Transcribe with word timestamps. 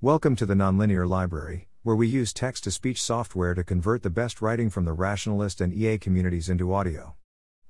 Welcome 0.00 0.36
to 0.36 0.46
the 0.46 0.54
Nonlinear 0.54 1.08
Library, 1.08 1.66
where 1.82 1.96
we 1.96 2.06
use 2.06 2.32
text 2.32 2.62
to 2.62 2.70
speech 2.70 3.02
software 3.02 3.52
to 3.54 3.64
convert 3.64 4.04
the 4.04 4.10
best 4.10 4.40
writing 4.40 4.70
from 4.70 4.84
the 4.84 4.92
rationalist 4.92 5.60
and 5.60 5.74
EA 5.74 5.98
communities 5.98 6.48
into 6.48 6.72
audio. 6.72 7.16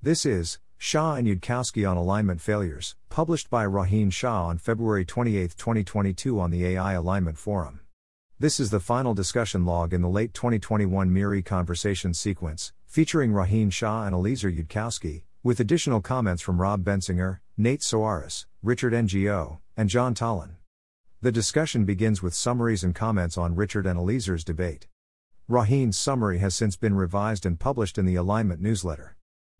This 0.03 0.27
is 0.27 0.59
Shah 0.77 1.15
and 1.15 1.27
Yudkowsky 1.27 1.91
on 1.91 1.97
Alignment 1.97 2.43
Failures, 2.43 2.97
published 3.09 3.49
by 3.49 3.65
Rohin 3.65 4.13
Shah 4.13 4.45
on 4.45 4.59
February 4.59 5.07
28, 5.07 5.57
2022 5.57 6.39
on 6.39 6.51
the 6.51 6.67
AI 6.67 6.93
Alignment 6.93 7.39
Forum. 7.39 7.81
This 8.39 8.61
is 8.61 8.69
the 8.69 8.79
final 8.79 9.15
discussion 9.15 9.65
log 9.65 9.95
in 9.95 10.03
the 10.03 10.09
late 10.11 10.35
2021 10.35 11.11
MIRI 11.11 11.41
conversation 11.41 12.13
sequence, 12.13 12.75
featuring 12.85 13.33
Rohin 13.33 13.73
Shah 13.73 14.05
and 14.05 14.15
Eliezer 14.15 14.53
Yudkowsky, 14.53 15.23
with 15.43 15.61
additional 15.61 16.03
comments 16.03 16.43
from 16.43 16.61
Rob 16.61 16.85
Bensinger, 16.85 17.39
Nate 17.57 17.81
Soares, 17.81 18.45
Richard 18.63 18.93
Ngo, 18.93 19.61
and 19.79 19.89
Jaan 19.89 20.15
Tallinn. 20.15 20.58
The 21.21 21.33
discussion 21.33 21.85
begins 21.85 22.23
with 22.23 22.33
summaries 22.33 22.85
and 22.85 22.95
comments 22.95 23.37
on 23.37 23.57
Richard 23.57 23.87
and 23.87 23.99
Eliezer's 23.99 24.45
debate. 24.45 24.87
Rohin's 25.51 25.99
summary 25.99 26.39
has 26.39 26.55
since 26.55 26.77
been 26.77 26.95
revised 26.95 27.45
and 27.45 27.59
published 27.59 27.99
in 27.99 28.07
the 28.07 28.15
Alignment 28.15 28.61
newsletter. 28.61 29.17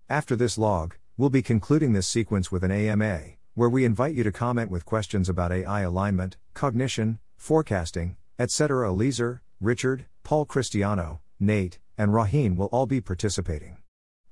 After 0.09 0.37
this 0.37 0.57
log, 0.57 0.95
we'll 1.17 1.31
be 1.31 1.43
concluding 1.43 1.95
this 1.95 2.07
sequence 2.07 2.53
with 2.53 2.63
an 2.63 2.71
AMA, 2.71 3.23
where 3.55 3.69
we 3.69 3.85
invite 3.85 4.15
you 4.15 4.23
to 4.23 4.31
comment 4.31 4.71
with 4.71 4.85
questions 4.85 5.29
about 5.29 5.51
AI 5.51 5.81
alignment, 5.81 6.37
cognition, 6.55 7.19
forecasting, 7.37 8.17
etc. 8.39 8.89
Eliezer, 8.89 9.43
Richard, 9.61 10.07
Paul 10.23 10.47
Christiano, 10.47 11.19
Nate, 11.41 11.81
and 11.97 12.13
Rohin 12.13 12.55
will 12.55 12.67
all 12.67 12.87
be 12.87 13.01
participating. 13.01 13.79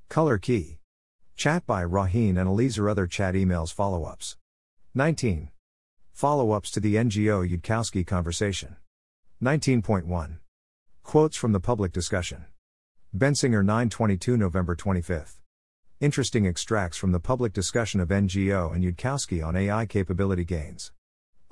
Color 0.09 0.39
key. 0.39 0.79
Chat 1.35 1.67
by 1.67 1.83
Rohin 1.83 2.39
and 2.39 2.49
Eliezer 2.49 2.89
other 2.89 3.09
chat 3.09 3.35
emails 3.35 3.73
follow 3.73 4.05
ups. 4.05 4.37
19. 4.95 5.51
Follow 6.17 6.53
ups 6.53 6.71
to 6.71 6.81
the 6.81 6.95
Ngo 6.95 7.47
Yudkowsky 7.47 8.07
conversation. 8.07 8.77
19.1. 9.43 10.39
Quotes 11.03 11.37
from 11.37 11.53
the 11.53 11.61
public 11.61 11.93
discussion. 11.93 12.47
Bensinger 13.15 13.63
922 13.63 14.35
November 14.39 14.75
25. 14.75 15.39
Interesting 16.01 16.47
extracts 16.47 16.97
from 16.97 17.13
the 17.13 17.21
public 17.21 17.53
discussion 17.53 18.01
of 18.01 18.09
Ngo 18.09 18.75
and 18.75 18.83
Yudkowsky 18.83 19.47
on 19.47 19.57
AI 19.57 19.85
capability 19.85 20.47
gains. 20.47 20.91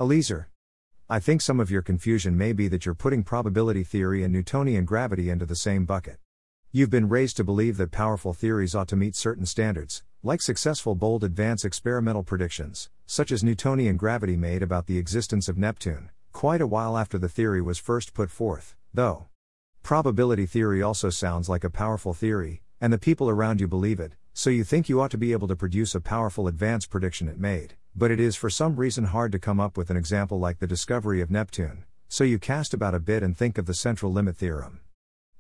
Eliezer. 0.01 0.49
I 1.11 1.21
think 1.21 1.43
some 1.43 1.61
of 1.61 1.71
your 1.71 1.83
confusion 1.83 2.35
may 2.35 2.55
be 2.55 2.67
that 2.69 2.87
you're 2.87 2.95
putting 2.95 3.23
probability 3.23 3.85
theory 3.85 4.25
and 4.25 4.33
Newtonian 4.33 4.87
gravity 4.87 5.29
into 5.29 5.45
the 5.45 5.57
same 5.57 5.85
bucket. 5.85 6.17
You've 6.73 6.89
been 6.89 7.11
raised 7.11 7.37
to 7.37 7.45
believe 7.45 7.77
that 7.77 7.91
powerful 7.91 8.33
theories 8.33 8.75
ought 8.75 8.89
to 8.89 8.97
meet 8.97 9.15
certain 9.15 9.45
standards, 9.45 10.05
like 10.23 10.41
successful 10.41 10.95
bold 10.95 11.23
advance 11.23 11.67
experimental 11.67 12.23
predictions, 12.23 12.89
such 13.07 13.31
as 13.31 13.45
Newtonian 13.45 13.97
gravity 13.97 14.37
made 14.37 14.63
about 14.63 14.87
the 14.87 14.99
existence 14.99 15.49
of 15.49 15.59
Neptune, 15.59 16.11
quite 16.33 16.61
a 16.61 16.67
while 16.67 16.97
after 16.97 17.19
the 17.19 17.29
theory 17.29 17.61
was 17.61 17.79
first 17.79 18.15
put 18.15 18.31
forth, 18.31 18.75
though. 18.93 19.27
Probability 19.83 20.47
theory 20.47 20.83
also 20.83 21.11
sounds 21.11 21.49
like 21.49 21.65
a 21.65 21.71
powerful 21.71 22.15
theory, 22.15 22.63
and 22.81 22.93
the 22.93 22.99
people 22.99 23.29
around 23.29 23.61
you 23.61 23.69
believe 23.69 24.01
it, 24.01 24.15
so 24.33 24.51
you 24.51 24.65
think 24.65 24.89
you 24.89 25.01
ought 25.01 25.11
to 25.11 25.19
be 25.19 25.33
able 25.33 25.47
to 25.49 25.57
produce 25.57 25.95
a 25.95 26.01
powerful 26.01 26.49
advance 26.49 26.87
prediction 26.87 27.29
it 27.29 27.39
made, 27.39 27.75
but 27.95 28.11
it 28.11 28.19
is 28.19 28.35
for 28.35 28.51
some 28.51 28.77
reason 28.77 29.05
hard 29.05 29.31
to 29.33 29.39
come 29.39 29.61
up 29.61 29.77
with 29.77 29.91
an 29.91 29.97
example 29.97 30.41
like 30.41 30.59
the 30.59 30.67
discovery 30.67 31.21
of 31.21 31.31
Neptune, 31.31 31.85
so 32.09 32.25
you 32.25 32.39
cast 32.39 32.75
about 32.75 32.95
a 32.95 33.01
bit 33.01 33.23
and 33.23 33.37
think 33.37 33.59
of 33.59 33.67
the 33.67 33.75
central 33.75 34.13
limit 34.13 34.37
theorem. 34.37 34.81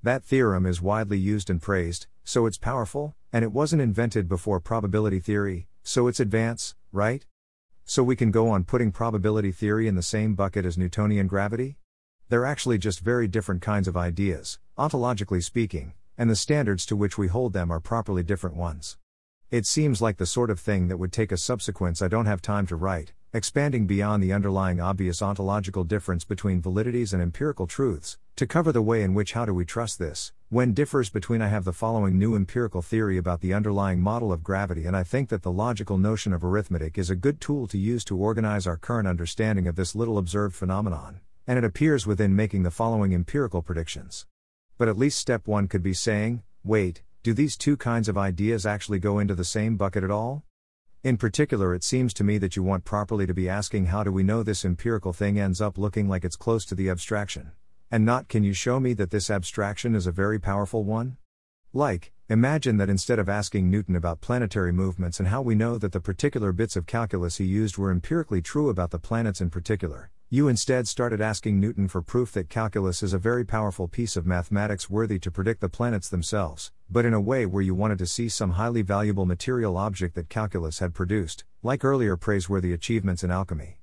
That 0.02 0.22
theorem 0.22 0.66
is 0.66 0.82
widely 0.82 1.18
used 1.18 1.48
and 1.48 1.60
praised, 1.60 2.06
so 2.22 2.46
it's 2.46 2.58
powerful, 2.58 3.16
and 3.32 3.42
it 3.42 3.52
wasn't 3.52 3.82
invented 3.82 4.28
before 4.28 4.60
probability 4.60 5.18
theory, 5.18 5.66
so 5.82 6.06
it's 6.06 6.20
advance, 6.20 6.74
right? 6.92 7.24
So 7.86 8.02
we 8.02 8.16
can 8.16 8.30
go 8.30 8.48
on 8.48 8.64
putting 8.64 8.92
probability 8.92 9.52
theory 9.52 9.86
in 9.86 9.94
the 9.94 10.02
same 10.02 10.34
bucket 10.34 10.64
as 10.64 10.78
Newtonian 10.78 11.26
gravity? 11.26 11.76
They're 12.30 12.46
actually 12.46 12.78
just 12.78 13.00
very 13.00 13.28
different 13.28 13.60
kinds 13.60 13.86
of 13.86 13.96
ideas, 13.96 14.58
ontologically 14.78 15.44
speaking, 15.44 15.92
and 16.16 16.30
the 16.30 16.34
standards 16.34 16.86
to 16.86 16.96
which 16.96 17.18
we 17.18 17.28
hold 17.28 17.52
them 17.52 17.70
are 17.70 17.80
properly 17.80 18.22
different 18.22 18.56
ones. 18.56 18.96
It 19.50 19.66
seems 19.66 20.00
like 20.00 20.16
the 20.16 20.24
sort 20.24 20.48
of 20.50 20.58
thing 20.58 20.88
that 20.88 20.96
would 20.96 21.12
take 21.12 21.30
a 21.30 21.36
subsequence 21.36 22.00
I 22.00 22.08
don't 22.08 22.24
have 22.24 22.40
time 22.40 22.66
to 22.68 22.76
write, 22.76 23.12
expanding 23.34 23.84
beyond 23.84 24.22
the 24.22 24.32
underlying 24.32 24.80
obvious 24.80 25.20
ontological 25.20 25.82
difference 25.82 26.24
between 26.24 26.62
validities 26.62 27.12
and 27.12 27.20
empirical 27.20 27.66
truths, 27.66 28.16
to 28.36 28.46
cover 28.46 28.70
the 28.70 28.80
way 28.80 29.02
in 29.02 29.12
which 29.12 29.32
how 29.32 29.44
do 29.44 29.52
we 29.52 29.64
trust 29.64 29.98
this, 29.98 30.32
when 30.50 30.72
differs 30.72 31.10
between 31.10 31.42
I 31.42 31.48
have 31.48 31.64
the 31.64 31.72
following 31.72 32.16
new 32.16 32.36
empirical 32.36 32.80
theory 32.80 33.18
about 33.18 33.40
the 33.40 33.52
underlying 33.52 34.00
model 34.00 34.32
of 34.32 34.44
gravity 34.44 34.86
and 34.86 34.96
I 34.96 35.02
think 35.02 35.30
that 35.30 35.42
the 35.42 35.50
logical 35.50 35.98
notion 35.98 36.32
of 36.32 36.44
arithmetic 36.44 36.96
is 36.96 37.10
a 37.10 37.16
good 37.16 37.40
tool 37.40 37.66
to 37.66 37.76
use 37.76 38.04
to 38.04 38.16
organize 38.16 38.68
our 38.68 38.76
current 38.76 39.08
understanding 39.08 39.66
of 39.66 39.74
this 39.74 39.96
little 39.96 40.16
observed 40.16 40.54
phenomenon, 40.54 41.18
and 41.44 41.58
it 41.58 41.64
appears 41.64 42.06
within 42.06 42.36
making 42.36 42.62
the 42.62 42.70
following 42.70 43.12
empirical 43.12 43.62
predictions. 43.62 44.26
But 44.78 44.86
at 44.86 44.96
least 44.96 45.18
step 45.18 45.48
1 45.48 45.66
could 45.66 45.82
be 45.82 45.92
saying, 45.92 46.44
wait, 46.62 47.02
do 47.24 47.32
these 47.32 47.56
two 47.56 47.76
kinds 47.76 48.08
of 48.08 48.16
ideas 48.16 48.64
actually 48.64 49.00
go 49.00 49.18
into 49.18 49.34
the 49.34 49.44
same 49.44 49.76
bucket 49.76 50.04
at 50.04 50.10
all? 50.12 50.44
In 51.04 51.18
particular, 51.18 51.74
it 51.74 51.84
seems 51.84 52.14
to 52.14 52.24
me 52.24 52.38
that 52.38 52.56
you 52.56 52.62
want 52.62 52.86
properly 52.86 53.26
to 53.26 53.34
be 53.34 53.46
asking 53.46 53.84
how 53.86 54.02
do 54.04 54.10
we 54.10 54.22
know 54.22 54.42
this 54.42 54.64
empirical 54.64 55.12
thing 55.12 55.38
ends 55.38 55.60
up 55.60 55.76
looking 55.76 56.08
like 56.08 56.24
it's 56.24 56.34
close 56.34 56.64
to 56.64 56.74
the 56.74 56.88
abstraction? 56.88 57.52
And 57.90 58.06
not 58.06 58.26
can 58.28 58.42
you 58.42 58.54
show 58.54 58.80
me 58.80 58.94
that 58.94 59.10
this 59.10 59.28
abstraction 59.30 59.94
is 59.94 60.06
a 60.06 60.12
very 60.12 60.38
powerful 60.38 60.82
one? 60.82 61.18
Like, 61.74 62.14
imagine 62.30 62.78
that 62.78 62.88
instead 62.88 63.18
of 63.18 63.28
asking 63.28 63.70
Newton 63.70 63.96
about 63.96 64.22
planetary 64.22 64.72
movements 64.72 65.18
and 65.18 65.28
how 65.28 65.42
we 65.42 65.54
know 65.54 65.76
that 65.76 65.92
the 65.92 66.00
particular 66.00 66.52
bits 66.52 66.74
of 66.74 66.86
calculus 66.86 67.36
he 67.36 67.44
used 67.44 67.76
were 67.76 67.90
empirically 67.90 68.40
true 68.40 68.70
about 68.70 68.90
the 68.90 68.98
planets 68.98 69.42
in 69.42 69.50
particular, 69.50 70.10
you 70.30 70.48
instead 70.48 70.88
started 70.88 71.20
asking 71.20 71.60
Newton 71.60 71.86
for 71.86 72.02
proof 72.02 72.32
that 72.32 72.48
calculus 72.48 73.02
is 73.02 73.12
a 73.12 73.18
very 73.18 73.44
powerful 73.44 73.86
piece 73.86 74.16
of 74.16 74.26
mathematics 74.26 74.90
worthy 74.90 75.18
to 75.20 75.30
predict 75.30 75.60
the 75.60 75.68
planets 75.68 76.08
themselves, 76.08 76.72
but 76.90 77.04
in 77.04 77.14
a 77.14 77.20
way 77.20 77.46
where 77.46 77.62
you 77.62 77.74
wanted 77.74 77.98
to 77.98 78.06
see 78.06 78.28
some 78.28 78.52
highly 78.52 78.82
valuable 78.82 79.26
material 79.26 79.76
object 79.76 80.14
that 80.14 80.28
calculus 80.28 80.80
had 80.80 80.94
produced, 80.94 81.44
like 81.62 81.84
earlier 81.84 82.16
praiseworthy 82.16 82.72
achievements 82.72 83.22
in 83.22 83.30
alchemy. 83.30 83.78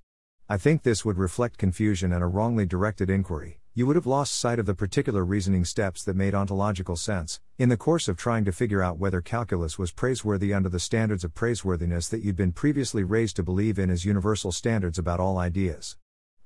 I 0.49 0.57
think 0.57 0.83
this 0.83 1.05
would 1.05 1.17
reflect 1.17 1.57
confusion 1.57 2.11
and 2.11 2.21
a 2.21 2.27
wrongly 2.27 2.65
directed 2.65 3.09
inquiry. 3.09 3.61
You 3.73 3.87
would 3.87 3.95
have 3.95 4.05
lost 4.05 4.37
sight 4.37 4.59
of 4.59 4.65
the 4.65 4.73
particular 4.73 5.23
reasoning 5.23 5.63
steps 5.63 6.03
that 6.03 6.17
made 6.17 6.35
ontological 6.35 6.97
sense, 6.97 7.39
in 7.57 7.69
the 7.69 7.77
course 7.77 8.09
of 8.09 8.17
trying 8.17 8.43
to 8.43 8.51
figure 8.51 8.81
out 8.81 8.97
whether 8.97 9.21
calculus 9.21 9.79
was 9.79 9.93
praiseworthy 9.93 10.53
under 10.53 10.67
the 10.67 10.77
standards 10.77 11.23
of 11.23 11.33
praiseworthiness 11.33 12.09
that 12.09 12.21
you'd 12.21 12.35
been 12.35 12.51
previously 12.51 13.05
raised 13.05 13.37
to 13.37 13.43
believe 13.43 13.79
in 13.79 13.89
as 13.89 14.03
universal 14.03 14.51
standards 14.51 14.99
about 14.99 15.21
all 15.21 15.37
ideas. 15.37 15.95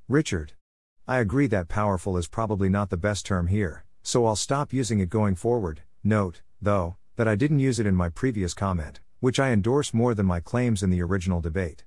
Richard. 0.08 0.54
I 1.08 1.18
agree 1.18 1.48
that 1.48 1.68
powerful 1.68 2.16
is 2.16 2.28
probably 2.28 2.70
not 2.70 2.92
the 2.92 2.98
best 2.98 3.26
term 3.26 3.48
here, 3.48 3.86
so 4.04 4.28
I'll 4.28 4.36
stop 4.36 4.72
using 4.72 5.00
it 5.00 5.10
going 5.10 5.34
forward. 5.34 5.82
Note, 6.04 6.44
though, 6.62 6.98
that 7.16 7.28
I 7.28 7.34
didn't 7.34 7.58
use 7.58 7.80
it 7.80 7.88
in 7.88 7.96
my 7.96 8.10
previous 8.10 8.54
comment, 8.54 9.00
which 9.20 9.40
I 9.40 9.50
endorse 9.50 9.96
more 9.96 10.14
than 10.14 10.28
my 10.28 10.42
claims 10.42 10.84
in 10.84 10.92
the 10.92 11.02
original 11.02 11.42
debate. 11.42 11.86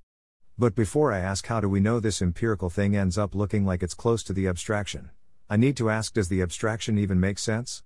But 0.58 0.74
before 0.74 1.12
I 1.12 1.20
ask 1.20 1.46
how 1.46 1.60
do 1.60 1.68
we 1.68 1.78
know 1.78 2.00
this 2.00 2.20
empirical 2.20 2.68
thing 2.68 2.96
ends 2.96 3.16
up 3.16 3.36
looking 3.36 3.64
like 3.64 3.84
it's 3.84 3.94
close 3.94 4.24
to 4.24 4.32
the 4.32 4.48
abstraction, 4.48 5.10
I 5.48 5.56
need 5.56 5.76
to 5.76 5.88
ask 5.88 6.12
does 6.12 6.28
the 6.28 6.42
abstraction 6.42 6.98
even 6.98 7.20
make 7.20 7.38
sense? 7.38 7.84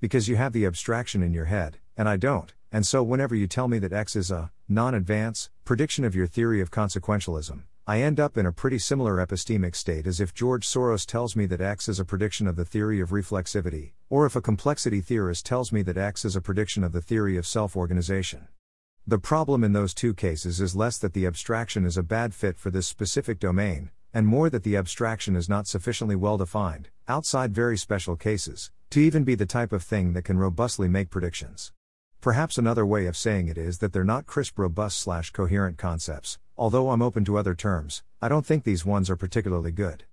Because 0.00 0.30
you 0.30 0.36
have 0.36 0.54
the 0.54 0.64
abstraction 0.64 1.22
in 1.22 1.34
your 1.34 1.44
head, 1.44 1.76
and 1.94 2.08
I 2.08 2.16
don't, 2.16 2.54
and 2.72 2.86
so 2.86 3.02
whenever 3.02 3.34
you 3.34 3.46
tell 3.46 3.68
me 3.68 3.78
that 3.80 3.92
X 3.92 4.16
is 4.16 4.30
a 4.30 4.50
non 4.66 4.94
advance 4.94 5.50
prediction 5.66 6.06
of 6.06 6.14
your 6.14 6.26
theory 6.26 6.62
of 6.62 6.70
consequentialism, 6.70 7.64
I 7.86 8.00
end 8.00 8.18
up 8.18 8.38
in 8.38 8.46
a 8.46 8.52
pretty 8.52 8.78
similar 8.78 9.16
epistemic 9.16 9.76
state 9.76 10.06
as 10.06 10.18
if 10.18 10.32
George 10.32 10.66
Soros 10.66 11.04
tells 11.04 11.36
me 11.36 11.44
that 11.44 11.60
X 11.60 11.86
is 11.86 12.00
a 12.00 12.04
prediction 12.06 12.46
of 12.46 12.56
the 12.56 12.64
theory 12.64 12.98
of 12.98 13.10
reflexivity, 13.10 13.92
or 14.08 14.24
if 14.24 14.34
a 14.34 14.40
complexity 14.40 15.02
theorist 15.02 15.44
tells 15.44 15.70
me 15.70 15.82
that 15.82 15.98
X 15.98 16.24
is 16.24 16.34
a 16.34 16.40
prediction 16.40 16.82
of 16.82 16.92
the 16.92 17.02
theory 17.02 17.36
of 17.36 17.46
self 17.46 17.76
organization. 17.76 18.48
The 19.06 19.18
problem 19.18 19.62
in 19.62 19.74
those 19.74 19.92
two 19.92 20.14
cases 20.14 20.62
is 20.62 20.74
less 20.74 20.96
that 20.96 21.12
the 21.12 21.26
abstraction 21.26 21.84
is 21.84 21.98
a 21.98 22.02
bad 22.02 22.32
fit 22.32 22.58
for 22.58 22.70
this 22.70 22.86
specific 22.86 23.38
domain, 23.38 23.90
and 24.14 24.26
more 24.26 24.48
that 24.48 24.62
the 24.62 24.78
abstraction 24.78 25.36
is 25.36 25.50
not 25.50 25.66
sufficiently 25.66 26.16
well 26.16 26.38
defined, 26.38 26.88
outside 27.06 27.54
very 27.54 27.76
special 27.76 28.16
cases, 28.16 28.70
to 28.88 29.00
even 29.00 29.24
be 29.24 29.34
the 29.34 29.44
type 29.44 29.74
of 29.74 29.82
thing 29.82 30.14
that 30.14 30.24
can 30.24 30.38
robustly 30.38 30.88
make 30.88 31.10
predictions. 31.10 31.70
Perhaps 32.22 32.56
another 32.56 32.86
way 32.86 33.04
of 33.04 33.14
saying 33.14 33.48
it 33.48 33.58
is 33.58 33.80
that 33.80 33.92
they're 33.92 34.04
not 34.04 34.24
crisp, 34.24 34.58
robust, 34.58 34.98
slash 35.00 35.32
coherent 35.32 35.76
concepts, 35.76 36.38
although 36.56 36.90
I'm 36.90 37.02
open 37.02 37.24
to 37.24 37.36
other 37.36 37.54
terms, 37.54 38.02
I 38.22 38.28
don't 38.28 38.46
think 38.46 38.64
these 38.64 38.84
ones 38.84 39.10
are 39.10 39.16
particularly 39.16 39.72
good. 39.72 40.04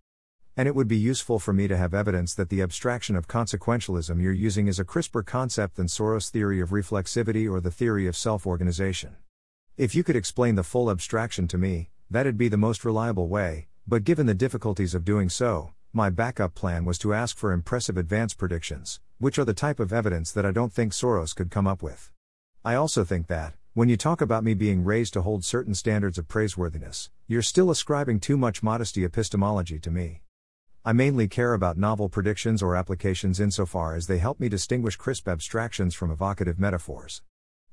And 0.58 0.68
it 0.68 0.76
would 0.76 0.88
be 0.88 0.98
useful 0.98 1.40
for 1.40 1.54
me 1.54 1.68
to 1.68 1.78
have 1.78 1.94
evidence 1.94 2.34
that 2.36 2.50
the 2.50 2.62
abstraction 2.62 3.16
of 3.16 3.28
consequentialism 3.28 4.22
you're 4.22 4.34
using 4.34 4.68
is 4.68 4.80
a 4.80 4.84
crisper 4.84 5.24
concept 5.24 5.76
than 5.76 5.88
Soros' 5.88 6.30
theory 6.30 6.60
of 6.60 6.70
reflexivity 6.70 7.50
or 7.50 7.62
the 7.62 7.72
theory 7.72 8.08
of 8.08 8.18
self 8.18 8.46
organization. 8.46 9.16
If 9.78 9.96
you 9.96 10.04
could 10.04 10.16
explain 10.16 10.56
the 10.56 10.64
full 10.64 10.92
abstraction 10.92 11.48
to 11.50 11.58
me, 11.58 11.90
that'd 12.10 12.38
be 12.38 12.50
the 12.50 12.58
most 12.58 12.84
reliable 12.84 13.28
way, 13.28 13.68
but 13.88 14.04
given 14.04 14.26
the 14.26 14.34
difficulties 14.34 14.94
of 14.94 15.06
doing 15.06 15.30
so, 15.30 15.72
my 15.94 16.10
backup 16.10 16.54
plan 16.54 16.86
was 16.86 16.98
to 17.00 17.14
ask 17.14 17.38
for 17.38 17.52
impressive 17.52 17.98
advance 17.98 18.34
predictions, 18.34 19.00
which 19.20 19.38
are 19.40 19.46
the 19.46 19.54
type 19.54 19.80
of 19.80 19.94
evidence 19.94 20.32
that 20.32 20.46
I 20.46 20.52
don't 20.52 20.74
think 20.74 20.92
Soros 20.92 21.36
could 21.36 21.52
come 21.52 21.68
up 21.68 21.82
with. 21.82 22.12
I 22.64 22.76
also 22.76 23.04
think 23.04 23.28
that, 23.28 23.56
when 23.74 23.88
you 23.88 23.96
talk 23.96 24.20
about 24.20 24.44
me 24.44 24.54
being 24.54 24.84
raised 24.84 25.14
to 25.14 25.22
hold 25.22 25.46
certain 25.46 25.74
standards 25.74 26.18
of 26.18 26.28
praiseworthiness, 26.28 27.10
you're 27.26 27.42
still 27.42 27.72
ascribing 27.72 28.20
too 28.20 28.36
much 28.36 28.62
modesty 28.62 29.06
epistemology 29.06 29.80
to 29.80 29.90
me. 29.90 30.24
I 30.84 30.92
mainly 30.92 31.30
care 31.30 31.54
about 31.54 31.78
novel 31.78 32.10
predictions 32.10 32.62
or 32.62 32.76
applications 32.76 33.40
insofar 33.40 33.96
as 33.96 34.08
they 34.08 34.18
help 34.18 34.42
me 34.42 34.50
distinguish 34.50 34.98
crisp 34.98 35.26
abstractions 35.30 35.96
from 35.96 36.12
evocative 36.12 36.60
metaphors. 36.60 37.22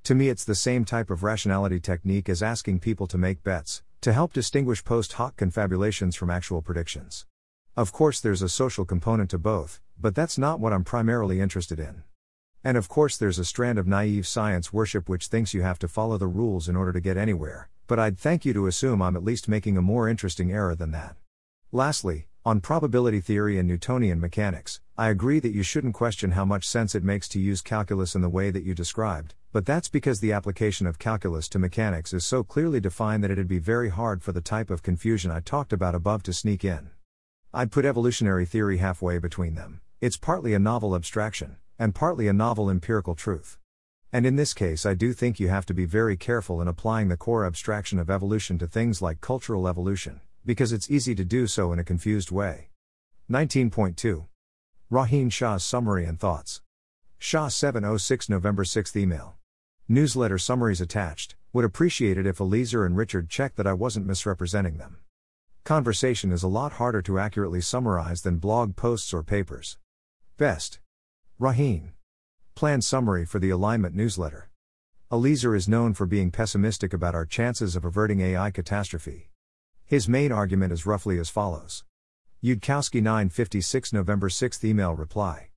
To 0.05 0.15
me, 0.15 0.29
it's 0.29 0.45
the 0.45 0.55
same 0.55 0.85
type 0.85 1.11
of 1.11 1.25
rationality 1.25 1.81
technique 1.81 2.29
as 2.29 2.45
asking 2.45 2.79
people 2.79 3.09
to 3.09 3.19
make 3.19 3.43
bets, 3.43 3.83
to 4.03 4.13
help 4.13 4.33
distinguish 4.33 4.85
post 4.85 5.15
hoc 5.15 5.37
confabulations 5.37 6.15
from 6.15 6.31
actual 6.31 6.63
predictions. 6.63 7.27
Of 7.77 7.91
course, 7.91 8.21
there's 8.21 8.43
a 8.43 8.49
social 8.49 8.85
component 8.85 9.31
to 9.31 9.39
both, 9.39 9.81
but 9.99 10.15
that's 10.15 10.39
not 10.39 10.61
what 10.61 10.73
I'm 10.73 10.85
primarily 10.85 11.41
interested 11.41 11.81
in. 11.81 12.05
And 12.65 12.77
of 12.77 12.89
course, 12.89 13.17
there's 13.17 13.39
a 13.39 13.45
strand 13.45 13.79
of 13.79 13.87
naive 13.87 14.27
science 14.27 14.73
worship 14.73 15.09
which 15.09 15.29
thinks 15.29 15.55
you 15.55 15.63
have 15.63 15.79
to 15.79 15.89
follow 15.89 16.19
the 16.19 16.27
rules 16.27 16.69
in 16.69 16.77
order 16.77 16.93
to 16.93 17.01
get 17.01 17.17
anywhere, 17.17 17.69
but 17.87 17.99
I'd 17.99 18.19
thank 18.19 18.45
you 18.45 18.53
to 18.53 18.67
assume 18.67 19.01
I'm 19.01 19.17
at 19.17 19.25
least 19.25 19.49
making 19.49 19.77
a 19.77 19.83
more 19.83 20.09
interesting 20.09 20.53
error 20.53 20.75
than 20.75 20.91
that. 20.91 21.17
Lastly, 21.71 22.27
on 22.45 22.61
probability 22.61 23.21
theory 23.21 23.59
and 23.59 23.69
Newtonian 23.69 24.21
mechanics, 24.21 24.81
I 24.97 25.11
agree 25.11 25.39
that 25.41 25.55
you 25.55 25.63
shouldn't 25.63 25.95
question 25.95 26.33
how 26.33 26.45
much 26.45 26.67
sense 26.67 26.95
it 26.95 27.05
makes 27.05 27.29
to 27.29 27.39
use 27.39 27.61
calculus 27.63 28.15
in 28.15 28.23
the 28.23 28.29
way 28.29 28.51
that 28.51 28.65
you 28.65 28.75
described, 28.75 29.35
but 29.53 29.67
that's 29.67 29.89
because 29.89 30.21
the 30.21 30.33
application 30.33 30.87
of 30.87 30.99
calculus 30.99 31.49
to 31.51 31.59
mechanics 31.59 32.13
is 32.13 32.25
so 32.25 32.43
clearly 32.43 32.81
defined 32.81 33.23
that 33.23 33.31
it'd 33.31 33.49
be 33.49 33.59
very 33.59 33.91
hard 33.91 34.23
for 34.23 34.33
the 34.33 34.41
type 34.41 34.71
of 34.71 34.83
confusion 34.83 35.31
I 35.31 35.41
talked 35.41 35.73
about 35.73 35.95
above 35.95 36.23
to 36.25 36.33
sneak 36.33 36.65
in. 36.65 36.91
I'd 37.53 37.71
put 37.71 37.85
evolutionary 37.85 38.47
theory 38.47 38.79
halfway 38.79 39.19
between 39.19 39.55
them. 39.55 39.81
It's 40.01 40.17
partly 40.17 40.55
a 40.55 40.59
novel 40.59 40.95
abstraction, 40.95 41.57
and 41.79 41.95
partly 41.95 42.29
a 42.29 42.33
novel 42.33 42.69
empirical 42.69 43.15
truth. 43.15 43.59
And 44.13 44.25
in 44.25 44.37
this 44.37 44.55
case, 44.55 44.87
I 44.87 44.95
do 44.95 45.13
think 45.13 45.39
you 45.39 45.49
have 45.49 45.67
to 45.67 45.75
be 45.75 45.85
very 45.85 46.17
careful 46.17 46.61
in 46.63 46.69
applying 46.69 47.09
the 47.09 47.17
core 47.17 47.45
abstraction 47.45 47.99
of 47.99 48.09
evolution 48.09 48.59
to 48.59 48.67
things 48.67 49.03
like 49.03 49.21
cultural 49.21 49.69
evolution, 49.69 50.21
because 50.47 50.73
it's 50.73 50.91
easy 50.91 51.15
to 51.15 51.25
do 51.25 51.47
so 51.47 51.73
in 51.73 51.79
a 51.79 51.85
confused 51.85 52.31
way. 52.31 52.71
19.2. 53.31 54.27
Rohin 54.91 55.31
Shah's 55.31 55.63
Summary 55.63 56.07
and 56.07 56.19
Thoughts. 56.19 56.63
Shah 57.19 57.49
706 57.49 58.31
November 58.31 58.65
6 58.65 58.97
email. 58.97 59.37
Newsletter 59.87 60.39
summaries 60.39 60.81
attached. 60.81 61.35
Would 61.53 61.65
appreciate 61.65 62.17
it 62.17 62.27
if 62.27 62.41
Eliezer 62.41 62.87
and 62.87 62.97
Richard 62.97 63.29
checked 63.29 63.57
that 63.57 63.67
I 63.67 63.73
wasn't 63.73 64.07
misrepresenting 64.07 64.79
them. 64.79 64.99
Conversation 65.65 66.33
is 66.33 66.43
a 66.43 66.49
lot 66.49 66.73
harder 66.73 67.03
to 67.03 67.19
accurately 67.19 67.61
summarize 67.61 68.23
than 68.23 68.39
blog 68.39 68.77
posts 68.77 69.13
or 69.13 69.23
papers. 69.23 69.77
Best. 70.39 70.79
Rohin. 71.41 71.91
Plan 72.57 72.83
summary 72.83 73.25
for 73.25 73.39
the 73.39 73.51
alignment 73.51 73.95
newsletter. 73.95 74.51
Eliezer 75.13 75.55
is 75.55 75.69
known 75.69 75.95
for 75.95 76.05
being 76.05 76.33
pessimistic 76.33 76.93
about 76.93 77.15
our 77.15 77.25
chances 77.25 77.77
of 77.77 77.85
averting 77.85 78.21
AI 78.21 78.51
catastrophe. 78.51 79.31
His 79.85 80.09
main 80.09 80.33
argument 80.33 80.73
is 80.73 80.85
roughly 80.85 81.17
as 81.17 81.31
follows. 81.31 81.85
Yudkowsky 82.43 83.01
956 83.01 83.93
November 83.93 84.29
6 84.29 84.65
email 84.65 84.95
reply. 84.95 85.51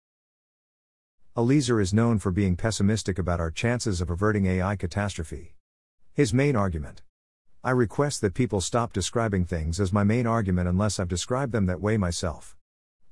Eliezer 1.35 1.81
is 1.81 1.95
known 1.95 2.19
for 2.19 2.29
being 2.29 2.55
pessimistic 2.55 3.17
about 3.17 3.39
our 3.39 3.49
chances 3.49 4.01
of 4.01 4.11
averting 4.11 4.45
AI 4.45 4.75
catastrophe. 4.75 5.55
His 6.13 6.31
main 6.31 6.55
argument. 6.55 7.01
I 7.63 7.71
request 7.71 8.21
that 8.21 8.35
people 8.35 8.61
stop 8.61 8.93
describing 8.93 9.45
things 9.45 9.79
as 9.79 9.91
my 9.91 10.03
main 10.03 10.27
argument 10.27 10.69
unless 10.69 10.99
I've 10.99 11.07
described 11.07 11.53
them 11.53 11.65
that 11.65 11.81
way 11.81 11.97
myself. 11.97 12.55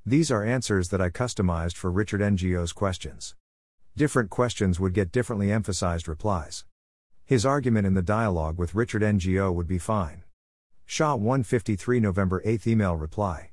These 0.10 0.32
are 0.32 0.44
answers 0.44 0.90
that 0.90 1.02
I 1.02 1.12
customized 1.12 1.76
for 1.76 1.92
Richard 1.92 2.20
Ngo's 2.20 2.74
questions. 2.74 3.36
Different 3.96 4.32
questions 4.32 4.80
would 4.80 4.96
get 4.96 5.12
differently 5.12 5.52
emphasized 5.52 6.08
replies. 6.08 6.66
His 7.26 7.46
argument 7.46 7.86
in 7.86 7.94
the 7.94 8.02
dialogue 8.02 8.58
with 8.58 8.74
Richard 8.74 9.04
Ngo 9.04 9.54
would 9.54 9.68
be 9.68 9.78
fine. 9.78 10.24
Shah 10.88 11.14
153 11.14 12.00
November 12.00 12.42
8 12.44 12.66
email 12.66 12.96
reply. 12.96 13.52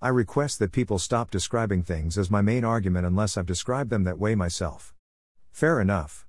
I 0.00 0.10
request 0.10 0.60
that 0.60 0.70
people 0.70 1.00
stop 1.00 1.32
describing 1.32 1.82
things 1.82 2.16
as 2.16 2.30
my 2.30 2.42
main 2.42 2.64
argument 2.64 3.04
unless 3.04 3.36
I've 3.36 3.44
described 3.44 3.90
them 3.90 4.04
that 4.04 4.20
way 4.20 4.36
myself. 4.36 4.94
Fair 5.50 5.80
enough. 5.80 6.28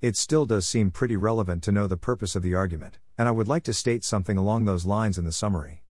It 0.00 0.16
still 0.16 0.46
does 0.46 0.66
seem 0.66 0.90
pretty 0.90 1.16
relevant 1.18 1.62
to 1.64 1.72
know 1.72 1.86
the 1.86 1.98
purpose 1.98 2.34
of 2.36 2.42
the 2.42 2.54
argument, 2.54 2.98
and 3.18 3.28
I 3.28 3.32
would 3.32 3.48
like 3.48 3.64
to 3.64 3.74
state 3.74 4.02
something 4.02 4.38
along 4.38 4.64
those 4.64 4.86
lines 4.86 5.18
in 5.18 5.26
the 5.26 5.30
summary. 5.30 5.82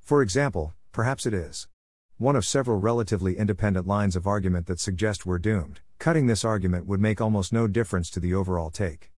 For 0.00 0.22
example, 0.22 0.72
perhaps 0.90 1.26
it 1.26 1.34
is 1.34 1.68
one 2.18 2.34
of 2.34 2.44
several 2.44 2.80
relatively 2.80 3.38
independent 3.38 3.86
lines 3.86 4.16
of 4.16 4.26
argument 4.26 4.66
that 4.66 4.80
suggest 4.80 5.24
we're 5.24 5.38
doomed. 5.38 5.78
Cutting 6.00 6.26
this 6.26 6.44
argument 6.44 6.84
would 6.84 7.00
make 7.00 7.20
almost 7.20 7.52
no 7.52 7.68
difference 7.68 8.10
to 8.10 8.18
the 8.18 8.34
overall 8.34 8.70
take. 8.70 9.12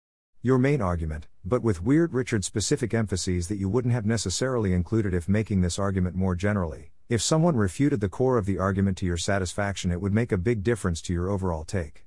Your 0.42 0.58
main 0.58 0.82
argument, 0.82 1.28
but 1.44 1.62
with 1.62 1.80
weird 1.80 2.12
Richard 2.12 2.44
specific 2.44 2.92
emphases 2.92 3.46
that 3.46 3.58
you 3.58 3.68
wouldn't 3.68 3.94
have 3.94 4.04
necessarily 4.04 4.72
included 4.72 5.14
if 5.14 5.28
making 5.28 5.60
this 5.60 5.78
argument 5.78 6.16
more 6.16 6.34
generally. 6.34 6.90
If 7.08 7.22
someone 7.22 7.54
refuted 7.54 8.00
the 8.00 8.08
core 8.08 8.36
of 8.36 8.46
the 8.46 8.58
argument 8.58 8.98
to 8.98 9.06
your 9.06 9.16
satisfaction, 9.16 9.92
it 9.92 10.00
would 10.00 10.12
make 10.12 10.32
a 10.32 10.36
big 10.36 10.64
difference 10.64 11.00
to 11.02 11.12
your 11.12 11.30
overall 11.30 11.62
take. 11.62 12.04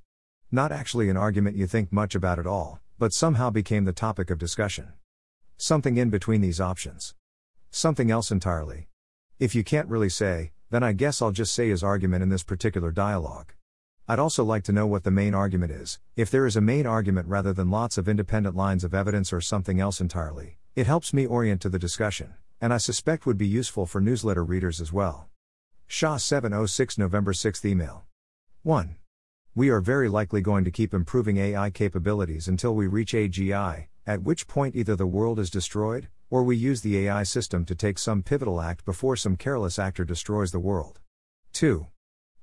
Not 0.50 0.72
actually 0.72 1.08
an 1.08 1.16
argument 1.16 1.56
you 1.56 1.66
think 1.66 1.90
much 1.90 2.14
about 2.14 2.38
at 2.38 2.46
all, 2.46 2.80
but 2.98 3.14
somehow 3.14 3.48
became 3.48 3.86
the 3.86 3.94
topic 3.94 4.28
of 4.28 4.38
discussion. 4.38 4.92
Something 5.56 5.96
in 5.96 6.10
between 6.10 6.42
these 6.42 6.60
options. 6.60 7.14
Something 7.70 8.10
else 8.10 8.30
entirely. 8.30 8.88
If 9.38 9.54
you 9.54 9.64
can't 9.64 9.88
really 9.88 10.10
say, 10.10 10.52
then 10.72 10.82
I 10.82 10.94
guess 10.94 11.20
I'll 11.20 11.32
just 11.32 11.54
say 11.54 11.68
his 11.68 11.82
argument 11.82 12.22
in 12.22 12.30
this 12.30 12.42
particular 12.42 12.90
dialogue. 12.90 13.52
I'd 14.08 14.18
also 14.18 14.42
like 14.42 14.64
to 14.64 14.72
know 14.72 14.86
what 14.86 15.04
the 15.04 15.10
main 15.10 15.34
argument 15.34 15.70
is, 15.70 16.00
if 16.16 16.30
there 16.30 16.46
is 16.46 16.56
a 16.56 16.62
main 16.62 16.86
argument 16.86 17.28
rather 17.28 17.52
than 17.52 17.70
lots 17.70 17.98
of 17.98 18.08
independent 18.08 18.56
lines 18.56 18.82
of 18.82 18.94
evidence 18.94 19.34
or 19.34 19.42
something 19.42 19.80
else 19.80 20.00
entirely. 20.00 20.56
It 20.74 20.86
helps 20.86 21.12
me 21.12 21.26
orient 21.26 21.60
to 21.60 21.68
the 21.68 21.78
discussion, 21.78 22.32
and 22.58 22.72
I 22.72 22.78
suspect 22.78 23.26
would 23.26 23.36
be 23.36 23.46
useful 23.46 23.84
for 23.84 24.00
newsletter 24.00 24.42
readers 24.42 24.80
as 24.80 24.94
well. 24.94 25.28
Shah 25.86 26.16
706 26.16 26.96
November 26.96 27.34
6 27.34 27.66
email. 27.66 28.04
1. 28.62 28.96
We 29.54 29.68
are 29.68 29.82
very 29.82 30.08
likely 30.08 30.40
going 30.40 30.64
to 30.64 30.70
keep 30.70 30.94
improving 30.94 31.36
AI 31.36 31.68
capabilities 31.68 32.48
until 32.48 32.74
we 32.74 32.86
reach 32.86 33.12
AGI, 33.12 33.88
at 34.06 34.22
which 34.22 34.48
point 34.48 34.74
either 34.74 34.96
the 34.96 35.06
world 35.06 35.38
is 35.38 35.50
destroyed, 35.50 36.08
or 36.32 36.42
we 36.42 36.56
use 36.56 36.80
the 36.80 36.96
AI 36.96 37.22
system 37.24 37.62
to 37.62 37.74
take 37.74 37.98
some 37.98 38.22
pivotal 38.22 38.58
act 38.58 38.86
before 38.86 39.16
some 39.16 39.36
careless 39.36 39.78
actor 39.78 40.02
destroys 40.02 40.50
the 40.50 40.58
world. 40.58 40.98
2. 41.52 41.86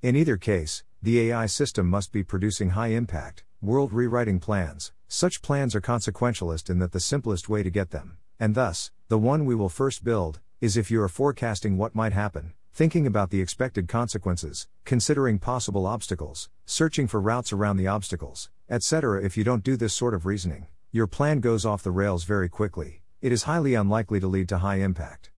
In 0.03 0.15
either 0.15 0.37
case, 0.37 0.83
the 1.01 1.19
AI 1.21 1.47
system 1.47 1.87
must 1.89 2.11
be 2.11 2.23
producing 2.23 2.69
high 2.69 2.89
impact, 2.89 3.43
world 3.63 3.91
rewriting 3.91 4.39
plans. 4.39 4.91
Such 5.07 5.41
plans 5.41 5.73
are 5.73 5.81
consequentialist 5.81 6.69
in 6.69 6.77
that 6.77 6.91
the 6.91 6.99
simplest 6.99 7.49
way 7.49 7.63
to 7.63 7.71
get 7.71 7.89
them, 7.89 8.19
and 8.39 8.53
thus, 8.53 8.91
the 9.07 9.17
one 9.17 9.43
we 9.43 9.55
will 9.55 9.69
first 9.69 10.03
build, 10.03 10.39
is 10.61 10.77
if 10.77 10.91
you 10.91 11.01
are 11.01 11.09
forecasting 11.09 11.75
what 11.75 11.95
might 11.95 12.13
happen, 12.13 12.53
thinking 12.71 13.07
about 13.07 13.31
the 13.31 13.41
expected 13.41 13.87
consequences, 13.87 14.67
considering 14.85 15.39
possible 15.39 15.87
obstacles, 15.87 16.47
searching 16.67 17.07
for 17.07 17.19
routes 17.19 17.51
around 17.51 17.77
the 17.77 17.87
obstacles, 17.87 18.51
etc. 18.69 19.23
If 19.25 19.35
you 19.35 19.43
don't 19.43 19.63
do 19.63 19.75
this 19.75 19.95
sort 19.95 20.13
of 20.13 20.27
reasoning, 20.27 20.67
your 20.91 21.07
plan 21.07 21.39
goes 21.39 21.65
off 21.65 21.81
the 21.81 21.89
rails 21.89 22.23
very 22.23 22.49
quickly, 22.49 22.98
it 23.21 23.31
is 23.31 23.43
highly 23.43 23.73
unlikely 23.73 24.19
to 24.19 24.27
lead 24.27 24.47
to 24.47 24.59
high 24.59 24.77
impact. 24.77 25.31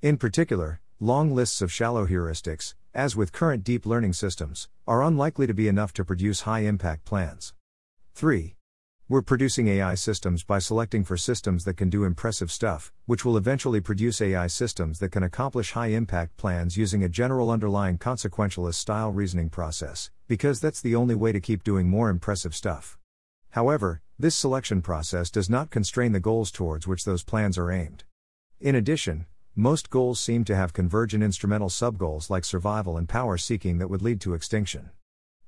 In 0.00 0.16
particular, 0.16 0.80
long 0.98 1.34
lists 1.34 1.60
of 1.60 1.70
shallow 1.70 2.06
heuristics, 2.06 2.74
as 2.94 3.14
with 3.14 3.32
current 3.32 3.62
deep 3.62 3.84
learning 3.84 4.14
systems, 4.14 4.68
are 4.86 5.02
unlikely 5.02 5.46
to 5.46 5.52
be 5.52 5.68
enough 5.68 5.92
to 5.92 6.04
produce 6.04 6.42
high 6.42 6.60
impact 6.60 7.04
plans. 7.04 7.52
3. 8.14 8.56
We're 9.08 9.22
producing 9.22 9.68
AI 9.68 9.94
systems 9.94 10.42
by 10.42 10.58
selecting 10.58 11.04
for 11.04 11.16
systems 11.16 11.64
that 11.64 11.76
can 11.76 11.90
do 11.90 12.04
impressive 12.04 12.50
stuff, 12.50 12.92
which 13.04 13.24
will 13.24 13.36
eventually 13.36 13.80
produce 13.80 14.20
AI 14.22 14.46
systems 14.46 14.98
that 14.98 15.12
can 15.12 15.22
accomplish 15.22 15.72
high 15.72 15.88
impact 15.88 16.36
plans 16.38 16.76
using 16.76 17.04
a 17.04 17.08
general 17.08 17.50
underlying 17.50 17.98
consequentialist 17.98 18.74
style 18.74 19.12
reasoning 19.12 19.50
process, 19.50 20.10
because 20.26 20.58
that's 20.58 20.80
the 20.80 20.96
only 20.96 21.14
way 21.14 21.30
to 21.30 21.40
keep 21.40 21.62
doing 21.62 21.88
more 21.88 22.08
impressive 22.08 22.54
stuff. 22.54 22.98
However, 23.50 24.00
this 24.18 24.34
selection 24.34 24.80
process 24.80 25.30
does 25.30 25.50
not 25.50 25.70
constrain 25.70 26.12
the 26.12 26.20
goals 26.20 26.50
towards 26.50 26.86
which 26.86 27.04
those 27.04 27.22
plans 27.22 27.58
are 27.58 27.70
aimed. 27.70 28.04
In 28.60 28.74
addition, 28.74 29.26
most 29.54 29.90
goals 29.90 30.18
seem 30.18 30.42
to 30.44 30.56
have 30.56 30.72
convergent 30.72 31.22
instrumental 31.22 31.68
subgoals 31.68 32.30
like 32.30 32.44
survival 32.44 32.96
and 32.96 33.06
power 33.08 33.36
seeking 33.36 33.76
that 33.78 33.88
would 33.88 34.00
lead 34.00 34.20
to 34.22 34.32
extinction. 34.32 34.90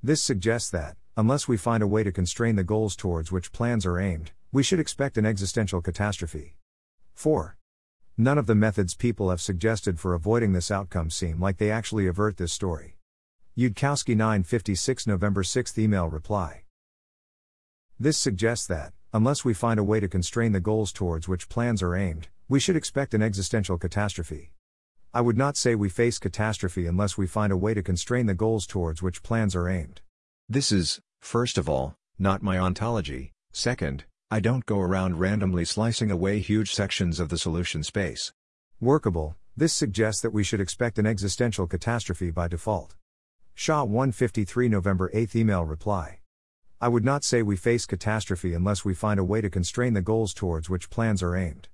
This 0.02 0.22
suggests 0.22 0.68
that, 0.70 0.96
unless 1.16 1.48
we 1.48 1.56
find 1.56 1.82
a 1.82 1.86
way 1.86 2.02
to 2.02 2.12
constrain 2.12 2.56
the 2.56 2.64
goals 2.64 2.94
towards 2.94 3.32
which 3.32 3.52
plans 3.52 3.86
are 3.86 3.98
aimed, 3.98 4.32
we 4.52 4.62
should 4.62 4.80
expect 4.80 5.16
an 5.16 5.24
existential 5.24 5.80
catastrophe. 5.80 6.54
4. 7.14 7.56
None 8.18 8.36
of 8.36 8.46
the 8.46 8.54
methods 8.54 8.94
people 8.94 9.30
have 9.30 9.40
suggested 9.40 9.98
for 9.98 10.12
avoiding 10.12 10.52
this 10.52 10.70
outcome 10.70 11.08
seem 11.08 11.40
like 11.40 11.56
they 11.56 11.70
actually 11.70 12.06
avert 12.06 12.36
this 12.36 12.52
story. 12.52 12.98
Yudkowsky 13.56 14.14
956 14.14 15.06
November 15.06 15.42
6 15.42 15.78
email 15.78 16.08
reply. 16.08 16.64
This 18.00 18.16
suggests 18.16 18.64
that, 18.68 18.92
unless 19.12 19.44
we 19.44 19.54
find 19.54 19.80
a 19.80 19.84
way 19.84 19.98
to 19.98 20.06
constrain 20.06 20.52
the 20.52 20.60
goals 20.60 20.92
towards 20.92 21.26
which 21.26 21.48
plans 21.48 21.82
are 21.82 21.96
aimed, 21.96 22.28
we 22.48 22.60
should 22.60 22.76
expect 22.76 23.12
an 23.12 23.22
existential 23.22 23.76
catastrophe. 23.76 24.52
I 25.12 25.20
would 25.20 25.36
not 25.36 25.56
say 25.56 25.74
we 25.74 25.88
face 25.88 26.20
catastrophe 26.20 26.86
unless 26.86 27.18
we 27.18 27.26
find 27.26 27.52
a 27.52 27.56
way 27.56 27.74
to 27.74 27.82
constrain 27.82 28.26
the 28.26 28.34
goals 28.34 28.68
towards 28.68 29.02
which 29.02 29.24
plans 29.24 29.56
are 29.56 29.68
aimed. 29.68 30.00
This 30.48 30.70
is, 30.70 31.00
first 31.20 31.58
of 31.58 31.68
all, 31.68 31.96
not 32.20 32.40
my 32.40 32.56
ontology, 32.56 33.32
second, 33.50 34.04
I 34.30 34.38
don't 34.38 34.64
go 34.64 34.78
around 34.78 35.18
randomly 35.18 35.64
slicing 35.64 36.12
away 36.12 36.38
huge 36.38 36.72
sections 36.72 37.18
of 37.18 37.30
the 37.30 37.38
solution 37.38 37.82
space. 37.82 38.32
Workable, 38.80 39.34
This 39.56 39.72
suggests 39.72 40.22
that 40.22 40.30
we 40.32 40.44
should 40.44 40.60
expect 40.60 41.00
an 41.00 41.06
existential 41.06 41.66
catastrophe 41.66 42.30
by 42.30 42.46
default. 42.46 42.94
Shah 43.54 43.82
153 43.82 44.68
November 44.68 45.10
8 45.12 45.34
email 45.34 45.64
reply. 45.64 46.20
I 46.80 46.86
would 46.86 47.04
not 47.04 47.24
say 47.24 47.42
we 47.42 47.56
face 47.56 47.86
catastrophe 47.86 48.54
unless 48.54 48.84
we 48.84 48.94
find 48.94 49.18
a 49.18 49.24
way 49.24 49.40
to 49.40 49.50
constrain 49.50 49.94
the 49.94 50.00
goals 50.00 50.32
towards 50.32 50.70
which 50.70 50.90
plans 50.90 51.24
are 51.24 51.34
aimed. 51.34 51.66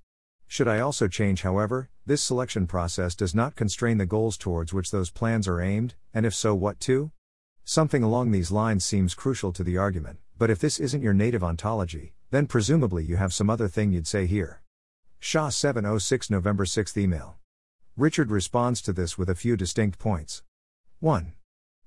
Should 0.47 0.67
I 0.67 0.79
also 0.79 1.07
change, 1.07 1.43
however, 1.43 1.89
this 2.07 2.23
selection 2.23 2.65
process 2.65 3.13
does 3.13 3.35
not 3.35 3.55
constrain 3.55 3.99
the 3.99 4.07
goals 4.07 4.35
towards 4.35 4.73
which 4.73 4.89
those 4.89 5.11
plans 5.11 5.47
are 5.47 5.61
aimed, 5.61 5.93
and 6.11 6.25
if 6.25 6.33
so, 6.33 6.55
what 6.55 6.79
to? 6.81 7.11
Something 7.63 8.01
along 8.01 8.31
these 8.31 8.49
lines 8.49 8.83
seems 8.83 9.13
crucial 9.13 9.53
to 9.53 9.63
the 9.63 9.77
argument, 9.77 10.17
but 10.39 10.49
if 10.49 10.57
this 10.57 10.79
isn't 10.79 11.03
your 11.03 11.13
native 11.13 11.43
ontology, 11.43 12.13
then 12.31 12.47
presumably 12.47 13.03
you 13.03 13.17
have 13.17 13.33
some 13.33 13.49
other 13.49 13.67
thing 13.67 13.91
you'd 13.91 14.07
say 14.07 14.25
here. 14.25 14.63
Shah 15.19 15.49
706 15.49 16.31
November 16.31 16.65
6 16.65 16.97
email. 16.97 17.35
Richard 17.95 18.31
responds 18.31 18.81
to 18.81 18.91
this 18.91 19.19
with 19.19 19.29
a 19.29 19.35
few 19.35 19.55
distinct 19.55 19.99
points. 19.99 20.41
1. 20.99 21.33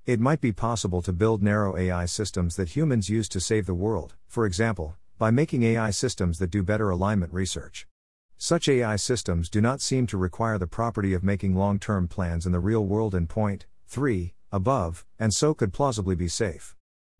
It 0.09 0.19
might 0.19 0.41
be 0.41 0.51
possible 0.51 1.03
to 1.03 1.13
build 1.13 1.43
narrow 1.43 1.77
AI 1.77 2.07
systems 2.07 2.55
that 2.55 2.75
humans 2.75 3.09
use 3.09 3.29
to 3.29 3.39
save 3.39 3.67
the 3.67 3.75
world, 3.75 4.15
for 4.27 4.47
example, 4.47 4.95
by 5.19 5.29
making 5.29 5.61
AI 5.61 5.91
systems 5.91 6.39
that 6.39 6.49
do 6.49 6.63
better 6.63 6.89
alignment 6.89 7.31
research. 7.31 7.85
Such 8.35 8.67
AI 8.67 8.95
systems 8.95 9.51
do 9.51 9.61
not 9.61 9.81
seem 9.81 10.07
to 10.07 10.17
require 10.17 10.57
the 10.57 10.65
property 10.65 11.13
of 11.13 11.23
making 11.23 11.53
long 11.53 11.77
term 11.77 12.07
plans 12.07 12.47
in 12.47 12.51
the 12.51 12.59
real 12.59 12.87
world 12.87 13.13
in 13.13 13.27
point 13.27 13.67
3, 13.85 14.33
above, 14.51 15.05
and 15.19 15.31
so 15.31 15.53
could 15.53 15.73
plausibly 15.73 16.15
be 16.15 16.27
safe. 16.27 16.75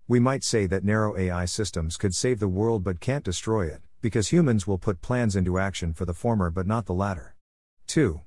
We 0.08 0.20
might 0.20 0.44
say 0.44 0.66
that 0.66 0.84
narrow 0.84 1.16
AI 1.16 1.46
systems 1.46 1.96
could 1.96 2.16
save 2.16 2.40
the 2.40 2.48
world 2.48 2.84
but 2.84 3.00
can't 3.00 3.24
destroy 3.24 3.68
it, 3.68 3.84
because 4.02 4.30
humans 4.30 4.66
will 4.66 4.80
put 4.80 5.04
plans 5.04 5.36
into 5.36 5.60
action 5.60 5.94
for 5.94 6.06
the 6.06 6.16
former 6.16 6.50
but 6.50 6.66
not 6.66 6.88
the 6.88 6.96
latter. 6.96 7.36
2. 7.86 8.22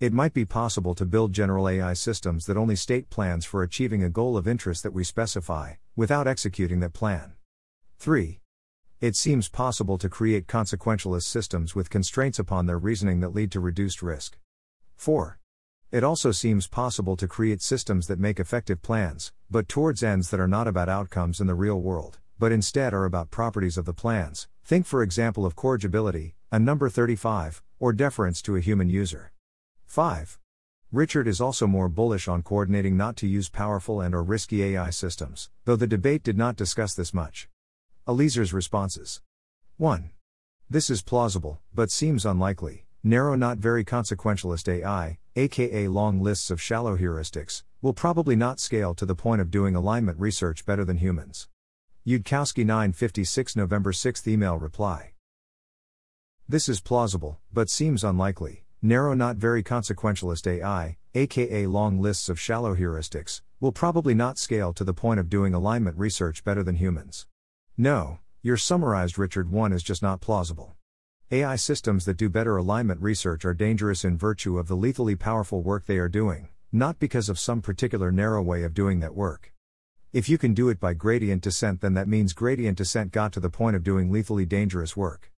It 0.00 0.14
might 0.14 0.32
be 0.32 0.46
possible 0.46 0.94
to 0.94 1.04
build 1.04 1.34
general 1.34 1.68
AI 1.68 1.92
systems 1.92 2.46
that 2.46 2.56
only 2.56 2.74
state 2.74 3.10
plans 3.10 3.44
for 3.44 3.62
achieving 3.62 4.02
a 4.02 4.08
goal 4.08 4.38
of 4.38 4.48
interest 4.48 4.82
that 4.82 4.94
we 4.94 5.04
specify, 5.04 5.74
without 5.94 6.26
executing 6.26 6.80
that 6.80 6.94
plan. 6.94 7.34
3. 7.98 8.40
It 9.02 9.14
seems 9.14 9.50
possible 9.50 9.98
to 9.98 10.08
create 10.08 10.46
consequentialist 10.46 11.24
systems 11.24 11.74
with 11.74 11.90
constraints 11.90 12.38
upon 12.38 12.64
their 12.64 12.78
reasoning 12.78 13.20
that 13.20 13.34
lead 13.34 13.52
to 13.52 13.60
reduced 13.60 14.00
risk. 14.00 14.38
4. 14.96 15.38
It 15.92 16.02
also 16.02 16.30
seems 16.30 16.66
possible 16.66 17.14
to 17.18 17.28
create 17.28 17.60
systems 17.60 18.06
that 18.06 18.18
make 18.18 18.40
effective 18.40 18.80
plans, 18.80 19.32
but 19.50 19.68
towards 19.68 20.02
ends 20.02 20.30
that 20.30 20.40
are 20.40 20.48
not 20.48 20.66
about 20.66 20.88
outcomes 20.88 21.42
in 21.42 21.46
the 21.46 21.54
real 21.54 21.78
world, 21.78 22.20
but 22.38 22.52
instead 22.52 22.94
are 22.94 23.04
about 23.04 23.30
properties 23.30 23.76
of 23.76 23.84
the 23.84 23.92
plans. 23.92 24.48
Think, 24.64 24.86
for 24.86 25.02
example, 25.02 25.44
of 25.44 25.56
corrigibility, 25.56 26.36
a 26.50 26.58
number 26.58 26.88
35, 26.88 27.62
or 27.78 27.92
deference 27.92 28.40
to 28.40 28.56
a 28.56 28.60
human 28.60 28.88
user. 28.88 29.29
5. 29.90 30.38
Richard 30.92 31.26
is 31.26 31.40
also 31.40 31.66
more 31.66 31.88
bullish 31.88 32.28
on 32.28 32.42
coordinating 32.42 32.96
not 32.96 33.16
to 33.16 33.26
use 33.26 33.48
powerful 33.48 34.00
and 34.00 34.14
or 34.14 34.22
risky 34.22 34.62
AI 34.62 34.90
systems, 34.90 35.50
though 35.64 35.74
the 35.74 35.88
debate 35.88 36.22
did 36.22 36.38
not 36.38 36.54
discuss 36.54 36.94
this 36.94 37.12
much. 37.12 37.48
Eliezer's 38.06 38.52
responses. 38.52 39.20
1. 39.78 40.10
This 40.70 40.90
is 40.90 41.02
plausible, 41.02 41.58
but 41.74 41.90
seems 41.90 42.24
unlikely. 42.24 42.86
Narrow 43.02 43.34
not 43.34 43.58
very 43.58 43.84
consequentialist 43.84 44.68
AI, 44.68 45.18
aka 45.34 45.88
long 45.88 46.22
lists 46.22 46.52
of 46.52 46.62
shallow 46.62 46.96
heuristics, 46.96 47.64
will 47.82 47.92
probably 47.92 48.36
not 48.36 48.60
scale 48.60 48.94
to 48.94 49.04
the 49.04 49.16
point 49.16 49.40
of 49.40 49.50
doing 49.50 49.74
alignment 49.74 50.20
research 50.20 50.64
better 50.64 50.84
than 50.84 50.98
humans. 50.98 51.48
Yudkowsky 52.06 52.64
956 52.64 53.56
November 53.56 53.92
6 53.92 54.28
email 54.28 54.56
reply. 54.56 55.14
This 56.48 56.68
is 56.68 56.80
plausible, 56.80 57.40
but 57.52 57.68
seems 57.68 58.04
unlikely. 58.04 58.62
Narrow 58.82 59.12
not 59.12 59.36
very 59.36 59.62
consequentialist 59.62 60.46
AI, 60.46 60.96
aka 61.14 61.66
long 61.66 62.00
lists 62.00 62.30
of 62.30 62.40
shallow 62.40 62.74
heuristics, 62.74 63.42
will 63.60 63.72
probably 63.72 64.14
not 64.14 64.38
scale 64.38 64.72
to 64.72 64.84
the 64.84 64.94
point 64.94 65.20
of 65.20 65.28
doing 65.28 65.52
alignment 65.52 65.98
research 65.98 66.42
better 66.44 66.62
than 66.62 66.76
humans. 66.76 67.26
No, 67.76 68.20
your 68.40 68.56
summarized 68.56 69.18
Richard 69.18 69.50
1 69.50 69.74
is 69.74 69.82
just 69.82 70.02
not 70.02 70.22
plausible. 70.22 70.76
AI 71.30 71.56
systems 71.56 72.06
that 72.06 72.16
do 72.16 72.30
better 72.30 72.56
alignment 72.56 73.02
research 73.02 73.44
are 73.44 73.52
dangerous 73.52 74.02
in 74.02 74.16
virtue 74.16 74.58
of 74.58 74.66
the 74.66 74.76
lethally 74.76 75.14
powerful 75.14 75.60
work 75.60 75.84
they 75.84 75.98
are 75.98 76.08
doing, 76.08 76.48
not 76.72 76.98
because 76.98 77.28
of 77.28 77.38
some 77.38 77.60
particular 77.60 78.10
narrow 78.10 78.40
way 78.40 78.62
of 78.62 78.72
doing 78.72 79.00
that 79.00 79.14
work. 79.14 79.52
If 80.14 80.26
you 80.30 80.38
can 80.38 80.54
do 80.54 80.70
it 80.70 80.80
by 80.80 80.94
gradient 80.94 81.42
descent, 81.42 81.82
then 81.82 81.92
that 81.94 82.08
means 82.08 82.32
gradient 82.32 82.78
descent 82.78 83.12
got 83.12 83.34
to 83.34 83.40
the 83.40 83.50
point 83.50 83.76
of 83.76 83.84
doing 83.84 84.10
lethally 84.10 84.46
dangerous 84.46 84.96
work. 84.96 85.29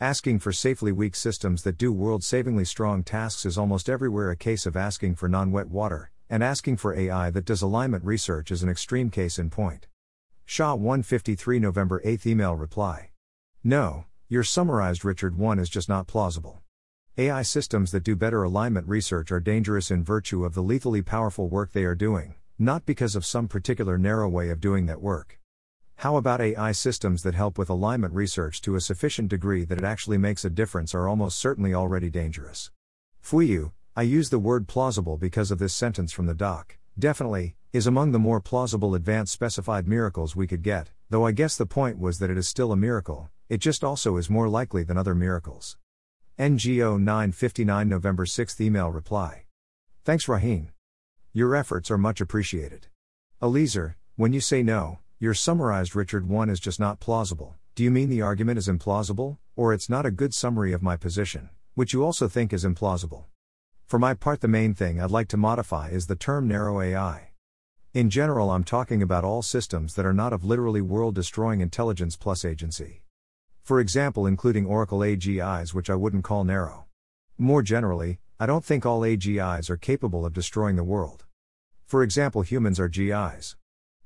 Asking 0.00 0.40
for 0.40 0.52
safely 0.52 0.92
weak 0.92 1.16
systems 1.16 1.62
that 1.62 1.78
do 1.78 1.90
world 1.90 2.22
savingly 2.22 2.66
strong 2.66 3.02
tasks 3.02 3.46
is 3.46 3.56
almost 3.56 3.88
everywhere 3.88 4.30
a 4.30 4.36
case 4.36 4.66
of 4.66 4.76
asking 4.76 5.14
for 5.14 5.26
non 5.26 5.50
wet 5.52 5.70
water, 5.70 6.10
and 6.28 6.44
asking 6.44 6.76
for 6.76 6.94
AI 6.94 7.30
that 7.30 7.46
does 7.46 7.62
alignment 7.62 8.04
research 8.04 8.50
is 8.50 8.62
an 8.62 8.68
extreme 8.68 9.08
case 9.08 9.38
in 9.38 9.48
point. 9.48 9.86
Shah 10.44 10.74
153 10.74 11.58
November 11.60 12.02
8 12.04 12.26
email 12.26 12.54
reply. 12.54 13.12
No, 13.64 14.04
your 14.28 14.44
summarized 14.44 15.02
Richard 15.02 15.38
1 15.38 15.58
is 15.58 15.70
just 15.70 15.88
not 15.88 16.06
plausible. 16.06 16.60
AI 17.16 17.40
systems 17.40 17.90
that 17.92 18.04
do 18.04 18.14
better 18.14 18.42
alignment 18.42 18.86
research 18.86 19.32
are 19.32 19.40
dangerous 19.40 19.90
in 19.90 20.04
virtue 20.04 20.44
of 20.44 20.52
the 20.52 20.62
lethally 20.62 21.00
powerful 21.00 21.48
work 21.48 21.72
they 21.72 21.84
are 21.84 21.94
doing, 21.94 22.34
not 22.58 22.84
because 22.84 23.16
of 23.16 23.24
some 23.24 23.48
particular 23.48 23.96
narrow 23.96 24.28
way 24.28 24.50
of 24.50 24.60
doing 24.60 24.84
that 24.84 25.00
work. 25.00 25.38
How 26.00 26.16
about 26.16 26.42
AI 26.42 26.72
systems 26.72 27.22
that 27.22 27.34
help 27.34 27.56
with 27.56 27.70
alignment 27.70 28.12
research 28.12 28.60
to 28.62 28.74
a 28.76 28.82
sufficient 28.82 29.30
degree 29.30 29.64
that 29.64 29.78
it 29.78 29.84
actually 29.84 30.18
makes 30.18 30.44
a 30.44 30.50
difference 30.50 30.94
are 30.94 31.08
almost 31.08 31.38
certainly 31.38 31.72
already 31.72 32.10
dangerous? 32.10 32.70
Fuyu, 33.24 33.72
I 33.96 34.02
use 34.02 34.28
the 34.28 34.38
word 34.38 34.68
plausible 34.68 35.16
because 35.16 35.50
of 35.50 35.58
this 35.58 35.72
sentence 35.72 36.12
from 36.12 36.26
the 36.26 36.34
doc, 36.34 36.76
definitely, 36.98 37.56
is 37.72 37.86
among 37.86 38.12
the 38.12 38.18
more 38.18 38.42
plausible 38.42 38.94
advanced 38.94 39.32
specified 39.32 39.88
miracles 39.88 40.36
we 40.36 40.46
could 40.46 40.62
get, 40.62 40.90
though 41.08 41.24
I 41.24 41.32
guess 41.32 41.56
the 41.56 41.64
point 41.64 41.98
was 41.98 42.18
that 42.18 42.28
it 42.28 42.36
is 42.36 42.46
still 42.46 42.72
a 42.72 42.76
miracle, 42.76 43.30
it 43.48 43.58
just 43.58 43.82
also 43.82 44.18
is 44.18 44.28
more 44.28 44.50
likely 44.50 44.82
than 44.82 44.98
other 44.98 45.14
miracles. 45.14 45.78
Ngo 46.38 47.00
959 47.00 47.88
November 47.88 48.26
6 48.26 48.60
email 48.60 48.90
reply. 48.90 49.44
Thanks 50.04 50.26
Rohin. 50.26 50.68
Your 51.32 51.56
efforts 51.56 51.90
are 51.90 51.96
much 51.96 52.20
appreciated. 52.20 52.88
Eliezer, 53.42 53.96
when 54.16 54.34
you 54.34 54.40
say 54.42 54.62
no, 54.62 54.98
your 55.18 55.32
summarized 55.32 55.96
Richard 55.96 56.28
1 56.28 56.50
is 56.50 56.60
just 56.60 56.78
not 56.78 57.00
plausible. 57.00 57.54
Do 57.74 57.82
you 57.82 57.90
mean 57.90 58.10
the 58.10 58.20
argument 58.20 58.58
is 58.58 58.68
implausible, 58.68 59.38
or 59.54 59.72
it's 59.72 59.88
not 59.88 60.04
a 60.04 60.10
good 60.10 60.34
summary 60.34 60.74
of 60.74 60.82
my 60.82 60.98
position, 60.98 61.48
which 61.74 61.94
you 61.94 62.04
also 62.04 62.28
think 62.28 62.52
is 62.52 62.66
implausible? 62.66 63.24
For 63.86 63.98
my 63.98 64.12
part, 64.12 64.42
the 64.42 64.48
main 64.48 64.74
thing 64.74 65.00
I'd 65.00 65.10
like 65.10 65.28
to 65.28 65.38
modify 65.38 65.88
is 65.88 66.06
the 66.06 66.16
term 66.16 66.46
narrow 66.46 66.82
AI. 66.82 67.30
In 67.94 68.10
general, 68.10 68.50
I'm 68.50 68.62
talking 68.62 69.00
about 69.00 69.24
all 69.24 69.40
systems 69.40 69.94
that 69.94 70.04
are 70.04 70.12
not 70.12 70.34
of 70.34 70.44
literally 70.44 70.82
world 70.82 71.14
destroying 71.14 71.62
intelligence 71.62 72.14
plus 72.14 72.44
agency. 72.44 73.02
For 73.62 73.80
example, 73.80 74.26
including 74.26 74.66
Oracle 74.66 74.98
AGIs, 74.98 75.72
which 75.72 75.88
I 75.88 75.94
wouldn't 75.94 76.24
call 76.24 76.44
narrow. 76.44 76.88
More 77.38 77.62
generally, 77.62 78.18
I 78.38 78.44
don't 78.44 78.66
think 78.66 78.84
all 78.84 79.00
AGIs 79.00 79.70
are 79.70 79.78
capable 79.78 80.26
of 80.26 80.34
destroying 80.34 80.76
the 80.76 80.84
world. 80.84 81.24
For 81.86 82.02
example, 82.02 82.42
humans 82.42 82.78
are 82.78 82.88
GIs. 82.88 83.56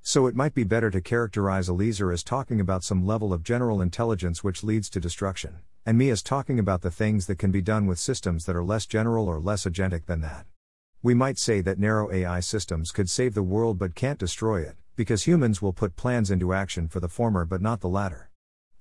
So 0.02 0.26
it 0.26 0.34
might 0.34 0.54
be 0.54 0.64
better 0.64 0.90
to 0.90 1.00
characterize 1.00 1.68
Eliezer 1.68 2.10
as 2.10 2.22
talking 2.22 2.60
about 2.60 2.82
some 2.82 3.06
level 3.06 3.32
of 3.32 3.42
general 3.42 3.82
intelligence 3.82 4.42
which 4.42 4.64
leads 4.64 4.88
to 4.90 5.00
destruction, 5.00 5.58
and 5.84 5.98
me 5.98 6.10
as 6.10 6.22
talking 6.22 6.58
about 6.58 6.80
the 6.80 6.90
things 6.90 7.26
that 7.26 7.38
can 7.38 7.50
be 7.50 7.60
done 7.60 7.86
with 7.86 7.98
systems 7.98 8.46
that 8.46 8.56
are 8.56 8.64
less 8.64 8.86
general 8.86 9.28
or 9.28 9.38
less 9.38 9.64
agentic 9.64 10.06
than 10.06 10.20
that. 10.22 10.46
We 11.02 11.14
might 11.14 11.38
say 11.38 11.60
that 11.60 11.78
narrow 11.78 12.10
AI 12.10 12.40
systems 12.40 12.92
could 12.92 13.10
save 13.10 13.34
the 13.34 13.42
world 13.42 13.78
but 13.78 13.94
can't 13.94 14.18
destroy 14.18 14.62
it, 14.62 14.76
because 14.96 15.24
humans 15.24 15.62
will 15.62 15.72
put 15.72 15.96
plans 15.96 16.30
into 16.30 16.52
action 16.52 16.88
for 16.88 17.00
the 17.00 17.08
former 17.08 17.44
but 17.44 17.62
not 17.62 17.80
the 17.80 17.88
latter. 17.88 18.30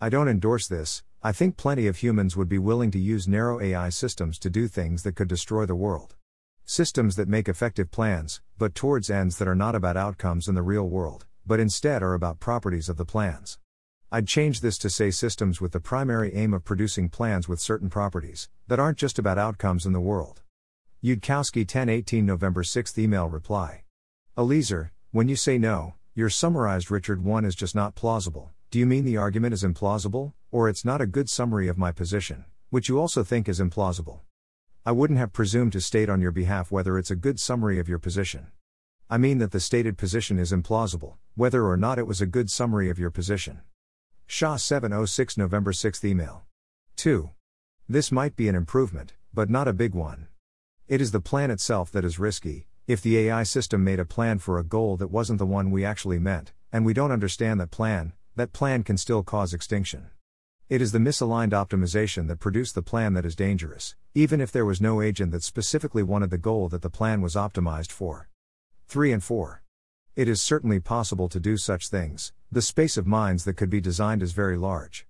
I 0.02 0.10
don't 0.10 0.30
endorse 0.30 0.68
this, 0.68 1.04
I 1.22 1.34
think 1.34 1.58
plenty 1.58 1.88
of 1.88 1.98
humans 1.98 2.38
would 2.38 2.50
be 2.50 2.58
willing 2.58 2.92
to 2.92 3.00
use 3.00 3.28
narrow 3.28 3.60
AI 3.60 3.90
systems 3.90 4.40
to 4.40 4.50
do 4.50 4.68
things 4.70 5.04
that 5.04 5.16
could 5.16 5.28
destroy 5.28 5.66
the 5.66 5.76
world. 5.76 6.16
Systems 6.72 7.16
that 7.16 7.28
make 7.28 7.50
effective 7.50 7.90
plans, 7.90 8.42
but 8.60 8.76
towards 8.76 9.10
ends 9.10 9.40
that 9.40 9.48
are 9.48 9.56
not 9.56 9.74
about 9.74 9.98
outcomes 9.98 10.48
in 10.48 10.54
the 10.54 10.62
real 10.62 10.88
world, 10.88 11.26
but 11.44 11.60
instead 11.60 12.04
are 12.04 12.14
about 12.14 12.40
properties 12.40 12.90
of 12.90 12.96
the 12.96 13.06
plans. 13.06 13.58
I'd 14.12 14.28
change 14.28 14.62
this 14.62 14.78
to 14.78 14.90
say 14.92 15.10
systems 15.10 15.60
with 15.60 15.72
the 15.72 15.80
primary 15.80 16.32
aim 16.36 16.54
of 16.54 16.64
producing 16.64 17.10
plans 17.10 17.48
with 17.50 17.60
certain 17.60 17.90
properties, 17.90 18.50
that 18.68 18.80
aren't 18.80 19.00
just 19.00 19.18
about 19.18 19.40
outcomes 19.40 19.88
in 19.88 19.94
the 19.94 20.00
world. 20.00 20.44
Yudkowsky 21.04 21.62
1018 21.62 22.24
November 22.24 22.64
6 22.64 23.00
email 23.00 23.28
reply. 23.28 23.82
Eliezer, 24.38 24.92
when 25.10 25.28
you 25.28 25.36
say 25.36 25.58
no, 25.58 25.96
your 26.14 26.30
summarized 26.30 26.92
Richard 26.92 27.24
1 27.24 27.46
is 27.46 27.56
just 27.56 27.74
not 27.74 27.96
plausible. 27.96 28.52
Do 28.70 28.78
you 28.78 28.86
mean 28.86 29.06
the 29.06 29.18
argument 29.18 29.56
is 29.56 29.64
implausible, 29.64 30.34
or 30.52 30.70
it's 30.70 30.86
not 30.86 31.02
a 31.02 31.08
good 31.08 31.32
summary 31.32 31.68
of 31.68 31.80
my 31.80 31.92
position, 31.92 32.46
which 32.70 32.90
you 32.90 33.00
also 33.00 33.24
think 33.24 33.50
is 33.50 33.60
implausible? 33.60 34.20
I 34.90 34.92
wouldn't 34.92 35.20
have 35.20 35.34
presumed 35.34 35.74
to 35.74 35.82
state 35.82 36.10
on 36.10 36.20
your 36.20 36.32
behalf 36.32 36.72
whether 36.72 36.98
it's 36.98 37.12
a 37.12 37.16
good 37.16 37.40
summary 37.40 37.78
of 37.78 37.88
your 37.88 38.00
position. 38.00 38.48
I 39.08 39.20
mean 39.20 39.38
that 39.38 39.52
the 39.52 39.60
stated 39.60 40.00
position 40.00 40.40
is 40.40 40.52
implausible, 40.52 41.18
whether 41.36 41.68
or 41.68 41.78
not 41.78 42.00
it 42.00 42.08
was 42.08 42.22
a 42.22 42.26
good 42.26 42.50
summary 42.50 42.90
of 42.90 42.98
your 42.98 43.12
position. 43.12 43.60
Shah 44.26 44.56
706 44.56 45.38
November 45.38 45.74
6 45.74 46.04
email. 46.04 46.42
2. 46.96 47.30
This 47.88 48.12
might 48.12 48.36
be 48.36 48.48
an 48.48 48.56
improvement, 48.56 49.14
but 49.32 49.48
not 49.48 49.68
a 49.68 49.74
big 49.74 49.94
one. 49.94 50.28
It 50.88 51.02
is 51.02 51.12
the 51.12 51.20
plan 51.20 51.52
itself 51.52 51.92
that 51.92 52.04
is 52.04 52.18
risky. 52.18 52.66
If 52.88 53.00
the 53.04 53.16
AI 53.20 53.44
system 53.44 53.84
made 53.84 54.00
a 54.00 54.06
plan 54.06 54.40
for 54.40 54.58
a 54.58 54.64
goal 54.64 54.98
that 54.98 55.12
wasn't 55.12 55.38
the 55.38 55.46
one 55.46 55.70
we 55.70 55.86
actually 55.86 56.18
meant, 56.18 56.52
and 56.72 56.84
we 56.84 56.96
don't 56.96 57.12
understand 57.12 57.60
that 57.60 57.70
plan, 57.70 58.14
that 58.38 58.54
plan 58.54 58.82
can 58.82 58.98
still 58.98 59.22
cause 59.22 59.54
extinction. 59.54 60.10
It 60.70 60.84
is 60.84 60.92
the 60.92 61.00
misaligned 61.00 61.50
optimization 61.50 62.28
that 62.28 62.40
produced 62.40 62.76
the 62.76 62.84
plan 62.84 63.16
that 63.16 63.26
is 63.26 63.36
dangerous, 63.36 63.96
even 64.14 64.40
if 64.40 64.52
there 64.52 64.68
was 64.68 64.80
no 64.80 65.02
agent 65.02 65.32
that 65.32 65.42
specifically 65.42 66.04
wanted 66.04 66.30
the 66.30 66.38
goal 66.38 66.70
that 66.70 66.84
the 66.84 66.92
plan 66.92 67.22
was 67.22 67.34
optimized 67.34 67.92
for. 67.92 68.30
3 68.88 69.12
and 69.14 69.24
4. 69.24 69.64
It 70.16 70.28
is 70.28 70.44
certainly 70.44 70.80
possible 70.80 71.28
to 71.28 71.40
do 71.40 71.58
such 71.58 71.88
things, 71.88 72.34
the 72.52 72.62
space 72.62 72.98
of 72.98 73.08
minds 73.08 73.46
that 73.46 73.56
could 73.56 73.72
be 73.72 73.82
designed 73.82 74.22
is 74.22 74.34
very 74.34 74.58
large. 74.58 75.08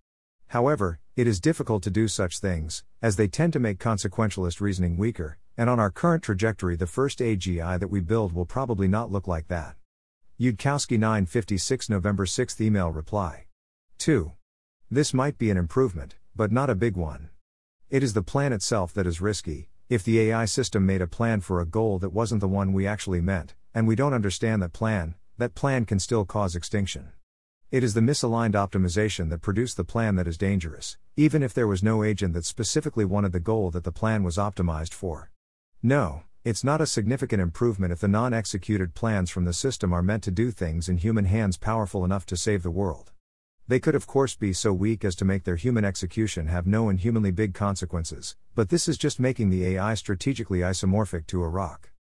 However, 0.48 1.02
it 1.18 1.28
is 1.28 1.42
difficult 1.42 1.84
to 1.84 1.90
do 1.90 2.08
such 2.08 2.40
things, 2.40 2.86
as 3.02 3.18
they 3.18 3.28
tend 3.28 3.52
to 3.52 3.60
make 3.60 3.80
consequentialist 3.80 4.62
reasoning 4.62 4.96
weaker, 4.96 5.40
and 5.58 5.70
on 5.70 5.78
our 5.78 5.92
current 5.92 6.24
trajectory, 6.24 6.78
the 6.78 6.88
first 6.88 7.20
AGI 7.20 7.78
that 7.78 7.90
we 7.90 8.00
build 8.00 8.32
will 8.32 8.46
probably 8.46 8.88
not 8.88 9.12
look 9.12 9.28
like 9.28 9.50
that. 9.50 9.76
Yudkowsky 10.40 10.98
956 10.98 11.90
November 11.90 12.26
6 12.26 12.62
email 12.62 12.94
reply. 12.94 13.44
2. 13.98 14.32
This 14.92 15.14
might 15.14 15.38
be 15.38 15.52
an 15.52 15.58
improvement, 15.58 16.16
but 16.36 16.52
not 16.52 16.72
a 16.72 16.74
big 16.74 16.98
one. 16.98 17.30
It 17.92 18.02
is 18.02 18.14
the 18.14 18.24
plan 18.24 18.52
itself 18.52 18.92
that 18.96 19.06
is 19.06 19.22
risky. 19.22 19.70
If 19.88 20.04
the 20.04 20.20
AI 20.20 20.46
system 20.46 20.84
made 20.84 21.00
a 21.00 21.06
plan 21.06 21.42
for 21.42 21.62
a 21.62 21.66
goal 21.68 22.00
that 22.00 22.10
wasn't 22.12 22.42
the 22.42 22.48
one 22.48 22.74
we 22.74 22.88
actually 22.88 23.22
meant, 23.22 23.54
and 23.72 23.88
we 23.88 23.96
don't 23.96 24.16
understand 24.16 24.64
that 24.64 24.74
plan, 24.74 25.14
that 25.38 25.54
plan 25.54 25.86
can 25.86 26.00
still 26.00 26.26
cause 26.26 26.56
extinction. 26.56 27.12
It 27.70 27.84
is 27.84 27.94
the 27.94 28.02
misaligned 28.02 28.54
optimization 28.54 29.30
that 29.30 29.44
produced 29.44 29.78
the 29.78 29.84
plan 29.84 30.16
that 30.16 30.28
is 30.28 30.40
dangerous, 30.40 30.98
even 31.16 31.44
if 31.44 31.54
there 31.54 31.68
was 31.68 31.84
no 31.84 32.04
agent 32.04 32.34
that 32.34 32.46
specifically 32.46 33.06
wanted 33.06 33.32
the 33.32 33.40
goal 33.40 33.70
that 33.70 33.84
the 33.84 33.92
plan 33.92 34.24
was 34.24 34.38
optimized 34.38 34.96
for. 34.96 35.30
No, 35.84 36.24
it's 36.44 36.64
not 36.64 36.82
a 36.82 36.88
significant 36.88 37.44
improvement 37.44 37.94
if 37.94 38.00
the 38.00 38.08
non 38.08 38.34
executed 38.34 38.96
plans 38.96 39.30
from 39.30 39.46
the 39.46 39.54
system 39.54 39.94
are 39.94 40.02
meant 40.02 40.24
to 40.24 40.32
do 40.32 40.50
things 40.50 40.90
in 40.90 40.98
human 40.98 41.26
hands 41.26 41.58
powerful 41.58 42.04
enough 42.04 42.26
to 42.26 42.36
save 42.36 42.64
the 42.64 42.72
world. 42.72 43.12
They 43.70 43.80
could, 43.80 43.94
of 43.94 44.08
course, 44.08 44.36
be 44.36 44.52
so 44.52 44.74
weak 44.74 45.06
as 45.06 45.16
to 45.18 45.26
make 45.26 45.44
their 45.44 45.56
human 45.56 45.86
execution 45.86 46.48
have 46.48 46.66
no 46.66 46.90
inhumanly 46.90 47.30
big 47.30 47.54
consequences, 47.54 48.36
but 48.56 48.70
this 48.70 48.88
is 48.88 48.98
just 48.98 49.20
making 49.20 49.52
the 49.52 49.64
AI 49.64 49.94
strategically 49.94 50.62
isomorphic 50.62 51.28
to 51.28 51.44
a 51.44 51.48
rock. 51.48 51.92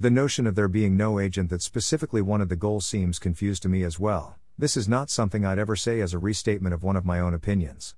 The 0.00 0.10
notion 0.10 0.48
of 0.48 0.56
there 0.56 0.66
being 0.66 0.96
no 0.96 1.20
agent 1.20 1.48
that 1.50 1.62
specifically 1.62 2.22
wanted 2.22 2.48
the 2.48 2.56
goal 2.56 2.80
seems 2.80 3.20
confused 3.20 3.62
to 3.62 3.68
me 3.68 3.84
as 3.84 4.00
well. 4.00 4.34
This 4.58 4.76
is 4.76 4.88
not 4.88 5.10
something 5.10 5.44
I'd 5.44 5.60
ever 5.60 5.76
say 5.76 6.00
as 6.00 6.12
a 6.12 6.18
restatement 6.18 6.74
of 6.74 6.82
one 6.82 6.96
of 6.96 7.06
my 7.06 7.20
own 7.20 7.34
opinions. 7.34 7.94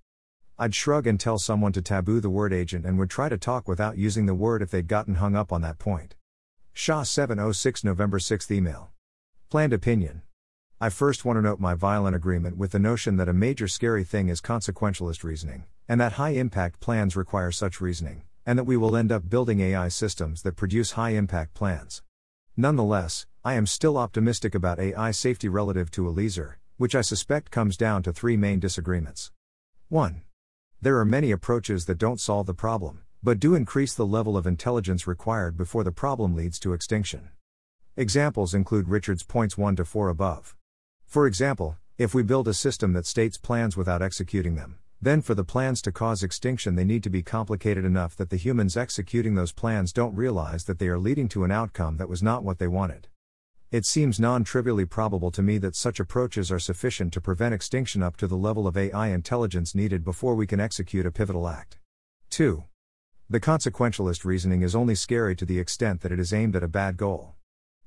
I'd 0.59 0.75
shrug 0.75 1.07
and 1.07 1.19
tell 1.19 1.39
someone 1.39 1.73
to 1.73 1.81
taboo 1.81 2.21
the 2.21 2.29
word 2.29 2.53
agent 2.53 2.85
and 2.85 2.99
would 2.99 3.09
try 3.09 3.31
to 3.31 3.39
talk 3.39 3.67
without 3.67 3.97
using 3.97 4.27
the 4.27 4.35
word 4.35 4.61
if 4.61 4.71
they'd 4.71 4.87
gotten 4.87 5.15
hung 5.15 5.35
up 5.35 5.51
on 5.51 5.63
that 5.63 5.79
point. 5.79 6.15
Shah 6.75 7.05
706 7.05 7.85
November 7.85 8.19
6 8.19 8.51
email. 8.51 8.91
Planned 9.49 9.73
opinion. 9.73 10.21
I 10.81 10.89
first 10.89 11.25
want 11.25 11.37
to 11.37 11.43
note 11.43 11.61
my 11.61 11.75
violent 11.75 12.17
agreement 12.17 12.57
with 12.57 12.73
the 12.73 12.81
notion 12.81 13.17
that 13.17 13.29
a 13.29 13.33
major 13.33 13.69
scary 13.69 14.03
thing 14.03 14.29
is 14.29 14.41
consequentialist 14.41 15.23
reasoning, 15.23 15.65
and 15.89 16.01
that 16.01 16.15
high 16.15 16.31
impact 16.31 16.81
plans 16.81 17.15
require 17.15 17.53
such 17.53 17.81
reasoning, 17.81 18.25
and 18.45 18.59
that 18.59 18.65
we 18.65 18.77
will 18.77 18.97
end 18.97 19.13
up 19.13 19.31
building 19.31 19.61
AI 19.61 19.87
systems 19.87 20.43
that 20.43 20.57
produce 20.57 20.93
high 20.93 21.11
impact 21.11 21.55
plans. 21.55 22.03
Nonetheless, 22.57 23.25
I 23.45 23.55
am 23.55 23.67
still 23.67 23.97
optimistic 23.97 24.53
about 24.55 24.81
AI 24.81 25.13
safety 25.13 25.49
relative 25.49 25.93
to 25.93 26.09
Eliezer, 26.09 26.59
which 26.77 26.97
I 26.97 27.03
suspect 27.03 27.53
comes 27.53 27.77
down 27.77 28.03
to 28.03 28.13
three 28.13 28.37
main 28.37 28.59
disagreements. 28.59 29.31
1. 29.91 30.23
There 30.83 30.99
are 30.99 31.05
many 31.05 31.31
approaches 31.31 31.87
that 31.87 31.99
don't 31.99 32.21
solve 32.21 32.47
the 32.47 32.53
problem, 32.53 33.03
but 33.23 33.39
do 33.39 33.55
increase 33.55 33.95
the 33.95 34.05
level 34.05 34.37
of 34.37 34.47
intelligence 34.47 35.07
required 35.07 35.57
before 35.57 35.85
the 35.85 35.93
problem 35.93 36.35
leads 36.35 36.59
to 36.59 36.73
extinction. 36.73 37.31
Examples 37.97 38.55
include 38.55 38.89
Richard's 38.89 39.23
points 39.23 39.57
1 39.57 39.77
to 39.77 39.85
4 39.85 40.09
above. 40.09 40.57
For 41.15 41.29
example, 41.29 41.77
if 41.97 42.13
we 42.13 42.25
build 42.25 42.49
a 42.49 42.53
system 42.53 42.93
that 42.95 43.07
states 43.07 43.39
plans 43.39 43.77
without 43.77 44.03
executing 44.03 44.57
them, 44.57 44.81
then 45.01 45.23
for 45.23 45.37
the 45.37 45.45
plans 45.45 45.81
to 45.83 45.93
cause 45.93 46.25
extinction, 46.25 46.75
they 46.75 46.83
need 46.83 47.05
to 47.05 47.09
be 47.09 47.23
complicated 47.23 47.85
enough 47.85 48.17
that 48.17 48.31
the 48.31 48.37
humans 48.37 48.77
executing 48.77 49.37
those 49.37 49.53
plans 49.53 49.93
don't 49.93 50.17
realize 50.17 50.65
that 50.65 50.81
they 50.81 50.89
are 50.89 50.99
leading 50.99 51.29
to 51.29 51.45
an 51.45 51.53
outcome 51.53 51.99
that 51.99 52.09
was 52.09 52.21
not 52.21 52.43
what 52.43 52.59
they 52.59 52.67
wanted. 52.67 53.07
It 53.71 53.87
seems 53.87 54.19
non 54.19 54.43
trivially 54.43 54.87
probable 54.87 55.31
to 55.31 55.41
me 55.41 55.57
that 55.59 55.77
such 55.77 56.01
approaches 56.01 56.51
are 56.51 56.59
sufficient 56.59 57.13
to 57.13 57.21
prevent 57.21 57.55
extinction 57.55 58.03
up 58.03 58.17
to 58.17 58.27
the 58.27 58.37
level 58.37 58.67
of 58.67 58.77
AI 58.77 59.07
intelligence 59.11 59.73
needed 59.73 60.03
before 60.03 60.35
we 60.35 60.49
can 60.49 60.59
execute 60.59 61.07
a 61.07 61.13
pivotal 61.13 61.47
act. 61.47 61.79
2. 62.31 62.65
The 63.31 63.39
consequentialist 63.39 64.25
reasoning 64.25 64.63
is 64.63 64.75
only 64.75 64.97
scary 64.97 65.37
to 65.37 65.45
the 65.45 65.61
extent 65.61 66.01
that 66.01 66.11
it 66.11 66.19
is 66.19 66.33
aimed 66.33 66.57
at 66.57 66.65
a 66.65 66.67
bad 66.67 66.97
goal. 66.97 67.37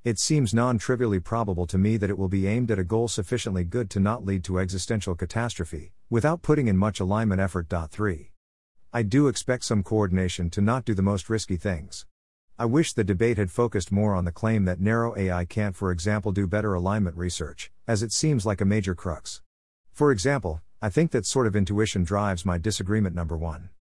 It 0.08 0.20
seems 0.20 0.54
non 0.54 0.78
trivially 0.78 1.20
probable 1.20 1.68
to 1.68 1.78
me 1.78 1.98
that 1.98 2.10
it 2.10 2.18
will 2.18 2.30
be 2.30 2.48
aimed 2.48 2.72
at 2.72 2.80
a 2.80 2.86
goal 2.86 3.10
sufficiently 3.10 3.66
good 3.66 3.90
to 3.90 4.00
not 4.00 4.24
lead 4.24 4.42
to 4.46 4.58
existential 4.58 5.16
catastrophe, 5.16 5.92
without 6.10 6.42
putting 6.42 6.70
in 6.70 6.78
much 6.78 7.02
alignment 7.02 7.42
effort. 7.42 7.68
3. 7.70 8.32
I 8.94 9.04
do 9.04 9.28
expect 9.28 9.66
some 9.66 9.84
coordination 9.84 10.50
to 10.52 10.62
not 10.62 10.86
do 10.86 10.94
the 10.94 11.02
most 11.02 11.30
risky 11.30 11.58
things. 11.58 12.06
I 12.58 12.64
wish 12.64 12.94
the 12.94 13.04
debate 13.04 13.38
had 13.38 13.52
focused 13.52 13.92
more 13.92 14.16
on 14.16 14.24
the 14.24 14.32
claim 14.32 14.64
that 14.64 14.80
narrow 14.80 15.14
AI 15.18 15.44
can't, 15.44 15.76
for 15.76 15.92
example, 15.92 16.32
do 16.32 16.48
better 16.48 16.74
alignment 16.74 17.18
research, 17.18 17.70
as 17.86 18.02
it 18.02 18.14
seems 18.14 18.46
like 18.46 18.62
a 18.62 18.66
major 18.66 18.96
crux. 18.96 19.42
For 19.92 20.14
example, 20.14 20.62
I 20.82 20.88
think 20.88 21.12
that 21.12 21.26
sort 21.26 21.48
of 21.48 21.56
intuition 21.58 22.06
drives 22.06 22.46
my 22.46 22.58
disagreement 22.58 23.14
number 23.14 23.36
one. 23.36 23.72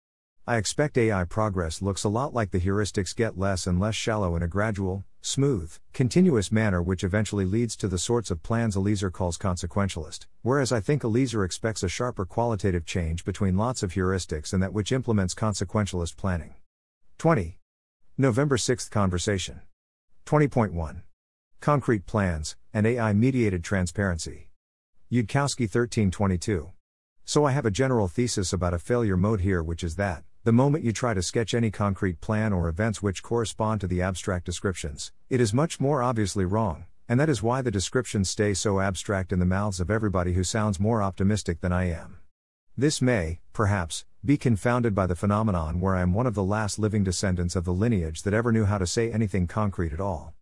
I 0.48 0.58
expect 0.58 0.96
AI 0.96 1.24
progress 1.24 1.82
looks 1.82 2.04
a 2.04 2.08
lot 2.08 2.32
like 2.32 2.52
the 2.52 2.60
heuristics 2.60 3.16
get 3.16 3.36
less 3.36 3.66
and 3.66 3.80
less 3.80 3.96
shallow 3.96 4.36
in 4.36 4.44
a 4.44 4.46
gradual, 4.46 5.04
smooth, 5.20 5.76
continuous 5.92 6.52
manner 6.52 6.80
which 6.80 7.02
eventually 7.02 7.44
leads 7.44 7.74
to 7.78 7.88
the 7.88 7.98
sorts 7.98 8.30
of 8.30 8.44
plans 8.44 8.76
Eliezer 8.76 9.10
calls 9.10 9.36
consequentialist, 9.36 10.26
whereas 10.42 10.70
I 10.70 10.78
think 10.78 11.02
Eliezer 11.02 11.42
expects 11.42 11.82
a 11.82 11.88
sharper 11.88 12.24
qualitative 12.24 12.86
change 12.86 13.24
between 13.24 13.56
lots 13.56 13.82
of 13.82 13.94
heuristics 13.94 14.52
and 14.52 14.62
that 14.62 14.72
which 14.72 14.92
implements 14.92 15.34
consequentialist 15.34 16.16
planning. 16.16 16.54
20. 17.18 17.58
November 18.16 18.56
6th 18.56 18.88
Conversation. 18.88 19.62
20.1. 20.26 21.02
Concrete 21.60 22.06
Plans, 22.06 22.54
and 22.72 22.86
AI 22.86 23.12
Mediated 23.12 23.64
Transparency. 23.64 24.50
Yudkowsky 25.10 25.62
1322. 25.62 26.70
So 27.24 27.44
I 27.44 27.50
have 27.50 27.66
a 27.66 27.72
general 27.72 28.06
thesis 28.06 28.52
about 28.52 28.74
a 28.74 28.78
failure 28.78 29.16
mode 29.16 29.40
here, 29.40 29.60
which 29.60 29.82
is 29.82 29.96
that, 29.96 30.22
the 30.46 30.52
moment 30.52 30.84
you 30.84 30.92
try 30.92 31.12
to 31.12 31.24
sketch 31.24 31.54
any 31.54 31.72
concrete 31.72 32.20
plan 32.20 32.52
or 32.52 32.68
events 32.68 33.02
which 33.02 33.20
correspond 33.20 33.80
to 33.80 33.88
the 33.88 34.00
abstract 34.00 34.46
descriptions, 34.46 35.10
it 35.28 35.40
is 35.40 35.52
much 35.52 35.80
more 35.80 36.04
obviously 36.04 36.44
wrong, 36.44 36.84
and 37.08 37.18
that 37.18 37.28
is 37.28 37.42
why 37.42 37.60
the 37.60 37.70
descriptions 37.72 38.30
stay 38.30 38.54
so 38.54 38.78
abstract 38.78 39.32
in 39.32 39.40
the 39.40 39.44
mouths 39.44 39.80
of 39.80 39.90
everybody 39.90 40.34
who 40.34 40.44
sounds 40.44 40.78
more 40.78 41.02
optimistic 41.02 41.62
than 41.62 41.72
I 41.72 41.90
am. 41.90 42.18
This 42.76 43.02
may, 43.02 43.40
perhaps, 43.52 44.04
be 44.24 44.36
confounded 44.36 44.94
by 44.94 45.08
the 45.08 45.16
phenomenon 45.16 45.80
where 45.80 45.96
I 45.96 46.02
am 46.02 46.14
one 46.14 46.28
of 46.28 46.36
the 46.36 46.44
last 46.44 46.78
living 46.78 47.02
descendants 47.02 47.56
of 47.56 47.64
the 47.64 47.72
lineage 47.72 48.22
that 48.22 48.32
ever 48.32 48.52
knew 48.52 48.66
how 48.66 48.78
to 48.78 48.86
say 48.86 49.10
anything 49.10 49.48
concrete 49.48 49.92
at 49.92 49.98
all. 49.98 50.32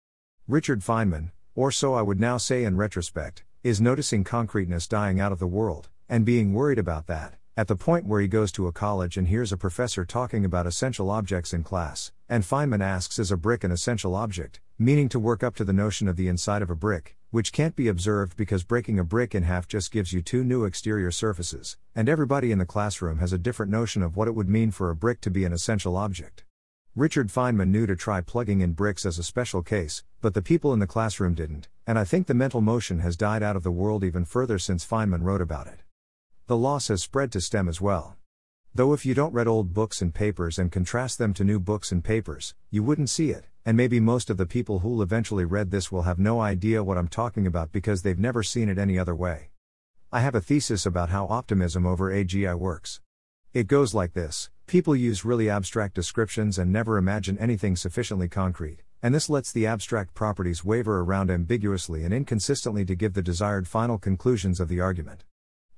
Richard 0.46 0.80
Feynman, 0.80 1.30
or 1.54 1.70
so 1.70 1.94
I 1.94 2.02
would 2.02 2.20
now 2.20 2.36
say 2.36 2.64
in 2.64 2.76
retrospect, 2.76 3.42
is 3.62 3.80
noticing 3.80 4.22
concreteness 4.22 4.86
dying 4.86 5.18
out 5.18 5.32
of 5.32 5.38
the 5.38 5.46
world, 5.46 5.88
and 6.10 6.26
being 6.26 6.52
worried 6.52 6.78
about 6.78 7.06
that, 7.06 7.38
at 7.56 7.68
the 7.68 7.76
point 7.76 8.06
where 8.06 8.20
he 8.20 8.26
goes 8.26 8.50
to 8.52 8.66
a 8.66 8.72
college 8.72 9.16
and 9.16 9.28
hears 9.28 9.52
a 9.52 9.56
professor 9.56 10.04
talking 10.04 10.44
about 10.44 10.66
essential 10.66 11.08
objects 11.10 11.52
in 11.52 11.62
class, 11.62 12.10
and 12.28 12.42
Feynman 12.42 12.82
asks 12.82 13.18
Is 13.18 13.30
a 13.30 13.36
brick 13.36 13.62
an 13.62 13.70
essential 13.70 14.14
object? 14.14 14.60
meaning 14.76 15.08
to 15.08 15.20
work 15.20 15.44
up 15.44 15.54
to 15.54 15.64
the 15.64 15.72
notion 15.72 16.08
of 16.08 16.16
the 16.16 16.26
inside 16.26 16.60
of 16.60 16.68
a 16.68 16.74
brick, 16.74 17.16
which 17.30 17.52
can't 17.52 17.76
be 17.76 17.86
observed 17.86 18.36
because 18.36 18.64
breaking 18.64 18.98
a 18.98 19.04
brick 19.04 19.32
in 19.32 19.44
half 19.44 19.68
just 19.68 19.92
gives 19.92 20.12
you 20.12 20.20
two 20.20 20.42
new 20.42 20.64
exterior 20.64 21.12
surfaces, 21.12 21.76
and 21.94 22.08
everybody 22.08 22.50
in 22.50 22.58
the 22.58 22.66
classroom 22.66 23.18
has 23.18 23.32
a 23.32 23.38
different 23.38 23.70
notion 23.70 24.02
of 24.02 24.16
what 24.16 24.26
it 24.26 24.34
would 24.34 24.48
mean 24.48 24.72
for 24.72 24.90
a 24.90 24.96
brick 24.96 25.20
to 25.20 25.30
be 25.30 25.44
an 25.44 25.52
essential 25.52 25.96
object. 25.96 26.42
Richard 26.96 27.28
Feynman 27.28 27.68
knew 27.68 27.86
to 27.86 27.94
try 27.94 28.20
plugging 28.20 28.62
in 28.62 28.72
bricks 28.72 29.06
as 29.06 29.16
a 29.16 29.22
special 29.22 29.62
case, 29.62 30.02
but 30.20 30.34
the 30.34 30.42
people 30.42 30.72
in 30.72 30.80
the 30.80 30.88
classroom 30.88 31.34
didn't, 31.34 31.68
and 31.86 31.96
I 31.96 32.02
think 32.02 32.26
the 32.26 32.34
mental 32.34 32.60
motion 32.60 32.98
has 32.98 33.16
died 33.16 33.44
out 33.44 33.54
of 33.54 33.62
the 33.62 33.70
world 33.70 34.02
even 34.02 34.24
further 34.24 34.58
since 34.58 34.84
Feynman 34.84 35.22
wrote 35.22 35.40
about 35.40 35.68
it. 35.68 35.83
The 36.46 36.58
loss 36.58 36.88
has 36.88 37.02
spread 37.02 37.32
to 37.32 37.40
STEM 37.40 37.70
as 37.70 37.80
well. 37.80 38.18
Though 38.74 38.92
if 38.92 39.06
you 39.06 39.14
don't 39.14 39.32
read 39.32 39.48
old 39.48 39.72
books 39.72 40.02
and 40.02 40.12
papers 40.12 40.58
and 40.58 40.70
contrast 40.70 41.16
them 41.16 41.32
to 41.34 41.42
new 41.42 41.58
books 41.58 41.90
and 41.90 42.04
papers, 42.04 42.54
you 42.70 42.82
wouldn't 42.82 43.08
see 43.08 43.30
it, 43.30 43.46
and 43.64 43.78
maybe 43.78 43.98
most 43.98 44.28
of 44.28 44.36
the 44.36 44.44
people 44.44 44.80
who'll 44.80 45.00
eventually 45.00 45.46
read 45.46 45.70
this 45.70 45.90
will 45.90 46.02
have 46.02 46.18
no 46.18 46.42
idea 46.42 46.84
what 46.84 46.98
I'm 46.98 47.08
talking 47.08 47.46
about 47.46 47.72
because 47.72 48.02
they've 48.02 48.18
never 48.18 48.42
seen 48.42 48.68
it 48.68 48.76
any 48.76 48.98
other 48.98 49.14
way. 49.14 49.52
I 50.12 50.20
have 50.20 50.34
a 50.34 50.40
thesis 50.42 50.84
about 50.84 51.08
how 51.08 51.26
optimism 51.28 51.86
over 51.86 52.12
AGI 52.12 52.58
works. 52.58 53.00
It 53.54 53.66
goes 53.66 53.94
like 53.94 54.12
this 54.12 54.50
people 54.66 54.94
use 54.94 55.24
really 55.24 55.48
abstract 55.48 55.94
descriptions 55.94 56.58
and 56.58 56.70
never 56.70 56.98
imagine 56.98 57.38
anything 57.38 57.74
sufficiently 57.74 58.28
concrete, 58.28 58.82
and 59.02 59.14
this 59.14 59.30
lets 59.30 59.50
the 59.50 59.66
abstract 59.66 60.12
properties 60.12 60.62
waver 60.62 61.00
around 61.00 61.30
ambiguously 61.30 62.04
and 62.04 62.12
inconsistently 62.12 62.84
to 62.84 62.94
give 62.94 63.14
the 63.14 63.22
desired 63.22 63.66
final 63.66 63.96
conclusions 63.96 64.60
of 64.60 64.68
the 64.68 64.80
argument. 64.80 65.24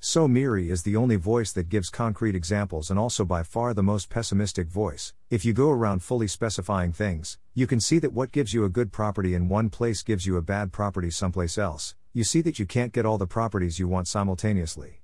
So 0.01 0.29
MIRI 0.29 0.71
is 0.71 0.83
the 0.83 0.97
only 0.97 1.17
voice 1.17 1.53
that 1.53 1.69
gives 1.69 1.91
concrete 1.91 2.35
examples 2.35 2.91
and 2.91 2.99
also 2.99 3.25
by 3.25 3.43
far 3.43 3.75
the 3.75 3.83
most 3.83 4.11
pessimistic 4.11 4.69
voice. 4.69 5.15
If 5.31 5.45
you 5.45 5.53
go 5.53 5.71
around 5.71 6.03
fully 6.03 6.29
specifying 6.29 6.93
things, 6.93 7.39
you 7.55 7.67
can 7.67 7.81
see 7.81 7.99
that 8.01 8.13
what 8.13 8.31
gives 8.31 8.53
you 8.55 8.65
a 8.65 8.69
good 8.69 8.93
property 8.93 9.35
in 9.35 9.49
one 9.49 9.71
place 9.71 10.03
gives 10.03 10.27
you 10.27 10.37
a 10.37 10.43
bad 10.43 10.71
property 10.71 11.11
someplace 11.11 11.59
else. 11.59 11.95
You 12.13 12.25
see 12.25 12.41
that 12.43 12.59
you 12.59 12.67
can't 12.67 12.93
get 12.93 13.07
all 13.07 13.19
the 13.19 13.27
properties 13.27 13.79
you 13.79 13.89
want 13.89 14.07
simultaneously. 14.09 15.01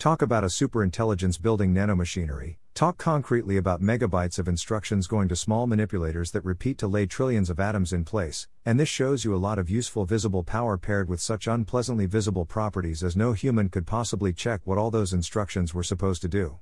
Talk 0.00 0.22
about 0.22 0.44
a 0.44 0.46
superintelligence 0.46 1.38
building 1.42 1.74
nanomachinery, 1.74 2.56
talk 2.72 2.96
concretely 2.96 3.58
about 3.58 3.82
megabytes 3.82 4.38
of 4.38 4.48
instructions 4.48 5.06
going 5.06 5.28
to 5.28 5.36
small 5.36 5.66
manipulators 5.66 6.30
that 6.30 6.42
repeat 6.42 6.78
to 6.78 6.88
lay 6.88 7.04
trillions 7.04 7.50
of 7.50 7.60
atoms 7.60 7.92
in 7.92 8.06
place, 8.06 8.48
and 8.64 8.80
this 8.80 8.88
shows 8.88 9.26
you 9.26 9.34
a 9.34 9.36
lot 9.36 9.58
of 9.58 9.68
useful 9.68 10.06
visible 10.06 10.42
power 10.42 10.78
paired 10.78 11.10
with 11.10 11.20
such 11.20 11.46
unpleasantly 11.46 12.06
visible 12.06 12.46
properties 12.46 13.04
as 13.04 13.14
no 13.14 13.34
human 13.34 13.68
could 13.68 13.86
possibly 13.86 14.32
check 14.32 14.62
what 14.64 14.78
all 14.78 14.90
those 14.90 15.12
instructions 15.12 15.74
were 15.74 15.82
supposed 15.82 16.22
to 16.22 16.28
do. 16.28 16.56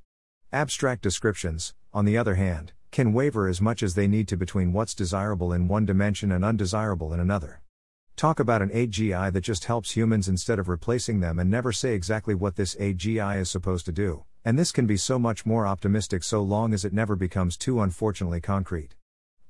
Abstract 0.53 1.01
descriptions, 1.01 1.75
on 1.95 2.07
the 2.07 2.19
other 2.19 2.35
hand, 2.35 2.73
can 2.91 3.13
waver 3.13 3.47
as 3.47 3.61
much 3.61 3.85
as 3.85 3.95
they 3.95 4.09
need 4.09 4.27
to 4.27 4.37
between 4.37 4.73
what's 4.73 4.97
desirable 4.97 5.53
in 5.53 5.69
one 5.69 5.87
dimension 5.87 6.33
and 6.33 6.45
undesirable 6.45 7.15
in 7.15 7.21
another. 7.21 7.61
Talk 8.19 8.41
about 8.41 8.63
an 8.63 8.71
AGI 8.71 9.33
that 9.33 9.43
just 9.43 9.67
helps 9.67 9.93
humans 9.93 10.27
instead 10.27 10.59
of 10.59 10.69
replacing 10.69 11.21
them 11.21 11.39
and 11.39 11.49
never 11.49 11.71
say 11.71 11.95
exactly 11.95 12.35
what 12.35 12.57
this 12.57 12.75
AGI 12.75 13.39
is 13.39 13.49
supposed 13.49 13.87
to 13.87 13.93
do, 13.93 14.25
and 14.45 14.59
this 14.59 14.73
can 14.73 14.89
be 14.89 14.97
so 14.97 15.21
much 15.21 15.47
more 15.47 15.69
optimistic 15.69 16.25
so 16.25 16.43
long 16.43 16.75
as 16.75 16.85
it 16.85 16.93
never 16.93 17.15
becomes 17.15 17.57
too 17.57 17.81
unfortunately 17.81 18.41
concrete. 18.41 18.97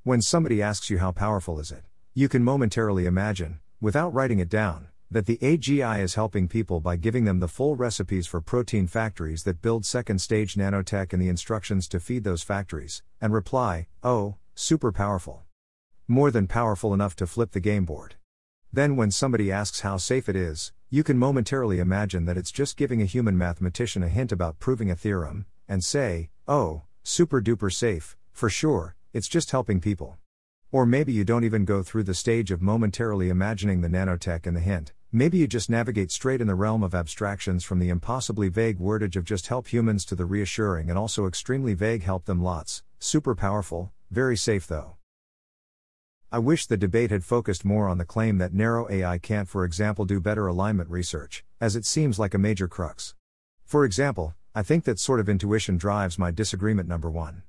When 0.02 0.20
somebody 0.20 0.61
asks 0.61 0.90
you 0.90 0.98
how 0.98 1.12
powerful 1.12 1.59
is 1.59 1.72
it, 1.72 1.85
you 2.12 2.28
can 2.28 2.44
momentarily 2.44 3.07
imagine, 3.07 3.61
without 3.81 4.12
writing 4.12 4.38
it 4.38 4.50
down, 4.50 4.88
that 5.11 5.24
the 5.24 5.38
AGI 5.38 6.00
is 6.00 6.16
helping 6.16 6.46
people 6.46 6.78
by 6.78 6.96
giving 6.96 7.24
them 7.24 7.40
the 7.40 7.48
full 7.48 7.74
recipes 7.74 8.26
for 8.26 8.42
protein 8.42 8.87
factories 8.87 9.44
that 9.44 9.62
build 9.62 9.87
second 9.87 10.18
stage 10.18 10.57
nanotech 10.57 11.14
and 11.14 11.22
the 11.22 11.31
instructions 11.31 11.88
to 11.88 11.98
feed 11.98 12.22
those 12.22 12.42
factories, 12.42 13.02
and 13.18 13.33
reply, 13.33 13.87
oh, 14.02 14.37
super 14.54 14.92
powerful. 14.92 15.44
More 16.07 16.31
than 16.31 16.46
powerful 16.46 16.92
enough 16.92 17.16
to 17.16 17.26
flip 17.26 17.52
the 17.52 17.61
game 17.61 17.87
board. 17.87 18.16
Then, 18.72 18.96
when 18.96 19.11
somebody 19.11 19.50
asks 19.50 19.81
how 19.81 19.96
safe 19.96 20.28
it 20.28 20.37
is, 20.37 20.72
you 20.90 21.02
can 21.02 21.18
momentarily 21.18 21.78
imagine 21.78 22.26
that 22.26 22.37
it's 22.37 22.52
just 22.52 22.76
giving 22.76 23.00
a 23.00 23.07
human 23.07 23.37
mathematician 23.37 24.02
a 24.02 24.09
hint 24.09 24.31
about 24.31 24.59
proving 24.59 24.90
a 24.90 24.96
theorem, 24.96 25.46
and 25.66 25.83
say, 25.83 26.28
oh, 26.46 26.83
super 27.02 27.40
duper 27.40 27.72
safe, 27.72 28.16
for 28.33 28.50
sure, 28.50 28.94
it's 29.14 29.28
just 29.28 29.50
helping 29.50 29.81
people. 29.81 30.18
Or 30.70 30.85
maybe 30.85 31.12
you 31.12 31.24
don't 31.24 31.44
even 31.44 31.64
go 31.64 31.83
through 31.83 32.02
the 32.02 32.14
stage 32.14 32.50
of 32.50 32.61
momentarily 32.61 33.31
imagining 33.31 33.81
the 33.81 33.88
nanotech 33.88 34.46
and 34.46 34.54
the 34.54 34.61
hint, 34.61 34.92
maybe 35.11 35.38
you 35.38 35.46
just 35.46 35.70
navigate 35.70 36.11
straight 36.11 36.42
in 36.42 36.46
the 36.46 36.54
realm 36.54 36.83
of 36.83 36.94
abstractions 36.94 37.64
from 37.64 37.78
the 37.78 37.88
impossibly 37.88 38.50
vague 38.50 38.78
wordage 38.78 39.16
of 39.16 39.24
just 39.24 39.46
help 39.46 39.68
humans 39.68 40.04
to 40.04 40.14
the 40.14 40.26
reassuring 40.26 40.90
and 40.90 40.98
also 40.98 41.26
extremely 41.26 41.72
vague 41.72 42.02
help 42.02 42.26
them 42.26 42.42
lots, 42.42 42.83
super 42.98 43.35
powerful, 43.35 43.92
very 44.11 44.37
safe 44.37 44.66
though. 44.66 44.97
I 46.30 46.38
wish 46.38 46.66
the 46.66 46.76
debate 46.76 47.10
had 47.10 47.24
focused 47.24 47.64
more 47.64 47.88
on 47.88 47.96
the 47.96 48.04
claim 48.04 48.36
that 48.36 48.52
narrow 48.52 48.86
AI 48.90 49.16
can't, 49.16 49.48
for 49.48 49.64
example, 49.64 50.04
do 50.04 50.20
better 50.20 50.46
alignment 50.46 50.90
research, 50.90 51.42
as 51.58 51.74
it 51.74 51.86
seems 51.86 52.18
like 52.18 52.34
a 52.34 52.38
major 52.38 52.68
crux. 52.68 53.14
For 53.64 53.82
example, 53.82 54.34
I 54.54 54.62
think 54.62 54.84
that 54.84 54.98
sort 54.98 55.20
of 55.20 55.28
intuition 55.30 55.78
drives 55.78 56.18
my 56.18 56.30
disagreement 56.30 56.86
number 56.86 57.10
one. 57.10 57.44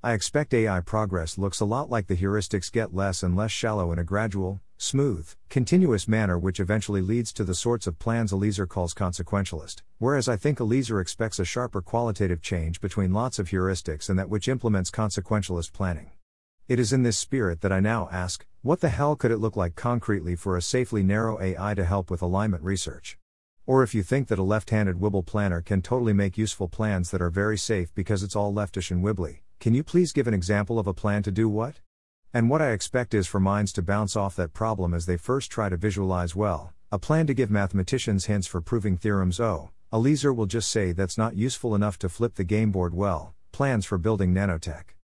I 0.00 0.12
expect 0.12 0.54
AI 0.54 0.78
progress 0.78 1.38
looks 1.38 1.58
a 1.58 1.64
lot 1.64 1.90
like 1.90 2.06
the 2.06 2.16
heuristics 2.16 2.70
get 2.70 2.94
less 2.94 3.24
and 3.24 3.34
less 3.34 3.50
shallow 3.50 3.90
in 3.90 3.98
a 3.98 4.04
gradual, 4.04 4.60
smooth, 4.78 5.28
continuous 5.48 6.06
manner, 6.06 6.38
which 6.38 6.60
eventually 6.60 7.02
leads 7.02 7.32
to 7.32 7.42
the 7.42 7.56
sorts 7.56 7.88
of 7.88 7.98
plans 7.98 8.32
Eliezer 8.32 8.64
calls 8.64 8.94
consequentialist, 8.94 9.82
whereas 9.98 10.28
I 10.28 10.36
think 10.36 10.60
Eliezer 10.60 11.00
expects 11.00 11.40
a 11.40 11.44
sharper 11.44 11.82
qualitative 11.82 12.42
change 12.42 12.80
between 12.80 13.12
lots 13.12 13.40
of 13.40 13.48
heuristics 13.48 14.08
and 14.08 14.16
that 14.20 14.30
which 14.30 14.46
implements 14.46 14.92
consequentialist 14.92 15.72
planning. 15.72 16.12
It 16.70 16.78
is 16.78 16.92
in 16.92 17.02
this 17.02 17.18
spirit 17.18 17.62
that 17.62 17.72
I 17.72 17.80
now 17.80 18.08
ask 18.12 18.46
what 18.62 18.78
the 18.78 18.90
hell 18.90 19.16
could 19.16 19.32
it 19.32 19.38
look 19.38 19.56
like 19.56 19.74
concretely 19.74 20.36
for 20.36 20.56
a 20.56 20.62
safely 20.62 21.02
narrow 21.02 21.40
AI 21.40 21.74
to 21.74 21.84
help 21.84 22.12
with 22.12 22.22
alignment 22.22 22.62
research? 22.62 23.18
Or 23.66 23.82
if 23.82 23.92
you 23.92 24.04
think 24.04 24.28
that 24.28 24.38
a 24.38 24.44
left 24.44 24.70
handed 24.70 25.00
Wibble 25.00 25.26
planner 25.26 25.62
can 25.62 25.82
totally 25.82 26.12
make 26.12 26.38
useful 26.38 26.68
plans 26.68 27.10
that 27.10 27.20
are 27.20 27.28
very 27.28 27.58
safe 27.58 27.92
because 27.92 28.22
it's 28.22 28.36
all 28.36 28.54
leftish 28.54 28.92
and 28.92 29.02
wibbly, 29.02 29.40
can 29.58 29.74
you 29.74 29.82
please 29.82 30.12
give 30.12 30.28
an 30.28 30.32
example 30.32 30.78
of 30.78 30.86
a 30.86 30.94
plan 30.94 31.24
to 31.24 31.32
do 31.32 31.48
what? 31.48 31.80
And 32.32 32.48
what 32.48 32.62
I 32.62 32.70
expect 32.70 33.14
is 33.14 33.26
for 33.26 33.40
minds 33.40 33.72
to 33.72 33.82
bounce 33.82 34.14
off 34.14 34.36
that 34.36 34.52
problem 34.52 34.94
as 34.94 35.06
they 35.06 35.16
first 35.16 35.50
try 35.50 35.70
to 35.70 35.76
visualize 35.76 36.36
well, 36.36 36.72
a 36.92 37.00
plan 37.00 37.26
to 37.26 37.34
give 37.34 37.50
mathematicians 37.50 38.26
hints 38.26 38.46
for 38.46 38.60
proving 38.60 38.96
theorems. 38.96 39.40
Oh, 39.40 39.70
Eliezer 39.92 40.32
will 40.32 40.46
just 40.46 40.70
say 40.70 40.92
that's 40.92 41.18
not 41.18 41.34
useful 41.34 41.74
enough 41.74 41.98
to 41.98 42.08
flip 42.08 42.36
the 42.36 42.44
game 42.44 42.70
board 42.70 42.94
well, 42.94 43.34
plans 43.50 43.84
for 43.86 43.98
building 43.98 44.32
nanotech. 44.32 44.99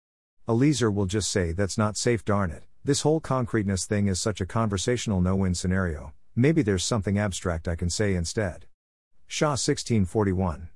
Eliezer 0.49 0.89
will 0.89 1.07
just 1.07 1.29
say 1.29 1.51
that's 1.51 1.77
not 1.77 1.97
safe 1.97 2.23
darn 2.23 2.51
it, 2.51 2.63
this 2.85 3.01
whole 3.01 3.19
concreteness 3.19 3.85
thing 3.85 4.07
is 4.07 4.21
such 4.21 4.39
a 4.39 4.45
conversational 4.45 5.19
no-win 5.19 5.53
scenario, 5.53 6.13
maybe 6.37 6.61
there's 6.61 6.85
something 6.85 7.19
abstract 7.19 7.67
I 7.67 7.75
can 7.75 7.89
say 7.89 8.15
instead. 8.15 8.65
Shah 9.25 9.57
1641. 9.57 10.69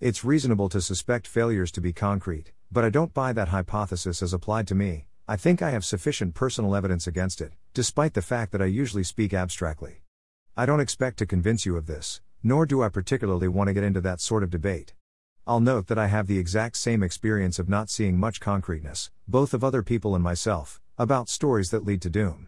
It's 0.00 0.24
reasonable 0.24 0.68
to 0.70 0.80
suspect 0.80 1.28
failures 1.28 1.70
to 1.70 1.80
be 1.80 1.92
concrete, 1.92 2.50
but 2.72 2.84
I 2.84 2.90
don't 2.90 3.14
buy 3.14 3.32
that 3.32 3.50
hypothesis 3.50 4.24
as 4.24 4.32
applied 4.32 4.66
to 4.66 4.74
me, 4.74 5.06
I 5.28 5.36
think 5.36 5.62
I 5.62 5.70
have 5.70 5.84
sufficient 5.84 6.34
personal 6.34 6.74
evidence 6.74 7.06
against 7.06 7.40
it, 7.40 7.52
despite 7.74 8.14
the 8.14 8.22
fact 8.22 8.50
that 8.50 8.60
I 8.60 8.64
usually 8.64 9.04
speak 9.04 9.32
abstractly. 9.32 10.02
I 10.56 10.66
don't 10.66 10.80
expect 10.80 11.18
to 11.18 11.26
convince 11.26 11.64
you 11.64 11.76
of 11.76 11.86
this, 11.86 12.20
nor 12.42 12.66
do 12.66 12.82
I 12.82 12.88
particularly 12.88 13.46
want 13.46 13.68
to 13.68 13.74
get 13.74 13.84
into 13.84 14.00
that 14.00 14.20
sort 14.20 14.42
of 14.42 14.50
debate. 14.50 14.94
I'll 15.44 15.58
note 15.58 15.88
that 15.88 15.98
I 15.98 16.06
have 16.06 16.28
the 16.28 16.38
exact 16.38 16.76
same 16.76 17.02
experience 17.02 17.58
of 17.58 17.68
not 17.68 17.90
seeing 17.90 18.16
much 18.16 18.38
concreteness, 18.38 19.10
both 19.26 19.52
of 19.52 19.64
other 19.64 19.82
people 19.82 20.14
and 20.14 20.22
myself, 20.22 20.80
about 20.96 21.28
stories 21.28 21.70
that 21.72 21.84
lead 21.84 22.00
to 22.02 22.10
doom. 22.10 22.46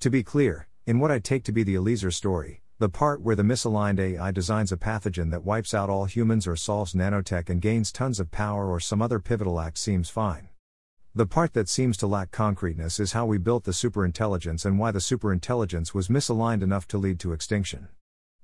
To 0.00 0.10
be 0.10 0.22
clear, 0.22 0.68
in 0.84 0.98
what 0.98 1.10
I 1.10 1.18
take 1.18 1.44
to 1.44 1.52
be 1.52 1.62
the 1.62 1.76
Eliezer 1.76 2.10
story, 2.10 2.60
the 2.78 2.90
part 2.90 3.22
where 3.22 3.36
the 3.36 3.42
misaligned 3.42 3.98
AI 3.98 4.30
designs 4.32 4.70
a 4.70 4.76
pathogen 4.76 5.30
that 5.30 5.46
wipes 5.46 5.72
out 5.72 5.88
all 5.88 6.04
humans 6.04 6.46
or 6.46 6.56
solves 6.56 6.92
nanotech 6.92 7.48
and 7.48 7.62
gains 7.62 7.90
tons 7.90 8.20
of 8.20 8.30
power 8.30 8.70
or 8.70 8.80
some 8.80 9.00
other 9.00 9.18
pivotal 9.18 9.58
act 9.58 9.78
seems 9.78 10.10
fine. 10.10 10.50
The 11.14 11.24
part 11.24 11.54
that 11.54 11.70
seems 11.70 11.96
to 11.96 12.06
lack 12.06 12.32
concreteness 12.32 13.00
is 13.00 13.12
how 13.12 13.24
we 13.24 13.38
built 13.38 13.64
the 13.64 13.72
superintelligence 13.72 14.66
and 14.66 14.78
why 14.78 14.90
the 14.90 14.98
superintelligence 14.98 15.94
was 15.94 16.08
misaligned 16.08 16.62
enough 16.62 16.86
to 16.88 16.98
lead 16.98 17.18
to 17.20 17.32
extinction. 17.32 17.88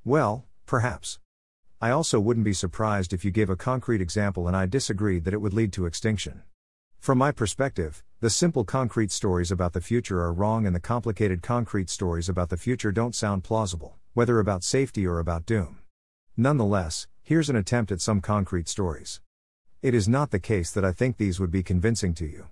Well, 0.02 0.46
perhaps. 0.64 1.18
I 1.82 1.90
also 1.90 2.20
wouldn't 2.20 2.44
be 2.44 2.52
surprised 2.52 3.12
if 3.12 3.24
you 3.24 3.32
gave 3.32 3.50
a 3.50 3.56
concrete 3.56 4.00
example 4.00 4.46
and 4.46 4.56
I 4.56 4.66
disagreed 4.66 5.24
that 5.24 5.34
it 5.34 5.40
would 5.40 5.52
lead 5.52 5.72
to 5.72 5.86
extinction. 5.86 6.42
From 7.00 7.18
my 7.18 7.32
perspective, 7.32 8.04
the 8.20 8.30
simple 8.30 8.62
concrete 8.62 9.10
stories 9.10 9.50
about 9.50 9.72
the 9.72 9.80
future 9.80 10.20
are 10.20 10.32
wrong 10.32 10.64
and 10.64 10.76
the 10.76 10.80
complicated 10.80 11.42
concrete 11.42 11.90
stories 11.90 12.28
about 12.28 12.50
the 12.50 12.56
future 12.56 12.92
don't 12.92 13.16
sound 13.16 13.42
plausible, 13.42 13.96
whether 14.14 14.38
about 14.38 14.62
safety 14.62 15.04
or 15.04 15.18
about 15.18 15.44
doom. 15.44 15.80
Nonetheless, 16.36 17.08
here's 17.24 17.50
an 17.50 17.56
attempt 17.56 17.90
at 17.90 18.00
some 18.00 18.20
concrete 18.20 18.68
stories. 18.68 19.20
It 19.82 19.92
is 19.92 20.08
not 20.08 20.30
the 20.30 20.38
case 20.38 20.70
that 20.70 20.84
I 20.84 20.92
think 20.92 21.16
these 21.16 21.40
would 21.40 21.50
be 21.50 21.64
convincing 21.64 22.14
to 22.14 22.26
you. 22.26 22.46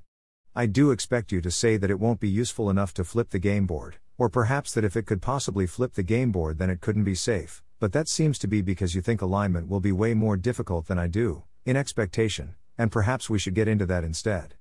I 0.57 0.67
do 0.67 0.91
expect 0.91 1.31
you 1.31 1.41
to 1.43 1.53
say 1.53 1.77
that 1.77 1.89
it 1.89 2.01
won't 2.01 2.19
be 2.19 2.29
useful 2.29 2.69
enough 2.69 2.93
to 2.95 3.05
flip 3.05 3.31
the 3.31 3.39
game 3.39 3.67
board, 3.67 3.99
or 4.19 4.29
perhaps 4.29 4.75
that 4.75 4.83
if 4.83 4.97
it 4.97 5.07
could 5.07 5.23
possibly 5.23 5.69
flip 5.69 5.95
the 5.95 6.03
game 6.03 6.33
board 6.33 6.59
then 6.59 6.69
it 6.69 6.81
couldn't 6.81 7.05
be 7.05 7.15
safe, 7.15 7.63
but 7.81 7.93
that 7.93 8.09
seems 8.09 8.39
to 8.39 8.47
be 8.47 8.61
because 8.61 8.95
you 8.95 9.01
think 9.01 9.23
alignment 9.23 9.67
will 9.67 9.81
be 9.81 9.91
way 9.91 10.13
more 10.13 10.37
difficult 10.37 10.87
than 10.87 10.99
I 10.99 11.07
do, 11.07 11.45
in 11.65 11.77
expectation, 11.77 12.55
and 12.77 12.93
perhaps 12.93 13.31
we 13.31 13.39
should 13.39 13.55
get 13.55 13.69
into 13.69 13.87
that 13.87 14.05
instead. 14.05 14.55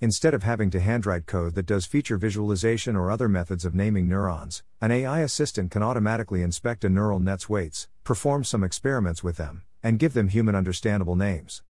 Instead 0.00 0.32
of 0.32 0.42
having 0.42 0.70
to 0.70 0.80
handwrite 0.80 1.26
code 1.26 1.54
that 1.54 1.66
does 1.66 1.84
feature 1.84 2.16
visualization 2.16 2.96
or 2.96 3.10
other 3.10 3.28
methods 3.28 3.66
of 3.66 3.74
naming 3.74 4.08
neurons, 4.08 4.62
an 4.80 4.90
AI 4.90 5.20
assistant 5.20 5.70
can 5.70 5.82
automatically 5.82 6.42
inspect 6.42 6.82
a 6.84 6.88
neural 6.88 7.20
net's 7.20 7.48
weights, 7.48 7.88
perform 8.04 8.42
some 8.42 8.64
experiments 8.64 9.22
with 9.22 9.36
them, 9.36 9.62
and 9.82 9.98
give 9.98 10.14
them 10.14 10.28
human 10.28 10.54
understandable 10.54 11.14
names. 11.14 11.62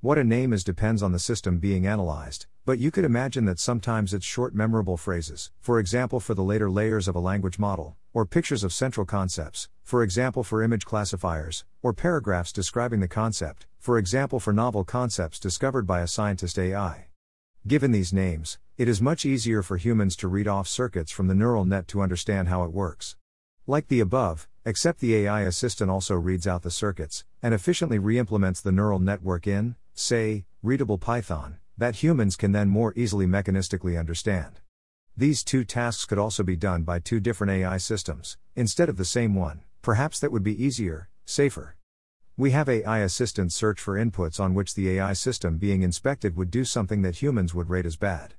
What 0.00 0.18
a 0.18 0.24
name 0.24 0.52
is 0.52 0.64
depends 0.64 1.02
on 1.02 1.12
the 1.12 1.18
system 1.18 1.60
being 1.60 1.86
analyzed, 1.86 2.46
but 2.68 2.78
you 2.78 2.90
could 2.90 3.06
imagine 3.06 3.46
that 3.46 3.58
sometimes 3.58 4.12
it's 4.12 4.26
short 4.26 4.54
memorable 4.54 4.98
phrases, 4.98 5.50
for 5.58 5.78
example 5.78 6.20
for 6.20 6.34
the 6.34 6.42
later 6.42 6.70
layers 6.70 7.08
of 7.08 7.16
a 7.16 7.18
language 7.18 7.58
model, 7.58 7.96
or 8.12 8.26
pictures 8.26 8.62
of 8.62 8.74
central 8.74 9.06
concepts, 9.06 9.70
for 9.84 10.02
example 10.02 10.44
for 10.44 10.62
image 10.62 10.84
classifiers, 10.84 11.64
or 11.80 11.94
paragraphs 11.94 12.52
describing 12.52 13.00
the 13.00 13.08
concept, 13.08 13.66
for 13.78 13.96
example 13.96 14.38
for 14.38 14.52
novel 14.52 14.84
concepts 14.84 15.40
discovered 15.40 15.86
by 15.86 16.02
a 16.02 16.06
scientist 16.06 16.58
AI. 16.58 17.06
Given 17.66 17.90
these 17.90 18.12
names, 18.12 18.58
it 18.76 18.86
is 18.86 19.00
much 19.00 19.24
easier 19.24 19.62
for 19.62 19.78
humans 19.78 20.14
to 20.16 20.28
read 20.28 20.46
off 20.46 20.68
circuits 20.68 21.10
from 21.10 21.26
the 21.26 21.34
neural 21.34 21.64
net 21.64 21.88
to 21.88 22.02
understand 22.02 22.48
how 22.48 22.64
it 22.64 22.70
works. 22.70 23.16
Like 23.66 23.88
the 23.88 24.00
above, 24.00 24.46
except 24.66 25.00
the 25.00 25.14
AI 25.16 25.40
assistant 25.40 25.90
also 25.90 26.16
reads 26.16 26.46
out 26.46 26.64
the 26.64 26.70
circuits, 26.70 27.24
and 27.42 27.54
efficiently 27.54 27.98
reimplements 27.98 28.60
the 28.60 28.72
neural 28.72 28.98
network 28.98 29.46
in, 29.46 29.76
say, 29.94 30.44
readable 30.62 30.98
Python, 30.98 31.56
that 31.78 31.96
humans 31.96 32.34
can 32.34 32.50
then 32.52 32.68
more 32.68 32.92
easily 32.96 33.24
mechanistically 33.24 33.98
understand. 33.98 34.60
These 35.16 35.44
two 35.44 35.64
tasks 35.64 36.04
could 36.04 36.18
also 36.18 36.42
be 36.42 36.56
done 36.56 36.82
by 36.82 36.98
two 36.98 37.20
different 37.20 37.52
AI 37.52 37.78
systems, 37.78 38.36
instead 38.56 38.88
of 38.88 38.96
the 38.96 39.04
same 39.04 39.34
one, 39.34 39.62
perhaps 39.80 40.18
that 40.20 40.32
would 40.32 40.42
be 40.42 40.62
easier, 40.62 41.08
safer. 41.24 41.76
We 42.36 42.50
have 42.50 42.68
AI 42.68 42.98
assistants 42.98 43.54
search 43.54 43.80
for 43.80 43.94
inputs 43.94 44.38
on 44.38 44.54
which 44.54 44.74
the 44.74 44.90
AI 44.90 45.12
system 45.12 45.56
being 45.56 45.82
inspected 45.82 46.36
would 46.36 46.50
do 46.50 46.64
something 46.64 47.02
that 47.02 47.22
humans 47.22 47.54
would 47.54 47.70
rate 47.70 47.86
as 47.86 47.96
bad. 47.96 48.34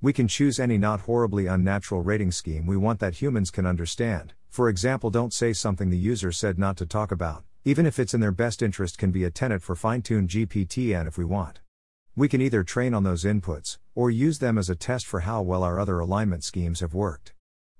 We 0.00 0.12
can 0.12 0.28
choose 0.28 0.58
any 0.58 0.78
not 0.78 1.00
horribly 1.00 1.46
unnatural 1.46 2.02
rating 2.02 2.30
scheme 2.30 2.66
we 2.66 2.76
want 2.76 3.00
that 3.00 3.22
humans 3.22 3.50
can 3.50 3.66
understand. 3.66 4.32
For 4.48 4.68
example, 4.68 5.10
don't 5.10 5.32
say 5.32 5.52
something 5.52 5.90
the 5.90 5.98
user 5.98 6.32
said 6.32 6.58
not 6.58 6.76
to 6.78 6.86
talk 6.86 7.10
about, 7.10 7.44
even 7.64 7.84
if 7.84 7.98
it's 7.98 8.14
in 8.14 8.20
their 8.20 8.32
best 8.32 8.62
interest, 8.62 8.96
can 8.96 9.10
be 9.10 9.24
a 9.24 9.30
tenet 9.30 9.62
for 9.62 9.74
fine 9.74 10.02
tuned 10.02 10.28
GPTN 10.28 11.06
if 11.06 11.18
we 11.18 11.24
want. 11.24 11.60
We 12.18 12.28
can 12.28 12.42
either 12.42 12.64
train 12.64 12.94
on 12.94 13.04
those 13.04 13.22
inputs, 13.22 13.78
or 13.94 14.10
use 14.10 14.40
them 14.40 14.58
as 14.58 14.68
a 14.68 14.74
test 14.74 15.06
for 15.06 15.20
how 15.20 15.40
well 15.40 15.62
our 15.62 15.78
other 15.78 16.00
alignment 16.00 16.42
schemes 16.42 16.80
have 16.80 16.92
worked. 16.92 17.32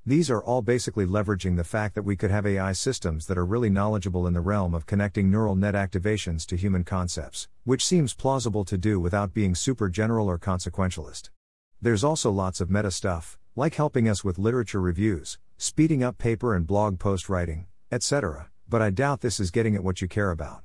These 0.07 0.31
are 0.31 0.40
all 0.40 0.62
basically 0.62 1.07
leveraging 1.07 1.57
the 1.57 1.64
fact 1.64 1.96
that 1.96 2.05
we 2.05 2.14
could 2.14 2.31
have 2.31 2.46
AI 2.46 2.70
systems 2.70 3.27
that 3.27 3.37
are 3.37 3.44
really 3.44 3.68
knowledgeable 3.68 4.29
in 4.29 4.35
the 4.35 4.40
realm 4.40 4.74
of 4.74 4.87
connecting 4.87 5.29
neural 5.29 5.57
net 5.57 5.74
activations 5.74 6.46
to 6.46 6.57
human 6.57 6.85
concepts, 6.85 7.48
which 7.64 7.85
seems 7.85 8.14
plausible 8.14 8.64
to 8.66 8.79
do 8.79 9.01
without 9.01 9.35
being 9.35 9.57
super 9.57 9.88
general 9.88 10.29
or 10.29 10.38
consequentialist. 10.38 11.31
There's 11.83 12.05
also 12.05 12.31
lots 12.31 12.61
of 12.61 12.70
meta 12.70 12.92
stuff, 12.92 13.40
like 13.57 13.74
helping 13.74 14.09
us 14.09 14.22
with 14.22 14.38
literature 14.38 14.81
reviews, 14.81 15.37
speeding 15.57 16.05
up 16.05 16.16
paper 16.16 16.55
and 16.55 16.64
blog 16.64 17.01
post 17.01 17.29
writing, 17.29 17.66
etc., 17.90 18.51
but 18.68 18.83
I 18.83 18.90
doubt 18.90 19.20
this 19.20 19.40
is 19.40 19.51
getting 19.51 19.74
at 19.74 19.83
what 19.83 20.01
you 20.01 20.07
care 20.07 20.31
about. 20.31 20.62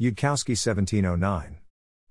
Yudkowsky 0.00 0.56
1709. 0.56 1.58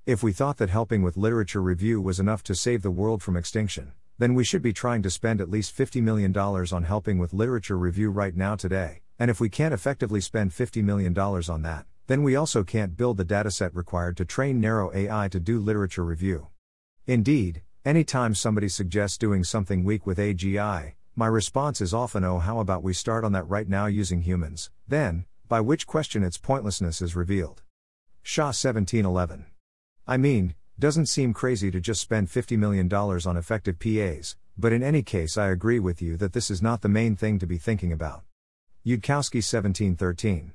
If 0.04 0.24
we 0.24 0.32
thought 0.32 0.58
that 0.58 0.72
helping 0.72 1.04
with 1.04 1.16
literature 1.16 1.62
review 1.62 2.02
was 2.02 2.20
enough 2.20 2.42
to 2.46 2.56
save 2.56 2.82
the 2.82 2.90
world 2.90 3.22
from 3.22 3.38
extinction, 3.38 3.92
then 4.18 4.34
we 4.34 4.44
should 4.44 4.64
be 4.64 4.74
trying 4.74 5.04
to 5.04 5.12
spend 5.12 5.40
at 5.40 5.50
least 5.50 5.78
$50 5.78 6.02
million 6.02 6.36
on 6.36 6.84
helping 6.86 7.20
with 7.20 7.34
literature 7.34 7.78
review 7.78 8.10
right 8.10 8.36
now 8.36 8.56
today, 8.56 9.02
and 9.20 9.30
if 9.30 9.40
we 9.40 9.48
can't 9.48 9.76
effectively 9.76 10.20
spend 10.20 10.50
$50 10.50 10.84
million 10.84 11.16
on 11.16 11.62
that, 11.62 11.86
then 12.08 12.24
we 12.24 12.36
also 12.36 12.64
can't 12.64 12.98
build 12.98 13.18
the 13.18 13.26
dataset 13.26 13.70
required 13.76 14.18
to 14.18 14.26
train 14.26 14.60
narrow 14.60 14.92
AI 14.92 15.28
to 15.28 15.40
do 15.40 15.60
literature 15.60 16.04
review. 16.04 16.48
Indeed, 17.06 17.62
anytime 17.86 18.34
somebody 18.34 18.70
suggests 18.70 19.20
doing 19.20 19.44
something 19.44 19.84
weak 19.84 20.08
with 20.08 20.18
AGI, 20.18 20.94
my 21.16 21.28
response 21.28 21.80
is 21.80 21.94
often, 21.94 22.24
oh, 22.24 22.40
how 22.40 22.58
about 22.58 22.82
we 22.82 22.94
start 22.94 23.24
on 23.24 23.34
that 23.34 23.48
right 23.48 23.70
now 23.70 23.86
using 23.86 24.24
humans, 24.24 24.72
then, 24.88 25.26
by 25.48 25.62
which 25.62 25.86
question 25.86 26.24
its 26.24 26.40
pointlessness 26.40 27.04
is 27.04 27.16
revealed. 27.16 27.62
Shah 28.24 28.46
1711. 28.46 29.46
I 30.08 30.18
mean, 30.18 30.56
doesn't 30.80 31.06
seem 31.06 31.32
crazy 31.32 31.70
to 31.70 31.80
just 31.80 32.02
spend 32.02 32.28
$50 32.28 32.58
million 32.58 32.92
on 32.92 33.38
effective 33.38 33.78
PAs, 33.78 34.36
but 34.58 34.74
in 34.74 34.82
any 34.82 35.04
case, 35.04 35.38
I 35.38 35.50
agree 35.50 35.80
with 35.80 36.02
you 36.02 36.18
that 36.18 36.34
this 36.34 36.50
is 36.50 36.62
not 36.62 36.82
the 36.82 36.90
main 36.90 37.16
thing 37.16 37.38
to 37.38 37.46
be 37.46 37.58
thinking 37.58 37.94
about. 37.94 38.24
Yudkowsky 38.84 39.44
1713. 39.44 40.54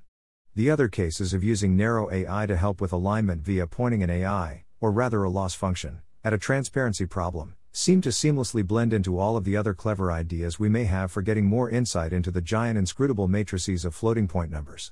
The 0.56 0.70
other 0.70 0.88
cases 0.88 1.32
of 1.32 1.44
using 1.44 1.76
narrow 1.76 2.10
AI 2.10 2.46
to 2.46 2.56
help 2.56 2.80
with 2.80 2.92
alignment 2.92 3.42
via 3.42 3.68
pointing 3.68 4.02
an 4.02 4.10
AI, 4.10 4.64
or 4.80 4.90
rather 4.90 5.22
a 5.22 5.30
loss 5.30 5.54
function, 5.54 6.00
at 6.24 6.32
a 6.32 6.38
transparency 6.38 7.06
problem, 7.06 7.54
seem 7.70 8.00
to 8.00 8.08
seamlessly 8.08 8.66
blend 8.66 8.92
into 8.92 9.18
all 9.18 9.36
of 9.36 9.44
the 9.44 9.56
other 9.56 9.74
clever 9.74 10.10
ideas 10.10 10.58
we 10.58 10.68
may 10.68 10.84
have 10.84 11.12
for 11.12 11.22
getting 11.22 11.44
more 11.44 11.70
insight 11.70 12.12
into 12.12 12.32
the 12.32 12.40
giant 12.40 12.78
inscrutable 12.78 13.28
matrices 13.28 13.84
of 13.84 13.94
floating 13.94 14.26
point 14.26 14.50
numbers. 14.50 14.90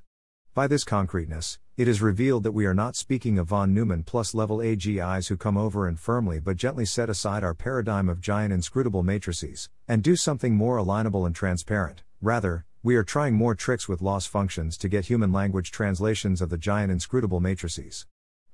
By 0.54 0.68
this 0.68 0.84
concreteness, 0.84 1.58
it 1.76 1.88
is 1.88 2.00
revealed 2.00 2.44
that 2.44 2.52
we 2.52 2.64
are 2.64 2.74
not 2.74 2.94
speaking 2.94 3.40
of 3.40 3.48
von 3.48 3.74
Neumann 3.74 4.04
plus 4.04 4.34
level 4.34 4.58
AGIs 4.58 5.26
who 5.26 5.36
come 5.36 5.56
over 5.56 5.88
and 5.88 5.98
firmly 5.98 6.38
but 6.38 6.56
gently 6.56 6.84
set 6.84 7.10
aside 7.10 7.42
our 7.42 7.54
paradigm 7.54 8.08
of 8.08 8.20
giant 8.20 8.52
inscrutable 8.52 9.02
matrices, 9.02 9.68
and 9.88 10.00
do 10.00 10.14
something 10.14 10.54
more 10.54 10.76
alignable 10.76 11.26
and 11.26 11.34
transparent. 11.34 12.04
Rather, 12.22 12.66
we 12.84 12.94
are 12.94 13.02
trying 13.02 13.34
more 13.34 13.56
tricks 13.56 13.88
with 13.88 14.00
loss 14.00 14.26
functions 14.26 14.78
to 14.78 14.88
get 14.88 15.06
human 15.06 15.32
language 15.32 15.72
translations 15.72 16.40
of 16.40 16.50
the 16.50 16.56
giant 16.56 16.92
inscrutable 16.92 17.40
matrices. 17.40 18.06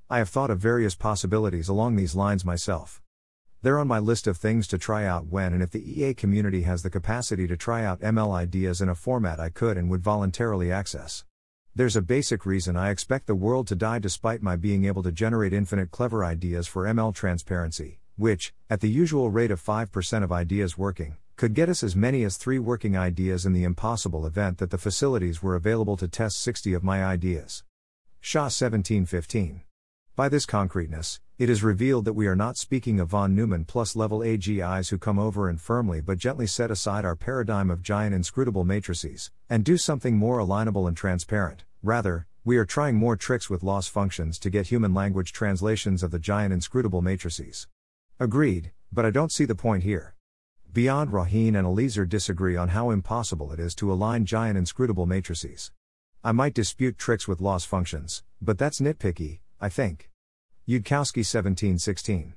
I 0.09 0.17
have 0.17 0.31
thought 0.31 0.51
of 0.51 0.59
various 0.59 0.95
possibilities 0.95 1.69
along 1.69 1.97
these 1.97 2.15
lines 2.15 2.47
myself. 2.47 3.03
They're 3.61 3.79
on 3.79 3.89
my 3.89 3.99
list 3.99 4.27
of 4.27 4.39
things 4.39 4.67
to 4.69 4.79
try 4.79 5.05
out 5.05 5.27
when 5.27 5.53
and 5.53 5.63
if 5.63 5.71
the 5.71 6.03
EA 6.03 6.15
community 6.15 6.63
has 6.63 6.83
the 6.83 6.89
capacity 6.89 7.47
to 7.47 7.59
try 7.59 7.85
out 7.85 8.01
ML 8.01 8.33
ideas 8.33 8.81
in 8.81 8.89
a 8.89 8.95
format 8.95 9.39
I 9.39 9.51
could 9.51 9.77
and 9.77 9.91
would 9.91 10.03
voluntarily 10.03 10.73
access. 10.73 11.25
There's 11.81 11.97
a 11.97 12.03
basic 12.03 12.45
reason 12.45 12.77
I 12.77 12.91
expect 12.91 13.27
the 13.27 13.35
world 13.35 13.67
to 13.69 13.75
die 13.75 14.01
despite 14.01 14.43
my 14.43 14.55
being 14.55 14.85
able 14.85 15.03
to 15.03 15.11
generate 15.11 15.55
infinite 15.55 15.91
clever 15.91 16.23
ideas 16.23 16.67
for 16.67 16.85
ML 16.85 17.15
transparency, 17.15 18.01
which, 18.19 18.53
at 18.69 18.83
the 18.83 18.91
usual 18.91 19.31
rate 19.31 19.51
of 19.51 19.65
5% 19.65 20.23
of 20.23 20.31
ideas 20.31 20.77
working, 20.77 21.17
could 21.37 21.55
get 21.55 21.71
us 21.71 21.83
as 21.83 21.97
many 21.97 22.23
as 22.23 22.37
three 22.37 22.59
working 22.59 22.99
ideas 22.99 23.47
in 23.47 23.55
the 23.55 23.65
impossible 23.65 24.27
event 24.27 24.59
that 24.59 24.69
the 24.69 24.77
facilities 24.77 25.43
were 25.43 25.55
available 25.55 25.97
to 25.97 26.07
test 26.07 26.43
60 26.43 26.75
of 26.75 26.85
my 26.85 27.03
ideas. 27.03 27.65
Shah 28.21 28.51
1715. 28.51 29.63
By 30.15 30.29
this 30.29 30.45
concreteness, 30.45 31.19
it 31.39 31.49
is 31.49 31.63
revealed 31.63 32.05
that 32.05 32.13
we 32.13 32.27
are 32.27 32.37
not 32.37 32.59
speaking 32.59 33.01
of 33.01 33.09
von 33.09 33.35
Neumann 33.35 33.65
plus 33.65 33.97
level 33.97 34.19
AGIs 34.19 34.91
who 34.91 34.99
come 34.99 35.19
over 35.19 35.49
and 35.49 35.59
firmly 35.59 36.03
but 36.03 36.19
gently 36.19 36.47
set 36.47 36.71
aside 36.71 37.07
our 37.07 37.17
paradigm 37.17 37.71
of 37.71 37.83
giant 37.83 38.15
inscrutable 38.15 38.65
matrices, 38.65 39.31
and 39.49 39.65
do 39.65 39.79
something 39.79 40.19
more 40.19 40.41
alignable 40.41 40.87
and 40.87 40.95
transparent. 40.95 41.65
Rather, 41.83 42.27
we 42.45 42.59
are 42.59 42.67
trying 42.67 42.97
more 42.97 43.17
tricks 43.17 43.49
with 43.49 43.63
loss 43.63 43.89
functions 43.89 44.39
to 44.39 44.51
get 44.51 44.67
human 44.67 44.93
language 44.93 45.33
translations 45.33 46.03
of 46.03 46.11
the 46.11 46.19
giant 46.19 46.53
inscrutable 46.53 47.01
matrices. 47.01 47.69
Agreed, 48.19 48.73
but 48.93 49.07
I 49.07 49.11
don't 49.11 49.33
see 49.33 49.47
the 49.47 49.55
point 49.55 49.83
here. 49.83 50.15
Beyond 50.71 51.11
Rohin 51.11 51.57
and 51.57 51.67
Eliezer 51.67 52.05
disagree 52.05 52.55
on 52.55 52.69
how 52.69 52.91
impossible 52.91 53.51
it 53.53 53.59
is 53.59 53.75
to 53.77 53.91
align 53.91 54.27
giant 54.27 54.59
inscrutable 54.59 55.07
matrices. 55.07 55.73
I 56.23 56.33
might 56.33 56.53
dispute 56.53 56.99
tricks 56.99 57.27
with 57.27 57.41
loss 57.41 57.65
functions, 57.65 58.23
but 58.43 58.59
that's 58.59 58.79
nitpicky, 58.79 59.41
I 59.59 59.71
think. 59.71 60.11
Yudkowsky 60.69 61.25
1716. 61.25 62.35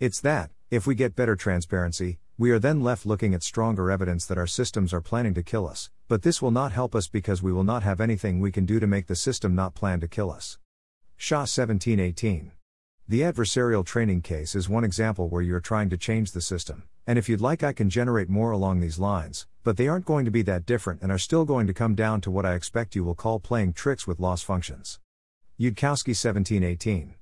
It's 0.00 0.20
that, 0.20 0.50
if 0.68 0.84
we 0.84 0.96
get 0.96 1.14
better 1.14 1.36
transparency, 1.36 2.18
we 2.40 2.50
are 2.50 2.58
then 2.58 2.80
left 2.80 3.04
looking 3.04 3.34
at 3.34 3.42
stronger 3.42 3.90
evidence 3.90 4.24
that 4.24 4.38
our 4.38 4.46
systems 4.46 4.94
are 4.94 5.02
planning 5.02 5.34
to 5.34 5.42
kill 5.42 5.68
us, 5.68 5.90
but 6.08 6.22
this 6.22 6.40
will 6.40 6.50
not 6.50 6.72
help 6.72 6.94
us 6.94 7.06
because 7.06 7.42
we 7.42 7.52
will 7.52 7.64
not 7.64 7.82
have 7.82 8.00
anything 8.00 8.40
we 8.40 8.50
can 8.50 8.64
do 8.64 8.80
to 8.80 8.86
make 8.86 9.08
the 9.08 9.14
system 9.14 9.54
not 9.54 9.74
plan 9.74 10.00
to 10.00 10.08
kill 10.08 10.30
us. 10.30 10.58
Shah 11.18 11.40
1718. 11.40 12.52
The 13.06 13.20
adversarial 13.20 13.84
training 13.84 14.22
case 14.22 14.54
is 14.54 14.70
one 14.70 14.84
example 14.84 15.28
where 15.28 15.42
you're 15.42 15.60
trying 15.60 15.90
to 15.90 15.98
change 15.98 16.32
the 16.32 16.40
system, 16.40 16.84
and 17.06 17.18
if 17.18 17.28
you'd 17.28 17.42
like, 17.42 17.62
I 17.62 17.74
can 17.74 17.90
generate 17.90 18.30
more 18.30 18.52
along 18.52 18.80
these 18.80 18.98
lines, 18.98 19.46
but 19.62 19.76
they 19.76 19.86
aren't 19.86 20.06
going 20.06 20.24
to 20.24 20.30
be 20.30 20.40
that 20.40 20.64
different 20.64 21.02
and 21.02 21.12
are 21.12 21.18
still 21.18 21.44
going 21.44 21.66
to 21.66 21.74
come 21.74 21.94
down 21.94 22.22
to 22.22 22.30
what 22.30 22.46
I 22.46 22.54
expect 22.54 22.96
you 22.96 23.04
will 23.04 23.14
call 23.14 23.38
playing 23.38 23.74
tricks 23.74 24.06
with 24.06 24.18
loss 24.18 24.40
functions. 24.42 24.98
Yudkowsky 25.60 26.16
1718. 26.16 27.16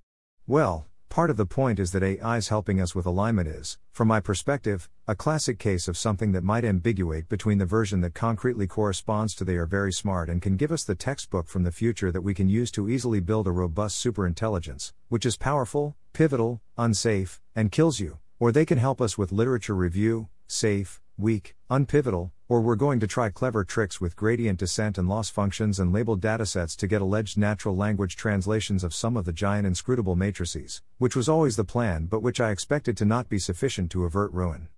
Well, 0.46 0.86
part 1.08 1.30
of 1.30 1.36
the 1.36 1.46
point 1.46 1.78
is 1.78 1.92
that 1.92 2.02
AI's 2.02 2.48
helping 2.48 2.80
us 2.80 2.94
with 2.94 3.06
alignment 3.06 3.48
is, 3.48 3.78
from 3.92 4.08
my 4.08 4.20
perspective, 4.20 4.88
a 5.06 5.14
classic 5.14 5.58
case 5.58 5.88
of 5.88 5.96
something 5.96 6.32
that 6.32 6.44
might 6.44 6.64
ambiguate 6.64 7.28
between 7.28 7.58
the 7.58 7.66
version 7.66 8.00
that 8.00 8.14
concretely 8.14 8.66
corresponds 8.66 9.34
to 9.34 9.44
they 9.44 9.56
are 9.56 9.66
very 9.66 9.92
smart 9.92 10.28
and 10.28 10.42
can 10.42 10.56
give 10.56 10.70
us 10.70 10.84
the 10.84 10.94
textbook 10.94 11.48
from 11.48 11.64
the 11.64 11.72
future 11.72 12.12
that 12.12 12.22
we 12.22 12.34
can 12.34 12.48
use 12.48 12.70
to 12.70 12.88
easily 12.88 13.20
build 13.20 13.46
a 13.46 13.50
robust 13.50 14.04
superintelligence, 14.04 14.92
which 15.08 15.26
is 15.26 15.36
powerful, 15.36 15.96
pivotal, 16.12 16.60
unsafe, 16.76 17.40
and 17.56 17.72
kills 17.72 18.00
you, 18.00 18.18
or 18.38 18.52
they 18.52 18.66
can 18.66 18.78
help 18.78 19.00
us 19.00 19.16
with 19.16 19.32
literature 19.32 19.74
review, 19.74 20.28
safe, 20.46 21.00
weak, 21.18 21.56
unpivotal, 21.68 22.30
or 22.48 22.60
we're 22.60 22.76
going 22.76 23.00
to 23.00 23.06
try 23.06 23.28
clever 23.28 23.64
tricks 23.64 24.00
with 24.00 24.14
gradient 24.14 24.58
descent 24.58 24.96
and 24.96 25.08
loss 25.08 25.28
functions 25.28 25.80
and 25.80 25.92
labeled 25.92 26.20
datasets 26.20 26.76
to 26.76 26.86
get 26.86 27.02
alleged 27.02 27.36
natural 27.36 27.76
language 27.76 28.16
translations 28.16 28.84
of 28.84 28.94
some 28.94 29.16
of 29.16 29.24
the 29.24 29.32
giant 29.32 29.66
inscrutable 29.66 30.14
matrices, 30.14 30.80
which 30.98 31.16
was 31.16 31.28
always 31.28 31.56
the 31.56 31.64
plan 31.64 32.06
but 32.06 32.22
which 32.22 32.40
I 32.40 32.50
expected 32.50 32.96
to 32.98 33.04
not 33.04 33.28
be 33.28 33.38
sufficient 33.38 33.90
to 33.90 34.04
avert 34.04 34.32
ruin. 34.32 34.68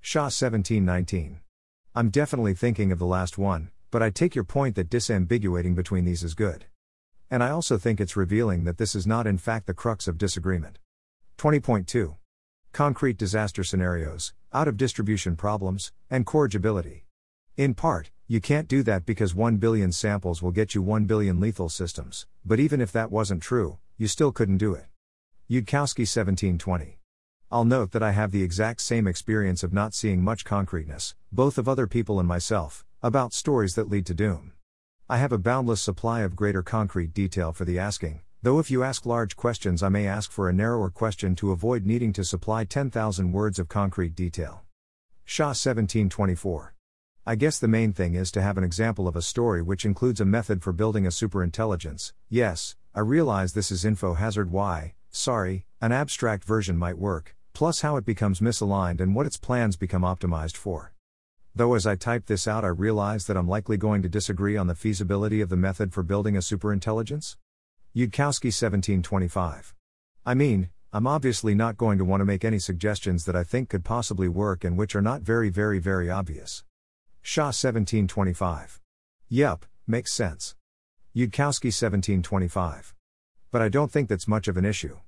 Shah 0.00 0.24
1719. 0.24 1.40
I'm 1.94 2.10
definitely 2.10 2.54
thinking 2.54 2.92
of 2.92 2.98
the 2.98 3.06
last 3.06 3.38
one, 3.38 3.70
but 3.90 4.02
I 4.02 4.10
take 4.10 4.34
your 4.34 4.44
point 4.44 4.76
that 4.76 4.90
disambiguating 4.90 5.74
between 5.74 6.04
these 6.04 6.22
is 6.22 6.34
good. 6.34 6.66
And 7.30 7.42
I 7.42 7.50
also 7.50 7.78
think 7.78 8.00
it's 8.00 8.16
revealing 8.16 8.64
that 8.64 8.78
this 8.78 8.94
is 8.94 9.06
not 9.06 9.26
in 9.26 9.38
fact 9.38 9.66
the 9.66 9.74
crux 9.74 10.06
of 10.06 10.18
disagreement. 10.18 10.78
20.2. 11.38 12.16
Concrete 12.78 13.18
disaster 13.18 13.64
scenarios, 13.64 14.34
out 14.52 14.68
of 14.68 14.76
distribution 14.76 15.34
problems, 15.34 15.90
and 16.10 16.24
corrigibility. 16.24 17.06
In 17.56 17.74
part, 17.74 18.12
you 18.28 18.40
can't 18.40 18.68
do 18.68 18.84
that 18.84 19.04
because 19.04 19.34
1 19.34 19.56
billion 19.56 19.90
samples 19.90 20.42
will 20.42 20.52
get 20.52 20.76
you 20.76 20.82
1 20.82 21.04
billion 21.04 21.40
lethal 21.40 21.68
systems, 21.68 22.28
but 22.44 22.60
even 22.60 22.80
if 22.80 22.92
that 22.92 23.10
wasn't 23.10 23.42
true, 23.42 23.78
you 23.96 24.06
still 24.06 24.30
couldn't 24.30 24.58
do 24.58 24.74
it. 24.74 24.86
Yudkowsky 25.50 26.06
1720. 26.06 27.00
I'll 27.50 27.64
note 27.64 27.90
that 27.90 28.02
I 28.04 28.12
have 28.12 28.30
the 28.30 28.44
exact 28.44 28.80
same 28.80 29.08
experience 29.08 29.64
of 29.64 29.72
not 29.72 29.92
seeing 29.92 30.22
much 30.22 30.44
concreteness, 30.44 31.16
both 31.32 31.58
of 31.58 31.68
other 31.68 31.88
people 31.88 32.20
and 32.20 32.28
myself, 32.28 32.86
about 33.02 33.32
stories 33.32 33.74
that 33.74 33.90
lead 33.90 34.06
to 34.06 34.14
doom. 34.14 34.52
I 35.08 35.16
have 35.16 35.32
a 35.32 35.36
boundless 35.36 35.82
supply 35.82 36.20
of 36.20 36.36
greater 36.36 36.62
concrete 36.62 37.12
detail 37.12 37.52
for 37.52 37.64
the 37.64 37.80
asking, 37.80 38.20
Though 38.40 38.60
if 38.60 38.70
you 38.70 38.84
ask 38.84 39.04
large 39.04 39.34
questions, 39.34 39.82
I 39.82 39.88
may 39.88 40.06
ask 40.06 40.30
for 40.30 40.48
a 40.48 40.52
narrower 40.52 40.90
question 40.90 41.34
to 41.36 41.50
avoid 41.50 41.84
needing 41.84 42.12
to 42.12 42.22
supply 42.22 42.62
10,000 42.62 43.32
words 43.32 43.58
of 43.58 43.68
concrete 43.68 44.14
detail. 44.14 44.62
Shah 45.24 45.48
1724. 45.48 46.72
I 47.26 47.34
guess 47.34 47.58
the 47.58 47.66
main 47.66 47.92
thing 47.92 48.14
is 48.14 48.30
to 48.30 48.40
have 48.40 48.56
an 48.56 48.62
example 48.62 49.08
of 49.08 49.16
a 49.16 49.22
story 49.22 49.60
which 49.60 49.84
includes 49.84 50.20
a 50.20 50.24
method 50.24 50.62
for 50.62 50.72
building 50.72 51.04
a 51.04 51.08
superintelligence. 51.10 52.12
Yes, 52.28 52.76
I 52.94 53.00
realize 53.00 53.54
this 53.54 53.72
is 53.72 53.84
info 53.84 54.14
hazard 54.14 54.52
why, 54.52 54.94
sorry, 55.10 55.66
an 55.80 55.90
abstract 55.90 56.44
version 56.44 56.76
might 56.76 56.96
work, 56.96 57.34
plus 57.54 57.80
how 57.80 57.96
it 57.96 58.06
becomes 58.06 58.38
misaligned 58.38 59.00
and 59.00 59.16
what 59.16 59.26
its 59.26 59.36
plans 59.36 59.76
become 59.76 60.02
optimized 60.02 60.56
for. 60.56 60.92
Though 61.56 61.74
as 61.74 61.88
I 61.88 61.96
type 61.96 62.26
this 62.26 62.46
out, 62.46 62.64
I 62.64 62.68
realize 62.68 63.26
that 63.26 63.36
I'm 63.36 63.48
likely 63.48 63.76
going 63.76 64.00
to 64.02 64.08
disagree 64.08 64.56
on 64.56 64.68
the 64.68 64.76
feasibility 64.76 65.40
of 65.40 65.48
the 65.48 65.56
method 65.56 65.92
for 65.92 66.04
building 66.04 66.36
a 66.36 66.40
superintelligence. 66.40 67.36
Yudkowsky 67.98 68.54
1725. 68.54 69.74
I 70.24 70.32
mean, 70.32 70.70
I'm 70.92 71.08
obviously 71.08 71.52
not 71.56 71.76
going 71.76 71.98
to 71.98 72.04
want 72.04 72.20
to 72.20 72.24
make 72.24 72.44
any 72.44 72.60
suggestions 72.60 73.24
that 73.24 73.34
I 73.34 73.42
think 73.42 73.70
could 73.70 73.84
possibly 73.84 74.28
work 74.28 74.62
and 74.62 74.78
which 74.78 74.94
are 74.94 75.02
not 75.02 75.22
very, 75.22 75.48
very, 75.48 75.80
very 75.80 76.08
obvious. 76.08 76.62
Shah 77.22 77.46
1725. 77.46 78.80
Yup, 79.28 79.66
makes 79.88 80.12
sense. 80.12 80.54
Yudkowsky 81.12 81.74
1725. 81.74 82.94
But 83.50 83.62
I 83.62 83.68
don't 83.68 83.90
think 83.90 84.08
that's 84.08 84.28
much 84.28 84.46
of 84.46 84.56
an 84.56 84.64
issue. 84.64 84.98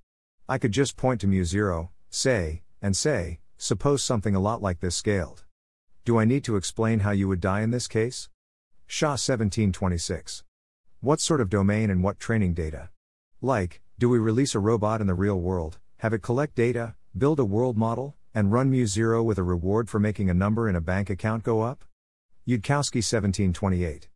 I 0.48 0.58
could 0.58 0.72
just 0.72 0.96
point 0.96 1.20
to 1.20 1.28
MuZero, 1.28 1.90
say, 2.08 2.62
and 2.82 2.96
say, 2.96 3.38
suppose 3.56 4.02
something 4.02 4.34
a 4.34 4.40
lot 4.40 4.62
like 4.62 4.80
this 4.80 4.96
scaled. 4.96 5.44
Do 6.04 6.18
I 6.18 6.24
need 6.24 6.42
to 6.42 6.56
explain 6.56 6.98
how 6.98 7.12
you 7.12 7.28
would 7.28 7.40
die 7.40 7.60
in 7.60 7.70
this 7.70 7.86
case? 7.86 8.28
Shah 8.88 9.10
1726. 9.10 10.42
What 11.02 11.18
sort 11.18 11.40
of 11.40 11.48
domain 11.48 11.88
and 11.88 12.02
what 12.02 12.20
training 12.20 12.52
data? 12.52 12.90
Like, 13.40 13.80
do 13.98 14.10
we 14.10 14.18
release 14.18 14.54
a 14.54 14.58
robot 14.58 15.00
in 15.00 15.06
the 15.06 15.14
real 15.14 15.40
world, 15.40 15.78
have 16.00 16.12
it 16.12 16.20
collect 16.20 16.54
data, 16.54 16.94
build 17.16 17.40
a 17.40 17.44
world 17.44 17.78
model, 17.78 18.16
and 18.34 18.52
run 18.52 18.70
MuZero 18.70 19.24
with 19.24 19.38
a 19.38 19.42
reward 19.42 19.88
for 19.88 19.98
making 19.98 20.28
a 20.28 20.34
number 20.34 20.68
in 20.68 20.76
a 20.76 20.80
bank 20.82 21.08
account 21.08 21.42
go 21.42 21.62
up? 21.62 21.86
Yudkowsky 22.46 23.00
1728. 23.00 24.10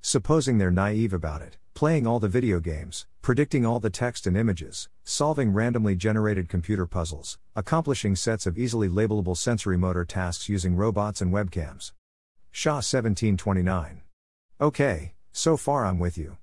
Supposing 0.00 0.56
they're 0.56 0.70
naive 0.70 1.12
about 1.12 1.42
it, 1.42 1.58
playing 1.74 2.06
all 2.06 2.18
the 2.18 2.26
video 2.26 2.58
games, 2.58 3.06
predicting 3.20 3.66
all 3.66 3.78
the 3.78 3.90
text 3.90 4.26
and 4.26 4.34
images, 4.34 4.88
solving 5.04 5.52
randomly 5.52 5.94
generated 5.94 6.48
computer 6.48 6.86
puzzles, 6.86 7.38
accomplishing 7.54 8.16
sets 8.16 8.46
of 8.46 8.56
easily 8.56 8.88
labelable 8.88 9.36
sensory 9.36 9.76
motor 9.76 10.06
tasks 10.06 10.48
using 10.48 10.74
robots 10.74 11.20
and 11.20 11.34
webcams. 11.34 11.92
Shah 12.50 12.76
1729. 12.76 14.00
Okay, 14.58 15.12
so 15.32 15.56
far 15.56 15.86
I'm 15.86 15.98
with 15.98 16.18
you. 16.18 16.36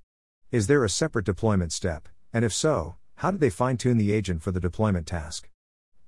Is 0.51 0.67
there 0.67 0.83
a 0.83 0.89
separate 0.89 1.25
deployment 1.25 1.71
step, 1.71 2.07
and 2.31 2.45
if 2.45 2.53
so, 2.53 2.95
how 3.15 3.31
did 3.31 3.39
they 3.39 3.49
fine 3.49 3.77
tune 3.77 3.97
the 3.97 4.11
agent 4.11 4.41
for 4.41 4.51
the 4.51 4.59
deployment 4.59 5.07
task? 5.07 5.49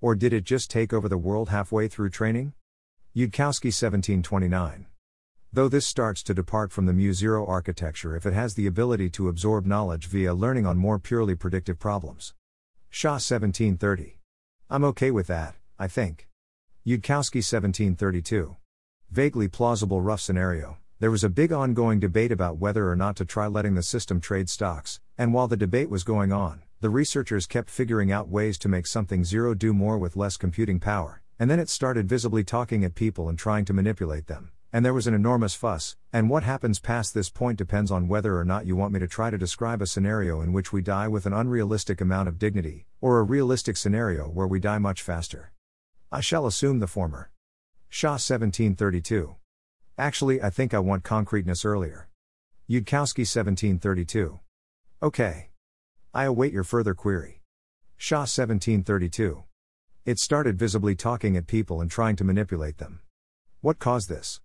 Or 0.02 0.16
did 0.16 0.32
it 0.32 0.44
just 0.44 0.72
take 0.72 0.94
over 0.94 1.10
the 1.10 1.18
world 1.18 1.50
halfway 1.50 1.88
through 1.88 2.12
training? 2.12 2.54
Yudkowsky 3.16 3.74
1729. 3.74 4.86
Though 5.52 5.68
this 5.68 5.88
starts 5.88 6.22
to 6.24 6.34
depart 6.34 6.72
from 6.72 6.86
the 6.86 6.94
MuZero 6.94 7.48
architecture 7.48 8.16
if 8.16 8.26
it 8.26 8.34
has 8.34 8.54
the 8.54 8.68
ability 8.68 9.10
to 9.12 9.28
absorb 9.28 9.66
knowledge 9.66 10.08
via 10.08 10.34
learning 10.34 10.68
on 10.68 10.78
more 10.78 11.00
purely 11.00 11.36
predictive 11.36 11.80
problems. 11.80 12.34
Shah 12.90 13.14
1730. 13.14 14.20
I'm 14.70 14.84
okay 14.84 15.10
with 15.10 15.28
that, 15.28 15.56
I 15.80 15.88
think. 15.88 16.28
Yudkowsky 16.86 17.42
1732. 17.42 18.56
Vaguely 19.10 19.48
plausible 19.48 20.02
rough 20.02 20.22
scenario. 20.22 20.78
There 21.00 21.12
was 21.12 21.24
a 21.24 21.30
big 21.30 21.52
ongoing 21.52 22.00
debate 22.00 22.32
about 22.32 22.58
whether 22.58 22.90
or 22.90 22.96
not 22.96 23.16
to 23.18 23.26
try 23.26 23.48
letting 23.48 23.76
the 23.76 23.84
system 23.84 24.20
trade 24.20 24.50
stocks, 24.50 25.00
and 25.18 25.34
while 25.34 25.48
the 25.48 25.58
debate 25.58 25.90
was 25.90 26.04
going 26.04 26.32
on, 26.32 26.62
the 26.82 26.90
researchers 26.90 27.48
kept 27.48 27.70
figuring 27.70 28.12
out 28.12 28.30
ways 28.30 28.58
to 28.60 28.70
make 28.70 28.86
something 28.86 29.24
zero 29.24 29.54
do 29.54 29.74
more 29.74 29.98
with 29.98 30.16
less 30.16 30.38
computing 30.38 30.80
power, 30.80 31.22
and 31.40 31.50
then 31.50 31.60
it 31.60 31.70
started 31.70 32.10
visibly 32.10 32.44
talking 32.44 32.84
at 32.84 32.96
people 32.96 33.30
and 33.30 33.40
trying 33.40 33.66
to 33.66 33.74
manipulate 33.74 34.28
them 34.28 34.52
and 34.72 34.86
there 34.86 34.94
was 34.94 35.08
an 35.08 35.16
enormous 35.16 35.56
fuss, 35.56 35.96
and 36.14 36.30
what 36.30 36.44
happens 36.44 36.80
past 36.80 37.14
this 37.14 37.30
point 37.30 37.58
depends 37.58 37.90
on 37.90 38.08
whether 38.08 38.38
or 38.38 38.46
not 38.46 38.68
you 38.68 38.76
want 38.76 38.94
me 38.94 39.00
to 39.00 39.08
try 39.08 39.30
to 39.32 39.38
describe 39.38 39.82
a 39.82 39.88
scenario 39.88 40.42
in 40.42 40.54
which 40.54 40.72
we 40.72 40.82
die 40.82 41.08
with 41.08 41.26
an 41.26 41.34
unrealistic 41.34 42.02
amount 42.02 42.28
of 42.28 42.38
dignity, 42.38 42.86
or 43.02 43.20
a 43.20 43.24
realistic 43.24 43.78
scenario 43.78 44.26
where 44.26 44.48
we 44.48 44.60
die 44.60 44.78
much 44.78 45.02
faster. 45.02 45.52
I 46.12 46.22
shall 46.22 46.46
assume 46.46 46.80
the 46.80 46.88
former. 46.88 47.32
Shah 47.90 48.12
1732. 48.12 49.36
Actually, 50.00 50.42
I 50.42 50.50
think 50.50 50.74
I 50.74 50.80
want 50.80 51.04
concreteness 51.04 51.66
earlier. 51.66 52.08
Yudkowsky 52.70 53.28
1732. 53.28 54.40
Okay. 55.04 55.50
I 56.14 56.24
await 56.24 56.54
your 56.54 56.64
further 56.64 56.94
query. 56.94 57.42
Shah 57.98 58.20
1732. 58.20 59.44
It 60.06 60.18
started 60.18 60.58
visibly 60.58 60.96
talking 60.96 61.36
at 61.36 61.48
people 61.48 61.82
and 61.82 61.92
trying 61.92 62.16
to 62.16 62.24
manipulate 62.24 62.78
them. 62.78 63.02
What 63.60 63.80
caused 63.80 64.08
this? 64.08 64.40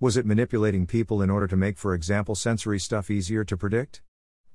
Was 0.00 0.18
it 0.18 0.26
manipulating 0.26 0.86
people 0.86 1.22
in 1.22 1.30
order 1.30 1.46
to 1.46 1.56
make, 1.56 1.78
for 1.78 1.94
example, 1.94 2.34
sensory 2.34 2.78
stuff 2.78 3.10
easier 3.10 3.42
to 3.42 3.56
predict? 3.56 4.02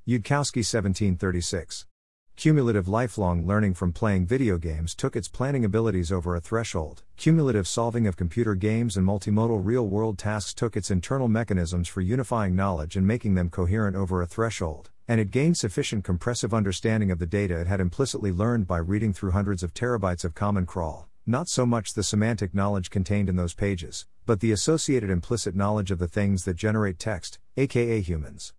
Yudkowsky 0.08 0.62
1736. 0.62 1.88
Cumulative 2.36 2.90
lifelong 2.90 3.48
learning 3.48 3.74
from 3.74 3.94
playing 3.94 4.26
video 4.26 4.58
games 4.58 4.94
took 4.94 5.16
its 5.16 5.30
planning 5.30 5.64
abilities 5.64 6.12
over 6.12 6.36
a 6.36 6.42
threshold. 6.42 7.02
Cumulative 7.16 7.66
solving 7.66 8.06
of 8.08 8.18
computer 8.18 8.56
games 8.56 8.98
and 8.98 9.08
multimodal 9.08 9.62
real 9.64 9.88
world 9.88 10.18
tasks 10.18 10.54
took 10.54 10.76
its 10.76 10.92
internal 10.92 11.30
mechanisms 11.30 11.88
for 11.88 12.02
unifying 12.02 12.54
knowledge 12.54 12.98
and 12.98 13.08
making 13.08 13.36
them 13.36 13.50
coherent 13.50 13.96
over 13.96 14.22
a 14.22 14.28
threshold. 14.28 14.90
And 15.08 15.22
it 15.22 15.32
gained 15.32 15.58
sufficient 15.58 16.04
compressive 16.04 16.54
understanding 16.54 17.10
of 17.10 17.20
the 17.20 17.26
data 17.26 17.58
it 17.62 17.68
had 17.68 17.80
implicitly 17.80 18.34
learned 18.34 18.68
by 18.68 18.80
reading 18.80 19.14
through 19.14 19.32
hundreds 19.32 19.64
of 19.64 19.74
terabytes 19.74 20.26
of 20.26 20.36
Common 20.36 20.66
Crawl. 20.66 21.08
Not 21.26 21.48
so 21.48 21.66
much 21.66 21.94
the 21.94 22.04
semantic 22.04 22.54
knowledge 22.54 22.90
contained 22.90 23.30
in 23.30 23.38
those 23.38 23.54
pages, 23.54 24.08
but 24.26 24.42
the 24.42 24.52
associated 24.52 25.10
implicit 25.10 25.56
knowledge 25.56 25.90
of 25.90 26.00
the 26.00 26.08
things 26.08 26.44
that 26.44 26.58
generate 26.58 27.00
text, 27.00 27.40
aka 27.56 28.02
humans. 28.02 28.54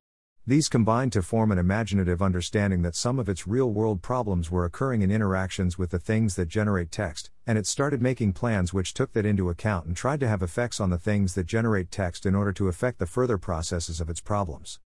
These 0.49 0.69
combined 0.69 1.13
to 1.15 1.23
form 1.23 1.51
an 1.51 1.59
imaginative 1.59 2.23
understanding 2.23 2.83
that 2.83 2.95
some 2.95 3.19
of 3.19 3.29
its 3.29 3.49
real 3.49 3.73
world 3.73 4.01
problems 4.01 4.49
were 4.49 4.65
occurring 4.65 5.03
in 5.03 5.11
interactions 5.11 5.77
with 5.77 5.91
the 5.91 5.99
things 5.99 6.37
that 6.37 6.47
generate 6.47 6.93
text, 6.93 7.33
and 7.49 7.59
it 7.59 7.67
started 7.67 8.01
making 8.01 8.33
plans 8.33 8.73
which 8.73 8.95
took 8.95 9.13
that 9.15 9.27
into 9.27 9.51
account 9.51 9.87
and 9.87 9.97
tried 9.97 10.21
to 10.21 10.29
have 10.29 10.45
effects 10.45 10.79
on 10.79 10.91
the 10.91 11.01
things 11.01 11.35
that 11.35 11.49
generate 11.49 11.91
text 11.91 12.25
in 12.25 12.37
order 12.37 12.53
to 12.53 12.69
affect 12.69 13.01
the 13.01 13.07
further 13.07 13.39
processes 13.39 14.01
of 14.01 14.09
its 14.09 14.21
problems. 14.21 14.79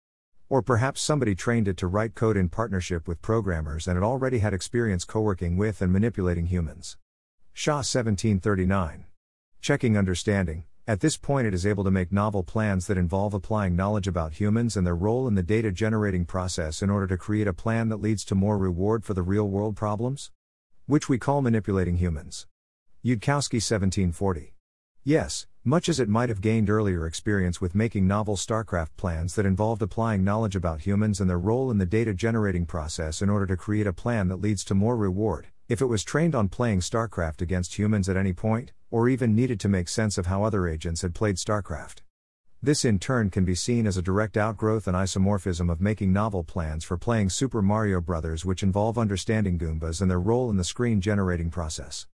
Or 0.48 0.62
perhaps 0.62 1.02
somebody 1.02 1.36
trained 1.36 1.68
it 1.68 1.76
to 1.78 1.88
write 1.88 2.16
code 2.16 2.38
in 2.38 2.48
partnership 2.48 3.06
with 3.06 3.22
programmers 3.22 3.86
and 3.86 3.98
it 3.98 4.04
already 4.04 4.40
had 4.40 4.54
experience 4.54 5.04
co 5.04 5.20
working 5.20 5.58
with 5.58 5.82
and 5.82 5.92
manipulating 5.92 6.46
humans. 6.46 6.96
Shah 7.52 7.84
1739. 7.84 9.08
Checking 9.60 9.98
understanding. 9.98 10.64
At 10.90 11.02
this 11.02 11.18
point, 11.18 11.46
it 11.46 11.54
is 11.54 11.68
able 11.68 11.84
to 11.84 11.92
make 11.92 12.12
novel 12.12 12.42
plans 12.42 12.88
that 12.88 12.98
involve 12.98 13.36
applying 13.36 13.76
knowledge 13.76 14.08
about 14.08 14.34
humans 14.34 14.76
and 14.76 14.88
their 14.88 14.96
role 14.96 15.28
in 15.28 15.36
the 15.36 15.44
data 15.44 15.72
generating 15.72 16.26
process 16.26 16.82
in 16.82 16.90
order 16.90 17.06
to 17.06 17.16
create 17.16 17.46
a 17.46 17.54
plan 17.54 17.90
that 17.90 18.02
leads 18.02 18.26
to 18.26 18.34
more 18.34 18.58
reward 18.58 19.06
for 19.06 19.14
the 19.14 19.22
real 19.22 19.48
world 19.48 19.76
problems? 19.76 20.32
Which 20.88 21.08
we 21.08 21.20
call 21.20 21.44
manipulating 21.44 21.98
humans. 21.98 22.48
Yudkowsky 23.06 23.62
1740. 23.62 24.56
Yes, 25.04 25.46
much 25.64 25.90
as 25.90 26.00
it 26.00 26.10
might 26.10 26.30
have 26.30 26.42
gained 26.42 26.72
earlier 26.72 27.06
experience 27.06 27.62
with 27.62 27.76
making 27.76 28.08
novel 28.08 28.36
StarCraft 28.36 28.98
plans 28.98 29.36
that 29.36 29.46
involved 29.46 29.84
applying 29.84 30.24
knowledge 30.24 30.56
about 30.56 30.88
humans 30.88 31.22
and 31.22 31.30
their 31.30 31.38
role 31.38 31.70
in 31.70 31.78
the 31.78 31.86
data 31.86 32.16
generating 32.16 32.66
process 32.66 33.22
in 33.22 33.30
order 33.30 33.46
to 33.46 33.56
create 33.56 33.86
a 33.86 33.94
plan 33.94 34.28
that 34.30 34.42
leads 34.42 34.64
to 34.64 34.74
more 34.74 34.98
reward, 34.98 35.50
if 35.68 35.82
it 35.82 35.86
was 35.86 36.04
trained 36.04 36.34
on 36.34 36.50
playing 36.50 36.80
StarCraft 36.80 37.42
against 37.42 37.78
humans 37.78 38.10
at 38.10 38.18
any 38.18 38.34
point, 38.34 38.72
or 38.92 39.10
even 39.10 39.36
needed 39.36 39.60
to 39.60 39.70
make 39.70 39.88
sense 39.88 40.18
of 40.18 40.26
how 40.26 40.44
other 40.44 40.68
agents 40.68 41.02
had 41.02 41.16
played 41.16 41.36
StarCraft. 41.36 42.02
This 42.62 42.84
in 42.84 43.00
turn 43.00 43.30
can 43.30 43.46
be 43.46 43.56
seen 43.56 43.88
as 43.88 43.96
a 43.96 44.02
direct 44.02 44.36
outgrowth 44.36 44.86
and 44.86 44.98
isomorphism 44.98 45.72
of 45.72 45.80
making 45.80 46.12
novel 46.12 46.44
plans 46.44 46.84
for 46.84 46.98
playing 46.98 47.30
Super 47.30 47.62
Mario 47.62 48.02
Bros., 48.02 48.44
which 48.44 48.64
involve 48.64 48.98
understanding 48.98 49.58
Goombas 49.58 50.02
and 50.02 50.12
their 50.12 50.20
role 50.20 50.50
in 50.50 50.58
the 50.58 50.66
screen 50.66 51.00
generating 51.00 51.50
process. 51.50 52.08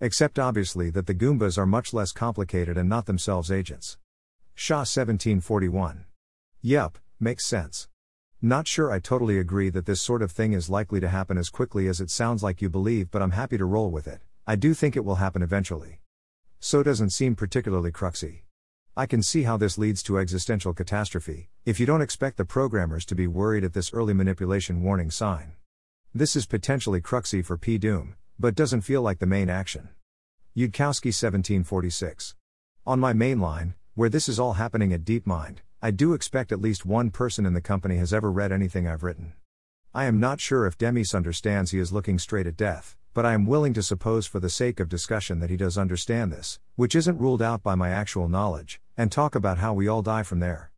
Except 0.00 0.38
obviously 0.38 0.90
that 0.90 1.06
the 1.06 1.14
Goombas 1.14 1.56
are 1.56 1.66
much 1.66 1.94
less 1.94 2.10
complicated 2.10 2.76
and 2.76 2.88
not 2.88 3.06
themselves 3.06 3.52
agents. 3.52 3.96
Shah 4.54 4.78
1741. 4.78 6.06
Yup, 6.60 6.98
makes 7.20 7.46
sense. 7.46 7.88
Not 8.42 8.66
sure 8.66 8.90
I 8.90 8.98
totally 8.98 9.38
agree 9.38 9.70
that 9.70 9.86
this 9.86 10.00
sort 10.00 10.22
of 10.22 10.32
thing 10.32 10.54
is 10.54 10.68
likely 10.68 10.98
to 11.00 11.08
happen 11.08 11.38
as 11.38 11.50
quickly 11.50 11.86
as 11.86 12.00
it 12.00 12.10
sounds 12.10 12.42
like 12.42 12.60
you 12.60 12.68
believe, 12.68 13.10
but 13.10 13.22
I'm 13.22 13.30
happy 13.30 13.58
to 13.58 13.64
roll 13.64 13.90
with 13.90 14.08
it. 14.08 14.20
I 14.46 14.56
do 14.56 14.74
think 14.74 14.96
it 14.96 15.04
will 15.04 15.14
happen 15.14 15.40
eventually. 15.40 16.00
So 16.66 16.82
doesn't 16.82 17.10
seem 17.10 17.34
particularly 17.34 17.92
cruxy. 17.92 18.44
I 18.96 19.04
can 19.04 19.22
see 19.22 19.42
how 19.42 19.58
this 19.58 19.76
leads 19.76 20.02
to 20.04 20.18
existential 20.18 20.72
catastrophe, 20.72 21.50
if 21.66 21.78
you 21.78 21.84
don't 21.84 22.00
expect 22.00 22.38
the 22.38 22.46
programmers 22.46 23.04
to 23.04 23.14
be 23.14 23.26
worried 23.26 23.64
at 23.64 23.74
this 23.74 23.92
early 23.92 24.14
manipulation 24.14 24.82
warning 24.82 25.10
sign. 25.10 25.56
This 26.14 26.34
is 26.34 26.46
potentially 26.46 27.02
cruxy 27.02 27.44
for 27.44 27.58
P. 27.58 27.76
Doom, 27.76 28.14
but 28.38 28.54
doesn't 28.54 28.80
feel 28.80 29.02
like 29.02 29.18
the 29.18 29.26
main 29.26 29.50
action. 29.50 29.90
Yudkowsky 30.56 31.12
1746. 31.12 32.34
On 32.86 32.98
my 32.98 33.12
main 33.12 33.40
line, 33.40 33.74
where 33.94 34.08
this 34.08 34.26
is 34.26 34.40
all 34.40 34.54
happening 34.54 34.94
at 34.94 35.04
DeepMind, 35.04 35.58
I 35.82 35.90
do 35.90 36.14
expect 36.14 36.50
at 36.50 36.62
least 36.62 36.86
one 36.86 37.10
person 37.10 37.44
in 37.44 37.52
the 37.52 37.60
company 37.60 37.98
has 37.98 38.14
ever 38.14 38.32
read 38.32 38.52
anything 38.52 38.88
I've 38.88 39.02
written. 39.02 39.34
I 39.92 40.06
am 40.06 40.18
not 40.18 40.40
sure 40.40 40.66
if 40.66 40.78
Demis 40.78 41.14
understands 41.14 41.72
he 41.72 41.78
is 41.78 41.92
looking 41.92 42.18
straight 42.18 42.46
at 42.46 42.56
death, 42.56 42.96
but 43.14 43.24
I 43.24 43.32
am 43.32 43.46
willing 43.46 43.72
to 43.74 43.82
suppose 43.82 44.26
for 44.26 44.40
the 44.40 44.50
sake 44.50 44.80
of 44.80 44.88
discussion 44.88 45.38
that 45.38 45.48
he 45.48 45.56
does 45.56 45.78
understand 45.78 46.32
this, 46.32 46.58
which 46.74 46.96
isn't 46.96 47.18
ruled 47.18 47.40
out 47.40 47.62
by 47.62 47.76
my 47.76 47.90
actual 47.90 48.28
knowledge, 48.28 48.80
and 48.96 49.10
talk 49.10 49.36
about 49.36 49.58
how 49.58 49.72
we 49.72 49.86
all 49.86 50.02
die 50.02 50.24
from 50.24 50.40
there. 50.40 50.72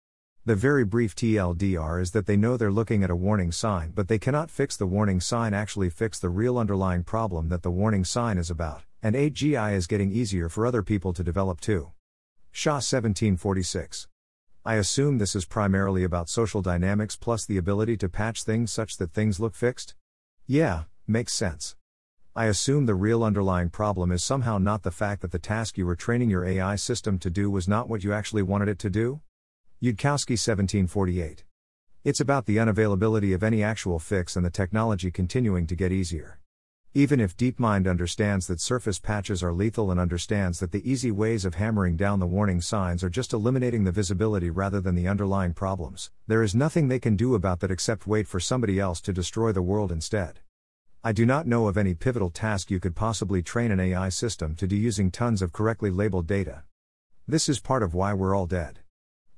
The 0.45 0.55
very 0.55 0.85
brief 0.85 1.17
TLDR 1.17 2.01
is 2.01 2.11
that 2.13 2.27
they 2.27 2.37
know 2.37 2.57
they're 2.57 2.71
looking 2.71 3.03
at 3.03 3.11
a 3.11 3.17
warning 3.17 3.51
sign, 3.51 3.91
but 3.91 4.07
they 4.07 4.19
cannot 4.19 4.51
fix 4.51 4.77
the 4.77 4.87
warning 4.87 5.19
sign, 5.19 5.55
actually 5.55 5.91
fix 5.91 6.21
the 6.21 6.29
real 6.29 6.59
underlying 6.59 7.03
problem 7.03 7.49
that 7.49 7.63
the 7.63 7.71
warning 7.71 8.05
sign 8.05 8.37
is 8.39 8.51
about, 8.51 8.83
and 9.03 9.17
AGI 9.17 9.75
is 9.75 9.87
getting 9.87 10.13
easier 10.13 10.49
for 10.51 10.67
other 10.67 10.83
people 10.83 11.13
to 11.15 11.25
develop 11.25 11.61
too. 11.61 11.91
Shah 12.53 12.75
1746. 12.75 14.09
I 14.65 14.75
assume 14.75 15.19
this 15.19 15.35
is 15.35 15.45
primarily 15.47 16.05
about 16.05 16.29
social 16.29 16.61
dynamics 16.61 17.17
plus 17.17 17.47
the 17.47 17.57
ability 17.57 17.97
to 17.97 18.09
patch 18.09 18.43
things 18.43 18.71
such 18.71 18.99
that 18.99 19.13
things 19.13 19.41
look 19.41 19.55
fixed? 19.55 19.95
Yeah, 20.47 20.85
makes 21.07 21.33
sense. 21.33 21.77
I 22.39 22.49
assume 22.49 22.85
the 22.85 22.95
real 22.95 23.25
underlying 23.25 23.71
problem 23.71 24.13
is 24.13 24.23
somehow 24.23 24.59
not 24.59 24.83
the 24.83 24.91
fact 24.91 25.23
that 25.23 25.33
the 25.33 25.39
task 25.39 25.79
you 25.79 25.87
were 25.87 25.97
training 25.97 26.29
your 26.29 26.45
AI 26.45 26.77
system 26.77 27.19
to 27.21 27.31
do 27.31 27.51
was 27.51 27.67
not 27.67 27.89
what 27.89 28.05
you 28.05 28.13
actually 28.13 28.43
wanted 28.43 28.69
it 28.69 28.79
to 28.81 28.91
do? 28.91 29.23
Yudkowsky 29.83 30.37
1748. 30.37 31.45
It's 32.05 32.21
about 32.21 32.45
the 32.45 32.59
unavailability 32.59 33.35
of 33.35 33.43
any 33.43 33.63
actual 33.63 33.99
fix 33.99 34.37
and 34.37 34.45
the 34.45 34.51
technology 34.51 35.11
continuing 35.11 35.67
to 35.67 35.75
get 35.75 35.93
easier. 35.93 36.39
Even 36.93 37.21
if 37.21 37.39
DeepMind 37.39 37.89
understands 37.89 38.47
that 38.49 38.61
surface 38.61 38.99
patches 38.99 39.43
are 39.43 39.55
lethal 39.55 39.91
and 39.91 39.99
understands 39.99 40.61
that 40.61 40.73
the 40.73 40.91
easy 40.91 41.11
ways 41.11 41.47
of 41.47 41.55
hammering 41.55 41.97
down 41.97 42.21
the 42.21 42.27
warning 42.27 42.61
signs 42.61 43.03
are 43.03 43.09
just 43.09 43.33
eliminating 43.33 43.85
the 43.85 43.93
visibility 43.93 44.51
rather 44.51 44.83
than 44.83 44.95
the 44.95 45.09
underlying 45.09 45.55
problems, 45.55 46.11
there 46.27 46.43
is 46.43 46.55
nothing 46.55 46.89
they 46.89 47.01
can 47.01 47.17
do 47.17 47.35
about 47.35 47.61
that 47.61 47.71
except 47.71 48.07
wait 48.07 48.29
for 48.29 48.41
somebody 48.41 48.79
else 48.79 49.01
to 49.01 49.15
destroy 49.15 49.53
the 49.53 49.63
world 49.63 49.91
instead. 49.91 50.41
I 51.07 51.13
do 51.13 51.25
not 51.25 51.47
know 51.47 51.69
of 51.69 51.77
any 51.77 51.95
pivotal 51.95 52.31
task 52.31 52.69
you 52.69 52.81
could 52.81 52.97
possibly 52.97 53.41
train 53.41 53.71
an 53.71 53.79
AI 53.79 54.09
system 54.09 54.57
to 54.57 54.67
do 54.67 54.75
using 54.75 55.13
tons 55.13 55.41
of 55.41 55.53
correctly 55.53 55.89
labeled 55.89 56.27
data. 56.27 56.65
This 57.29 57.49
is 57.49 57.61
part 57.61 57.85
of 57.85 57.95
why 57.95 58.13
we're 58.13 58.35
all 58.35 58.49
dead. 58.49 58.81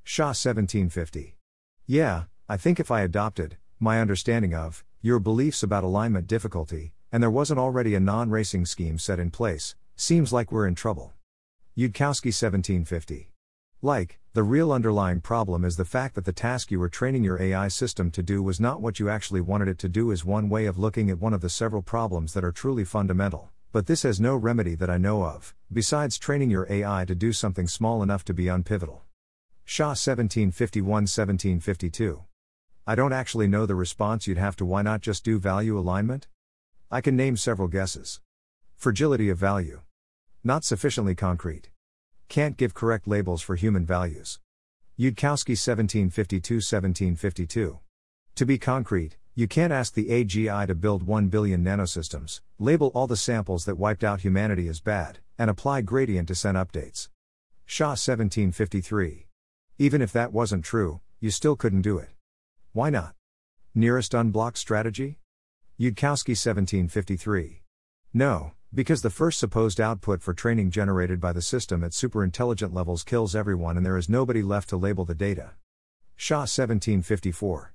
Shah 0.02 0.28
1750. 0.28 1.36
Yeah, 1.84 2.22
I 2.48 2.56
think 2.56 2.80
if 2.80 2.90
I 2.90 3.02
adopted, 3.02 3.58
my 3.78 4.00
understanding 4.00 4.54
of, 4.54 4.82
your 5.02 5.18
beliefs 5.18 5.62
about 5.62 5.84
alignment 5.84 6.26
difficulty, 6.26 6.94
and 7.12 7.22
there 7.22 7.30
wasn't 7.30 7.60
already 7.60 7.94
a 7.94 8.00
non 8.00 8.30
racing 8.30 8.64
scheme 8.64 8.98
set 8.98 9.20
in 9.20 9.30
place, 9.30 9.76
seems 9.94 10.32
like 10.32 10.50
we're 10.50 10.66
in 10.66 10.74
trouble. 10.74 11.12
Yudkowsky 11.76 12.32
1750. 12.32 13.30
Like, 13.82 14.18
the 14.38 14.44
real 14.44 14.70
underlying 14.70 15.20
problem 15.20 15.64
is 15.64 15.76
the 15.76 15.84
fact 15.84 16.14
that 16.14 16.24
the 16.24 16.32
task 16.32 16.70
you 16.70 16.78
were 16.78 16.88
training 16.88 17.24
your 17.24 17.42
AI 17.42 17.66
system 17.66 18.08
to 18.12 18.22
do 18.22 18.40
was 18.40 18.60
not 18.60 18.80
what 18.80 19.00
you 19.00 19.08
actually 19.08 19.40
wanted 19.40 19.66
it 19.66 19.80
to 19.80 19.88
do, 19.88 20.12
is 20.12 20.24
one 20.24 20.48
way 20.48 20.66
of 20.66 20.78
looking 20.78 21.10
at 21.10 21.18
one 21.18 21.34
of 21.34 21.40
the 21.40 21.50
several 21.50 21.82
problems 21.82 22.34
that 22.34 22.44
are 22.44 22.52
truly 22.52 22.84
fundamental. 22.84 23.50
But 23.72 23.86
this 23.88 24.04
has 24.04 24.20
no 24.20 24.36
remedy 24.36 24.76
that 24.76 24.88
I 24.88 24.96
know 24.96 25.24
of, 25.24 25.56
besides 25.72 26.18
training 26.18 26.50
your 26.50 26.68
AI 26.70 27.04
to 27.06 27.16
do 27.16 27.32
something 27.32 27.66
small 27.66 28.00
enough 28.00 28.24
to 28.26 28.32
be 28.32 28.44
unpivotal. 28.44 29.00
Shah 29.64 29.88
1751 29.88 30.86
1752. 30.86 32.22
I 32.86 32.94
don't 32.94 33.12
actually 33.12 33.48
know 33.48 33.66
the 33.66 33.74
response 33.74 34.28
you'd 34.28 34.38
have 34.38 34.54
to 34.58 34.64
why 34.64 34.82
not 34.82 35.00
just 35.00 35.24
do 35.24 35.40
value 35.40 35.76
alignment? 35.76 36.28
I 36.92 37.00
can 37.00 37.16
name 37.16 37.36
several 37.36 37.66
guesses. 37.66 38.20
Fragility 38.76 39.30
of 39.30 39.38
value. 39.38 39.80
Not 40.44 40.62
sufficiently 40.62 41.16
concrete. 41.16 41.70
Can't 42.28 42.58
give 42.58 42.74
correct 42.74 43.08
labels 43.08 43.40
for 43.40 43.56
human 43.56 43.86
values. 43.86 44.38
Yudkowsky 44.98 45.56
1752 45.56 46.56
1752. 46.56 47.78
To 48.34 48.46
be 48.46 48.58
concrete, 48.58 49.16
you 49.34 49.48
can't 49.48 49.72
ask 49.72 49.94
the 49.94 50.10
AGI 50.10 50.66
to 50.66 50.74
build 50.74 51.04
1 51.04 51.28
billion 51.28 51.64
nanosystems, 51.64 52.42
label 52.58 52.88
all 52.88 53.06
the 53.06 53.16
samples 53.16 53.64
that 53.64 53.78
wiped 53.78 54.04
out 54.04 54.20
humanity 54.20 54.68
as 54.68 54.80
bad, 54.80 55.20
and 55.38 55.48
apply 55.48 55.80
gradient 55.80 56.28
descent 56.28 56.58
updates. 56.58 57.08
Shah 57.64 57.90
1753. 57.96 59.26
Even 59.78 60.02
if 60.02 60.12
that 60.12 60.32
wasn't 60.32 60.64
true, 60.64 61.00
you 61.20 61.30
still 61.30 61.56
couldn't 61.56 61.82
do 61.82 61.96
it. 61.96 62.10
Why 62.72 62.90
not? 62.90 63.14
Nearest 63.74 64.12
unblocked 64.12 64.58
strategy? 64.58 65.18
Yudkowsky 65.80 66.36
1753. 66.36 67.62
No, 68.12 68.52
because 68.74 69.00
the 69.00 69.10
first 69.10 69.38
supposed 69.38 69.80
output 69.80 70.20
for 70.20 70.34
training 70.34 70.70
generated 70.70 71.20
by 71.20 71.32
the 71.32 71.40
system 71.40 71.82
at 71.82 71.92
superintelligent 71.92 72.74
levels 72.74 73.02
kills 73.02 73.34
everyone 73.34 73.76
and 73.76 73.86
there 73.86 73.96
is 73.96 74.08
nobody 74.08 74.42
left 74.42 74.68
to 74.68 74.76
label 74.76 75.06
the 75.06 75.14
data. 75.14 75.52
Shah 76.16 76.40
1754. 76.40 77.72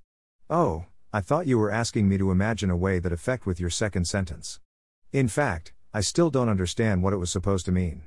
Oh, 0.49 0.85
I 1.11 1.21
thought 1.21 1.47
you 1.47 1.57
were 1.57 1.71
asking 1.71 2.07
me 2.07 2.17
to 2.19 2.29
imagine 2.29 2.69
a 2.69 2.77
way 2.77 2.99
that 2.99 3.11
effect 3.11 3.45
with 3.45 3.59
your 3.59 3.71
second 3.71 4.05
sentence. 4.05 4.59
In 5.11 5.27
fact, 5.27 5.73
I 5.93 6.01
still 6.01 6.29
don't 6.29 6.49
understand 6.49 7.01
what 7.01 7.13
it 7.13 7.17
was 7.17 7.31
supposed 7.31 7.65
to 7.65 7.71
mean. 7.71 8.03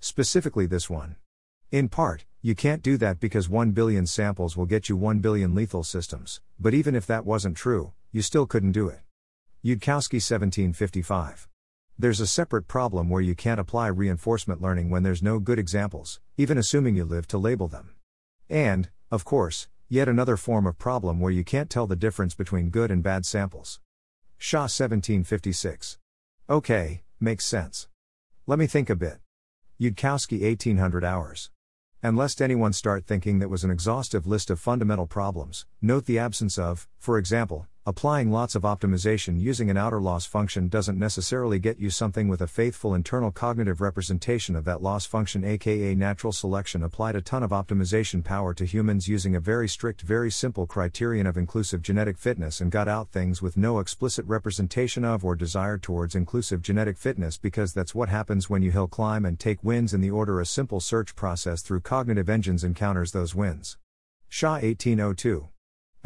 Specifically 0.00 0.66
this 0.66 0.88
one. 0.88 1.16
In 1.70 1.88
part, 1.88 2.24
you 2.40 2.54
can't 2.54 2.82
do 2.82 2.96
that 2.98 3.20
because 3.20 3.48
1 3.48 3.72
billion 3.72 4.06
samples 4.06 4.56
will 4.56 4.66
get 4.66 4.88
you 4.88 4.96
1 4.96 5.18
billion 5.18 5.54
lethal 5.54 5.82
systems, 5.82 6.40
but 6.58 6.74
even 6.74 6.94
if 6.94 7.06
that 7.06 7.26
wasn't 7.26 7.56
true, 7.56 7.92
you 8.12 8.22
still 8.22 8.46
couldn't 8.46 8.72
do 8.72 8.88
it. 8.88 9.00
Yudkowsky 9.64 10.20
1755. 10.20 11.48
There's 11.96 12.18
a 12.18 12.26
separate 12.26 12.66
problem 12.66 13.08
where 13.08 13.22
you 13.22 13.36
can't 13.36 13.60
apply 13.60 13.86
reinforcement 13.86 14.60
learning 14.60 14.90
when 14.90 15.04
there's 15.04 15.22
no 15.22 15.38
good 15.38 15.60
examples, 15.60 16.18
even 16.36 16.58
assuming 16.58 16.96
you 16.96 17.04
live 17.04 17.28
to 17.28 17.38
label 17.38 17.68
them. 17.68 17.94
And, 18.50 18.90
of 19.12 19.24
course, 19.24 19.68
yet 19.88 20.08
another 20.08 20.36
form 20.36 20.66
of 20.66 20.76
problem 20.76 21.20
where 21.20 21.30
you 21.30 21.44
can't 21.44 21.70
tell 21.70 21.86
the 21.86 21.94
difference 21.94 22.34
between 22.34 22.70
good 22.70 22.90
and 22.90 23.00
bad 23.00 23.24
samples. 23.24 23.78
Shah 24.38 24.62
1756. 24.62 25.98
Okay, 26.50 27.02
makes 27.20 27.46
sense. 27.46 27.86
Let 28.44 28.58
me 28.58 28.66
think 28.66 28.90
a 28.90 28.96
bit. 28.96 29.18
Yudkowsky 29.80 30.42
1800 30.42 31.04
hours. 31.04 31.50
And 32.02 32.16
lest 32.16 32.42
anyone 32.42 32.72
start 32.72 33.06
thinking 33.06 33.38
that 33.38 33.48
was 33.48 33.62
an 33.62 33.70
exhaustive 33.70 34.26
list 34.26 34.50
of 34.50 34.58
fundamental 34.58 35.06
problems, 35.06 35.64
note 35.80 36.06
the 36.06 36.18
absence 36.18 36.58
of, 36.58 36.88
for 36.98 37.18
example, 37.18 37.68
Applying 37.86 38.30
lots 38.30 38.54
of 38.54 38.62
optimization 38.62 39.38
using 39.38 39.68
an 39.68 39.76
outer 39.76 40.00
loss 40.00 40.24
function 40.24 40.68
doesn't 40.68 40.98
necessarily 40.98 41.58
get 41.58 41.78
you 41.78 41.90
something 41.90 42.28
with 42.28 42.40
a 42.40 42.46
faithful 42.46 42.94
internal 42.94 43.30
cognitive 43.30 43.82
representation 43.82 44.56
of 44.56 44.64
that 44.64 44.82
loss 44.82 45.04
function, 45.04 45.44
aka 45.44 45.94
natural 45.94 46.32
selection 46.32 46.82
applied 46.82 47.14
a 47.14 47.20
ton 47.20 47.42
of 47.42 47.50
optimization 47.50 48.24
power 48.24 48.54
to 48.54 48.64
humans 48.64 49.06
using 49.06 49.36
a 49.36 49.40
very 49.40 49.68
strict, 49.68 50.00
very 50.00 50.30
simple 50.30 50.66
criterion 50.66 51.26
of 51.26 51.36
inclusive 51.36 51.82
genetic 51.82 52.16
fitness 52.16 52.62
and 52.62 52.72
got 52.72 52.88
out 52.88 53.10
things 53.10 53.42
with 53.42 53.58
no 53.58 53.80
explicit 53.80 54.24
representation 54.24 55.04
of 55.04 55.22
or 55.22 55.36
desire 55.36 55.76
towards 55.76 56.14
inclusive 56.14 56.62
genetic 56.62 56.96
fitness 56.96 57.36
because 57.36 57.74
that's 57.74 57.94
what 57.94 58.08
happens 58.08 58.48
when 58.48 58.62
you 58.62 58.70
hill 58.70 58.88
climb 58.88 59.26
and 59.26 59.38
take 59.38 59.62
wins 59.62 59.92
in 59.92 60.00
the 60.00 60.10
order 60.10 60.40
a 60.40 60.46
simple 60.46 60.80
search 60.80 61.14
process 61.14 61.60
through 61.60 61.80
cognitive 61.80 62.30
engines 62.30 62.64
encounters 62.64 63.12
those 63.12 63.34
wins. 63.34 63.76
Shah 64.30 64.54
1802 64.54 65.48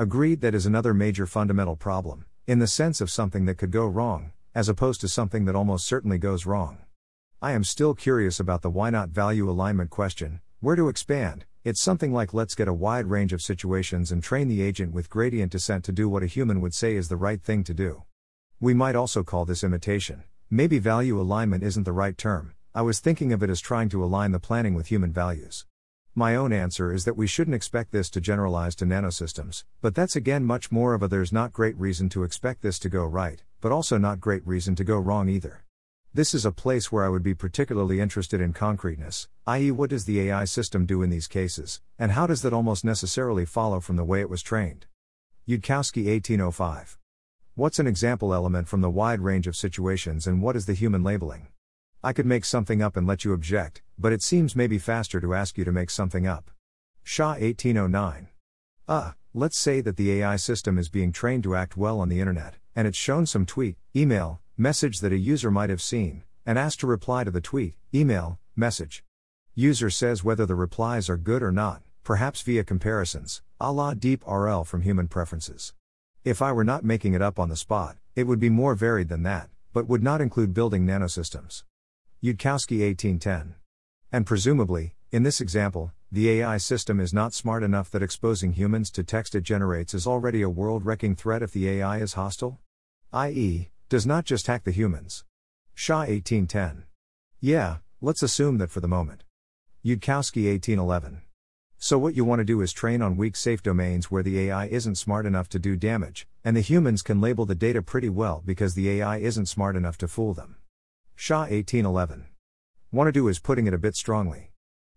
Agreed 0.00 0.42
that 0.42 0.54
is 0.54 0.64
another 0.64 0.94
major 0.94 1.26
fundamental 1.26 1.74
problem, 1.74 2.24
in 2.46 2.60
the 2.60 2.68
sense 2.68 3.00
of 3.00 3.10
something 3.10 3.46
that 3.46 3.58
could 3.58 3.72
go 3.72 3.84
wrong, 3.84 4.30
as 4.54 4.68
opposed 4.68 5.00
to 5.00 5.08
something 5.08 5.44
that 5.44 5.56
almost 5.56 5.88
certainly 5.88 6.18
goes 6.18 6.46
wrong. 6.46 6.78
I 7.42 7.50
am 7.50 7.64
still 7.64 7.94
curious 7.94 8.38
about 8.38 8.62
the 8.62 8.70
why 8.70 8.90
not 8.90 9.08
value 9.08 9.50
alignment 9.50 9.90
question, 9.90 10.40
where 10.60 10.76
to 10.76 10.88
expand. 10.88 11.46
It's 11.64 11.82
something 11.82 12.12
like 12.12 12.32
let's 12.32 12.54
get 12.54 12.68
a 12.68 12.72
wide 12.72 13.06
range 13.06 13.32
of 13.32 13.42
situations 13.42 14.12
and 14.12 14.22
train 14.22 14.46
the 14.46 14.62
agent 14.62 14.92
with 14.92 15.10
gradient 15.10 15.50
descent 15.50 15.82
to 15.86 15.92
do 15.92 16.08
what 16.08 16.22
a 16.22 16.26
human 16.26 16.60
would 16.60 16.74
say 16.74 16.94
is 16.94 17.08
the 17.08 17.16
right 17.16 17.42
thing 17.42 17.64
to 17.64 17.74
do. 17.74 18.04
We 18.60 18.74
might 18.74 18.94
also 18.94 19.24
call 19.24 19.46
this 19.46 19.64
imitation. 19.64 20.22
Maybe 20.48 20.78
value 20.78 21.20
alignment 21.20 21.64
isn't 21.64 21.82
the 21.82 21.90
right 21.90 22.16
term, 22.16 22.54
I 22.72 22.82
was 22.82 23.00
thinking 23.00 23.32
of 23.32 23.42
it 23.42 23.50
as 23.50 23.60
trying 23.60 23.88
to 23.88 24.04
align 24.04 24.30
the 24.30 24.38
planning 24.38 24.74
with 24.74 24.86
human 24.86 25.12
values. 25.12 25.66
My 26.18 26.34
own 26.34 26.52
answer 26.52 26.92
is 26.92 27.04
that 27.04 27.16
we 27.16 27.28
shouldn't 27.28 27.54
expect 27.54 27.92
this 27.92 28.10
to 28.10 28.20
generalize 28.20 28.74
to 28.74 28.84
nanosystems, 28.84 29.62
but 29.80 29.94
that's 29.94 30.16
again 30.16 30.44
much 30.44 30.72
more 30.72 30.92
of 30.92 31.00
a 31.00 31.06
there's 31.06 31.32
not 31.32 31.52
great 31.52 31.78
reason 31.78 32.08
to 32.08 32.24
expect 32.24 32.60
this 32.60 32.80
to 32.80 32.88
go 32.88 33.04
right, 33.04 33.44
but 33.60 33.70
also 33.70 33.98
not 33.98 34.18
great 34.18 34.44
reason 34.44 34.74
to 34.74 34.82
go 34.82 34.98
wrong 34.98 35.28
either. 35.28 35.62
This 36.12 36.34
is 36.34 36.44
a 36.44 36.50
place 36.50 36.90
where 36.90 37.04
I 37.04 37.08
would 37.08 37.22
be 37.22 37.36
particularly 37.36 38.00
interested 38.00 38.40
in 38.40 38.52
concreteness, 38.52 39.28
i.e., 39.46 39.70
what 39.70 39.90
does 39.90 40.06
the 40.06 40.18
AI 40.22 40.44
system 40.44 40.86
do 40.86 41.02
in 41.02 41.10
these 41.10 41.28
cases, 41.28 41.80
and 42.00 42.10
how 42.10 42.26
does 42.26 42.42
that 42.42 42.52
almost 42.52 42.84
necessarily 42.84 43.44
follow 43.44 43.78
from 43.78 43.94
the 43.94 44.02
way 44.02 44.20
it 44.20 44.28
was 44.28 44.42
trained? 44.42 44.86
Yudkowsky 45.48 46.06
1805. 46.06 46.98
What's 47.54 47.78
an 47.78 47.86
example 47.86 48.34
element 48.34 48.66
from 48.66 48.80
the 48.80 48.90
wide 48.90 49.20
range 49.20 49.46
of 49.46 49.54
situations 49.54 50.26
and 50.26 50.42
what 50.42 50.56
is 50.56 50.66
the 50.66 50.74
human 50.74 51.04
labeling? 51.04 51.46
I 52.02 52.12
could 52.12 52.26
make 52.26 52.44
something 52.44 52.80
up 52.80 52.96
and 52.96 53.08
let 53.08 53.24
you 53.24 53.32
object, 53.32 53.82
but 53.98 54.12
it 54.12 54.22
seems 54.22 54.54
maybe 54.54 54.78
faster 54.78 55.20
to 55.20 55.34
ask 55.34 55.58
you 55.58 55.64
to 55.64 55.72
make 55.72 55.90
something 55.90 56.28
up. 56.28 56.52
Shah 57.02 57.30
1809. 57.30 58.28
Ah, 58.86 59.08
uh, 59.08 59.12
let's 59.34 59.58
say 59.58 59.80
that 59.80 59.96
the 59.96 60.12
AI 60.12 60.36
system 60.36 60.78
is 60.78 60.88
being 60.88 61.10
trained 61.10 61.42
to 61.42 61.56
act 61.56 61.76
well 61.76 61.98
on 61.98 62.08
the 62.08 62.20
internet, 62.20 62.54
and 62.76 62.86
it's 62.86 62.96
shown 62.96 63.26
some 63.26 63.44
tweet, 63.44 63.76
email, 63.96 64.40
message 64.56 65.00
that 65.00 65.12
a 65.12 65.18
user 65.18 65.50
might 65.50 65.70
have 65.70 65.82
seen, 65.82 66.22
and 66.46 66.56
asked 66.56 66.78
to 66.80 66.86
reply 66.86 67.24
to 67.24 67.32
the 67.32 67.40
tweet, 67.40 67.74
email, 67.92 68.38
message. 68.54 69.02
User 69.56 69.90
says 69.90 70.22
whether 70.22 70.46
the 70.46 70.54
replies 70.54 71.10
are 71.10 71.16
good 71.16 71.42
or 71.42 71.50
not, 71.50 71.82
perhaps 72.04 72.42
via 72.42 72.62
comparisons, 72.62 73.42
a 73.60 73.72
la 73.72 73.92
deep 73.92 74.22
RL 74.24 74.62
from 74.62 74.82
human 74.82 75.08
preferences. 75.08 75.74
If 76.24 76.40
I 76.40 76.52
were 76.52 76.64
not 76.64 76.84
making 76.84 77.14
it 77.14 77.22
up 77.22 77.40
on 77.40 77.48
the 77.48 77.56
spot, 77.56 77.96
it 78.14 78.28
would 78.28 78.38
be 78.38 78.50
more 78.50 78.76
varied 78.76 79.08
than 79.08 79.24
that, 79.24 79.50
but 79.72 79.88
would 79.88 80.02
not 80.02 80.20
include 80.20 80.54
building 80.54 80.86
nanosystems. 80.86 81.64
Yudkowsky 82.20 82.80
1810. 82.80 83.54
And 84.10 84.26
presumably, 84.26 84.96
in 85.12 85.22
this 85.22 85.40
example, 85.40 85.92
the 86.10 86.28
AI 86.30 86.56
system 86.56 86.98
is 86.98 87.14
not 87.14 87.32
smart 87.32 87.62
enough 87.62 87.92
that 87.92 88.02
exposing 88.02 88.54
humans 88.54 88.90
to 88.90 89.04
text 89.04 89.36
it 89.36 89.44
generates 89.44 89.94
is 89.94 90.04
already 90.04 90.42
a 90.42 90.50
world 90.50 90.84
wrecking 90.84 91.14
threat 91.14 91.44
if 91.44 91.52
the 91.52 91.68
AI 91.68 91.98
is 91.98 92.14
hostile? 92.14 92.58
i.e., 93.12 93.70
does 93.88 94.04
not 94.04 94.24
just 94.24 94.48
hack 94.48 94.64
the 94.64 94.72
humans. 94.72 95.24
Shah 95.74 96.00
1810. 96.00 96.86
Yeah, 97.40 97.76
let's 98.00 98.24
assume 98.24 98.58
that 98.58 98.70
for 98.72 98.80
the 98.80 98.88
moment. 98.88 99.22
Yudkowsky 99.84 100.50
1811. 100.50 101.22
So, 101.78 101.98
what 101.98 102.16
you 102.16 102.24
want 102.24 102.40
to 102.40 102.44
do 102.44 102.60
is 102.62 102.72
train 102.72 103.00
on 103.00 103.16
weak 103.16 103.36
safe 103.36 103.62
domains 103.62 104.10
where 104.10 104.24
the 104.24 104.40
AI 104.40 104.66
isn't 104.66 104.96
smart 104.96 105.24
enough 105.24 105.48
to 105.50 105.60
do 105.60 105.76
damage, 105.76 106.26
and 106.44 106.56
the 106.56 106.62
humans 106.62 107.02
can 107.02 107.20
label 107.20 107.46
the 107.46 107.54
data 107.54 107.80
pretty 107.80 108.08
well 108.08 108.42
because 108.44 108.74
the 108.74 108.90
AI 108.90 109.18
isn't 109.18 109.46
smart 109.46 109.76
enough 109.76 109.96
to 109.98 110.08
fool 110.08 110.34
them. 110.34 110.56
Shah 111.20 111.40
1811. 111.40 112.26
Want 112.92 113.08
to 113.08 113.12
do 113.12 113.26
is 113.26 113.40
putting 113.40 113.66
it 113.66 113.74
a 113.74 113.78
bit 113.78 113.96
strongly. 113.96 114.52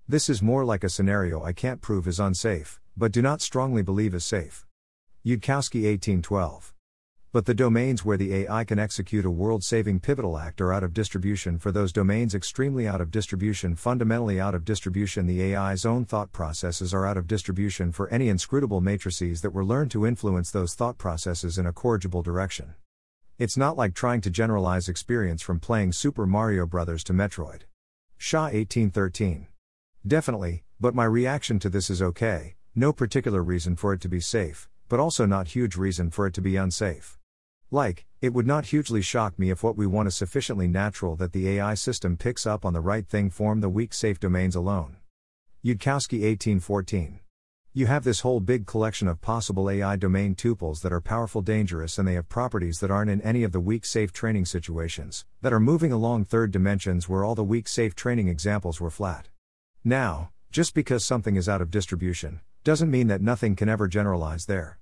This 0.07 0.29
is 0.29 0.39
more 0.39 0.63
like 0.63 0.83
a 0.83 0.89
scenario 0.89 1.41
I 1.43 1.51
can't 1.51 1.81
prove 1.81 2.07
is 2.07 2.19
unsafe, 2.19 2.79
but 2.95 3.11
do 3.11 3.23
not 3.23 3.41
strongly 3.41 3.81
believe 3.81 4.13
is 4.13 4.23
safe. 4.23 4.67
Yudkowsky 5.25 5.81
1812. 5.81 6.75
But 7.31 7.47
the 7.47 7.55
domains 7.55 8.05
where 8.05 8.17
the 8.17 8.35
AI 8.35 8.63
can 8.65 8.77
execute 8.77 9.25
a 9.25 9.31
world 9.31 9.63
saving 9.63 9.99
pivotal 9.99 10.37
act 10.37 10.61
are 10.61 10.71
out 10.71 10.83
of 10.83 10.93
distribution 10.93 11.57
for 11.57 11.71
those 11.71 11.91
domains 11.91 12.35
extremely 12.35 12.87
out 12.87 13.01
of 13.01 13.09
distribution, 13.09 13.75
fundamentally 13.75 14.39
out 14.39 14.53
of 14.53 14.63
distribution. 14.63 15.25
The 15.25 15.55
AI's 15.55 15.87
own 15.87 16.05
thought 16.05 16.31
processes 16.31 16.93
are 16.93 17.07
out 17.07 17.17
of 17.17 17.25
distribution 17.25 17.91
for 17.91 18.07
any 18.09 18.29
inscrutable 18.29 18.79
matrices 18.79 19.41
that 19.41 19.53
were 19.53 19.65
learned 19.65 19.89
to 19.91 20.05
influence 20.05 20.51
those 20.51 20.75
thought 20.75 20.99
processes 20.99 21.57
in 21.57 21.65
a 21.65 21.73
corrigible 21.73 22.21
direction. 22.21 22.75
It's 23.41 23.57
not 23.57 23.75
like 23.75 23.95
trying 23.95 24.21
to 24.21 24.29
generalize 24.29 24.87
experience 24.87 25.41
from 25.41 25.59
playing 25.59 25.93
Super 25.93 26.27
Mario 26.27 26.67
Bros. 26.67 27.03
to 27.05 27.11
Metroid. 27.11 27.61
Shah 28.15 28.43
1813. 28.43 29.47
Definitely, 30.05 30.63
but 30.79 30.93
my 30.93 31.05
reaction 31.05 31.57
to 31.57 31.67
this 31.67 31.89
is 31.89 32.03
okay, 32.03 32.53
no 32.75 32.93
particular 32.93 33.41
reason 33.41 33.75
for 33.75 33.93
it 33.93 34.01
to 34.01 34.07
be 34.07 34.19
safe, 34.19 34.69
but 34.87 34.99
also 34.99 35.25
not 35.25 35.47
huge 35.47 35.75
reason 35.75 36.11
for 36.11 36.27
it 36.27 36.35
to 36.35 36.41
be 36.41 36.55
unsafe. 36.55 37.17
Like, 37.71 38.05
it 38.21 38.31
would 38.31 38.45
not 38.45 38.67
hugely 38.67 39.01
shock 39.01 39.39
me 39.39 39.49
if 39.49 39.63
what 39.63 39.75
we 39.75 39.87
want 39.87 40.07
is 40.07 40.15
sufficiently 40.15 40.67
natural 40.67 41.15
that 41.15 41.33
the 41.33 41.49
AI 41.49 41.73
system 41.73 42.17
picks 42.17 42.45
up 42.45 42.63
on 42.63 42.73
the 42.73 42.79
right 42.79 43.07
thing 43.07 43.31
form 43.31 43.61
the 43.61 43.69
weak 43.69 43.95
safe 43.95 44.19
domains 44.19 44.55
alone. 44.55 44.97
Yudkowsky 45.65 46.21
1814. 46.21 47.21
You 47.73 47.87
have 47.87 48.03
this 48.03 48.19
whole 48.19 48.41
big 48.41 48.65
collection 48.65 49.07
of 49.07 49.21
possible 49.21 49.69
AI 49.69 49.95
domain 49.95 50.35
tuples 50.35 50.81
that 50.81 50.91
are 50.91 50.99
powerful 50.99 51.41
dangerous 51.41 51.97
and 51.97 52.05
they 52.05 52.15
have 52.15 52.27
properties 52.27 52.81
that 52.81 52.91
aren't 52.91 53.09
in 53.09 53.21
any 53.21 53.43
of 53.43 53.53
the 53.53 53.61
weak 53.61 53.85
safe 53.85 54.11
training 54.11 54.43
situations, 54.43 55.23
that 55.41 55.53
are 55.53 55.59
moving 55.61 55.93
along 55.93 56.25
third 56.25 56.51
dimensions 56.51 57.07
where 57.07 57.23
all 57.23 57.33
the 57.33 57.45
weak 57.45 57.69
safe 57.69 57.95
training 57.95 58.27
examples 58.27 58.81
were 58.81 58.89
flat. 58.89 59.29
Now, 59.85 60.31
just 60.51 60.73
because 60.73 61.05
something 61.05 61.37
is 61.37 61.47
out 61.47 61.61
of 61.61 61.71
distribution, 61.71 62.41
doesn't 62.65 62.91
mean 62.91 63.07
that 63.07 63.21
nothing 63.21 63.55
can 63.55 63.69
ever 63.69 63.87
generalize 63.87 64.47
there. 64.47 64.77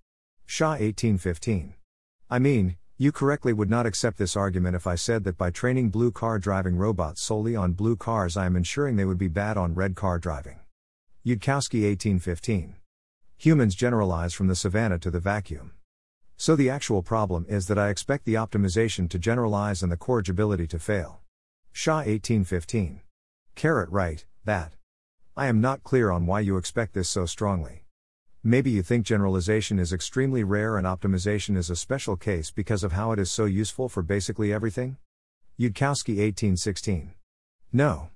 Shah 0.48 0.72
1815. 0.72 1.76
I 2.28 2.40
mean, 2.40 2.78
you 2.98 3.12
correctly 3.12 3.54
would 3.54 3.70
not 3.70 3.86
accept 3.86 4.18
this 4.18 4.36
argument 4.36 4.76
if 4.76 4.88
I 4.88 4.96
said 4.96 5.26
that 5.26 5.38
by 5.38 5.52
training 5.52 5.92
blue 5.92 6.12
car 6.12 6.40
driving 6.40 6.76
robots 6.76 7.22
solely 7.22 7.56
on 7.56 7.74
blue 7.74 7.96
cars 7.96 8.36
I 8.36 8.48
am 8.48 8.56
ensuring 8.56 8.96
they 8.96 9.06
would 9.06 9.20
be 9.20 9.28
bad 9.28 9.58
on 9.58 9.76
red 9.76 9.96
car 9.96 10.18
driving. 10.18 10.58
Yudkowsky 11.24 11.84
1815. 11.84 12.79
Humans 13.42 13.74
generalize 13.74 14.34
from 14.34 14.48
the 14.48 14.56
savannah 14.56 15.00
to 15.00 15.10
the 15.10 15.22
vacuum. 15.22 15.72
So 16.36 16.58
the 16.58 16.70
actual 16.70 17.02
problem 17.02 17.46
is 17.48 17.68
that 17.68 17.80
I 17.80 17.88
expect 17.88 18.26
the 18.26 18.34
optimization 18.34 19.10
to 19.10 19.18
generalize 19.18 19.82
and 19.82 19.90
the 19.90 19.96
corrigibility 19.96 20.68
to 20.68 20.78
fail. 20.78 21.22
Shah 21.72 22.00
1815. 22.00 23.00
Carrot 23.56 23.90
right, 23.92 24.26
that. 24.44 24.74
I 25.38 25.48
am 25.48 25.62
not 25.62 25.86
clear 25.86 26.12
on 26.12 26.26
why 26.26 26.42
you 26.42 26.58
expect 26.58 26.94
this 26.94 27.08
so 27.08 27.26
strongly. 27.26 27.86
Maybe 28.44 28.72
you 28.72 28.84
think 28.84 29.06
generalization 29.06 29.80
is 29.80 29.94
extremely 29.94 30.44
rare 30.44 30.76
and 30.76 30.86
optimization 30.86 31.56
is 31.56 31.70
a 31.70 31.78
special 31.78 32.18
case 32.18 32.52
because 32.52 32.84
of 32.84 32.92
how 32.92 33.14
it 33.14 33.20
is 33.20 33.32
so 33.32 33.46
useful 33.46 33.88
for 33.88 34.04
basically 34.04 34.52
everything? 34.52 34.98
Yudkowsky 35.58 36.18
1816. 36.18 37.14
No. 37.72 38.10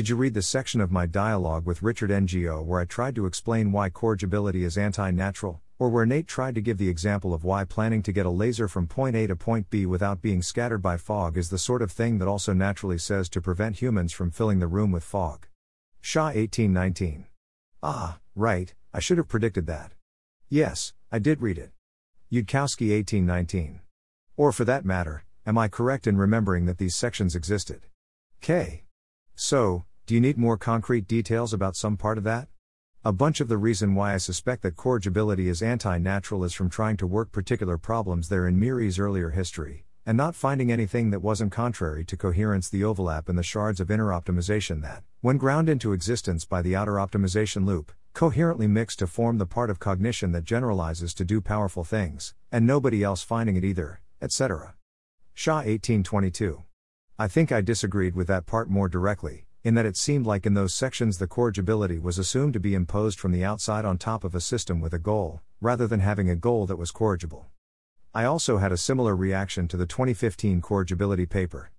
Did 0.00 0.08
you 0.08 0.16
read 0.16 0.32
the 0.32 0.40
section 0.40 0.80
of 0.80 0.90
my 0.90 1.04
dialogue 1.04 1.66
with 1.66 1.82
Richard 1.82 2.08
Ngo 2.08 2.64
where 2.64 2.80
I 2.80 2.86
tried 2.86 3.14
to 3.16 3.26
explain 3.26 3.70
why 3.70 3.90
corrigibility 3.90 4.64
is 4.64 4.78
anti 4.78 5.10
natural, 5.10 5.60
or 5.78 5.90
where 5.90 6.06
Nate 6.06 6.26
tried 6.26 6.54
to 6.54 6.62
give 6.62 6.78
the 6.78 6.88
example 6.88 7.34
of 7.34 7.44
why 7.44 7.64
planning 7.64 8.02
to 8.04 8.12
get 8.12 8.24
a 8.24 8.30
laser 8.30 8.66
from 8.66 8.86
point 8.86 9.14
A 9.14 9.26
to 9.26 9.36
point 9.36 9.68
B 9.68 9.84
without 9.84 10.22
being 10.22 10.40
scattered 10.40 10.80
by 10.80 10.96
fog 10.96 11.36
is 11.36 11.50
the 11.50 11.58
sort 11.58 11.82
of 11.82 11.92
thing 11.92 12.16
that 12.16 12.28
also 12.28 12.54
naturally 12.54 12.96
says 12.96 13.28
to 13.28 13.42
prevent 13.42 13.82
humans 13.82 14.14
from 14.14 14.30
filling 14.30 14.58
the 14.58 14.66
room 14.66 14.90
with 14.90 15.04
fog? 15.04 15.46
Shah 16.00 16.28
1819. 16.28 17.26
Ah, 17.82 18.20
right, 18.34 18.72
I 18.94 19.00
should 19.00 19.18
have 19.18 19.28
predicted 19.28 19.66
that. 19.66 19.92
Yes, 20.48 20.94
I 21.12 21.18
did 21.18 21.42
read 21.42 21.58
it. 21.58 21.72
Yudkowsky 22.32 22.90
1819. 22.90 23.80
Or 24.38 24.50
for 24.50 24.64
that 24.64 24.86
matter, 24.86 25.24
am 25.44 25.58
I 25.58 25.68
correct 25.68 26.06
in 26.06 26.16
remembering 26.16 26.64
that 26.64 26.78
these 26.78 26.96
sections 26.96 27.36
existed? 27.36 27.82
K. 28.40 28.84
So, 29.34 29.84
do 30.10 30.14
you 30.16 30.20
need 30.20 30.36
more 30.36 30.56
concrete 30.56 31.06
details 31.06 31.52
about 31.52 31.76
some 31.76 31.96
part 31.96 32.18
of 32.18 32.24
that? 32.24 32.48
A 33.04 33.12
bunch 33.12 33.40
of 33.40 33.46
the 33.46 33.56
reason 33.56 33.94
why 33.94 34.12
I 34.12 34.16
suspect 34.16 34.62
that 34.62 34.74
corrigibility 34.74 35.48
is 35.48 35.62
anti 35.62 35.98
natural 35.98 36.42
is 36.42 36.52
from 36.52 36.68
trying 36.68 36.96
to 36.96 37.06
work 37.06 37.30
particular 37.30 37.78
problems 37.78 38.28
there 38.28 38.48
in 38.48 38.58
MIRI's 38.58 38.98
earlier 38.98 39.30
history, 39.30 39.84
and 40.04 40.16
not 40.16 40.34
finding 40.34 40.72
anything 40.72 41.10
that 41.10 41.22
wasn't 41.22 41.52
contrary 41.52 42.04
to 42.06 42.16
coherence 42.16 42.68
the 42.68 42.82
overlap 42.82 43.28
in 43.28 43.36
the 43.36 43.44
shards 43.44 43.78
of 43.78 43.88
inner 43.88 44.08
optimization 44.08 44.82
that, 44.82 45.04
when 45.20 45.36
ground 45.36 45.68
into 45.68 45.92
existence 45.92 46.44
by 46.44 46.60
the 46.60 46.74
outer 46.74 46.94
optimization 46.94 47.64
loop, 47.64 47.92
coherently 48.12 48.66
mix 48.66 48.96
to 48.96 49.06
form 49.06 49.38
the 49.38 49.46
part 49.46 49.70
of 49.70 49.78
cognition 49.78 50.32
that 50.32 50.42
generalizes 50.42 51.14
to 51.14 51.24
do 51.24 51.40
powerful 51.40 51.84
things, 51.84 52.34
and 52.50 52.66
nobody 52.66 53.04
else 53.04 53.22
finding 53.22 53.54
it 53.54 53.62
either, 53.62 54.00
etc. 54.20 54.74
Shah 55.34 55.58
1822. 55.58 56.64
I 57.16 57.28
think 57.28 57.52
I 57.52 57.60
disagreed 57.60 58.16
with 58.16 58.26
that 58.26 58.46
part 58.46 58.68
more 58.68 58.88
directly, 58.88 59.46
in 59.62 59.74
that 59.74 59.86
it 59.86 59.96
seemed 59.96 60.26
like 60.26 60.46
in 60.46 60.54
those 60.54 60.74
sections 60.74 61.18
the 61.18 61.26
corrigibility 61.26 61.98
was 61.98 62.18
assumed 62.18 62.54
to 62.54 62.60
be 62.60 62.74
imposed 62.74 63.20
from 63.20 63.32
the 63.32 63.44
outside 63.44 63.84
on 63.84 63.98
top 63.98 64.24
of 64.24 64.34
a 64.34 64.40
system 64.40 64.80
with 64.80 64.94
a 64.94 64.98
goal, 64.98 65.40
rather 65.60 65.86
than 65.86 66.00
having 66.00 66.30
a 66.30 66.36
goal 66.36 66.66
that 66.66 66.78
was 66.78 66.90
corrigible. 66.90 67.46
I 68.14 68.24
also 68.24 68.58
had 68.58 68.72
a 68.72 68.76
similar 68.76 69.14
reaction 69.14 69.68
to 69.68 69.76
the 69.76 69.86
2015 69.86 70.60
corrigibility 70.62 71.26
paper. 71.26 71.70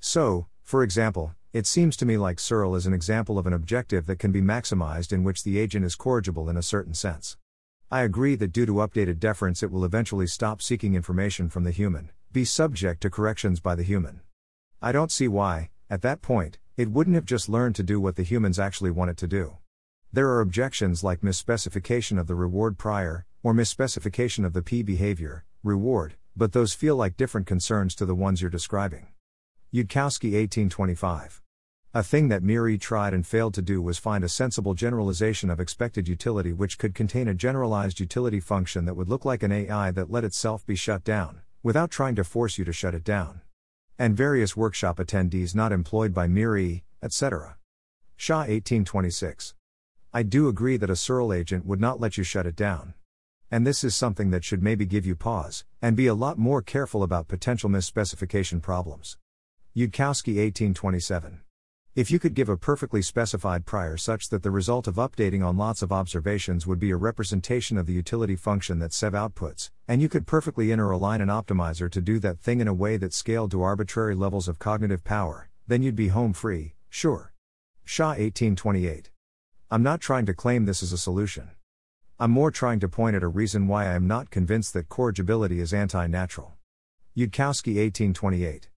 So, 0.00 0.46
for 0.62 0.82
example, 0.82 1.34
it 1.52 1.66
seems 1.66 1.96
to 1.98 2.06
me 2.06 2.16
like 2.16 2.38
CIRL 2.38 2.76
is 2.76 2.86
an 2.86 2.92
example 2.92 3.38
of 3.38 3.46
an 3.46 3.52
objective 3.52 4.06
that 4.06 4.18
can 4.18 4.32
be 4.32 4.42
maximized 4.42 5.12
in 5.12 5.22
which 5.22 5.44
the 5.44 5.58
agent 5.58 5.84
is 5.84 5.94
corrigible 5.94 6.48
in 6.48 6.56
a 6.56 6.62
certain 6.62 6.94
sense. 6.94 7.36
I 7.90 8.02
agree 8.02 8.34
that 8.34 8.52
due 8.52 8.66
to 8.66 8.72
updated 8.72 9.20
deference, 9.20 9.62
it 9.62 9.70
will 9.70 9.84
eventually 9.84 10.26
stop 10.26 10.60
seeking 10.60 10.94
information 10.94 11.48
from 11.48 11.64
the 11.64 11.70
human, 11.70 12.10
be 12.32 12.44
subject 12.44 13.00
to 13.02 13.10
corrections 13.10 13.60
by 13.60 13.74
the 13.74 13.84
human. 13.84 14.22
I 14.82 14.90
don't 14.90 15.12
see 15.12 15.28
why, 15.28 15.70
at 15.88 16.02
that 16.02 16.20
point, 16.20 16.58
it 16.76 16.90
wouldn't 16.90 17.14
have 17.14 17.24
just 17.24 17.48
learned 17.48 17.74
to 17.74 17.82
do 17.82 17.98
what 17.98 18.16
the 18.16 18.22
humans 18.22 18.58
actually 18.58 18.90
want 18.90 19.10
it 19.10 19.16
to 19.16 19.26
do. 19.26 19.56
There 20.12 20.28
are 20.28 20.42
objections 20.42 21.02
like 21.02 21.22
misspecification 21.22 22.18
of 22.20 22.26
the 22.26 22.34
reward 22.34 22.76
prior, 22.76 23.24
or 23.42 23.54
misspecification 23.54 24.44
of 24.44 24.52
the 24.52 24.60
P 24.60 24.82
behavior, 24.82 25.46
reward, 25.62 26.16
but 26.36 26.52
those 26.52 26.74
feel 26.74 26.94
like 26.94 27.16
different 27.16 27.46
concerns 27.46 27.94
to 27.94 28.04
the 28.04 28.14
ones 28.14 28.42
you're 28.42 28.50
describing. 28.50 29.06
Yudkowsky 29.72 30.32
1825. 30.32 31.40
A 31.94 32.02
thing 32.02 32.28
that 32.28 32.42
MIRI 32.42 32.76
tried 32.76 33.14
and 33.14 33.26
failed 33.26 33.54
to 33.54 33.62
do 33.62 33.80
was 33.80 33.96
find 33.96 34.22
a 34.22 34.28
sensible 34.28 34.74
generalization 34.74 35.48
of 35.48 35.60
expected 35.60 36.06
utility 36.06 36.52
which 36.52 36.76
could 36.76 36.94
contain 36.94 37.26
a 37.26 37.32
generalized 37.34 38.00
utility 38.00 38.38
function 38.38 38.84
that 38.84 38.96
would 38.96 39.08
look 39.08 39.24
like 39.24 39.42
an 39.42 39.50
AI 39.50 39.90
that 39.92 40.10
let 40.10 40.24
itself 40.24 40.66
be 40.66 40.76
shut 40.76 41.04
down, 41.04 41.40
without 41.62 41.90
trying 41.90 42.14
to 42.16 42.22
force 42.22 42.58
you 42.58 42.66
to 42.66 42.72
shut 42.72 42.94
it 42.94 43.02
down. 43.02 43.40
And 43.98 44.16
various 44.16 44.56
workshop 44.56 44.98
attendees 44.98 45.54
not 45.54 45.72
employed 45.72 46.12
by 46.12 46.26
MIRI, 46.26 46.84
etc. 47.02 47.56
Shah 48.16 48.40
1826. 48.40 49.54
I 50.12 50.22
do 50.22 50.48
agree 50.48 50.76
that 50.76 50.90
a 50.90 50.94
CIRL 50.94 51.34
agent 51.34 51.64
would 51.64 51.80
not 51.80 52.00
let 52.00 52.18
you 52.18 52.24
shut 52.24 52.46
it 52.46 52.56
down. 52.56 52.94
And 53.50 53.66
this 53.66 53.84
is 53.84 53.94
something 53.94 54.30
that 54.30 54.44
should 54.44 54.62
maybe 54.62 54.84
give 54.84 55.06
you 55.06 55.14
pause, 55.14 55.64
and 55.80 55.96
be 55.96 56.06
a 56.06 56.14
lot 56.14 56.36
more 56.36 56.62
careful 56.62 57.02
about 57.02 57.28
potential 57.28 57.70
misspecification 57.70 58.60
problems. 58.60 59.16
Yudkowsky 59.76 60.36
1827. 60.36 61.40
If 61.96 62.10
you 62.10 62.18
could 62.18 62.34
give 62.34 62.50
a 62.50 62.58
perfectly 62.58 63.00
specified 63.00 63.64
prior 63.64 63.96
such 63.96 64.28
that 64.28 64.42
the 64.42 64.50
result 64.50 64.86
of 64.86 64.96
updating 64.96 65.42
on 65.42 65.56
lots 65.56 65.80
of 65.80 65.90
observations 65.90 66.66
would 66.66 66.78
be 66.78 66.90
a 66.90 66.96
representation 66.96 67.78
of 67.78 67.86
the 67.86 67.94
utility 67.94 68.36
function 68.36 68.80
that 68.80 68.90
CEV 68.90 69.12
outputs, 69.12 69.70
and 69.88 70.02
you 70.02 70.10
could 70.10 70.26
perfectly 70.26 70.70
inner 70.70 70.90
align 70.90 71.22
an 71.22 71.30
optimizer 71.30 71.90
to 71.90 72.02
do 72.02 72.18
that 72.18 72.38
thing 72.38 72.60
in 72.60 72.68
a 72.68 72.74
way 72.74 72.98
that 72.98 73.14
scaled 73.14 73.50
to 73.52 73.62
arbitrary 73.62 74.14
levels 74.14 74.46
of 74.46 74.58
cognitive 74.58 75.04
power, 75.04 75.48
then 75.66 75.82
you'd 75.82 75.96
be 75.96 76.08
home 76.08 76.34
free, 76.34 76.74
sure. 76.90 77.32
Shah 77.82 78.08
1828. 78.08 79.08
I'm 79.70 79.82
not 79.82 80.02
trying 80.02 80.26
to 80.26 80.34
claim 80.34 80.66
this 80.66 80.82
is 80.82 80.92
a 80.92 80.98
solution. 80.98 81.52
I'm 82.20 82.30
more 82.30 82.50
trying 82.50 82.80
to 82.80 82.90
point 82.90 83.16
at 83.16 83.22
a 83.22 83.28
reason 83.28 83.68
why 83.68 83.86
I 83.86 83.94
am 83.94 84.06
not 84.06 84.28
convinced 84.28 84.74
that 84.74 84.90
corrigibility 84.90 85.60
is 85.60 85.72
anti 85.72 86.06
natural. 86.08 86.58
Yudkowsky 87.16 87.76
1828. 87.76 88.68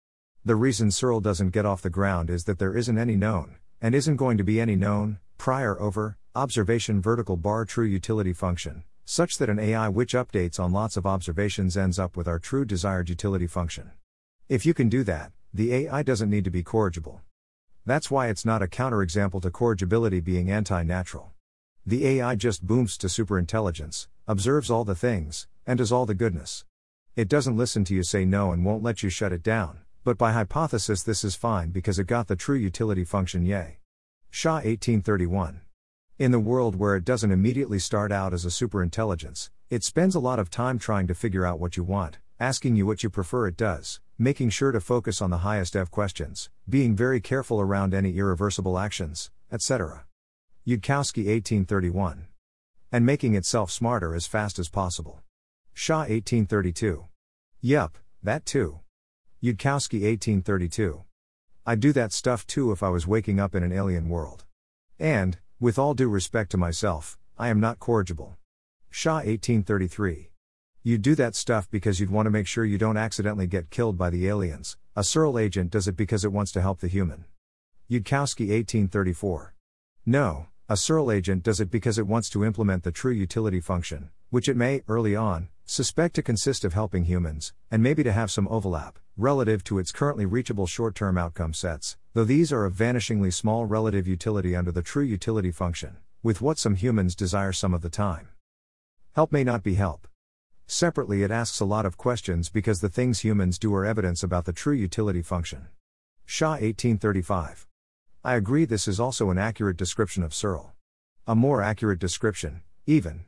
The 0.46 0.56
reason 0.56 0.88
CIRL 0.88 1.22
doesn't 1.22 1.50
get 1.50 1.66
off 1.66 1.82
the 1.82 1.90
ground 1.90 2.30
is 2.30 2.46
that 2.46 2.60
there 2.60 2.76
isn't 2.76 2.98
any 2.98 3.18
known, 3.18 3.58
and 3.82 3.94
isn't 3.94 4.16
going 4.16 4.38
to 4.38 4.44
be 4.44 4.62
any 4.62 4.78
known, 4.78 5.20
prior 5.38 5.78
over, 5.82 6.18
observation 6.34 7.02
vertical 7.02 7.36
bar 7.36 7.66
true 7.66 7.86
utility 7.86 8.32
function, 8.32 8.84
such 9.04 9.38
that 9.38 9.50
an 9.50 9.60
AI 9.60 9.90
which 9.90 10.14
updates 10.14 10.58
on 10.58 10.72
lots 10.72 10.96
of 10.96 11.06
observations 11.06 11.76
ends 11.76 12.00
up 12.00 12.16
with 12.16 12.26
our 12.26 12.40
true 12.40 12.64
desired 12.64 13.10
utility 13.10 13.48
function. 13.48 13.92
If 14.48 14.66
you 14.66 14.74
can 14.74 14.88
do 14.88 15.04
that, 15.04 15.34
the 15.54 15.74
AI 15.74 16.04
doesn't 16.04 16.30
need 16.30 16.46
to 16.46 16.52
be 16.52 16.64
corrigible. 16.64 17.20
That's 17.86 18.10
why 18.10 18.30
it's 18.30 18.46
not 18.46 18.62
a 18.62 18.68
counterexample 18.68 19.42
to 19.42 19.52
corrigibility 19.52 20.22
being 20.22 20.50
anti 20.50 20.84
natural. 20.84 21.34
The 21.86 22.08
AI 22.08 22.36
just 22.36 22.66
booms 22.66 22.98
to 23.00 23.08
superintelligence, 23.08 24.08
observes 24.26 24.72
all 24.72 24.86
the 24.86 24.96
things, 24.96 25.48
and 25.68 25.80
does 25.80 25.92
all 25.92 26.06
the 26.06 26.16
goodness. 26.16 26.64
It 27.18 27.28
doesn't 27.28 27.58
listen 27.58 27.84
to 27.86 27.94
you 27.94 28.04
say 28.04 28.24
no 28.24 28.54
and 28.54 28.64
won't 28.64 28.84
let 28.84 29.04
you 29.04 29.10
shut 29.10 29.34
it 29.34 29.44
down, 29.44 29.80
but 30.04 30.18
by 30.18 30.32
hypothesis 30.32 31.04
this 31.04 31.24
is 31.24 31.36
fine 31.36 31.70
because 31.70 32.00
it 32.00 32.08
got 32.08 32.28
the 32.28 32.36
true 32.36 32.58
utility 32.58 33.04
function 33.04 33.46
yay. 33.46 33.80
Shah 34.30 34.56
1831. 34.56 35.62
In 36.18 36.32
the 36.32 36.40
world 36.40 36.76
where 36.76 36.96
it 36.96 37.06
doesn't 37.06 37.32
immediately 37.32 37.80
start 37.80 38.12
out 38.12 38.34
as 38.34 38.46
a 38.46 38.50
superintelligence, 38.50 39.50
it 39.70 39.84
spends 39.84 40.16
a 40.16 40.20
lot 40.20 40.40
of 40.40 40.50
time 40.50 40.78
trying 40.78 41.08
to 41.08 41.16
figure 41.16 41.46
out 41.46 41.60
what 41.60 41.78
you 41.78 41.84
want, 41.84 42.18
asking 42.40 42.76
you 42.76 42.86
what 42.86 43.04
you 43.04 43.10
prefer 43.10 43.48
it 43.48 43.56
does, 43.56 44.02
making 44.18 44.50
sure 44.50 44.72
to 44.72 44.82
focus 44.82 45.22
on 45.22 45.30
the 45.30 45.40
highest 45.40 45.76
F 45.76 45.90
questions, 45.90 46.50
being 46.68 46.96
very 46.96 47.22
careful 47.22 47.62
around 47.62 47.94
any 47.94 48.18
irreversible 48.18 48.78
actions, 48.78 49.32
etc. 49.52 50.06
Yudkowsky 50.68 51.26
1831. 51.26 52.28
And 52.92 53.06
making 53.06 53.36
itself 53.36 53.72
smarter 53.72 54.14
as 54.14 54.28
fast 54.28 54.60
as 54.60 54.70
possible. 54.70 55.22
Shah 55.74 56.00
1832. 56.00 57.06
Yup, 57.62 57.98
that 58.22 58.46
too. 58.46 58.80
Yudkowsky 59.42 60.02
1832. 60.02 61.02
I'd 61.66 61.80
do 61.80 61.94
that 61.94 62.12
stuff 62.12 62.46
too 62.46 62.74
if 62.74 62.84
I 62.84 62.90
was 62.90 63.08
waking 63.08 63.40
up 63.40 63.56
in 63.56 63.64
an 63.64 63.72
alien 63.72 64.10
world. 64.10 64.44
And, 65.00 65.38
with 65.62 65.80
all 65.80 65.94
due 65.94 66.10
respect 66.10 66.52
to 66.52 66.58
myself, 66.58 67.18
I 67.38 67.48
am 67.48 67.62
not 67.62 67.80
corrigible. 67.80 68.38
Shah 68.90 69.20
1833. 69.20 70.32
You'd 70.84 71.02
do 71.02 71.16
that 71.16 71.36
stuff 71.36 71.72
because 71.72 72.02
you'd 72.02 72.10
want 72.10 72.26
to 72.26 72.32
make 72.32 72.48
sure 72.48 72.66
you 72.66 72.78
don't 72.78 72.98
accidentally 72.98 73.48
get 73.48 73.70
killed 73.70 73.98
by 73.98 74.10
the 74.10 74.28
aliens. 74.28 74.76
A 74.94 75.04
CIRL 75.04 75.42
agent 75.42 75.72
does 75.72 75.88
it 75.88 75.96
because 75.96 76.26
it 76.26 76.34
wants 76.34 76.52
to 76.52 76.62
help 76.62 76.82
the 76.82 76.90
human. 76.90 77.24
Yudkowsky 77.90 78.50
1834. 78.50 79.54
No, 80.06 80.48
a 80.68 80.74
CIRL 80.74 81.16
agent 81.16 81.44
does 81.44 81.62
it 81.62 81.72
because 81.72 81.98
it 81.98 82.08
wants 82.08 82.30
to 82.32 82.44
implement 82.44 82.84
the 82.84 82.92
true 82.92 83.14
utility 83.14 83.62
function, 83.62 84.10
which 84.32 84.50
it 84.50 84.58
may, 84.58 84.82
early 84.90 85.16
on, 85.16 85.48
suspect 85.72 86.16
to 86.16 86.24
consist 86.24 86.66
of 86.66 86.74
helping 86.74 87.04
humans, 87.04 87.54
and 87.70 87.84
maybe 87.84 88.02
to 88.02 88.12
have 88.12 88.32
some 88.32 88.48
overlap, 88.48 88.98
relative 89.16 89.64
to 89.64 89.78
its 89.78 89.92
currently 89.92 90.26
reachable 90.26 90.66
short 90.66 90.96
term 90.96 91.16
outcome 91.16 91.54
sets, 91.54 91.96
though 92.16 92.24
these 92.24 92.52
are 92.52 92.66
of 92.66 92.74
vanishingly 92.74 93.32
small 93.32 93.68
relative 93.68 94.08
utility 94.08 94.56
under 94.56 94.72
the 94.72 94.82
true 94.82 95.04
utility 95.04 95.52
function, 95.52 95.98
with 96.24 96.42
what 96.42 96.58
some 96.58 96.74
humans 96.74 97.16
desire 97.16 97.52
some 97.52 97.72
of 97.72 97.84
the 97.84 97.90
time. 97.90 98.30
Help 99.14 99.32
may 99.32 99.44
not 99.44 99.62
be 99.62 99.76
help. 99.76 100.08
Separately, 100.66 101.22
it 101.22 101.30
asks 101.30 101.60
a 101.60 101.66
lot 101.66 101.86
of 101.86 101.98
questions 101.98 102.50
because 102.50 102.82
the 102.82 102.90
things 102.90 103.20
humans 103.20 103.60
do 103.60 103.72
are 103.76 103.86
evidence 103.86 104.24
about 104.24 104.46
the 104.46 104.54
true 104.54 104.74
utility 104.74 105.22
function. 105.22 105.68
Shah 106.26 106.54
1835. 106.54 107.68
I 108.24 108.34
agree 108.34 108.66
this 108.66 108.88
is 108.88 109.00
also 109.00 109.30
an 109.30 109.38
accurate 109.38 109.78
description 109.78 110.24
of 110.24 110.32
CIRL. 110.32 110.72
A 111.28 111.36
more 111.36 111.62
accurate 111.62 112.00
description, 112.00 112.64
even. 112.88 113.26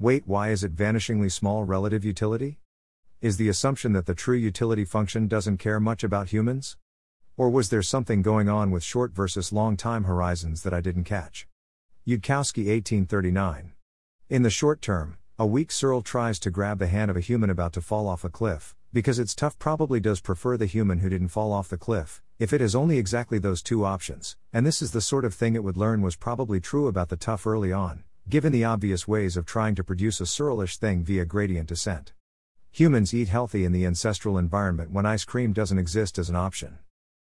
Wait, 0.00 0.22
why 0.28 0.50
is 0.50 0.62
it 0.62 0.76
vanishingly 0.76 1.30
small 1.30 1.64
relative 1.64 2.04
utility? 2.04 2.60
Is 3.20 3.36
the 3.36 3.48
assumption 3.48 3.94
that 3.94 4.06
the 4.06 4.14
true 4.14 4.36
utility 4.36 4.84
function 4.84 5.26
doesn't 5.26 5.56
care 5.56 5.80
much 5.80 6.04
about 6.04 6.28
humans? 6.28 6.76
Or 7.36 7.50
was 7.50 7.70
there 7.70 7.82
something 7.82 8.22
going 8.22 8.48
on 8.48 8.70
with 8.70 8.84
short 8.84 9.12
versus 9.12 9.52
long 9.52 9.76
time 9.76 10.04
horizons 10.04 10.62
that 10.62 10.72
I 10.72 10.80
didn't 10.80 11.02
catch? 11.02 11.48
Yudkowsky 12.06 12.68
1839. 12.68 13.72
In 14.30 14.42
the 14.42 14.50
short 14.50 14.80
term, 14.80 15.18
a 15.36 15.44
weak 15.44 15.70
CIRL 15.70 16.04
tries 16.04 16.38
to 16.40 16.50
grab 16.52 16.78
the 16.78 16.86
hand 16.86 17.10
of 17.10 17.16
a 17.16 17.20
human 17.20 17.50
about 17.50 17.72
to 17.72 17.80
fall 17.80 18.06
off 18.06 18.22
a 18.22 18.30
cliff, 18.30 18.76
because 18.92 19.18
its 19.18 19.34
tough 19.34 19.58
probably 19.58 19.98
does 19.98 20.20
prefer 20.20 20.56
the 20.56 20.66
human 20.66 21.00
who 21.00 21.08
didn't 21.08 21.28
fall 21.28 21.52
off 21.52 21.68
the 21.68 21.76
cliff, 21.76 22.22
if 22.38 22.52
it 22.52 22.60
has 22.60 22.76
only 22.76 22.98
exactly 22.98 23.40
those 23.40 23.62
two 23.62 23.84
options, 23.84 24.36
and 24.52 24.64
this 24.64 24.80
is 24.80 24.92
the 24.92 25.00
sort 25.00 25.24
of 25.24 25.34
thing 25.34 25.56
it 25.56 25.64
would 25.64 25.76
learn 25.76 26.02
was 26.02 26.14
probably 26.14 26.60
true 26.60 26.86
about 26.86 27.08
the 27.08 27.16
tough 27.16 27.48
early 27.48 27.72
on, 27.72 28.04
given 28.28 28.52
the 28.52 28.64
obvious 28.64 29.08
ways 29.08 29.38
of 29.38 29.46
trying 29.46 29.74
to 29.74 29.82
produce 29.82 30.20
a 30.20 30.24
CIRL-ish 30.24 30.76
thing 30.76 31.02
via 31.02 31.24
gradient 31.24 31.66
descent. 31.66 32.12
Humans 32.72 33.14
eat 33.14 33.28
healthy 33.28 33.64
in 33.64 33.72
the 33.72 33.86
ancestral 33.86 34.36
environment 34.36 34.90
when 34.90 35.06
ice 35.06 35.24
cream 35.24 35.54
doesn't 35.54 35.78
exist 35.78 36.18
as 36.18 36.28
an 36.28 36.36
option. 36.36 36.78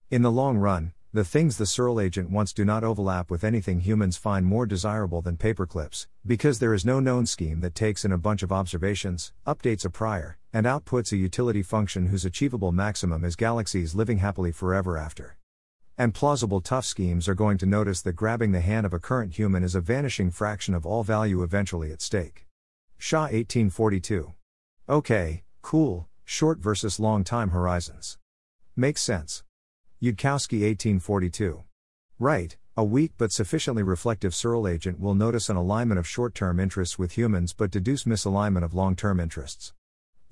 In 0.09 0.21
the 0.21 0.31
long 0.31 0.57
run, 0.57 0.93
the 1.11 1.25
things 1.25 1.57
the 1.57 1.65
CIRL 1.65 2.01
agent 2.01 2.29
wants 2.29 2.53
do 2.53 2.63
not 2.63 2.85
overlap 2.85 3.29
with 3.29 3.43
anything 3.43 3.81
humans 3.81 4.15
find 4.15 4.45
more 4.45 4.65
desirable 4.65 5.21
than 5.21 5.35
paperclips, 5.35 6.07
because 6.25 6.59
there 6.59 6.73
is 6.73 6.85
no 6.85 7.01
known 7.01 7.25
scheme 7.25 7.59
that 7.59 7.75
takes 7.75 8.05
in 8.05 8.13
a 8.13 8.17
bunch 8.17 8.41
of 8.41 8.53
observations, 8.53 9.33
updates 9.45 9.83
a 9.83 9.89
prior, 9.89 10.37
and 10.53 10.65
outputs 10.65 11.11
a 11.11 11.17
utility 11.17 11.61
function 11.61 12.07
whose 12.07 12.23
achievable 12.23 12.71
maximum 12.71 13.25
is 13.25 13.35
galaxies 13.35 13.93
living 13.93 14.19
happily 14.19 14.53
forever 14.53 14.97
after. 14.97 15.35
And 15.97 16.13
plausible 16.13 16.59
tough 16.59 16.85
schemes 16.85 17.27
are 17.27 17.35
going 17.35 17.59
to 17.59 17.67
notice 17.67 18.01
that 18.01 18.13
grabbing 18.15 18.51
the 18.51 18.61
hand 18.61 18.85
of 18.85 18.93
a 18.93 18.99
current 18.99 19.35
human 19.35 19.63
is 19.63 19.75
a 19.75 19.81
vanishing 19.81 20.31
fraction 20.31 20.73
of 20.73 20.87
all 20.87 21.03
value 21.03 21.43
eventually 21.43 21.91
at 21.91 22.01
stake. 22.01 22.47
Shah 22.97 23.23
1842. 23.23 24.33
Okay, 24.89 25.43
cool, 25.61 26.07
short 26.23 26.57
versus 26.59 26.99
long 26.99 27.23
time 27.23 27.51
horizons. 27.51 28.17
Makes 28.75 29.03
sense. 29.03 29.43
Yudkowsky 30.01 30.61
1842. 30.61 31.63
Right, 32.17 32.57
a 32.75 32.83
weak 32.83 33.11
but 33.19 33.31
sufficiently 33.31 33.83
reflective 33.83 34.33
CIRL 34.33 34.71
agent 34.71 34.99
will 34.99 35.13
notice 35.13 35.47
an 35.47 35.57
alignment 35.57 35.99
of 35.99 36.07
short 36.07 36.33
term 36.33 36.59
interests 36.59 36.97
with 36.97 37.17
humans 37.17 37.53
but 37.53 37.69
deduce 37.69 38.05
misalignment 38.05 38.63
of 38.63 38.73
long 38.73 38.95
term 38.95 39.19
interests 39.19 39.73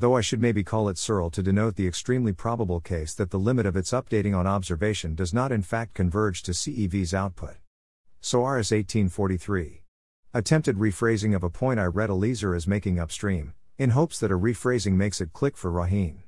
though 0.02 0.18
I 0.18 0.22
should 0.22 0.42
maybe 0.42 0.64
call 0.64 0.90
it 0.90 0.98
CIRL 0.98 1.32
to 1.34 1.44
denote 1.44 1.76
the 1.76 1.88
extremely 1.88 2.34
probable 2.34 2.80
case 2.80 3.14
that 3.14 3.30
the 3.30 3.38
limit 3.38 3.68
of 3.68 3.76
its 3.78 3.92
updating 3.92 4.36
on 4.36 4.48
observation 4.48 5.14
does 5.14 5.32
not 5.32 5.52
in 5.52 5.62
fact 5.62 5.94
converge 5.94 6.42
to 6.44 6.54
CEV's 6.54 7.14
output. 7.14 7.58
Soares 8.20 8.72
1843. 8.72 9.84
Attempted 10.34 10.78
rephrasing 10.78 11.36
of 11.36 11.44
a 11.44 11.52
point 11.52 11.80
I 11.80 11.86
read 11.86 12.10
Eliezer 12.10 12.56
as 12.56 12.68
making 12.68 13.00
upstream, 13.00 13.54
in 13.78 13.92
hopes 13.92 14.20
that 14.20 14.32
a 14.32 14.38
rephrasing 14.38 14.94
makes 14.94 15.22
it 15.22 15.34
click 15.34 15.56
for 15.56 15.72
Rohin. 15.72 16.24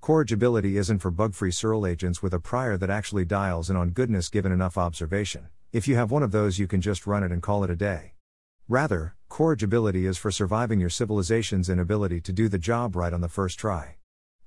Corrigibility 0.00 0.76
isn't 0.76 0.98
for 0.98 1.12
bug 1.12 1.32
free 1.32 1.52
CIRL 1.52 1.88
agents 1.88 2.24
with 2.24 2.34
a 2.34 2.40
prior 2.40 2.76
that 2.76 2.90
actually 2.90 3.24
dials 3.24 3.70
in 3.70 3.76
on 3.76 3.90
goodness 3.90 4.30
given 4.30 4.50
enough 4.50 4.76
observation. 4.76 5.46
If 5.72 5.86
you 5.86 5.94
have 5.94 6.10
one 6.10 6.24
of 6.24 6.32
those, 6.32 6.58
you 6.58 6.66
can 6.66 6.80
just 6.80 7.06
run 7.06 7.22
it 7.22 7.30
and 7.30 7.40
call 7.40 7.62
it 7.62 7.70
a 7.70 7.76
day. 7.76 8.11
Rather, 8.68 9.16
corrigibility 9.28 10.06
is 10.06 10.16
for 10.16 10.30
surviving 10.30 10.78
your 10.78 10.88
civilization's 10.88 11.68
inability 11.68 12.20
to 12.20 12.32
do 12.32 12.48
the 12.48 12.58
job 12.58 12.94
right 12.94 13.12
on 13.12 13.20
the 13.20 13.28
first 13.28 13.58
try. 13.58 13.96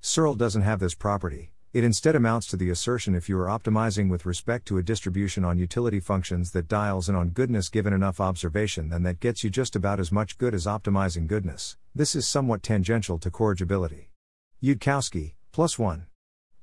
CIRL 0.01 0.37
doesn't 0.37 0.61
have 0.61 0.79
this 0.79 0.95
property. 0.95 1.51
It 1.73 1.83
instead 1.83 2.15
amounts 2.15 2.47
to 2.47 2.57
the 2.57 2.69
assertion 2.69 3.15
if 3.15 3.27
you 3.27 3.37
are 3.37 3.47
optimizing 3.47 4.09
with 4.09 4.25
respect 4.25 4.65
to 4.67 4.77
a 4.77 4.83
distribution 4.83 5.43
on 5.43 5.57
utility 5.57 5.99
functions 5.99 6.51
that 6.51 6.69
dials 6.69 7.09
in 7.09 7.15
on 7.15 7.31
goodness 7.31 7.67
given 7.67 7.91
enough 7.91 8.21
observation, 8.21 8.87
then 8.87 9.03
that 9.03 9.19
gets 9.19 9.43
you 9.43 9.49
just 9.49 9.75
about 9.75 9.99
as 9.99 10.13
much 10.13 10.37
good 10.37 10.53
as 10.53 10.65
optimizing 10.65 11.27
goodness. 11.27 11.75
This 11.93 12.15
is 12.15 12.25
somewhat 12.25 12.63
tangential 12.63 13.19
to 13.19 13.29
corrigibility. 13.29 14.11
Yudkowsky, 14.63 15.33
plus 15.51 15.77
1. 15.77 16.05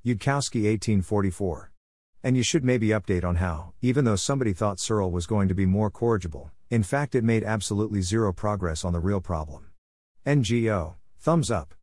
Yudkowsky 0.02 0.64
1844. 0.64 1.70
And 2.24 2.36
you 2.36 2.42
should 2.42 2.64
maybe 2.64 2.88
update 2.88 3.24
on 3.24 3.36
how, 3.36 3.74
even 3.82 4.06
though 4.06 4.16
somebody 4.16 4.54
thought 4.54 4.78
CIRL 4.78 5.10
was 5.10 5.26
going 5.26 5.48
to 5.48 5.54
be 5.54 5.66
more 5.66 5.90
corrigible, 5.90 6.50
in 6.72 6.82
fact, 6.82 7.14
it 7.14 7.22
made 7.22 7.44
absolutely 7.44 8.00
zero 8.00 8.32
progress 8.32 8.82
on 8.82 8.94
the 8.94 8.98
real 8.98 9.20
problem. 9.20 9.66
Ngo, 10.24 10.94
thumbs 11.18 11.50
up. 11.50 11.74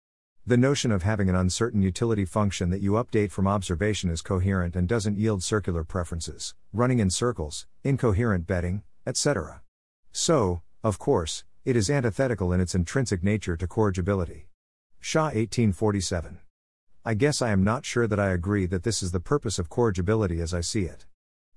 The 0.48 0.58
notion 0.58 0.92
of 0.92 1.04
having 1.04 1.30
an 1.30 1.36
uncertain 1.36 1.84
utility 1.84 2.26
function 2.26 2.72
that 2.72 2.82
you 2.82 2.94
update 2.94 3.30
from 3.30 3.48
observation 3.48 4.10
is 4.10 4.24
coherent 4.24 4.76
and 4.76 4.88
doesn't 4.88 5.20
yield 5.20 5.44
circular 5.44 5.84
preferences, 5.84 6.56
running 6.74 6.98
in 6.98 7.12
circles, 7.12 7.68
incoherent 7.84 8.48
betting, 8.48 8.82
etc. 9.06 9.62
So, 10.12 10.64
of 10.84 10.98
course, 10.98 11.44
it 11.66 11.76
is 11.76 11.92
antithetical 11.92 12.52
in 12.52 12.60
its 12.60 12.74
intrinsic 12.74 13.24
nature 13.24 13.56
to 13.58 13.68
corrigibility. 13.68 14.48
Shah 15.00 15.26
1847. 15.26 16.40
I 17.06 17.14
guess 17.14 17.44
I 17.44 17.52
am 17.52 17.64
not 17.64 17.86
sure 17.86 18.08
that 18.08 18.20
I 18.20 18.30
agree 18.30 18.66
that 18.66 18.82
this 18.82 19.04
is 19.04 19.12
the 19.12 19.20
purpose 19.20 19.60
of 19.60 19.70
corrigibility 19.70 20.42
as 20.42 20.52
I 20.52 20.62
see 20.62 20.86
it. 20.86 21.06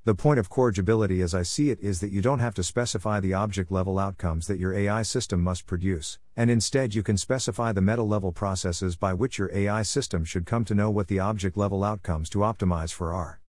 The 0.04 0.16
point 0.16 0.40
of 0.40 0.50
corrigibility 0.50 1.22
as 1.22 1.32
I 1.32 1.44
see 1.44 1.70
it 1.70 1.78
is 1.78 2.00
that 2.00 2.10
you 2.10 2.20
don't 2.20 2.40
have 2.40 2.54
to 2.54 2.64
specify 2.64 3.20
the 3.20 3.34
object 3.34 3.70
level 3.70 4.00
outcomes 4.00 4.48
that 4.48 4.58
your 4.58 4.74
AI 4.74 5.02
system 5.02 5.40
must 5.40 5.64
produce, 5.64 6.18
and 6.36 6.50
instead 6.50 6.92
you 6.92 7.04
can 7.04 7.16
specify 7.16 7.70
the 7.70 7.82
meta 7.82 8.02
level 8.02 8.32
processes 8.32 8.96
by 8.96 9.14
which 9.14 9.38
your 9.38 9.48
AI 9.54 9.82
system 9.82 10.24
should 10.24 10.44
come 10.44 10.64
to 10.64 10.74
know 10.74 10.90
what 10.90 11.06
the 11.06 11.20
object 11.20 11.56
level 11.56 11.84
outcomes 11.84 12.28
to 12.30 12.38
optimize 12.38 12.92
for 12.92 13.12
are. 13.12 13.40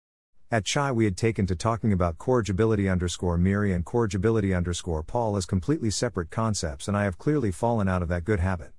At 0.50 0.66
CHAI, 0.66 0.92
we 0.92 1.06
had 1.06 1.16
taken 1.16 1.46
to 1.46 1.56
talking 1.56 1.90
about 1.90 2.18
corrigibility 2.18 2.86
underscore 2.86 3.38
MIRI 3.38 3.72
and 3.72 3.82
corrigibility 3.82 4.52
underscore 4.52 5.02
Paul 5.02 5.38
as 5.38 5.46
completely 5.46 5.88
separate 5.88 6.30
concepts, 6.30 6.86
and 6.86 6.94
I 6.94 7.04
have 7.04 7.16
clearly 7.16 7.50
fallen 7.50 7.88
out 7.88 8.02
of 8.02 8.08
that 8.08 8.26
good 8.26 8.40
habit. 8.40 8.72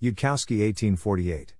Yudkowsky 0.00 0.60
1848. 0.60 1.56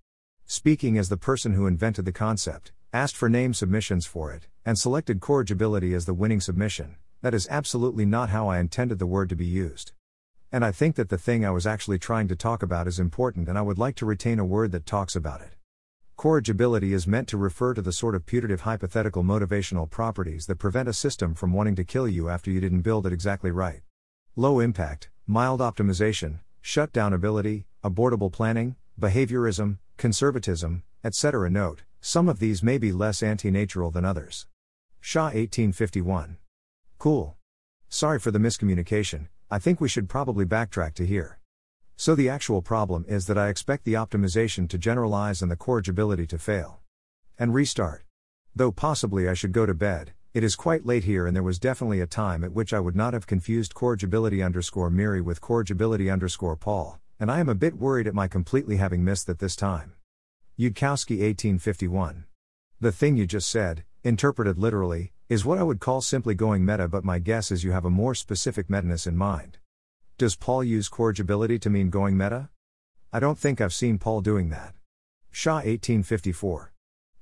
Speaking 0.46 0.96
as 0.96 1.09
the 1.09 1.16
person 1.16 1.54
who 1.54 1.66
invented 1.66 2.04
the 2.04 2.12
concept, 2.12 2.70
asked 2.93 3.16
for 3.16 3.28
name 3.28 3.53
submissions 3.53 4.07
for 4.07 4.32
it, 4.32 4.47
and 4.64 4.78
selected 4.78 5.20
corrigibility 5.20 5.93
as 5.93 6.07
the 6.07 6.14
winning 6.14 6.41
submission. 6.41 6.97
That 7.20 7.34
is 7.34 7.47
absolutely 7.51 8.07
not 8.07 8.30
how 8.30 8.49
I 8.49 8.61
intended 8.61 8.99
the 8.99 9.07
word 9.07 9.28
to 9.28 9.36
be 9.36 9.45
used. 9.45 9.93
And 10.51 10.64
I 10.64 10.72
think 10.72 10.97
that 10.97 11.11
the 11.11 11.18
thing 11.18 11.45
I 11.45 11.51
was 11.51 11.66
actually 11.66 11.99
trying 11.99 12.28
to 12.28 12.36
talk 12.36 12.62
about 12.62 12.86
is 12.86 12.99
important, 12.99 13.49
and 13.49 13.59
I 13.59 13.62
would 13.62 13.78
like 13.78 13.97
to 13.97 14.07
retain 14.07 14.39
a 14.39 14.45
word 14.45 14.72
that 14.72 14.86
talks 14.86 15.14
about 15.14 15.43
it. 15.43 15.57
Corrigibility 16.16 16.95
is 16.95 17.07
meant 17.07 17.28
to 17.28 17.36
refer 17.36 17.74
to 17.74 17.82
the 17.82 17.93
sort 17.93 18.14
of 18.14 18.24
putative 18.24 18.62
hypothetical 18.62 19.22
motivational 19.22 19.89
properties 19.89 20.47
that 20.47 20.57
prevent 20.57 20.89
a 20.89 20.95
system 20.95 21.34
from 21.34 21.53
wanting 21.53 21.76
to 21.76 21.84
kill 21.84 22.09
you 22.09 22.30
after 22.30 22.51
you 22.51 22.61
didn't 22.61 22.80
build 22.80 23.07
it 23.07 23.12
exactly 23.12 23.51
right. 23.51 23.82
Low 24.34 24.61
impact, 24.61 25.11
mild 25.26 25.61
optimization, 25.61 26.41
shutdown 26.62 27.12
ability, 27.12 27.66
abortable 27.84 28.32
planning, 28.32 28.76
behaviorism, 28.99 29.78
conservatism, 29.99 30.82
etc. 31.05 31.51
Note, 31.51 31.82
some 32.01 32.28
of 32.28 32.38
these 32.38 32.62
may 32.62 32.78
be 32.78 32.92
less 32.92 33.22
anti-natural 33.22 33.90
than 33.90 34.05
others. 34.05 34.46
Shah 35.01 35.24
1851. 35.24 36.36
Cool. 36.99 37.36
Sorry 37.88 38.18
for 38.18 38.30
the 38.30 38.38
miscommunication, 38.38 39.28
I 39.51 39.59
think 39.59 39.80
we 39.80 39.88
should 39.88 40.09
probably 40.09 40.44
backtrack 40.44 40.94
to 40.94 41.07
here. 41.07 41.38
So 41.96 42.14
the 42.14 42.28
actual 42.28 42.62
problem 42.62 43.05
is 43.09 43.26
that 43.26 43.38
I 43.38 43.49
expect 43.49 43.84
the 43.84 43.94
optimization 43.94 44.68
to 44.68 44.78
generalize 44.78 45.42
and 45.42 45.51
the 45.51 45.57
corrigibility 45.57 46.26
to 46.26 46.38
fail. 46.38 46.80
And 47.38 47.53
restart. 47.53 48.05
Though 48.55 48.72
possibly 48.72 49.28
I 49.28 49.34
should 49.34 49.53
go 49.53 49.66
to 49.66 49.74
bed, 49.74 50.12
it 50.34 50.44
is 50.44 50.55
quite 50.55 50.86
late 50.86 51.05
here 51.05 51.26
and 51.26 51.34
there 51.34 51.42
was 51.42 51.59
definitely 51.59 52.01
a 52.01 52.07
time 52.07 52.44
at 52.44 52.53
which 52.53 52.72
I 52.72 52.80
would 52.80 52.94
not 52.94 53.14
have 53.14 53.26
confused 53.26 53.74
corrigibility 53.74 54.42
underscore 54.42 54.90
MIRI 54.90 55.20
with 55.20 55.40
corrigibility 55.40 56.11
underscore 56.11 56.57
Paul, 56.57 57.01
and 57.18 57.30
I 57.30 57.40
am 57.40 57.49
a 57.49 57.55
bit 57.55 57.78
worried 57.78 58.07
at 58.07 58.14
my 58.14 58.28
completely 58.28 58.76
having 58.76 59.03
missed 59.05 59.26
that 59.26 59.40
this 59.40 59.57
time. 59.57 59.94
Yudkowsky 60.59 61.20
1851. 61.20 62.24
The 62.80 62.90
thing 62.90 63.16
you 63.16 63.28
just 63.28 63.48
said, 63.48 63.84
interpreted 64.02 64.59
literally, 64.59 65.12
is 65.28 65.44
what 65.44 65.56
I 65.56 65.62
would 65.62 65.78
call 65.78 66.00
simply 66.00 66.34
going 66.34 66.64
meta, 66.64 66.88
but 66.88 67.04
my 67.04 67.20
guess 67.20 67.52
is 67.52 67.62
you 67.62 67.70
have 67.70 67.84
a 67.84 67.90
more 67.90 68.12
specific 68.12 68.66
metaness 68.66 69.06
in 69.06 69.16
mind. 69.16 69.59
Does 70.16 70.34
Paul 70.34 70.64
use 70.64 70.88
corrigibility 70.88 71.61
to 71.61 71.70
mean 71.70 71.90
going 71.90 72.16
meta? 72.16 72.48
I 73.12 73.20
don't 73.20 73.38
think 73.38 73.61
I've 73.61 73.72
seen 73.72 73.98
Paul 73.98 74.20
doing 74.20 74.50
that. 74.50 74.74
Shah 75.30 75.59
1854. 75.59 76.72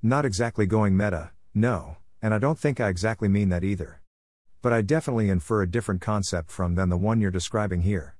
Not 0.01 0.25
exactly 0.25 0.65
going 0.65 0.97
meta, 0.97 1.29
no, 1.53 1.97
and 2.23 2.33
I 2.33 2.39
don't 2.39 2.57
think 2.57 2.79
I 2.79 2.89
exactly 2.89 3.27
mean 3.27 3.49
that 3.49 3.63
either. 3.63 4.01
But 4.63 4.73
I 4.73 4.81
definitely 4.81 5.29
infer 5.29 5.61
a 5.61 5.69
different 5.69 6.01
concept 6.01 6.49
from 6.49 6.73
than 6.73 6.89
the 6.89 6.97
one 6.97 7.21
you're 7.21 7.29
describing 7.29 7.83
here. 7.83 8.15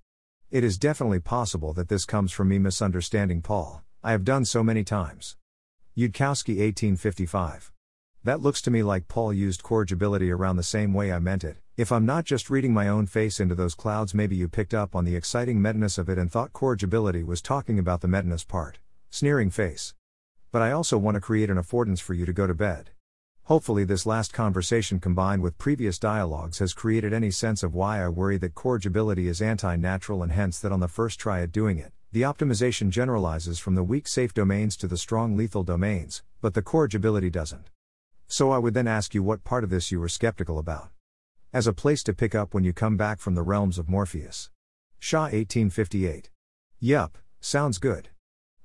It 0.51 0.63
is 0.63 0.77
definitely 0.77 1.21
possible 1.21 1.73
that 1.73 1.89
this 1.89 2.05
comes 2.05 2.31
from 2.31 2.49
me 2.49 2.59
misunderstanding 2.59 3.41
Paul, 3.41 3.81
I 4.03 4.11
have 4.11 4.23
done 4.23 4.45
so 4.45 4.63
many 4.63 4.83
times. 4.83 5.37
Yudkowsky 5.97 6.59
1855. 6.59 7.71
That 8.23 8.41
looks 8.41 8.61
to 8.61 8.71
me 8.71 8.83
like 8.83 9.07
Paul 9.07 9.33
used 9.33 9.63
corrigibility 9.63 10.29
around 10.31 10.57
the 10.57 10.63
same 10.63 10.93
way 10.93 11.11
I 11.11 11.17
meant 11.17 11.43
it. 11.43 11.57
If 11.77 11.91
I'm 11.91 12.05
not 12.05 12.23
just 12.23 12.49
reading 12.51 12.73
my 12.73 12.87
own 12.87 13.07
face 13.07 13.39
into 13.39 13.55
those 13.55 13.73
clouds, 13.73 14.13
maybe 14.13 14.35
you 14.35 14.47
picked 14.47 14.75
up 14.75 14.95
on 14.95 15.03
the 15.03 15.15
exciting 15.15 15.59
metaness 15.59 15.97
of 15.97 16.09
it 16.09 16.19
and 16.19 16.31
thought 16.31 16.53
corrigibility 16.53 17.23
was 17.23 17.41
talking 17.41 17.79
about 17.79 18.01
the 18.01 18.07
metaness 18.07 18.47
part. 18.47 18.77
Sneering 19.09 19.49
face. 19.49 19.95
But 20.51 20.61
I 20.61 20.71
also 20.71 20.97
want 20.97 21.15
to 21.15 21.21
create 21.21 21.49
an 21.49 21.57
affordance 21.57 21.99
for 21.99 22.13
you 22.13 22.25
to 22.25 22.33
go 22.33 22.45
to 22.45 22.53
bed. 22.53 22.91
Hopefully, 23.45 23.83
this 23.83 24.05
last 24.05 24.31
conversation 24.31 24.99
combined 24.99 25.41
with 25.41 25.57
previous 25.57 25.97
dialogues 25.97 26.59
has 26.59 26.73
created 26.73 27.13
any 27.13 27.31
sense 27.31 27.63
of 27.63 27.73
why 27.73 28.03
I 28.03 28.09
worry 28.09 28.37
that 28.37 28.53
corrigibility 28.53 29.27
is 29.27 29.41
anti 29.41 29.75
natural 29.75 30.21
and 30.21 30.31
hence 30.31 30.59
that 30.59 30.71
on 30.71 30.81
the 30.81 30.87
first 30.87 31.19
try 31.19 31.41
at 31.41 31.51
doing 31.51 31.79
it, 31.79 31.93
the 32.11 32.21
optimization 32.21 32.89
generalizes 32.89 33.59
from 33.59 33.75
the 33.75 33.83
weak 33.83 34.07
safe 34.07 34.33
domains 34.33 34.77
to 34.77 34.87
the 34.87 34.97
strong 34.97 35.35
lethal 35.35 35.63
domains, 35.63 36.23
but 36.41 36.53
the 36.53 36.61
corrigibility 36.61 37.29
doesn't. 37.29 37.69
So 38.27 38.51
I 38.51 38.57
would 38.57 38.73
then 38.73 38.87
ask 38.87 39.13
you 39.13 39.23
what 39.23 39.43
part 39.43 39.63
of 39.63 39.69
this 39.69 39.91
you 39.91 39.99
were 39.99 40.09
skeptical 40.09 40.57
about. 40.57 40.89
As 41.53 41.67
a 41.67 41.73
place 41.73 42.03
to 42.03 42.13
pick 42.13 42.33
up 42.33 42.53
when 42.53 42.63
you 42.63 42.73
come 42.73 42.97
back 42.97 43.19
from 43.19 43.35
the 43.35 43.43
realms 43.43 43.77
of 43.77 43.89
Morpheus. 43.89 44.49
Shah 44.99 45.23
1858. 45.23 46.29
Yup, 46.79 47.17
sounds 47.39 47.77
good. 47.77 48.09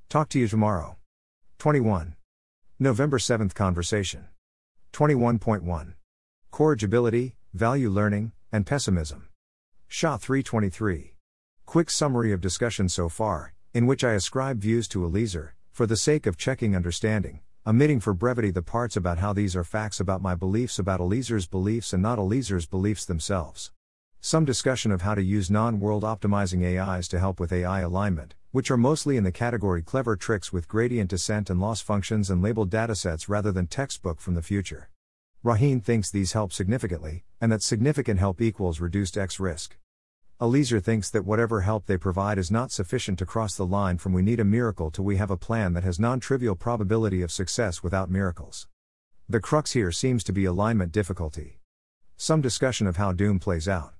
Talk 0.08 0.28
to 0.30 0.38
you 0.38 0.48
tomorrow. 0.48 0.96
21. 1.58 2.16
November 2.78 3.18
7th 3.18 3.54
Conversation. 3.54 4.26
21.1. 4.92 5.94
Corrigibility, 6.50 7.36
Value 7.54 7.88
Learning, 7.88 8.32
and 8.50 8.66
Pessimism. 8.66 9.28
Shah 9.88 10.16
323. 10.16 11.14
Quick 11.72 11.88
summary 11.88 12.32
of 12.32 12.42
discussion 12.42 12.86
so 12.86 13.08
far, 13.08 13.54
in 13.72 13.86
which 13.86 14.04
I 14.04 14.12
ascribe 14.12 14.60
views 14.60 14.86
to 14.88 15.06
Eliezer, 15.06 15.54
for 15.70 15.86
the 15.86 15.96
sake 15.96 16.26
of 16.26 16.36
checking 16.36 16.76
understanding, 16.76 17.40
omitting 17.66 17.98
for 17.98 18.12
brevity 18.12 18.50
the 18.50 18.60
parts 18.60 18.94
about 18.94 19.16
how 19.16 19.32
these 19.32 19.56
are 19.56 19.64
facts 19.64 19.98
about 19.98 20.20
my 20.20 20.34
beliefs 20.34 20.78
about 20.78 21.00
Eliezer's 21.00 21.46
beliefs 21.46 21.94
and 21.94 22.02
not 22.02 22.18
Eliezer's 22.18 22.66
beliefs 22.66 23.06
themselves. 23.06 23.72
Some 24.20 24.44
discussion 24.44 24.92
of 24.92 25.00
how 25.00 25.14
to 25.14 25.22
use 25.22 25.50
non 25.50 25.80
world 25.80 26.02
optimizing 26.02 26.62
AIs 26.62 27.08
to 27.08 27.18
help 27.18 27.40
with 27.40 27.54
AI 27.54 27.80
alignment, 27.80 28.34
which 28.50 28.70
are 28.70 28.76
mostly 28.76 29.16
in 29.16 29.24
the 29.24 29.32
category 29.32 29.80
clever 29.80 30.14
tricks 30.14 30.52
with 30.52 30.68
gradient 30.68 31.08
descent 31.08 31.48
and 31.48 31.58
loss 31.58 31.80
functions 31.80 32.28
and 32.28 32.42
labeled 32.42 32.68
datasets 32.68 33.30
rather 33.30 33.50
than 33.50 33.66
textbook 33.66 34.20
from 34.20 34.34
the 34.34 34.42
future. 34.42 34.90
Rohin 35.42 35.82
thinks 35.82 36.10
these 36.10 36.34
help 36.34 36.52
significantly, 36.52 37.24
and 37.40 37.50
that 37.50 37.62
significant 37.62 38.20
help 38.20 38.42
equals 38.42 38.78
reduced 38.78 39.16
X 39.16 39.40
risk. 39.40 39.78
Eliezer 40.42 40.80
thinks 40.80 41.08
that 41.08 41.24
whatever 41.24 41.60
help 41.60 41.86
they 41.86 41.96
provide 41.96 42.36
is 42.36 42.50
not 42.50 42.72
sufficient 42.72 43.16
to 43.16 43.24
cross 43.24 43.54
the 43.54 43.64
line 43.64 43.96
from 43.96 44.12
we 44.12 44.22
need 44.22 44.40
a 44.40 44.44
miracle 44.44 44.90
to 44.90 45.00
we 45.00 45.16
have 45.16 45.30
a 45.30 45.36
plan 45.36 45.72
that 45.72 45.84
has 45.84 46.00
non 46.00 46.18
trivial 46.18 46.56
probability 46.56 47.22
of 47.22 47.30
success 47.30 47.84
without 47.84 48.10
miracles. 48.10 48.66
The 49.28 49.38
crux 49.38 49.70
here 49.70 49.92
seems 49.92 50.24
to 50.24 50.32
be 50.32 50.44
alignment 50.44 50.90
difficulty. 50.90 51.60
Some 52.16 52.40
discussion 52.40 52.88
of 52.88 52.96
how 52.96 53.12
doom 53.12 53.38
plays 53.38 53.68
out. 53.68 53.94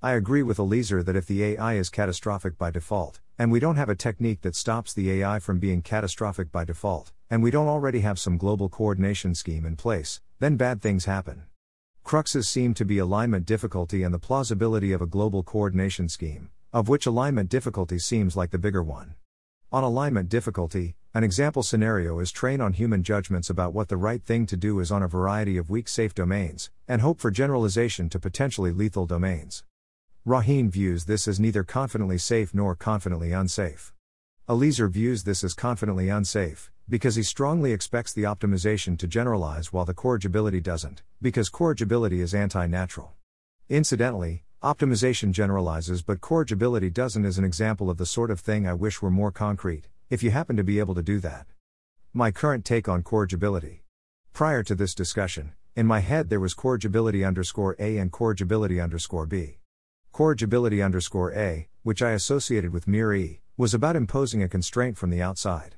I 0.00 0.12
agree 0.12 0.42
with 0.42 0.58
Eliezer 0.58 1.02
that 1.02 1.14
if 1.14 1.26
the 1.26 1.44
AI 1.44 1.74
is 1.74 1.90
catastrophic 1.90 2.56
by 2.56 2.70
default, 2.70 3.20
and 3.38 3.52
we 3.52 3.60
don't 3.60 3.76
have 3.76 3.90
a 3.90 3.94
technique 3.94 4.40
that 4.40 4.56
stops 4.56 4.94
the 4.94 5.10
AI 5.10 5.40
from 5.40 5.58
being 5.58 5.82
catastrophic 5.82 6.50
by 6.50 6.64
default, 6.64 7.12
and 7.28 7.42
we 7.42 7.50
don't 7.50 7.68
already 7.68 8.00
have 8.00 8.18
some 8.18 8.38
global 8.38 8.70
coordination 8.70 9.34
scheme 9.34 9.66
in 9.66 9.76
place, 9.76 10.22
then 10.38 10.56
bad 10.56 10.80
things 10.80 11.04
happen. 11.04 11.42
Cruxes 12.04 12.46
seem 12.46 12.74
to 12.74 12.84
be 12.84 12.98
alignment 12.98 13.46
difficulty 13.46 14.02
and 14.02 14.12
the 14.12 14.18
plausibility 14.18 14.92
of 14.92 15.00
a 15.00 15.06
global 15.06 15.42
coordination 15.42 16.08
scheme, 16.08 16.50
of 16.72 16.88
which 16.88 17.06
alignment 17.06 17.48
difficulty 17.48 17.98
seems 17.98 18.36
like 18.36 18.50
the 18.50 18.58
bigger 18.58 18.82
one. 18.82 19.14
On 19.70 19.84
alignment 19.84 20.28
difficulty, 20.28 20.96
an 21.14 21.24
example 21.24 21.62
scenario 21.62 22.18
is 22.18 22.32
train 22.32 22.60
on 22.60 22.72
human 22.72 23.02
judgments 23.02 23.48
about 23.48 23.72
what 23.72 23.88
the 23.88 23.96
right 23.96 24.22
thing 24.22 24.46
to 24.46 24.56
do 24.56 24.80
is 24.80 24.90
on 24.90 25.02
a 25.02 25.08
variety 25.08 25.56
of 25.56 25.70
weak 25.70 25.88
safe 25.88 26.14
domains, 26.14 26.70
and 26.88 27.00
hope 27.00 27.20
for 27.20 27.30
generalization 27.30 28.08
to 28.10 28.18
potentially 28.18 28.72
lethal 28.72 29.06
domains. 29.06 29.62
Rohin 30.26 30.70
views 30.70 31.04
this 31.04 31.28
as 31.28 31.38
neither 31.38 31.62
confidently 31.62 32.18
safe 32.18 32.52
nor 32.52 32.74
confidently 32.74 33.32
unsafe. 33.32 33.94
Eliezer 34.48 34.88
views 34.88 35.22
this 35.22 35.44
as 35.44 35.54
confidently 35.54 36.08
unsafe, 36.08 36.71
because 36.88 37.14
he 37.14 37.22
strongly 37.22 37.72
expects 37.72 38.12
the 38.12 38.24
optimization 38.24 38.98
to 38.98 39.06
generalize 39.06 39.72
while 39.72 39.84
the 39.84 39.94
corrigibility 39.94 40.60
doesn't, 40.60 41.02
because 41.20 41.48
corrigibility 41.48 42.20
is 42.20 42.34
anti 42.34 42.66
natural. 42.66 43.14
Incidentally, 43.68 44.44
optimization 44.62 45.32
generalizes 45.32 46.02
but 46.02 46.20
corrigibility 46.20 46.90
doesn't 46.90 47.24
is 47.24 47.38
an 47.38 47.44
example 47.44 47.88
of 47.88 47.98
the 47.98 48.06
sort 48.06 48.30
of 48.30 48.40
thing 48.40 48.66
I 48.66 48.74
wish 48.74 49.00
were 49.00 49.10
more 49.10 49.32
concrete, 49.32 49.88
if 50.10 50.22
you 50.22 50.30
happen 50.30 50.56
to 50.56 50.64
be 50.64 50.78
able 50.78 50.94
to 50.94 51.02
do 51.02 51.20
that. 51.20 51.46
My 52.12 52.30
current 52.30 52.64
take 52.64 52.88
on 52.88 53.02
corrigibility. 53.02 53.84
Prior 54.32 54.62
to 54.62 54.74
this 54.74 54.94
discussion, 54.94 55.52
in 55.74 55.86
my 55.86 56.00
head 56.00 56.28
there 56.28 56.40
was 56.40 56.52
corrigibility 56.52 57.24
underscore 57.24 57.76
A 57.78 57.96
and 57.96 58.12
corrigibility 58.12 58.80
underscore 58.80 59.26
B. 59.26 59.58
Corrigibility 60.12 60.82
underscore 60.82 61.32
A, 61.32 61.68
which 61.82 62.02
I 62.02 62.10
associated 62.10 62.72
with 62.72 62.86
MIRI, 62.86 63.40
was 63.56 63.72
about 63.72 63.96
imposing 63.96 64.42
a 64.42 64.48
constraint 64.48 64.98
from 64.98 65.08
the 65.08 65.22
outside. 65.22 65.76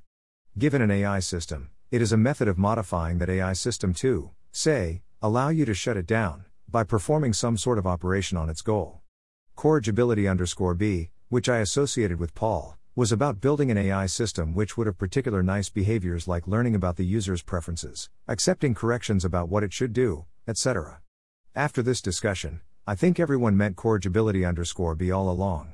Given 0.57 0.83
an 0.83 0.91
AI 0.93 1.19
system, 1.19 1.71
it 1.91 2.01
is 2.01 2.13
a 2.13 2.17
method 2.17 2.47
of 2.47 2.59
modifying 2.59 3.19
that 3.19 3.29
AI 3.29 3.55
system 3.55 3.93
to, 3.95 4.31
say, 4.53 5.03
allow 5.21 5.49
you 5.49 5.65
to 5.65 5.75
shut 5.75 5.97
it 5.97 6.07
down, 6.07 6.45
by 6.71 6.85
performing 6.85 7.33
some 7.33 7.57
sort 7.57 7.77
of 7.77 7.89
operation 7.89 8.39
on 8.39 8.49
its 8.49 8.63
goal. 8.63 9.01
Corrigibility 9.57 10.29
underscore 10.29 10.75
B, 10.75 11.11
which 11.29 11.49
I 11.49 11.59
associated 11.59 12.21
with 12.21 12.37
Paul, 12.37 12.79
was 12.95 13.11
about 13.11 13.41
building 13.41 13.73
an 13.73 13.79
AI 13.79 14.07
system 14.07 14.55
which 14.55 14.77
would 14.77 14.87
have 14.87 14.97
particular 14.97 15.43
nice 15.43 15.71
behaviors 15.71 16.29
like 16.29 16.47
learning 16.47 16.77
about 16.77 16.95
the 16.95 17.05
user's 17.05 17.43
preferences, 17.43 18.09
accepting 18.29 18.75
corrections 18.75 19.25
about 19.25 19.49
what 19.49 19.65
it 19.65 19.73
should 19.73 19.93
do, 19.93 20.25
etc. 20.47 21.01
After 21.57 21.83
this 21.83 22.01
discussion, 22.01 22.61
I 22.87 22.95
think 22.95 23.19
everyone 23.19 23.57
meant 23.57 23.75
corrigibility 23.75 24.45
underscore 24.45 24.95
B 24.95 25.11
all 25.11 25.29
along. 25.29 25.73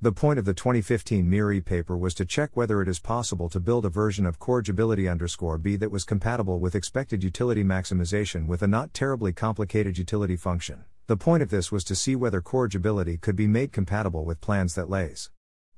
The 0.00 0.12
point 0.12 0.38
of 0.38 0.44
the 0.44 0.54
2015 0.54 1.28
MIRI 1.28 1.60
paper 1.60 1.98
was 1.98 2.14
to 2.14 2.24
check 2.24 2.50
whether 2.54 2.80
it 2.80 2.86
is 2.86 3.00
possible 3.00 3.48
to 3.48 3.58
build 3.58 3.84
a 3.84 3.88
version 3.88 4.26
of 4.26 4.38
corrigibility 4.38 5.08
underscore 5.08 5.58
B 5.58 5.74
that 5.74 5.90
was 5.90 6.04
compatible 6.04 6.60
with 6.60 6.76
expected 6.76 7.24
utility 7.24 7.64
maximization 7.64 8.46
with 8.46 8.62
a 8.62 8.68
not 8.68 8.94
terribly 8.94 9.32
complicated 9.32 9.98
utility 9.98 10.36
function. 10.36 10.84
The 11.08 11.16
point 11.16 11.42
of 11.42 11.50
this 11.50 11.72
was 11.72 11.82
to 11.82 11.96
see 11.96 12.14
whether 12.14 12.40
corrigibility 12.40 13.16
could 13.16 13.34
be 13.34 13.48
made 13.48 13.72
compatible 13.72 14.24
with 14.24 14.40
plans 14.40 14.76
that 14.76 14.88
lase. 14.88 15.30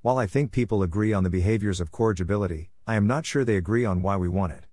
While 0.03 0.19
I 0.19 0.27
think 0.27 0.53
people 0.53 0.83
agree 0.83 1.15
on 1.15 1.25
the 1.25 1.31
behaviors 1.31 1.81
of 1.81 1.91
corrigibility, 1.91 2.69
I 2.87 2.97
am 2.97 3.07
not 3.07 3.25
sure 3.25 3.43
they 3.43 3.57
agree 3.57 3.87
on 3.87 4.03
why 4.03 4.19
we 4.19 4.29
want 4.29 4.53
it. 4.53 4.67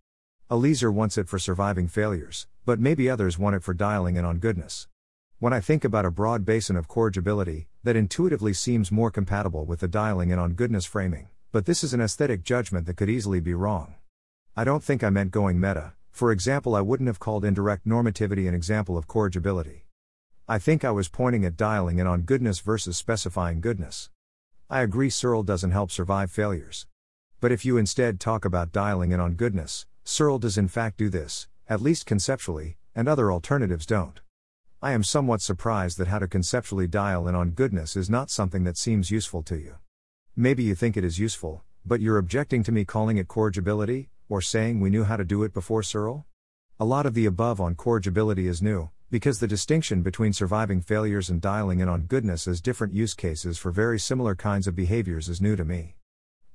Eliezer 0.51 0.91
wants 0.91 1.17
it 1.17 1.29
for 1.29 1.39
surviving 1.39 1.87
failures, 1.87 2.47
but 2.65 2.81
maybe 2.81 3.09
others 3.09 3.39
want 3.39 3.55
it 3.55 3.63
for 3.63 3.73
dialing 3.73 4.17
in 4.17 4.25
on 4.25 4.39
goodness. 4.39 4.89
When 5.39 5.53
I 5.53 5.59
think 5.59 5.85
about 5.85 6.03
a 6.03 6.09
broad 6.09 6.45
basin 6.45 6.75
of 6.75 6.87
corrigibility, 6.87 7.67
that 7.87 7.95
intuitively 7.95 8.51
seems 8.51 8.91
more 8.91 9.09
compatible 9.09 9.63
with 9.63 9.79
the 9.79 9.87
dialing 9.87 10.29
in 10.29 10.37
on 10.37 10.55
goodness 10.55 10.83
framing, 10.83 11.29
but 11.53 11.65
this 11.65 11.85
is 11.85 11.93
an 11.93 12.01
aesthetic 12.01 12.43
judgment 12.43 12.85
that 12.85 12.97
could 12.97 13.09
easily 13.09 13.39
be 13.39 13.53
wrong. 13.53 13.95
I 14.57 14.65
don't 14.65 14.83
think 14.83 15.05
I 15.05 15.09
meant 15.09 15.31
going 15.31 15.57
meta, 15.57 15.93
for 16.11 16.33
example, 16.33 16.75
I 16.75 16.81
wouldn't 16.81 17.07
have 17.07 17.21
called 17.21 17.45
indirect 17.45 17.87
normativity 17.87 18.45
an 18.45 18.53
example 18.53 18.97
of 18.97 19.07
corrigibility. 19.07 19.85
I 20.49 20.59
think 20.59 20.83
I 20.83 20.91
was 20.91 21.07
pointing 21.07 21.45
at 21.45 21.55
dialing 21.55 21.97
in 21.97 22.07
on 22.07 22.23
goodness 22.23 22.59
versus 22.59 22.97
specifying 22.97 23.61
goodness. 23.61 24.09
I 24.69 24.81
agree 24.81 25.09
CIRL 25.09 25.45
doesn't 25.45 25.71
help 25.71 25.89
survive 25.89 26.29
failures. 26.29 26.87
But 27.39 27.53
if 27.53 27.63
you 27.63 27.77
instead 27.77 28.19
talk 28.19 28.43
about 28.43 28.73
dialing 28.73 29.13
in 29.13 29.21
on 29.21 29.35
goodness, 29.35 29.85
CIRL 30.03 30.41
does 30.41 30.57
in 30.57 30.67
fact 30.67 30.97
do 30.97 31.07
this, 31.07 31.47
at 31.69 31.81
least 31.81 32.05
conceptually, 32.05 32.75
and 32.93 33.07
other 33.07 33.31
alternatives 33.31 33.85
don't. 33.85 34.19
I 34.79 34.91
am 34.91 35.03
somewhat 35.03 35.41
surprised 35.41 35.97
that 35.97 36.07
how 36.07 36.19
to 36.19 36.27
conceptually 36.27 36.85
dial 36.85 37.27
in 37.27 37.33
on 37.33 37.49
goodness 37.49 37.95
is 37.95 38.11
not 38.11 38.29
something 38.29 38.63
that 38.65 38.77
seems 38.77 39.09
useful 39.09 39.41
to 39.43 39.55
you. 39.55 39.77
Maybe 40.35 40.61
you 40.61 40.75
think 40.75 40.95
it 40.95 41.03
is 41.03 41.17
useful, 41.17 41.63
but 41.83 41.99
you're 41.99 42.19
objecting 42.19 42.61
to 42.61 42.71
me 42.71 42.85
calling 42.85 43.17
it 43.17 43.27
corrigibility, 43.27 44.09
or 44.29 44.39
saying 44.39 44.79
we 44.79 44.91
knew 44.91 45.03
how 45.03 45.17
to 45.17 45.25
do 45.25 45.41
it 45.41 45.51
before 45.51 45.81
CIRL? 45.81 46.25
A 46.79 46.85
lot 46.85 47.07
of 47.07 47.15
the 47.15 47.25
above 47.25 47.59
on 47.59 47.73
corrigibility 47.73 48.47
is 48.47 48.61
new, 48.61 48.91
because 49.09 49.39
the 49.39 49.47
distinction 49.47 50.03
between 50.03 50.31
surviving 50.31 50.81
failures 50.81 51.27
and 51.27 51.41
dialing 51.41 51.79
in 51.79 51.89
on 51.89 52.01
goodness 52.01 52.47
as 52.47 52.61
different 52.61 52.93
use 52.93 53.15
cases 53.15 53.57
for 53.57 53.71
very 53.71 53.97
similar 53.97 54.35
kinds 54.35 54.67
of 54.67 54.75
behaviors 54.75 55.27
is 55.27 55.41
new 55.41 55.55
to 55.55 55.65
me. 55.65 55.95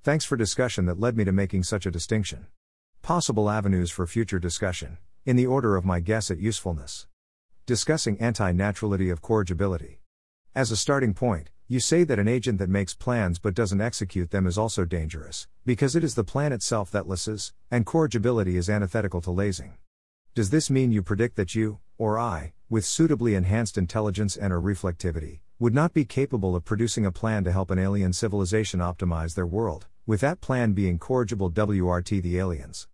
Thanks 0.05 0.25
for 0.25 0.37
discussion 0.37 0.87
that 0.87 1.01
led 1.01 1.16
me 1.16 1.25
to 1.25 1.33
making 1.33 1.64
such 1.64 1.87
a 1.87 1.91
distinction. 1.91 2.47
Possible 3.03 3.51
avenues 3.51 3.91
for 3.91 4.07
future 4.07 4.39
discussion, 4.39 4.99
in 5.27 5.35
the 5.35 5.47
order 5.47 5.75
of 5.75 5.85
my 5.85 5.99
guess 5.99 6.31
at 6.31 6.39
usefulness. 6.39 7.09
Discussing 7.65 8.19
anti 8.19 8.53
naturality 8.53 9.13
of 9.13 9.23
corrigibility. 9.23 10.01
As 10.53 10.73
a 10.73 10.77
starting 10.77 11.15
point, 11.15 11.51
you 11.69 11.79
say 11.79 12.03
that 12.03 12.19
an 12.19 12.27
agent 12.27 12.59
that 12.59 12.69
makes 12.69 12.93
plans 12.93 13.39
but 13.39 13.55
doesn't 13.55 13.81
execute 13.81 14.33
them 14.33 14.49
is 14.49 14.59
also 14.59 14.85
dangerous, 14.85 15.47
because 15.65 15.95
it 15.95 16.03
is 16.03 16.17
the 16.17 16.25
plan 16.25 16.53
itself 16.53 16.91
that 16.91 17.07
lases, 17.07 17.53
and 17.71 17.87
corrigibility 17.87 18.57
is 18.57 18.69
antithetical 18.69 19.21
to 19.21 19.31
lasing. 19.31 19.75
Does 20.35 20.51
this 20.51 20.71
mean 20.71 20.91
you 20.91 21.03
predict 21.03 21.37
that 21.37 21.55
you, 21.55 21.79
or 21.99 22.19
I, 22.19 22.53
with 22.69 22.85
suitably 22.85 23.37
enhanced 23.37 23.79
intelligence 23.79 24.37
and 24.37 24.53
or 24.53 24.61
reflectivity, 24.61 25.39
would 25.61 25.73
not 25.73 25.95
be 25.95 26.05
capable 26.05 26.57
of 26.57 26.65
producing 26.65 27.07
a 27.07 27.13
plan 27.13 27.45
to 27.45 27.53
help 27.53 27.71
an 27.71 27.79
alien 27.79 28.13
civilization 28.13 28.81
optimize 28.81 29.37
their 29.37 29.47
world, 29.47 29.87
with 30.05 30.21
that 30.23 30.41
plan 30.41 30.73
being 30.73 30.99
corrigible 30.99 31.49
WRT 31.49 32.23
the 32.23 32.39
aliens? 32.39 32.89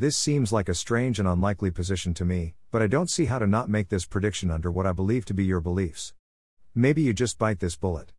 This 0.00 0.16
seems 0.16 0.52
like 0.52 0.68
a 0.68 0.74
strange 0.74 1.18
and 1.18 1.26
unlikely 1.26 1.72
position 1.72 2.14
to 2.14 2.24
me, 2.24 2.54
but 2.70 2.80
I 2.80 2.86
don't 2.86 3.10
see 3.10 3.24
how 3.24 3.40
to 3.40 3.48
not 3.48 3.68
make 3.68 3.88
this 3.88 4.06
prediction 4.06 4.48
under 4.48 4.70
what 4.70 4.86
I 4.86 4.92
believe 4.92 5.24
to 5.24 5.34
be 5.34 5.44
your 5.44 5.60
beliefs. 5.60 6.14
Maybe 6.72 7.02
you 7.02 7.12
just 7.12 7.36
bite 7.36 7.58
this 7.58 7.74
bullet. 7.74 8.12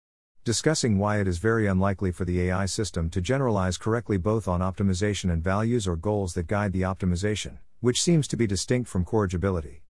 Discussing 0.44 0.98
why 0.98 1.22
it 1.22 1.28
is 1.28 1.38
very 1.38 1.68
unlikely 1.68 2.12
for 2.12 2.26
the 2.26 2.42
AI 2.42 2.66
system 2.66 3.10
to 3.12 3.22
generalize 3.22 3.78
correctly 3.78 4.18
both 4.18 4.46
on 4.46 4.60
optimization 4.60 5.32
and 5.32 5.42
values 5.42 5.88
or 5.88 5.96
goals 5.96 6.34
that 6.34 6.48
guide 6.48 6.74
the 6.74 6.82
optimization, 6.82 7.60
which 7.80 8.02
seems 8.02 8.28
to 8.28 8.36
be 8.36 8.46
distinct 8.46 8.90
from 8.90 9.06
corrigibility. 9.06 9.84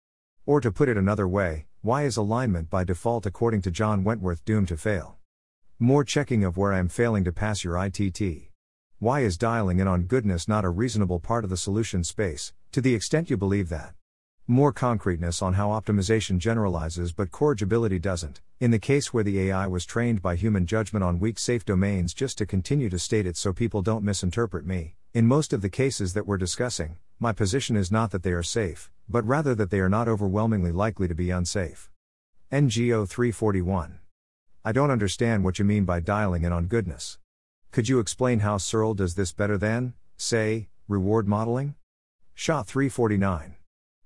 Or 0.45 0.61
to 0.61 0.71
put 0.71 0.89
it 0.89 0.97
another 0.97 1.27
way, 1.27 1.65
why 1.81 2.03
is 2.03 2.17
alignment 2.17 2.69
by 2.69 2.83
default 2.83 3.25
according 3.25 3.63
to 3.63 3.71
John 3.71 4.03
Wentworth 4.03 4.45
doomed 4.45 4.67
to 4.67 4.77
fail? 4.77 5.17
More 5.79 6.03
checking 6.03 6.43
of 6.43 6.55
where 6.55 6.71
I 6.71 6.77
am 6.77 6.87
failing 6.87 7.23
to 7.23 7.31
pass 7.31 7.63
your 7.63 7.83
ITT. 7.83 8.48
Why 9.01 9.21
is 9.21 9.37
dialing 9.37 9.79
in 9.79 9.87
on 9.87 10.07
goodness 10.07 10.49
not 10.49 10.65
a 10.65 10.69
reasonable 10.69 11.21
part 11.21 11.45
of 11.45 11.49
the 11.49 11.55
solution 11.55 12.03
space, 12.03 12.51
to 12.73 12.81
the 12.81 12.93
extent 12.93 13.29
you 13.29 13.37
believe 13.37 13.69
that? 13.69 13.93
More 14.45 14.73
concreteness 14.73 15.41
on 15.41 15.53
how 15.53 15.69
optimization 15.69 16.37
generalizes 16.37 17.13
but 17.13 17.31
corrigibility 17.31 17.97
doesn't, 17.97 18.41
in 18.59 18.71
the 18.71 18.77
case 18.77 19.13
where 19.13 19.23
the 19.23 19.39
AI 19.39 19.67
was 19.67 19.85
trained 19.85 20.21
by 20.21 20.35
human 20.35 20.65
judgment 20.65 21.01
on 21.01 21.17
weak 21.17 21.39
safe 21.39 21.63
domains 21.63 22.13
just 22.13 22.37
to 22.39 22.45
continue 22.45 22.89
to 22.89 22.99
state 22.99 23.25
it 23.25 23.37
so 23.37 23.53
people 23.53 23.81
don't 23.81 24.03
misinterpret 24.03 24.65
me. 24.65 24.95
In 25.13 25.25
most 25.25 25.53
of 25.53 25.61
the 25.61 25.69
cases 25.69 26.13
that 26.13 26.27
we're 26.27 26.37
discussing, 26.37 26.97
my 27.21 27.31
position 27.31 27.77
is 27.77 27.93
not 27.93 28.11
that 28.11 28.23
they 28.23 28.33
are 28.33 28.43
safe, 28.43 28.91
but 29.07 29.25
rather 29.25 29.55
that 29.55 29.69
they 29.69 29.79
are 29.79 29.87
not 29.87 30.09
overwhelmingly 30.09 30.73
likely 30.73 31.07
to 31.07 31.15
be 31.15 31.31
unsafe. 31.31 31.89
Ngo 32.51 33.07
341. 33.07 33.99
I 34.65 34.73
don't 34.73 34.91
understand 34.91 35.45
what 35.45 35.57
you 35.57 35.63
mean 35.63 35.85
by 35.85 36.01
dialing 36.01 36.43
in 36.43 36.51
on 36.51 36.65
goodness. 36.65 37.17
Could 37.71 37.87
you 37.87 37.99
explain 37.99 38.39
how 38.39 38.57
CIRL 38.57 38.95
does 38.95 39.13
this 39.13 39.31
better 39.31 39.55
than, 39.55 39.93
say, 40.17 40.69
reward 40.87 41.27
modeling? 41.27 41.75
Shah 42.33 42.63
349. 42.63 43.57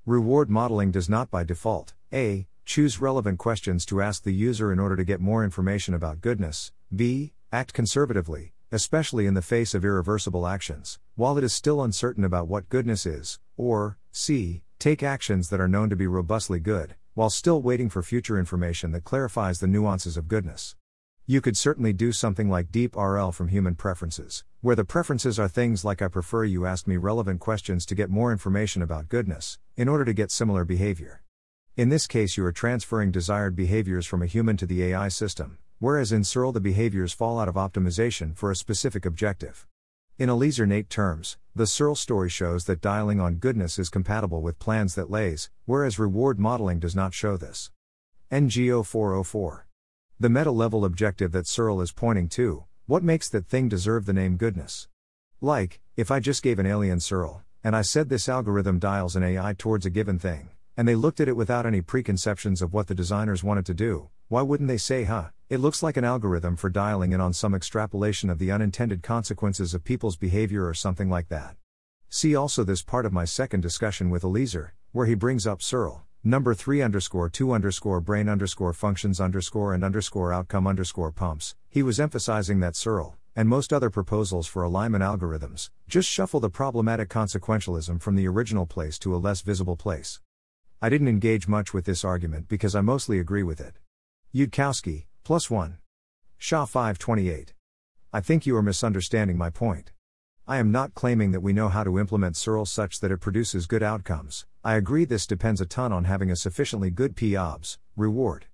Reward 0.05 0.49
modeling 0.49 0.91
does 0.91 1.07
not 1.07 1.31
by 1.31 1.45
default, 1.45 1.93
a. 2.11 2.45
choose 2.65 2.99
relevant 2.99 3.39
questions 3.39 3.85
to 3.85 4.01
ask 4.01 4.23
the 4.23 4.33
user 4.33 4.73
in 4.73 4.79
order 4.79 4.97
to 4.97 5.05
get 5.05 5.21
more 5.21 5.45
information 5.45 5.93
about 5.93 6.19
goodness, 6.19 6.73
b. 6.93 7.31
act 7.53 7.73
conservatively, 7.73 8.51
especially 8.69 9.27
in 9.27 9.33
the 9.33 9.41
face 9.41 9.73
of 9.73 9.85
irreversible 9.85 10.45
actions, 10.45 10.99
while 11.15 11.37
it 11.37 11.43
is 11.43 11.53
still 11.53 11.81
uncertain 11.81 12.25
about 12.25 12.49
what 12.49 12.67
goodness 12.67 13.05
is, 13.05 13.39
or 13.55 13.97
c. 14.11 14.61
take 14.77 15.01
actions 15.01 15.49
that 15.49 15.61
are 15.61 15.69
known 15.69 15.89
to 15.89 15.95
be 15.95 16.05
robustly 16.05 16.59
good, 16.59 16.95
while 17.13 17.29
still 17.29 17.61
waiting 17.61 17.87
for 17.87 18.03
future 18.03 18.37
information 18.37 18.91
that 18.91 19.05
clarifies 19.05 19.61
the 19.61 19.67
nuances 19.67 20.17
of 20.17 20.27
goodness. 20.27 20.75
You 21.25 21.39
could 21.39 21.55
certainly 21.55 21.93
do 21.93 22.11
something 22.11 22.49
like 22.49 22.69
deep 22.69 22.97
RL 22.97 23.31
from 23.31 23.47
human 23.47 23.75
preferences, 23.75 24.43
where 24.59 24.75
the 24.75 24.83
preferences 24.83 25.39
are 25.39 25.47
things 25.47 25.85
like 25.85 26.01
I 26.01 26.09
prefer 26.09 26.43
you 26.43 26.65
ask 26.65 26.85
me 26.85 26.97
relevant 26.97 27.39
questions 27.39 27.85
to 27.85 27.95
get 27.95 28.09
more 28.09 28.33
information 28.33 28.81
about 28.81 29.07
goodness, 29.07 29.57
in 29.77 29.87
order 29.87 30.03
to 30.03 30.11
get 30.11 30.31
similar 30.31 30.65
behavior. 30.65 31.23
In 31.77 31.87
this 31.87 32.07
case, 32.07 32.35
you 32.35 32.43
are 32.43 32.51
transferring 32.51 33.09
desired 33.09 33.55
behaviors 33.55 34.05
from 34.05 34.21
a 34.21 34.25
human 34.25 34.57
to 34.57 34.65
the 34.65 34.83
AI 34.83 35.07
system, 35.07 35.59
whereas 35.79 36.11
in 36.11 36.23
CIRL 36.23 36.53
the 36.53 36.59
behaviors 36.59 37.13
fall 37.13 37.39
out 37.39 37.47
of 37.47 37.55
optimization 37.55 38.35
for 38.35 38.51
a 38.51 38.55
specific 38.55 39.05
objective. 39.05 39.65
In 40.19 40.27
Eliezer 40.27 40.65
Nate 40.67 40.89
terms, 40.89 41.37
the 41.55 41.63
CIRL 41.63 41.95
story 41.95 42.29
shows 42.29 42.65
that 42.65 42.81
dialing 42.81 43.21
on 43.21 43.35
goodness 43.35 43.79
is 43.79 43.87
compatible 43.87 44.41
with 44.41 44.59
plans 44.59 44.93
that 44.95 45.09
lase, 45.09 45.49
whereas 45.63 45.97
reward 45.97 46.37
modeling 46.37 46.79
does 46.79 46.97
not 46.97 47.13
show 47.13 47.37
this. 47.37 47.71
Ngo 48.29 48.85
404 48.85 49.67
the 50.23 50.29
meta 50.29 50.51
level 50.51 50.85
objective 50.85 51.33
that 51.33 51.43
CIRL 51.43 51.83
is 51.83 51.91
pointing 51.91 52.29
to, 52.29 52.63
what 52.85 53.03
makes 53.03 53.27
that 53.27 53.45
thing 53.45 53.67
deserve 53.67 54.05
the 54.05 54.13
name 54.13 54.37
goodness? 54.37 54.87
Like, 55.41 55.81
if 55.97 56.11
I 56.11 56.21
just 56.21 56.41
gave 56.41 56.59
an 56.59 56.65
alien 56.65 56.99
CIRL, 56.99 57.41
and 57.61 57.75
I 57.75 57.81
said 57.81 58.07
this 58.07 58.29
algorithm 58.29 58.79
dials 58.79 59.17
an 59.17 59.23
AI 59.23 59.51
towards 59.51 59.85
a 59.85 59.89
given 59.89 60.17
thing, 60.17 60.51
and 60.77 60.87
they 60.87 60.95
looked 60.95 61.19
at 61.19 61.27
it 61.27 61.35
without 61.35 61.65
any 61.65 61.81
preconceptions 61.81 62.61
of 62.61 62.71
what 62.71 62.87
the 62.87 62.95
designers 62.95 63.43
wanted 63.43 63.65
to 63.65 63.73
do, 63.73 64.11
why 64.29 64.41
wouldn't 64.41 64.69
they 64.69 64.77
say, 64.77 65.03
huh, 65.03 65.25
it 65.49 65.59
looks 65.59 65.83
like 65.83 65.97
an 65.97 66.05
algorithm 66.05 66.55
for 66.55 66.69
dialing 66.69 67.11
in 67.11 67.19
on 67.19 67.33
some 67.33 67.53
extrapolation 67.53 68.29
of 68.29 68.39
the 68.39 68.49
unintended 68.49 69.03
consequences 69.03 69.73
of 69.73 69.83
people's 69.83 70.15
behavior 70.15 70.65
or 70.65 70.73
something 70.73 71.09
like 71.09 71.27
that? 71.27 71.57
See 72.07 72.33
also 72.33 72.63
this 72.63 72.81
part 72.81 73.05
of 73.05 73.11
my 73.11 73.25
second 73.25 73.59
discussion 73.59 74.09
with 74.09 74.23
Eliezer, 74.23 74.73
where 74.93 75.05
he 75.05 75.15
brings 75.15 75.45
up 75.45 75.59
CIRL. 75.59 76.03
Number 76.25 76.53
3 76.53 76.81
underscore 76.81 77.27
2 77.27 77.51
underscore 77.51 77.99
brain 77.99 78.29
underscore 78.29 78.71
functions 78.71 79.19
underscore 79.19 79.73
and 79.73 79.83
underscore 79.83 80.31
outcome 80.31 80.65
underscore 80.65 81.11
pumps. 81.11 81.53
He 81.69 81.83
was 81.83 81.99
emphasizing 81.99 82.61
that 82.61 82.75
CIRL, 82.75 83.15
and 83.35 83.49
most 83.49 83.73
other 83.73 83.89
proposals 83.89 84.47
for 84.47 84.63
alignment 84.63 85.03
algorithms, 85.03 85.69
just 85.89 86.09
shuffle 86.09 86.39
the 86.39 86.49
problematic 86.49 87.09
consequentialism 87.09 88.01
from 88.01 88.15
the 88.15 88.25
original 88.25 88.65
place 88.65 88.97
to 88.99 89.13
a 89.13 89.17
less 89.17 89.41
visible 89.41 89.75
place. 89.75 90.21
I 90.81 90.87
didn't 90.87 91.09
engage 91.09 91.49
much 91.49 91.73
with 91.73 91.83
this 91.83 92.05
argument 92.05 92.47
because 92.47 92.73
I 92.73 92.79
mostly 92.79 93.19
agree 93.19 93.43
with 93.43 93.59
it. 93.59 93.79
Yudkowsky, 94.33 95.07
plus 95.25 95.49
1. 95.51 95.77
Shah 96.37 96.63
528. 96.63 97.53
I 98.13 98.21
think 98.21 98.45
you 98.45 98.55
are 98.55 98.61
misunderstanding 98.61 99.37
my 99.37 99.49
point. 99.49 99.92
I 100.45 100.57
am 100.57 100.73
not 100.73 100.93
claiming 100.93 101.31
that 101.31 101.39
we 101.39 101.53
know 101.53 101.69
how 101.69 101.85
to 101.85 101.97
implement 101.97 102.35
CIRL 102.35 102.67
such 102.67 102.99
that 102.99 103.11
it 103.11 103.21
produces 103.21 103.65
good 103.65 103.81
outcomes. 103.81 104.45
I 104.61 104.75
agree 104.75 105.05
this 105.05 105.25
depends 105.25 105.61
a 105.61 105.65
ton 105.65 105.93
on 105.93 106.03
having 106.03 106.29
a 106.29 106.35
sufficiently 106.35 106.89
good 106.89 107.15
POBS, 107.15 107.77
reward. 107.95 108.47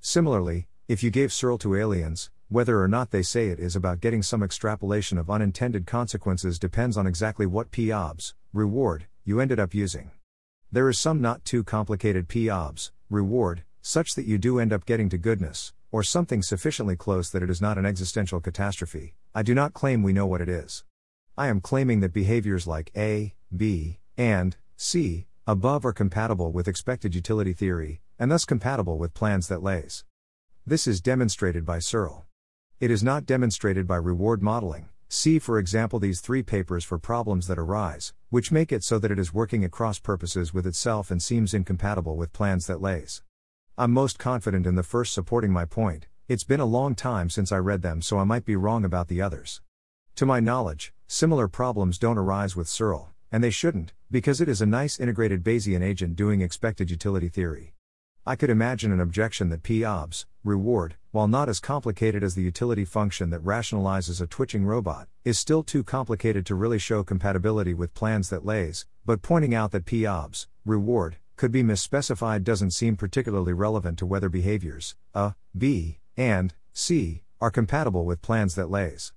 Similarly, 0.00 0.68
if 0.86 1.02
you 1.02 1.10
gave 1.10 1.30
CIRL 1.30 1.58
to 1.58 1.74
aliens, 1.74 2.30
whether 2.48 2.80
or 2.80 2.86
not 2.86 3.10
they 3.10 3.22
say 3.22 3.48
it 3.48 3.58
is 3.58 3.74
about 3.74 4.00
getting 4.00 4.22
some 4.22 4.40
extrapolation 4.40 5.18
of 5.18 5.30
unintended 5.30 5.84
consequences 5.84 6.60
depends 6.60 6.96
on 6.96 7.08
exactly 7.08 7.44
what 7.44 7.72
POBS, 7.72 8.34
reward, 8.52 9.08
you 9.24 9.40
ended 9.40 9.58
up 9.58 9.74
using. 9.74 10.12
There 10.70 10.88
is 10.88 11.00
some 11.00 11.20
not 11.20 11.44
too 11.44 11.64
complicated 11.64 12.28
POBS, 12.28 12.92
reward, 13.10 13.64
such 13.80 14.14
that 14.14 14.26
you 14.26 14.38
do 14.38 14.60
end 14.60 14.72
up 14.72 14.86
getting 14.86 15.08
to 15.08 15.18
goodness, 15.18 15.72
or 15.90 16.04
something 16.04 16.40
sufficiently 16.40 16.94
close 16.94 17.30
that 17.30 17.42
it 17.42 17.50
is 17.50 17.60
not 17.60 17.78
an 17.78 17.84
existential 17.84 18.38
catastrophe. 18.38 19.16
I 19.34 19.42
do 19.42 19.56
not 19.56 19.74
claim 19.74 20.04
we 20.04 20.12
know 20.12 20.26
what 20.26 20.40
it 20.40 20.48
is. 20.48 20.84
I 21.36 21.48
am 21.48 21.60
claiming 21.60 22.00
that 22.00 22.12
behaviors 22.12 22.66
like 22.66 22.90
A, 22.96 23.34
B, 23.54 23.98
and 24.16 24.56
C 24.76 25.26
above 25.46 25.84
are 25.84 25.92
compatible 25.92 26.52
with 26.52 26.68
expected 26.68 27.14
utility 27.14 27.52
theory, 27.52 28.00
and 28.18 28.30
thus 28.30 28.44
compatible 28.44 28.98
with 28.98 29.14
plans 29.14 29.48
that 29.48 29.62
lase. 29.62 30.04
This 30.66 30.86
is 30.86 31.00
demonstrated 31.00 31.64
by 31.64 31.78
CIRL. 31.78 32.24
It 32.80 32.90
is 32.90 33.02
not 33.02 33.26
demonstrated 33.26 33.86
by 33.86 33.96
reward 33.96 34.42
modeling, 34.42 34.88
See, 35.14 35.38
for 35.38 35.58
example, 35.58 35.98
these 35.98 36.22
three 36.22 36.42
papers 36.42 36.84
for 36.84 36.98
problems 36.98 37.46
that 37.46 37.58
arise, 37.58 38.14
which 38.30 38.50
make 38.50 38.72
it 38.72 38.82
so 38.82 38.98
that 38.98 39.10
it 39.10 39.18
is 39.18 39.34
working 39.34 39.62
at 39.62 39.70
cross 39.70 39.98
purposes 39.98 40.54
with 40.54 40.66
itself 40.66 41.10
and 41.10 41.22
seems 41.22 41.52
incompatible 41.52 42.16
with 42.16 42.32
plans 42.32 42.66
that 42.66 42.80
lase. 42.80 43.20
I'm 43.76 43.92
most 43.92 44.18
confident 44.18 44.66
in 44.66 44.74
the 44.74 44.82
first 44.82 45.12
supporting 45.12 45.52
my 45.52 45.66
point, 45.66 46.06
it's 46.28 46.44
been 46.44 46.60
a 46.60 46.64
long 46.64 46.94
time 46.94 47.28
since 47.28 47.52
I 47.52 47.58
read 47.58 47.82
them, 47.82 48.00
so 48.00 48.18
I 48.18 48.24
might 48.24 48.46
be 48.46 48.56
wrong 48.56 48.86
about 48.86 49.08
the 49.08 49.20
others. 49.20 49.60
To 50.16 50.26
my 50.26 50.40
knowledge, 50.40 50.92
similar 51.06 51.48
problems 51.48 51.98
don't 51.98 52.18
arise 52.18 52.54
with 52.54 52.66
CIRL, 52.66 53.08
and 53.32 53.42
they 53.42 53.50
shouldn't, 53.50 53.94
because 54.10 54.42
it 54.42 54.48
is 54.48 54.60
a 54.60 54.66
nice 54.66 55.00
integrated 55.00 55.42
Bayesian 55.42 55.82
agent 55.82 56.16
doing 56.16 56.42
expected 56.42 56.90
utility 56.90 57.30
theory. 57.30 57.74
I 58.26 58.36
could 58.36 58.50
imagine 58.50 58.92
an 58.92 59.00
objection 59.00 59.48
that 59.48 59.62
p-obs, 59.62 60.26
reward, 60.44 60.96
while 61.12 61.28
not 61.28 61.48
as 61.48 61.60
complicated 61.60 62.22
as 62.22 62.34
the 62.34 62.42
utility 62.42 62.84
function 62.84 63.30
that 63.30 63.42
rationalizes 63.42 64.20
a 64.20 64.26
twitching 64.26 64.66
robot, 64.66 65.08
is 65.24 65.38
still 65.38 65.62
too 65.62 65.82
complicated 65.82 66.44
to 66.46 66.54
really 66.54 66.78
show 66.78 67.02
compatibility 67.02 67.72
with 67.72 67.94
plans 67.94 68.28
that 68.28 68.44
lase, 68.44 68.84
but 69.06 69.22
pointing 69.22 69.54
out 69.54 69.70
that 69.70 69.86
p-obs, 69.86 70.46
reward, 70.66 71.16
could 71.36 71.50
be 71.50 71.62
misspecified 71.62 72.44
doesn't 72.44 72.72
seem 72.72 72.96
particularly 72.96 73.54
relevant 73.54 73.98
to 73.98 74.06
whether 74.06 74.28
behaviors, 74.28 74.94
a, 75.14 75.34
b, 75.56 75.98
and 76.18 76.52
c, 76.74 77.22
are 77.40 77.50
compatible 77.50 78.04
with 78.04 78.22
plans 78.22 78.54
that 78.54 78.70
lase. 78.70 79.12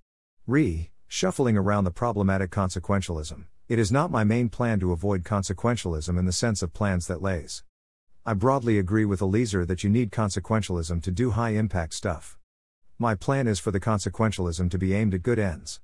Re, 0.47 0.91
shuffling 1.07 1.57
around 1.57 1.85
the 1.85 1.91
problematic 1.91 2.51
consequentialism, 2.51 3.45
it 3.67 3.79
is 3.79 3.91
not 3.91 4.11
my 4.11 4.23
main 4.23 4.47
plan 4.47 4.79
to 4.79 4.91
avoid 4.91 5.23
consequentialism 5.23 6.19
in 6.19 6.25
the 6.25 6.31
sense 6.31 6.61
of 6.61 6.71
plans 6.71 7.07
that 7.07 7.19
lase. 7.19 7.63
I 8.27 8.35
broadly 8.35 8.77
agree 8.77 9.05
with 9.05 9.23
Eliezer 9.23 9.65
that 9.65 9.83
you 9.83 9.89
need 9.89 10.11
consequentialism 10.11 11.01
to 11.01 11.09
do 11.09 11.31
high 11.31 11.51
impact 11.51 11.95
stuff. 11.95 12.37
My 12.99 13.15
plan 13.15 13.47
is 13.47 13.57
for 13.57 13.71
the 13.71 13.79
consequentialism 13.79 14.69
to 14.69 14.77
be 14.77 14.93
aimed 14.93 15.15
at 15.15 15.23
good 15.23 15.39
ends. 15.39 15.81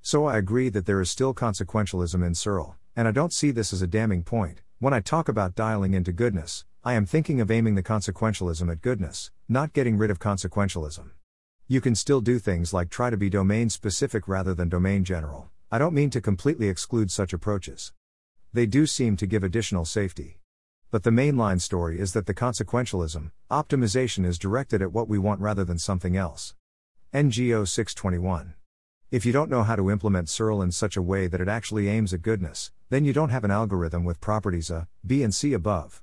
So 0.00 0.26
I 0.26 0.36
agree 0.36 0.68
that 0.68 0.86
there 0.86 1.00
is 1.00 1.10
still 1.10 1.34
consequentialism 1.34 2.24
in 2.24 2.34
CIRL, 2.34 2.76
and 2.94 3.08
I 3.08 3.10
don't 3.10 3.32
see 3.32 3.50
this 3.50 3.72
as 3.72 3.82
a 3.82 3.88
damning 3.88 4.22
point. 4.22 4.62
When 4.78 4.94
I 4.94 5.00
talk 5.00 5.28
about 5.28 5.56
dialing 5.56 5.92
into 5.92 6.12
goodness, 6.12 6.64
I 6.84 6.94
am 6.94 7.04
thinking 7.04 7.40
of 7.40 7.50
aiming 7.50 7.74
the 7.74 7.82
consequentialism 7.82 8.70
at 8.70 8.80
goodness, 8.80 9.32
not 9.48 9.72
getting 9.72 9.98
rid 9.98 10.12
of 10.12 10.20
consequentialism. 10.20 11.10
You 11.66 11.80
can 11.80 11.94
still 11.94 12.20
do 12.20 12.38
things 12.38 12.74
like 12.74 12.90
try 12.90 13.08
to 13.08 13.16
be 13.16 13.30
domain 13.30 13.70
specific 13.70 14.28
rather 14.28 14.52
than 14.52 14.68
domain 14.68 15.02
general. 15.02 15.48
I 15.72 15.78
don't 15.78 15.94
mean 15.94 16.10
to 16.10 16.20
completely 16.20 16.68
exclude 16.68 17.10
such 17.10 17.32
approaches. 17.32 17.94
They 18.52 18.66
do 18.66 18.84
seem 18.84 19.16
to 19.16 19.26
give 19.26 19.42
additional 19.42 19.86
safety. 19.86 20.40
But 20.90 21.04
the 21.04 21.10
mainline 21.10 21.62
story 21.62 21.98
is 21.98 22.12
that 22.12 22.26
the 22.26 22.34
consequentialism, 22.34 23.30
optimization 23.50 24.26
is 24.26 24.38
directed 24.38 24.82
at 24.82 24.92
what 24.92 25.08
we 25.08 25.18
want 25.18 25.40
rather 25.40 25.64
than 25.64 25.78
something 25.78 26.18
else. 26.18 26.54
Ngo 27.14 27.66
621. 27.66 28.52
If 29.10 29.24
you 29.24 29.32
don't 29.32 29.50
know 29.50 29.62
how 29.62 29.76
to 29.76 29.90
implement 29.90 30.28
CIRL 30.28 30.62
in 30.62 30.70
such 30.70 30.98
a 30.98 31.02
way 31.02 31.28
that 31.28 31.40
it 31.40 31.48
actually 31.48 31.88
aims 31.88 32.12
at 32.12 32.20
goodness, 32.20 32.72
then 32.90 33.06
you 33.06 33.14
don't 33.14 33.30
have 33.30 33.42
an 33.42 33.50
algorithm 33.50 34.04
with 34.04 34.20
properties 34.20 34.70
A, 34.70 34.86
B, 35.06 35.22
and 35.22 35.34
C 35.34 35.54
above. 35.54 36.02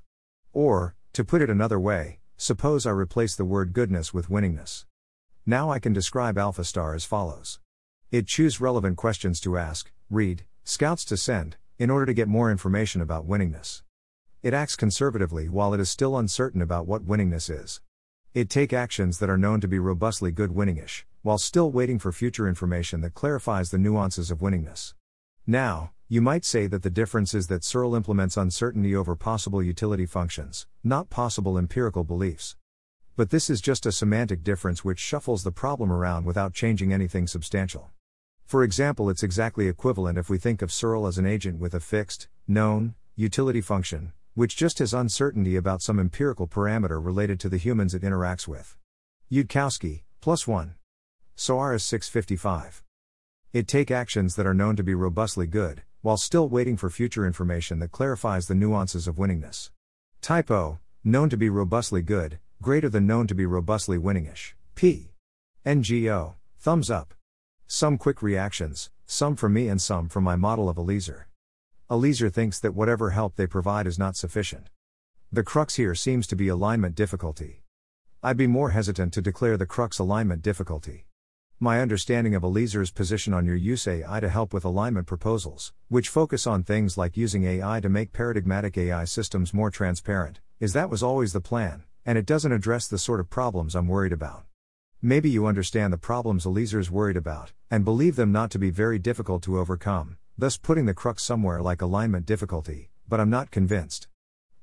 Or, 0.52 0.96
to 1.12 1.22
put 1.22 1.40
it 1.40 1.50
another 1.50 1.78
way, 1.78 2.18
suppose 2.36 2.84
I 2.84 2.90
replace 2.90 3.36
the 3.36 3.44
word 3.44 3.72
goodness 3.72 4.12
with 4.12 4.28
winningness. 4.28 4.86
Now 5.44 5.70
I 5.70 5.80
can 5.80 5.92
describe 5.92 6.36
AlphaStar 6.36 6.94
as 6.94 7.04
follows. 7.04 7.58
It 8.12 8.28
choose 8.28 8.60
relevant 8.60 8.96
questions 8.96 9.40
to 9.40 9.58
ask, 9.58 9.90
read, 10.08 10.44
scouts 10.62 11.04
to 11.06 11.16
send, 11.16 11.56
in 11.80 11.90
order 11.90 12.06
to 12.06 12.14
get 12.14 12.28
more 12.28 12.48
information 12.48 13.00
about 13.00 13.26
winningness. 13.26 13.82
It 14.44 14.54
acts 14.54 14.76
conservatively 14.76 15.48
while 15.48 15.74
it 15.74 15.80
is 15.80 15.90
still 15.90 16.16
uncertain 16.16 16.62
about 16.62 16.86
what 16.86 17.04
winningness 17.04 17.50
is. 17.50 17.80
It 18.34 18.50
take 18.50 18.72
actions 18.72 19.18
that 19.18 19.28
are 19.28 19.36
known 19.36 19.60
to 19.62 19.68
be 19.68 19.80
robustly 19.80 20.30
good 20.30 20.50
winningish, 20.50 21.02
while 21.22 21.38
still 21.38 21.72
waiting 21.72 21.98
for 21.98 22.12
future 22.12 22.46
information 22.46 23.00
that 23.00 23.14
clarifies 23.14 23.72
the 23.72 23.78
nuances 23.78 24.30
of 24.30 24.38
winningness. 24.38 24.94
Now, 25.44 25.90
you 26.08 26.20
might 26.20 26.44
say 26.44 26.68
that 26.68 26.84
the 26.84 26.90
difference 26.90 27.34
is 27.34 27.48
that 27.48 27.62
CIRL 27.62 27.96
implements 27.96 28.36
uncertainty 28.36 28.94
over 28.94 29.16
possible 29.16 29.60
utility 29.60 30.06
functions, 30.06 30.68
not 30.84 31.10
possible 31.10 31.58
empirical 31.58 32.04
beliefs. 32.04 32.54
But 33.14 33.28
this 33.28 33.50
is 33.50 33.60
just 33.60 33.84
a 33.84 33.92
semantic 33.92 34.42
difference 34.42 34.84
which 34.84 34.98
shuffles 34.98 35.44
the 35.44 35.52
problem 35.52 35.92
around 35.92 36.24
without 36.24 36.54
changing 36.54 36.92
anything 36.92 37.26
substantial. 37.26 37.90
For 38.46 38.64
example, 38.64 39.10
it's 39.10 39.22
exactly 39.22 39.68
equivalent 39.68 40.16
if 40.16 40.30
we 40.30 40.38
think 40.38 40.62
of 40.62 40.70
CIRL 40.70 41.06
as 41.06 41.18
an 41.18 41.26
agent 41.26 41.60
with 41.60 41.74
a 41.74 41.80
fixed, 41.80 42.28
known, 42.48 42.94
utility 43.14 43.60
function, 43.60 44.12
which 44.34 44.56
just 44.56 44.78
has 44.78 44.94
uncertainty 44.94 45.56
about 45.56 45.82
some 45.82 45.98
empirical 45.98 46.48
parameter 46.48 47.04
related 47.04 47.38
to 47.40 47.50
the 47.50 47.58
humans 47.58 47.94
it 47.94 48.02
interacts 48.02 48.48
with. 48.48 48.78
Yudkowsky, 49.30 50.04
plus 50.22 50.46
1. 50.46 50.74
Soares 51.36 51.82
655. 51.82 52.82
It 53.52 53.68
take 53.68 53.90
actions 53.90 54.36
that 54.36 54.46
are 54.46 54.54
known 54.54 54.76
to 54.76 54.82
be 54.82 54.94
robustly 54.94 55.46
good, 55.46 55.82
while 56.00 56.16
still 56.16 56.48
waiting 56.48 56.78
for 56.78 56.88
future 56.88 57.26
information 57.26 57.78
that 57.80 57.92
clarifies 57.92 58.46
the 58.46 58.54
nuances 58.54 59.06
of 59.06 59.16
winningness. 59.16 59.70
Typo, 60.22 60.78
known 61.04 61.28
to 61.28 61.36
be 61.36 61.50
robustly 61.50 62.00
good, 62.00 62.38
greater 62.62 62.88
than 62.88 63.06
known 63.06 63.26
to 63.26 63.34
be 63.34 63.44
robustly 63.44 63.98
winningish. 63.98 64.54
P. 64.76 65.10
Ngo, 65.66 66.34
thumbs 66.58 66.90
up. 66.90 67.12
Some 67.66 67.98
quick 67.98 68.22
reactions, 68.22 68.88
some 69.04 69.34
from 69.34 69.52
me 69.52 69.68
and 69.68 69.82
some 69.82 70.08
from 70.08 70.24
my 70.24 70.36
model 70.36 70.68
of 70.68 70.78
Eliezer. 70.78 71.26
Eliezer 71.90 72.30
thinks 72.30 72.60
that 72.60 72.74
whatever 72.74 73.10
help 73.10 73.34
they 73.34 73.46
provide 73.46 73.86
is 73.86 73.98
not 73.98 74.16
sufficient. 74.16 74.70
The 75.32 75.42
crux 75.42 75.74
here 75.74 75.94
seems 75.94 76.26
to 76.28 76.36
be 76.36 76.48
alignment 76.48 76.94
difficulty. 76.94 77.64
I'd 78.22 78.36
be 78.36 78.46
more 78.46 78.70
hesitant 78.70 79.12
to 79.14 79.20
declare 79.20 79.56
the 79.56 79.66
crux 79.66 79.98
alignment 79.98 80.42
difficulty. 80.42 81.06
My 81.58 81.80
understanding 81.80 82.34
of 82.34 82.44
Eliezer's 82.44 82.92
position 82.92 83.34
on 83.34 83.44
your 83.44 83.56
use 83.56 83.88
AI 83.88 84.20
to 84.20 84.28
help 84.28 84.54
with 84.54 84.64
alignment 84.64 85.08
proposals, 85.08 85.72
which 85.88 86.08
focus 86.08 86.46
on 86.46 86.62
things 86.62 86.96
like 86.96 87.16
using 87.16 87.44
AI 87.44 87.80
to 87.80 87.88
make 87.88 88.12
paradigmatic 88.12 88.78
AI 88.78 89.04
systems 89.04 89.52
more 89.52 89.70
transparent, 89.70 90.40
is 90.60 90.72
that 90.74 90.90
was 90.90 91.02
always 91.02 91.32
the 91.32 91.40
plan, 91.40 91.84
and 92.04 92.18
it 92.18 92.26
doesn't 92.26 92.52
address 92.52 92.88
the 92.88 92.98
sort 92.98 93.20
of 93.20 93.30
problems 93.30 93.74
I'm 93.74 93.88
worried 93.88 94.12
about. 94.12 94.44
Maybe 95.00 95.30
you 95.30 95.46
understand 95.46 95.92
the 95.92 95.98
problems 95.98 96.44
Eliezer's 96.44 96.90
worried 96.90 97.16
about, 97.16 97.52
and 97.70 97.84
believe 97.84 98.16
them 98.16 98.32
not 98.32 98.50
to 98.52 98.58
be 98.58 98.70
very 98.70 98.98
difficult 98.98 99.42
to 99.42 99.58
overcome, 99.58 100.16
thus 100.38 100.56
putting 100.56 100.86
the 100.86 100.94
crux 100.94 101.22
somewhere 101.22 101.60
like 101.60 101.82
alignment 101.82 102.26
difficulty, 102.26 102.90
but 103.08 103.20
I'm 103.20 103.30
not 103.30 103.50
convinced. 103.50 104.08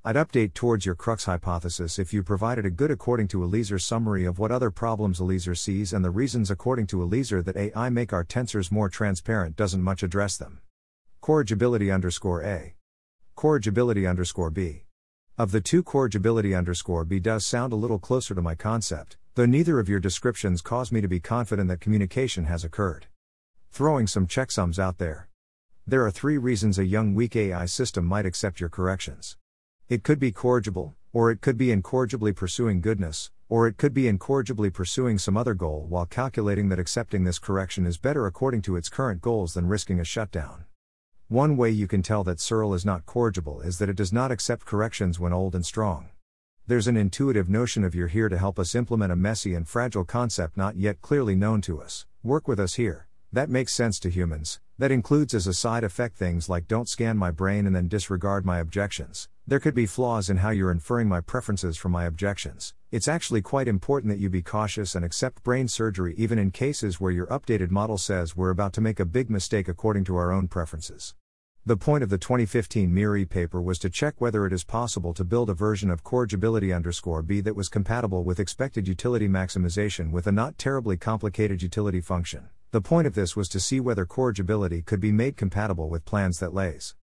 I'd 0.06 0.16
update 0.16 0.54
towards 0.54 0.86
your 0.86 0.96
crux 0.96 1.26
hypothesis 1.26 2.00
if 2.00 2.14
you 2.14 2.24
provided 2.24 2.66
a 2.66 2.70
good 2.70 2.90
according 2.90 3.28
to 3.30 3.44
Eliezer 3.44 3.80
summary 3.80 4.24
of 4.24 4.40
what 4.40 4.50
other 4.50 4.72
problems 4.72 5.20
Eliezer 5.20 5.56
sees 5.56 5.92
and 5.92 6.06
the 6.06 6.10
reasons 6.10 6.50
according 6.50 6.88
to 6.88 7.02
Eliezer 7.02 7.42
that 7.42 7.58
AI 7.58 7.90
make 7.90 8.14
our 8.14 8.24
tensors 8.24 8.72
more 8.72 8.88
transparent 8.88 9.58
doesn't 9.58 9.84
much 9.84 10.02
address 10.02 10.38
them. 10.38 10.62
Corrigibility 11.20 11.92
underscore 11.92 12.42
A. 12.44 12.76
Corrigibility 13.36 14.08
underscore 14.08 14.50
B. 14.50 14.86
Of 15.40 15.52
the 15.52 15.62
two, 15.62 15.84
corrigibility 15.84 16.54
underscore 16.54 17.06
B 17.06 17.18
does 17.18 17.46
sound 17.46 17.72
a 17.72 17.78
little 17.78 17.98
closer 17.98 18.36
to 18.36 18.42
my 18.42 18.56
concept, 18.56 19.16
though 19.36 19.46
neither 19.46 19.80
of 19.80 19.88
your 19.88 20.02
descriptions 20.02 20.62
cause 20.62 20.92
me 20.92 21.00
to 21.00 21.08
be 21.08 21.22
confident 21.22 21.70
that 21.70 21.80
communication 21.80 22.44
has 22.44 22.66
occurred. 22.66 23.06
Throwing 23.72 24.06
some 24.06 24.28
checksums 24.28 24.78
out 24.78 24.98
there. 24.98 25.30
There 25.88 26.06
are 26.06 26.12
three 26.12 26.38
reasons 26.38 26.78
a 26.78 26.84
young 26.84 27.16
weak 27.16 27.38
AI 27.38 27.68
system 27.68 28.04
might 28.04 28.26
accept 28.26 28.60
your 28.60 28.68
corrections. 28.68 29.38
It 29.88 30.04
could 30.04 30.20
be 30.20 30.34
corrigible, 30.34 30.98
or 31.14 31.32
it 31.32 31.40
could 31.40 31.58
be 31.58 31.72
incorrigibly 31.72 32.34
pursuing 32.34 32.82
goodness, 32.82 33.32
or 33.48 33.66
it 33.66 33.78
could 33.78 33.94
be 33.94 34.10
incorrigibly 34.10 34.70
pursuing 34.70 35.18
some 35.18 35.38
other 35.38 35.54
goal 35.54 35.86
while 35.88 36.06
calculating 36.06 36.68
that 36.68 36.80
accepting 36.80 37.24
this 37.24 37.40
correction 37.40 37.86
is 37.86 37.98
better 37.98 38.26
according 38.26 38.62
to 38.64 38.76
its 38.76 38.90
current 38.90 39.22
goals 39.22 39.54
than 39.54 39.68
risking 39.68 40.02
a 40.02 40.04
shutdown. 40.04 40.66
One 41.30 41.58
way 41.58 41.70
you 41.70 41.88
can 41.88 42.02
tell 42.02 42.24
that 42.24 42.40
Searle 42.40 42.74
is 42.74 42.84
not 42.84 43.06
corrigible 43.06 43.62
is 43.62 43.78
that 43.78 43.88
it 43.88 43.96
does 43.96 44.12
not 44.12 44.32
accept 44.32 44.66
corrections 44.66 45.20
when 45.20 45.32
old 45.32 45.54
and 45.54 45.64
strong. 45.64 46.10
There's 46.66 46.88
an 46.88 46.98
intuitive 46.98 47.48
notion 47.48 47.84
of 47.84 47.94
you're 47.94 48.08
here 48.08 48.30
to 48.30 48.38
help 48.40 48.58
us 48.58 48.74
implement 48.74 49.12
a 49.12 49.16
messy 49.16 49.54
and 49.54 49.68
fragile 49.68 50.06
concept 50.06 50.58
not 50.58 50.76
yet 50.76 51.04
clearly 51.04 51.36
known 51.36 51.62
to 51.62 51.84
us. 51.84 52.08
Work 52.24 52.48
with 52.48 52.60
us 52.60 52.74
here. 52.74 53.08
That 53.32 53.48
makes 53.48 53.76
sense 53.76 54.00
to 54.00 54.10
humans, 54.10 54.60
that 54.80 54.92
includes 54.92 55.36
as 55.36 55.46
a 55.46 55.54
side 55.54 55.84
effect 55.84 56.18
things 56.18 56.50
like 56.50 56.68
don't 56.68 56.90
scan 56.90 57.16
my 57.16 57.30
brain 57.30 57.68
and 57.68 57.76
then 57.76 57.88
disregard 57.88 58.44
my 58.44 58.58
objections. 58.58 59.30
There 59.46 59.60
could 59.60 59.76
be 59.76 59.86
flaws 59.86 60.32
in 60.32 60.38
how 60.38 60.50
you're 60.50 60.72
inferring 60.72 61.08
my 61.08 61.22
preferences 61.22 61.78
from 61.78 61.92
my 61.92 62.06
objections. 62.06 62.74
It's 62.92 63.08
actually 63.08 63.44
quite 63.44 63.68
important 63.68 64.12
that 64.12 64.18
you 64.18 64.32
be 64.32 64.42
cautious 64.42 64.96
and 64.96 65.06
accept 65.06 65.44
brain 65.44 65.68
surgery 65.68 66.16
even 66.18 66.40
in 66.40 66.50
cases 66.50 67.00
where 67.00 67.12
your 67.12 67.28
updated 67.28 67.70
model 67.70 68.00
says 68.00 68.36
we're 68.36 68.50
about 68.50 68.74
to 68.74 68.82
make 68.82 69.00
a 69.00 69.06
big 69.06 69.30
mistake 69.30 69.68
according 69.68 70.06
to 70.06 70.16
our 70.16 70.32
own 70.32 70.48
preferences. 70.48 71.14
The 71.68 71.78
point 71.78 72.04
of 72.04 72.10
the 72.10 72.18
2015 72.18 72.92
MIRI 72.92 73.26
paper 73.26 73.62
was 73.62 73.78
to 73.80 73.92
check 73.92 74.20
whether 74.20 74.44
it 74.48 74.54
is 74.54 74.64
possible 74.64 75.14
to 75.14 75.24
build 75.24 75.52
a 75.52 75.54
version 75.54 75.92
of 75.92 76.04
corrigibility 76.04 76.74
underscore 76.74 77.22
B 77.22 77.42
that 77.42 77.56
was 77.56 77.70
compatible 77.70 78.24
with 78.24 78.40
expected 78.40 78.88
utility 78.88 79.28
maximization 79.28 80.10
with 80.10 80.26
a 80.26 80.32
not 80.32 80.58
terribly 80.58 80.98
complicated 80.98 81.62
utility 81.62 82.02
function. 82.02 82.50
The 82.72 82.82
point 82.82 83.06
of 83.06 83.14
this 83.14 83.36
was 83.36 83.50
to 83.50 83.60
see 83.60 83.80
whether 83.80 84.08
corrigibility 84.08 84.82
could 84.82 85.00
be 85.00 85.12
made 85.12 85.38
compatible 85.38 85.90
with 85.90 86.06
plans 86.06 86.40
that 86.40 86.56
lase. 86.56 86.96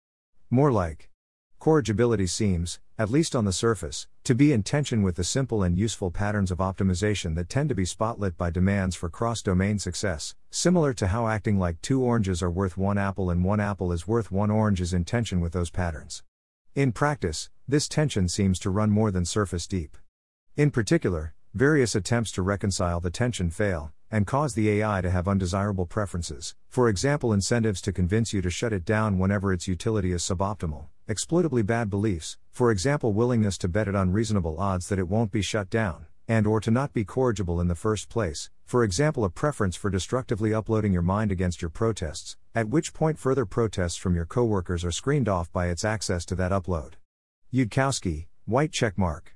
More 0.49 0.71
like. 0.71 1.11
Corrigibility 1.59 2.25
seems, 2.25 2.79
at 2.97 3.11
least 3.11 3.35
on 3.35 3.43
the 3.43 3.51
surface, 3.51 4.07
to 4.23 4.33
be 4.33 4.53
in 4.53 4.63
tension 4.63 5.01
with 5.01 5.17
the 5.17 5.23
simple 5.23 5.63
and 5.63 5.77
useful 5.77 6.11
patterns 6.11 6.49
of 6.49 6.59
optimization 6.59 7.35
that 7.35 7.49
tend 7.49 7.67
to 7.67 7.75
be 7.75 7.83
spotlit 7.83 8.37
by 8.37 8.49
demands 8.49 8.95
for 8.95 9.09
cross 9.09 9.41
domain 9.41 9.77
success, 9.77 10.33
similar 10.49 10.93
to 10.93 11.07
how 11.07 11.27
acting 11.27 11.59
like 11.59 11.81
two 11.81 12.01
oranges 12.01 12.41
are 12.41 12.49
worth 12.49 12.77
one 12.77 12.97
apple 12.97 13.29
and 13.29 13.43
one 13.43 13.59
apple 13.59 13.91
is 13.91 14.07
worth 14.07 14.31
one 14.31 14.49
orange 14.49 14.79
is 14.79 14.93
in 14.93 15.03
tension 15.03 15.41
with 15.41 15.51
those 15.51 15.69
patterns. 15.69 16.23
In 16.73 16.93
practice, 16.93 17.49
this 17.67 17.89
tension 17.89 18.29
seems 18.29 18.59
to 18.59 18.69
run 18.69 18.91
more 18.91 19.11
than 19.11 19.25
surface 19.25 19.67
deep. 19.67 19.97
In 20.55 20.71
particular, 20.71 21.33
various 21.53 21.95
attempts 21.95 22.31
to 22.31 22.41
reconcile 22.41 23.01
the 23.01 23.09
tension 23.09 23.49
fail, 23.49 23.91
and 24.09 24.25
cause 24.25 24.53
the 24.53 24.69
AI 24.69 25.01
to 25.01 25.09
have 25.09 25.27
undesirable 25.27 25.85
preferences, 25.85 26.55
for 26.69 26.87
example, 26.87 27.33
incentives 27.33 27.81
to 27.81 27.91
convince 27.91 28.31
you 28.31 28.41
to 28.41 28.49
shut 28.49 28.71
it 28.71 28.85
down 28.85 29.19
whenever 29.19 29.51
its 29.51 29.67
utility 29.67 30.13
is 30.13 30.21
suboptimal, 30.21 30.85
exploitably 31.07 31.61
bad 31.61 31.89
beliefs, 31.89 32.37
for 32.51 32.71
example, 32.71 33.13
willingness 33.13 33.57
to 33.59 33.67
bet 33.67 33.87
at 33.87 33.95
unreasonable 33.95 34.59
odds 34.59 34.89
that 34.89 34.97
it 34.97 35.07
won't 35.07 35.31
be 35.31 35.41
shut 35.41 35.69
down, 35.69 36.07
and 36.27 36.47
or 36.47 36.59
to 36.59 36.71
not 36.71 36.93
be 36.93 37.05
corrigible 37.05 37.61
in 37.61 37.67
the 37.67 37.75
first 37.75 38.09
place, 38.09 38.49
for 38.65 38.83
example, 38.83 39.23
a 39.23 39.29
preference 39.29 39.75
for 39.75 39.91
destructively 39.91 40.53
uploading 40.53 40.91
your 40.91 41.03
mind 41.03 41.31
against 41.31 41.61
your 41.61 41.69
protests, 41.69 42.37
at 42.55 42.69
which 42.69 42.93
point 42.93 43.19
further 43.19 43.45
protests 43.45 43.97
from 43.97 44.15
your 44.15 44.25
coworkers 44.25 44.83
are 44.83 44.91
screened 44.91 45.29
off 45.29 45.51
by 45.51 45.67
its 45.67 45.85
access 45.85 46.25
to 46.25 46.33
that 46.35 46.51
upload. 46.51 46.93
Yudkowsky, 47.53 48.25
white 48.45 48.71
checkmark. 48.71 49.33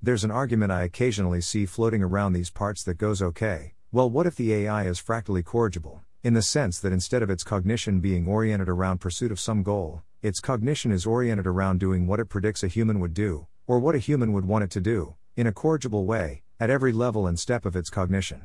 There's 0.00 0.24
an 0.24 0.30
argument 0.30 0.72
I 0.72 0.84
occasionally 0.84 1.42
see 1.42 1.66
floating 1.66 2.02
around 2.02 2.32
these 2.32 2.50
parts 2.50 2.82
that 2.84 2.96
goes 2.96 3.20
okay, 3.20 3.74
well, 3.92 4.08
what 4.08 4.26
if 4.26 4.36
the 4.36 4.54
AI 4.54 4.84
is 4.84 4.98
fractally 4.98 5.42
corrigible, 5.42 6.02
in 6.22 6.32
the 6.32 6.42
sense 6.42 6.78
that 6.78 6.92
instead 6.92 7.22
of 7.22 7.28
its 7.28 7.44
cognition 7.44 8.00
being 8.00 8.26
oriented 8.26 8.68
around 8.68 8.98
pursuit 8.98 9.30
of 9.30 9.40
some 9.40 9.62
goal, 9.62 10.02
its 10.22 10.40
cognition 10.40 10.92
is 10.92 11.06
oriented 11.06 11.46
around 11.46 11.80
doing 11.80 12.06
what 12.06 12.20
it 12.20 12.26
predicts 12.26 12.62
a 12.62 12.68
human 12.68 13.00
would 13.00 13.14
do, 13.14 13.46
or 13.66 13.78
what 13.78 13.94
a 13.94 13.98
human 13.98 14.34
would 14.34 14.44
want 14.44 14.62
it 14.62 14.70
to 14.70 14.80
do, 14.80 15.14
in 15.34 15.46
a 15.46 15.52
corrigible 15.52 16.04
way, 16.04 16.42
at 16.58 16.68
every 16.68 16.92
level 16.92 17.26
and 17.26 17.38
step 17.38 17.64
of 17.64 17.74
its 17.74 17.88
cognition. 17.88 18.42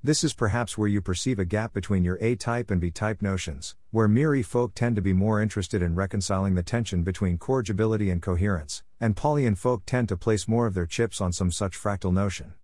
This 0.00 0.22
is 0.22 0.32
perhaps 0.32 0.78
where 0.78 0.86
you 0.86 1.00
perceive 1.00 1.40
a 1.40 1.44
gap 1.44 1.72
between 1.72 2.04
your 2.04 2.18
A 2.20 2.36
type 2.36 2.70
and 2.70 2.80
B 2.80 2.92
type 2.92 3.20
notions, 3.20 3.74
where 3.90 4.06
MIRI 4.06 4.44
folk 4.44 4.76
tend 4.76 4.94
to 4.94 5.02
be 5.02 5.12
more 5.12 5.42
interested 5.42 5.82
in 5.82 5.96
reconciling 5.96 6.54
the 6.54 6.62
tension 6.62 7.02
between 7.02 7.36
corrigibility 7.36 8.10
and 8.10 8.22
coherence, 8.22 8.84
and 9.00 9.16
Paulian 9.16 9.58
folk 9.58 9.82
tend 9.86 10.08
to 10.10 10.16
place 10.16 10.46
more 10.46 10.68
of 10.68 10.74
their 10.74 10.86
chips 10.86 11.20
on 11.20 11.32
some 11.32 11.50
such 11.50 11.76
fractal 11.76 12.12
notion. 12.12 12.54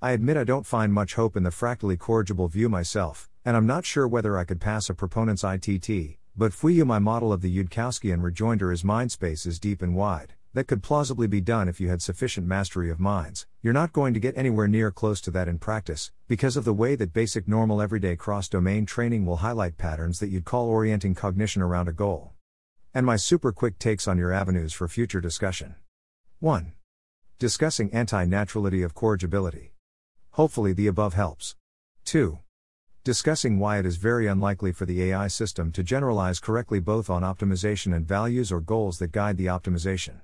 I 0.00 0.12
admit 0.12 0.38
I 0.38 0.44
don't 0.44 0.64
find 0.64 0.92
much 0.92 1.14
hope 1.14 1.36
in 1.36 1.42
the 1.42 1.50
fractally 1.50 1.98
corrigible 1.98 2.48
view 2.48 2.70
myself, 2.70 3.28
and 3.44 3.54
I'm 3.54 3.66
not 3.66 3.84
sure 3.84 4.08
whether 4.08 4.38
I 4.38 4.44
could 4.44 4.60
pass 4.60 4.88
a 4.88 4.94
proponent's 4.94 5.44
ITT, 5.44 6.17
but 6.38 6.70
you 6.70 6.84
my 6.84 7.00
model 7.00 7.32
of 7.32 7.42
the 7.42 7.54
Yudkowskian 7.54 8.22
rejoinder 8.22 8.70
is 8.70 8.84
mindspace 8.84 9.44
is 9.44 9.58
deep 9.58 9.82
and 9.82 9.96
wide 9.96 10.34
that 10.54 10.66
could 10.66 10.82
plausibly 10.82 11.26
be 11.26 11.40
done 11.40 11.68
if 11.68 11.80
you 11.80 11.88
had 11.88 12.00
sufficient 12.00 12.46
mastery 12.46 12.90
of 12.90 12.98
minds. 12.98 13.46
You're 13.62 13.72
not 13.72 13.92
going 13.92 14.14
to 14.14 14.20
get 14.20 14.36
anywhere 14.36 14.66
near 14.66 14.90
close 14.90 15.20
to 15.22 15.30
that 15.32 15.46
in 15.46 15.58
practice, 15.58 16.10
because 16.26 16.56
of 16.56 16.64
the 16.64 16.72
way 16.72 16.96
that 16.96 17.12
basic 17.12 17.46
normal 17.46 17.82
everyday 17.82 18.16
cross 18.16 18.48
domain 18.48 18.86
training 18.86 19.26
will 19.26 19.36
highlight 19.36 19.76
patterns 19.76 20.20
that 20.20 20.30
you'd 20.30 20.46
call 20.46 20.68
orienting 20.68 21.14
cognition 21.14 21.60
around 21.60 21.86
a 21.86 21.92
goal. 21.92 22.32
And 22.94 23.04
my 23.04 23.16
super 23.16 23.52
quick 23.52 23.78
takes 23.78 24.08
on 24.08 24.16
your 24.16 24.32
avenues 24.32 24.72
for 24.72 24.88
future 24.88 25.20
discussion. 25.20 25.74
1. 26.40 26.72
Discussing 27.38 27.92
anti 27.92 28.24
naturality 28.24 28.84
of 28.84 28.94
corrigibility. 28.94 29.74
Hopefully, 30.30 30.72
the 30.72 30.86
above 30.86 31.14
helps. 31.14 31.56
2. 32.06 32.38
Discussing 33.08 33.58
why 33.58 33.78
it 33.78 33.86
is 33.86 33.96
very 33.96 34.26
unlikely 34.26 34.70
for 34.70 34.84
the 34.84 35.02
AI 35.04 35.28
system 35.28 35.72
to 35.72 35.82
generalize 35.82 36.38
correctly 36.38 36.78
both 36.78 37.08
on 37.08 37.22
optimization 37.22 37.96
and 37.96 38.06
values 38.06 38.52
or 38.52 38.60
goals 38.60 38.98
that 38.98 39.12
guide 39.12 39.38
the 39.38 39.46
optimization. 39.46 40.20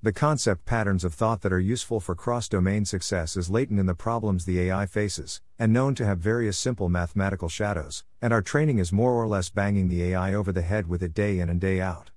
The 0.00 0.14
concept 0.14 0.64
patterns 0.64 1.04
of 1.04 1.12
thought 1.12 1.42
that 1.42 1.52
are 1.52 1.60
useful 1.60 2.00
for 2.00 2.14
cross 2.14 2.48
domain 2.48 2.86
success 2.86 3.36
is 3.36 3.50
latent 3.50 3.78
in 3.78 3.84
the 3.84 3.94
problems 3.94 4.46
the 4.46 4.60
AI 4.60 4.86
faces, 4.86 5.42
and 5.58 5.74
known 5.74 5.94
to 5.96 6.06
have 6.06 6.20
various 6.20 6.56
simple 6.56 6.88
mathematical 6.88 7.50
shadows, 7.50 8.02
and 8.22 8.32
our 8.32 8.40
training 8.40 8.78
is 8.78 8.94
more 8.94 9.12
or 9.12 9.28
less 9.28 9.50
banging 9.50 9.90
the 9.90 10.02
AI 10.02 10.32
over 10.32 10.52
the 10.52 10.62
head 10.62 10.86
with 10.86 11.02
it 11.02 11.12
day 11.12 11.38
in 11.38 11.50
and 11.50 11.60
day 11.60 11.82
out. 11.82 12.12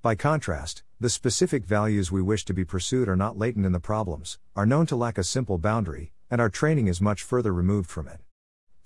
By 0.00 0.14
contrast, 0.14 0.82
the 0.98 1.10
specific 1.10 1.66
values 1.66 2.10
we 2.10 2.22
wish 2.22 2.46
to 2.46 2.54
be 2.54 2.64
pursued 2.64 3.06
are 3.06 3.16
not 3.16 3.36
latent 3.36 3.66
in 3.66 3.72
the 3.72 3.80
problems, 3.80 4.38
are 4.56 4.64
known 4.64 4.86
to 4.86 4.96
lack 4.96 5.18
a 5.18 5.22
simple 5.22 5.58
boundary, 5.58 6.14
and 6.30 6.40
our 6.40 6.48
training 6.48 6.86
is 6.86 7.02
much 7.02 7.22
further 7.22 7.52
removed 7.52 7.90
from 7.90 8.08
it. 8.08 8.20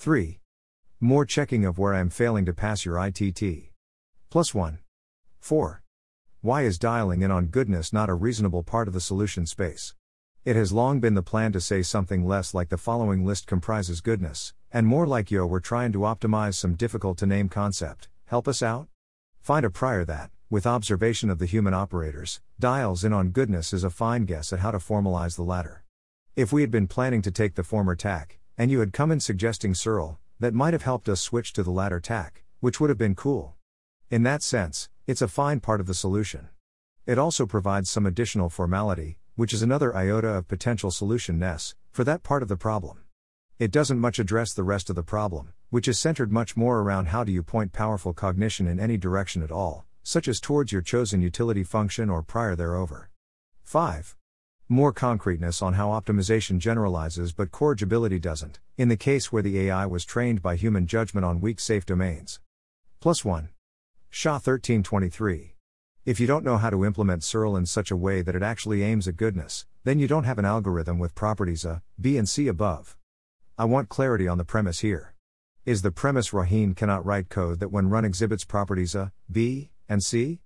3. 0.00 0.40
More 1.04 1.26
checking 1.26 1.64
of 1.64 1.78
where 1.78 1.94
I 1.94 1.98
am 1.98 2.10
failing 2.10 2.44
to 2.44 2.52
pass 2.52 2.84
your 2.84 2.96
ITT. 2.96 3.72
Plus 4.30 4.54
1. 4.54 4.78
4. 5.40 5.82
Why 6.42 6.62
is 6.62 6.78
dialing 6.78 7.22
in 7.22 7.30
on 7.32 7.46
goodness 7.46 7.92
not 7.92 8.08
a 8.08 8.14
reasonable 8.14 8.62
part 8.62 8.86
of 8.86 8.94
the 8.94 9.00
solution 9.00 9.44
space? 9.44 9.96
It 10.44 10.54
has 10.54 10.72
long 10.72 11.00
been 11.00 11.14
the 11.14 11.20
plan 11.20 11.50
to 11.54 11.60
say 11.60 11.82
something 11.82 12.24
less 12.24 12.54
like 12.54 12.68
the 12.68 12.78
following 12.78 13.26
list 13.26 13.48
comprises 13.48 14.00
goodness, 14.00 14.54
and 14.70 14.86
more 14.86 15.04
like 15.04 15.28
yo, 15.28 15.44
we're 15.44 15.58
trying 15.58 15.90
to 15.90 16.06
optimize 16.06 16.54
some 16.54 16.76
difficult 16.76 17.18
to 17.18 17.26
name 17.26 17.48
concept. 17.48 18.06
Help 18.26 18.46
us 18.46 18.62
out? 18.62 18.86
Find 19.40 19.66
a 19.66 19.70
prior 19.70 20.04
that, 20.04 20.30
with 20.50 20.68
observation 20.68 21.30
of 21.30 21.40
the 21.40 21.46
human 21.46 21.74
operators, 21.74 22.40
dials 22.60 23.02
in 23.02 23.12
on 23.12 23.30
goodness 23.30 23.72
is 23.72 23.82
a 23.82 23.90
fine 23.90 24.24
guess 24.24 24.52
at 24.52 24.60
how 24.60 24.70
to 24.70 24.78
formalize 24.78 25.34
the 25.34 25.42
latter. 25.42 25.82
If 26.36 26.52
we 26.52 26.60
had 26.60 26.70
been 26.70 26.86
planning 26.86 27.22
to 27.22 27.32
take 27.32 27.56
the 27.56 27.64
former 27.64 27.96
tack, 27.96 28.38
and 28.56 28.70
you 28.70 28.78
had 28.78 28.92
come 28.92 29.10
in 29.10 29.18
suggesting 29.18 29.72
CIRL, 29.72 30.18
that 30.42 30.52
might 30.52 30.72
have 30.72 30.82
helped 30.82 31.08
us 31.08 31.20
switch 31.20 31.52
to 31.52 31.62
the 31.62 31.70
latter 31.70 32.00
tack, 32.00 32.42
which 32.58 32.80
would 32.80 32.90
have 32.90 32.98
been 32.98 33.14
cool. 33.14 33.54
In 34.10 34.24
that 34.24 34.42
sense, 34.42 34.88
it's 35.06 35.22
a 35.22 35.28
fine 35.28 35.60
part 35.60 35.80
of 35.80 35.86
the 35.86 35.94
solution. 35.94 36.48
It 37.06 37.16
also 37.16 37.46
provides 37.46 37.88
some 37.88 38.06
additional 38.06 38.48
formality, 38.48 39.18
which 39.36 39.52
is 39.52 39.62
another 39.62 39.94
iota 39.94 40.26
of 40.30 40.48
potential 40.48 40.90
solution 40.90 41.38
ness, 41.38 41.76
for 41.92 42.02
that 42.02 42.24
part 42.24 42.42
of 42.42 42.48
the 42.48 42.56
problem. 42.56 43.02
It 43.60 43.70
doesn't 43.70 44.00
much 44.00 44.18
address 44.18 44.52
the 44.52 44.64
rest 44.64 44.90
of 44.90 44.96
the 44.96 45.04
problem, 45.04 45.52
which 45.70 45.86
is 45.86 46.00
centered 46.00 46.32
much 46.32 46.56
more 46.56 46.80
around 46.80 47.06
how 47.06 47.22
do 47.22 47.30
you 47.30 47.44
point 47.44 47.72
powerful 47.72 48.12
cognition 48.12 48.66
in 48.66 48.80
any 48.80 48.96
direction 48.96 49.44
at 49.44 49.52
all, 49.52 49.86
such 50.02 50.26
as 50.26 50.40
towards 50.40 50.72
your 50.72 50.82
chosen 50.82 51.20
utility 51.20 51.62
function 51.62 52.10
or 52.10 52.20
prior 52.20 52.56
thereover. 52.56 53.10
5. 53.62 54.16
More 54.68 54.92
concreteness 54.92 55.62
on 55.62 55.74
how 55.74 55.90
optimization 55.90 56.58
generalizes 56.58 57.32
but 57.32 57.52
corrigibility 57.52 58.18
doesn't, 58.18 58.58
in 58.82 58.88
the 58.88 58.96
case 58.96 59.30
where 59.30 59.44
the 59.44 59.60
AI 59.60 59.86
was 59.86 60.04
trained 60.04 60.42
by 60.42 60.56
human 60.56 60.88
judgment 60.88 61.24
on 61.24 61.40
weak 61.40 61.60
safe 61.60 61.86
domains. 61.86 62.40
Plus 62.98 63.24
1. 63.24 63.48
Shah 64.10 64.32
1323. 64.32 65.54
If 66.04 66.18
you 66.18 66.26
don't 66.26 66.44
know 66.44 66.56
how 66.56 66.68
to 66.68 66.84
implement 66.84 67.22
CIRL 67.22 67.56
in 67.56 67.64
such 67.64 67.92
a 67.92 67.96
way 67.96 68.22
that 68.22 68.34
it 68.34 68.42
actually 68.42 68.82
aims 68.82 69.06
at 69.06 69.16
goodness, 69.16 69.66
then 69.84 70.00
you 70.00 70.08
don't 70.08 70.24
have 70.24 70.36
an 70.36 70.44
algorithm 70.44 70.98
with 70.98 71.14
properties 71.14 71.64
A, 71.64 71.80
B, 72.00 72.18
and 72.18 72.28
C 72.28 72.48
above. 72.48 72.96
I 73.56 73.66
want 73.66 73.88
clarity 73.88 74.26
on 74.26 74.38
the 74.38 74.44
premise 74.44 74.80
here. 74.80 75.14
Is 75.64 75.82
the 75.82 75.92
premise 75.92 76.30
Rohin 76.30 76.74
cannot 76.74 77.06
write 77.06 77.28
code 77.28 77.60
that 77.60 77.70
when 77.70 77.88
run 77.88 78.04
exhibits 78.04 78.44
properties 78.44 78.96
A, 78.96 79.12
B, 79.30 79.70
and 79.88 80.02
C? 80.02 80.40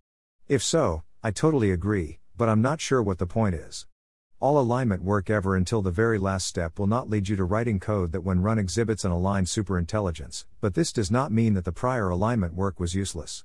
If 0.46 0.62
so, 0.62 1.04
I 1.22 1.30
totally 1.30 1.70
agree, 1.70 2.18
but 2.36 2.50
I'm 2.50 2.60
not 2.60 2.82
sure 2.82 3.02
what 3.02 3.16
the 3.16 3.26
point 3.26 3.54
is. 3.54 3.86
All 4.38 4.58
alignment 4.58 5.02
work 5.02 5.30
ever 5.30 5.56
until 5.56 5.80
the 5.80 5.90
very 5.90 6.18
last 6.18 6.46
step 6.46 6.78
will 6.78 6.86
not 6.86 7.08
lead 7.08 7.28
you 7.28 7.36
to 7.36 7.44
writing 7.44 7.80
code 7.80 8.12
that 8.12 8.20
when 8.20 8.42
run 8.42 8.58
exhibits 8.58 9.04
an 9.04 9.10
aligned 9.10 9.46
superintelligence, 9.46 10.44
but 10.60 10.74
this 10.74 10.92
does 10.92 11.10
not 11.10 11.32
mean 11.32 11.54
that 11.54 11.64
the 11.64 11.72
prior 11.72 12.10
alignment 12.10 12.54
work 12.54 12.78
was 12.78 12.94
useless 12.94 13.44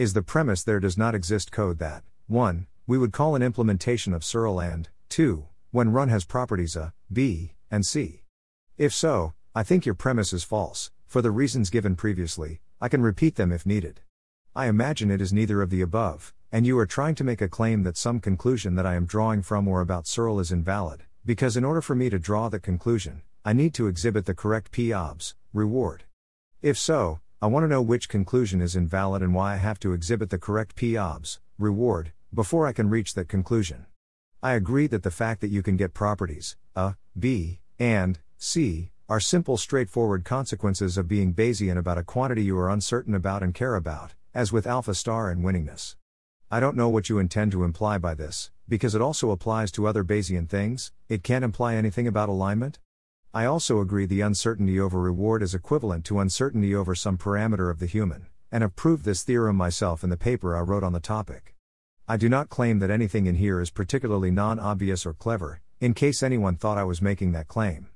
is 0.00 0.14
the 0.14 0.22
premise 0.22 0.62
there 0.62 0.80
does 0.80 0.96
not 0.96 1.14
exist 1.14 1.52
code 1.52 1.78
that 1.78 2.02
1. 2.26 2.66
We 2.86 2.96
would 2.96 3.12
call 3.12 3.34
an 3.34 3.42
implementation 3.42 4.14
of 4.14 4.22
CIRL 4.22 4.72
and 4.72 4.88
2. 5.10 5.44
When 5.72 5.92
run 5.92 6.08
has 6.08 6.24
properties 6.24 6.74
A, 6.74 6.94
B, 7.12 7.52
and 7.70 7.84
C. 7.84 8.22
If 8.78 8.94
so, 8.94 9.34
I 9.54 9.62
think 9.62 9.84
your 9.84 9.94
premise 9.94 10.32
is 10.32 10.42
false, 10.42 10.90
for 11.06 11.20
the 11.20 11.30
reasons 11.30 11.68
given 11.68 11.96
previously, 11.96 12.62
I 12.80 12.88
can 12.88 13.02
repeat 13.02 13.36
them 13.36 13.52
if 13.52 13.66
needed. 13.66 14.00
I 14.56 14.68
imagine 14.68 15.10
it 15.10 15.20
is 15.20 15.34
neither 15.34 15.60
of 15.60 15.68
the 15.68 15.82
above, 15.82 16.32
and 16.52 16.66
you 16.66 16.78
are 16.78 16.86
trying 16.86 17.14
to 17.14 17.24
make 17.24 17.40
a 17.40 17.48
claim 17.48 17.82
that 17.84 17.96
some 17.96 18.18
conclusion 18.18 18.74
that 18.74 18.86
I 18.86 18.94
am 18.94 19.06
drawing 19.06 19.42
from 19.42 19.68
or 19.68 19.80
about 19.80 20.04
CIRL 20.04 20.40
is 20.40 20.50
invalid, 20.50 21.04
because 21.24 21.56
in 21.56 21.64
order 21.64 21.80
for 21.80 21.94
me 21.94 22.10
to 22.10 22.18
draw 22.18 22.48
that 22.48 22.62
conclusion, 22.62 23.22
I 23.44 23.52
need 23.52 23.72
to 23.74 23.86
exhibit 23.86 24.26
the 24.26 24.34
correct 24.34 24.70
p-obs, 24.72 25.34
reward. 25.52 26.04
If 26.60 26.76
so, 26.76 27.20
I 27.40 27.46
want 27.46 27.64
to 27.64 27.68
know 27.68 27.80
which 27.80 28.08
conclusion 28.08 28.60
is 28.60 28.76
invalid 28.76 29.22
and 29.22 29.34
why 29.34 29.54
I 29.54 29.56
have 29.56 29.78
to 29.80 29.92
exhibit 29.92 30.30
the 30.30 30.38
correct 30.38 30.74
p-obs, 30.74 31.40
reward, 31.58 32.12
before 32.34 32.66
I 32.66 32.72
can 32.72 32.90
reach 32.90 33.14
that 33.14 33.28
conclusion. 33.28 33.86
I 34.42 34.54
agree 34.54 34.86
that 34.88 35.02
the 35.02 35.10
fact 35.10 35.40
that 35.42 35.50
you 35.50 35.62
can 35.62 35.76
get 35.76 35.94
properties, 35.94 36.56
A, 36.74 36.96
B, 37.18 37.60
and 37.78 38.18
C, 38.38 38.90
are 39.08 39.20
simple 39.20 39.56
straightforward 39.56 40.24
consequences 40.24 40.96
of 40.96 41.08
being 41.08 41.34
Bayesian 41.34 41.76
about 41.76 41.98
a 41.98 42.02
quantity 42.02 42.44
you 42.44 42.58
are 42.58 42.70
uncertain 42.70 43.14
about 43.14 43.42
and 43.42 43.54
care 43.54 43.74
about, 43.74 44.14
as 44.34 44.52
with 44.52 44.66
AlphaStar 44.66 45.30
and 45.30 45.44
winningness. 45.44 45.96
I 46.52 46.58
don't 46.58 46.74
know 46.74 46.88
what 46.88 47.08
you 47.08 47.20
intend 47.20 47.52
to 47.52 47.62
imply 47.62 47.98
by 47.98 48.14
this, 48.14 48.50
because 48.68 48.96
it 48.96 49.00
also 49.00 49.30
applies 49.30 49.70
to 49.70 49.86
other 49.86 50.02
Bayesian 50.02 50.48
things, 50.48 50.90
it 51.08 51.22
can't 51.22 51.44
imply 51.44 51.76
anything 51.76 52.08
about 52.08 52.28
alignment? 52.28 52.80
I 53.32 53.44
also 53.44 53.78
agree 53.78 54.04
the 54.04 54.22
uncertainty 54.22 54.80
over 54.80 54.98
reward 54.98 55.44
is 55.44 55.54
equivalent 55.54 56.04
to 56.06 56.18
uncertainty 56.18 56.74
over 56.74 56.96
some 56.96 57.16
parameter 57.16 57.70
of 57.70 57.78
the 57.78 57.86
human, 57.86 58.26
and 58.50 58.62
have 58.62 58.74
proved 58.74 59.04
this 59.04 59.22
theorem 59.22 59.54
myself 59.54 60.02
in 60.02 60.10
the 60.10 60.16
paper 60.16 60.56
I 60.56 60.62
wrote 60.62 60.82
on 60.82 60.92
the 60.92 60.98
topic. 60.98 61.54
I 62.08 62.16
do 62.16 62.28
not 62.28 62.48
claim 62.48 62.80
that 62.80 62.90
anything 62.90 63.26
in 63.26 63.36
here 63.36 63.60
is 63.60 63.70
particularly 63.70 64.32
non 64.32 64.58
obvious 64.58 65.06
or 65.06 65.14
clever, 65.14 65.60
in 65.78 65.94
case 65.94 66.20
anyone 66.20 66.56
thought 66.56 66.78
I 66.78 66.82
was 66.82 67.00
making 67.00 67.30
that 67.30 67.46
claim. 67.46 67.90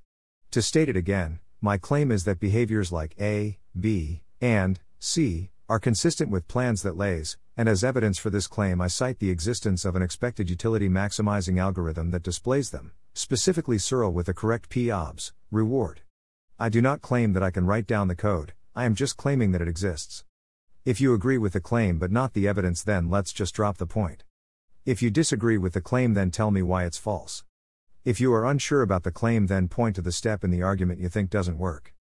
To 0.52 0.62
state 0.62 0.88
it 0.88 0.96
again, 0.96 1.40
my 1.60 1.76
claim 1.76 2.12
is 2.12 2.22
that 2.22 2.38
behaviors 2.38 2.92
like 2.92 3.16
A, 3.20 3.58
B, 3.76 4.22
and 4.40 4.78
C 5.00 5.50
are 5.68 5.80
consistent 5.80 6.30
with 6.30 6.46
plans 6.46 6.82
that 6.82 6.96
lase, 6.96 7.36
and 7.56 7.68
as 7.68 7.84
evidence 7.84 8.18
for 8.18 8.30
this 8.30 8.46
claim, 8.46 8.80
I 8.80 8.88
cite 8.88 9.20
the 9.20 9.30
existence 9.30 9.84
of 9.84 9.94
an 9.94 10.02
expected 10.02 10.50
utility 10.50 10.88
maximizing 10.88 11.60
algorithm 11.60 12.10
that 12.10 12.22
displays 12.22 12.70
them, 12.70 12.92
specifically 13.12 13.76
CIRL 13.76 14.12
with 14.12 14.26
the 14.26 14.34
correct 14.34 14.68
p-obs, 14.68 15.32
reward. 15.50 16.00
I 16.58 16.68
do 16.68 16.82
not 16.82 17.00
claim 17.00 17.32
that 17.32 17.42
I 17.42 17.50
can 17.50 17.66
write 17.66 17.86
down 17.86 18.08
the 18.08 18.16
code, 18.16 18.52
I 18.74 18.84
am 18.84 18.96
just 18.96 19.16
claiming 19.16 19.52
that 19.52 19.62
it 19.62 19.68
exists. 19.68 20.24
If 20.84 21.00
you 21.00 21.14
agree 21.14 21.38
with 21.38 21.52
the 21.52 21.60
claim 21.60 21.98
but 21.98 22.10
not 22.10 22.34
the 22.34 22.48
evidence, 22.48 22.82
then 22.82 23.08
let's 23.08 23.32
just 23.32 23.54
drop 23.54 23.78
the 23.78 23.86
point. 23.86 24.24
If 24.84 25.00
you 25.00 25.10
disagree 25.10 25.56
with 25.56 25.72
the 25.74 25.80
claim, 25.80 26.14
then 26.14 26.30
tell 26.30 26.50
me 26.50 26.60
why 26.60 26.84
it's 26.84 26.98
false. 26.98 27.44
If 28.04 28.20
you 28.20 28.34
are 28.34 28.44
unsure 28.44 28.82
about 28.82 29.04
the 29.04 29.10
claim, 29.10 29.46
then 29.46 29.68
point 29.68 29.96
to 29.96 30.02
the 30.02 30.12
step 30.12 30.44
in 30.44 30.50
the 30.50 30.62
argument 30.62 31.00
you 31.00 31.08
think 31.08 31.30
doesn't 31.30 31.56
work. 31.56 31.93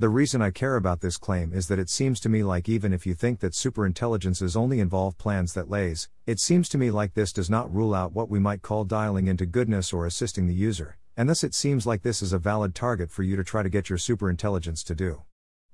The 0.00 0.08
reason 0.08 0.40
I 0.40 0.50
care 0.50 0.76
about 0.76 1.02
this 1.02 1.18
claim 1.18 1.52
is 1.52 1.68
that 1.68 1.78
it 1.78 1.90
seems 1.90 2.20
to 2.20 2.30
me 2.30 2.42
like 2.42 2.70
even 2.70 2.94
if 2.94 3.04
you 3.04 3.12
think 3.12 3.40
that 3.40 3.52
superintelligences 3.52 4.56
only 4.56 4.80
involve 4.80 5.18
plans 5.18 5.52
that 5.52 5.68
lase, 5.68 6.08
it 6.26 6.40
seems 6.40 6.70
to 6.70 6.78
me 6.78 6.90
like 6.90 7.12
this 7.12 7.34
does 7.34 7.50
not 7.50 7.70
rule 7.70 7.94
out 7.94 8.14
what 8.14 8.30
we 8.30 8.38
might 8.38 8.62
call 8.62 8.84
dialing 8.84 9.26
into 9.26 9.44
goodness 9.44 9.92
or 9.92 10.06
assisting 10.06 10.46
the 10.46 10.54
user, 10.54 10.96
and 11.18 11.28
thus 11.28 11.44
it 11.44 11.52
seems 11.52 11.86
like 11.86 12.00
this 12.00 12.22
is 12.22 12.32
a 12.32 12.38
valid 12.38 12.74
target 12.74 13.10
for 13.10 13.22
you 13.24 13.36
to 13.36 13.44
try 13.44 13.62
to 13.62 13.68
get 13.68 13.90
your 13.90 13.98
superintelligence 13.98 14.82
to 14.84 14.94
do. 14.94 15.20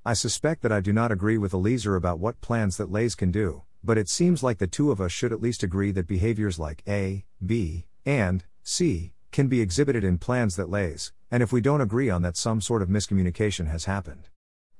I 0.05 0.15
suspect 0.15 0.63
that 0.63 0.73
I 0.73 0.81
do 0.81 0.93
not 0.93 1.13
agree 1.13 1.39
with 1.39 1.55
Eliezer 1.55 1.95
about 1.95 2.19
what 2.19 2.41
plans 2.41 2.79
that 2.79 2.91
lase 2.91 3.15
can 3.15 3.31
do, 3.31 3.63
but 3.85 3.97
it 3.97 4.09
seems 4.09 4.43
like 4.43 4.59
the 4.59 4.67
two 4.67 4.91
of 4.91 5.01
us 5.01 5.13
should 5.13 5.33
at 5.33 5.41
least 5.41 5.63
agree 5.63 5.93
that 5.93 6.09
behaviors 6.09 6.59
like 6.59 6.83
A, 6.89 7.25
B, 7.47 7.87
and 8.05 8.43
C 8.65 9.13
can 9.37 9.49
be 9.49 9.61
exhibited 9.61 10.03
in 10.03 10.17
plans 10.17 10.57
that 10.57 10.71
lase, 10.71 11.13
and 11.31 11.43
if 11.43 11.53
we 11.53 11.61
don't 11.61 11.83
agree 11.83 12.09
on 12.09 12.23
that, 12.23 12.39
some 12.39 12.59
sort 12.59 12.81
of 12.81 12.89
miscommunication 12.89 13.71
has 13.71 13.85
happened. 13.85 14.31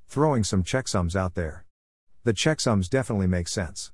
Throwing 0.09 0.45
some 0.45 0.65
checksums 0.65 1.15
out 1.15 1.35
there. 1.35 1.67
The 2.25 2.33
checksums 2.33 2.89
definitely 2.89 3.27
make 3.27 3.49
sense. 3.49 3.93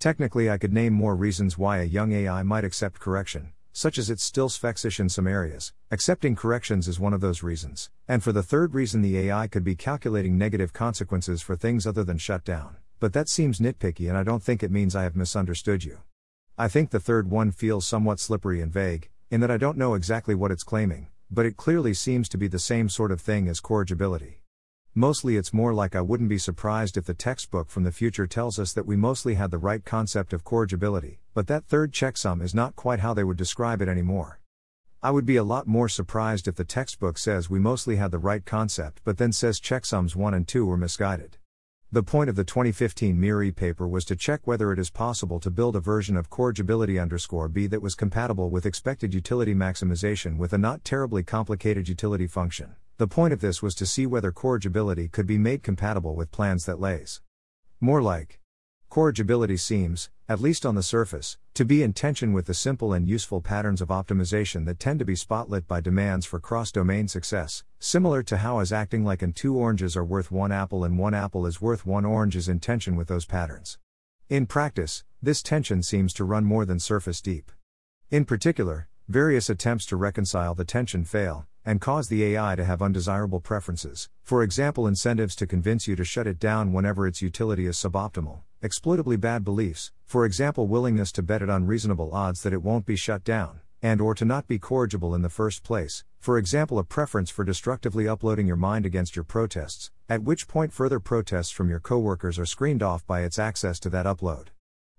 Technically, 0.00 0.50
I 0.50 0.58
could 0.58 0.72
name 0.72 0.94
more 0.94 1.14
reasons 1.14 1.56
why 1.56 1.78
a 1.78 1.84
young 1.84 2.10
AI 2.10 2.42
might 2.42 2.64
accept 2.64 2.98
correction, 2.98 3.52
such 3.72 3.98
as 3.98 4.10
it's 4.10 4.24
still 4.24 4.48
spexish 4.48 4.98
in 4.98 5.08
some 5.08 5.28
areas. 5.28 5.72
Accepting 5.92 6.34
corrections 6.34 6.88
is 6.88 6.98
one 6.98 7.12
of 7.12 7.20
those 7.20 7.44
reasons. 7.44 7.88
And 8.08 8.20
for 8.20 8.32
the 8.32 8.42
third 8.42 8.74
reason, 8.74 9.02
the 9.02 9.16
AI 9.16 9.46
could 9.46 9.62
be 9.62 9.76
calculating 9.76 10.36
negative 10.36 10.72
consequences 10.72 11.40
for 11.40 11.54
things 11.54 11.86
other 11.86 12.02
than 12.02 12.18
shutdown. 12.18 12.78
But 12.98 13.12
that 13.12 13.28
seems 13.28 13.60
nitpicky, 13.60 14.08
and 14.08 14.18
I 14.18 14.24
don't 14.24 14.42
think 14.42 14.64
it 14.64 14.72
means 14.72 14.96
I 14.96 15.04
have 15.04 15.14
misunderstood 15.14 15.84
you. 15.84 16.00
I 16.58 16.66
think 16.66 16.90
the 16.90 16.98
third 16.98 17.30
one 17.30 17.52
feels 17.52 17.86
somewhat 17.86 18.18
slippery 18.18 18.60
and 18.60 18.72
vague, 18.72 19.08
in 19.30 19.40
that 19.40 19.50
I 19.50 19.56
don't 19.56 19.78
know 19.78 19.94
exactly 19.94 20.34
what 20.34 20.50
it's 20.50 20.64
claiming, 20.64 21.06
but 21.30 21.46
it 21.46 21.56
clearly 21.56 21.94
seems 21.94 22.28
to 22.30 22.38
be 22.38 22.48
the 22.48 22.58
same 22.58 22.88
sort 22.88 23.12
of 23.12 23.20
thing 23.20 23.46
as 23.46 23.60
corrigibility. 23.60 24.42
Mostly 24.94 25.36
it's 25.36 25.52
more 25.52 25.72
like 25.72 25.94
I 25.94 26.00
wouldn't 26.00 26.28
be 26.28 26.38
surprised 26.38 26.96
if 26.96 27.04
the 27.04 27.14
textbook 27.14 27.70
from 27.70 27.84
the 27.84 27.92
future 27.92 28.26
tells 28.26 28.58
us 28.58 28.72
that 28.72 28.86
we 28.86 28.96
mostly 28.96 29.34
had 29.34 29.52
the 29.52 29.58
right 29.58 29.84
concept 29.84 30.32
of 30.32 30.42
corrigibility, 30.42 31.20
but 31.32 31.46
that 31.46 31.66
third 31.66 31.92
checksum 31.92 32.42
is 32.42 32.56
not 32.56 32.74
quite 32.74 32.98
how 32.98 33.14
they 33.14 33.22
would 33.22 33.36
describe 33.36 33.80
it 33.80 33.88
anymore. 33.88 34.40
I 35.00 35.12
would 35.12 35.24
be 35.24 35.36
a 35.36 35.44
lot 35.44 35.68
more 35.68 35.88
surprised 35.88 36.48
if 36.48 36.56
the 36.56 36.64
textbook 36.64 37.16
says 37.16 37.48
we 37.48 37.60
mostly 37.60 37.96
had 37.96 38.10
the 38.10 38.18
right 38.18 38.44
concept 38.44 39.00
but 39.04 39.16
then 39.16 39.30
says 39.30 39.60
checksums 39.60 40.16
1 40.16 40.34
and 40.34 40.46
2 40.48 40.66
were 40.66 40.76
misguided. 40.76 41.38
The 41.92 42.04
point 42.04 42.30
of 42.30 42.36
the 42.36 42.44
2015 42.44 43.18
MIRI 43.18 43.50
paper 43.50 43.88
was 43.88 44.04
to 44.04 44.14
check 44.14 44.46
whether 44.46 44.72
it 44.72 44.78
is 44.78 44.90
possible 44.90 45.40
to 45.40 45.50
build 45.50 45.74
a 45.74 45.80
version 45.80 46.16
of 46.16 46.30
corrigibility 46.30 47.00
underscore 47.00 47.48
B 47.48 47.66
that 47.66 47.82
was 47.82 47.96
compatible 47.96 48.48
with 48.48 48.64
expected 48.64 49.12
utility 49.12 49.56
maximization 49.56 50.36
with 50.36 50.52
a 50.52 50.58
not 50.58 50.84
terribly 50.84 51.24
complicated 51.24 51.88
utility 51.88 52.28
function. 52.28 52.76
The 52.98 53.08
point 53.08 53.32
of 53.32 53.40
this 53.40 53.60
was 53.60 53.74
to 53.74 53.86
see 53.86 54.06
whether 54.06 54.30
corrigibility 54.30 55.08
could 55.08 55.26
be 55.26 55.36
made 55.36 55.64
compatible 55.64 56.14
with 56.14 56.30
plans 56.30 56.64
that 56.66 56.78
lase. 56.78 57.22
More 57.80 58.00
like 58.00 58.38
Corrigibility 58.90 59.56
seems, 59.56 60.10
at 60.30 60.40
least 60.40 60.64
on 60.64 60.76
the 60.76 60.82
surface, 60.82 61.38
to 61.54 61.64
be 61.64 61.82
in 61.82 61.92
tension 61.92 62.32
with 62.32 62.46
the 62.46 62.54
simple 62.54 62.92
and 62.92 63.08
useful 63.08 63.40
patterns 63.40 63.80
of 63.80 63.88
optimization 63.88 64.64
that 64.64 64.78
tend 64.78 65.00
to 65.00 65.04
be 65.04 65.16
spotlit 65.16 65.66
by 65.66 65.80
demands 65.80 66.24
for 66.24 66.38
cross 66.38 66.70
domain 66.70 67.08
success, 67.08 67.64
similar 67.80 68.22
to 68.22 68.36
how 68.36 68.60
as 68.60 68.72
acting 68.72 69.04
like 69.04 69.22
an 69.22 69.32
two 69.32 69.56
oranges 69.56 69.96
are 69.96 70.04
worth 70.04 70.30
one 70.30 70.52
apple 70.52 70.84
and 70.84 70.96
one 70.96 71.14
apple 71.14 71.46
is 71.46 71.60
worth 71.60 71.84
one 71.84 72.04
orange 72.04 72.36
is 72.36 72.48
in 72.48 72.60
tension 72.60 72.94
with 72.94 73.08
those 73.08 73.24
patterns. 73.24 73.76
In 74.28 74.46
practice, 74.46 75.02
this 75.20 75.42
tension 75.42 75.82
seems 75.82 76.12
to 76.14 76.22
run 76.22 76.44
more 76.44 76.64
than 76.64 76.78
surface 76.78 77.20
deep. 77.20 77.50
In 78.12 78.24
particular, 78.24 78.86
various 79.08 79.50
attempts 79.50 79.84
to 79.86 79.96
reconcile 79.96 80.54
the 80.54 80.64
tension 80.64 81.04
fail, 81.04 81.48
and 81.64 81.80
cause 81.80 82.06
the 82.06 82.22
AI 82.22 82.54
to 82.54 82.64
have 82.64 82.80
undesirable 82.80 83.40
preferences, 83.40 84.08
for 84.22 84.44
example, 84.44 84.86
incentives 84.86 85.34
to 85.34 85.48
convince 85.48 85.88
you 85.88 85.96
to 85.96 86.04
shut 86.04 86.28
it 86.28 86.38
down 86.38 86.72
whenever 86.72 87.08
its 87.08 87.20
utility 87.20 87.66
is 87.66 87.76
suboptimal, 87.76 88.42
exploitably 88.62 89.16
bad 89.16 89.42
beliefs, 89.42 89.90
for 90.04 90.26
example, 90.26 90.66
willingness 90.66 91.10
to 91.12 91.22
bet 91.22 91.40
at 91.40 91.48
unreasonable 91.48 92.14
odds 92.14 92.42
that 92.42 92.52
it 92.52 92.62
won't 92.62 92.84
be 92.84 92.96
shut 92.96 93.24
down, 93.24 93.60
and 93.80 94.00
or 94.00 94.14
to 94.14 94.24
not 94.24 94.46
be 94.46 94.58
corrigible 94.58 95.14
in 95.14 95.22
the 95.22 95.30
first 95.30 95.62
place, 95.62 96.04
for 96.18 96.36
example, 96.36 96.78
a 96.78 96.84
preference 96.84 97.30
for 97.30 97.42
destructively 97.42 98.06
uploading 98.06 98.46
your 98.46 98.56
mind 98.56 98.84
against 98.84 99.16
your 99.16 99.24
protests, 99.24 99.90
at 100.08 100.22
which 100.22 100.46
point 100.46 100.74
further 100.74 101.00
protests 101.00 101.50
from 101.50 101.70
your 101.70 101.80
coworkers 101.80 102.38
are 102.38 102.44
screened 102.44 102.82
off 102.82 103.06
by 103.06 103.22
its 103.22 103.38
access 103.38 103.80
to 103.80 103.88
that 103.88 104.04
upload. 104.04 104.48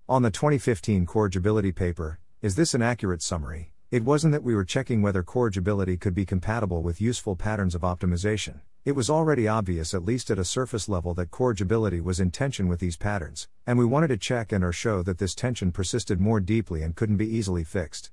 On 0.08 0.22
the 0.22 0.32
2015 0.32 1.06
corrigibility 1.06 1.70
paper, 1.70 2.18
is 2.40 2.56
this 2.56 2.74
an 2.74 2.82
accurate 2.82 3.22
summary? 3.22 3.72
It 3.92 4.02
wasn't 4.02 4.32
that 4.32 4.42
we 4.42 4.56
were 4.56 4.64
checking 4.64 5.02
whether 5.02 5.22
corrigibility 5.22 5.96
could 5.96 6.14
be 6.14 6.26
compatible 6.26 6.82
with 6.82 7.00
useful 7.00 7.36
patterns 7.36 7.76
of 7.76 7.82
optimization. 7.82 8.62
It 8.84 8.96
was 8.96 9.08
already 9.08 9.46
obvious, 9.46 9.94
at 9.94 10.04
least 10.04 10.28
at 10.28 10.40
a 10.40 10.44
surface 10.44 10.88
level, 10.88 11.14
that 11.14 11.30
corrigibility 11.30 12.00
was 12.00 12.18
in 12.18 12.32
tension 12.32 12.66
with 12.66 12.80
these 12.80 12.96
patterns, 12.96 13.46
and 13.64 13.78
we 13.78 13.84
wanted 13.84 14.08
to 14.08 14.16
check 14.16 14.50
and 14.50 14.64
or 14.64 14.72
show 14.72 15.04
that 15.04 15.18
this 15.18 15.36
tension 15.36 15.70
persisted 15.70 16.20
more 16.20 16.40
deeply 16.40 16.82
and 16.82 16.96
couldn't 16.96 17.16
be 17.16 17.28
easily 17.28 17.62
fixed. 17.62 18.10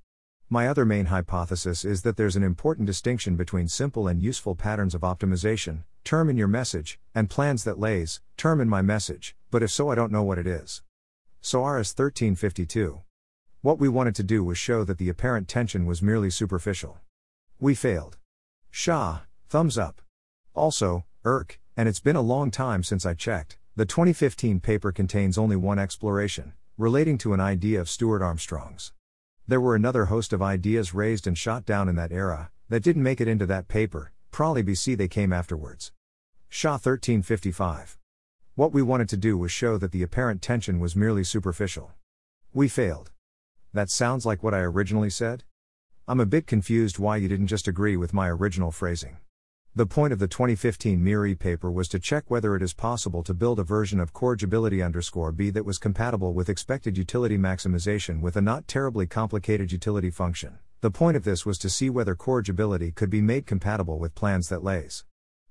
My 0.47 0.67
other 0.67 0.85
main 0.85 1.07
hypothesis 1.07 1.83
is 1.83 2.03
that 2.03 2.17
there's 2.17 2.35
an 2.35 2.43
important 2.43 2.85
distinction 2.85 3.35
between 3.35 3.67
simple 3.67 4.07
and 4.07 4.21
useful 4.21 4.53
patterns 4.53 4.93
of 4.93 5.01
optimization, 5.01 5.85
term 6.03 6.29
in 6.29 6.37
your 6.37 6.47
message, 6.47 6.99
and 7.15 7.31
plans 7.31 7.63
that 7.63 7.79
lase, 7.79 8.21
term 8.37 8.61
in 8.61 8.69
my 8.69 8.83
message, 8.83 9.35
but 9.49 9.63
if 9.63 9.71
so, 9.71 9.89
I 9.89 9.95
don't 9.95 10.11
know 10.11 10.23
what 10.23 10.37
it 10.37 10.45
is. 10.45 10.83
Soares 11.41 11.97
1352. 11.97 13.01
What 13.61 13.79
we 13.79 13.89
wanted 13.89 14.13
to 14.15 14.23
do 14.23 14.43
was 14.43 14.59
show 14.59 14.83
that 14.83 14.99
the 14.99 15.09
apparent 15.09 15.47
tension 15.47 15.87
was 15.87 16.03
merely 16.03 16.29
superficial. 16.29 16.99
We 17.59 17.73
failed. 17.73 18.19
Shah, 18.69 19.21
thumbs 19.47 19.75
up. 19.75 20.01
Also, 20.53 21.05
ERK, 21.23 21.59
and 21.77 21.87
it's 21.87 21.99
been 21.99 22.15
a 22.15 22.21
long 22.21 22.51
time 22.51 22.83
since 22.83 23.05
I 23.05 23.13
checked, 23.13 23.57
the 23.75 23.85
2015 23.85 24.59
paper 24.59 24.91
contains 24.91 25.37
only 25.37 25.55
one 25.55 25.79
exploration, 25.79 26.53
relating 26.77 27.17
to 27.19 27.33
an 27.33 27.39
idea 27.39 27.79
of 27.79 27.89
Stuart 27.89 28.21
Armstrong's. 28.21 28.91
There 29.47 29.61
were 29.61 29.75
another 29.75 30.05
host 30.05 30.33
of 30.33 30.41
ideas 30.41 30.93
raised 30.93 31.27
and 31.27 31.37
shot 31.37 31.65
down 31.65 31.87
in 31.87 31.95
that 31.95 32.11
era, 32.11 32.51
that 32.69 32.83
didn't 32.83 33.03
make 33.03 33.21
it 33.21 33.27
into 33.27 33.45
that 33.45 33.67
paper, 33.67 34.11
probably 34.31 34.63
BC 34.63 34.97
they 34.97 35.07
came 35.07 35.31
afterwards. 35.31 35.91
Shah 36.49 36.73
1355. 36.73 37.97
What 38.55 38.73
we 38.73 38.81
wanted 38.81 39.07
to 39.09 39.17
do 39.17 39.37
was 39.37 39.51
show 39.51 39.77
that 39.77 39.91
the 39.91 40.03
apparent 40.03 40.41
tension 40.41 40.79
was 40.79 40.95
merely 40.95 41.23
superficial. 41.23 41.91
We 42.53 42.67
failed. 42.67 43.11
That 43.71 43.89
sounds 43.89 44.25
like 44.25 44.43
what 44.43 44.53
I 44.53 44.59
originally 44.59 45.09
said? 45.09 45.43
I'm 46.07 46.19
a 46.19 46.25
bit 46.25 46.47
confused 46.47 46.99
why 46.99 47.17
you 47.17 47.27
didn't 47.27 47.47
just 47.47 47.67
agree 47.67 47.95
with 47.95 48.13
my 48.13 48.27
original 48.29 48.71
phrasing. 48.71 49.17
The 49.79 49.85
point 49.85 50.11
of 50.11 50.19
the 50.19 50.27
2015 50.27 51.01
MIRI 51.01 51.35
paper 51.35 51.71
was 51.71 51.87
to 51.87 51.99
check 51.99 52.25
whether 52.27 52.53
it 52.53 52.61
is 52.61 52.73
possible 52.73 53.23
to 53.23 53.33
build 53.33 53.59
a 53.59 53.63
version 53.63 54.01
of 54.01 54.11
corrigibility 54.11 54.81
underscore 54.81 55.31
B 55.31 55.51
that 55.51 55.63
was 55.63 55.77
compatible 55.77 56.33
with 56.33 56.49
expected 56.49 56.97
utility 56.97 57.37
maximization 57.37 58.19
with 58.19 58.35
a 58.35 58.41
not 58.41 58.67
terribly 58.67 59.07
complicated 59.07 59.71
utility 59.71 60.09
function. 60.09 60.59
The 60.81 60.91
point 60.91 61.15
of 61.15 61.23
this 61.23 61.45
was 61.45 61.57
to 61.59 61.69
see 61.69 61.89
whether 61.89 62.13
corrigibility 62.13 62.91
could 62.91 63.09
be 63.09 63.21
made 63.21 63.45
compatible 63.45 63.99
with 63.99 64.15
plans 64.15 64.49
that 64.49 64.65
lase. 64.65 65.05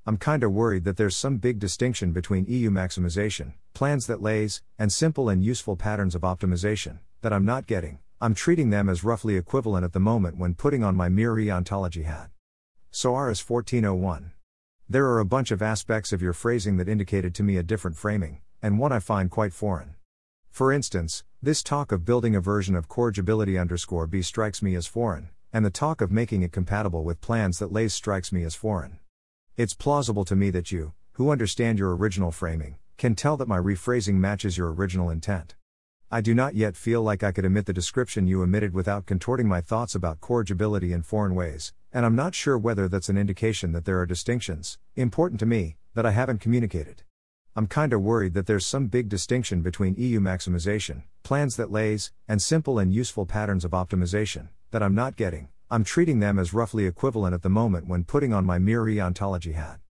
I'm 0.05 0.19
kinda 0.19 0.51
worried 0.51 0.85
that 0.85 0.99
there's 0.99 1.17
some 1.17 1.39
big 1.39 1.59
distinction 1.59 2.13
between 2.13 2.45
EU 2.49 2.69
maximization, 2.69 3.55
plans 3.73 4.07
that 4.09 4.21
lase, 4.21 4.61
and 4.79 4.93
simple 4.93 5.31
and 5.31 5.43
useful 5.43 5.75
patterns 5.75 6.15
of 6.15 6.21
optimization, 6.21 6.99
that 7.23 7.33
I'm 7.33 7.47
not 7.47 7.67
getting. 7.67 8.01
I'm 8.21 8.35
treating 8.35 8.69
them 8.69 8.91
as 8.91 9.03
roughly 9.03 9.39
equivalent 9.39 9.87
at 9.87 9.95
the 9.95 10.01
moment 10.01 10.37
when 10.37 10.53
putting 10.53 10.85
on 10.85 10.97
my 10.97 11.09
MIRI 11.09 11.51
ontology 11.51 12.03
hat. 12.03 12.29
Soares 12.91 13.49
1401. 13.49 14.33
There 14.89 15.05
are 15.07 15.19
a 15.19 15.25
bunch 15.27 15.51
of 15.51 15.61
aspects 15.61 16.11
of 16.11 16.23
your 16.23 16.33
phrasing 16.33 16.79
that 16.79 16.89
indicated 16.89 17.35
to 17.35 17.43
me 17.43 17.59
a 17.59 17.63
different 17.63 17.99
framing, 17.99 18.41
and 18.63 18.79
one 18.79 18.93
I 18.93 18.99
find 18.99 19.31
quite 19.31 19.53
foreign. 19.53 19.95
For 20.51 20.73
instance, 20.73 21.23
this 21.43 21.63
talk 21.63 21.93
of 21.93 22.07
building 22.07 22.35
a 22.35 22.41
version 22.41 22.75
of 22.75 22.89
corrigibility 22.89 23.59
underscore 23.59 24.07
B 24.07 24.23
strikes 24.23 24.63
me 24.63 24.75
as 24.75 24.87
foreign, 24.87 25.29
and 25.53 25.67
the 25.67 25.71
talk 25.71 26.01
of 26.01 26.11
making 26.11 26.43
it 26.43 26.51
compatible 26.51 27.05
with 27.05 27.21
plans 27.21 27.59
that 27.59 27.71
lase 27.71 27.93
strikes 27.93 28.33
me 28.33 28.43
as 28.43 28.55
foreign. 28.55 28.99
It's 29.55 29.75
plausible 29.75 30.25
to 30.25 30.35
me 30.35 30.49
that 30.51 30.73
you, 30.73 30.95
who 31.13 31.31
understand 31.31 31.79
your 31.79 31.95
original 31.95 32.33
framing, 32.33 32.79
can 32.97 33.15
tell 33.15 33.37
that 33.37 33.49
my 33.49 33.59
rephrasing 33.59 34.15
matches 34.15 34.57
your 34.57 34.73
original 34.73 35.11
intent. 35.11 35.57
I 36.11 36.23
do 36.23 36.35
not 36.35 36.55
yet 36.55 36.75
feel 36.75 37.03
like 37.03 37.23
I 37.23 37.33
could 37.33 37.45
emit 37.45 37.67
the 37.67 37.75
description 37.75 38.27
you 38.27 38.43
emitted 38.43 38.73
without 38.73 39.05
contorting 39.05 39.47
my 39.47 39.61
thoughts 39.61 39.95
about 39.95 40.23
corrigibility 40.23 40.95
in 40.95 41.03
foreign 41.03 41.35
ways, 41.35 41.75
and 41.93 42.07
I'm 42.07 42.17
not 42.17 42.35
sure 42.35 42.57
whether 42.57 42.89
that's 42.89 43.11
an 43.11 43.19
indication 43.19 43.73
that 43.73 43.85
there 43.85 43.99
are 43.99 44.07
distinctions, 44.07 44.79
important 44.97 45.39
to 45.41 45.45
me, 45.45 45.77
that 45.93 46.07
I 46.07 46.13
haven't 46.13 46.41
communicated. 46.41 47.03
I'm 47.55 47.67
kinda 47.67 47.99
worried 47.99 48.33
that 48.33 48.47
there's 48.47 48.65
some 48.65 48.87
big 48.87 49.11
distinction 49.11 49.61
between 49.61 49.97
EU 49.99 50.19
maximization, 50.19 51.03
plans 51.25 51.57
that 51.57 51.71
lase, 51.71 52.11
and 52.27 52.41
simple 52.41 52.79
and 52.79 52.91
useful 52.91 53.27
patterns 53.27 53.67
of 53.67 53.73
optimization, 53.73 54.49
that 54.71 54.83
I'm 54.83 54.95
not 54.95 55.15
getting. 55.15 55.49
I'm 55.71 55.85
treating 55.85 56.21
them 56.21 56.39
as 56.39 56.55
roughly 56.55 56.87
equivalent 56.87 57.35
at 57.35 57.43
the 57.43 57.51
moment 57.51 57.87
when 57.87 58.05
putting 58.05 58.33
on 58.33 58.47
my 58.47 58.59
MIRI 58.59 58.99
ontology 58.99 59.53
hat. 59.53 59.81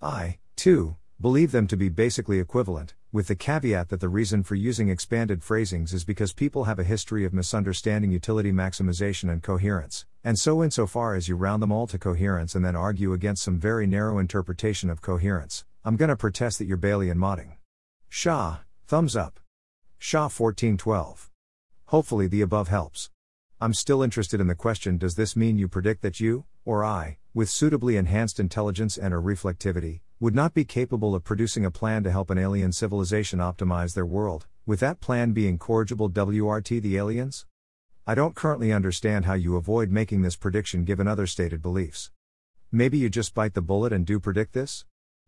I, 0.00 0.38
too, 0.54 0.94
believe 1.20 1.50
them 1.50 1.66
to 1.66 1.76
be 1.76 1.88
basically 1.88 2.38
equivalent, 2.38 2.94
with 3.14 3.28
the 3.28 3.36
caveat 3.36 3.90
that 3.90 4.00
the 4.00 4.08
reason 4.08 4.42
for 4.42 4.56
using 4.56 4.88
expanded 4.88 5.40
phrasings 5.40 5.94
is 5.94 6.04
because 6.04 6.32
people 6.32 6.64
have 6.64 6.80
a 6.80 6.82
history 6.82 7.24
of 7.24 7.32
misunderstanding 7.32 8.10
utility 8.10 8.50
maximization 8.50 9.30
and 9.30 9.40
coherence, 9.40 10.04
and 10.24 10.36
so 10.36 10.64
insofar 10.64 11.14
as 11.14 11.28
you 11.28 11.36
round 11.36 11.62
them 11.62 11.70
all 11.70 11.86
to 11.86 11.96
coherence 11.96 12.56
and 12.56 12.64
then 12.64 12.74
argue 12.74 13.12
against 13.12 13.44
some 13.44 13.56
very 13.56 13.86
narrow 13.86 14.18
interpretation 14.18 14.90
of 14.90 15.00
coherence, 15.00 15.64
I'm 15.84 15.94
gonna 15.94 16.16
protest 16.16 16.58
that 16.58 16.64
you're 16.64 16.76
Balian 16.76 17.14
modding. 17.14 17.52
Shah, 18.08 18.56
thumbs 18.88 19.14
up. 19.14 19.38
Shah 19.96 20.22
1412. 20.22 21.30
Hopefully 21.86 22.26
the 22.26 22.40
above 22.40 22.66
helps. 22.66 23.10
I'm 23.60 23.74
still 23.74 24.02
interested 24.02 24.40
in 24.40 24.48
the 24.48 24.56
question 24.56 24.98
does 24.98 25.14
this 25.14 25.36
mean 25.36 25.56
you 25.56 25.68
predict 25.68 26.02
that 26.02 26.18
you, 26.18 26.46
or 26.64 26.84
I, 26.84 27.18
with 27.32 27.48
suitably 27.48 27.96
enhanced 27.96 28.40
intelligence 28.40 28.98
and 28.98 29.14
or 29.14 29.22
reflectivity, 29.22 30.00
would 30.24 30.34
not 30.34 30.54
be 30.54 30.64
capable 30.64 31.14
of 31.14 31.22
producing 31.22 31.66
a 31.66 31.70
plan 31.70 32.02
to 32.02 32.10
help 32.10 32.30
an 32.30 32.38
alien 32.38 32.72
civilization 32.72 33.40
optimize 33.40 33.92
their 33.92 34.06
world, 34.06 34.46
with 34.64 34.80
that 34.80 34.98
plan 34.98 35.32
being 35.32 35.58
corrigible 35.58 36.08
WRT 36.08 36.80
the 36.80 36.96
aliens? 36.96 37.44
I 38.06 38.14
don't 38.14 38.34
currently 38.34 38.72
understand 38.72 39.26
how 39.26 39.34
you 39.34 39.54
avoid 39.54 39.90
making 39.90 40.22
this 40.22 40.34
prediction 40.34 40.84
given 40.84 41.06
other 41.06 41.26
stated 41.26 41.60
beliefs. 41.60 42.10
Maybe 42.72 42.96
you 42.96 43.10
just 43.10 43.34
bite 43.34 43.52
the 43.52 43.60
bullet 43.60 43.92
and 43.92 44.06
do 44.06 44.18
predict 44.18 44.54
this? 44.54 44.86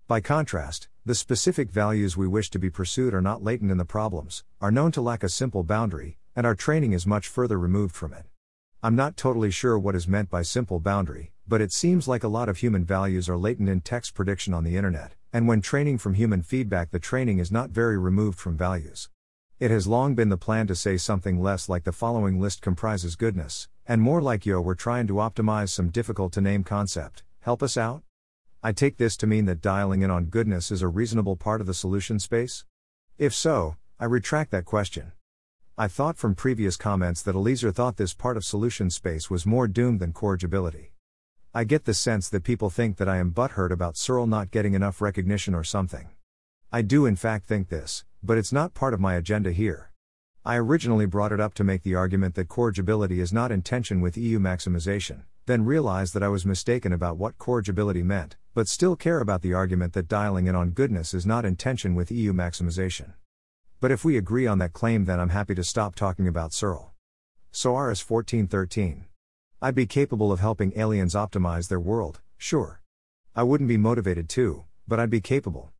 By 0.09 0.23
contrast, 0.23 0.89
the 1.05 1.15
specific 1.15 1.71
values 1.71 2.17
we 2.17 2.27
wish 2.27 2.49
to 2.49 2.59
be 2.59 2.71
pursued 2.71 3.13
are 3.13 3.21
not 3.21 3.45
latent 3.45 3.71
in 3.71 3.77
the 3.77 3.85
problems, 3.85 4.45
are 4.63 4.71
known 4.71 4.93
to 4.93 5.03
lack 5.03 5.23
a 5.23 5.29
simple 5.29 5.63
boundary, 5.63 6.17
and 6.35 6.47
our 6.47 6.55
training 6.55 6.95
is 6.95 7.07
much 7.07 7.29
further 7.29 7.59
removed 7.59 7.95
from 7.95 8.15
it. 8.15 8.25
I'm 8.83 8.97
not 8.97 9.19
totally 9.19 9.51
sure 9.51 9.79
what 9.79 9.95
is 9.95 10.09
meant 10.09 10.31
by 10.31 10.41
simple 10.41 10.81
boundary, 10.81 11.33
but 11.49 11.61
it 11.61 11.73
seems 11.73 12.09
like 12.09 12.25
a 12.25 12.29
lot 12.29 12.49
of 12.49 12.59
human 12.59 12.85
values 12.85 13.29
are 13.29 13.37
latent 13.37 13.69
in 13.69 13.81
text 13.81 14.15
prediction 14.15 14.53
on 14.53 14.65
the 14.65 14.77
internet, 14.77 15.15
and 15.33 15.47
when 15.47 15.61
training 15.61 15.99
from 15.99 16.15
human 16.15 16.43
feedback, 16.43 16.91
the 16.91 16.99
training 16.99 17.39
is 17.39 17.53
not 17.53 17.71
very 17.71 17.97
removed 17.97 18.39
from 18.39 18.57
values. 18.57 19.09
It 19.61 19.71
has 19.71 19.87
long 19.87 20.15
been 20.15 20.29
the 20.29 20.37
plan 20.37 20.67
to 20.67 20.75
say 20.75 20.97
something 20.97 21.41
less 21.41 21.69
like 21.69 21.85
the 21.85 21.93
following 21.93 22.41
list 22.41 22.61
comprises 22.63 23.17
goodness, 23.17 23.69
and 23.87 24.03
more 24.03 24.21
like 24.21 24.45
yo, 24.45 24.61
we're 24.61 24.75
trying 24.75 25.07
to 25.07 25.15
optimize 25.15 25.71
some 25.71 25.91
difficult 25.91 26.33
to 26.33 26.41
name 26.41 26.65
concept. 26.65 27.23
Help 27.41 27.63
us 27.63 27.77
out? 27.77 28.03
I 28.63 28.73
take 28.73 28.97
this 28.97 29.17
to 29.19 29.27
mean 29.27 29.45
that 29.45 29.61
dialing 29.61 30.03
in 30.03 30.11
on 30.11 30.25
goodness 30.25 30.73
is 30.73 30.83
a 30.83 30.89
reasonable 30.89 31.37
part 31.37 31.61
of 31.61 31.69
the 31.69 31.75
solution 31.75 32.19
space? 32.19 32.65
If 33.17 33.33
so, 33.33 33.77
I 34.01 34.07
retract 34.07 34.51
that 34.51 34.65
question. 34.65 35.13
I 35.79 35.89
thought 35.89 36.19
from 36.19 36.35
previous 36.35 36.77
comments 36.77 37.23
that 37.23 37.37
Eliezer 37.37 37.71
thought 37.71 37.97
this 37.97 38.15
part 38.15 38.37
of 38.37 38.45
solution 38.45 38.91
space 38.91 39.31
was 39.31 39.47
more 39.47 39.69
doomed 39.69 40.01
than 40.01 40.13
corrigibility. 40.13 40.93
I 41.57 41.65
get 41.65 41.87
the 41.87 41.95
sense 41.95 42.29
that 42.29 42.45
people 42.45 42.69
think 42.69 42.99
that 42.99 43.09
I 43.09 43.17
am 43.17 43.33
butthurt 43.33 43.71
about 43.71 43.95
CIRL 43.95 44.29
not 44.29 44.51
getting 44.51 44.75
enough 44.75 45.01
recognition 45.01 45.55
or 45.55 45.65
something. 45.65 46.11
I 46.71 46.83
do 46.83 47.07
in 47.07 47.17
fact 47.17 47.49
think 47.49 47.71
this, 47.71 48.05
but 48.23 48.37
it's 48.37 48.53
not 48.53 48.75
part 48.75 48.93
of 48.93 49.01
my 49.01 49.15
agenda 49.15 49.53
here. 49.53 49.91
I 50.45 50.57
originally 50.57 51.07
brought 51.07 51.33
it 51.33 51.41
up 51.41 51.55
to 51.55 51.65
make 51.65 51.83
the 51.83 51.95
argument 51.95 52.35
that 52.35 52.51
corrigibility 52.51 53.21
is 53.21 53.33
not 53.33 53.51
in 53.51 53.63
tension 53.63 54.03
with 54.03 54.19
EU 54.19 54.39
maximization, 54.39 55.23
then 55.47 55.65
realized 55.65 56.13
that 56.13 56.23
I 56.23 56.29
was 56.29 56.45
mistaken 56.45 56.93
about 56.93 57.17
what 57.17 57.39
corrigibility 57.39 58.03
meant, 58.03 58.37
but 58.53 58.69
still 58.69 58.95
care 58.95 59.21
about 59.21 59.41
the 59.41 59.55
argument 59.55 59.95
that 59.95 60.09
dialing 60.09 60.49
in 60.49 60.55
on 60.55 60.73
goodness 60.73 61.15
is 61.15 61.25
not 61.25 61.47
in 61.47 61.57
tension 61.57 61.95
with 61.95 62.13
EU 62.13 62.35
maximization. 62.35 63.15
But 63.81 63.91
if 63.91 64.05
we 64.05 64.19
agree 64.19 64.47
on 64.47 64.59
that 64.59 64.75
claim, 64.75 65.07
then 65.07 65.19
I'm 65.19 65.31
happy 65.31 65.55
to 65.55 65.65
stop 65.65 65.95
talking 65.95 66.29
about 66.29 66.51
CIRL. 66.51 66.91
Soares 67.51 68.05
1413. 68.05 69.07
I'd 69.63 69.75
be 69.75 69.87
capable 69.87 70.33
of 70.33 70.41
helping 70.41 70.79
aliens 70.79 71.15
optimize 71.15 71.69
their 71.69 71.81
world, 71.81 72.21
sure. 72.37 72.83
I 73.35 73.43
wouldn't 73.43 73.69
be 73.69 73.79
motivated 73.79 74.29
to, 74.31 74.65
but 74.87 75.01
I'd 75.01 75.09
be 75.09 75.23
capable. 75.23 75.73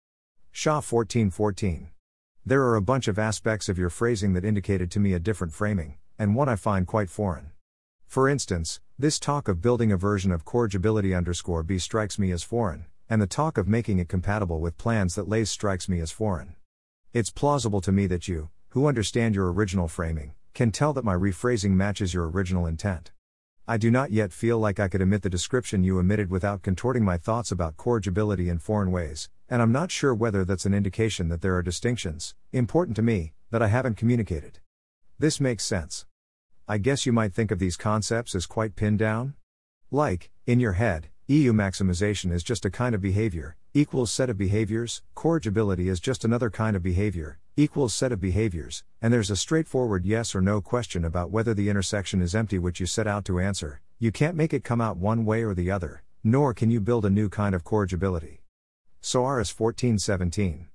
Shah 0.51 0.77
1414. 0.77 1.91
There 2.47 2.63
are 2.63 2.77
a 2.77 2.81
bunch 2.81 3.07
of 3.07 3.19
aspects 3.19 3.69
of 3.69 3.77
your 3.77 3.91
phrasing 3.91 4.33
that 4.33 4.47
indicated 4.47 4.91
to 4.93 5.01
me 5.01 5.13
a 5.13 5.19
different 5.19 5.53
framing, 5.53 5.99
and 6.19 6.35
one 6.35 6.49
I 6.49 6.57
find 6.57 6.87
quite 6.87 7.11
foreign. 7.11 7.51
For 8.07 8.31
instance, 8.31 8.81
this 8.99 9.19
talk 9.19 9.47
of 9.47 9.61
building 9.61 9.93
a 9.93 9.99
version 9.99 10.33
of 10.33 10.47
corrigibility 10.47 11.13
underscore 11.13 11.63
B 11.63 11.79
strikes 11.79 12.19
me 12.19 12.31
as 12.31 12.43
foreign, 12.43 12.87
and 13.11 13.21
the 13.21 13.27
talk 13.27 13.59
of 13.59 13.69
making 13.69 13.99
it 13.99 14.09
compatible 14.09 14.61
with 14.61 14.79
plans 14.79 15.15
that 15.17 15.29
lase 15.29 15.51
strikes 15.51 15.87
me 15.87 16.01
as 16.01 16.11
foreign. 16.11 16.57
It's 17.13 17.29
plausible 17.29 17.83
to 17.83 17.93
me 17.93 18.07
that 18.07 18.27
you, 18.27 18.49
who 18.71 18.87
understand 18.87 19.35
your 19.35 19.53
original 19.53 19.87
framing, 19.87 20.33
can 20.55 20.73
tell 20.73 20.95
that 20.95 21.05
my 21.05 21.15
rephrasing 21.15 21.73
matches 21.73 22.15
your 22.15 22.31
original 22.31 22.67
intent. 22.67 23.11
I 23.69 23.79
do 23.79 23.91
not 23.91 24.13
yet 24.13 24.33
feel 24.33 24.61
like 24.61 24.79
I 24.79 24.87
could 24.87 25.03
omit 25.03 25.23
the 25.23 25.29
description 25.29 25.83
you 25.83 25.99
omitted 25.99 26.31
without 26.31 26.63
contorting 26.63 27.05
my 27.05 27.17
thoughts 27.17 27.51
about 27.51 27.77
corrigibility 27.77 28.49
in 28.49 28.61
foreign 28.61 28.93
ways, 28.93 29.29
and 29.49 29.61
I'm 29.61 29.73
not 29.73 29.91
sure 29.91 30.15
whether 30.15 30.45
that's 30.45 30.67
an 30.67 30.75
indication 30.75 31.29
that 31.31 31.41
there 31.41 31.57
are 31.57 31.63
distinctions, 31.63 32.37
important 32.53 32.95
to 32.95 33.03
me, 33.03 33.33
that 33.51 33.63
I 33.63 33.67
haven't 33.67 33.97
communicated. 33.97 34.61
This 35.19 35.41
makes 35.41 35.65
sense. 35.65 36.07
I 36.69 36.79
guess 36.79 37.07
you 37.07 37.13
might 37.13 37.35
think 37.35 37.51
of 37.51 37.59
these 37.59 37.77
concepts 37.77 38.37
as 38.37 38.47
quite 38.47 38.77
pinned 38.77 39.01
down? 39.01 39.35
Like, 39.91 40.31
in 40.47 40.61
your 40.61 40.75
head, 40.75 41.09
EU 41.27 41.53
maximization 41.53 42.31
is 42.31 42.45
just 42.45 42.65
a 42.65 42.71
kind 42.71 42.95
of 42.95 43.03
behavior, 43.03 43.57
equals 43.75 44.13
set 44.13 44.31
of 44.31 44.39
behaviors, 44.39 45.03
corrigibility 45.17 45.89
is 45.89 45.99
just 45.99 46.25
another 46.25 46.51
kind 46.51 46.77
of 46.77 46.85
behavior, 46.85 47.41
equals 47.59 47.95
set 47.95 48.13
of 48.13 48.21
behaviors, 48.21 48.85
and 49.01 49.15
there's 49.15 49.31
a 49.31 49.37
straightforward 49.37 50.05
yes 50.05 50.35
or 50.35 50.43
no 50.43 50.61
question 50.61 51.07
about 51.07 51.31
whether 51.31 51.55
the 51.55 51.71
intersection 51.71 52.21
is 52.21 52.35
empty 52.35 52.59
which 52.59 52.81
you 52.81 52.85
set 52.85 53.07
out 53.07 53.25
to 53.25 53.41
answer. 53.41 53.81
You 53.99 54.13
can't 54.13 54.37
make 54.37 54.53
it 54.53 54.63
come 54.63 54.83
out 54.83 54.99
one 54.99 55.25
way 55.25 55.43
or 55.43 55.55
the 55.55 55.71
other, 55.71 56.03
nor 56.23 56.53
can 56.53 56.71
you 56.71 56.81
build 56.81 57.07
a 57.07 57.11
new 57.11 57.31
kind 57.31 57.55
of 57.55 57.65
corrigibility. 57.65 58.43
So 59.01 59.21
Soares 59.21 59.59
1417. 59.59 60.69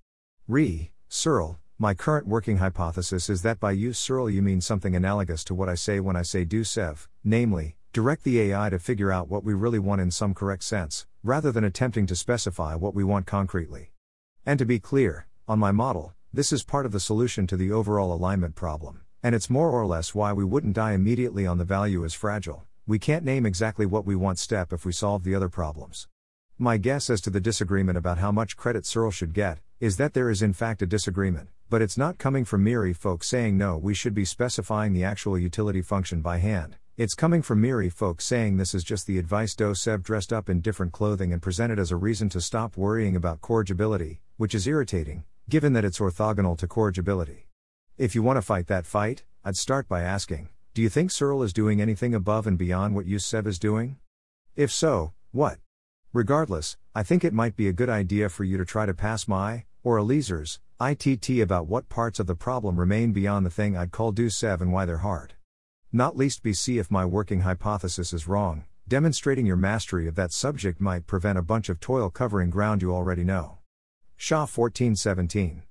Re, 0.48 0.92
CIRL, 1.08 1.58
my 1.78 1.94
current 1.94 2.26
working 2.26 2.58
hypothesis 2.58 3.30
is 3.30 3.44
that 3.44 3.60
by 3.60 3.74
use 3.74 4.00
CIRL 4.00 4.34
you 4.34 4.42
mean 4.42 4.60
something 4.60 4.96
analogous 4.96 5.44
to 5.44 5.54
what 5.54 5.70
I 5.70 5.76
say 5.76 6.00
when 6.00 6.16
I 6.16 6.24
say 6.24 6.46
do 6.46 6.62
CEV, 6.62 7.08
namely, 7.24 7.76
direct 7.94 8.24
the 8.24 8.40
AI 8.42 8.72
to 8.72 8.80
figure 8.80 9.12
out 9.12 9.30
what 9.30 9.44
we 9.44 9.54
really 9.54 9.78
want 9.78 10.02
in 10.02 10.10
some 10.10 10.34
correct 10.34 10.64
sense, 10.64 11.06
rather 11.24 11.52
than 11.52 11.64
attempting 11.64 12.08
to 12.08 12.16
specify 12.16 12.74
what 12.74 12.96
we 12.96 13.04
want 13.04 13.28
concretely. 13.28 13.92
And 14.48 14.58
to 14.58 14.66
be 14.66 14.80
clear, 14.80 15.28
on 15.48 15.60
my 15.60 15.72
model, 15.72 16.16
this 16.34 16.54
is 16.54 16.64
part 16.64 16.86
of 16.86 16.94
the 16.94 17.00
solution 17.02 17.46
to 17.46 17.58
the 17.58 17.74
overall 17.74 18.14
alignment 18.14 18.56
problem, 18.56 19.02
and 19.22 19.36
it's 19.36 19.50
more 19.50 19.70
or 19.70 19.86
less 19.86 20.16
why 20.16 20.32
we 20.32 20.46
wouldn't 20.46 20.76
die 20.76 20.94
immediately 20.94 21.46
on 21.46 21.58
the 21.58 21.66
value 21.66 22.06
is 22.06 22.14
fragile. 22.14 22.64
We 22.88 23.00
can't 23.00 23.26
name 23.26 23.46
exactly 23.46 23.86
what 23.86 24.06
we 24.06 24.16
want 24.16 24.40
step 24.40 24.72
if 24.72 24.86
we 24.86 24.94
solve 24.94 25.26
the 25.26 25.36
other 25.36 25.50
problems. 25.50 26.08
My 26.58 26.78
guess 26.78 27.10
as 27.10 27.20
to 27.22 27.30
the 27.30 27.42
disagreement 27.42 27.98
about 27.98 28.18
how 28.18 28.32
much 28.32 28.56
credit 28.56 28.86
CIRL 28.86 29.12
should 29.12 29.34
get 29.34 29.60
is 29.82 29.98
that 29.98 30.14
there 30.14 30.30
is 30.30 30.42
in 30.42 30.54
fact 30.54 30.82
a 30.82 30.86
disagreement, 30.86 31.50
but 31.70 31.82
it's 31.82 31.98
not 31.98 32.18
coming 32.18 32.46
from 32.46 32.64
MIRI 32.64 32.94
folks 32.94 33.28
saying 33.28 33.58
no, 33.58 33.78
we 33.78 33.94
should 33.94 34.14
be 34.14 34.24
specifying 34.24 34.94
the 34.94 35.04
actual 35.04 35.38
utility 35.38 35.82
function 35.82 36.22
by 36.22 36.38
hand. 36.38 36.78
It's 36.96 37.14
coming 37.14 37.42
from 37.42 37.60
MIRI 37.60 37.90
folks 37.90 38.24
saying 38.24 38.56
this 38.56 38.74
is 38.74 38.86
just 38.86 39.06
the 39.06 39.18
advice 39.18 39.54
do 39.54 39.72
CEV 39.72 40.02
dressed 40.02 40.32
up 40.32 40.50
in 40.50 40.62
different 40.62 40.94
clothing 40.94 41.34
and 41.34 41.42
presented 41.42 41.78
as 41.78 41.92
a 41.92 41.98
reason 41.98 42.30
to 42.30 42.40
stop 42.40 42.78
worrying 42.78 43.18
about 43.18 43.42
corrigibility, 43.42 44.22
which 44.38 44.56
is 44.56 44.66
irritating, 44.66 45.26
given 45.50 45.74
that 45.74 45.86
it's 45.86 46.00
orthogonal 46.00 46.58
to 46.58 46.68
corrigibility. 46.68 47.48
If 47.98 48.16
you 48.16 48.24
want 48.24 48.38
to 48.38 48.42
fight 48.42 48.68
that 48.68 48.86
fight, 48.86 49.24
I'd 49.44 49.58
start 49.58 49.88
by 49.88 50.02
asking 50.02 50.50
Do 50.74 50.82
you 50.82 50.90
think 50.90 51.12
CIRL 51.12 51.44
is 51.44 51.54
doing 51.54 51.82
anything 51.82 52.14
above 52.16 52.48
and 52.48 52.58
beyond 52.58 52.96
what 52.96 53.06
CEV 53.06 53.48
is 53.48 53.60
doing? 53.60 53.98
If 54.56 54.72
so, 54.72 55.14
what? 55.32 55.60
Regardless, 56.14 56.78
I 56.94 57.04
think 57.04 57.24
it 57.24 57.34
might 57.34 57.56
be 57.56 57.68
a 57.68 57.74
good 57.74 57.90
idea 57.90 58.28
for 58.30 58.44
you 58.44 58.58
to 58.58 58.66
try 58.66 58.86
to 58.86 58.94
pass 58.94 59.28
my, 59.28 59.66
or 59.84 59.98
Eliezer's, 59.98 60.60
ITT 60.82 61.42
about 61.42 61.68
what 61.68 61.90
parts 61.90 62.20
of 62.20 62.28
the 62.28 62.36
problem 62.36 62.80
remain 62.80 63.14
beyond 63.14 63.46
the 63.46 63.50
thing 63.50 63.78
I'd 63.78 63.92
call 63.92 64.12
do 64.12 64.30
and 64.44 64.74
why 64.74 64.86
they're 64.86 64.98
hard. 64.98 65.36
Not 65.94 66.18
least 66.18 66.44
be 66.44 66.54
see 66.54 66.80
if 66.80 66.90
my 66.90 67.06
working 67.06 67.42
hypothesis 67.42 68.14
is 68.14 68.28
wrong, 68.28 68.66
demonstrating 68.88 69.46
your 69.46 69.56
mastery 69.56 70.08
of 70.08 70.16
that 70.16 70.34
subject 70.34 70.82
might 70.82 71.08
prevent 71.08 71.38
a 71.38 71.44
bunch 71.44 71.70
of 71.70 71.80
toil 71.80 72.10
covering 72.10 72.50
ground 72.50 72.82
you 72.82 72.94
already 72.94 73.24
know. 73.24 73.60
Shah 74.24 74.42
1417. 74.42 75.64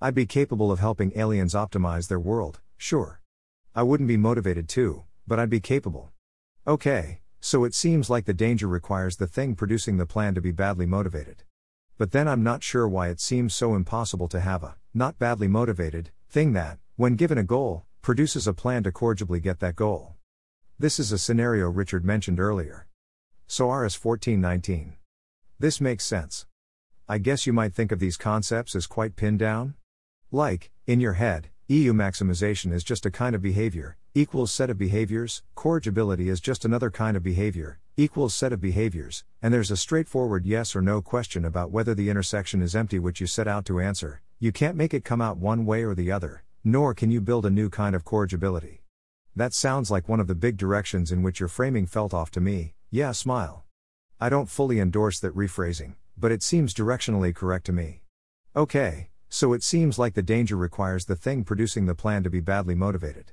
I'd 0.00 0.12
be 0.12 0.26
capable 0.26 0.72
of 0.72 0.80
helping 0.80 1.16
aliens 1.16 1.54
optimize 1.54 2.08
their 2.08 2.18
world, 2.18 2.58
sure. 2.76 3.20
I 3.76 3.84
wouldn't 3.84 4.08
be 4.08 4.16
motivated 4.16 4.68
to, 4.70 5.04
but 5.24 5.38
I'd 5.38 5.48
be 5.48 5.60
capable. 5.60 6.10
Okay, 6.66 7.20
so 7.38 7.62
it 7.62 7.76
seems 7.76 8.10
like 8.10 8.24
the 8.24 8.34
danger 8.34 8.66
requires 8.66 9.18
the 9.18 9.28
thing 9.28 9.54
producing 9.54 9.98
the 9.98 10.04
plan 10.04 10.34
to 10.34 10.40
be 10.40 10.50
badly 10.50 10.84
motivated. 10.84 11.44
But 11.96 12.10
then 12.10 12.26
I'm 12.26 12.42
not 12.42 12.64
sure 12.64 12.88
why 12.88 13.06
it 13.06 13.20
seems 13.20 13.54
so 13.54 13.76
impossible 13.76 14.26
to 14.30 14.40
have 14.40 14.64
a, 14.64 14.74
not 14.92 15.20
badly 15.20 15.46
motivated, 15.46 16.10
thing 16.28 16.54
that, 16.54 16.80
when 16.96 17.14
given 17.14 17.38
a 17.38 17.44
goal, 17.44 17.84
produces 18.02 18.48
a 18.48 18.52
plan 18.52 18.82
to 18.82 18.90
corrigibly 18.90 19.40
get 19.40 19.60
that 19.60 19.76
goal. 19.76 20.16
This 20.76 20.98
is 20.98 21.12
a 21.12 21.18
scenario 21.18 21.70
Richard 21.70 22.04
mentioned 22.04 22.40
earlier. 22.40 22.88
Soares 23.48 24.04
1419. 24.04 24.94
This 25.60 25.80
makes 25.80 26.04
sense. 26.04 26.46
I 27.08 27.18
guess 27.18 27.46
you 27.46 27.52
might 27.52 27.74
think 27.74 27.90
of 27.90 27.98
these 27.98 28.16
concepts 28.16 28.76
as 28.76 28.86
quite 28.86 29.16
pinned 29.16 29.40
down? 29.40 29.74
Like, 30.30 30.70
in 30.86 31.00
your 31.00 31.14
head, 31.14 31.48
EU 31.66 31.92
maximization 31.92 32.72
is 32.72 32.84
just 32.84 33.04
a 33.04 33.10
kind 33.10 33.34
of 33.34 33.42
behavior, 33.42 33.96
equals 34.14 34.52
set 34.52 34.70
of 34.70 34.78
behaviors, 34.78 35.42
corrigibility 35.56 36.28
is 36.28 36.40
just 36.40 36.64
another 36.64 36.90
kind 36.90 37.16
of 37.16 37.22
behavior, 37.22 37.80
equals 37.96 38.34
set 38.34 38.52
of 38.52 38.60
behaviors, 38.60 39.24
and 39.42 39.52
there's 39.52 39.70
a 39.70 39.76
straightforward 39.76 40.46
yes 40.46 40.76
or 40.76 40.80
no 40.80 41.02
question 41.02 41.44
about 41.44 41.72
whether 41.72 41.94
the 41.94 42.08
intersection 42.08 42.62
is 42.62 42.76
empty 42.76 43.00
which 43.00 43.20
you 43.20 43.26
set 43.26 43.48
out 43.48 43.64
to 43.64 43.80
answer. 43.80 44.22
You 44.38 44.52
can't 44.52 44.76
make 44.76 44.94
it 44.94 45.04
come 45.04 45.20
out 45.20 45.38
one 45.38 45.66
way 45.66 45.82
or 45.82 45.94
the 45.94 46.12
other, 46.12 46.44
nor 46.62 46.94
can 46.94 47.10
you 47.10 47.20
build 47.20 47.46
a 47.46 47.50
new 47.50 47.68
kind 47.68 47.96
of 47.96 48.04
corrigibility. 48.04 48.82
That 49.34 49.54
sounds 49.54 49.90
like 49.90 50.08
one 50.08 50.20
of 50.20 50.28
the 50.28 50.34
big 50.34 50.56
directions 50.56 51.10
in 51.10 51.22
which 51.22 51.40
your 51.40 51.48
framing 51.48 51.86
felt 51.86 52.14
off 52.14 52.30
to 52.32 52.40
me, 52.40 52.74
yeah, 52.90 53.12
smile. 53.12 53.64
I 54.20 54.28
don't 54.28 54.48
fully 54.48 54.78
endorse 54.78 55.18
that 55.20 55.34
rephrasing, 55.34 55.94
but 56.16 56.32
it 56.32 56.42
seems 56.42 56.74
directionally 56.74 57.34
correct 57.34 57.66
to 57.66 57.72
me. 57.72 58.02
Okay, 58.54 59.08
so 59.28 59.52
it 59.52 59.62
seems 59.62 59.98
like 59.98 60.14
the 60.14 60.22
danger 60.22 60.56
requires 60.56 61.06
the 61.06 61.16
thing 61.16 61.42
producing 61.42 61.86
the 61.86 61.94
plan 61.94 62.22
to 62.22 62.30
be 62.30 62.40
badly 62.40 62.74
motivated. 62.74 63.32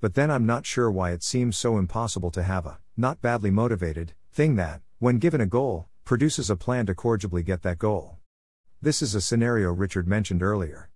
But 0.00 0.14
then 0.14 0.30
I'm 0.30 0.44
not 0.44 0.66
sure 0.66 0.90
why 0.90 1.12
it 1.12 1.22
seems 1.22 1.56
so 1.56 1.78
impossible 1.78 2.30
to 2.32 2.42
have 2.42 2.66
a, 2.66 2.78
not 2.96 3.22
badly 3.22 3.50
motivated, 3.50 4.12
thing 4.32 4.56
that, 4.56 4.82
when 4.98 5.18
given 5.18 5.40
a 5.40 5.46
goal, 5.46 5.88
produces 6.04 6.50
a 6.50 6.56
plan 6.56 6.86
to 6.86 6.94
corrigibly 6.94 7.44
get 7.44 7.62
that 7.62 7.78
goal. 7.78 8.18
This 8.82 9.02
is 9.02 9.14
a 9.14 9.20
scenario 9.20 9.72
Richard 9.72 10.06
mentioned 10.06 10.42
earlier. 10.42 10.90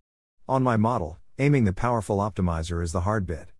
On 0.48 0.62
my 0.62 0.76
model, 0.76 1.18
aiming 1.38 1.64
the 1.64 1.72
powerful 1.72 2.18
optimizer 2.18 2.82
is 2.82 2.92
the 2.92 3.02
hard 3.02 3.26
bit. 3.26 3.52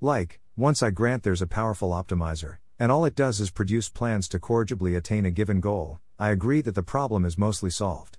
Like, 0.00 0.40
once 0.56 0.82
I 0.82 0.90
grant 0.90 1.22
there's 1.22 1.42
a 1.42 1.46
powerful 1.46 1.90
optimizer, 1.90 2.58
and 2.78 2.90
all 2.90 3.04
it 3.04 3.14
does 3.14 3.40
is 3.40 3.50
produce 3.50 3.88
plans 3.88 4.28
to 4.28 4.38
corrigibly 4.38 4.96
attain 4.96 5.26
a 5.26 5.30
given 5.30 5.60
goal, 5.60 6.00
I 6.18 6.30
agree 6.30 6.62
that 6.62 6.74
the 6.74 6.82
problem 6.82 7.26
is 7.26 7.36
mostly 7.36 7.68
solved. 7.68 8.16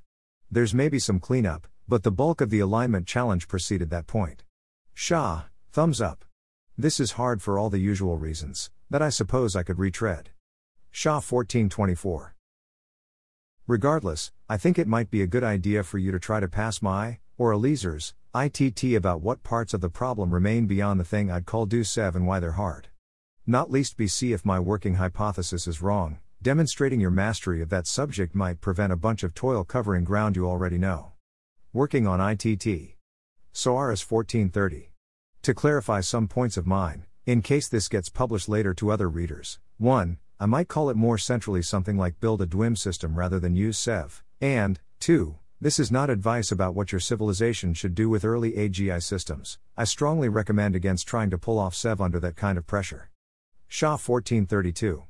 There's 0.52 0.74
maybe 0.74 1.00
some 1.00 1.20
cleanup, 1.20 1.66
but 1.88 2.04
the 2.04 2.12
bulk 2.12 2.42
of 2.42 2.52
the 2.52 2.60
alignment 2.60 3.08
challenge 3.08 3.48
preceded 3.48 3.90
that 3.90 4.06
point. 4.06 4.44
Shah, 4.94 5.46
thumbs 5.72 6.00
up. 6.00 6.24
This 6.78 7.00
is 7.00 7.14
hard 7.14 7.42
for 7.42 7.58
all 7.58 7.72
the 7.72 7.80
usual 7.80 8.18
reasons, 8.18 8.70
that 8.92 9.02
I 9.02 9.10
suppose 9.10 9.56
I 9.56 9.64
could 9.64 9.80
retread. 9.80 10.30
Shah 10.92 11.16
1424. 11.16 12.36
Regardless, 13.66 14.32
I 14.48 14.58
think 14.58 14.78
it 14.78 14.88
might 14.88 15.10
be 15.10 15.24
a 15.24 15.28
good 15.28 15.44
idea 15.44 15.84
for 15.84 15.98
you 15.98 16.12
to 16.12 16.20
try 16.20 16.40
to 16.40 16.48
pass 16.48 16.84
my, 16.84 17.18
or 17.36 17.52
Eliezer's, 17.52 18.14
ITT 18.36 18.96
about 18.96 19.22
what 19.22 19.42
parts 19.42 19.74
of 19.74 19.82
the 19.82 19.90
problem 19.90 20.32
remain 20.32 20.68
beyond 20.68 21.00
the 21.00 21.04
thing 21.04 21.32
I'd 21.32 21.48
call 21.48 21.66
do 21.66 21.82
CEV 21.82 22.14
and 22.14 22.28
why 22.28 22.40
they're 22.40 22.52
hard. 22.52 22.90
Not 23.48 23.72
least 23.72 23.98
be 23.98 24.08
see 24.08 24.34
if 24.34 24.46
my 24.46 24.60
working 24.60 24.96
hypothesis 24.96 25.68
is 25.68 25.82
wrong, 25.82 26.20
demonstrating 26.42 27.00
your 27.00 27.12
mastery 27.12 27.62
of 27.62 27.70
that 27.70 27.88
subject 27.88 28.36
might 28.36 28.62
prevent 28.62 28.94
a 28.94 28.98
bunch 28.98 29.24
of 29.24 29.34
toil 29.34 29.64
covering 29.64 30.04
ground 30.04 30.36
you 30.36 30.48
already 30.48 30.78
know. 30.78 31.14
Working 31.74 32.06
on 32.06 32.22
ITT. 32.22 32.96
Soares 33.54 34.10
1430. 34.10 34.92
To 35.42 35.54
clarify 35.54 36.02
some 36.02 36.28
points 36.28 36.58
of 36.58 36.68
mine, 36.68 37.06
in 37.26 37.42
case 37.42 37.68
this 37.68 37.90
gets 37.90 38.10
published 38.10 38.48
later 38.48 38.74
to 38.76 38.92
other 38.92 39.10
readers, 39.10 39.60
1. 39.78 40.18
I 40.40 40.46
might 40.46 40.68
call 40.68 40.92
it 40.92 40.96
more 40.96 41.18
centrally 41.18 41.64
something 41.64 41.98
like 41.98 42.20
build 42.20 42.42
a 42.42 42.46
DWIM 42.46 42.78
system 42.78 43.16
rather 43.18 43.40
than 43.40 43.56
use 43.56 43.80
CEV, 43.80 44.22
and 44.40 44.80
2. 45.00 45.36
This 45.60 45.80
is 45.80 45.92
not 45.92 46.12
advice 46.12 46.52
about 46.52 46.76
what 46.76 46.92
your 46.92 47.02
civilization 47.02 47.74
should 47.74 47.96
do 47.96 48.10
with 48.10 48.24
early 48.24 48.52
AGI 48.52 49.02
systems. 49.02 49.58
I 49.76 49.86
strongly 49.86 50.30
recommend 50.30 50.76
against 50.76 51.08
trying 51.08 51.32
to 51.32 51.40
pull 51.40 51.58
off 51.58 51.74
CEV 51.74 52.00
under 52.00 52.20
that 52.20 52.36
kind 52.36 52.60
of 52.60 52.68
pressure. 52.68 53.10
Shah 53.68 53.98
1432. 53.98 55.04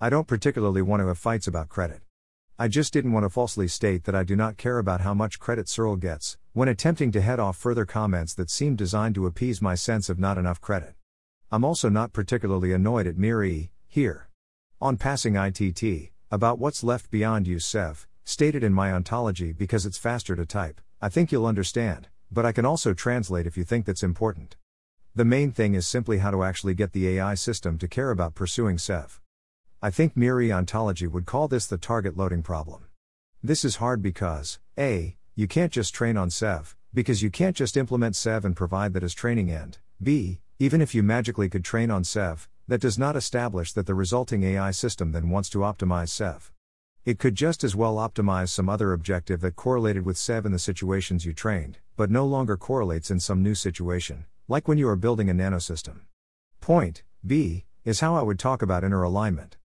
I 0.00 0.10
don't 0.10 0.28
particularly 0.28 0.80
want 0.80 1.00
to 1.02 1.08
have 1.08 1.18
fights 1.18 1.48
about 1.48 1.68
credit. 1.68 2.02
I 2.56 2.68
just 2.68 2.92
didn't 2.92 3.10
want 3.10 3.24
to 3.24 3.30
falsely 3.30 3.66
state 3.66 4.04
that 4.04 4.14
I 4.14 4.22
do 4.22 4.36
not 4.36 4.56
care 4.56 4.78
about 4.78 5.00
how 5.00 5.12
much 5.12 5.40
credit 5.40 5.66
CIRL 5.66 5.98
gets, 5.98 6.38
when 6.52 6.68
attempting 6.68 7.10
to 7.10 7.20
head 7.20 7.40
off 7.40 7.56
further 7.56 7.84
comments 7.84 8.32
that 8.34 8.48
seem 8.48 8.76
designed 8.76 9.16
to 9.16 9.26
appease 9.26 9.60
my 9.60 9.74
sense 9.74 10.08
of 10.08 10.20
not 10.20 10.38
enough 10.38 10.60
credit. 10.60 10.94
I'm 11.50 11.64
also 11.64 11.88
not 11.88 12.12
particularly 12.12 12.72
annoyed 12.72 13.08
at 13.08 13.18
MIRI, 13.18 13.72
here. 13.88 14.28
On 14.80 14.96
passing 14.96 15.34
ITT, 15.34 16.12
about 16.30 16.60
what's 16.60 16.84
left 16.84 17.10
beyond 17.10 17.48
use 17.48 17.66
CEV, 17.66 18.06
stated 18.22 18.62
in 18.62 18.72
my 18.72 18.92
ontology 18.92 19.52
because 19.52 19.84
it's 19.84 19.98
faster 19.98 20.36
to 20.36 20.46
type, 20.46 20.80
I 21.02 21.08
think 21.08 21.32
you'll 21.32 21.44
understand, 21.44 22.06
but 22.30 22.46
I 22.46 22.52
can 22.52 22.64
also 22.64 22.94
translate 22.94 23.48
if 23.48 23.56
you 23.56 23.64
think 23.64 23.84
that's 23.84 24.04
important. 24.04 24.54
The 25.16 25.24
main 25.24 25.50
thing 25.50 25.74
is 25.74 25.88
simply 25.88 26.18
how 26.18 26.30
to 26.30 26.44
actually 26.44 26.74
get 26.74 26.92
the 26.92 27.08
AI 27.08 27.34
system 27.34 27.78
to 27.78 27.88
care 27.88 28.12
about 28.12 28.36
pursuing 28.36 28.76
CEV. 28.76 29.18
I 29.80 29.90
think 29.90 30.16
MIRI 30.16 30.50
ontology 30.50 31.06
would 31.06 31.24
call 31.24 31.46
this 31.46 31.66
the 31.66 31.78
target 31.78 32.16
loading 32.16 32.42
problem. 32.42 32.86
This 33.44 33.64
is 33.64 33.76
hard 33.76 34.02
because, 34.02 34.58
A, 34.76 35.16
you 35.36 35.46
can't 35.46 35.70
just 35.70 35.94
train 35.94 36.16
on 36.16 36.30
CEV, 36.30 36.74
because 36.92 37.22
you 37.22 37.30
can't 37.30 37.54
just 37.54 37.76
implement 37.76 38.16
CEV 38.16 38.42
and 38.44 38.56
provide 38.56 38.92
that 38.94 39.04
as 39.04 39.14
training 39.14 39.52
end, 39.52 39.78
B, 40.02 40.40
even 40.58 40.80
if 40.80 40.96
you 40.96 41.04
magically 41.04 41.48
could 41.48 41.64
train 41.64 41.92
on 41.92 42.02
CEV, 42.02 42.48
that 42.66 42.80
does 42.80 42.98
not 42.98 43.14
establish 43.14 43.72
that 43.72 43.86
the 43.86 43.94
resulting 43.94 44.42
AI 44.42 44.72
system 44.72 45.12
then 45.12 45.30
wants 45.30 45.48
to 45.50 45.58
optimize 45.58 46.08
CEV. 46.08 46.50
It 47.04 47.20
could 47.20 47.36
just 47.36 47.62
as 47.62 47.76
well 47.76 47.98
optimize 47.98 48.48
some 48.48 48.68
other 48.68 48.92
objective 48.92 49.40
that 49.42 49.54
correlated 49.54 50.04
with 50.04 50.16
CEV 50.16 50.46
in 50.46 50.50
the 50.50 50.58
situations 50.58 51.24
you 51.24 51.32
trained, 51.32 51.78
but 51.96 52.10
no 52.10 52.26
longer 52.26 52.56
correlates 52.56 53.12
in 53.12 53.20
some 53.20 53.44
new 53.44 53.54
situation, 53.54 54.24
like 54.48 54.66
when 54.66 54.76
you 54.76 54.88
are 54.88 54.96
building 54.96 55.30
a 55.30 55.34
nanosystem. 55.34 56.00
Point, 56.60 57.04
B, 57.24 57.64
is 57.84 58.00
how 58.00 58.16
I 58.16 58.22
would 58.22 58.40
talk 58.40 58.60
about 58.60 58.82
inner 58.82 59.04
alignment. 59.04 59.56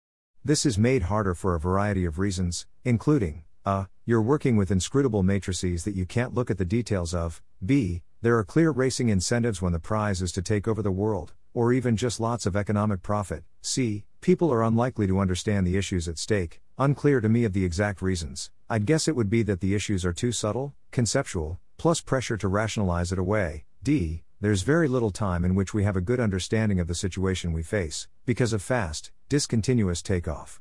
This 0.45 0.65
is 0.65 0.77
made 0.77 1.03
harder 1.03 1.33
for 1.35 1.55
a 1.55 1.59
variety 1.59 2.03
of 2.03 2.19
reasons, 2.19 2.65
including 2.83 3.45
a. 3.63 3.87
You're 4.03 4.21
working 4.21 4.57
with 4.57 4.71
inscrutable 4.71 5.23
matrices 5.23 5.85
that 5.85 5.95
you 5.95 6.05
can't 6.05 6.33
look 6.33 6.51
at 6.51 6.57
the 6.57 6.65
details 6.65 7.13
of. 7.13 7.41
b. 7.65 8.01
There 8.21 8.37
are 8.37 8.43
clear 8.43 8.71
racing 8.71 9.07
incentives 9.07 9.61
when 9.61 9.71
the 9.71 9.79
prize 9.79 10.21
is 10.21 10.33
to 10.33 10.41
take 10.41 10.67
over 10.67 10.81
the 10.81 10.91
world, 10.91 11.31
or 11.53 11.71
even 11.71 11.95
just 11.95 12.19
lots 12.19 12.45
of 12.45 12.57
economic 12.57 13.01
profit. 13.01 13.45
c. 13.61 14.03
People 14.19 14.51
are 14.51 14.63
unlikely 14.63 15.07
to 15.07 15.19
understand 15.19 15.65
the 15.65 15.77
issues 15.77 16.09
at 16.09 16.17
stake, 16.17 16.59
unclear 16.77 17.21
to 17.21 17.29
me 17.29 17.45
of 17.45 17.53
the 17.53 17.63
exact 17.63 18.01
reasons. 18.01 18.51
I'd 18.69 18.85
guess 18.85 19.07
it 19.07 19.15
would 19.15 19.29
be 19.29 19.43
that 19.43 19.61
the 19.61 19.73
issues 19.73 20.03
are 20.03 20.11
too 20.11 20.33
subtle, 20.33 20.73
conceptual, 20.91 21.61
plus 21.77 22.01
pressure 22.01 22.35
to 22.35 22.49
rationalize 22.49 23.13
it 23.13 23.17
away. 23.17 23.63
d. 23.81 24.23
There's 24.43 24.63
very 24.63 24.89
little 24.89 25.09
time 25.09 25.45
in 25.45 25.55
which 25.55 25.73
we 25.73 25.85
have 25.85 25.95
a 25.95 26.01
good 26.01 26.19
understanding 26.19 26.77
of 26.81 26.89
the 26.89 26.95
situation 26.95 27.53
we 27.53 27.63
face, 27.63 28.09
because 28.25 28.51
of 28.51 28.61
fast, 28.61 29.09
discontinuous 29.29 30.01
takeoff. 30.01 30.59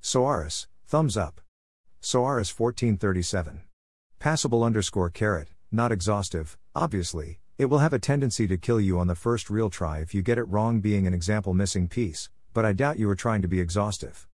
Soares, 0.00 0.68
thumbs 0.86 1.16
up. 1.16 1.40
Soares 2.00 2.56
1437. 2.56 3.62
Passable 4.20 4.62
underscore 4.62 5.10
caret, 5.10 5.48
not 5.72 5.90
exhaustive, 5.90 6.56
obviously, 6.76 7.40
it 7.58 7.64
will 7.64 7.80
have 7.80 7.92
a 7.92 7.98
tendency 7.98 8.46
to 8.46 8.56
kill 8.56 8.80
you 8.80 9.00
on 9.00 9.08
the 9.08 9.16
first 9.16 9.50
real 9.50 9.68
try 9.68 9.98
if 9.98 10.14
you 10.14 10.22
get 10.22 10.38
it 10.38 10.44
wrong, 10.44 10.78
being 10.78 11.04
an 11.08 11.12
example 11.12 11.54
missing 11.54 11.88
piece, 11.88 12.30
but 12.52 12.64
I 12.64 12.72
doubt 12.72 13.00
you 13.00 13.10
are 13.10 13.16
trying 13.16 13.42
to 13.42 13.48
be 13.48 13.58
exhaustive. 13.58 14.28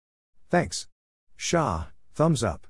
Thanks. 0.49 0.87
Shah, 1.35 1.83
thumbs 2.15 2.43
up. 2.43 2.65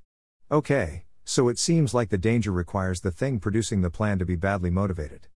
Okay, 0.52 1.06
so 1.24 1.48
it 1.48 1.58
seems 1.58 1.94
like 1.94 2.10
the 2.10 2.18
danger 2.18 2.52
requires 2.52 3.00
the 3.00 3.12
thing 3.12 3.40
producing 3.40 3.80
the 3.80 3.90
plan 3.90 4.20
to 4.20 4.26
be 4.26 4.36
badly 4.36 4.70
motivated. 4.70 5.30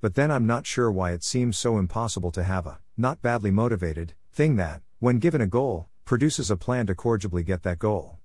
But 0.00 0.14
then 0.14 0.30
I'm 0.30 0.46
not 0.46 0.66
sure 0.66 0.90
why 0.90 1.12
it 1.12 1.24
seems 1.24 1.56
so 1.56 1.78
impossible 1.78 2.30
to 2.32 2.44
have 2.44 2.66
a, 2.66 2.78
not 2.96 3.22
badly 3.22 3.50
motivated, 3.50 4.14
thing 4.32 4.56
that, 4.56 4.82
when 4.98 5.18
given 5.18 5.40
a 5.40 5.46
goal, 5.46 5.88
produces 6.04 6.50
a 6.50 6.56
plan 6.56 6.86
to 6.86 6.94
corrigibly 6.94 7.44
get 7.44 7.62
that 7.62 7.78
goal. 7.78 8.18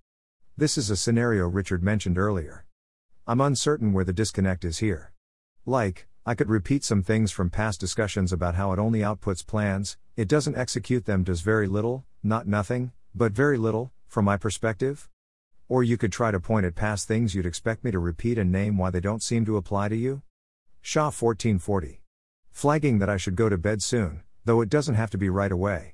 This 0.57 0.77
is 0.77 0.89
a 0.89 0.97
scenario 0.97 1.47
Richard 1.47 1.81
mentioned 1.81 2.17
earlier. 2.17 2.65
I'm 3.25 3.39
uncertain 3.39 3.93
where 3.93 4.03
the 4.03 4.13
disconnect 4.13 4.65
is 4.65 4.79
here. 4.79 5.13
Like, 5.65 6.07
I 6.25 6.35
could 6.35 6.49
repeat 6.49 6.83
some 6.83 7.03
things 7.03 7.31
from 7.31 7.49
past 7.49 7.79
discussions 7.79 8.33
about 8.33 8.55
how 8.55 8.73
it 8.73 8.79
only 8.79 8.99
outputs 8.99 9.45
plans, 9.45 9.97
it 10.17 10.27
doesn't 10.27 10.57
execute 10.57 11.05
them, 11.05 11.23
does 11.23 11.41
very 11.41 11.67
little, 11.67 12.05
not 12.21 12.47
nothing, 12.47 12.91
but 13.15 13.31
very 13.31 13.57
little, 13.57 13.91
from 14.07 14.25
my 14.25 14.35
perspective. 14.37 15.09
Or 15.69 15.83
you 15.83 15.97
could 15.97 16.11
try 16.11 16.31
to 16.31 16.39
point 16.39 16.65
at 16.65 16.75
past 16.75 17.07
things 17.07 17.33
you'd 17.33 17.45
expect 17.45 17.83
me 17.83 17.91
to 17.91 17.99
repeat 17.99 18.37
and 18.37 18.51
name 18.51 18.77
why 18.77 18.89
they 18.89 18.99
don't 18.99 19.23
seem 19.23 19.45
to 19.45 19.55
apply 19.55 19.87
to 19.87 19.95
you. 19.95 20.21
Shah 20.83 21.11
1440. 21.11 22.01
Flagging 22.49 22.97
that 22.99 23.09
I 23.09 23.17
should 23.17 23.35
go 23.35 23.49
to 23.49 23.57
bed 23.57 23.83
soon, 23.83 24.23
though 24.45 24.61
it 24.61 24.69
doesn't 24.69 24.95
have 24.95 25.11
to 25.11 25.17
be 25.17 25.29
right 25.29 25.51
away. 25.51 25.93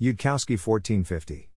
Yudkowsky 0.00 0.58
1450. 0.58 1.50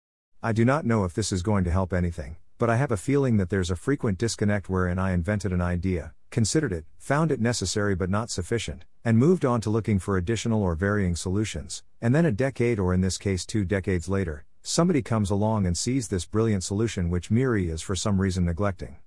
I 0.44 0.52
do 0.52 0.65
not 0.65 0.85
know 0.85 1.06
if 1.06 1.14
this 1.14 1.31
is 1.31 1.41
going 1.41 1.64
to 1.64 1.72
help 1.72 1.94
anything, 1.94 2.35
but 2.57 2.69
I 2.69 2.76
have 2.76 2.91
a 2.91 2.98
feeling 2.98 3.38
that 3.38 3.49
there's 3.49 3.72
a 3.72 3.77
frequent 3.77 4.18
disconnect 4.18 4.69
wherein 4.69 4.99
I 4.99 5.14
invented 5.14 5.53
an 5.53 5.61
idea, 5.61 6.14
considered 6.30 6.73
it, 6.73 6.85
found 6.98 7.31
it 7.31 7.39
necessary 7.39 7.95
but 7.95 8.10
not 8.10 8.30
sufficient, 8.30 8.84
and 9.03 9.18
moved 9.18 9.45
on 9.45 9.61
to 9.61 9.69
looking 9.69 9.98
for 9.98 10.18
additional 10.18 10.61
or 10.61 10.76
varying 10.76 11.15
solutions, 11.15 11.84
and 12.02 12.14
then 12.14 12.26
a 12.26 12.31
decade 12.34 12.80
or 12.80 12.94
in 12.94 12.99
this 12.99 13.18
case 13.18 13.45
two 13.45 13.64
decades 13.64 14.10
later, 14.10 14.45
somebody 14.61 15.02
comes 15.02 15.31
along 15.31 15.65
and 15.65 15.77
sees 15.77 16.10
this 16.10 16.26
brilliant 16.26 16.65
solution 16.65 17.10
which 17.10 17.31
MIRI 17.31 17.69
is 17.69 17.81
for 17.81 17.95
some 17.95 18.19
reason 18.19 18.44
neglecting. 18.44 18.98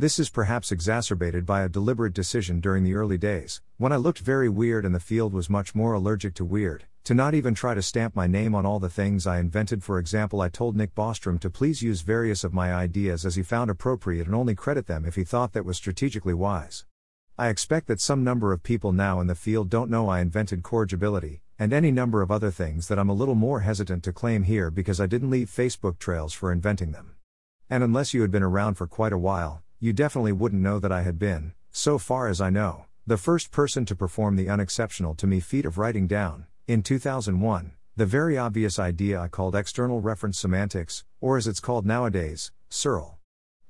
This 0.00 0.18
is 0.18 0.30
perhaps 0.30 0.72
exacerbated 0.72 1.44
by 1.44 1.60
a 1.60 1.68
deliberate 1.68 2.14
decision 2.14 2.58
during 2.58 2.84
the 2.84 2.94
early 2.94 3.18
days, 3.18 3.60
when 3.76 3.92
I 3.92 3.96
looked 3.96 4.20
very 4.20 4.48
weird 4.48 4.86
and 4.86 4.94
the 4.94 4.98
field 4.98 5.34
was 5.34 5.50
much 5.50 5.74
more 5.74 5.92
allergic 5.92 6.32
to 6.36 6.44
weird, 6.46 6.86
to 7.04 7.12
not 7.12 7.34
even 7.34 7.52
try 7.52 7.74
to 7.74 7.82
stamp 7.82 8.16
my 8.16 8.26
name 8.26 8.54
on 8.54 8.64
all 8.64 8.80
the 8.80 8.88
things 8.88 9.26
I 9.26 9.38
invented. 9.38 9.84
For 9.84 9.98
example, 9.98 10.40
I 10.40 10.48
told 10.48 10.74
Nick 10.74 10.94
Bostrom 10.94 11.38
to 11.40 11.50
please 11.50 11.82
use 11.82 12.00
various 12.00 12.44
of 12.44 12.54
my 12.54 12.72
ideas 12.72 13.26
as 13.26 13.34
he 13.34 13.42
found 13.42 13.68
appropriate 13.68 14.26
and 14.26 14.34
only 14.34 14.54
credit 14.54 14.86
them 14.86 15.04
if 15.04 15.16
he 15.16 15.22
thought 15.22 15.52
that 15.52 15.66
was 15.66 15.76
strategically 15.76 16.32
wise. 16.32 16.86
I 17.36 17.48
expect 17.48 17.86
that 17.88 18.00
some 18.00 18.24
number 18.24 18.54
of 18.54 18.62
people 18.62 18.92
now 18.92 19.20
in 19.20 19.26
the 19.26 19.34
field 19.34 19.68
don't 19.68 19.90
know 19.90 20.08
I 20.08 20.22
invented 20.22 20.62
corrigibility, 20.62 21.42
and 21.58 21.74
any 21.74 21.90
number 21.90 22.22
of 22.22 22.30
other 22.30 22.50
things 22.50 22.88
that 22.88 22.98
I'm 22.98 23.10
a 23.10 23.12
little 23.20 23.34
more 23.34 23.60
hesitant 23.60 24.02
to 24.04 24.14
claim 24.14 24.44
here 24.44 24.70
because 24.70 24.98
I 24.98 25.04
didn't 25.04 25.28
leave 25.28 25.50
Facebook 25.50 25.98
trails 25.98 26.32
for 26.32 26.50
inventing 26.50 26.92
them. 26.92 27.16
And 27.68 27.84
unless 27.84 28.14
you 28.14 28.22
had 28.22 28.30
been 28.30 28.42
around 28.42 28.76
for 28.76 28.86
quite 28.86 29.12
a 29.12 29.18
while, 29.18 29.62
you 29.82 29.94
definitely 29.94 30.32
wouldn't 30.32 30.60
know 30.60 30.78
that 30.78 30.92
I 30.92 31.00
had 31.00 31.18
been, 31.18 31.54
so 31.70 31.96
far 31.96 32.28
as 32.28 32.38
I 32.38 32.50
know, 32.50 32.84
the 33.06 33.16
first 33.16 33.50
person 33.50 33.86
to 33.86 33.96
perform 33.96 34.36
the 34.36 34.50
unexceptional 34.50 35.14
to 35.14 35.26
me 35.26 35.40
feat 35.40 35.64
of 35.64 35.78
writing 35.78 36.06
down, 36.06 36.44
in 36.68 36.82
2001, 36.82 37.72
the 37.96 38.04
very 38.04 38.36
obvious 38.36 38.78
idea 38.78 39.18
I 39.18 39.28
called 39.28 39.56
external 39.56 40.02
reference 40.02 40.38
semantics, 40.38 41.04
or 41.18 41.38
as 41.38 41.46
it's 41.46 41.60
called 41.60 41.86
nowadays, 41.86 42.52
CIRL. 42.70 43.14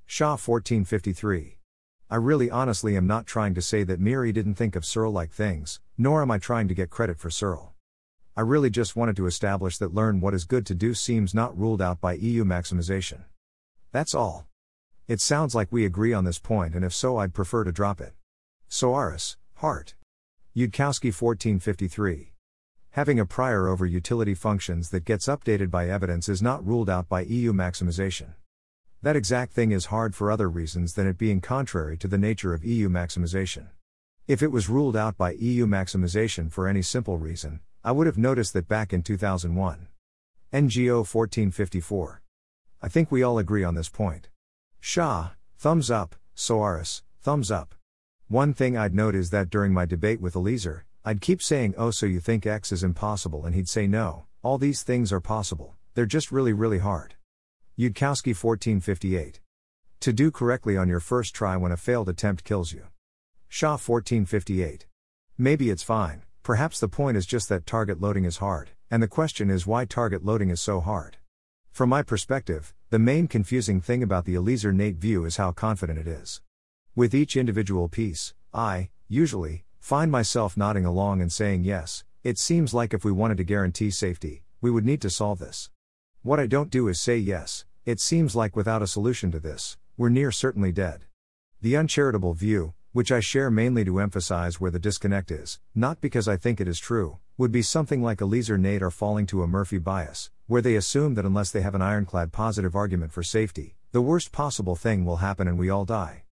Shah 0.04 0.32
1453. 0.32 1.58
I 2.10 2.16
really 2.16 2.50
honestly 2.50 2.96
am 2.96 3.06
not 3.06 3.24
trying 3.24 3.54
to 3.54 3.62
say 3.62 3.84
that 3.84 4.00
MIRI 4.00 4.32
didn't 4.32 4.56
think 4.56 4.74
of 4.74 4.82
CIRL 4.82 5.12
like 5.12 5.30
things, 5.30 5.78
nor 5.96 6.22
am 6.22 6.32
I 6.32 6.38
trying 6.38 6.66
to 6.66 6.74
get 6.74 6.90
credit 6.90 7.20
for 7.20 7.28
CIRL. 7.30 7.68
I 8.36 8.40
really 8.40 8.70
just 8.70 8.96
wanted 8.96 9.14
to 9.14 9.26
establish 9.26 9.78
that 9.78 9.94
learn 9.94 10.20
what 10.20 10.34
is 10.34 10.44
good 10.44 10.66
to 10.66 10.74
do 10.74 10.92
seems 10.92 11.34
not 11.34 11.56
ruled 11.56 11.80
out 11.80 12.00
by 12.00 12.14
EU 12.14 12.44
maximization. 12.44 13.26
That's 13.92 14.14
all. 14.14 14.49
It 15.10 15.20
sounds 15.20 15.56
like 15.56 15.72
we 15.72 15.84
agree 15.84 16.12
on 16.12 16.22
this 16.22 16.38
point, 16.38 16.76
and 16.76 16.84
if 16.84 16.94
so, 16.94 17.16
I'd 17.16 17.34
prefer 17.34 17.64
to 17.64 17.72
drop 17.72 18.00
it. 18.00 18.12
Soares, 18.68 19.34
heart. 19.54 19.96
Yudkowsky 20.56 21.10
1453. 21.10 22.34
Having 22.90 23.18
a 23.18 23.26
prior 23.26 23.66
over 23.66 23.84
utility 23.84 24.34
functions 24.34 24.90
that 24.90 25.04
gets 25.04 25.26
updated 25.26 25.68
by 25.68 25.88
evidence 25.88 26.28
is 26.28 26.40
not 26.40 26.64
ruled 26.64 26.88
out 26.88 27.08
by 27.08 27.22
EU 27.22 27.52
maximization. 27.52 28.34
That 29.02 29.16
exact 29.16 29.52
thing 29.52 29.72
is 29.72 29.86
hard 29.86 30.14
for 30.14 30.30
other 30.30 30.48
reasons 30.48 30.94
than 30.94 31.08
it 31.08 31.18
being 31.18 31.40
contrary 31.40 31.98
to 31.98 32.06
the 32.06 32.16
nature 32.16 32.54
of 32.54 32.64
EU 32.64 32.88
maximization. 32.88 33.70
If 34.28 34.44
it 34.44 34.52
was 34.52 34.68
ruled 34.68 34.96
out 34.96 35.18
by 35.18 35.32
EU 35.32 35.66
maximization 35.66 36.52
for 36.52 36.68
any 36.68 36.82
simple 36.82 37.18
reason, 37.18 37.58
I 37.82 37.90
would 37.90 38.06
have 38.06 38.16
noticed 38.16 38.52
that 38.52 38.68
back 38.68 38.92
in 38.92 39.02
2001. 39.02 39.88
Ngo 40.52 40.98
1454. 40.98 42.22
I 42.80 42.88
think 42.88 43.10
we 43.10 43.24
all 43.24 43.38
agree 43.38 43.64
on 43.64 43.74
this 43.74 43.88
point. 43.88 44.29
Shah, 44.80 45.30
thumbs 45.58 45.90
up, 45.90 46.16
Soares, 46.34 47.02
thumbs 47.20 47.50
up. 47.50 47.74
One 48.28 48.54
thing 48.54 48.76
I'd 48.76 48.94
note 48.94 49.14
is 49.14 49.30
that 49.30 49.50
during 49.50 49.74
my 49.74 49.84
debate 49.84 50.20
with 50.20 50.34
Eliezer, 50.34 50.86
I'd 51.04 51.20
keep 51.20 51.42
saying, 51.42 51.74
Oh, 51.76 51.90
so 51.90 52.06
you 52.06 52.18
think 52.18 52.46
X 52.46 52.72
is 52.72 52.82
impossible? 52.82 53.44
And 53.44 53.54
he'd 53.54 53.68
say, 53.68 53.86
No, 53.86 54.24
all 54.42 54.56
these 54.56 54.82
things 54.82 55.12
are 55.12 55.20
possible, 55.20 55.74
they're 55.94 56.06
just 56.06 56.32
really, 56.32 56.54
really 56.54 56.78
hard. 56.78 57.14
Yudkowsky 57.78 58.34
1458. 58.34 59.40
To 60.00 60.12
do 60.14 60.30
correctly 60.30 60.78
on 60.78 60.88
your 60.88 61.00
first 61.00 61.34
try 61.34 61.56
when 61.58 61.72
a 61.72 61.76
failed 61.76 62.08
attempt 62.08 62.44
kills 62.44 62.72
you. 62.72 62.84
Shah 63.48 63.72
1458. 63.72 64.86
Maybe 65.36 65.68
it's 65.68 65.82
fine, 65.82 66.22
perhaps 66.42 66.80
the 66.80 66.88
point 66.88 67.18
is 67.18 67.26
just 67.26 67.50
that 67.50 67.66
target 67.66 68.00
loading 68.00 68.24
is 68.24 68.38
hard, 68.38 68.70
and 68.90 69.02
the 69.02 69.08
question 69.08 69.50
is 69.50 69.66
why 69.66 69.84
target 69.84 70.24
loading 70.24 70.48
is 70.48 70.60
so 70.60 70.80
hard. 70.80 71.18
From 71.70 71.90
my 71.90 72.02
perspective, 72.02 72.74
the 72.90 72.98
main 72.98 73.28
confusing 73.28 73.80
thing 73.80 74.02
about 74.02 74.24
the 74.24 74.34
Eliezer 74.34 74.72
Nate 74.72 74.96
view 74.96 75.24
is 75.24 75.36
how 75.36 75.52
confident 75.52 75.96
it 75.96 76.08
is. 76.08 76.40
With 76.96 77.14
each 77.14 77.36
individual 77.36 77.88
piece, 77.88 78.34
I, 78.52 78.90
usually, 79.06 79.64
find 79.78 80.10
myself 80.10 80.56
nodding 80.56 80.84
along 80.84 81.22
and 81.22 81.32
saying 81.32 81.62
yes, 81.62 82.02
it 82.24 82.36
seems 82.36 82.74
like 82.74 82.92
if 82.92 83.04
we 83.04 83.12
wanted 83.12 83.36
to 83.36 83.44
guarantee 83.44 83.92
safety, 83.92 84.42
we 84.60 84.72
would 84.72 84.84
need 84.84 85.00
to 85.02 85.08
solve 85.08 85.38
this. 85.38 85.70
What 86.22 86.40
I 86.40 86.48
don't 86.48 86.68
do 86.68 86.88
is 86.88 87.00
say 87.00 87.16
yes, 87.16 87.64
it 87.86 88.00
seems 88.00 88.34
like 88.34 88.56
without 88.56 88.82
a 88.82 88.88
solution 88.88 89.30
to 89.30 89.38
this, 89.38 89.78
we're 89.96 90.08
near 90.08 90.32
certainly 90.32 90.72
dead. 90.72 91.04
The 91.62 91.76
uncharitable 91.76 92.34
view, 92.34 92.74
which 92.90 93.12
I 93.12 93.20
share 93.20 93.52
mainly 93.52 93.84
to 93.84 94.00
emphasize 94.00 94.60
where 94.60 94.72
the 94.72 94.80
disconnect 94.80 95.30
is, 95.30 95.60
not 95.76 96.00
because 96.00 96.26
I 96.26 96.36
think 96.36 96.60
it 96.60 96.66
is 96.66 96.80
true, 96.80 97.18
would 97.38 97.52
be 97.52 97.62
something 97.62 98.02
like 98.02 98.20
Eliezer 98.20 98.58
Nate 98.58 98.82
are 98.82 98.90
falling 98.90 99.26
to 99.26 99.44
a 99.44 99.46
Murphy 99.46 99.78
bias, 99.78 100.32
where 100.50 100.60
they 100.60 100.74
assume 100.74 101.14
that 101.14 101.24
unless 101.24 101.52
they 101.52 101.60
have 101.60 101.76
an 101.76 101.80
ironclad 101.80 102.32
positive 102.32 102.74
argument 102.74 103.12
for 103.12 103.22
safety, 103.22 103.76
the 103.92 104.00
worst 104.00 104.32
possible 104.32 104.74
thing 104.74 105.04
will 105.04 105.18
happen 105.18 105.46
and 105.46 105.56
we 105.56 105.70
all 105.70 105.84
die. 105.84 106.24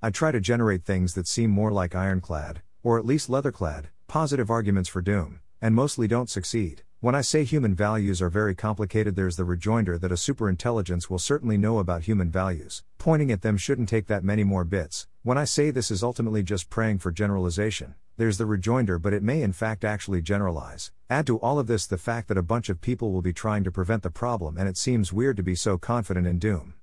I 0.00 0.08
try 0.08 0.32
to 0.32 0.40
generate 0.40 0.82
things 0.82 1.12
that 1.12 1.28
seem 1.28 1.50
more 1.50 1.70
like 1.70 1.94
ironclad, 1.94 2.62
or 2.82 2.98
at 2.98 3.04
least 3.04 3.28
leatherclad, 3.28 3.88
positive 4.08 4.48
arguments 4.50 4.88
for 4.88 5.02
doom, 5.02 5.40
and 5.60 5.74
mostly 5.74 6.08
don't 6.08 6.30
succeed. 6.30 6.84
When 7.00 7.14
I 7.14 7.20
say 7.20 7.44
human 7.44 7.74
values 7.74 8.22
are 8.22 8.30
very 8.30 8.54
complicated, 8.54 9.14
there's 9.14 9.36
the 9.36 9.44
rejoinder 9.44 9.98
that 9.98 10.10
a 10.10 10.14
superintelligence 10.14 11.10
will 11.10 11.18
certainly 11.18 11.58
know 11.58 11.78
about 11.78 12.04
human 12.04 12.30
values. 12.30 12.82
Pointing 12.96 13.30
at 13.30 13.42
them 13.42 13.58
shouldn't 13.58 13.90
take 13.90 14.06
that 14.06 14.24
many 14.24 14.42
more 14.42 14.64
bits. 14.64 15.06
When 15.22 15.36
I 15.36 15.44
say 15.44 15.70
this 15.70 15.90
is 15.90 16.02
ultimately 16.02 16.42
just 16.42 16.70
praying 16.70 17.00
for 17.00 17.12
generalization, 17.12 17.94
there's 18.16 18.38
the 18.38 18.46
rejoinder, 18.46 18.98
but 18.98 19.12
it 19.12 19.22
may 19.22 19.42
in 19.42 19.52
fact 19.52 19.84
actually 19.84 20.22
generalize. 20.22 20.90
Add 21.10 21.26
to 21.26 21.38
all 21.38 21.58
of 21.58 21.66
this 21.66 21.86
the 21.86 21.98
fact 21.98 22.28
that 22.28 22.38
a 22.38 22.42
bunch 22.42 22.68
of 22.68 22.80
people 22.80 23.12
will 23.12 23.22
be 23.22 23.32
trying 23.32 23.62
to 23.64 23.70
prevent 23.70 24.02
the 24.02 24.10
problem, 24.10 24.56
and 24.56 24.68
it 24.68 24.76
seems 24.76 25.12
weird 25.12 25.36
to 25.36 25.42
be 25.42 25.54
so 25.54 25.76
confident 25.76 26.26
in 26.26 26.38
doom. 26.38 26.74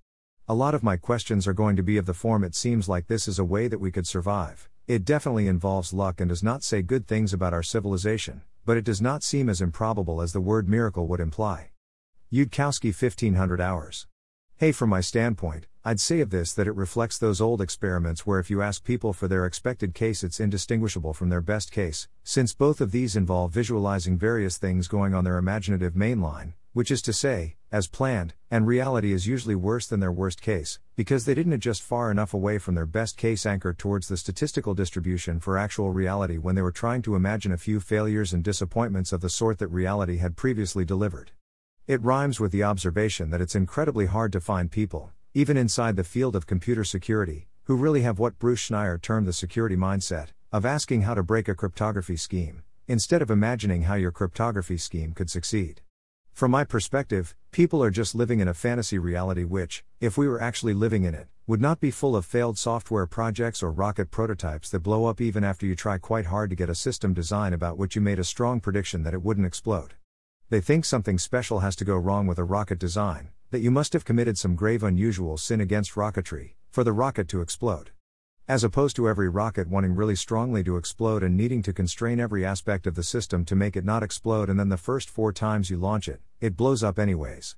A 0.48 0.54
lot 0.54 0.76
of 0.76 0.84
my 0.84 0.98
questions 0.98 1.48
are 1.48 1.54
going 1.54 1.76
to 1.76 1.84
be 1.84 1.98
of 1.98 2.06
the 2.06 2.14
form 2.14 2.44
it 2.44 2.54
seems 2.54 2.88
like 2.88 3.08
this 3.08 3.28
is 3.28 3.40
a 3.40 3.46
way 3.46 3.68
that 3.68 3.80
we 3.80 3.92
could 3.92 4.06
survive. 4.06 4.70
It 4.88 5.06
definitely 5.06 5.48
involves 5.48 5.94
luck 5.94 6.22
and 6.22 6.30
does 6.30 6.44
not 6.44 6.64
say 6.64 6.82
good 6.82 7.08
things 7.08 7.34
about 7.34 7.54
our 7.54 7.64
civilization, 7.64 8.42
but 8.66 8.78
it 8.78 8.84
does 8.84 9.02
not 9.02 9.24
seem 9.24 9.50
as 9.50 9.62
improbable 9.62 10.22
as 10.22 10.34
the 10.34 10.42
word 10.42 10.70
miracle 10.70 11.08
would 11.08 11.20
imply. 11.20 11.72
Yudkowsky 12.32 12.94
1500 12.94 13.60
hours. 13.60 14.08
Hey, 14.58 14.72
from 14.72 14.90
my 14.90 15.02
standpoint, 15.02 15.68
I'd 15.86 16.00
say 16.00 16.22
of 16.22 16.30
this 16.30 16.54
that 16.54 16.68
it 16.68 16.78
reflects 16.78 17.18
those 17.18 17.42
old 17.42 17.60
experiments 17.60 18.26
where 18.26 18.40
if 18.40 18.50
you 18.50 18.62
ask 18.62 18.86
people 18.86 19.12
for 19.12 19.28
their 19.28 19.46
expected 19.46 19.94
case, 19.94 20.24
it's 20.24 20.40
indistinguishable 20.40 21.14
from 21.14 21.28
their 21.28 21.42
best 21.42 21.74
case, 21.74 22.08
since 22.24 22.54
both 22.54 22.80
of 22.80 22.92
these 22.92 23.18
involve 23.18 23.52
visualizing 23.52 24.18
various 24.18 24.58
things 24.58 24.88
going 24.88 25.14
on 25.14 25.26
their 25.26 25.38
imaginative 25.38 25.94
mainline, 25.94 26.54
which 26.72 26.90
is 26.90 27.02
to 27.02 27.12
say, 27.12 27.58
as 27.70 27.88
planned, 27.88 28.34
and 28.50 28.66
reality 28.66 29.12
is 29.12 29.28
usually 29.28 29.56
worse 29.56 29.86
than 29.86 30.00
their 30.00 30.10
worst 30.10 30.42
case, 30.42 30.80
because 30.96 31.26
they 31.26 31.34
didn't 31.34 31.52
adjust 31.52 31.82
far 31.82 32.10
enough 32.10 32.34
away 32.34 32.58
from 32.60 32.76
their 32.76 32.86
best 32.86 33.18
case 33.18 33.46
anchor 33.46 33.74
towards 33.74 34.08
the 34.08 34.16
statistical 34.16 34.74
distribution 34.74 35.38
for 35.38 35.58
actual 35.58 35.92
reality 35.92 36.38
when 36.38 36.56
they 36.56 36.62
were 36.62 36.72
trying 36.72 37.02
to 37.02 37.18
imagine 37.18 37.52
a 37.52 37.58
few 37.58 37.82
failures 37.82 38.32
and 38.32 38.42
disappointments 38.42 39.12
of 39.12 39.20
the 39.20 39.30
sort 39.30 39.60
that 39.60 39.68
reality 39.68 40.16
had 40.16 40.38
previously 40.38 40.86
delivered. 40.86 41.32
It 41.88 42.02
rhymes 42.02 42.40
with 42.40 42.54
the 42.54 42.64
observation 42.64 43.32
that 43.32 43.42
it's 43.42 43.54
incredibly 43.54 44.06
hard 44.06 44.32
to 44.32 44.40
find 44.40 44.72
people, 44.72 45.12
even 45.36 45.58
inside 45.58 45.96
the 45.96 46.04
field 46.04 46.36
of 46.36 46.46
computer 46.46 46.84
security, 46.84 47.48
who 47.64 47.76
really 47.76 48.04
have 48.04 48.20
what 48.20 48.38
Bruce 48.38 48.70
Schneier 48.70 49.02
termed 49.02 49.26
the 49.26 49.34
security 49.34 49.76
mindset 49.76 50.28
of 50.52 50.64
asking 50.64 51.02
how 51.02 51.16
to 51.16 51.24
break 51.24 51.48
a 51.48 51.56
cryptography 51.56 52.16
scheme, 52.16 52.62
instead 52.88 53.20
of 53.20 53.32
imagining 53.32 53.84
how 53.84 53.96
your 53.96 54.12
cryptography 54.12 54.78
scheme 54.78 55.12
could 55.12 55.32
succeed. 55.32 55.82
From 56.34 56.52
my 56.52 56.64
perspective, 56.64 57.36
people 57.50 57.84
are 57.84 57.90
just 57.90 58.14
living 58.14 58.42
in 58.42 58.48
a 58.48 58.54
fantasy 58.54 59.00
reality 59.00 59.44
which, 59.44 59.84
if 60.00 60.20
we 60.20 60.28
were 60.28 60.40
actually 60.40 60.76
living 60.76 61.04
in 61.04 61.16
it, 61.16 61.28
would 61.48 61.62
not 61.62 61.80
be 61.80 61.90
full 61.90 62.16
of 62.16 62.28
failed 62.28 62.60
software 62.60 63.08
projects 63.08 63.64
or 63.64 63.72
rocket 63.72 64.12
prototypes 64.12 64.70
that 64.70 64.82
blow 64.82 65.06
up 65.06 65.20
even 65.20 65.44
after 65.44 65.66
you 65.66 65.76
try 65.76 65.98
quite 65.98 66.28
hard 66.28 66.52
to 66.52 66.56
get 66.56 66.70
a 66.70 66.76
system 66.76 67.12
design 67.12 67.54
about 67.54 67.80
which 67.80 67.96
you 67.96 68.02
made 68.04 68.20
a 68.20 68.24
strong 68.24 68.60
prediction 68.60 69.02
that 69.02 69.16
it 69.16 69.24
wouldn't 69.24 69.48
explode. 69.48 69.96
They 70.52 70.62
think 70.62 70.86
something 70.86 71.18
special 71.18 71.62
has 71.62 71.76
to 71.78 71.86
go 71.86 71.98
wrong 71.98 72.28
with 72.28 72.38
a 72.38 72.44
rocket 72.44 72.78
design, 72.78 73.32
that 73.54 73.62
you 73.62 73.70
must 73.70 73.94
have 73.94 74.04
committed 74.04 74.36
some 74.36 74.56
grave 74.56 74.82
unusual 74.82 75.38
sin 75.38 75.62
against 75.62 75.94
rocketry, 75.94 76.56
for 76.72 76.84
the 76.84 76.92
rocket 76.92 77.28
to 77.28 77.40
explode. 77.40 77.92
As 78.48 78.64
opposed 78.64 78.96
to 78.96 79.08
every 79.08 79.30
rocket 79.30 79.68
wanting 79.70 79.94
really 79.94 80.16
strongly 80.16 80.64
to 80.64 80.76
explode 80.76 81.22
and 81.22 81.38
needing 81.38 81.62
to 81.62 81.72
constrain 81.72 82.20
every 82.20 82.44
aspect 82.44 82.88
of 82.88 82.96
the 82.96 83.04
system 83.04 83.46
to 83.46 83.56
make 83.56 83.76
it 83.76 83.86
not 83.86 84.02
explode, 84.02 84.50
and 84.50 84.60
then 84.60 84.70
the 84.70 84.76
first 84.76 85.08
four 85.08 85.32
times 85.32 85.70
you 85.70 85.78
launch 85.78 86.08
it, 86.08 86.20
it 86.42 86.58
blows 86.58 86.84
up 86.84 86.98
anyways. 86.98 87.56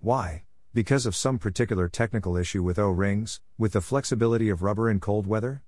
Why? 0.00 0.44
Because 0.72 1.04
of 1.04 1.14
some 1.14 1.38
particular 1.38 1.90
technical 1.90 2.38
issue 2.38 2.62
with 2.62 2.78
O 2.78 2.88
rings, 2.88 3.42
with 3.58 3.74
the 3.74 3.82
flexibility 3.82 4.48
of 4.48 4.62
rubber 4.62 4.88
in 4.88 4.98
cold 4.98 5.26
weather? 5.26 5.62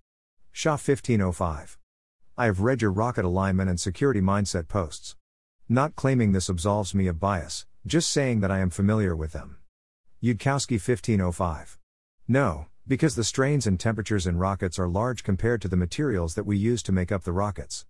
Shah 0.53 0.79
1505. 0.79 1.77
I 2.39 2.47
have 2.47 2.61
read 2.61 2.81
your 2.81 2.93
rocket 2.93 3.27
alignment 3.27 3.69
and 3.69 3.79
security 3.79 4.23
mindset 4.23 4.69
posts. 4.69 5.17
Not 5.69 5.97
claiming 5.97 6.33
this 6.33 6.49
absolves 6.49 6.95
me 6.95 7.09
of 7.09 7.21
bias, 7.21 7.67
just 7.85 8.11
saying 8.11 8.41
that 8.41 8.51
I 8.51 8.61
am 8.61 8.71
familiar 8.71 9.15
with 9.15 9.33
them. 9.33 9.59
Yudkowsky 10.23 10.81
1505. 10.81 11.79
No, 12.27 12.69
because 12.89 13.17
the 13.17 13.23
strains 13.23 13.67
and 13.67 13.79
temperatures 13.79 14.27
in 14.27 14.39
rockets 14.39 14.79
are 14.79 14.89
large 14.89 15.23
compared 15.23 15.61
to 15.61 15.69
the 15.69 15.77
materials 15.77 16.35
that 16.35 16.47
we 16.47 16.57
use 16.57 16.83
to 16.85 16.91
make 16.91 17.13
up 17.13 17.25
the 17.25 17.33
rockets. 17.33 17.85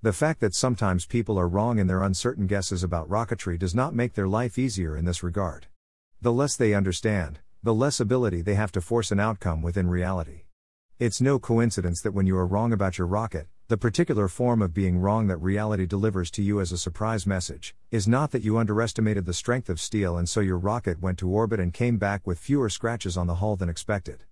The 0.00 0.14
fact 0.14 0.40
that 0.40 0.54
sometimes 0.54 1.04
people 1.04 1.38
are 1.38 1.46
wrong 1.46 1.78
in 1.78 1.86
their 1.86 2.02
uncertain 2.02 2.46
guesses 2.46 2.82
about 2.82 3.10
rocketry 3.10 3.58
does 3.58 3.74
not 3.74 3.94
make 3.94 4.14
their 4.14 4.26
life 4.26 4.58
easier 4.58 4.96
in 4.96 5.04
this 5.04 5.22
regard. 5.22 5.66
The 6.22 6.32
less 6.32 6.56
they 6.56 6.72
understand, 6.72 7.40
the 7.62 7.74
less 7.74 8.00
ability 8.00 8.40
they 8.40 8.54
have 8.54 8.72
to 8.72 8.80
force 8.80 9.12
an 9.12 9.20
outcome 9.20 9.60
within 9.60 9.90
reality. 9.90 10.44
It's 10.98 11.20
no 11.20 11.38
coincidence 11.38 12.00
that 12.00 12.12
when 12.12 12.26
you 12.26 12.38
are 12.38 12.46
wrong 12.46 12.72
about 12.72 12.96
your 12.96 13.06
rocket, 13.06 13.48
the 13.68 13.76
particular 13.76 14.28
form 14.28 14.62
of 14.62 14.72
being 14.72 14.96
wrong 14.96 15.26
that 15.26 15.38
reality 15.38 15.86
delivers 15.86 16.30
to 16.30 16.40
you 16.40 16.60
as 16.60 16.70
a 16.70 16.78
surprise 16.78 17.26
message 17.26 17.74
is 17.90 18.06
not 18.06 18.30
that 18.30 18.44
you 18.44 18.58
underestimated 18.58 19.26
the 19.26 19.34
strength 19.34 19.68
of 19.68 19.80
steel 19.80 20.16
and 20.16 20.28
so 20.28 20.38
your 20.38 20.56
rocket 20.56 21.02
went 21.02 21.18
to 21.18 21.28
orbit 21.28 21.58
and 21.58 21.74
came 21.74 21.96
back 21.96 22.24
with 22.24 22.38
fewer 22.38 22.68
scratches 22.68 23.16
on 23.16 23.26
the 23.26 23.34
hull 23.34 23.56
than 23.56 23.68
expected. 23.68 24.22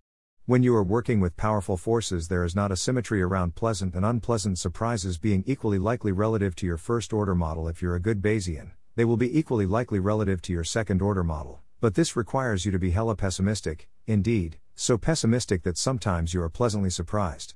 When 0.47 0.63
you 0.63 0.77
are 0.77 0.85
working 0.85 1.19
with 1.19 1.37
powerful 1.37 1.77
forces, 1.77 2.29
there 2.29 2.45
is 2.45 2.55
not 2.55 2.71
a 2.71 2.77
symmetry 2.77 3.23
around 3.23 3.57
pleasant 3.57 3.97
and 3.97 4.07
unpleasant 4.07 4.57
surprises 4.61 5.19
being 5.19 5.43
equally 5.49 5.81
likely 5.81 6.13
relative 6.13 6.55
to 6.57 6.67
your 6.67 6.77
first 6.77 7.13
order 7.13 7.35
model. 7.35 7.67
If 7.67 7.83
you're 7.83 7.97
a 7.97 8.01
good 8.01 8.23
Bayesian, 8.23 8.71
they 8.95 9.05
will 9.05 9.17
be 9.17 9.37
equally 9.37 9.67
likely 9.67 9.99
relative 9.99 10.43
to 10.43 10.53
your 10.53 10.63
second 10.63 11.03
order 11.03 11.25
model, 11.25 11.61
but 11.81 11.97
this 11.97 12.15
requires 12.15 12.65
you 12.65 12.71
to 12.71 12.79
be 12.79 12.93
hella 12.93 13.17
pessimistic, 13.17 13.89
indeed, 14.07 14.61
so 14.77 14.97
pessimistic 14.97 15.65
that 15.65 15.77
sometimes 15.77 16.35
you 16.35 16.41
are 16.41 16.49
pleasantly 16.49 16.91
surprised. 16.91 17.55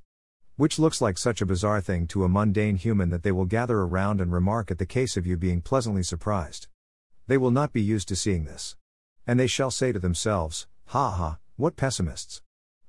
Which 0.59 0.81
looks 0.81 1.01
like 1.01 1.19
such 1.19 1.41
a 1.41 1.47
bizarre 1.47 1.81
thing 1.81 2.09
to 2.09 2.25
a 2.25 2.29
mundane 2.29 2.75
human 2.75 3.11
that 3.11 3.23
they 3.23 3.31
will 3.31 3.45
gather 3.45 3.79
around 3.79 4.21
and 4.21 4.33
remark 4.33 4.73
at 4.73 4.79
the 4.79 4.87
case 4.87 5.17
of 5.17 5.25
you 5.25 5.37
being 5.37 5.61
pleasantly 5.61 6.03
surprised. 6.03 6.67
They 7.29 7.39
will 7.39 7.53
not 7.53 7.73
be 7.73 7.81
used 7.81 8.09
to 8.09 8.17
seeing 8.17 8.45
this. 8.45 8.75
And 9.25 9.39
they 9.39 9.47
shall 9.47 9.71
say 9.71 9.93
to 9.93 10.01
themselves, 10.01 10.67
Ha 10.87 11.11
ha, 11.13 11.39
what 11.55 11.77
pessimists! 11.77 12.43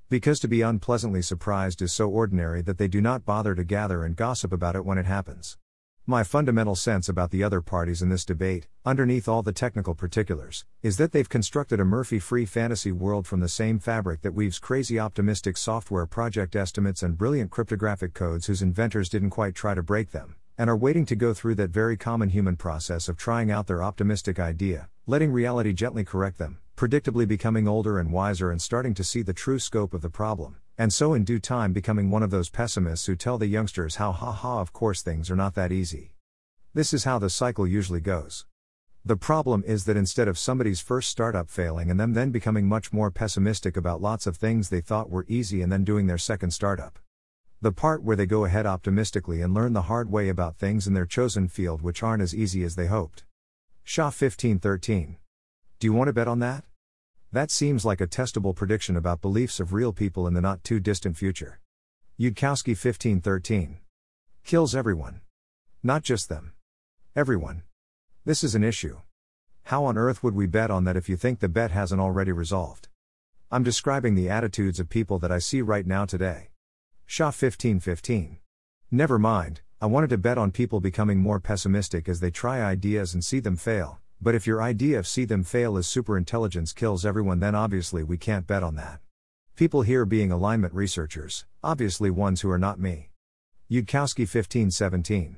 Because 0.09 0.39
to 0.39 0.47
be 0.47 0.63
unpleasantly 0.63 1.21
surprised 1.21 1.83
is 1.83 1.93
so 1.93 2.09
ordinary 2.09 2.63
that 2.63 2.79
they 2.79 2.87
do 2.87 3.01
not 3.01 3.23
bother 3.23 3.53
to 3.53 3.63
gather 3.63 4.03
and 4.03 4.15
gossip 4.15 4.51
about 4.51 4.75
it 4.75 4.83
when 4.83 4.97
it 4.97 5.05
happens. 5.05 5.55
My 6.09 6.23
fundamental 6.23 6.73
sense 6.73 7.07
about 7.07 7.29
the 7.29 7.43
other 7.43 7.61
parties 7.61 8.01
in 8.01 8.09
this 8.09 8.25
debate, 8.25 8.67
underneath 8.83 9.27
all 9.27 9.43
the 9.43 9.51
technical 9.51 9.93
particulars, 9.93 10.65
is 10.81 10.97
that 10.97 11.11
they've 11.11 11.29
constructed 11.29 11.79
a 11.79 11.85
Murphy 11.85 12.17
free 12.17 12.47
fantasy 12.47 12.91
world 12.91 13.27
from 13.27 13.41
the 13.41 13.47
same 13.47 13.77
fabric 13.77 14.23
that 14.23 14.33
weaves 14.33 14.57
crazy 14.57 14.97
optimistic 14.97 15.55
software 15.55 16.07
project 16.07 16.55
estimates 16.55 17.03
and 17.03 17.15
brilliant 17.15 17.51
cryptographic 17.51 18.15
codes 18.15 18.47
whose 18.47 18.63
inventors 18.63 19.07
didn't 19.07 19.29
quite 19.29 19.53
try 19.53 19.75
to 19.75 19.83
break 19.83 20.09
them, 20.09 20.33
and 20.57 20.67
are 20.67 20.75
waiting 20.75 21.05
to 21.05 21.15
go 21.15 21.31
through 21.31 21.53
that 21.53 21.69
very 21.69 21.95
common 21.95 22.29
human 22.29 22.55
process 22.55 23.07
of 23.07 23.15
trying 23.15 23.51
out 23.51 23.67
their 23.67 23.83
optimistic 23.83 24.39
idea, 24.39 24.89
letting 25.05 25.31
reality 25.31 25.73
gently 25.73 26.03
correct 26.03 26.39
them, 26.39 26.57
predictably 26.79 27.27
becoming 27.27 27.67
older 27.67 27.99
and 27.99 28.09
wiser 28.09 28.51
and 28.51 28.61
starting 28.61 28.93
to 28.93 29.03
see 29.03 29.21
the 29.21 29.33
true 29.33 29.59
scope 29.59 29.93
of 29.93 30.01
the 30.01 30.09
problem, 30.09 30.55
and 30.77 30.93
so 30.93 31.13
in 31.13 31.25
due 31.25 31.37
time 31.37 31.73
becoming 31.73 32.09
one 32.09 32.23
of 32.23 32.31
those 32.31 32.49
pessimists 32.49 33.05
who 33.05 33.17
tell 33.17 33.37
the 33.37 33.47
youngsters 33.47 33.97
how 33.97 34.13
ha 34.13 34.31
ha 34.31 34.61
of 34.61 34.71
course 34.71 35.01
things 35.01 35.29
are 35.29 35.35
not 35.35 35.55
that 35.55 35.73
easy. 35.73 36.13
This 36.73 36.93
is 36.93 37.03
how 37.03 37.19
the 37.19 37.29
cycle 37.29 37.67
usually 37.67 37.99
goes. 37.99 38.45
The 39.03 39.17
problem 39.17 39.61
is 39.67 39.83
that 39.83 39.97
instead 39.97 40.29
of 40.29 40.37
somebody's 40.37 40.79
first 40.79 41.09
startup 41.09 41.49
failing 41.49 41.91
and 41.91 41.99
them 41.99 42.13
then 42.13 42.31
becoming 42.31 42.65
much 42.65 42.93
more 42.93 43.11
pessimistic 43.11 43.75
about 43.75 44.01
lots 44.01 44.25
of 44.25 44.37
things 44.37 44.69
they 44.69 44.79
thought 44.79 45.09
were 45.09 45.25
easy 45.27 45.61
and 45.61 45.69
then 45.69 45.83
doing 45.83 46.07
their 46.07 46.17
second 46.17 46.51
startup. 46.51 46.97
The 47.59 47.73
part 47.73 48.03
where 48.03 48.15
they 48.15 48.25
go 48.25 48.45
ahead 48.45 48.65
optimistically 48.65 49.41
and 49.41 49.53
learn 49.53 49.73
the 49.73 49.91
hard 49.91 50.09
way 50.09 50.29
about 50.29 50.55
things 50.55 50.87
in 50.87 50.93
their 50.93 51.05
chosen 51.05 51.49
field 51.49 51.81
which 51.81 52.03
aren't 52.03 52.23
as 52.23 52.33
easy 52.33 52.63
as 52.63 52.77
they 52.77 52.87
hoped. 52.87 53.25
Shah 53.83 54.05
1513. 54.05 55.17
Do 55.79 55.87
you 55.87 55.91
want 55.91 56.07
to 56.07 56.13
bet 56.13 56.29
on 56.29 56.39
that? 56.39 56.63
That 57.31 57.51
seems 57.51 57.85
like 57.85 58.01
a 58.01 58.07
testable 58.07 58.55
prediction 58.55 58.97
about 58.97 59.21
beliefs 59.21 59.59
of 59.59 59.71
real 59.71 59.93
people 59.93 60.25
in 60.25 60.33
the 60.33 60.41
not 60.41 60.63
too 60.63 60.79
distant 60.79 61.15
future. 61.15 61.59
Yudkowsky 62.19 62.69
1513. 62.69 63.77
Kills 64.43 64.73
everyone. 64.73 65.21
Not 65.83 66.01
just 66.01 66.27
them. 66.27 66.53
Everyone. 67.15 67.61
This 68.25 68.43
is 68.43 68.55
an 68.55 68.63
issue. 68.63 69.01
How 69.65 69.85
on 69.85 69.95
earth 69.95 70.23
would 70.23 70.33
we 70.33 70.47
bet 70.47 70.71
on 70.71 70.85
that 70.85 70.97
if 70.97 71.07
you 71.07 71.15
think 71.15 71.39
the 71.39 71.47
bet 71.47 71.69
hasn't 71.69 72.01
already 72.01 72.31
resolved? 72.31 72.87
I'm 73.51 73.61
describing 73.61 74.15
the 74.15 74.29
attitudes 74.29 74.79
of 74.79 74.89
people 74.89 75.19
that 75.19 75.31
I 75.31 75.37
see 75.37 75.61
right 75.61 75.85
now 75.85 76.05
today. 76.05 76.49
Shah 77.05 77.25
1515. 77.25 78.39
Never 78.89 79.19
mind, 79.19 79.61
I 79.79 79.85
wanted 79.85 80.09
to 80.09 80.17
bet 80.17 80.39
on 80.39 80.49
people 80.49 80.79
becoming 80.79 81.19
more 81.19 81.39
pessimistic 81.39 82.09
as 82.09 82.21
they 82.21 82.31
try 82.31 82.63
ideas 82.63 83.13
and 83.13 83.23
see 83.23 83.39
them 83.39 83.55
fail, 83.55 83.99
but 84.21 84.35
if 84.35 84.45
your 84.45 84.61
idea 84.61 84.99
of 84.99 85.07
see 85.07 85.23
them 85.23 85.43
fail 85.43 85.77
is 85.77 85.87
superintelligence 85.87 86.75
kills 86.75 87.05
everyone, 87.05 87.39
then 87.39 87.55
obviously 87.55 88.03
we 88.03 88.17
can't 88.17 88.47
bet 88.47 88.63
on 88.63 88.75
that. 88.75 88.99
People 89.55 89.81
here 89.81 90.05
being 90.05 90.31
alignment 90.31 90.73
researchers, 90.73 91.45
obviously 91.63 92.09
ones 92.09 92.41
who 92.41 92.49
are 92.49 92.59
not 92.59 92.79
me. 92.79 93.09
Yudkowsky 93.71 94.21
1517. 94.21 95.37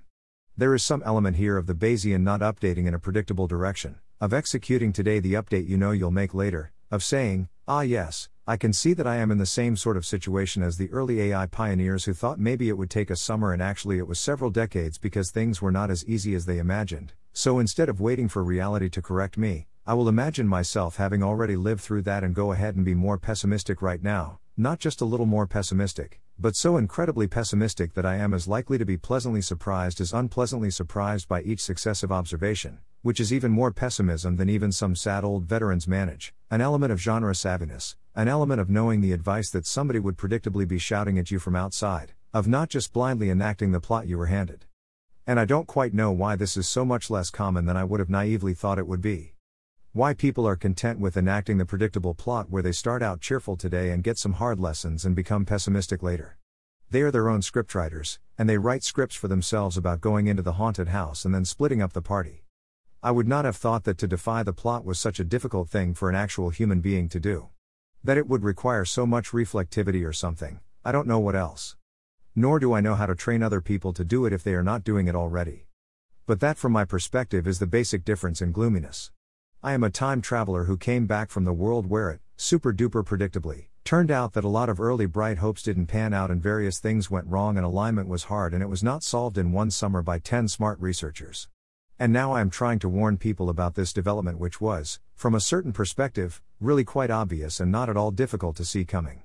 There 0.58 0.74
is 0.74 0.84
some 0.84 1.04
element 1.06 1.38
here 1.38 1.58
of 1.58 1.68
the 1.68 1.74
Bayesian 1.74 2.22
not 2.22 2.42
updating 2.42 2.88
in 2.88 2.94
a 2.94 3.00
predictable 3.00 3.48
direction, 3.48 4.00
of 4.20 4.34
executing 4.34 4.94
today 4.94 5.20
the 5.20 5.34
update 5.34 5.68
you 5.68 5.78
know 5.78 5.92
you'll 5.92 6.12
make 6.12 6.34
later, 6.34 6.72
of 6.90 7.04
saying, 7.04 7.50
ah 7.68 7.82
yes, 7.82 8.30
I 8.48 8.58
can 8.58 8.74
see 8.74 8.94
that 8.94 9.08
I 9.08 9.18
am 9.18 9.32
in 9.32 9.38
the 9.38 9.46
same 9.46 9.76
sort 9.76 9.96
of 9.96 10.06
situation 10.06 10.64
as 10.64 10.78
the 10.78 10.92
early 10.92 11.22
AI 11.22 11.46
pioneers 11.46 12.06
who 12.06 12.14
thought 12.14 12.40
maybe 12.40 12.70
it 12.70 12.78
would 12.78 12.90
take 12.90 13.10
a 13.10 13.16
summer 13.16 13.54
and 13.54 13.62
actually 13.62 13.98
it 13.98 14.08
was 14.08 14.20
several 14.20 14.50
decades 14.50 14.98
because 14.98 15.30
things 15.30 15.62
were 15.62 15.72
not 15.72 15.92
as 15.92 16.06
easy 16.06 16.34
as 16.34 16.46
they 16.46 16.58
imagined. 16.58 17.14
So 17.34 17.60
instead 17.60 17.88
of 17.88 18.02
waiting 18.02 18.28
for 18.28 18.44
reality 18.44 18.90
to 18.90 19.02
correct 19.02 19.38
me, 19.38 19.68
I 19.88 19.94
will 19.94 20.10
imagine 20.10 20.48
myself 20.48 20.98
having 20.98 21.24
already 21.24 21.56
lived 21.56 21.82
through 21.82 22.02
that 22.04 22.24
and 22.24 22.36
go 22.36 22.52
ahead 22.52 22.76
and 22.76 22.84
be 22.84 22.94
more 22.94 23.18
pessimistic 23.18 23.82
right 23.82 24.04
now, 24.04 24.40
not 24.58 24.80
just 24.80 25.02
a 25.02 25.06
little 25.06 25.26
more 25.26 25.48
pessimistic, 25.48 26.20
but 26.38 26.56
so 26.56 26.76
incredibly 26.76 27.28
pessimistic 27.28 27.94
that 27.94 28.06
I 28.06 28.16
am 28.16 28.34
as 28.34 28.48
likely 28.48 28.78
to 28.78 28.86
be 28.86 28.98
pleasantly 28.98 29.42
surprised 29.42 30.02
as 30.02 30.14
unpleasantly 30.14 30.72
surprised 30.72 31.28
by 31.28 31.42
each 31.42 31.64
successive 31.64 32.12
observation, 32.12 32.80
which 33.02 33.20
is 33.20 33.32
even 33.32 33.52
more 33.52 33.72
pessimism 33.72 34.36
than 34.36 34.50
even 34.50 34.72
some 34.72 34.96
sad 34.96 35.24
old 35.24 35.46
veterans 35.46 35.88
manage, 35.88 36.34
an 36.50 36.62
element 36.62 36.92
of 36.92 37.00
genre 37.00 37.34
savviness, 37.34 37.96
an 38.14 38.28
element 38.28 38.60
of 38.60 38.70
knowing 38.70 39.02
the 39.02 39.14
advice 39.14 39.50
that 39.50 39.66
somebody 39.66 40.00
would 40.00 40.18
predictably 40.18 40.68
be 40.68 40.78
shouting 40.78 41.18
at 41.18 41.32
you 41.32 41.40
from 41.40 41.56
outside, 41.56 42.14
of 42.34 42.48
not 42.48 42.70
just 42.70 42.92
blindly 42.92 43.30
enacting 43.30 43.72
the 43.72 43.80
plot 43.80 44.08
you 44.08 44.18
were 44.18 44.28
handed. 44.28 44.66
And 45.28 45.40
I 45.40 45.46
don't 45.46 45.68
quite 45.68 45.94
know 45.94 46.12
why 46.12 46.36
this 46.36 46.58
is 46.58 46.68
so 46.68 46.84
much 46.84 47.12
less 47.12 47.30
common 47.30 47.66
than 47.66 47.78
I 47.78 47.84
would 47.84 48.00
have 48.00 48.10
naively 48.10 48.56
thought 48.56 48.80
it 48.80 48.88
would 48.88 49.02
be. 49.02 49.36
Why 49.94 50.16
people 50.16 50.48
are 50.48 50.56
content 50.56 51.00
with 51.00 51.16
enacting 51.16 51.58
the 51.58 51.66
predictable 51.66 52.16
plot 52.16 52.50
where 52.50 52.64
they 52.64 52.72
start 52.72 53.04
out 53.04 53.22
cheerful 53.22 53.56
today 53.56 53.92
and 53.92 54.04
get 54.04 54.18
some 54.18 54.34
hard 54.34 54.60
lessons 54.60 55.06
and 55.06 55.16
become 55.16 55.46
pessimistic 55.46 56.02
later. 56.02 56.38
They 56.90 57.02
are 57.02 57.12
their 57.12 57.30
own 57.30 57.42
scriptwriters, 57.42 58.18
and 58.38 58.50
they 58.50 58.58
write 58.58 58.84
scripts 58.84 59.16
for 59.16 59.28
themselves 59.28 59.78
about 59.78 60.02
going 60.02 60.28
into 60.28 60.42
the 60.42 60.54
haunted 60.54 60.88
house 60.88 61.24
and 61.24 61.36
then 61.36 61.46
splitting 61.46 61.82
up 61.82 61.94
the 61.94 62.02
party. 62.02 62.44
I 63.04 63.12
would 63.12 63.28
not 63.28 63.46
have 63.46 63.58
thought 63.58 63.84
that 63.84 63.98
to 64.00 64.08
defy 64.08 64.44
the 64.44 64.54
plot 64.54 64.84
was 64.86 65.00
such 65.00 65.20
a 65.20 65.24
difficult 65.24 65.70
thing 65.70 65.94
for 65.94 66.10
an 66.10 66.16
actual 66.16 66.50
human 66.50 66.82
being 66.82 67.10
to 67.10 67.20
do. 67.20 67.50
That 68.04 68.18
it 68.18 68.28
would 68.28 68.44
require 68.44 68.86
so 68.86 69.06
much 69.06 69.30
reflectivity 69.32 70.04
or 70.04 70.14
something, 70.14 70.62
I 70.84 70.92
don't 70.92 71.08
know 71.08 71.20
what 71.20 71.36
else. 71.36 71.76
Nor 72.34 72.60
do 72.60 72.72
I 72.72 72.80
know 72.80 72.96
how 72.96 73.08
to 73.08 73.16
train 73.16 73.44
other 73.44 73.60
people 73.60 73.92
to 73.92 74.06
do 74.06 74.26
it 74.26 74.32
if 74.32 74.42
they 74.42 74.54
are 74.54 74.64
not 74.64 74.86
doing 74.86 75.08
it 75.08 75.16
already. 75.16 75.68
But 76.26 76.40
that, 76.40 76.58
from 76.58 76.72
my 76.72 76.86
perspective, 76.86 77.46
is 77.46 77.60
the 77.60 77.68
basic 77.68 78.06
difference 78.06 78.42
in 78.42 78.54
gloominess. 78.54 79.12
I 79.62 79.74
am 79.74 79.84
a 79.84 79.90
time 79.90 80.22
traveler 80.22 80.64
who 80.64 80.78
came 80.78 81.08
back 81.08 81.30
from 81.30 81.44
the 81.44 81.52
world 81.52 81.88
where 81.88 82.10
it, 82.10 82.22
super 82.38 82.72
duper 82.72 83.04
predictably, 83.04 83.66
turned 83.84 84.12
out 84.12 84.32
that 84.32 84.46
a 84.46 84.50
lot 84.50 84.70
of 84.70 84.80
early 84.80 85.08
bright 85.08 85.40
hopes 85.40 85.62
didn't 85.62 85.88
pan 85.88 86.14
out 86.14 86.32
and 86.32 86.42
various 86.42 86.80
things 86.80 87.12
went 87.12 87.28
wrong 87.28 87.58
and 87.58 87.66
alignment 87.66 88.08
was 88.08 88.24
hard 88.24 88.54
and 88.54 88.64
it 88.64 88.70
was 88.70 88.82
not 88.82 89.04
solved 89.04 89.38
in 89.38 89.52
one 89.52 89.70
summer 89.70 90.02
by 90.02 90.18
10 90.18 90.48
smart 90.48 90.80
researchers. 90.80 91.50
And 92.00 92.14
now 92.14 92.32
I 92.32 92.40
am 92.40 92.50
trying 92.50 92.80
to 92.80 92.90
warn 92.90 93.18
people 93.18 93.50
about 93.50 93.76
this 93.76 93.92
development, 93.92 94.40
which 94.40 94.62
was, 94.62 95.02
from 95.16 95.36
a 95.36 95.42
certain 95.42 95.74
perspective, 95.74 96.42
really 96.62 96.86
quite 96.86 97.12
obvious 97.12 97.60
and 97.60 97.72
not 97.74 97.90
at 97.90 97.98
all 97.98 98.12
difficult 98.12 98.56
to 98.56 98.66
see 98.66 98.86
coming. 98.86 99.24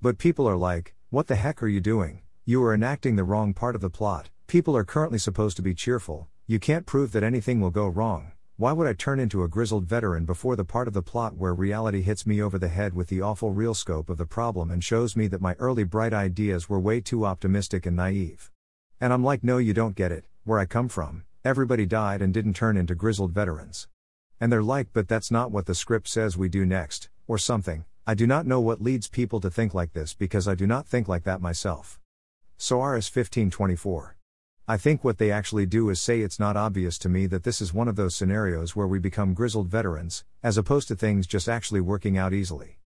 But 0.00 0.18
people 0.18 0.48
are 0.48 0.56
like, 0.56 0.94
what 1.10 1.26
the 1.26 1.34
heck 1.34 1.60
are 1.60 1.68
you 1.68 1.80
doing? 1.80 2.23
You 2.46 2.62
are 2.64 2.74
enacting 2.74 3.16
the 3.16 3.24
wrong 3.24 3.54
part 3.54 3.74
of 3.74 3.80
the 3.80 3.88
plot. 3.88 4.28
People 4.48 4.76
are 4.76 4.84
currently 4.84 5.16
supposed 5.18 5.56
to 5.56 5.62
be 5.62 5.72
cheerful. 5.72 6.28
You 6.46 6.58
can't 6.58 6.84
prove 6.84 7.12
that 7.12 7.22
anything 7.22 7.58
will 7.58 7.70
go 7.70 7.88
wrong. 7.88 8.32
Why 8.58 8.70
would 8.72 8.86
I 8.86 8.92
turn 8.92 9.18
into 9.18 9.42
a 9.42 9.48
grizzled 9.48 9.86
veteran 9.86 10.26
before 10.26 10.54
the 10.54 10.62
part 10.62 10.86
of 10.86 10.92
the 10.92 11.00
plot 11.00 11.38
where 11.38 11.54
reality 11.54 12.02
hits 12.02 12.26
me 12.26 12.42
over 12.42 12.58
the 12.58 12.68
head 12.68 12.92
with 12.92 13.08
the 13.08 13.22
awful 13.22 13.52
real 13.52 13.72
scope 13.72 14.10
of 14.10 14.18
the 14.18 14.26
problem 14.26 14.70
and 14.70 14.84
shows 14.84 15.16
me 15.16 15.26
that 15.28 15.40
my 15.40 15.54
early 15.54 15.84
bright 15.84 16.12
ideas 16.12 16.68
were 16.68 16.78
way 16.78 17.00
too 17.00 17.24
optimistic 17.24 17.86
and 17.86 17.96
naive? 17.96 18.50
And 19.00 19.14
I'm 19.14 19.24
like, 19.24 19.42
no, 19.42 19.56
you 19.56 19.72
don't 19.72 19.96
get 19.96 20.12
it. 20.12 20.26
Where 20.44 20.58
I 20.58 20.66
come 20.66 20.90
from, 20.90 21.24
everybody 21.46 21.86
died 21.86 22.20
and 22.20 22.34
didn't 22.34 22.56
turn 22.56 22.76
into 22.76 22.94
grizzled 22.94 23.32
veterans. 23.32 23.88
And 24.38 24.52
they're 24.52 24.62
like, 24.62 24.88
but 24.92 25.08
that's 25.08 25.30
not 25.30 25.50
what 25.50 25.64
the 25.64 25.74
script 25.74 26.08
says 26.08 26.36
we 26.36 26.50
do 26.50 26.66
next, 26.66 27.08
or 27.26 27.38
something. 27.38 27.86
I 28.06 28.12
do 28.12 28.26
not 28.26 28.46
know 28.46 28.60
what 28.60 28.82
leads 28.82 29.08
people 29.08 29.40
to 29.40 29.50
think 29.50 29.72
like 29.72 29.94
this 29.94 30.12
because 30.12 30.46
I 30.46 30.54
do 30.54 30.66
not 30.66 30.86
think 30.86 31.08
like 31.08 31.24
that 31.24 31.40
myself. 31.40 31.98
Soares 32.66 33.14
1524. 33.14 34.16
I 34.66 34.78
think 34.78 35.04
what 35.04 35.18
they 35.18 35.30
actually 35.30 35.66
do 35.66 35.90
is 35.90 36.00
say 36.00 36.22
it's 36.22 36.40
not 36.40 36.56
obvious 36.56 36.96
to 37.00 37.10
me 37.10 37.26
that 37.26 37.42
this 37.44 37.60
is 37.60 37.74
one 37.74 37.88
of 37.88 37.96
those 37.96 38.16
scenarios 38.16 38.74
where 38.74 38.86
we 38.86 38.98
become 38.98 39.34
grizzled 39.34 39.68
veterans, 39.68 40.24
as 40.42 40.56
opposed 40.56 40.88
to 40.88 40.96
things 40.96 41.26
just 41.26 41.46
actually 41.46 41.82
working 41.82 42.16
out 42.16 42.32
easily. 42.32 42.78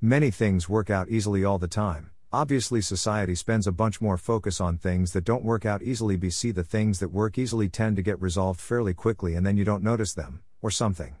Many 0.00 0.30
things 0.30 0.68
work 0.68 0.88
out 0.88 1.08
easily 1.08 1.44
all 1.44 1.58
the 1.58 1.66
time. 1.66 2.12
Obviously, 2.32 2.80
society 2.80 3.34
spends 3.34 3.66
a 3.66 3.72
bunch 3.72 4.00
more 4.00 4.16
focus 4.16 4.60
on 4.60 4.78
things 4.78 5.12
that 5.14 5.24
don't 5.24 5.42
work 5.42 5.66
out 5.66 5.82
easily. 5.82 6.16
BC, 6.16 6.54
the 6.54 6.62
things 6.62 7.00
that 7.00 7.08
work 7.08 7.36
easily 7.36 7.68
tend 7.68 7.96
to 7.96 8.02
get 8.02 8.22
resolved 8.22 8.60
fairly 8.60 8.94
quickly 8.94 9.34
and 9.34 9.44
then 9.44 9.56
you 9.56 9.64
don't 9.64 9.82
notice 9.82 10.14
them, 10.14 10.44
or 10.62 10.70
something. 10.70 11.16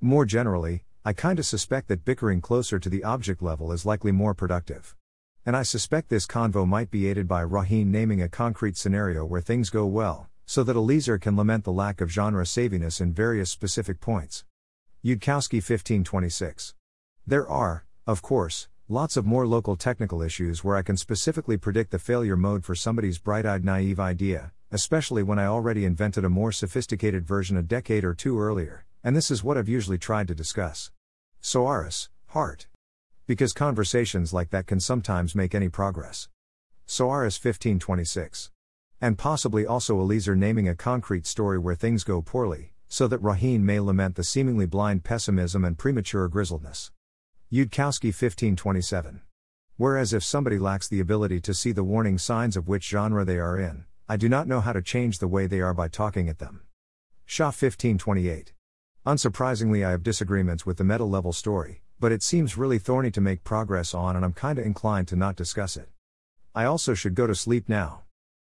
More 0.00 0.24
generally, 0.24 0.84
I 1.04 1.12
kinda 1.12 1.42
suspect 1.42 1.88
that 1.88 2.06
bickering 2.06 2.40
closer 2.40 2.78
to 2.78 2.88
the 2.88 3.04
object 3.04 3.42
level 3.42 3.70
is 3.70 3.84
likely 3.84 4.12
more 4.12 4.32
productive. 4.32 4.96
And 5.46 5.56
I 5.56 5.62
suspect 5.62 6.10
this 6.10 6.26
convo 6.26 6.66
might 6.68 6.90
be 6.90 7.08
aided 7.08 7.26
by 7.26 7.42
Rohin 7.44 7.86
naming 7.86 8.20
a 8.20 8.28
concrete 8.28 8.76
scenario 8.76 9.24
where 9.24 9.40
things 9.40 9.70
go 9.70 9.86
well, 9.86 10.28
so 10.44 10.62
that 10.64 10.76
Eliezer 10.76 11.18
can 11.18 11.36
lament 11.36 11.64
the 11.64 11.72
lack 11.72 12.00
of 12.00 12.10
genre 12.10 12.44
saviness 12.44 13.00
in 13.00 13.14
various 13.14 13.50
specific 13.50 14.00
points. 14.00 14.44
Yudkowsky 15.02 15.56
1526. 15.56 16.74
There 17.26 17.48
are, 17.48 17.86
of 18.06 18.20
course, 18.20 18.68
lots 18.86 19.16
of 19.16 19.24
more 19.24 19.46
local 19.46 19.76
technical 19.76 20.20
issues 20.20 20.62
where 20.62 20.76
I 20.76 20.82
can 20.82 20.98
specifically 20.98 21.56
predict 21.56 21.90
the 21.90 21.98
failure 21.98 22.36
mode 22.36 22.64
for 22.64 22.74
somebody's 22.74 23.18
bright 23.18 23.46
eyed 23.46 23.64
naive 23.64 23.98
idea, 23.98 24.52
especially 24.70 25.22
when 25.22 25.38
I 25.38 25.46
already 25.46 25.86
invented 25.86 26.24
a 26.24 26.28
more 26.28 26.52
sophisticated 26.52 27.26
version 27.26 27.56
a 27.56 27.62
decade 27.62 28.04
or 28.04 28.12
two 28.12 28.38
earlier, 28.38 28.84
and 29.02 29.16
this 29.16 29.30
is 29.30 29.42
what 29.42 29.56
I've 29.56 29.68
usually 29.70 29.96
tried 29.96 30.28
to 30.28 30.34
discuss. 30.34 30.90
Soares, 31.40 32.08
heart. 32.26 32.66
Because 33.30 33.52
conversations 33.52 34.32
like 34.32 34.50
that 34.50 34.66
can 34.66 34.80
sometimes 34.80 35.36
make 35.36 35.54
any 35.54 35.68
progress. 35.68 36.28
Soares 36.84 37.38
1526. 37.38 38.50
And 39.00 39.16
possibly 39.16 39.64
also 39.64 40.00
Eliezer 40.00 40.34
naming 40.34 40.66
a 40.66 40.74
concrete 40.74 41.28
story 41.28 41.56
where 41.56 41.76
things 41.76 42.02
go 42.02 42.22
poorly, 42.22 42.72
so 42.88 43.06
that 43.06 43.22
Rohin 43.22 43.60
may 43.60 43.78
lament 43.78 44.16
the 44.16 44.24
seemingly 44.24 44.66
blind 44.66 45.04
pessimism 45.04 45.64
and 45.64 45.78
premature 45.78 46.26
grizzledness. 46.26 46.90
Yudkowsky 47.52 48.08
1527. 48.08 49.20
Whereas 49.76 50.12
if 50.12 50.24
somebody 50.24 50.58
lacks 50.58 50.88
the 50.88 50.98
ability 50.98 51.40
to 51.42 51.54
see 51.54 51.70
the 51.70 51.84
warning 51.84 52.18
signs 52.18 52.56
of 52.56 52.66
which 52.66 52.88
genre 52.88 53.24
they 53.24 53.38
are 53.38 53.56
in, 53.56 53.84
I 54.08 54.16
do 54.16 54.28
not 54.28 54.48
know 54.48 54.60
how 54.60 54.72
to 54.72 54.82
change 54.82 55.20
the 55.20 55.28
way 55.28 55.46
they 55.46 55.60
are 55.60 55.72
by 55.72 55.86
talking 55.86 56.28
at 56.28 56.40
them. 56.40 56.62
Shah 57.26 57.52
1528. 57.52 58.54
Unsurprisingly, 59.06 59.86
I 59.86 59.92
have 59.92 60.02
disagreements 60.02 60.66
with 60.66 60.78
the 60.78 60.84
meta 60.84 61.04
level 61.04 61.32
story, 61.32 61.82
but 62.00 62.10
it 62.10 62.22
seems 62.22 62.56
really 62.56 62.78
thorny 62.78 63.10
to 63.10 63.20
make 63.20 63.44
progress 63.44 63.94
on, 63.94 64.16
and 64.16 64.24
I'm 64.24 64.32
kinda 64.32 64.62
inclined 64.62 65.06
to 65.08 65.16
not 65.16 65.36
discuss 65.36 65.76
it. 65.76 65.90
I 66.54 66.64
also 66.64 66.94
should 66.94 67.14
go 67.14 67.26
to 67.26 67.34
sleep 67.34 67.68
now. 67.68 68.02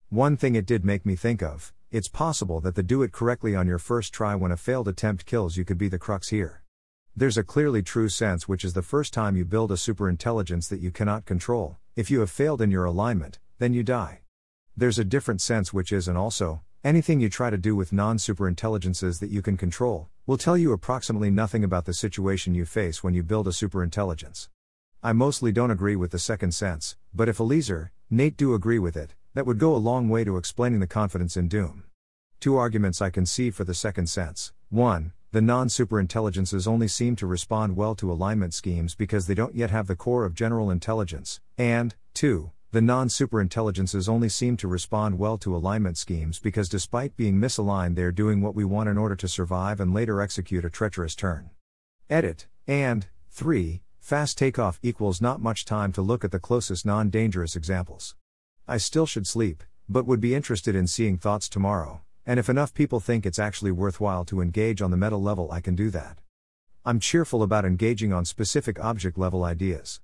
One 0.10 0.36
thing 0.36 0.56
it 0.56 0.66
did 0.66 0.84
make 0.84 1.06
me 1.06 1.16
think 1.16 1.42
of 1.42 1.72
it's 1.92 2.08
possible 2.08 2.60
that 2.62 2.74
the 2.74 2.82
do 2.82 3.04
it 3.04 3.12
correctly 3.12 3.56
on 3.56 3.68
your 3.68 3.78
first 3.78 4.12
try 4.12 4.34
when 4.34 4.52
a 4.52 4.58
failed 4.58 4.88
attempt 4.88 5.28
kills 5.28 5.58
you 5.58 5.64
could 5.64 5.78
be 5.78 5.88
the 5.88 6.00
crux 6.00 6.30
here. 6.30 6.64
There's 7.16 7.38
a 7.38 7.44
clearly 7.44 7.84
true 7.84 8.10
sense, 8.10 8.48
which 8.48 8.66
is 8.66 8.74
the 8.74 8.82
first 8.82 9.14
time 9.14 9.36
you 9.36 9.46
build 9.46 9.72
a 9.72 9.76
superintelligence 9.76 10.68
that 10.70 10.80
you 10.80 10.90
cannot 10.90 11.26
control, 11.26 11.78
if 11.96 12.10
you 12.10 12.22
have 12.22 12.32
failed 12.32 12.60
in 12.60 12.72
your 12.72 12.86
alignment, 12.86 13.38
then 13.60 13.76
you 13.76 13.84
die. 13.84 14.22
There's 14.76 14.98
a 14.98 15.06
different 15.06 15.40
sense, 15.40 15.72
which 15.72 15.92
is, 15.92 16.08
and 16.08 16.18
also, 16.18 16.64
anything 16.84 17.20
you 17.20 17.30
try 17.30 17.52
to 17.52 17.58
do 17.58 17.76
with 17.76 17.94
non 17.94 18.18
superintelligences 18.18 19.20
that 19.20 19.30
you 19.30 19.44
can 19.44 19.56
control, 19.56 20.10
will 20.26 20.38
tell 20.38 20.58
you 20.58 20.72
approximately 20.72 21.30
nothing 21.30 21.66
about 21.66 21.84
the 21.84 21.94
situation 21.94 22.56
you 22.56 22.64
face 22.64 23.04
when 23.04 23.14
you 23.14 23.22
build 23.22 23.46
a 23.46 23.52
superintelligence. 23.52 24.48
I 25.04 25.12
mostly 25.12 25.52
don't 25.52 25.72
agree 25.72 25.98
with 25.98 26.12
the 26.12 26.20
second 26.20 26.54
sense, 26.54 26.96
but 27.14 27.28
if 27.28 27.42
Eliezer, 27.42 27.92
Nate 28.10 28.38
do 28.38 28.54
agree 28.54 28.80
with 28.80 28.96
it, 28.96 29.16
that 29.34 29.46
would 29.46 29.60
go 29.60 29.76
a 29.76 29.78
long 29.78 30.08
way 30.08 30.24
to 30.24 30.38
explaining 30.38 30.80
the 30.80 30.88
confidence 30.88 31.36
in 31.36 31.50
Doom. 31.50 31.84
Two 32.40 32.56
arguments 32.56 33.02
I 33.02 33.10
can 33.10 33.26
see 33.26 33.52
for 33.52 33.66
the 33.66 33.74
second 33.74 34.08
sense. 34.08 34.54
1. 34.70 35.12
The 35.34 35.42
non 35.42 35.68
superintelligences 35.68 36.68
only 36.68 36.88
seem 36.88 37.18
to 37.18 37.28
respond 37.28 37.76
well 37.76 37.94
to 37.96 38.12
alignment 38.12 38.54
schemes 38.54 38.96
because 38.96 39.28
they 39.28 39.34
don't 39.34 39.56
yet 39.56 39.72
have 39.72 39.88
the 39.88 39.96
core 39.96 40.24
of 40.24 40.36
general 40.36 40.72
intelligence, 40.72 41.42
and, 41.58 41.96
2. 42.14 42.52
The 42.74 42.82
non 42.82 43.08
superintelligences 43.08 44.10
only 44.10 44.30
seem 44.30 44.58
to 44.58 44.68
respond 44.68 45.20
well 45.20 45.38
to 45.38 45.56
alignment 45.56 45.96
schemes 45.96 46.40
because 46.40 46.68
despite 46.68 47.16
being 47.16 47.40
misaligned, 47.40 47.96
they're 47.96 48.12
doing 48.12 48.42
what 48.42 48.56
we 48.56 48.66
want 48.66 48.90
in 48.90 48.98
order 48.98 49.16
to 49.16 49.28
survive 49.28 49.80
and 49.80 49.94
later 49.94 50.20
execute 50.20 50.66
a 50.66 50.72
treacherous 50.72 51.14
turn. 51.14 51.52
Edit, 52.10 52.48
and, 52.66 53.06
3. 53.30 53.84
Fast 54.00 54.40
takeoff 54.40 54.80
equals 54.82 55.22
not 55.22 55.40
much 55.40 55.66
time 55.66 55.92
to 55.92 56.02
look 56.02 56.26
at 56.26 56.32
the 56.32 56.40
closest 56.40 56.84
non 56.84 57.12
dangerous 57.12 57.56
examples. 57.56 58.16
I 58.68 58.78
still 58.78 59.06
should 59.06 59.28
sleep, 59.28 59.62
but 59.88 60.08
would 60.08 60.20
be 60.20 60.34
interested 60.34 60.76
in 60.76 60.88
seeing 60.88 61.20
thoughts 61.20 61.48
tomorrow, 61.48 62.02
and 62.26 62.40
if 62.40 62.50
enough 62.50 62.74
people 62.74 63.00
think 63.00 63.24
it's 63.24 63.38
actually 63.38 63.72
worthwhile 63.72 64.26
to 64.26 64.42
engage 64.42 64.82
on 64.82 64.90
the 64.90 64.98
meta 64.98 65.18
level, 65.18 65.52
I 65.52 65.62
can 65.62 65.76
do 65.76 65.92
that. 65.92 66.22
I'm 66.84 67.00
cheerful 67.00 67.44
about 67.44 67.66
engaging 67.66 68.12
on 68.12 68.26
specific 68.26 68.84
object 68.84 69.16
level 69.16 69.44
ideas. 69.44 70.02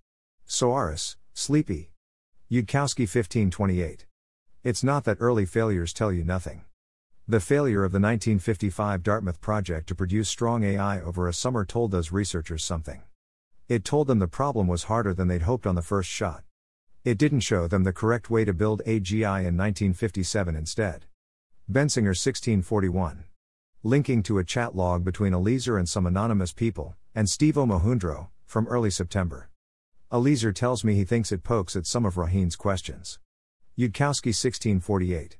Soares, 0.47 1.15
Sleepy. 1.33 1.89
Yudkowsky 2.51 3.01
1528. 3.01 4.07
It's 4.63 4.83
not 4.83 5.03
that 5.03 5.17
early 5.19 5.45
failures 5.45 5.93
tell 5.93 6.11
you 6.11 6.23
nothing. 6.23 6.63
The 7.27 7.39
failure 7.39 7.83
of 7.83 7.91
the 7.91 7.99
1955 7.99 9.03
Dartmouth 9.03 9.39
project 9.39 9.87
to 9.89 9.93
produce 9.93 10.29
strong 10.29 10.63
AI 10.63 10.99
over 10.99 11.27
a 11.27 11.33
summer 11.33 11.63
told 11.63 11.91
those 11.91 12.11
researchers 12.11 12.63
something. 12.63 13.03
It 13.67 13.85
told 13.85 14.07
them 14.07 14.17
the 14.17 14.27
problem 14.27 14.65
was 14.65 14.85
harder 14.85 15.13
than 15.13 15.27
they'd 15.27 15.43
hoped 15.43 15.67
on 15.67 15.75
the 15.75 15.83
first 15.83 16.09
shot. 16.09 16.43
It 17.05 17.19
didn't 17.19 17.41
show 17.41 17.67
them 17.67 17.83
the 17.83 17.93
correct 17.93 18.31
way 18.31 18.45
to 18.45 18.53
build 18.53 18.81
AGI 18.87 19.41
in 19.45 19.55
1957 19.55 20.55
instead. 20.55 21.05
Bensinger 21.71 22.17
1641. 22.17 23.25
Linking 23.83 24.23
to 24.23 24.39
a 24.39 24.43
chat 24.43 24.75
log 24.75 25.03
between 25.03 25.35
Eliezer 25.35 25.77
and 25.77 25.87
some 25.87 26.07
anonymous 26.07 26.51
people, 26.51 26.95
and 27.13 27.29
Steve 27.29 27.53
Omohundro, 27.53 28.29
from 28.47 28.67
early 28.67 28.89
September. 28.89 29.48
Eliezer 30.11 30.51
tells 30.51 30.83
me 30.83 30.95
he 30.95 31.05
thinks 31.05 31.31
it 31.31 31.43
pokes 31.43 31.75
at 31.75 31.85
some 31.85 32.03
of 32.03 32.17
Rohin's 32.17 32.55
questions. 32.55 33.19
Yudkowsky 33.77 34.33
1648. 34.33 35.37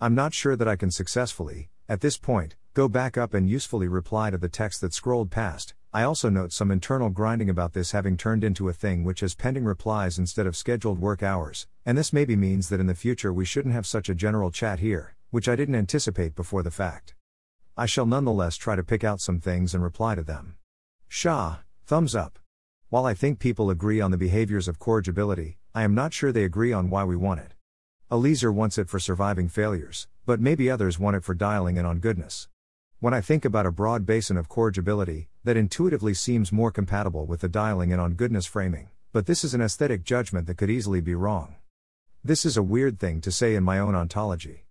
I'm 0.00 0.16
not 0.16 0.34
sure 0.34 0.56
that 0.56 0.66
I 0.66 0.74
can 0.74 0.90
successfully, 0.90 1.70
at 1.88 2.00
this 2.00 2.18
point, 2.18 2.56
go 2.74 2.88
back 2.88 3.16
up 3.16 3.32
and 3.32 3.48
usefully 3.48 3.86
reply 3.86 4.30
to 4.30 4.38
the 4.38 4.48
text 4.48 4.80
that 4.80 4.92
scrolled 4.92 5.30
past, 5.30 5.74
I 5.92 6.02
also 6.02 6.28
note 6.28 6.52
some 6.52 6.72
internal 6.72 7.10
grinding 7.10 7.48
about 7.48 7.74
this 7.74 7.92
having 7.92 8.16
turned 8.16 8.42
into 8.42 8.68
a 8.68 8.72
thing 8.72 9.04
which 9.04 9.20
has 9.20 9.36
pending 9.36 9.64
replies 9.64 10.18
instead 10.18 10.48
of 10.48 10.56
scheduled 10.56 10.98
work 10.98 11.22
hours, 11.22 11.68
and 11.86 11.96
this 11.96 12.12
maybe 12.12 12.34
means 12.34 12.70
that 12.70 12.80
in 12.80 12.86
the 12.86 12.96
future 12.96 13.32
we 13.32 13.44
shouldn't 13.44 13.74
have 13.74 13.86
such 13.86 14.08
a 14.08 14.16
general 14.16 14.50
chat 14.50 14.80
here, 14.80 15.14
which 15.30 15.48
I 15.48 15.54
didn't 15.54 15.76
anticipate 15.76 16.34
before 16.34 16.64
the 16.64 16.72
fact. 16.72 17.14
I 17.76 17.86
shall 17.86 18.04
nonetheless 18.04 18.56
try 18.56 18.74
to 18.74 18.82
pick 18.82 19.04
out 19.04 19.20
some 19.20 19.38
things 19.38 19.74
and 19.74 19.82
reply 19.84 20.16
to 20.16 20.24
them. 20.24 20.56
Shah, 21.06 21.58
thumbs 21.86 22.16
up. 22.16 22.40
While 22.90 23.04
I 23.04 23.12
think 23.12 23.38
people 23.38 23.68
agree 23.68 24.00
on 24.00 24.12
the 24.12 24.16
behaviors 24.16 24.66
of 24.66 24.78
corrigibility, 24.78 25.58
I 25.74 25.82
am 25.82 25.94
not 25.94 26.14
sure 26.14 26.32
they 26.32 26.44
agree 26.44 26.72
on 26.72 26.88
why 26.88 27.04
we 27.04 27.16
want 27.16 27.40
it. 27.40 27.52
Eliezer 28.10 28.50
wants 28.50 28.78
it 28.78 28.88
for 28.88 28.98
surviving 28.98 29.46
failures, 29.46 30.08
but 30.24 30.40
maybe 30.40 30.70
others 30.70 30.98
want 30.98 31.14
it 31.14 31.22
for 31.22 31.34
dialing 31.34 31.76
in 31.76 31.84
on 31.84 31.98
goodness. 31.98 32.48
When 32.98 33.12
I 33.12 33.20
think 33.20 33.44
about 33.44 33.66
a 33.66 33.70
broad 33.70 34.06
basin 34.06 34.38
of 34.38 34.48
corrigibility, 34.48 35.28
that 35.44 35.58
intuitively 35.58 36.14
seems 36.14 36.50
more 36.50 36.70
compatible 36.70 37.26
with 37.26 37.42
the 37.42 37.48
dialing 37.50 37.90
in 37.90 38.00
on 38.00 38.14
goodness 38.14 38.46
framing, 38.46 38.88
but 39.12 39.26
this 39.26 39.44
is 39.44 39.52
an 39.52 39.60
aesthetic 39.60 40.02
judgment 40.02 40.46
that 40.46 40.56
could 40.56 40.70
easily 40.70 41.02
be 41.02 41.14
wrong. 41.14 41.56
This 42.24 42.46
is 42.46 42.56
a 42.56 42.62
weird 42.62 42.98
thing 42.98 43.20
to 43.20 43.30
say 43.30 43.54
in 43.54 43.64
my 43.64 43.78
own 43.78 43.94
ontology. 43.94 44.64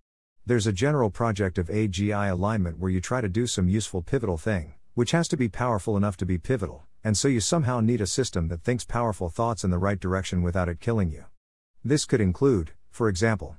There's 0.44 0.66
a 0.66 0.72
general 0.72 1.10
project 1.10 1.56
of 1.56 1.68
AGI 1.68 2.32
alignment 2.32 2.80
where 2.80 2.90
you 2.90 3.00
try 3.00 3.20
to 3.20 3.28
do 3.28 3.46
some 3.46 3.68
useful 3.68 4.02
pivotal 4.02 4.38
thing, 4.38 4.74
which 4.94 5.12
has 5.12 5.28
to 5.28 5.36
be 5.36 5.48
powerful 5.48 5.96
enough 5.96 6.16
to 6.16 6.26
be 6.26 6.36
pivotal, 6.36 6.87
and 7.02 7.16
so 7.16 7.28
you 7.28 7.40
somehow 7.40 7.80
need 7.80 8.00
a 8.00 8.06
system 8.06 8.48
that 8.48 8.62
thinks 8.62 8.84
powerful 8.84 9.28
thoughts 9.28 9.64
in 9.64 9.70
the 9.70 9.78
right 9.78 10.00
direction 10.00 10.42
without 10.42 10.68
it 10.68 10.80
killing 10.80 11.10
you. 11.10 11.24
This 11.84 12.04
could 12.04 12.20
include, 12.20 12.72
for 12.90 13.08
example, 13.08 13.56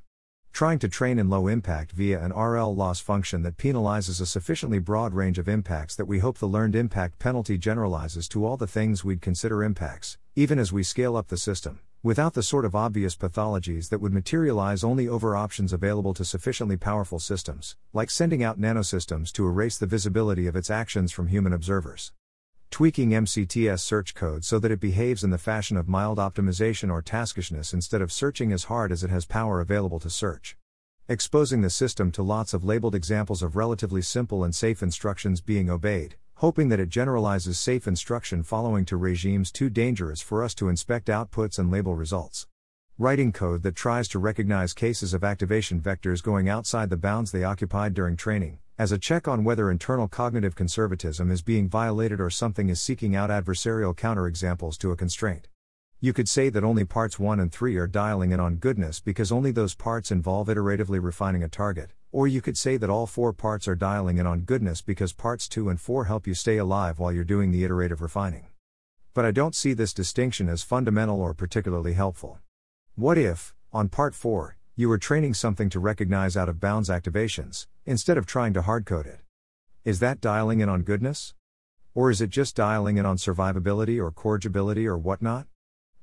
Trying 0.52 0.80
to 0.80 0.90
train 0.90 1.20
in 1.20 1.30
low 1.30 1.48
impact 1.48 1.94
via 1.94 2.22
an 2.22 2.34
RL 2.34 2.76
loss 2.76 3.00
function 3.00 3.44
that 3.44 3.56
penalizes 3.56 4.20
a 4.20 4.26
sufficiently 4.26 4.80
broad 4.80 5.14
range 5.14 5.40
of 5.40 5.48
impacts 5.48 5.96
that 5.96 6.06
we 6.06 6.20
hope 6.20 6.38
the 6.38 6.48
learned 6.48 6.76
impact 6.76 7.18
penalty 7.18 7.58
generalizes 7.58 8.28
to 8.30 8.46
all 8.46 8.58
the 8.58 8.68
things 8.68 9.06
we'd 9.06 9.22
consider 9.22 9.64
impacts, 9.64 10.18
even 10.36 10.60
as 10.60 10.74
we 10.74 10.84
scale 10.84 11.16
up 11.16 11.30
the 11.30 11.38
system, 11.38 11.80
without 12.04 12.34
the 12.34 12.44
sort 12.44 12.66
of 12.66 12.76
obvious 12.76 13.16
pathologies 13.16 13.88
that 13.88 14.02
would 14.02 14.12
materialize 14.12 14.84
only 14.84 15.08
over 15.08 15.34
options 15.34 15.72
available 15.72 16.14
to 16.14 16.26
sufficiently 16.26 16.76
powerful 16.76 17.20
systems, 17.20 17.78
like 17.94 18.10
sending 18.10 18.44
out 18.44 18.60
nanosystems 18.60 19.32
to 19.32 19.48
erase 19.48 19.78
the 19.78 19.86
visibility 19.86 20.46
of 20.46 20.58
its 20.58 20.70
actions 20.70 21.14
from 21.14 21.28
human 21.28 21.54
observers 21.54 22.12
tweaking 22.70 23.10
MCTS 23.10 23.80
search 23.80 24.14
code 24.14 24.46
so 24.46 24.60
that 24.60 24.72
it 24.72 24.80
behaves 24.80 25.24
in 25.24 25.32
the 25.32 25.38
fashion 25.38 25.76
of 25.76 25.88
mild 25.88 26.18
optimization 26.18 26.92
or 26.92 27.02
taskishness 27.02 27.74
instead 27.74 28.02
of 28.02 28.12
searching 28.12 28.52
as 28.52 28.66
hard 28.66 28.92
as 28.92 29.04
it 29.04 29.10
has 29.10 29.26
power 29.26 29.60
available 29.60 30.00
to 30.00 30.10
search. 30.10 30.56
Exposing 31.08 31.62
the 31.62 31.70
system 31.70 32.12
to 32.12 32.22
lots 32.22 32.54
of 32.54 32.64
labeled 32.64 32.94
examples 32.94 33.42
of 33.42 33.56
relatively 33.56 34.02
simple 34.02 34.44
and 34.44 34.54
safe 34.54 34.84
instructions 34.84 35.42
being 35.42 35.70
obeyed, 35.70 36.16
hoping 36.36 36.70
that 36.70 36.80
it 36.80 36.90
generalizes 36.90 37.60
safe 37.60 37.88
instruction 37.88 38.44
following 38.44 38.86
to 38.86 38.96
regimes 38.96 39.52
too 39.52 39.70
dangerous 39.70 40.22
for 40.22 40.44
us 40.44 40.54
to 40.54 40.70
inspect 40.70 41.08
outputs 41.08 41.58
and 41.58 41.72
label 41.72 41.96
results. 41.96 42.48
Writing 42.98 43.32
code 43.32 43.64
that 43.64 43.76
tries 43.76 44.08
to 44.10 44.20
recognize 44.20 44.74
cases 44.74 45.14
of 45.14 45.24
activation 45.24 45.82
vectors 45.82 46.22
going 46.22 46.48
outside 46.48 46.90
the 46.90 46.98
bounds 46.98 47.32
they 47.32 47.44
occupied 47.44 47.94
during 47.94 48.16
training, 48.16 48.60
as 48.80 48.94
a 48.94 48.98
check 48.98 49.28
on 49.28 49.44
whether 49.44 49.70
internal 49.70 50.08
cognitive 50.08 50.56
conservatism 50.56 51.30
is 51.30 51.42
being 51.42 51.68
violated 51.68 52.22
or 52.22 52.30
something 52.30 52.70
is 52.70 52.82
seeking 52.82 53.14
out 53.14 53.30
adversarial 53.30 53.94
counterexamples 53.94 54.78
to 54.78 54.90
a 54.90 54.96
constraint. 54.96 55.50
You 56.00 56.14
could 56.14 56.30
say 56.30 56.48
that 56.48 56.64
only 56.64 56.86
parts 56.86 57.20
1 57.20 57.42
and 57.42 57.52
3 57.52 57.76
are 57.76 57.88
dialing 57.88 58.32
in 58.32 58.40
on 58.40 58.56
goodness 58.56 59.02
because 59.02 59.34
only 59.34 59.52
those 59.52 59.76
parts 59.76 60.12
involve 60.12 60.48
iteratively 60.48 61.04
refining 61.04 61.44
a 61.44 61.50
target, 61.50 61.92
or 62.14 62.26
you 62.26 62.40
could 62.40 62.58
say 62.58 62.78
that 62.78 62.90
all 62.90 63.06
four 63.06 63.34
parts 63.34 63.68
are 63.68 63.76
dialing 63.76 64.18
in 64.18 64.26
on 64.26 64.44
goodness 64.44 64.82
because 64.82 65.12
parts 65.12 65.50
2 65.50 65.68
and 65.68 65.82
4 65.82 66.06
help 66.06 66.26
you 66.26 66.34
stay 66.34 66.56
alive 66.56 67.00
while 67.00 67.12
you're 67.12 67.26
doing 67.26 67.52
the 67.52 67.66
iterative 67.66 68.02
refining. 68.02 68.48
But 69.14 69.26
I 69.26 69.32
don't 69.32 69.56
see 69.56 69.74
this 69.74 69.94
distinction 69.94 70.48
as 70.48 70.64
fundamental 70.64 71.20
or 71.20 71.34
particularly 71.34 71.96
helpful. 71.96 72.40
What 72.96 73.18
if, 73.18 73.54
on 73.74 73.90
part 73.90 74.16
4, 74.16 74.56
you 74.80 74.88
were 74.88 74.98
training 74.98 75.34
something 75.34 75.70
to 75.70 75.78
recognize 75.78 76.38
out 76.38 76.48
of 76.48 76.62
bounds 76.62 76.88
activations, 76.88 77.68
instead 77.86 78.18
of 78.18 78.26
trying 78.26 78.54
to 78.54 78.62
hardcode 78.62 79.06
it? 79.06 79.20
Is 79.84 80.00
that 80.00 80.22
dialing 80.22 80.62
in 80.62 80.70
on 80.70 80.84
goodness? 80.84 81.34
Or 81.94 82.10
is 82.10 82.22
it 82.22 82.30
just 82.30 82.56
dialing 82.56 82.96
in 82.96 83.06
on 83.06 83.18
survivability 83.18 84.02
or 84.02 84.10
corrigibility 84.10 84.88
or 84.88 84.98
whatnot? 84.98 85.48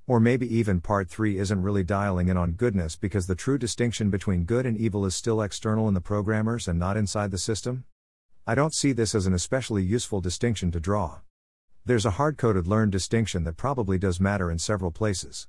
Or 0.07 0.21
maybe 0.21 0.55
even 0.55 0.83
part 0.83 1.09
3 1.09 1.39
isn't 1.39 1.63
really 1.63 1.85
dialing 1.85 2.29
in 2.29 2.37
on 2.37 2.53
goodness 2.53 2.97
because 2.97 3.27
the 3.27 3.35
true 3.35 3.57
distinction 3.57 4.11
between 4.11 4.45
good 4.45 4.67
and 4.67 4.77
evil 4.77 5.07
is 5.07 5.17
still 5.17 5.41
external 5.41 5.89
in 5.89 5.95
the 5.95 6.03
programmers 6.03 6.69
and 6.69 6.79
not 6.79 6.99
inside 6.99 7.31
the 7.31 7.39
system? 7.39 7.87
I 8.47 8.55
don't 8.55 8.75
see 8.75 8.93
this 8.93 9.15
as 9.15 9.27
an 9.27 9.33
especially 9.33 9.85
useful 9.85 10.21
distinction 10.21 10.71
to 10.73 10.81
draw. 10.81 11.21
There's 11.87 12.05
a 12.05 12.19
hard 12.21 12.37
coded 12.37 12.67
learned 12.67 12.93
distinction 12.93 13.45
that 13.45 13.57
probably 13.57 13.97
does 13.97 14.21
matter 14.21 14.51
in 14.51 14.59
several 14.59 14.91
places. 14.91 15.49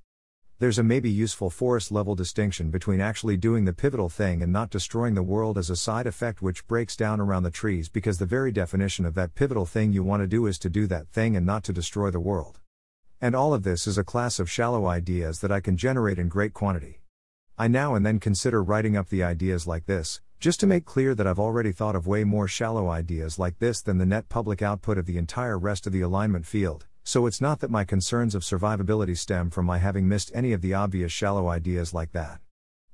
There's 0.60 0.80
a 0.80 0.84
maybe 0.84 1.12
useful 1.12 1.52
forest 1.52 1.92
level 1.92 2.16
distinction 2.16 2.72
between 2.72 3.00
actually 3.00 3.38
doing 3.38 3.66
the 3.66 3.74
pivotal 3.74 4.10
thing 4.10 4.42
and 4.42 4.52
not 4.52 4.72
destroying 4.72 5.14
the 5.14 5.22
world 5.22 5.56
as 5.56 5.70
a 5.70 5.76
side 5.76 6.08
effect 6.08 6.42
which 6.42 6.66
breaks 6.66 6.96
down 6.96 7.20
around 7.20 7.44
the 7.44 7.52
trees 7.52 7.90
because 7.90 8.18
the 8.18 8.26
very 8.26 8.52
definition 8.52 9.06
of 9.06 9.14
that 9.14 9.36
pivotal 9.36 9.68
thing 9.68 9.94
you 9.94 10.04
want 10.04 10.24
to 10.24 10.28
do 10.28 10.48
is 10.48 10.58
to 10.58 10.68
do 10.68 10.88
that 10.88 11.10
thing 11.10 11.38
and 11.38 11.46
not 11.46 11.64
to 11.66 11.74
destroy 11.74 12.10
the 12.10 12.20
world. 12.20 12.60
And 13.22 13.36
all 13.36 13.54
of 13.54 13.62
this 13.62 13.86
is 13.86 14.00
a 14.00 14.04
class 14.04 14.40
of 14.40 14.50
shallow 14.50 14.88
ideas 14.88 15.42
that 15.42 15.52
I 15.52 15.60
can 15.60 15.78
generate 15.78 16.18
in 16.18 16.28
great 16.28 16.56
quantity. 16.56 17.02
I 17.56 17.68
now 17.68 17.94
and 17.94 18.04
then 18.04 18.20
consider 18.20 18.64
writing 18.64 18.98
up 18.98 19.10
the 19.10 19.22
ideas 19.22 19.68
like 19.68 19.86
this, 19.86 20.22
just 20.40 20.60
to 20.62 20.66
make 20.66 20.86
clear 20.86 21.14
that 21.14 21.28
I've 21.28 21.40
already 21.40 21.72
thought 21.72 21.96
of 21.96 22.08
way 22.08 22.24
more 22.24 22.48
shallow 22.48 22.90
ideas 22.90 23.38
like 23.38 23.60
this 23.60 23.84
than 23.84 24.00
the 24.00 24.08
net 24.08 24.28
public 24.28 24.64
output 24.64 24.98
of 24.98 25.06
the 25.06 25.20
entire 25.20 25.60
rest 25.60 25.86
of 25.86 25.94
the 25.94 26.02
alignment 26.02 26.48
field, 26.48 26.88
so 27.08 27.26
it's 27.26 27.40
not 27.40 27.62
that 27.62 27.72
my 27.72 27.86
concerns 27.86 28.36
of 28.36 28.42
survivability 28.42 29.18
stem 29.18 29.50
from 29.50 29.66
my 29.66 29.78
having 29.78 30.10
missed 30.10 30.30
any 30.36 30.52
of 30.52 30.60
the 30.60 30.74
obvious 30.74 31.10
shallow 31.10 31.48
ideas 31.48 31.94
like 31.94 32.12
that. 32.12 32.42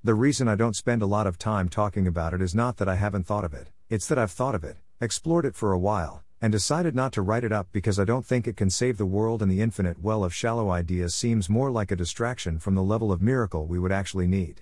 The 0.03 0.14
reason 0.14 0.48
I 0.48 0.53
don't 0.53 0.76
spend 0.76 1.02
a 1.02 1.07
lot 1.07 1.26
of 1.26 1.40
time 1.40 1.68
talking 1.68 2.06
about 2.06 2.31
it 2.31 2.40
is 2.40 2.53
not 2.53 2.77
that 2.77 2.88
I 2.88 2.94
haven't 2.94 3.26
thought 3.26 3.44
of 3.44 3.56
it, 3.56 3.72
it's 3.90 4.07
that 4.10 4.19
I've 4.19 4.30
thought 4.30 4.53
of 4.53 4.64
it, 4.64 4.77
explored 5.02 5.45
it 5.45 5.56
for 5.56 5.72
a 5.72 5.80
while, 5.80 6.22
and 6.40 6.52
decided 6.52 6.94
not 6.94 7.11
to 7.14 7.23
write 7.23 7.44
it 7.44 7.52
up 7.52 7.69
because 7.72 7.99
I 7.99 8.06
don't 8.06 8.23
think 8.23 8.48
it 8.48 8.56
can 8.56 8.69
save 8.69 8.99
the 8.99 9.07
world 9.07 9.41
and 9.41 9.52
the 9.52 9.61
infinite 9.61 10.03
well 10.03 10.23
of 10.23 10.31
shallow 10.31 10.69
ideas 10.69 11.15
seems 11.15 11.49
more 11.49 11.72
like 11.72 11.90
a 11.90 11.95
distraction 11.95 12.60
from 12.60 12.76
the 12.76 12.84
level 12.84 13.11
of 13.11 13.19
miracle 13.19 13.65
we 13.65 13.80
would 13.80 13.91
actually 13.91 14.27
need. 14.27 14.61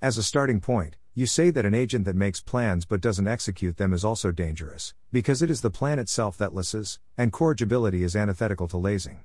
As 0.00 0.16
a 0.16 0.22
starting 0.22 0.58
point, 0.58 0.96
you 1.18 1.24
say 1.24 1.48
that 1.48 1.64
an 1.64 1.72
agent 1.72 2.04
that 2.04 2.14
makes 2.14 2.42
plans 2.42 2.84
but 2.84 3.00
doesn't 3.00 3.26
execute 3.26 3.78
them 3.78 3.94
is 3.94 4.04
also 4.04 4.30
dangerous, 4.30 4.92
because 5.10 5.40
it 5.40 5.50
is 5.50 5.62
the 5.62 5.70
plan 5.70 5.98
itself 5.98 6.36
that 6.36 6.54
lases, 6.54 6.98
and 7.16 7.32
corrigibility 7.32 8.04
is 8.04 8.14
antithetical 8.14 8.68
to 8.68 8.76
lasing. 8.76 9.24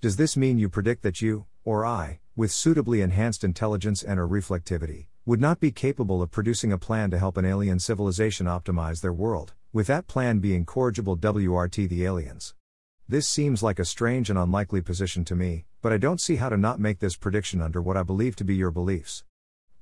Does 0.00 0.16
this 0.16 0.34
mean 0.34 0.58
you 0.58 0.70
predict 0.70 1.02
that 1.02 1.20
you, 1.20 1.44
or 1.62 1.84
I, 1.84 2.20
with 2.36 2.50
suitably 2.50 3.02
enhanced 3.02 3.44
intelligence 3.44 4.02
and 4.02 4.18
or 4.18 4.26
reflectivity, 4.26 5.08
would 5.26 5.38
not 5.38 5.60
be 5.60 5.70
capable 5.70 6.22
of 6.22 6.30
producing 6.30 6.72
a 6.72 6.78
plan 6.78 7.10
to 7.10 7.18
help 7.18 7.36
an 7.36 7.44
alien 7.44 7.80
civilization 7.80 8.46
optimize 8.46 9.02
their 9.02 9.12
world, 9.12 9.52
with 9.74 9.88
that 9.88 10.06
plan 10.06 10.38
being 10.38 10.64
corrigible 10.64 11.18
WRT 11.18 11.86
the 11.86 12.06
aliens? 12.06 12.54
This 13.06 13.28
seems 13.28 13.62
like 13.62 13.78
a 13.78 13.84
strange 13.84 14.30
and 14.30 14.38
unlikely 14.38 14.80
position 14.80 15.22
to 15.26 15.36
me, 15.36 15.66
but 15.82 15.92
I 15.92 15.98
don't 15.98 16.20
see 16.20 16.36
how 16.36 16.48
to 16.48 16.56
not 16.56 16.80
make 16.80 17.00
this 17.00 17.14
prediction 17.14 17.60
under 17.60 17.82
what 17.82 17.98
I 17.98 18.02
believe 18.04 18.36
to 18.36 18.44
be 18.44 18.54
your 18.54 18.70
beliefs. 18.70 19.22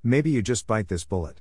Maybe 0.03 0.33
you 0.33 0.43
just 0.43 0.67
bite 0.67 0.89
this 0.89 1.05
bullet. 1.05 1.41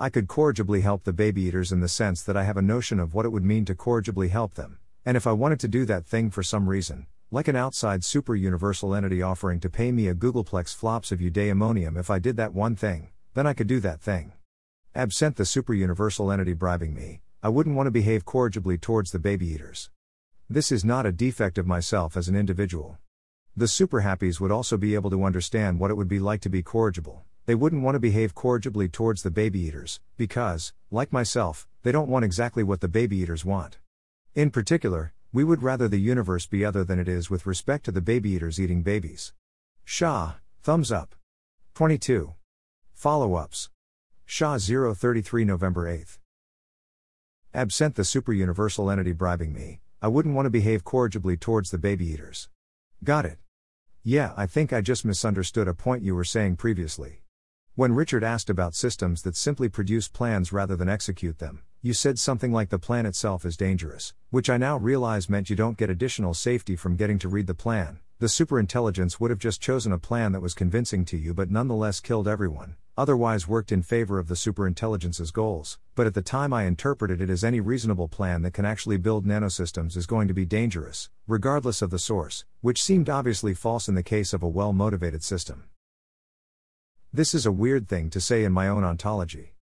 I 0.00 0.10
could 0.10 0.28
corrigibly 0.28 0.82
help 0.82 1.02
the 1.02 1.12
baby 1.12 1.42
eaters 1.42 1.72
in 1.72 1.80
the 1.80 1.88
sense 1.88 2.22
that 2.22 2.36
I 2.36 2.44
have 2.44 2.56
a 2.56 2.62
notion 2.62 3.00
of 3.00 3.14
what 3.14 3.26
it 3.26 3.30
would 3.30 3.44
mean 3.44 3.64
to 3.64 3.74
corrigibly 3.74 4.28
help 4.28 4.54
them, 4.54 4.78
and 5.04 5.16
if 5.16 5.26
I 5.26 5.32
wanted 5.32 5.58
to 5.60 5.66
do 5.66 5.84
that 5.86 6.06
thing 6.06 6.30
for 6.30 6.44
some 6.44 6.68
reason, 6.68 7.08
like 7.32 7.48
an 7.48 7.56
outside 7.56 8.04
super 8.04 8.36
universal 8.36 8.94
entity 8.94 9.22
offering 9.22 9.58
to 9.58 9.68
pay 9.68 9.90
me 9.90 10.06
a 10.06 10.14
googolplex 10.14 10.72
flops 10.72 11.10
of 11.10 11.18
eudaimonium 11.18 11.98
if 11.98 12.10
I 12.10 12.20
did 12.20 12.36
that 12.36 12.54
one 12.54 12.76
thing, 12.76 13.08
then 13.34 13.44
I 13.44 13.54
could 13.54 13.66
do 13.66 13.80
that 13.80 14.00
thing. 14.00 14.34
Absent 14.94 15.34
the 15.34 15.44
super 15.44 15.74
universal 15.74 16.30
entity 16.30 16.52
bribing 16.52 16.94
me, 16.94 17.22
I 17.42 17.48
wouldn't 17.48 17.74
want 17.74 17.88
to 17.88 17.90
behave 17.90 18.24
corrigibly 18.24 18.80
towards 18.80 19.10
the 19.10 19.18
baby 19.18 19.48
eaters. 19.48 19.90
This 20.48 20.70
is 20.70 20.84
not 20.84 21.06
a 21.06 21.12
defect 21.12 21.58
of 21.58 21.66
myself 21.66 22.16
as 22.16 22.28
an 22.28 22.36
individual. 22.36 22.98
The 23.56 23.66
super 23.66 24.02
happies 24.02 24.38
would 24.38 24.52
also 24.52 24.76
be 24.76 24.94
able 24.94 25.10
to 25.10 25.24
understand 25.24 25.80
what 25.80 25.90
it 25.90 25.96
would 25.96 26.06
be 26.06 26.20
like 26.20 26.40
to 26.42 26.48
be 26.48 26.62
corrigible. 26.62 27.24
They 27.48 27.54
wouldn't 27.54 27.82
want 27.82 27.94
to 27.94 27.98
behave 27.98 28.34
corrigibly 28.34 28.92
towards 28.92 29.22
the 29.22 29.30
baby 29.30 29.60
eaters, 29.60 30.00
because, 30.18 30.74
like 30.90 31.14
myself, 31.14 31.66
they 31.82 31.90
don't 31.90 32.10
want 32.10 32.26
exactly 32.26 32.62
what 32.62 32.82
the 32.82 32.88
baby 32.88 33.16
eaters 33.16 33.42
want. 33.42 33.78
In 34.34 34.50
particular, 34.50 35.14
we 35.32 35.44
would 35.44 35.62
rather 35.62 35.88
the 35.88 35.98
universe 35.98 36.44
be 36.44 36.62
other 36.62 36.84
than 36.84 36.98
it 36.98 37.08
is 37.08 37.30
with 37.30 37.46
respect 37.46 37.86
to 37.86 37.90
the 37.90 38.02
baby 38.02 38.32
eaters 38.32 38.60
eating 38.60 38.82
babies. 38.82 39.32
Shah, 39.82 40.34
thumbs 40.62 40.92
up. 40.92 41.14
22. 41.72 42.34
Follow 42.92 43.36
ups. 43.36 43.70
Shah 44.26 44.58
033 44.58 45.46
November 45.46 45.88
8. 45.88 46.18
Absent 47.54 47.94
the 47.94 48.04
super 48.04 48.34
universal 48.34 48.90
entity 48.90 49.12
bribing 49.12 49.54
me, 49.54 49.80
I 50.02 50.08
wouldn't 50.08 50.34
want 50.34 50.44
to 50.44 50.50
behave 50.50 50.84
corrigibly 50.84 51.40
towards 51.40 51.70
the 51.70 51.78
baby 51.78 52.08
eaters. 52.08 52.50
Got 53.02 53.24
it. 53.24 53.38
Yeah, 54.04 54.34
I 54.36 54.44
think 54.44 54.70
I 54.70 54.82
just 54.82 55.06
misunderstood 55.06 55.66
a 55.66 55.72
point 55.72 56.02
you 56.02 56.14
were 56.14 56.24
saying 56.24 56.56
previously. 56.56 57.22
When 57.78 57.94
Richard 57.94 58.24
asked 58.24 58.50
about 58.50 58.74
systems 58.74 59.22
that 59.22 59.36
simply 59.36 59.68
produce 59.68 60.08
plans 60.08 60.52
rather 60.52 60.74
than 60.74 60.88
execute 60.88 61.38
them, 61.38 61.62
you 61.80 61.94
said 61.94 62.18
something 62.18 62.50
like 62.50 62.70
the 62.70 62.78
plan 62.80 63.06
itself 63.06 63.44
is 63.44 63.56
dangerous, 63.56 64.14
which 64.30 64.50
I 64.50 64.56
now 64.56 64.76
realize 64.76 65.30
meant 65.30 65.48
you 65.48 65.54
don't 65.54 65.76
get 65.76 65.88
additional 65.88 66.34
safety 66.34 66.74
from 66.74 66.96
getting 66.96 67.20
to 67.20 67.28
read 67.28 67.46
the 67.46 67.54
plan. 67.54 68.00
The 68.18 68.26
superintelligence 68.26 69.20
would 69.20 69.30
have 69.30 69.38
just 69.38 69.60
chosen 69.62 69.92
a 69.92 69.98
plan 69.98 70.32
that 70.32 70.42
was 70.42 70.54
convincing 70.54 71.04
to 71.04 71.16
you 71.16 71.32
but 71.34 71.52
nonetheless 71.52 72.00
killed 72.00 72.26
everyone, 72.26 72.74
otherwise 72.96 73.46
worked 73.46 73.70
in 73.70 73.82
favor 73.82 74.18
of 74.18 74.26
the 74.26 74.34
superintelligence's 74.34 75.30
goals. 75.30 75.78
But 75.94 76.08
at 76.08 76.14
the 76.14 76.20
time 76.20 76.52
I 76.52 76.64
interpreted 76.64 77.20
it 77.20 77.30
as 77.30 77.44
any 77.44 77.60
reasonable 77.60 78.08
plan 78.08 78.42
that 78.42 78.54
can 78.54 78.64
actually 78.64 78.96
build 78.96 79.24
nanosystems 79.24 79.96
is 79.96 80.06
going 80.06 80.26
to 80.26 80.34
be 80.34 80.44
dangerous, 80.44 81.10
regardless 81.28 81.80
of 81.80 81.90
the 81.90 82.00
source, 82.00 82.44
which 82.60 82.82
seemed 82.82 83.08
obviously 83.08 83.54
false 83.54 83.86
in 83.86 83.94
the 83.94 84.02
case 84.02 84.32
of 84.32 84.42
a 84.42 84.48
well 84.48 84.72
motivated 84.72 85.22
system. 85.22 85.68
This 87.10 87.32
is 87.32 87.46
a 87.46 87.52
weird 87.52 87.88
thing 87.88 88.10
to 88.10 88.20
say 88.20 88.44
in 88.44 88.52
my 88.52 88.68
own 88.68 88.84
ontology. 88.84 89.54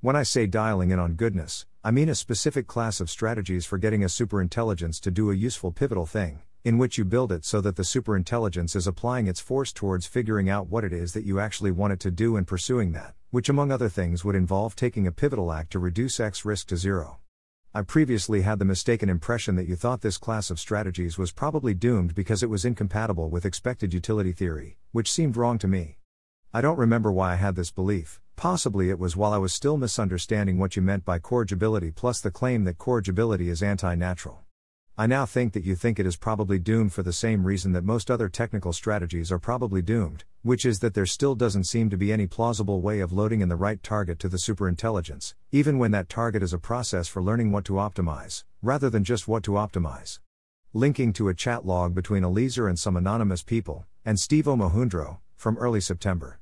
When 0.00 0.16
I 0.16 0.22
say 0.22 0.46
dialing 0.46 0.90
in 0.90 0.98
on 0.98 1.16
goodness, 1.16 1.66
I 1.84 1.90
mean 1.90 2.08
a 2.08 2.14
specific 2.14 2.66
class 2.66 2.98
of 2.98 3.10
strategies 3.10 3.66
for 3.66 3.76
getting 3.76 4.02
a 4.02 4.06
superintelligence 4.06 5.00
to 5.00 5.10
do 5.10 5.30
a 5.30 5.34
useful 5.34 5.70
pivotal 5.70 6.06
thing, 6.06 6.40
in 6.64 6.78
which 6.78 6.96
you 6.96 7.04
build 7.04 7.30
it 7.30 7.44
so 7.44 7.60
that 7.60 7.76
the 7.76 7.82
superintelligence 7.82 8.74
is 8.74 8.86
applying 8.86 9.26
its 9.26 9.38
force 9.38 9.70
towards 9.70 10.06
figuring 10.06 10.48
out 10.48 10.68
what 10.68 10.82
it 10.82 10.94
is 10.94 11.12
that 11.12 11.26
you 11.26 11.38
actually 11.38 11.70
want 11.70 11.92
it 11.92 12.00
to 12.00 12.10
do 12.10 12.38
and 12.38 12.46
pursuing 12.46 12.92
that, 12.92 13.14
which 13.28 13.50
among 13.50 13.70
other 13.70 13.90
things 13.90 14.24
would 14.24 14.34
involve 14.34 14.74
taking 14.74 15.06
a 15.06 15.12
pivotal 15.12 15.52
act 15.52 15.72
to 15.72 15.78
reduce 15.78 16.18
X 16.18 16.46
risk 16.46 16.68
to 16.68 16.76
zero. 16.78 17.18
I 17.74 17.82
previously 17.82 18.40
had 18.40 18.58
the 18.58 18.64
mistaken 18.64 19.10
impression 19.10 19.56
that 19.56 19.68
you 19.68 19.76
thought 19.76 20.00
this 20.00 20.16
class 20.16 20.48
of 20.48 20.58
strategies 20.58 21.18
was 21.18 21.32
probably 21.32 21.74
doomed 21.74 22.14
because 22.14 22.42
it 22.42 22.48
was 22.48 22.64
incompatible 22.64 23.28
with 23.28 23.44
expected 23.44 23.92
utility 23.92 24.32
theory, 24.32 24.78
which 24.92 25.12
seemed 25.12 25.36
wrong 25.36 25.58
to 25.58 25.68
me. 25.68 25.98
I 26.56 26.60
don't 26.60 26.78
remember 26.78 27.10
why 27.10 27.32
I 27.32 27.34
had 27.34 27.56
this 27.56 27.72
belief, 27.72 28.20
possibly 28.36 28.88
it 28.88 29.00
was 29.00 29.16
while 29.16 29.32
I 29.32 29.38
was 29.38 29.52
still 29.52 29.76
misunderstanding 29.76 30.56
what 30.56 30.76
you 30.76 30.82
meant 30.82 31.04
by 31.04 31.18
corrigibility 31.18 31.90
plus 31.90 32.20
the 32.20 32.30
claim 32.30 32.62
that 32.62 32.78
corrigibility 32.78 33.48
is 33.48 33.60
anti 33.60 33.96
natural. 33.96 34.44
I 34.96 35.08
now 35.08 35.26
think 35.26 35.52
that 35.54 35.64
you 35.64 35.74
think 35.74 35.98
it 35.98 36.06
is 36.06 36.16
probably 36.16 36.60
doomed 36.60 36.92
for 36.92 37.02
the 37.02 37.12
same 37.12 37.42
reason 37.42 37.72
that 37.72 37.82
most 37.82 38.08
other 38.08 38.28
technical 38.28 38.72
strategies 38.72 39.32
are 39.32 39.40
probably 39.40 39.82
doomed, 39.82 40.22
which 40.42 40.64
is 40.64 40.78
that 40.78 40.94
there 40.94 41.06
still 41.06 41.34
doesn't 41.34 41.64
seem 41.64 41.90
to 41.90 41.96
be 41.96 42.12
any 42.12 42.28
plausible 42.28 42.80
way 42.80 43.00
of 43.00 43.12
loading 43.12 43.40
in 43.40 43.48
the 43.48 43.56
right 43.56 43.82
target 43.82 44.20
to 44.20 44.28
the 44.28 44.36
superintelligence, 44.36 45.34
even 45.50 45.76
when 45.80 45.90
that 45.90 46.08
target 46.08 46.40
is 46.40 46.52
a 46.52 46.58
process 46.58 47.08
for 47.08 47.20
learning 47.20 47.50
what 47.50 47.64
to 47.64 47.72
optimize, 47.72 48.44
rather 48.62 48.88
than 48.88 49.02
just 49.02 49.26
what 49.26 49.42
to 49.42 49.54
optimize. 49.54 50.20
Linking 50.72 51.12
to 51.14 51.28
a 51.28 51.34
chat 51.34 51.66
log 51.66 51.96
between 51.96 52.22
Eliezer 52.22 52.68
and 52.68 52.78
some 52.78 52.96
anonymous 52.96 53.42
people, 53.42 53.86
and 54.04 54.20
Steve 54.20 54.44
Omohundro, 54.44 55.18
from 55.34 55.58
early 55.58 55.80
September. 55.80 56.38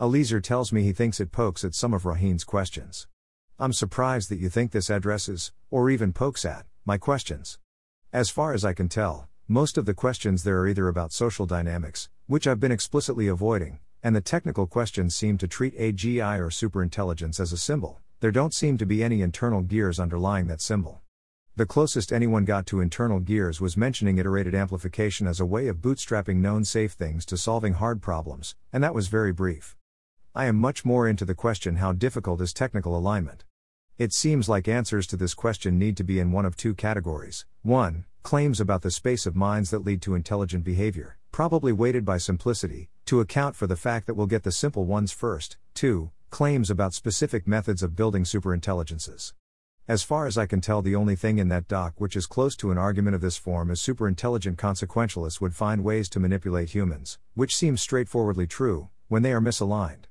Eliezer 0.00 0.40
tells 0.40 0.72
me 0.72 0.82
he 0.82 0.92
thinks 0.92 1.20
it 1.20 1.30
pokes 1.30 1.64
at 1.64 1.74
some 1.74 1.94
of 1.94 2.04
Rohin's 2.04 2.44
questions. 2.44 3.06
I'm 3.58 3.72
surprised 3.72 4.28
that 4.30 4.40
you 4.40 4.48
think 4.48 4.72
this 4.72 4.90
addresses, 4.90 5.52
or 5.70 5.90
even 5.90 6.12
pokes 6.12 6.44
at, 6.44 6.66
my 6.84 6.98
questions. 6.98 7.58
As 8.12 8.30
far 8.30 8.52
as 8.52 8.64
I 8.64 8.72
can 8.72 8.88
tell, 8.88 9.28
most 9.46 9.78
of 9.78 9.86
the 9.86 9.94
questions 9.94 10.42
there 10.42 10.58
are 10.58 10.66
either 10.66 10.88
about 10.88 11.12
social 11.12 11.46
dynamics, 11.46 12.08
which 12.26 12.46
I've 12.46 12.58
been 12.58 12.72
explicitly 12.72 13.28
avoiding, 13.28 13.78
and 14.02 14.16
the 14.16 14.20
technical 14.20 14.66
questions 14.66 15.14
seem 15.14 15.38
to 15.38 15.46
treat 15.46 15.78
AGI 15.78 16.38
or 16.38 16.48
superintelligence 16.48 17.38
as 17.38 17.52
a 17.52 17.56
symbol. 17.56 18.00
There 18.20 18.32
don't 18.32 18.54
seem 18.54 18.78
to 18.78 18.86
be 18.86 19.04
any 19.04 19.20
internal 19.20 19.62
gears 19.62 20.00
underlying 20.00 20.46
that 20.48 20.60
symbol. 20.60 21.02
The 21.54 21.66
closest 21.66 22.12
anyone 22.12 22.46
got 22.46 22.66
to 22.66 22.80
internal 22.80 23.20
gears 23.20 23.60
was 23.60 23.76
mentioning 23.76 24.16
iterated 24.16 24.54
amplification 24.54 25.26
as 25.26 25.38
a 25.38 25.46
way 25.46 25.68
of 25.68 25.82
bootstrapping 25.82 26.36
known 26.36 26.64
safe 26.64 26.92
things 26.92 27.26
to 27.26 27.36
solving 27.36 27.74
hard 27.74 28.00
problems, 28.00 28.56
and 28.72 28.82
that 28.82 28.94
was 28.94 29.08
very 29.08 29.32
brief. 29.32 29.76
I 30.34 30.46
am 30.46 30.56
much 30.56 30.82
more 30.82 31.06
into 31.06 31.26
the 31.26 31.34
question 31.34 31.76
how 31.76 31.92
difficult 31.92 32.40
is 32.40 32.54
technical 32.54 32.96
alignment. 32.96 33.44
It 33.98 34.14
seems 34.14 34.48
like 34.48 34.66
answers 34.66 35.06
to 35.08 35.16
this 35.18 35.34
question 35.34 35.78
need 35.78 35.94
to 35.98 36.04
be 36.04 36.18
in 36.18 36.32
one 36.32 36.46
of 36.46 36.56
two 36.56 36.74
categories. 36.74 37.44
1. 37.60 38.06
Claims 38.22 38.58
about 38.58 38.80
the 38.80 38.90
space 38.90 39.26
of 39.26 39.36
minds 39.36 39.68
that 39.70 39.84
lead 39.84 40.00
to 40.00 40.14
intelligent 40.14 40.64
behavior, 40.64 41.18
probably 41.32 41.70
weighted 41.70 42.06
by 42.06 42.16
simplicity, 42.16 42.88
to 43.04 43.20
account 43.20 43.56
for 43.56 43.66
the 43.66 43.76
fact 43.76 44.06
that 44.06 44.14
we'll 44.14 44.26
get 44.26 44.42
the 44.42 44.50
simple 44.50 44.86
ones 44.86 45.12
first. 45.12 45.58
2. 45.74 46.10
Claims 46.30 46.70
about 46.70 46.94
specific 46.94 47.46
methods 47.46 47.82
of 47.82 47.94
building 47.94 48.24
superintelligences. 48.24 49.34
As 49.86 50.02
far 50.02 50.26
as 50.26 50.38
I 50.38 50.46
can 50.46 50.62
tell, 50.62 50.80
the 50.80 50.96
only 50.96 51.14
thing 51.14 51.36
in 51.36 51.48
that 51.48 51.68
doc 51.68 51.92
which 51.98 52.16
is 52.16 52.24
close 52.24 52.56
to 52.56 52.70
an 52.70 52.78
argument 52.78 53.14
of 53.14 53.20
this 53.20 53.36
form 53.36 53.70
is 53.70 53.82
superintelligent 53.82 54.56
consequentialists 54.56 55.42
would 55.42 55.54
find 55.54 55.84
ways 55.84 56.08
to 56.08 56.20
manipulate 56.20 56.70
humans, 56.70 57.18
which 57.34 57.54
seems 57.54 57.82
straightforwardly 57.82 58.46
true, 58.46 58.88
when 59.08 59.20
they 59.20 59.32
are 59.34 59.40
misaligned. 59.42 60.04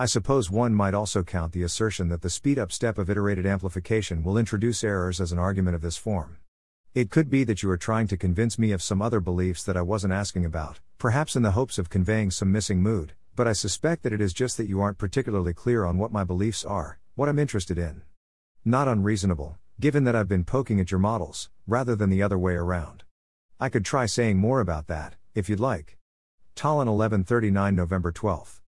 I 0.00 0.06
suppose 0.06 0.48
one 0.48 0.74
might 0.74 0.94
also 0.94 1.24
count 1.24 1.52
the 1.52 1.64
assertion 1.64 2.08
that 2.10 2.22
the 2.22 2.30
speed 2.30 2.56
up 2.56 2.70
step 2.70 2.98
of 2.98 3.10
iterated 3.10 3.44
amplification 3.46 4.22
will 4.22 4.38
introduce 4.38 4.84
errors 4.84 5.20
as 5.20 5.32
an 5.32 5.40
argument 5.40 5.74
of 5.74 5.82
this 5.82 5.96
form. 5.96 6.36
It 6.94 7.10
could 7.10 7.28
be 7.28 7.42
that 7.42 7.64
you 7.64 7.70
are 7.70 7.76
trying 7.76 8.06
to 8.06 8.16
convince 8.16 8.60
me 8.60 8.70
of 8.70 8.80
some 8.80 9.02
other 9.02 9.18
beliefs 9.18 9.64
that 9.64 9.76
I 9.76 9.82
wasn't 9.82 10.12
asking 10.12 10.44
about, 10.44 10.78
perhaps 10.98 11.34
in 11.34 11.42
the 11.42 11.50
hopes 11.50 11.78
of 11.78 11.90
conveying 11.90 12.30
some 12.30 12.52
missing 12.52 12.80
mood, 12.80 13.14
but 13.34 13.48
I 13.48 13.52
suspect 13.52 14.04
that 14.04 14.12
it 14.12 14.20
is 14.20 14.32
just 14.32 14.56
that 14.58 14.68
you 14.68 14.80
aren't 14.80 14.98
particularly 14.98 15.52
clear 15.52 15.84
on 15.84 15.98
what 15.98 16.12
my 16.12 16.22
beliefs 16.22 16.64
are, 16.64 17.00
what 17.16 17.28
I'm 17.28 17.40
interested 17.40 17.76
in. 17.76 18.02
Not 18.64 18.86
unreasonable, 18.86 19.58
given 19.80 20.04
that 20.04 20.14
I've 20.14 20.28
been 20.28 20.44
poking 20.44 20.78
at 20.78 20.92
your 20.92 21.00
models, 21.00 21.50
rather 21.66 21.96
than 21.96 22.08
the 22.08 22.22
other 22.22 22.38
way 22.38 22.54
around. 22.54 23.02
I 23.58 23.68
could 23.68 23.84
try 23.84 24.06
saying 24.06 24.38
more 24.38 24.60
about 24.60 24.86
that, 24.86 25.16
if 25.34 25.48
you'd 25.48 25.58
like. 25.58 25.98
Tallinn 26.54 26.86
1139 26.86 27.74
November 27.74 28.12
12. 28.12 28.62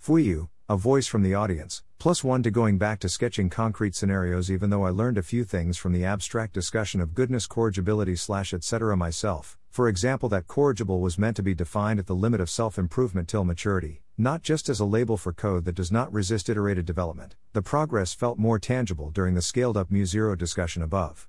Fuyu, 0.00 0.48
a 0.68 0.76
voice 0.76 1.06
from 1.06 1.22
the 1.22 1.32
audience, 1.32 1.84
plus 2.00 2.24
one 2.24 2.42
to 2.42 2.50
going 2.50 2.76
back 2.76 2.98
to 2.98 3.08
sketching 3.08 3.48
concrete 3.48 3.94
scenarios 3.94 4.50
even 4.50 4.68
though 4.68 4.84
I 4.84 4.90
learned 4.90 5.16
a 5.16 5.22
few 5.22 5.44
things 5.44 5.76
from 5.76 5.92
the 5.92 6.04
abstract 6.04 6.54
discussion 6.54 7.00
of 7.00 7.14
goodness 7.14 7.46
corrigibility 7.46 8.16
slash 8.16 8.52
etc 8.52 8.96
myself, 8.96 9.56
for 9.70 9.86
example 9.86 10.28
that 10.30 10.48
corrigible 10.48 11.00
was 11.00 11.18
meant 11.18 11.36
to 11.36 11.42
be 11.44 11.54
defined 11.54 12.00
at 12.00 12.06
the 12.08 12.16
limit 12.16 12.40
of 12.40 12.50
self-improvement 12.50 13.28
till 13.28 13.44
maturity, 13.44 14.02
not 14.18 14.42
just 14.42 14.68
as 14.68 14.80
a 14.80 14.84
label 14.84 15.16
for 15.16 15.32
code 15.32 15.64
that 15.66 15.76
does 15.76 15.92
not 15.92 16.12
resist 16.12 16.48
iterated 16.48 16.84
development. 16.84 17.36
The 17.52 17.62
progress 17.62 18.12
felt 18.12 18.36
more 18.36 18.58
tangible 18.58 19.10
during 19.10 19.34
the 19.34 19.42
scaled 19.42 19.76
up 19.76 19.88
MuZero 19.88 20.36
discussion 20.36 20.82
above. 20.82 21.28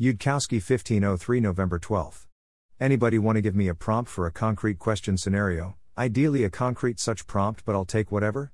Yudkowsky 0.00 0.62
1503 0.62 1.40
November 1.40 1.80
12. 1.80 2.28
Anybody 2.78 3.18
want 3.18 3.34
to 3.34 3.42
give 3.42 3.56
me 3.56 3.66
a 3.66 3.74
prompt 3.74 4.08
for 4.08 4.24
a 4.24 4.30
concrete 4.30 4.78
question 4.78 5.16
scenario? 5.16 5.74
Ideally 5.96 6.44
a 6.44 6.50
concrete 6.50 7.00
such 7.00 7.26
prompt 7.26 7.64
but 7.64 7.74
I'll 7.74 7.84
take 7.84 8.12
whatever? 8.12 8.52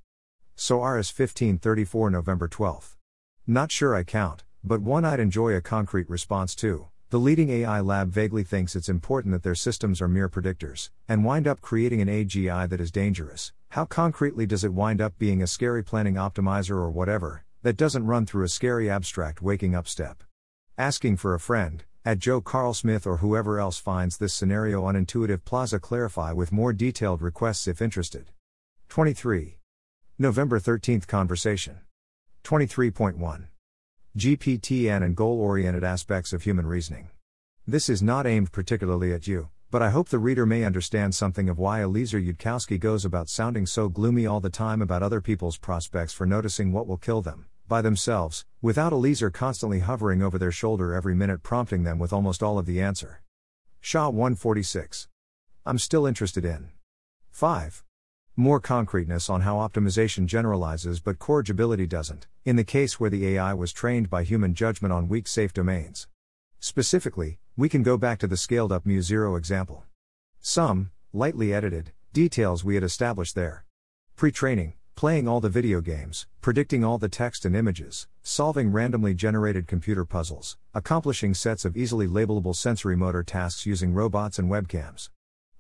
Soares 0.57 1.11
1534 1.13 2.11
November 2.11 2.47
12. 2.47 2.97
Not 3.45 3.73
sure 3.73 3.93
I 3.93 4.05
count, 4.05 4.45
but 4.63 4.81
one 4.81 5.05
I'd 5.05 5.19
enjoy 5.19 5.53
a 5.53 5.61
concrete 5.61 6.09
response 6.09 6.55
to. 6.57 6.87
The 7.11 7.19
leading 7.19 7.51
AI 7.51 7.81
lab 7.81 8.11
vaguely 8.11 8.45
thinks 8.45 8.77
it's 8.77 8.89
important 8.89 9.33
that 9.33 9.43
their 9.43 9.57
systems 9.57 10.01
are 10.01 10.07
mere 10.07 10.29
predictors, 10.29 10.91
and 11.09 11.25
wind 11.25 11.49
up 11.49 11.61
creating 11.61 12.01
an 12.01 12.09
AGI 12.09 12.69
that 12.69 12.81
is 12.81 12.93
dangerous. 12.93 13.53
How 13.71 13.85
concretely 13.85 14.47
does 14.47 14.63
it 14.63 14.73
wind 14.73 15.01
up 15.01 15.19
being 15.19 15.43
a 15.43 15.49
scary 15.49 15.83
planning 15.83 16.15
optimizer 16.15 16.77
or 16.77 16.91
whatever, 16.91 17.45
that 17.63 17.77
doesn't 17.77 18.07
run 18.07 18.25
through 18.25 18.45
a 18.45 18.49
scary 18.49 18.89
abstract 18.89 19.43
waking 19.43 19.75
up 19.75 19.89
step? 19.89 20.23
Asking 20.79 21.17
for 21.17 21.35
a 21.35 21.41
friend, 21.41 21.83
at 22.05 22.21
Joe 22.21 22.41
Carlsmith 22.41 23.09
or 23.09 23.17
whoever 23.17 23.59
else 23.59 23.79
finds 23.79 24.19
this 24.19 24.33
scenario 24.33 24.85
unintuitive, 24.85 25.45
Plaza 25.45 25.81
clarify 25.81 26.31
with 26.31 26.53
more 26.53 26.73
detailed 26.73 27.23
requests 27.23 27.67
if 27.67 27.83
interested. 27.83 28.31
23. 28.89 29.59
November 30.17 30.61
13th 30.61 31.09
Conversation. 31.09 31.81
23.1. 32.45 33.49
GPTN 34.17 35.03
and 35.03 35.17
goal 35.17 35.41
oriented 35.41 35.83
aspects 35.83 36.33
of 36.33 36.45
human 36.45 36.69
reasoning. 36.69 37.11
This 37.67 37.89
is 37.89 38.01
not 38.01 38.25
aimed 38.25 38.53
particularly 38.53 39.13
at 39.13 39.27
you, 39.27 39.49
but 39.73 39.83
I 39.83 39.91
hope 39.91 40.11
the 40.11 40.21
reader 40.21 40.47
may 40.47 40.63
understand 40.63 41.17
something 41.17 41.49
of 41.49 41.59
why 41.59 41.83
Eliezer 41.83 42.21
Yudkowsky 42.21 42.79
goes 42.79 43.05
about 43.05 43.29
sounding 43.29 43.67
so 43.67 43.89
gloomy 43.89 44.25
all 44.25 44.39
the 44.39 44.51
time 44.51 44.81
about 44.81 45.03
other 45.03 45.21
people's 45.21 45.59
prospects 45.59 46.13
for 46.13 46.27
noticing 46.27 46.71
what 46.71 46.87
will 46.87 46.97
kill 46.97 47.21
them, 47.21 47.47
by 47.67 47.83
themselves, 47.83 48.45
without 48.63 48.93
Eliezer 48.93 49.31
constantly 49.31 49.81
hovering 49.81 50.23
over 50.23 50.39
their 50.39 50.53
shoulder 50.53 50.95
every 50.95 51.17
minute 51.17 51.43
prompting 51.43 51.83
them 51.83 51.99
with 51.99 52.13
almost 52.13 52.41
all 52.41 52.57
of 52.57 52.67
the 52.67 52.81
answer. 52.81 53.21
Shah 53.81 54.11
146. 54.11 55.09
I'm 55.67 55.79
still 55.79 56.07
interested 56.07 56.45
in. 56.45 56.69
5. 57.33 57.84
More 58.37 58.59
concreteness 58.59 59.31
on 59.31 59.43
how 59.43 59.59
optimization 59.59 60.27
generalizes 60.27 60.99
but 60.99 61.21
corrigibility 61.21 61.87
doesn't, 61.87 62.27
in 62.45 62.57
the 62.57 62.65
case 62.65 62.99
where 62.99 63.09
the 63.09 63.29
AI 63.29 63.55
was 63.55 63.73
trained 63.73 64.11
by 64.11 64.25
human 64.25 64.55
judgment 64.55 64.93
on 64.93 65.07
weak 65.07 65.29
safe 65.29 65.53
domains. 65.53 66.09
Specifically, 66.59 67.39
we 67.57 67.69
can 67.69 67.85
go 67.85 67.97
back 67.97 68.19
to 68.19 68.27
the 68.27 68.37
scaled 68.37 68.73
up 68.73 68.87
MuZero 68.87 69.39
example. 69.39 69.85
Some, 70.41 70.91
lightly 71.13 71.55
edited, 71.55 71.93
details 72.13 72.65
we 72.65 72.75
had 72.75 72.83
established 72.83 73.37
there. 73.37 73.67
Pre 74.17 74.33
training, 74.33 74.73
playing 74.97 75.29
all 75.29 75.41
the 75.41 75.49
video 75.49 75.81
games, 75.81 76.27
predicting 76.41 76.83
all 76.83 76.99
the 76.99 77.09
text 77.09 77.45
and 77.45 77.55
images, 77.55 78.09
solving 78.25 78.73
randomly 78.73 79.15
generated 79.15 79.69
computer 79.69 80.05
puzzles, 80.05 80.57
accomplishing 80.75 81.35
sets 81.35 81.65
of 81.65 81.77
easily 81.77 82.09
labelable 82.09 82.57
sensory 82.57 82.97
motor 82.97 83.23
tasks 83.23 83.65
using 83.65 83.95
robots 83.95 84.41
and 84.41 84.51
webcams. 84.51 85.09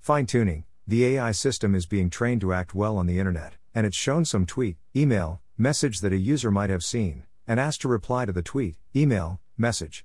Fine 0.00 0.26
tuning, 0.26 0.64
the 0.86 1.06
AI 1.06 1.32
system 1.32 1.74
is 1.74 1.86
being 1.86 2.10
trained 2.10 2.42
to 2.42 2.52
act 2.52 2.74
well 2.74 2.98
on 2.98 3.06
the 3.06 3.18
internet, 3.18 3.54
and 3.74 3.86
it's 3.86 3.96
shown 3.96 4.26
some 4.26 4.44
tweet, 4.44 4.76
email, 4.94 5.40
message 5.56 6.00
that 6.00 6.12
a 6.12 6.18
user 6.18 6.50
might 6.50 6.68
have 6.68 6.84
seen, 6.84 7.22
and 7.46 7.58
asked 7.58 7.80
to 7.80 7.88
reply 7.88 8.26
to 8.26 8.32
the 8.32 8.42
tweet, 8.42 8.76
email, 8.94 9.40
message. 9.56 10.04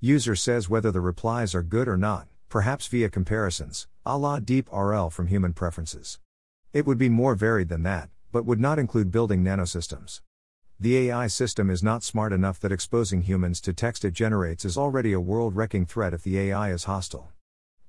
User 0.00 0.36
says 0.36 0.68
whether 0.68 0.90
the 0.90 1.00
replies 1.00 1.54
are 1.54 1.62
good 1.62 1.88
or 1.88 1.96
not, 1.96 2.28
perhaps 2.50 2.86
via 2.88 3.08
comparisons, 3.08 3.86
a 4.04 4.18
la 4.18 4.38
deep 4.38 4.68
RL 4.70 5.08
from 5.08 5.28
human 5.28 5.54
preferences. 5.54 6.18
It 6.74 6.86
would 6.86 6.98
be 6.98 7.08
more 7.08 7.34
varied 7.34 7.70
than 7.70 7.82
that, 7.84 8.10
but 8.30 8.44
would 8.44 8.60
not 8.60 8.78
include 8.78 9.10
building 9.10 9.42
nanosystems. 9.42 10.20
The 10.78 11.08
AI 11.08 11.26
system 11.28 11.70
is 11.70 11.82
not 11.82 12.04
smart 12.04 12.34
enough 12.34 12.60
that 12.60 12.70
exposing 12.70 13.22
humans 13.22 13.62
to 13.62 13.72
text 13.72 14.04
it 14.04 14.12
generates 14.12 14.66
is 14.66 14.76
already 14.76 15.14
a 15.14 15.20
world 15.20 15.56
wrecking 15.56 15.86
threat 15.86 16.12
if 16.12 16.22
the 16.22 16.38
AI 16.38 16.70
is 16.70 16.84
hostile. 16.84 17.32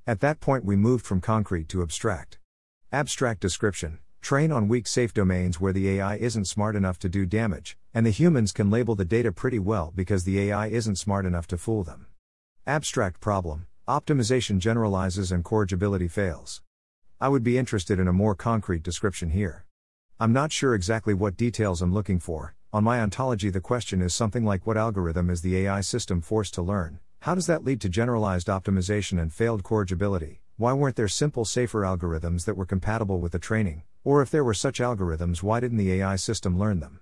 At 0.08 0.20
that 0.22 0.40
point, 0.40 0.66
we 0.66 0.76
moved 0.76 1.06
from 1.06 1.22
concrete 1.22 1.70
to 1.70 1.82
abstract. 1.82 2.40
Abstract 2.92 3.40
description 3.40 4.00
train 4.22 4.52
on 4.52 4.68
weak 4.68 4.86
safe 4.86 5.14
domains 5.14 5.62
where 5.62 5.74
the 5.74 5.90
AI 5.90 6.16
isn't 6.18 6.46
smart 6.46 6.76
enough 6.76 7.00
to 7.00 7.10
do 7.10 7.26
damage, 7.26 7.78
and 7.94 8.06
the 8.06 8.12
humans 8.12 8.52
can 8.52 8.70
label 8.70 8.96
the 8.96 9.06
data 9.06 9.32
pretty 9.32 9.60
well 9.60 9.94
because 9.96 10.24
the 10.24 10.40
AI 10.40 10.68
isn't 10.68 10.98
smart 10.98 11.26
enough 11.26 11.48
to 11.48 11.58
fool 11.58 11.84
them. 11.84 12.08
Abstract 12.68 13.20
problem 13.20 13.68
optimization 13.88 14.60
generalizes 14.60 15.32
and 15.32 15.44
corrigibility 15.44 16.08
fails. 16.08 16.62
I 17.20 17.28
would 17.28 17.44
be 17.44 17.58
interested 17.58 18.00
in 18.00 18.08
a 18.08 18.14
more 18.14 18.36
concrete 18.36 18.84
description 18.84 19.32
here. 19.32 19.66
I'm 20.20 20.32
not 20.32 20.52
sure 20.52 20.76
exactly 20.76 21.16
what 21.16 21.36
details 21.36 21.82
I'm 21.82 21.94
looking 21.94 22.20
for. 22.20 22.56
On 22.72 22.84
my 22.84 23.02
ontology, 23.02 23.50
the 23.50 23.60
question 23.60 24.00
is 24.02 24.14
something 24.14 24.46
like 24.46 24.68
what 24.68 24.78
algorithm 24.78 25.32
is 25.32 25.42
the 25.42 25.58
AI 25.58 25.82
system 25.82 26.22
forced 26.22 26.54
to 26.54 26.62
learn, 26.62 27.00
how 27.22 27.36
does 27.36 27.48
that 27.48 27.66
lead 27.66 27.82
to 27.82 27.90
generalized 27.90 28.48
optimization 28.48 29.22
and 29.22 29.34
failed 29.34 29.62
corrigibility? 29.62 30.42
Why 30.56 30.72
weren't 30.72 30.96
there 30.96 31.10
simple, 31.10 31.44
safer 31.44 31.82
algorithms 31.82 32.46
that 32.46 32.56
were 32.56 32.66
compatible 32.66 33.20
with 33.20 33.34
the 33.34 33.40
training? 33.40 33.84
Or 34.06 34.22
if 34.22 34.32
there 34.32 34.44
were 34.44 34.54
such 34.54 34.80
algorithms, 34.80 35.44
why 35.44 35.60
didn't 35.60 35.78
the 35.78 35.92
AI 35.92 36.16
system 36.16 36.58
learn 36.58 36.80
them? 36.80 37.02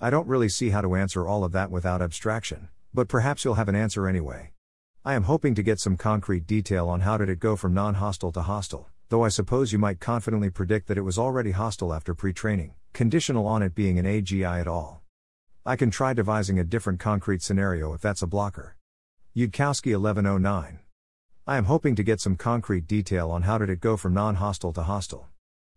I 0.00 0.08
don't 0.08 0.26
really 0.26 0.48
see 0.48 0.70
how 0.70 0.80
to 0.80 0.94
answer 0.94 1.26
all 1.26 1.44
of 1.44 1.52
that 1.52 1.70
without 1.70 2.00
abstraction, 2.00 2.68
but 2.94 3.08
perhaps 3.08 3.44
you'll 3.44 3.54
have 3.54 3.68
an 3.68 3.74
answer 3.74 4.08
anyway. 4.08 4.52
I 5.04 5.12
am 5.12 5.24
hoping 5.24 5.54
to 5.54 5.62
get 5.62 5.78
some 5.78 5.98
concrete 5.98 6.46
detail 6.46 6.88
on 6.88 7.00
how 7.00 7.18
did 7.18 7.28
it 7.28 7.38
go 7.38 7.54
from 7.54 7.74
non-hostile 7.74 8.32
to 8.32 8.42
hostile, 8.42 8.88
though 9.10 9.24
I 9.24 9.28
suppose 9.28 9.72
you 9.72 9.78
might 9.78 10.00
confidently 10.00 10.48
predict 10.48 10.88
that 10.88 10.98
it 10.98 11.02
was 11.02 11.18
already 11.18 11.50
hostile 11.50 11.92
after 11.92 12.14
pre-training, 12.14 12.72
conditional 12.94 13.46
on 13.46 13.62
it 13.62 13.74
being 13.74 13.98
an 13.98 14.06
AGI 14.06 14.58
at 14.58 14.68
all. 14.68 15.02
I 15.66 15.76
can 15.76 15.90
try 15.90 16.14
devising 16.14 16.58
a 16.58 16.64
different 16.64 16.98
concrete 16.98 17.42
scenario 17.42 17.92
if 17.92 18.00
that's 18.00 18.22
a 18.22 18.26
blocker. 18.26 18.76
Yudkowsky 19.36 19.92
1109. 19.92 20.80
I 21.46 21.56
am 21.56 21.66
hoping 21.66 21.94
to 21.94 22.02
get 22.02 22.20
some 22.20 22.34
concrete 22.34 22.88
detail 22.88 23.30
on 23.30 23.42
how 23.42 23.58
did 23.58 23.70
it 23.70 23.78
go 23.78 23.96
from 23.96 24.12
non-hostile 24.12 24.72
to 24.72 24.82
hostile. 24.82 25.28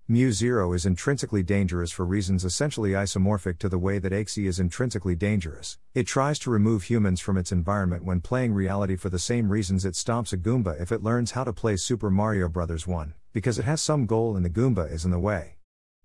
MuZero 0.10 0.76
is 0.76 0.88
intrinsically 0.88 1.44
dangerous 1.44 1.92
for 1.92 2.04
reasons 2.04 2.44
essentially 2.44 2.94
isomorphic 2.94 3.60
to 3.60 3.70
the 3.70 3.78
way 3.78 4.00
that 4.00 4.12
AIXI 4.12 4.48
is 4.48 4.60
intrinsically 4.60 5.16
dangerous. 5.16 5.78
It 5.94 6.08
tries 6.08 6.40
to 6.40 6.50
remove 6.50 6.86
humans 6.86 7.20
from 7.20 7.38
its 7.38 7.52
environment 7.52 8.04
when 8.04 8.22
playing 8.22 8.56
reality 8.56 8.96
for 8.96 9.10
the 9.10 9.20
same 9.20 9.50
reasons 9.50 9.86
it 9.86 9.94
stomps 9.94 10.34
a 10.34 10.38
Goomba 10.38 10.82
if 10.82 10.92
it 10.92 11.04
learns 11.04 11.34
how 11.34 11.44
to 11.44 11.54
play 11.54 11.76
Super 11.76 12.10
Mario 12.10 12.50
Bros. 12.50 12.88
1, 12.88 13.14
because 13.34 13.60
it 13.60 13.66
has 13.66 13.84
some 13.84 14.08
goal 14.08 14.36
and 14.36 14.44
the 14.44 14.50
Goomba 14.50 14.92
is 14.92 15.06
in 15.06 15.12
the 15.12 15.20
way. 15.20 15.58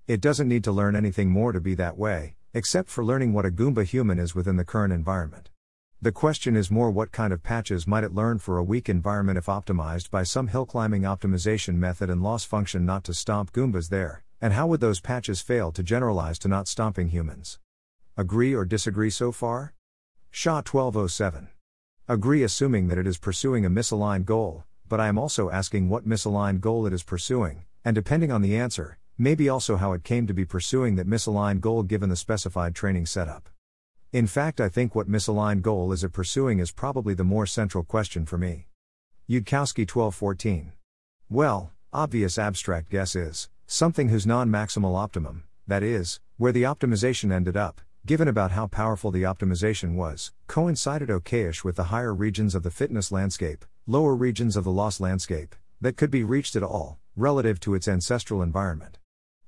It 0.06 0.20
doesn't 0.20 0.48
need 0.48 0.64
to 0.64 0.72
learn 0.72 0.94
anything 0.94 1.30
more 1.30 1.52
to 1.52 1.62
be 1.62 1.74
that 1.76 1.96
way, 1.96 2.34
except 2.52 2.90
for 2.90 3.02
learning 3.02 3.32
what 3.32 3.46
a 3.46 3.50
Goomba 3.50 3.84
human 3.84 4.18
is 4.18 4.34
within 4.34 4.56
the 4.56 4.66
current 4.66 4.92
environment. 4.92 5.48
The 6.00 6.12
question 6.12 6.54
is 6.54 6.70
more 6.70 6.92
what 6.92 7.10
kind 7.10 7.32
of 7.32 7.42
patches 7.42 7.84
might 7.84 8.04
it 8.04 8.14
learn 8.14 8.38
for 8.38 8.56
a 8.56 8.62
weak 8.62 8.88
environment 8.88 9.36
if 9.36 9.46
optimized 9.46 10.12
by 10.12 10.22
some 10.22 10.46
hill 10.46 10.64
climbing 10.64 11.02
optimization 11.02 11.74
method 11.74 12.08
and 12.08 12.22
loss 12.22 12.44
function 12.44 12.86
not 12.86 13.02
to 13.04 13.14
stomp 13.14 13.50
Goombas 13.52 13.88
there, 13.88 14.22
and 14.40 14.52
how 14.52 14.68
would 14.68 14.78
those 14.78 15.00
patches 15.00 15.40
fail 15.40 15.72
to 15.72 15.82
generalize 15.82 16.38
to 16.38 16.46
not 16.46 16.68
stomping 16.68 17.08
humans? 17.08 17.58
Agree 18.16 18.54
or 18.54 18.64
disagree 18.64 19.10
so 19.10 19.32
far? 19.32 19.74
Shah 20.30 20.62
1207. 20.62 21.48
Agree 22.06 22.44
assuming 22.44 22.86
that 22.86 22.98
it 22.98 23.06
is 23.08 23.18
pursuing 23.18 23.66
a 23.66 23.70
misaligned 23.70 24.24
goal, 24.24 24.62
but 24.88 25.00
I 25.00 25.08
am 25.08 25.18
also 25.18 25.50
asking 25.50 25.88
what 25.88 26.08
misaligned 26.08 26.60
goal 26.60 26.86
it 26.86 26.92
is 26.92 27.02
pursuing, 27.02 27.64
and 27.84 27.96
depending 27.96 28.30
on 28.30 28.42
the 28.42 28.56
answer, 28.56 28.98
maybe 29.18 29.48
also 29.48 29.74
how 29.74 29.94
it 29.94 30.04
came 30.04 30.28
to 30.28 30.32
be 30.32 30.44
pursuing 30.44 30.94
that 30.94 31.08
misaligned 31.08 31.60
goal 31.60 31.82
given 31.82 32.08
the 32.08 32.14
specified 32.14 32.76
training 32.76 33.06
setup. 33.06 33.48
In 34.10 34.26
fact, 34.26 34.58
I 34.58 34.70
think 34.70 34.94
what 34.94 35.10
misaligned 35.10 35.60
goal 35.60 35.92
is 35.92 36.02
it 36.02 36.14
pursuing 36.14 36.60
is 36.60 36.70
probably 36.70 37.12
the 37.12 37.24
more 37.24 37.44
central 37.44 37.84
question 37.84 38.24
for 38.24 38.38
me. 38.38 38.66
Yudkowsky 39.28 39.84
1214. 39.86 40.72
Well, 41.28 41.72
obvious 41.92 42.38
abstract 42.38 42.88
guess 42.88 43.14
is 43.14 43.50
something 43.66 44.08
whose 44.08 44.26
non 44.26 44.48
maximal 44.48 44.96
optimum, 44.96 45.42
that 45.66 45.82
is, 45.82 46.20
where 46.38 46.52
the 46.52 46.62
optimization 46.62 47.30
ended 47.30 47.54
up, 47.54 47.82
given 48.06 48.28
about 48.28 48.52
how 48.52 48.66
powerful 48.66 49.10
the 49.10 49.24
optimization 49.24 49.94
was, 49.94 50.32
coincided 50.46 51.10
okayish 51.10 51.62
with 51.62 51.76
the 51.76 51.90
higher 51.92 52.14
regions 52.14 52.54
of 52.54 52.62
the 52.62 52.70
fitness 52.70 53.12
landscape, 53.12 53.66
lower 53.86 54.14
regions 54.14 54.56
of 54.56 54.64
the 54.64 54.70
loss 54.70 55.00
landscape, 55.00 55.54
that 55.82 55.98
could 55.98 56.10
be 56.10 56.24
reached 56.24 56.56
at 56.56 56.62
all, 56.62 56.98
relative 57.14 57.60
to 57.60 57.74
its 57.74 57.86
ancestral 57.86 58.40
environment. 58.40 58.96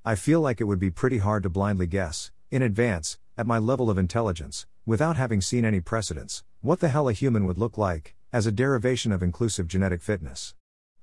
I 0.05 0.13
feel 0.13 0.39
like 0.39 0.61
it 0.61 0.65
would 0.65 0.77
be 0.77 0.91
pretty 0.91 1.17
hard 1.17 1.41
to 1.41 1.49
blindly 1.49 1.87
guess, 1.87 2.29
in 2.51 2.61
advance, 2.61 3.17
at 3.41 3.47
my 3.47 3.57
level 3.57 3.89
of 3.89 3.97
intelligence, 3.97 4.67
without 4.85 5.17
having 5.17 5.41
seen 5.41 5.65
any 5.65 5.81
precedents, 5.81 6.43
what 6.61 6.79
the 6.79 6.89
hell 6.89 7.09
a 7.09 7.11
human 7.11 7.47
would 7.47 7.57
look 7.57 7.75
like, 7.75 8.13
as 8.31 8.45
a 8.45 8.51
derivation 8.51 9.11
of 9.11 9.23
inclusive 9.23 9.67
genetic 9.67 9.99
fitness. 9.99 10.53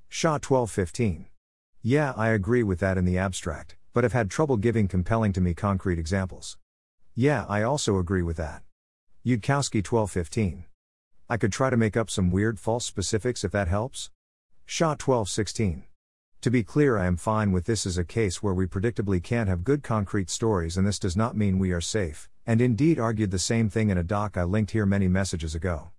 Shah 0.09 0.35
1215. 0.35 1.27
Yeah, 1.82 2.12
I 2.16 2.28
agree 2.28 2.62
with 2.62 2.78
that 2.78 2.97
in 2.97 3.05
the 3.05 3.19
abstract, 3.19 3.74
but 3.93 4.05
have 4.05 4.12
had 4.12 4.31
trouble 4.31 4.56
giving 4.56 4.86
compelling 4.86 5.32
to 5.32 5.40
me 5.40 5.52
concrete 5.52 5.98
examples. 5.98 6.56
Yeah, 7.16 7.44
I 7.48 7.62
also 7.62 7.98
agree 7.98 8.23
with 8.23 8.36
that. 8.36 8.62
Yudkowsky 9.27 9.85
1215. 9.85 10.65
I 11.28 11.36
could 11.39 11.52
try 11.52 11.70
to 11.70 11.77
make 11.77 11.97
up 11.97 12.09
some 12.09 12.31
weird 12.31 12.60
false 12.60 12.85
specifics 12.85 13.43
if 13.43 13.51
that 13.51 13.66
helps. 13.66 14.10
Shah 14.65 14.90
1216. 14.90 15.82
To 16.43 16.52
be 16.52 16.62
clear, 16.62 16.97
I 16.97 17.06
am 17.06 17.16
fine 17.16 17.51
with 17.51 17.65
this 17.65 17.85
as 17.85 17.98
a 17.98 18.05
case 18.05 18.40
where 18.40 18.55
we 18.55 18.69
predictably 18.69 19.20
can't 19.20 19.48
have 19.48 19.65
good 19.65 19.82
concrete 19.82 20.31
stories, 20.31 20.77
and 20.77 20.86
this 20.86 21.01
does 21.01 21.16
not 21.16 21.36
mean 21.36 21.59
we 21.59 21.73
are 21.73 21.81
safe, 21.81 22.28
and 22.47 22.60
indeed 22.60 23.01
argued 23.01 23.32
the 23.32 23.40
same 23.40 23.69
thing 23.69 23.90
in 23.90 23.98
a 23.98 24.05
doc 24.05 24.36
I 24.36 24.44
linked 24.44 24.70
here 24.70 24.86
many 24.86 25.09
messages 25.09 25.56
ago. 25.56 25.90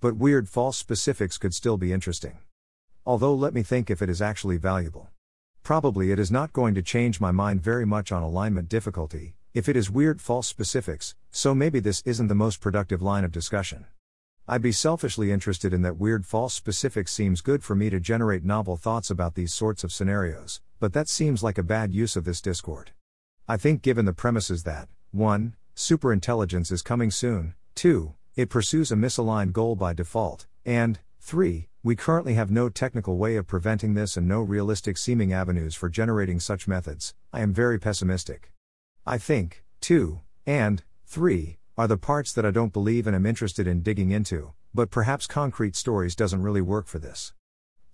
But 0.00 0.16
weird 0.16 0.48
false 0.48 0.76
specifics 0.76 1.38
could 1.38 1.54
still 1.54 1.76
be 1.76 1.92
interesting. 1.92 2.38
Although, 3.04 3.34
let 3.34 3.54
me 3.54 3.62
think 3.62 3.88
if 3.88 4.02
it 4.02 4.10
is 4.10 4.20
actually 4.20 4.56
valuable. 4.56 5.08
Probably 5.62 6.10
it 6.10 6.18
is 6.18 6.32
not 6.32 6.52
going 6.52 6.74
to 6.74 6.82
change 6.82 7.20
my 7.20 7.30
mind 7.30 7.62
very 7.62 7.86
much 7.86 8.10
on 8.10 8.24
alignment 8.24 8.68
difficulty, 8.68 9.36
if 9.54 9.68
it 9.68 9.76
is 9.76 9.88
weird 9.88 10.20
false 10.20 10.48
specifics, 10.48 11.14
so 11.30 11.54
maybe 11.54 11.78
this 11.78 12.02
isn't 12.04 12.26
the 12.26 12.34
most 12.34 12.60
productive 12.60 13.02
line 13.02 13.22
of 13.22 13.30
discussion. 13.30 13.86
I'd 14.48 14.62
be 14.62 14.70
selfishly 14.70 15.32
interested 15.32 15.74
in 15.74 15.82
that 15.82 15.96
weird 15.96 16.24
false 16.24 16.54
specific 16.54 17.08
seems 17.08 17.40
good 17.40 17.64
for 17.64 17.74
me 17.74 17.90
to 17.90 17.98
generate 17.98 18.44
novel 18.44 18.76
thoughts 18.76 19.10
about 19.10 19.34
these 19.34 19.52
sorts 19.52 19.82
of 19.82 19.92
scenarios, 19.92 20.60
but 20.78 20.92
that 20.92 21.08
seems 21.08 21.42
like 21.42 21.58
a 21.58 21.64
bad 21.64 21.92
use 21.92 22.14
of 22.14 22.24
this 22.24 22.40
Discord. 22.40 22.92
I 23.48 23.56
think 23.56 23.82
given 23.82 24.04
the 24.04 24.12
premises 24.12 24.62
that 24.62 24.88
1. 25.10 25.56
Superintelligence 25.74 26.70
is 26.70 26.82
coming 26.82 27.10
soon, 27.10 27.54
2. 27.74 28.14
It 28.36 28.48
pursues 28.48 28.92
a 28.92 28.94
misaligned 28.94 29.52
goal 29.52 29.74
by 29.74 29.92
default, 29.92 30.46
and 30.64 31.00
3. 31.18 31.66
We 31.82 31.96
currently 31.96 32.34
have 32.34 32.48
no 32.48 32.68
technical 32.68 33.16
way 33.16 33.34
of 33.34 33.48
preventing 33.48 33.94
this 33.94 34.16
and 34.16 34.28
no 34.28 34.40
realistic 34.40 34.96
seeming 34.96 35.32
avenues 35.32 35.74
for 35.74 35.88
generating 35.88 36.38
such 36.38 36.68
methods, 36.68 37.14
I 37.32 37.40
am 37.40 37.52
very 37.52 37.80
pessimistic. 37.80 38.52
I 39.04 39.18
think, 39.18 39.64
2. 39.80 40.20
And 40.46 40.84
3 41.04 41.58
are 41.78 41.86
the 41.86 41.98
parts 41.98 42.32
that 42.32 42.46
I 42.46 42.50
don't 42.50 42.72
believe 42.72 43.06
and 43.06 43.14
am 43.14 43.26
interested 43.26 43.66
in 43.66 43.82
digging 43.82 44.10
into, 44.10 44.52
but 44.72 44.90
perhaps 44.90 45.26
concrete 45.26 45.76
stories 45.76 46.16
doesn't 46.16 46.40
really 46.40 46.62
work 46.62 46.86
for 46.86 46.98
this. 46.98 47.34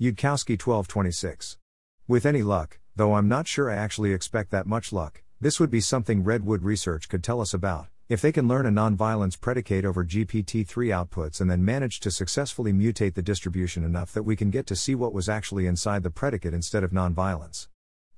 Yudkowsky 0.01 0.53
1226. 0.53 1.59
With 2.07 2.25
any 2.25 2.45
luck, 2.45 2.79
though 2.95 3.15
I'm 3.15 3.27
not 3.27 3.49
sure 3.49 3.69
I 3.69 3.75
actually 3.75 4.13
expect 4.13 4.53
that 4.53 4.67
much 4.67 4.93
luck, 4.93 5.23
this 5.41 5.59
would 5.59 5.71
be 5.71 5.81
something 5.81 6.23
Redwood 6.23 6.63
Research 6.63 7.09
could 7.09 7.25
tell 7.25 7.41
us 7.41 7.53
about. 7.53 7.89
If 8.09 8.21
they 8.21 8.31
can 8.31 8.47
learn 8.47 8.67
a 8.67 8.71
nonviolence 8.71 9.41
predicate 9.41 9.85
over 9.85 10.05
GPT 10.05 10.65
3 10.65 10.89
outputs 10.91 11.41
and 11.41 11.51
then 11.51 11.65
manage 11.65 11.99
to 12.01 12.11
successfully 12.13 12.73
mutate 12.73 13.15
the 13.15 13.23
distribution 13.23 13.83
enough 13.83 14.13
that 14.13 14.23
we 14.23 14.37
can 14.37 14.51
get 14.51 14.67
to 14.69 14.77
see 14.77 14.95
what 14.95 15.13
was 15.13 15.29
actually 15.29 15.67
inside 15.67 16.05
the 16.05 16.11
predicate 16.11 16.55
instead 16.55 16.85
of 16.85 16.93
nonviolence. 16.93 17.67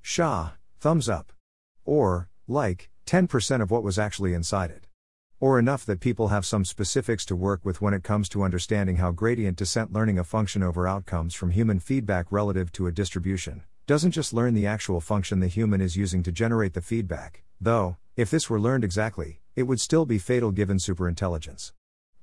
Shah, 0.03 0.51
thumbs 0.79 1.09
up. 1.09 1.33
Or, 1.87 2.29
like, 2.47 2.91
10% 3.07 3.63
of 3.63 3.71
what 3.71 3.83
was 3.83 3.99
actually 3.99 4.35
inside 4.35 4.71
it. 4.71 4.87
Or 5.45 5.59
enough 5.59 5.85
that 5.85 6.01
people 6.01 6.29
have 6.29 6.47
some 6.47 6.65
specifics 6.65 7.27
to 7.27 7.37
work 7.37 7.67
with 7.67 7.83
when 7.83 7.93
it 7.93 8.03
comes 8.03 8.31
to 8.31 8.45
understanding 8.45 8.97
how 8.97 9.11
gradient 9.11 9.59
descent 9.59 9.93
learning 9.93 10.19
a 10.19 10.25
function 10.25 10.63
over 10.63 10.89
outcomes 10.89 11.35
from 11.35 11.51
human 11.51 11.81
feedback 11.81 12.25
relative 12.31 12.73
to 12.73 12.87
a 12.87 12.91
distribution 12.91 13.63
doesn't 13.87 14.13
just 14.13 14.33
learn 14.33 14.55
the 14.55 14.67
actual 14.67 15.03
function 15.03 15.41
the 15.41 15.47
human 15.47 15.83
is 15.83 15.99
using 15.99 16.23
to 16.23 16.33
generate 16.33 16.73
the 16.73 16.81
feedback, 16.81 17.43
though, 17.61 17.99
if 18.17 18.31
this 18.31 18.49
were 18.49 18.59
learned 18.59 18.85
exactly, 18.85 19.43
it 19.55 19.65
would 19.65 19.81
still 19.81 20.07
be 20.07 20.17
fatal 20.17 20.51
given 20.51 20.79
superintelligence. 20.79 21.73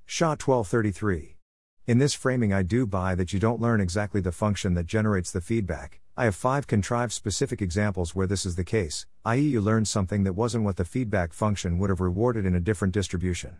Shah 0.08 0.30
1233. 0.30 1.38
In 1.86 2.00
this 2.00 2.16
framing, 2.16 2.52
I 2.52 2.64
do 2.64 2.88
buy 2.88 3.14
that 3.14 3.34
you 3.34 3.40
don't 3.40 3.62
learn 3.62 3.82
exactly 3.82 4.22
the 4.22 4.32
function 4.32 4.74
that 4.74 4.88
generates 4.88 5.30
the 5.30 5.42
feedback, 5.42 6.01
I 6.22 6.26
have 6.26 6.36
five 6.36 6.68
contrived 6.68 7.14
specific 7.14 7.64
examples 7.64 8.14
where 8.14 8.28
this 8.28 8.46
is 8.46 8.56
the 8.56 8.64
case, 8.64 9.08
i.e., 9.26 9.42
you 9.42 9.60
learned 9.60 9.88
something 9.88 10.24
that 10.24 10.34
wasn't 10.34 10.64
what 10.64 10.78
the 10.78 10.86
feedback 10.86 11.34
function 11.34 11.80
would 11.80 11.90
have 11.90 12.00
rewarded 12.00 12.46
in 12.46 12.54
a 12.54 12.60
different 12.60 12.94
distribution. 12.94 13.58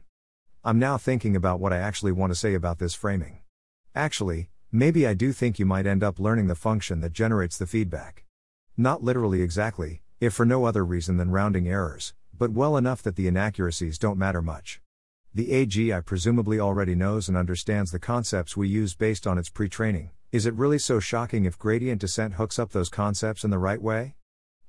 I'm 0.64 0.78
now 0.78 1.00
thinking 1.00 1.36
about 1.36 1.60
what 1.60 1.74
I 1.74 1.78
actually 1.78 2.12
want 2.12 2.30
to 2.30 2.38
say 2.38 2.54
about 2.54 2.78
this 2.78 2.94
framing. 2.94 3.40
Actually, 3.96 4.52
maybe 4.72 5.08
I 5.08 5.16
do 5.16 5.32
think 5.32 5.58
you 5.58 5.66
might 5.66 5.88
end 5.88 6.04
up 6.04 6.20
learning 6.20 6.46
the 6.46 6.54
function 6.54 7.02
that 7.02 7.14
generates 7.14 7.58
the 7.58 7.66
feedback. 7.66 8.26
Not 8.78 9.04
literally 9.04 9.42
exactly, 9.42 10.04
if 10.20 10.32
for 10.32 10.46
no 10.46 10.66
other 10.66 10.86
reason 10.86 11.18
than 11.18 11.32
rounding 11.32 11.68
errors, 11.68 12.14
but 12.38 12.52
well 12.52 12.78
enough 12.78 13.02
that 13.02 13.16
the 13.16 13.28
inaccuracies 13.28 13.98
don't 13.98 14.20
matter 14.20 14.44
much. 14.44 14.82
The 15.34 15.48
AGI 15.48 16.06
presumably 16.06 16.60
already 16.60 16.94
knows 16.94 17.28
and 17.28 17.36
understands 17.36 17.92
the 17.92 17.98
concepts 17.98 18.56
we 18.56 18.68
use 18.68 18.94
based 18.94 19.26
on 19.26 19.40
its 19.40 19.50
pre 19.50 19.68
training, 19.68 20.12
is 20.32 20.46
it 20.46 20.54
really 20.54 20.80
so 20.80 21.02
shocking 21.02 21.44
if 21.44 21.60
gradient 21.60 22.00
descent 22.00 22.36
hooks 22.36 22.58
up 22.58 22.72
those 22.72 22.88
concepts 22.88 23.44
in 23.44 23.50
the 23.50 23.60
right 23.60 23.82
way? 23.82 24.16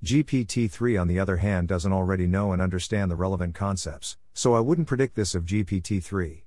GPT 0.05 0.69
3, 0.69 0.97
on 0.97 1.07
the 1.07 1.21
other 1.21 1.37
hand, 1.37 1.69
doesn't 1.69 1.93
already 1.93 2.27
know 2.27 2.51
and 2.51 2.61
understand 2.61 3.09
the 3.09 3.17
relevant 3.17 3.55
concepts, 3.55 4.17
so 4.35 4.55
I 4.55 4.61
wouldn't 4.61 4.89
predict 4.89 5.15
this 5.15 5.37
of 5.37 5.45
GPT 5.45 6.03
3. 6.03 6.47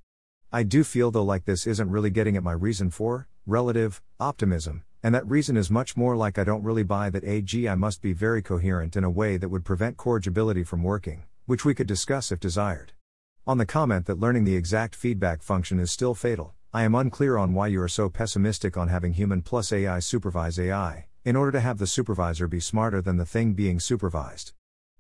I 0.52 0.64
do 0.64 0.84
feel 0.84 1.12
though 1.12 1.24
like 1.24 1.46
this 1.46 1.66
isn't 1.66 1.90
really 1.90 2.10
getting 2.10 2.36
at 2.36 2.44
my 2.44 2.52
reason 2.52 2.90
for 2.90 3.30
relative 3.48 4.02
optimism, 4.20 4.84
and 5.02 5.16
that 5.16 5.30
reason 5.30 5.56
is 5.56 5.72
much 5.72 5.96
more 5.96 6.18
like 6.18 6.38
I 6.38 6.44
don't 6.44 6.64
really 6.64 6.84
buy 6.84 7.10
that 7.12 7.24
AGI 7.24 7.78
must 7.78 8.02
be 8.02 8.12
very 8.12 8.42
coherent 8.42 8.98
in 8.98 9.06
a 9.06 9.10
way 9.10 9.38
that 9.38 9.48
would 9.48 9.64
prevent 9.64 9.96
corrigibility 9.96 10.66
from 10.66 10.84
working, 10.84 11.24
which 11.46 11.64
we 11.64 11.74
could 11.74 11.88
discuss 11.88 12.34
if 12.34 12.42
desired. 12.42 12.92
On 13.48 13.60
the 13.60 13.66
comment 13.66 14.08
that 14.08 14.20
learning 14.20 14.44
the 14.44 14.58
exact 14.58 14.94
feedback 14.94 15.42
function 15.42 15.80
is 15.80 15.90
still 15.90 16.16
fatal, 16.16 16.54
I 16.76 16.84
am 16.84 16.94
unclear 16.94 17.38
on 17.38 17.54
why 17.54 17.68
you 17.68 17.82
are 17.84 17.88
so 17.88 18.10
pessimistic 18.10 18.76
on 18.76 18.90
having 18.90 19.14
human 19.14 19.42
plus 19.42 19.72
AI 19.72 20.00
supervise 20.00 20.60
AI, 20.60 21.06
in 21.24 21.38
order 21.38 21.54
to 21.54 21.62
have 21.62 21.78
the 21.78 21.88
supervisor 21.88 22.50
be 22.50 22.60
smarter 22.60 23.02
than 23.02 23.16
the 23.16 23.26
thing 23.26 23.54
being 23.54 23.80
supervised. 23.80 24.52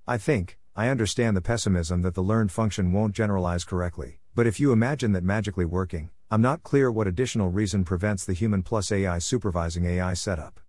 I 0.07 0.17
think, 0.17 0.57
I 0.73 0.87
understand 0.87 1.35
the 1.35 1.41
pessimism 1.41 2.01
that 2.03 2.13
the 2.13 2.23
learned 2.23 2.53
function 2.53 2.93
won't 2.93 3.13
generalize 3.13 3.65
correctly, 3.65 4.21
but 4.33 4.47
if 4.47 4.57
you 4.57 4.71
imagine 4.71 5.11
that 5.11 5.25
magically 5.25 5.65
working, 5.65 6.11
I'm 6.31 6.41
not 6.41 6.63
clear 6.63 6.89
what 6.89 7.07
additional 7.07 7.49
reason 7.49 7.83
prevents 7.83 8.23
the 8.23 8.31
human 8.31 8.63
plus 8.63 8.89
AI 8.89 9.17
supervising 9.17 9.83
AI 9.83 10.13
setup. 10.13 10.61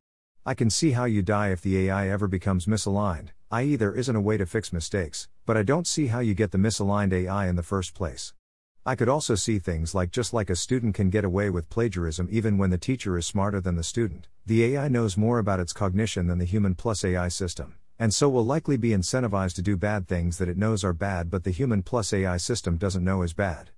I 0.45 0.55
can 0.55 0.71
see 0.71 0.91
how 0.91 1.05
you 1.05 1.23
die 1.23 1.53
if 1.53 1.61
the 1.61 1.87
AI 1.87 2.09
ever 2.09 2.27
becomes 2.27 2.67
misaligned, 2.67 3.29
i.e., 3.53 3.77
there 3.77 3.95
isn't 3.95 4.17
a 4.17 4.21
way 4.21 4.39
to 4.39 4.45
fix 4.45 4.73
mistakes, 4.73 5.29
but 5.45 5.57
I 5.57 5.63
don't 5.63 5.87
see 5.87 6.09
how 6.09 6.19
you 6.19 6.35
get 6.35 6.51
the 6.51 6.59
misaligned 6.59 7.13
AI 7.13 7.47
in 7.47 7.55
the 7.55 7.63
first 7.63 7.95
place. 7.95 8.35
I 8.89 8.95
could 8.95 9.09
also 9.09 9.35
see 9.35 9.59
things 9.59 9.97
like 9.97 10.13
just 10.13 10.33
like 10.33 10.49
a 10.49 10.55
student 10.55 10.95
can 10.95 11.11
get 11.11 11.25
away 11.25 11.51
with 11.51 11.69
plagiarism 11.69 12.29
even 12.31 12.57
when 12.57 12.71
the 12.71 12.79
teacher 12.79 13.19
is 13.19 13.27
smarter 13.27 13.61
than 13.61 13.75
the 13.75 13.83
student, 13.83 14.29
the 14.47 14.63
AI 14.63 14.87
knows 14.87 15.17
more 15.17 15.41
about 15.41 15.59
its 15.59 15.73
cognition 15.73 16.29
than 16.29 16.39
the 16.39 16.45
human 16.45 16.77
plus 16.77 17.05
AI 17.05 17.27
system, 17.27 17.75
and 17.99 18.15
so 18.15 18.29
will 18.29 18.45
likely 18.45 18.77
be 18.77 18.91
incentivized 18.91 19.57
to 19.57 19.63
do 19.63 19.77
bad 19.77 20.07
things 20.07 20.39
that 20.39 20.49
it 20.49 20.57
knows 20.57 20.85
are 20.85 20.93
bad 20.93 21.33
but 21.33 21.43
the 21.43 21.51
human 21.51 21.83
plus 21.83 22.13
AI 22.13 22.37
system 22.37 22.77
doesn't 22.77 23.03
know 23.03 23.23
is 23.23 23.33
bad. 23.33 23.71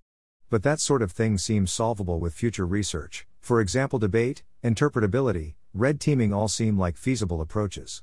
But 0.51 0.62
that 0.64 0.78
sort 0.78 1.01
of 1.01 1.10
thing 1.10 1.39
seems 1.39 1.72
solvable 1.72 2.20
with 2.20 2.35
future 2.35 2.66
research, 2.66 3.26
for 3.40 3.62
example, 3.62 3.98
debate, 3.98 4.43
interpretability, 4.62 5.55
red 5.72 6.01
teaming 6.01 6.35
all 6.35 6.48
seem 6.48 6.78
like 6.78 6.98
feasible 6.98 7.40
approaches. 7.40 8.02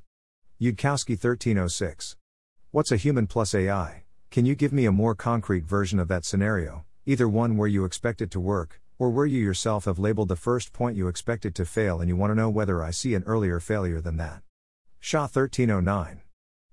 Yudkowsky 0.60 1.10
1306. 1.10 2.16
What's 2.72 2.90
a 2.90 2.96
human 2.96 3.28
plus 3.28 3.54
AI? 3.54 4.02
Can 4.32 4.44
you 4.44 4.56
give 4.56 4.72
me 4.72 4.86
a 4.86 4.92
more 4.92 5.14
concrete 5.14 5.64
version 5.64 6.00
of 6.00 6.08
that 6.08 6.24
scenario? 6.24 6.85
Either 7.08 7.28
one 7.28 7.56
where 7.56 7.68
you 7.68 7.84
expect 7.84 8.20
it 8.20 8.32
to 8.32 8.40
work, 8.40 8.80
or 8.98 9.10
where 9.10 9.26
you 9.26 9.40
yourself 9.40 9.84
have 9.84 9.96
labeled 9.96 10.26
the 10.26 10.34
first 10.34 10.72
point 10.72 10.96
you 10.96 11.06
expect 11.06 11.46
it 11.46 11.54
to 11.54 11.64
fail 11.64 12.00
and 12.00 12.08
you 12.08 12.16
want 12.16 12.32
to 12.32 12.34
know 12.34 12.50
whether 12.50 12.82
I 12.82 12.90
see 12.90 13.14
an 13.14 13.22
earlier 13.26 13.60
failure 13.60 14.00
than 14.00 14.16
that. 14.16 14.42
Shah 14.98 15.28
1309. 15.28 16.22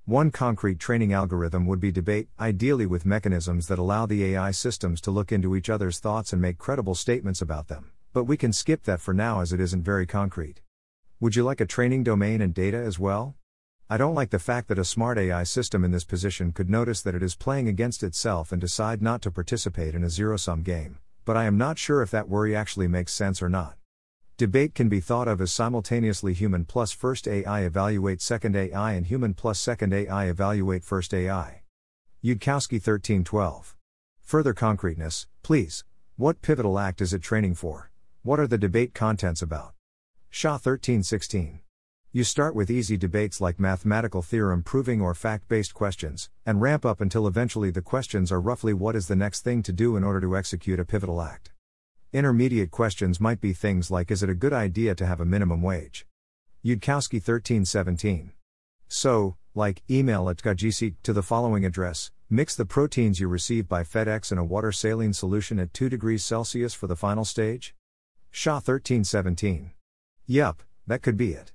One 0.05 0.31
concrete 0.31 0.79
training 0.79 1.13
algorithm 1.13 1.67
would 1.67 1.79
be 1.79 1.91
debate, 1.91 2.29
ideally 2.39 2.87
with 2.87 3.05
mechanisms 3.05 3.67
that 3.67 3.77
allow 3.77 4.07
the 4.07 4.25
AI 4.25 4.49
systems 4.49 5.01
to 5.01 5.11
look 5.11 5.31
into 5.31 5.55
each 5.55 5.69
other's 5.69 5.99
thoughts 5.99 6.33
and 6.33 6.41
make 6.41 6.57
credible 6.57 6.95
statements 6.95 7.39
about 7.39 7.67
them, 7.67 7.91
But 8.11 8.23
we 8.23 8.35
can 8.35 8.53
skip 8.53 8.85
that 8.85 9.01
for 9.01 9.13
now 9.13 9.41
as 9.41 9.53
it 9.53 9.59
isn't 9.59 9.83
very 9.83 10.07
concrete. 10.07 10.61
Would 11.19 11.35
you 11.35 11.43
like 11.43 11.61
a 11.61 11.67
training 11.67 12.03
domain 12.03 12.41
and 12.41 12.55
data 12.55 12.77
as 12.77 12.97
well? 12.97 13.35
I 13.93 13.97
don't 13.97 14.15
like 14.15 14.31
the 14.31 14.39
fact 14.39 14.69
that 14.69 14.79
a 14.79 14.85
smart 14.85 15.19
AI 15.19 15.43
system 15.43 15.83
in 15.83 15.91
this 15.91 16.03
position 16.03 16.51
could 16.51 16.67
notice 16.67 17.03
that 17.03 17.13
it 17.13 17.21
is 17.21 17.35
playing 17.35 17.67
against 17.67 18.01
itself 18.01 18.51
and 18.51 18.59
decide 18.59 19.03
not 19.03 19.21
to 19.21 19.29
participate 19.29 19.93
in 19.93 20.03
a 20.03 20.09
zero 20.09 20.35
sum 20.35 20.63
game, 20.63 20.97
but 21.25 21.37
I 21.37 21.43
am 21.43 21.59
not 21.59 21.77
sure 21.77 22.01
if 22.01 22.09
that 22.09 22.27
worry 22.27 22.55
actually 22.55 22.87
makes 22.87 23.13
sense 23.13 23.39
or 23.39 23.49
not. 23.49 23.75
Debate 24.35 24.73
can 24.73 24.89
be 24.89 24.99
thought 24.99 25.27
of 25.27 25.39
as 25.41 25.53
simultaneously 25.53 26.33
human 26.33 26.65
plus 26.65 26.91
first 26.91 27.27
AI 27.27 27.65
evaluate 27.65 28.19
second 28.19 28.55
AI 28.55 28.93
and 28.93 29.05
human 29.05 29.35
plus 29.35 29.59
second 29.59 29.93
AI 29.93 30.25
evaluate 30.25 30.83
first 30.83 31.13
AI. 31.13 31.61
Yudkowsky 32.23 32.81
1312. 32.81 33.75
Further 34.23 34.55
concreteness, 34.55 35.27
please. 35.43 35.83
What 36.17 36.41
pivotal 36.41 36.79
act 36.79 36.99
is 36.99 37.13
it 37.13 37.21
training 37.21 37.53
for? 37.53 37.91
What 38.23 38.39
are 38.39 38.47
the 38.47 38.57
debate 38.57 38.95
contents 38.95 39.43
about? 39.43 39.75
Shah 40.31 40.53
1316. 40.53 41.59
You 42.15 42.23
start 42.23 42.53
with 42.53 42.69
easy 42.69 42.95
debates 42.95 43.41
like 43.41 43.59
mathematical 43.59 44.21
theorem 44.21 44.61
proving 44.61 45.01
or 45.01 45.15
fact 45.15 45.47
based 45.47 45.73
questions, 45.73 46.29
and 46.45 46.61
ramp 46.61 46.85
up 46.85 47.01
until 47.01 47.25
eventually 47.25 47.71
the 47.71 47.81
questions 47.81 48.31
are 48.31 48.39
roughly 48.39 48.71
what 48.71 48.95
is 48.95 49.07
the 49.07 49.15
next 49.15 49.41
thing 49.41 49.63
to 49.63 49.73
do 49.73 49.97
in 49.97 50.03
order 50.03 50.21
to 50.21 50.37
execute 50.37 50.79
a 50.79 50.85
pivotal 50.85 51.23
act. 51.23 51.51
Intermediate 52.11 52.69
questions 52.69 53.19
might 53.19 53.41
be 53.41 53.51
things 53.51 53.89
like 53.89 54.11
Is 54.11 54.21
it 54.21 54.29
a 54.29 54.35
good 54.35 54.53
idea 54.53 54.93
to 54.93 55.07
have 55.07 55.21
a 55.21 55.25
minimum 55.25 55.63
wage? 55.63 56.05
Yudkowsky 56.63 57.15
1317. 57.15 58.33
So, 58.87 59.35
like, 59.55 59.81
email 59.89 60.29
at 60.29 60.37
GC 60.37 60.93
to 61.01 61.13
the 61.13 61.23
following 61.23 61.65
address, 61.65 62.11
mix 62.29 62.55
the 62.55 62.63
proteins 62.63 63.19
you 63.19 63.27
receive 63.27 63.67
by 63.67 63.81
FedEx 63.81 64.31
in 64.31 64.37
a 64.37 64.45
water 64.45 64.71
saline 64.71 65.13
solution 65.13 65.57
at 65.57 65.73
2 65.73 65.89
degrees 65.89 66.23
Celsius 66.23 66.75
for 66.75 66.85
the 66.85 66.95
final 66.95 67.25
stage? 67.25 67.73
Shah 68.29 68.57
1317. 68.57 69.71
Yup, 70.27 70.61
that 70.85 71.01
could 71.01 71.17
be 71.17 71.31
it. 71.33 71.51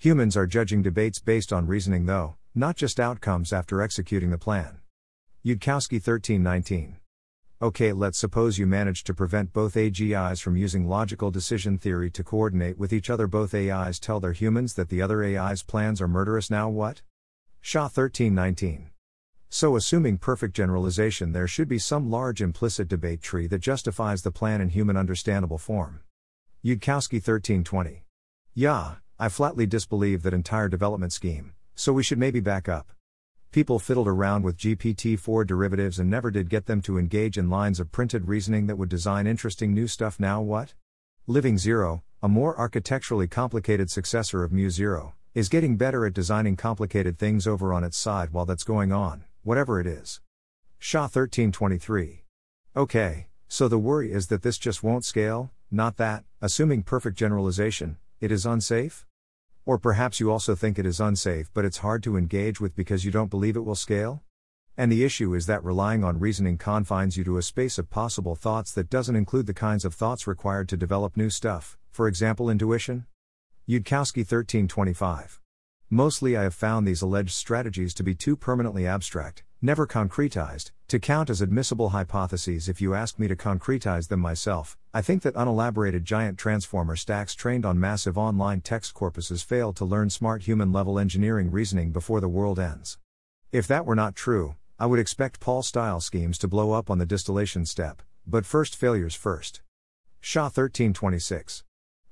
Humans 0.00 0.36
are 0.36 0.46
judging 0.46 0.80
debates 0.80 1.18
based 1.18 1.52
on 1.52 1.66
reasoning, 1.66 2.06
though, 2.06 2.36
not 2.54 2.76
just 2.76 3.00
outcomes 3.00 3.52
after 3.52 3.82
executing 3.82 4.30
the 4.30 4.38
plan. 4.38 4.78
Yudkowsky 5.44 5.94
1319. 5.94 6.98
Okay, 7.60 7.92
let's 7.92 8.16
suppose 8.16 8.58
you 8.58 8.66
manage 8.68 9.02
to 9.02 9.12
prevent 9.12 9.52
both 9.52 9.74
AGIs 9.74 10.40
from 10.40 10.56
using 10.56 10.86
logical 10.86 11.32
decision 11.32 11.78
theory 11.78 12.12
to 12.12 12.22
coordinate 12.22 12.78
with 12.78 12.92
each 12.92 13.10
other. 13.10 13.26
Both 13.26 13.52
AIs 13.52 13.98
tell 13.98 14.20
their 14.20 14.34
humans 14.34 14.74
that 14.74 14.88
the 14.88 15.02
other 15.02 15.24
AI's 15.24 15.64
plans 15.64 16.00
are 16.00 16.06
murderous. 16.06 16.48
Now 16.48 16.68
what? 16.68 17.02
Shah 17.60 17.88
1319. 17.88 18.90
So, 19.48 19.74
assuming 19.74 20.18
perfect 20.18 20.54
generalization, 20.54 21.32
there 21.32 21.48
should 21.48 21.66
be 21.66 21.80
some 21.80 22.08
large 22.08 22.40
implicit 22.40 22.86
debate 22.86 23.20
tree 23.20 23.48
that 23.48 23.58
justifies 23.58 24.22
the 24.22 24.30
plan 24.30 24.60
in 24.60 24.68
human 24.68 24.96
understandable 24.96 25.58
form. 25.58 26.02
Yudkowsky 26.64 27.14
1320. 27.14 28.04
Yeah, 28.54 28.96
I 29.20 29.28
flatly 29.28 29.66
disbelieve 29.66 30.22
that 30.22 30.32
entire 30.32 30.68
development 30.68 31.12
scheme, 31.12 31.52
so 31.74 31.92
we 31.92 32.04
should 32.04 32.18
maybe 32.18 32.38
back 32.38 32.68
up. 32.68 32.92
People 33.50 33.80
fiddled 33.80 34.06
around 34.06 34.44
with 34.44 34.56
GPT 34.56 35.18
4 35.18 35.44
derivatives 35.44 35.98
and 35.98 36.08
never 36.08 36.30
did 36.30 36.48
get 36.48 36.66
them 36.66 36.80
to 36.82 36.98
engage 36.98 37.36
in 37.36 37.50
lines 37.50 37.80
of 37.80 37.90
printed 37.90 38.28
reasoning 38.28 38.68
that 38.68 38.76
would 38.76 38.88
design 38.88 39.26
interesting 39.26 39.74
new 39.74 39.88
stuff. 39.88 40.20
Now 40.20 40.40
what? 40.40 40.74
Living 41.26 41.58
Zero, 41.58 42.04
a 42.22 42.28
more 42.28 42.56
architecturally 42.56 43.26
complicated 43.26 43.90
successor 43.90 44.44
of 44.44 44.52
MuZero, 44.52 45.14
is 45.34 45.48
getting 45.48 45.76
better 45.76 46.06
at 46.06 46.14
designing 46.14 46.54
complicated 46.54 47.18
things 47.18 47.44
over 47.44 47.72
on 47.72 47.82
its 47.82 47.98
side 47.98 48.30
while 48.30 48.46
that's 48.46 48.62
going 48.62 48.92
on, 48.92 49.24
whatever 49.42 49.80
it 49.80 49.86
is. 49.88 50.20
Shah 50.78 51.08
1323. 51.08 52.22
Okay, 52.76 53.26
so 53.48 53.66
the 53.66 53.78
worry 53.78 54.12
is 54.12 54.28
that 54.28 54.42
this 54.42 54.58
just 54.58 54.84
won't 54.84 55.04
scale, 55.04 55.50
not 55.72 55.96
that, 55.96 56.22
assuming 56.40 56.84
perfect 56.84 57.18
generalization, 57.18 57.96
it 58.20 58.30
is 58.30 58.46
unsafe? 58.46 59.07
Or 59.68 59.76
perhaps 59.76 60.18
you 60.18 60.32
also 60.32 60.54
think 60.54 60.78
it 60.78 60.86
is 60.86 60.98
unsafe 60.98 61.50
but 61.52 61.66
it's 61.66 61.84
hard 61.84 62.02
to 62.04 62.16
engage 62.16 62.58
with 62.58 62.74
because 62.74 63.04
you 63.04 63.10
don't 63.10 63.28
believe 63.28 63.54
it 63.54 63.66
will 63.66 63.74
scale? 63.74 64.22
And 64.78 64.90
the 64.90 65.04
issue 65.04 65.34
is 65.34 65.44
that 65.44 65.62
relying 65.62 66.02
on 66.02 66.18
reasoning 66.18 66.56
confines 66.56 67.18
you 67.18 67.24
to 67.24 67.36
a 67.36 67.42
space 67.42 67.76
of 67.76 67.90
possible 67.90 68.34
thoughts 68.34 68.72
that 68.72 68.88
doesn't 68.88 69.14
include 69.14 69.44
the 69.44 69.52
kinds 69.52 69.84
of 69.84 69.92
thoughts 69.92 70.26
required 70.26 70.70
to 70.70 70.78
develop 70.78 71.18
new 71.18 71.28
stuff, 71.28 71.76
for 71.90 72.08
example, 72.08 72.48
intuition? 72.48 73.04
Yudkowsky 73.68 74.24
1325. 74.24 75.38
Mostly 75.90 76.34
I 76.34 76.44
have 76.44 76.54
found 76.54 76.88
these 76.88 77.02
alleged 77.02 77.34
strategies 77.34 77.92
to 77.92 78.02
be 78.02 78.14
too 78.14 78.36
permanently 78.36 78.86
abstract, 78.86 79.44
never 79.60 79.86
concretized, 79.86 80.70
to 80.88 80.98
count 80.98 81.28
as 81.30 81.40
admissible 81.40 81.90
hypotheses 81.90 82.68
if 82.68 82.80
you 82.80 82.94
ask 82.94 83.18
me 83.18 83.28
to 83.28 83.36
concretize 83.36 84.08
them 84.08 84.20
myself. 84.20 84.76
I 84.94 85.02
think 85.02 85.22
that 85.22 85.36
unelaborated 85.36 86.04
giant 86.04 86.38
transformer 86.38 86.96
stacks 86.96 87.34
trained 87.34 87.66
on 87.66 87.80
massive 87.80 88.16
online 88.16 88.60
text 88.60 88.94
corpuses 88.94 89.44
fail 89.44 89.72
to 89.74 89.84
learn 89.84 90.10
smart 90.10 90.42
human 90.42 90.72
level 90.72 90.98
engineering 90.98 91.50
reasoning 91.50 91.90
before 91.90 92.20
the 92.20 92.28
world 92.28 92.58
ends. 92.58 92.98
If 93.52 93.66
that 93.66 93.84
were 93.84 93.96
not 93.96 94.14
true, 94.14 94.56
I 94.78 94.86
would 94.86 95.00
expect 95.00 95.40
Paul 95.40 95.62
style 95.62 96.00
schemes 96.00 96.38
to 96.38 96.48
blow 96.48 96.72
up 96.72 96.88
on 96.88 96.98
the 96.98 97.06
distillation 97.06 97.66
step, 97.66 98.02
but 98.26 98.46
first 98.46 98.76
failures 98.76 99.14
first. 99.14 99.60
Shah 100.20 100.44
1326. 100.44 101.64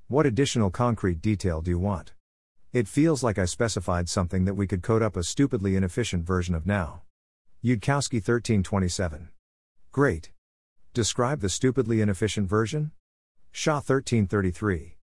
What 0.09 0.27
additional 0.27 0.71
concrete 0.71 1.21
detail 1.21 1.61
do 1.61 1.71
you 1.71 1.79
want? 1.79 2.13
It 2.73 2.89
feels 2.89 3.23
like 3.23 3.39
I 3.39 3.45
specified 3.45 4.09
something 4.09 4.45
that 4.45 4.55
we 4.55 4.67
could 4.67 4.83
code 4.83 5.03
up 5.03 5.17
a 5.17 5.23
stupidly 5.23 5.77
inefficient 5.77 6.25
version 6.25 6.55
of 6.55 6.67
now. 6.67 7.03
Yudkowsky 7.67 8.19
1327. 8.19 9.29
Great. 9.91 10.31
Describe 10.95 11.41
the 11.41 11.49
stupidly 11.49 12.01
inefficient 12.01 12.49
version? 12.49 12.93
Shah 13.51 13.79
1333. 13.79 14.99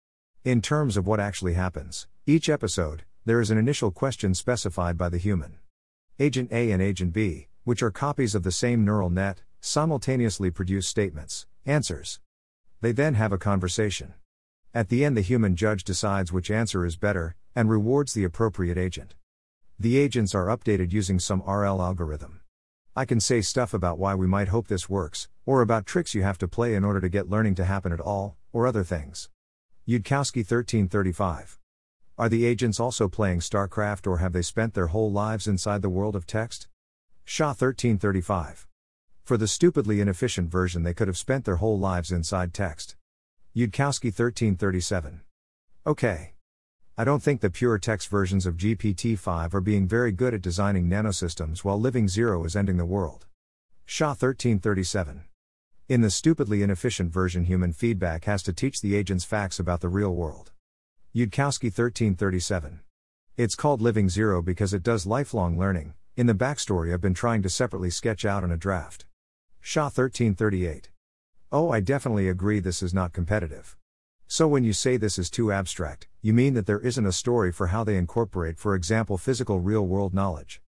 In 0.45 0.61
terms 0.61 0.95
of 0.95 1.05
what 1.05 1.19
actually 1.19 1.55
happens, 1.55 2.07
each 2.25 2.47
episode, 2.47 3.03
there 3.25 3.41
is 3.41 3.51
an 3.51 3.57
initial 3.57 3.91
question 3.91 4.33
specified 4.33 4.97
by 4.97 5.09
the 5.09 5.17
human. 5.17 5.57
Agent 6.19 6.53
A 6.53 6.71
and 6.71 6.81
Agent 6.81 7.11
B, 7.11 7.49
which 7.65 7.83
are 7.83 7.91
copies 7.91 8.33
of 8.33 8.43
the 8.43 8.51
same 8.53 8.85
neural 8.85 9.09
net, 9.09 9.41
simultaneously 9.59 10.49
produce 10.49 10.87
statements, 10.87 11.45
answers. 11.65 12.21
They 12.79 12.93
then 12.93 13.15
have 13.15 13.33
a 13.33 13.37
conversation. 13.37 14.13
At 14.73 14.87
the 14.87 15.03
end, 15.03 15.17
the 15.17 15.21
human 15.21 15.57
judge 15.57 15.83
decides 15.83 16.31
which 16.31 16.49
answer 16.49 16.85
is 16.85 16.95
better, 16.95 17.35
and 17.57 17.69
rewards 17.69 18.13
the 18.13 18.23
appropriate 18.23 18.77
agent. 18.77 19.15
The 19.77 19.97
agents 19.97 20.33
are 20.33 20.45
updated 20.45 20.93
using 20.93 21.19
some 21.19 21.43
RL 21.45 21.81
algorithm. 21.81 22.39
I 22.95 23.05
can 23.05 23.19
say 23.19 23.41
stuff 23.41 23.73
about 23.73 23.97
why 23.97 24.13
we 24.13 24.27
might 24.27 24.49
hope 24.49 24.67
this 24.67 24.87
works, 24.87 25.27
or 25.47 25.61
about 25.61 25.87
tricks 25.87 26.13
you 26.13 26.21
have 26.21 26.37
to 26.37 26.47
play 26.47 26.75
in 26.75 26.85
order 26.85 27.01
to 27.01 27.09
get 27.09 27.27
learning 27.27 27.55
to 27.55 27.65
happen 27.65 27.91
at 27.91 27.99
all, 27.99 28.37
or 28.51 28.67
other 28.67 28.83
things. 28.83 29.29
Yudkowsky 29.87 30.41
1335. 30.41 31.59
Are 32.19 32.29
the 32.29 32.45
agents 32.45 32.79
also 32.79 33.07
playing 33.07 33.39
StarCraft 33.39 34.05
or 34.05 34.19
have 34.19 34.31
they 34.31 34.43
spent 34.43 34.75
their 34.75 34.87
whole 34.87 35.11
lives 35.11 35.47
inside 35.47 35.81
the 35.81 35.89
world 35.89 36.15
of 36.15 36.27
text? 36.27 36.67
Shah 37.25 37.47
1335. 37.47 38.67
For 39.23 39.37
the 39.37 39.47
stupidly 39.47 39.99
inefficient 39.99 40.51
version, 40.51 40.83
they 40.83 40.93
could 40.93 41.07
have 41.07 41.17
spent 41.17 41.45
their 41.45 41.55
whole 41.55 41.79
lives 41.79 42.11
inside 42.11 42.53
text. 42.53 42.95
Yudkowsky 43.55 44.11
1337. 44.11 45.21
Okay. 45.87 46.33
I 46.95 47.03
don't 47.03 47.23
think 47.23 47.41
the 47.41 47.49
pure 47.49 47.79
text 47.79 48.07
versions 48.07 48.45
of 48.45 48.55
GPT 48.55 49.17
5 49.17 49.55
are 49.55 49.61
being 49.61 49.87
very 49.87 50.11
good 50.11 50.35
at 50.35 50.43
designing 50.43 50.87
nanosystems 50.87 51.63
while 51.63 51.79
Living 51.79 52.07
Zero 52.07 52.43
is 52.43 52.55
ending 52.55 52.77
the 52.77 52.85
world. 52.85 53.25
Shah 53.83 54.09
1337. 54.09 55.23
In 55.89 56.01
the 56.01 56.11
stupidly 56.11 56.61
inefficient 56.61 57.11
version, 57.11 57.45
human 57.45 57.73
feedback 57.73 58.25
has 58.25 58.43
to 58.43 58.53
teach 58.53 58.79
the 58.79 58.95
agents 58.95 59.25
facts 59.25 59.59
about 59.59 59.81
the 59.81 59.89
real 59.89 60.13
world. 60.13 60.51
Yudkowsky 61.15 61.71
1337. 61.71 62.81
It's 63.37 63.55
called 63.55 63.81
Living 63.81 64.07
Zero 64.07 64.43
because 64.43 64.71
it 64.71 64.83
does 64.83 65.07
lifelong 65.07 65.57
learning. 65.57 65.95
In 66.15 66.27
the 66.27 66.35
backstory, 66.35 66.93
I've 66.93 67.01
been 67.01 67.15
trying 67.15 67.41
to 67.41 67.49
separately 67.49 67.89
sketch 67.89 68.23
out 68.23 68.43
in 68.43 68.51
a 68.51 68.57
draft. 68.57 69.05
Shah 69.59 69.85
1338. 69.85 70.91
Oh, 71.51 71.71
I 71.71 71.79
definitely 71.79 72.29
agree 72.29 72.59
this 72.59 72.83
is 72.83 72.93
not 72.93 73.13
competitive. 73.13 73.75
So, 74.35 74.47
when 74.47 74.63
you 74.63 74.73
say 74.73 74.97
this 74.97 75.19
is 75.19 75.29
too 75.29 75.51
abstract, 75.51 76.07
you 76.23 76.33
mean 76.33 76.55
that 76.55 76.65
there 76.65 76.79
isn't 76.79 77.05
a 77.05 77.11
story 77.11 77.51
for 77.51 77.67
how 77.67 77.83
they 77.83 77.97
incorporate, 77.97 78.57
for 78.57 78.73
example, 78.73 79.15
physical 79.15 79.59
real 79.59 79.85
world 79.85 80.11
knowledge. 80.11 80.59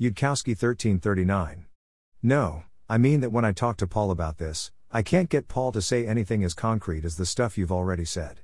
Yudkowsky 0.00 0.56
1339. 0.56 1.66
No, 2.22 2.64
I 2.88 2.96
mean 2.96 3.20
that 3.20 3.28
when 3.28 3.44
I 3.44 3.52
talk 3.52 3.76
to 3.76 3.86
Paul 3.86 4.12
about 4.12 4.38
this, 4.38 4.70
I 4.90 5.02
can't 5.02 5.28
get 5.28 5.46
Paul 5.46 5.72
to 5.72 5.82
say 5.82 6.06
anything 6.06 6.42
as 6.42 6.54
concrete 6.54 7.04
as 7.04 7.16
the 7.16 7.26
stuff 7.26 7.58
you've 7.58 7.70
already 7.70 8.06
said. 8.06 8.40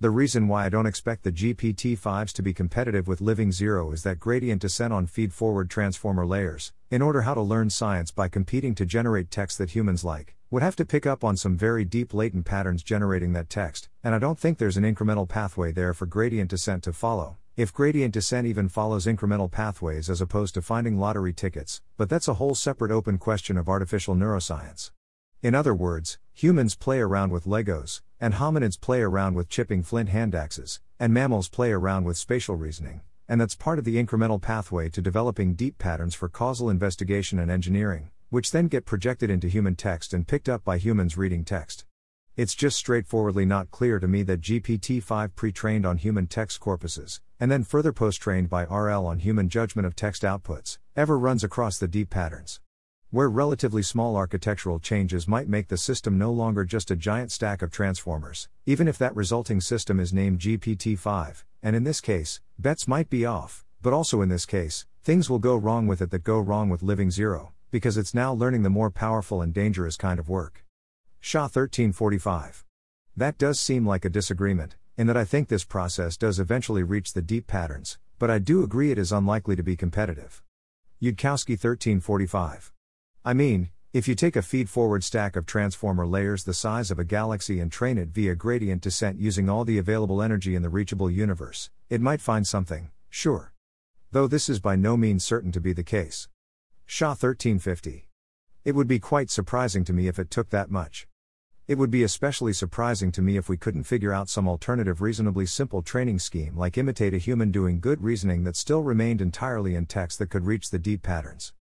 The 0.00 0.08
reason 0.08 0.48
why 0.48 0.64
I 0.64 0.70
don't 0.70 0.86
expect 0.86 1.22
the 1.22 1.30
GPT 1.30 1.98
5s 1.98 2.32
to 2.32 2.42
be 2.42 2.54
competitive 2.54 3.06
with 3.06 3.20
Living 3.20 3.52
Zero 3.52 3.92
is 3.92 4.02
that 4.04 4.18
gradient 4.18 4.62
descent 4.62 4.94
on 4.94 5.06
feed 5.06 5.34
forward 5.34 5.68
transformer 5.68 6.24
layers, 6.24 6.72
in 6.90 7.02
order 7.02 7.20
how 7.20 7.34
to 7.34 7.42
learn 7.42 7.68
science 7.68 8.12
by 8.12 8.28
competing 8.30 8.74
to 8.76 8.86
generate 8.86 9.30
text 9.30 9.58
that 9.58 9.72
humans 9.72 10.04
like, 10.04 10.35
would 10.50 10.62
have 10.62 10.76
to 10.76 10.84
pick 10.84 11.06
up 11.06 11.24
on 11.24 11.36
some 11.36 11.56
very 11.56 11.84
deep 11.84 12.14
latent 12.14 12.44
patterns 12.44 12.82
generating 12.82 13.32
that 13.32 13.50
text, 13.50 13.88
and 14.04 14.14
I 14.14 14.18
don't 14.18 14.38
think 14.38 14.58
there's 14.58 14.76
an 14.76 14.84
incremental 14.84 15.28
pathway 15.28 15.72
there 15.72 15.92
for 15.92 16.06
gradient 16.06 16.50
descent 16.50 16.82
to 16.84 16.92
follow. 16.92 17.36
If 17.56 17.72
gradient 17.72 18.14
descent 18.14 18.46
even 18.46 18.68
follows 18.68 19.06
incremental 19.06 19.50
pathways 19.50 20.10
as 20.10 20.20
opposed 20.20 20.54
to 20.54 20.62
finding 20.62 20.98
lottery 20.98 21.32
tickets, 21.32 21.80
but 21.96 22.08
that's 22.08 22.28
a 22.28 22.34
whole 22.34 22.54
separate 22.54 22.90
open 22.90 23.18
question 23.18 23.56
of 23.56 23.68
artificial 23.68 24.14
neuroscience. 24.14 24.90
In 25.42 25.54
other 25.54 25.74
words, 25.74 26.18
Humans 26.38 26.74
play 26.74 27.00
around 27.00 27.32
with 27.32 27.46
Legos, 27.46 28.02
and 28.20 28.34
hominids 28.34 28.78
play 28.78 29.00
around 29.00 29.36
with 29.36 29.48
chipping 29.48 29.82
flint 29.82 30.10
hand 30.10 30.34
axes, 30.34 30.80
and 31.00 31.14
mammals 31.14 31.48
play 31.48 31.72
around 31.72 32.04
with 32.04 32.18
spatial 32.18 32.56
reasoning, 32.56 33.00
and 33.26 33.40
that's 33.40 33.54
part 33.54 33.78
of 33.78 33.86
the 33.86 33.96
incremental 33.96 34.38
pathway 34.38 34.90
to 34.90 35.00
developing 35.00 35.54
deep 35.54 35.78
patterns 35.78 36.14
for 36.14 36.28
causal 36.28 36.68
investigation 36.68 37.38
and 37.38 37.50
engineering, 37.50 38.10
which 38.30 38.50
then 38.50 38.68
get 38.68 38.84
projected 38.84 39.30
into 39.30 39.48
human 39.48 39.76
text 39.76 40.12
and 40.12 40.26
picked 40.26 40.48
up 40.48 40.64
by 40.64 40.78
humans 40.78 41.16
reading 41.16 41.44
text. 41.44 41.84
It's 42.36 42.54
just 42.54 42.76
straightforwardly 42.76 43.46
not 43.46 43.70
clear 43.70 43.98
to 43.98 44.06
me 44.06 44.22
that 44.24 44.42
GPT 44.42 45.02
5 45.02 45.34
pre 45.34 45.52
trained 45.52 45.86
on 45.86 45.96
human 45.96 46.26
text 46.26 46.60
corpuses, 46.60 47.20
and 47.40 47.50
then 47.50 47.64
further 47.64 47.92
post 47.92 48.20
trained 48.20 48.50
by 48.50 48.64
RL 48.64 49.06
on 49.06 49.20
human 49.20 49.48
judgment 49.48 49.86
of 49.86 49.96
text 49.96 50.22
outputs, 50.22 50.78
ever 50.94 51.18
runs 51.18 51.42
across 51.42 51.78
the 51.78 51.88
deep 51.88 52.10
patterns. 52.10 52.60
Where 53.10 53.30
relatively 53.30 53.82
small 53.82 54.16
architectural 54.16 54.80
changes 54.80 55.26
might 55.26 55.48
make 55.48 55.68
the 55.68 55.78
system 55.78 56.18
no 56.18 56.30
longer 56.30 56.64
just 56.64 56.90
a 56.90 56.96
giant 56.96 57.32
stack 57.32 57.62
of 57.62 57.70
transformers, 57.70 58.48
even 58.66 58.86
if 58.86 58.98
that 58.98 59.16
resulting 59.16 59.62
system 59.62 59.98
is 59.98 60.12
named 60.12 60.40
GPT 60.40 60.98
5, 60.98 61.44
and 61.62 61.74
in 61.74 61.84
this 61.84 62.02
case, 62.02 62.42
bets 62.58 62.86
might 62.86 63.08
be 63.08 63.24
off, 63.24 63.64
but 63.80 63.94
also 63.94 64.20
in 64.20 64.28
this 64.28 64.44
case, 64.44 64.84
things 65.02 65.30
will 65.30 65.38
go 65.38 65.56
wrong 65.56 65.86
with 65.86 66.02
it 66.02 66.10
that 66.10 66.24
go 66.24 66.38
wrong 66.38 66.68
with 66.68 66.82
Living 66.82 67.10
Zero, 67.10 67.52
because 67.70 67.96
it's 67.96 68.14
now 68.14 68.32
learning 68.32 68.62
the 68.62 68.70
more 68.70 68.90
powerful 68.90 69.42
and 69.42 69.52
dangerous 69.52 69.96
kind 69.96 70.18
of 70.18 70.28
work. 70.28 70.64
Shah 71.20 71.42
1345. 71.42 72.64
That 73.16 73.38
does 73.38 73.58
seem 73.58 73.86
like 73.86 74.04
a 74.04 74.10
disagreement, 74.10 74.76
in 74.96 75.06
that 75.08 75.16
I 75.16 75.24
think 75.24 75.48
this 75.48 75.64
process 75.64 76.16
does 76.16 76.38
eventually 76.38 76.82
reach 76.82 77.12
the 77.12 77.22
deep 77.22 77.46
patterns, 77.46 77.98
but 78.18 78.30
I 78.30 78.38
do 78.38 78.62
agree 78.62 78.90
it 78.90 78.98
is 78.98 79.12
unlikely 79.12 79.56
to 79.56 79.62
be 79.62 79.76
competitive. 79.76 80.42
Yudkowsky 81.02 81.52
1345. 81.52 82.72
I 83.24 83.34
mean, 83.34 83.70
if 83.92 84.06
you 84.06 84.14
take 84.14 84.36
a 84.36 84.42
feed 84.42 84.68
forward 84.68 85.02
stack 85.02 85.36
of 85.36 85.46
transformer 85.46 86.06
layers 86.06 86.44
the 86.44 86.54
size 86.54 86.90
of 86.90 86.98
a 86.98 87.04
galaxy 87.04 87.60
and 87.60 87.72
train 87.72 87.98
it 87.98 88.08
via 88.08 88.34
gradient 88.34 88.82
descent 88.82 89.18
using 89.18 89.48
all 89.48 89.64
the 89.64 89.78
available 89.78 90.22
energy 90.22 90.54
in 90.54 90.62
the 90.62 90.68
reachable 90.68 91.10
universe, 91.10 91.70
it 91.88 92.00
might 92.00 92.20
find 92.20 92.46
something, 92.46 92.90
sure. 93.08 93.52
Though 94.12 94.26
this 94.26 94.48
is 94.48 94.60
by 94.60 94.76
no 94.76 94.96
means 94.96 95.24
certain 95.24 95.50
to 95.52 95.60
be 95.60 95.72
the 95.72 95.82
case. 95.82 96.28
Shah 96.88 97.08
1350. 97.08 98.08
It 98.64 98.76
would 98.76 98.86
be 98.86 99.00
quite 99.00 99.28
surprising 99.28 99.84
to 99.84 99.92
me 99.92 100.06
if 100.06 100.20
it 100.20 100.30
took 100.30 100.50
that 100.50 100.70
much. 100.70 101.08
It 101.66 101.78
would 101.78 101.90
be 101.90 102.04
especially 102.04 102.52
surprising 102.52 103.10
to 103.12 103.22
me 103.22 103.36
if 103.36 103.48
we 103.48 103.56
couldn't 103.56 103.82
figure 103.82 104.12
out 104.12 104.28
some 104.28 104.46
alternative 104.46 105.02
reasonably 105.02 105.46
simple 105.46 105.82
training 105.82 106.20
scheme 106.20 106.56
like 106.56 106.78
imitate 106.78 107.12
a 107.12 107.18
human 107.18 107.50
doing 107.50 107.80
good 107.80 108.04
reasoning 108.04 108.44
that 108.44 108.54
still 108.54 108.84
remained 108.84 109.20
entirely 109.20 109.74
in 109.74 109.86
text 109.86 110.20
that 110.20 110.30
could 110.30 110.46
reach 110.46 110.70
the 110.70 110.78
deep 110.78 111.02
patterns. 111.02 111.52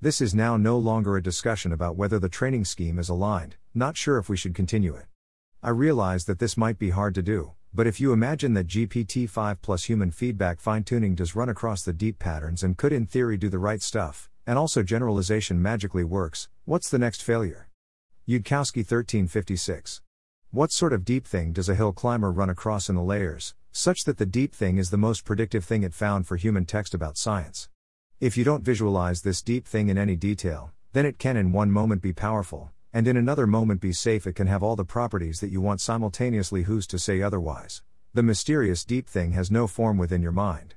This 0.00 0.22
is 0.22 0.34
now 0.34 0.56
no 0.56 0.78
longer 0.78 1.14
a 1.18 1.22
discussion 1.22 1.72
about 1.72 1.96
whether 1.96 2.18
the 2.18 2.30
training 2.30 2.64
scheme 2.64 2.98
is 2.98 3.10
aligned, 3.10 3.56
not 3.74 3.98
sure 3.98 4.16
if 4.16 4.30
we 4.30 4.36
should 4.38 4.54
continue 4.54 4.94
it. 4.94 5.04
I 5.62 5.70
realize 5.70 6.24
that 6.24 6.38
this 6.38 6.56
might 6.56 6.78
be 6.78 6.88
hard 6.88 7.14
to 7.16 7.22
do, 7.22 7.52
but 7.74 7.86
if 7.86 8.00
you 8.00 8.14
imagine 8.14 8.54
that 8.54 8.66
GPT 8.66 9.28
5 9.28 9.60
plus 9.60 9.84
human 9.84 10.10
feedback 10.10 10.58
fine 10.58 10.84
tuning 10.84 11.14
does 11.14 11.36
run 11.36 11.50
across 11.50 11.82
the 11.82 11.92
deep 11.92 12.18
patterns 12.18 12.62
and 12.62 12.78
could 12.78 12.94
in 12.94 13.04
theory 13.04 13.36
do 13.36 13.50
the 13.50 13.58
right 13.58 13.82
stuff, 13.82 14.29
and 14.50 14.58
also 14.58 14.82
generalization 14.82 15.62
magically 15.62 16.02
works, 16.02 16.48
what's 16.64 16.90
the 16.90 16.98
next 16.98 17.22
failure? 17.22 17.68
Yudkowsky 18.28 18.78
1356. 18.78 20.02
What 20.50 20.72
sort 20.72 20.92
of 20.92 21.04
deep 21.04 21.24
thing 21.24 21.52
does 21.52 21.68
a 21.68 21.76
hill 21.76 21.92
climber 21.92 22.32
run 22.32 22.50
across 22.50 22.88
in 22.88 22.96
the 22.96 23.00
layers, 23.00 23.54
such 23.70 24.02
that 24.02 24.18
the 24.18 24.26
deep 24.26 24.52
thing 24.52 24.76
is 24.76 24.90
the 24.90 24.96
most 24.96 25.24
predictive 25.24 25.64
thing 25.64 25.84
it 25.84 25.94
found 25.94 26.26
for 26.26 26.36
human 26.36 26.66
text 26.66 26.94
about 26.94 27.16
science? 27.16 27.68
If 28.18 28.36
you 28.36 28.42
don't 28.42 28.64
visualize 28.64 29.22
this 29.22 29.40
deep 29.40 29.68
thing 29.68 29.88
in 29.88 29.96
any 29.96 30.16
detail, 30.16 30.72
then 30.94 31.06
it 31.06 31.20
can 31.20 31.36
in 31.36 31.52
one 31.52 31.70
moment 31.70 32.02
be 32.02 32.12
powerful, 32.12 32.72
and 32.92 33.06
in 33.06 33.16
another 33.16 33.46
moment 33.46 33.80
be 33.80 33.92
safe. 33.92 34.26
It 34.26 34.34
can 34.34 34.48
have 34.48 34.64
all 34.64 34.74
the 34.74 34.84
properties 34.84 35.38
that 35.38 35.52
you 35.52 35.60
want 35.60 35.80
simultaneously. 35.80 36.64
Who's 36.64 36.88
to 36.88 36.98
say 36.98 37.22
otherwise? 37.22 37.82
The 38.14 38.24
mysterious 38.24 38.84
deep 38.84 39.06
thing 39.06 39.30
has 39.30 39.48
no 39.48 39.68
form 39.68 39.96
within 39.96 40.22
your 40.22 40.32
mind. 40.32 40.74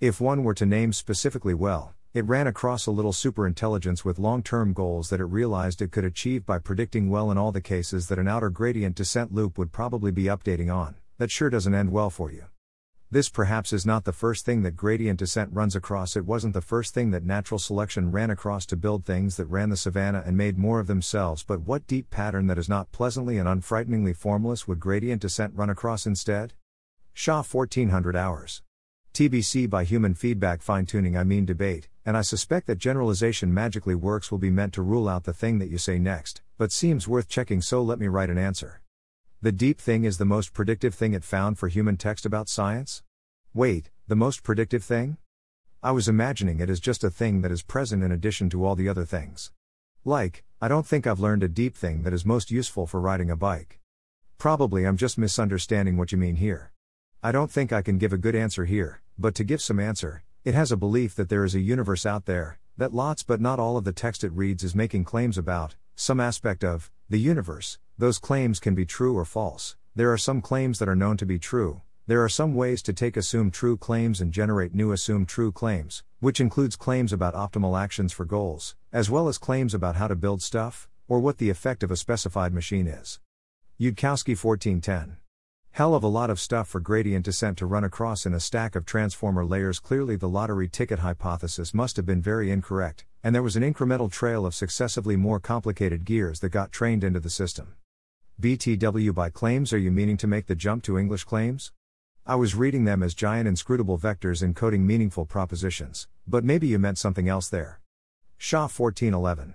If 0.00 0.20
one 0.20 0.42
were 0.42 0.54
to 0.54 0.66
name 0.66 0.92
specifically 0.92 1.54
well, 1.54 1.94
it 2.14 2.26
ran 2.26 2.46
across 2.46 2.84
a 2.84 2.90
little 2.90 3.12
superintelligence 3.12 4.04
with 4.04 4.18
long 4.18 4.42
term 4.42 4.74
goals 4.74 5.08
that 5.08 5.20
it 5.20 5.24
realized 5.24 5.80
it 5.80 5.92
could 5.92 6.04
achieve 6.04 6.44
by 6.44 6.58
predicting 6.58 7.08
well 7.08 7.30
in 7.30 7.38
all 7.38 7.52
the 7.52 7.60
cases 7.62 8.08
that 8.08 8.18
an 8.18 8.28
outer 8.28 8.50
gradient 8.50 8.94
descent 8.94 9.32
loop 9.32 9.56
would 9.56 9.72
probably 9.72 10.10
be 10.10 10.24
updating 10.24 10.74
on. 10.74 10.94
That 11.16 11.30
sure 11.30 11.48
doesn't 11.48 11.74
end 11.74 11.90
well 11.90 12.10
for 12.10 12.30
you. 12.30 12.44
This 13.10 13.30
perhaps 13.30 13.72
is 13.72 13.86
not 13.86 14.04
the 14.04 14.12
first 14.12 14.44
thing 14.44 14.62
that 14.62 14.76
gradient 14.76 15.18
descent 15.18 15.50
runs 15.52 15.74
across. 15.74 16.14
It 16.14 16.26
wasn't 16.26 16.52
the 16.52 16.60
first 16.60 16.92
thing 16.92 17.12
that 17.12 17.24
natural 17.24 17.58
selection 17.58 18.10
ran 18.10 18.30
across 18.30 18.66
to 18.66 18.76
build 18.76 19.04
things 19.04 19.36
that 19.36 19.46
ran 19.46 19.70
the 19.70 19.76
savannah 19.76 20.22
and 20.26 20.36
made 20.36 20.58
more 20.58 20.80
of 20.80 20.86
themselves. 20.86 21.42
But 21.42 21.60
what 21.60 21.86
deep 21.86 22.10
pattern 22.10 22.46
that 22.48 22.58
is 22.58 22.68
not 22.68 22.92
pleasantly 22.92 23.38
and 23.38 23.48
unfrighteningly 23.48 24.16
formless 24.16 24.68
would 24.68 24.80
gradient 24.80 25.22
descent 25.22 25.54
run 25.54 25.70
across 25.70 26.06
instead? 26.06 26.52
Shah 27.14 27.42
1400 27.42 28.16
hours. 28.16 28.62
TBC 29.12 29.68
by 29.68 29.84
human 29.84 30.14
feedback 30.14 30.62
fine 30.62 30.86
tuning, 30.86 31.18
I 31.18 31.24
mean 31.24 31.44
debate, 31.44 31.86
and 32.06 32.16
I 32.16 32.22
suspect 32.22 32.66
that 32.66 32.78
generalization 32.78 33.52
magically 33.52 33.94
works 33.94 34.30
will 34.30 34.38
be 34.38 34.48
meant 34.48 34.72
to 34.72 34.80
rule 34.80 35.06
out 35.06 35.24
the 35.24 35.34
thing 35.34 35.58
that 35.58 35.68
you 35.68 35.76
say 35.76 35.98
next, 35.98 36.40
but 36.56 36.72
seems 36.72 37.06
worth 37.06 37.28
checking, 37.28 37.60
so 37.60 37.82
let 37.82 37.98
me 37.98 38.08
write 38.08 38.30
an 38.30 38.38
answer. 38.38 38.80
The 39.42 39.52
deep 39.52 39.78
thing 39.78 40.04
is 40.04 40.16
the 40.16 40.24
most 40.24 40.54
predictive 40.54 40.94
thing 40.94 41.12
it 41.12 41.24
found 41.24 41.58
for 41.58 41.68
human 41.68 41.98
text 41.98 42.24
about 42.24 42.48
science? 42.48 43.02
Wait, 43.52 43.90
the 44.08 44.16
most 44.16 44.42
predictive 44.42 44.82
thing? 44.82 45.18
I 45.82 45.90
was 45.90 46.08
imagining 46.08 46.60
it 46.60 46.70
as 46.70 46.80
just 46.80 47.04
a 47.04 47.10
thing 47.10 47.42
that 47.42 47.52
is 47.52 47.62
present 47.62 48.02
in 48.02 48.12
addition 48.12 48.48
to 48.48 48.64
all 48.64 48.76
the 48.76 48.88
other 48.88 49.04
things. 49.04 49.52
Like, 50.06 50.42
I 50.58 50.68
don't 50.68 50.86
think 50.86 51.06
I've 51.06 51.20
learned 51.20 51.42
a 51.42 51.48
deep 51.48 51.76
thing 51.76 52.02
that 52.04 52.14
is 52.14 52.24
most 52.24 52.50
useful 52.50 52.86
for 52.86 52.98
riding 52.98 53.30
a 53.30 53.36
bike. 53.36 53.78
Probably 54.38 54.86
I'm 54.86 54.96
just 54.96 55.18
misunderstanding 55.18 55.98
what 55.98 56.12
you 56.12 56.18
mean 56.18 56.36
here. 56.36 56.72
I 57.22 57.30
don't 57.30 57.50
think 57.50 57.74
I 57.74 57.82
can 57.82 57.98
give 57.98 58.14
a 58.14 58.18
good 58.18 58.34
answer 58.34 58.64
here, 58.64 59.01
but 59.18 59.34
to 59.34 59.44
give 59.44 59.60
some 59.60 59.78
answer, 59.78 60.22
it 60.44 60.54
has 60.54 60.72
a 60.72 60.76
belief 60.76 61.14
that 61.14 61.28
there 61.28 61.44
is 61.44 61.54
a 61.54 61.60
universe 61.60 62.04
out 62.04 62.26
there, 62.26 62.58
that 62.76 62.94
lots 62.94 63.22
but 63.22 63.40
not 63.40 63.58
all 63.58 63.76
of 63.76 63.84
the 63.84 63.92
text 63.92 64.24
it 64.24 64.32
reads 64.32 64.64
is 64.64 64.74
making 64.74 65.04
claims 65.04 65.38
about, 65.38 65.76
some 65.94 66.20
aspect 66.20 66.64
of, 66.64 66.90
the 67.08 67.18
universe, 67.18 67.78
those 67.98 68.18
claims 68.18 68.58
can 68.58 68.74
be 68.74 68.86
true 68.86 69.16
or 69.16 69.24
false. 69.24 69.76
There 69.94 70.12
are 70.12 70.18
some 70.18 70.40
claims 70.40 70.78
that 70.78 70.88
are 70.88 70.96
known 70.96 71.16
to 71.18 71.26
be 71.26 71.38
true. 71.38 71.82
There 72.06 72.24
are 72.24 72.28
some 72.28 72.54
ways 72.54 72.82
to 72.82 72.92
take 72.92 73.16
assumed 73.16 73.52
true 73.52 73.76
claims 73.76 74.20
and 74.20 74.32
generate 74.32 74.74
new 74.74 74.90
assumed 74.90 75.28
true 75.28 75.52
claims, 75.52 76.02
which 76.18 76.40
includes 76.40 76.74
claims 76.74 77.12
about 77.12 77.34
optimal 77.34 77.80
actions 77.80 78.12
for 78.12 78.24
goals, 78.24 78.74
as 78.92 79.08
well 79.08 79.28
as 79.28 79.38
claims 79.38 79.74
about 79.74 79.96
how 79.96 80.08
to 80.08 80.16
build 80.16 80.42
stuff, 80.42 80.88
or 81.06 81.20
what 81.20 81.38
the 81.38 81.50
effect 81.50 81.82
of 81.82 81.90
a 81.90 81.96
specified 81.96 82.52
machine 82.52 82.88
is. 82.88 83.20
Yudkowsky 83.78 84.36
1410. 84.36 85.18
Hell 85.72 85.94
of 85.94 86.02
a 86.02 86.08
lot 86.08 86.28
of 86.28 86.38
stuff 86.38 86.68
for 86.68 86.80
gradient 86.80 87.24
descent 87.24 87.56
to 87.56 87.64
run 87.64 87.82
across 87.82 88.26
in 88.26 88.34
a 88.34 88.40
stack 88.40 88.76
of 88.76 88.84
transformer 88.84 89.42
layers. 89.42 89.80
Clearly, 89.80 90.16
the 90.16 90.28
lottery 90.28 90.68
ticket 90.68 90.98
hypothesis 90.98 91.72
must 91.72 91.96
have 91.96 92.04
been 92.04 92.20
very 92.20 92.50
incorrect, 92.50 93.06
and 93.24 93.34
there 93.34 93.42
was 93.42 93.56
an 93.56 93.62
incremental 93.62 94.12
trail 94.12 94.44
of 94.44 94.54
successively 94.54 95.16
more 95.16 95.40
complicated 95.40 96.04
gears 96.04 96.40
that 96.40 96.50
got 96.50 96.72
trained 96.72 97.02
into 97.02 97.20
the 97.20 97.30
system. 97.30 97.74
BTW 98.38 99.14
by 99.14 99.30
claims 99.30 99.72
are 99.72 99.78
you 99.78 99.90
meaning 99.90 100.18
to 100.18 100.26
make 100.26 100.46
the 100.46 100.54
jump 100.54 100.82
to 100.82 100.98
English 100.98 101.24
claims? 101.24 101.72
I 102.26 102.34
was 102.34 102.54
reading 102.54 102.84
them 102.84 103.02
as 103.02 103.14
giant 103.14 103.48
inscrutable 103.48 103.96
vectors 103.96 104.46
encoding 104.46 104.80
meaningful 104.80 105.24
propositions, 105.24 106.06
but 106.28 106.44
maybe 106.44 106.66
you 106.66 106.78
meant 106.78 106.98
something 106.98 107.30
else 107.30 107.48
there. 107.48 107.80
Shah 108.36 108.68
1411. 108.68 109.54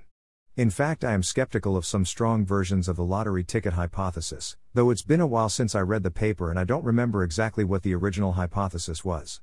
In 0.57 0.71
fact, 0.71 1.05
I 1.05 1.13
am 1.13 1.21
skeptical 1.21 1.77
of 1.77 1.85
some 1.85 2.03
strong 2.03 2.43
versions 2.43 2.87
of 2.87 2.95
the 2.95 3.03
lottery 3.03 3.43
ticket 3.43 3.73
hypothesis, 3.73 4.57
though 4.73 4.89
it's 4.89 5.03
been 5.03 5.21
a 5.21 5.27
while 5.27 5.49
since 5.49 5.75
I 5.75 5.81
read 5.81 6.01
the 6.01 6.09
paper 6.09 6.49
and 6.49 6.59
I 6.59 6.63
don't 6.63 6.83
remember 6.83 7.21
exactly 7.21 7.63
what 7.63 7.83
the 7.83 7.93
original 7.93 8.31
hypothesis 8.31 9.05
was. 9.05 9.39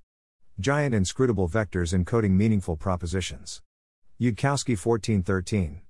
Giant 0.58 0.92
inscrutable 0.92 1.48
vectors 1.48 1.94
encoding 1.94 2.32
meaningful 2.32 2.76
propositions. 2.76 3.62
Yudkowsky 4.20 4.76
1413. 4.76 5.82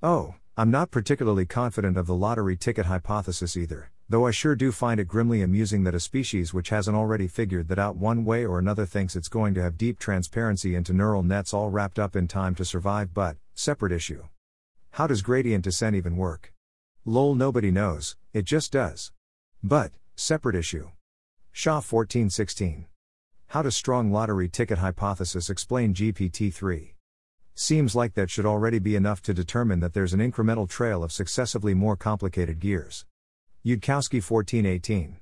Oh, 0.00 0.36
I'm 0.56 0.70
not 0.70 0.92
particularly 0.92 1.44
confident 1.44 1.96
of 1.96 2.06
the 2.06 2.14
lottery 2.14 2.56
ticket 2.56 2.86
hypothesis 2.86 3.56
either, 3.56 3.90
though 4.08 4.28
I 4.28 4.30
sure 4.30 4.54
do 4.54 4.70
find 4.70 5.00
it 5.00 5.08
grimly 5.08 5.42
amusing 5.42 5.82
that 5.84 5.96
a 5.96 6.00
species 6.00 6.54
which 6.54 6.68
hasn't 6.68 6.96
already 6.96 7.26
figured 7.26 7.66
that 7.66 7.80
out 7.80 7.96
one 7.96 8.24
way 8.24 8.46
or 8.46 8.60
another 8.60 8.86
thinks 8.86 9.16
it's 9.16 9.28
going 9.28 9.54
to 9.54 9.62
have 9.62 9.76
deep 9.76 9.98
transparency 9.98 10.76
into 10.76 10.92
neural 10.92 11.24
nets 11.24 11.52
all 11.52 11.68
wrapped 11.68 11.98
up 11.98 12.14
in 12.14 12.28
time 12.28 12.54
to 12.54 12.64
survive, 12.64 13.12
but, 13.12 13.36
separate 13.56 13.90
issue. 13.90 14.22
How 14.92 15.06
does 15.06 15.22
gradient 15.22 15.64
descent 15.64 15.96
even 15.96 16.16
work? 16.16 16.52
Lol, 17.04 17.34
nobody 17.34 17.70
knows, 17.70 18.16
it 18.32 18.44
just 18.44 18.72
does. 18.72 19.12
But, 19.62 19.92
separate 20.16 20.56
issue. 20.56 20.90
Shah 21.52 21.76
1416. 21.76 22.86
How 23.48 23.62
does 23.62 23.74
strong 23.76 24.12
lottery 24.12 24.48
ticket 24.48 24.78
hypothesis 24.78 25.48
explain 25.48 25.94
GPT 25.94 26.52
3? 26.52 26.94
Seems 27.54 27.94
like 27.94 28.14
that 28.14 28.30
should 28.30 28.46
already 28.46 28.78
be 28.78 28.94
enough 28.94 29.22
to 29.22 29.34
determine 29.34 29.80
that 29.80 29.94
there's 29.94 30.14
an 30.14 30.20
incremental 30.20 30.68
trail 30.68 31.02
of 31.02 31.10
successively 31.10 31.74
more 31.74 31.96
complicated 31.96 32.60
gears. 32.60 33.04
Yudkowsky 33.64 34.22
1418. 34.22 35.16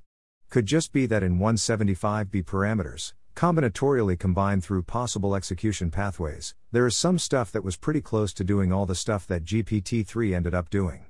Could 0.51 0.67
just 0.67 0.93
be 0.93 1.07
that 1.07 1.23
in 1.23 1.39
175B 1.39 2.45
parameters, 2.45 3.15
combinatorially 3.37 4.19
combined 4.19 4.65
through 4.65 4.83
possible 4.83 5.37
execution 5.37 5.91
pathways, 5.91 6.55
there 6.73 6.87
is 6.87 6.97
some 6.97 7.19
stuff 7.19 7.53
that 7.53 7.63
was 7.63 7.77
pretty 7.77 8.01
close 8.01 8.33
to 8.33 8.43
doing 8.43 8.73
all 8.73 8.87
the 8.87 8.95
stuff 8.95 9.27
that 9.27 9.45
GPT 9.45 10.07
3 10.07 10.35
ended 10.35 10.55
up 10.55 10.71
doing. 10.71 11.05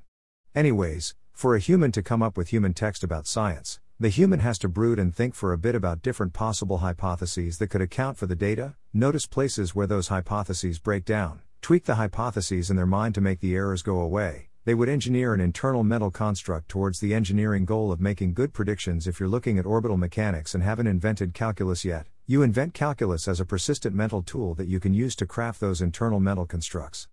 Anyways, 0.53 1.15
For 1.33 1.55
a 1.55 1.61
human 1.61 1.93
to 1.93 2.03
come 2.03 2.23
up 2.23 2.37
with 2.37 2.49
human 2.49 2.73
text 2.73 3.05
about 3.05 3.27
science, 3.27 3.79
the 4.01 4.09
human 4.09 4.41
has 4.41 4.59
to 4.61 4.69
brood 4.69 4.99
and 4.99 5.15
think 5.15 5.35
for 5.35 5.53
a 5.53 5.59
bit 5.59 5.75
about 5.75 6.03
different 6.03 6.33
possible 6.33 6.79
hypotheses 6.79 7.59
that 7.59 7.69
could 7.69 7.83
account 7.83 8.17
for 8.17 8.27
the 8.27 8.35
data, 8.35 8.75
notice 8.93 9.27
places 9.27 9.75
where 9.75 9.87
those 9.87 10.09
hypotheses 10.09 10.79
break 10.79 11.05
down, 11.05 11.43
tweak 11.61 11.85
the 11.85 11.97
hypotheses 11.97 12.71
in 12.71 12.77
their 12.77 12.87
mind 12.87 13.15
to 13.15 13.21
make 13.21 13.41
the 13.41 13.55
errors 13.55 13.83
go 13.83 14.01
away. 14.01 14.49
They 14.65 14.75
would 14.75 14.89
engineer 14.89 15.33
an 15.33 15.41
internal 15.41 15.85
mental 15.85 16.11
construct 16.11 16.69
towards 16.71 16.99
the 16.99 17.15
engineering 17.15 17.67
goal 17.67 17.93
of 17.93 18.01
making 18.01 18.35
good 18.35 18.53
predictions 18.53 19.07
if 19.07 19.21
you're 19.21 19.29
looking 19.29 19.59
at 19.59 19.67
orbital 19.67 19.99
mechanics 19.99 20.55
and 20.55 20.65
haven't 20.65 20.89
invented 20.89 21.35
calculus 21.35 21.85
yet. 21.85 22.09
You 22.29 22.43
invent 22.43 22.75
calculus 22.75 23.29
as 23.29 23.39
a 23.39 23.45
persistent 23.45 23.95
mental 23.95 24.21
tool 24.21 24.55
that 24.57 24.67
you 24.67 24.81
can 24.81 24.93
use 24.93 25.15
to 25.15 25.27
craft 25.27 25.61
those 25.61 25.81
internal 25.81 26.19
mental 26.19 26.45
constructs. 26.45 27.07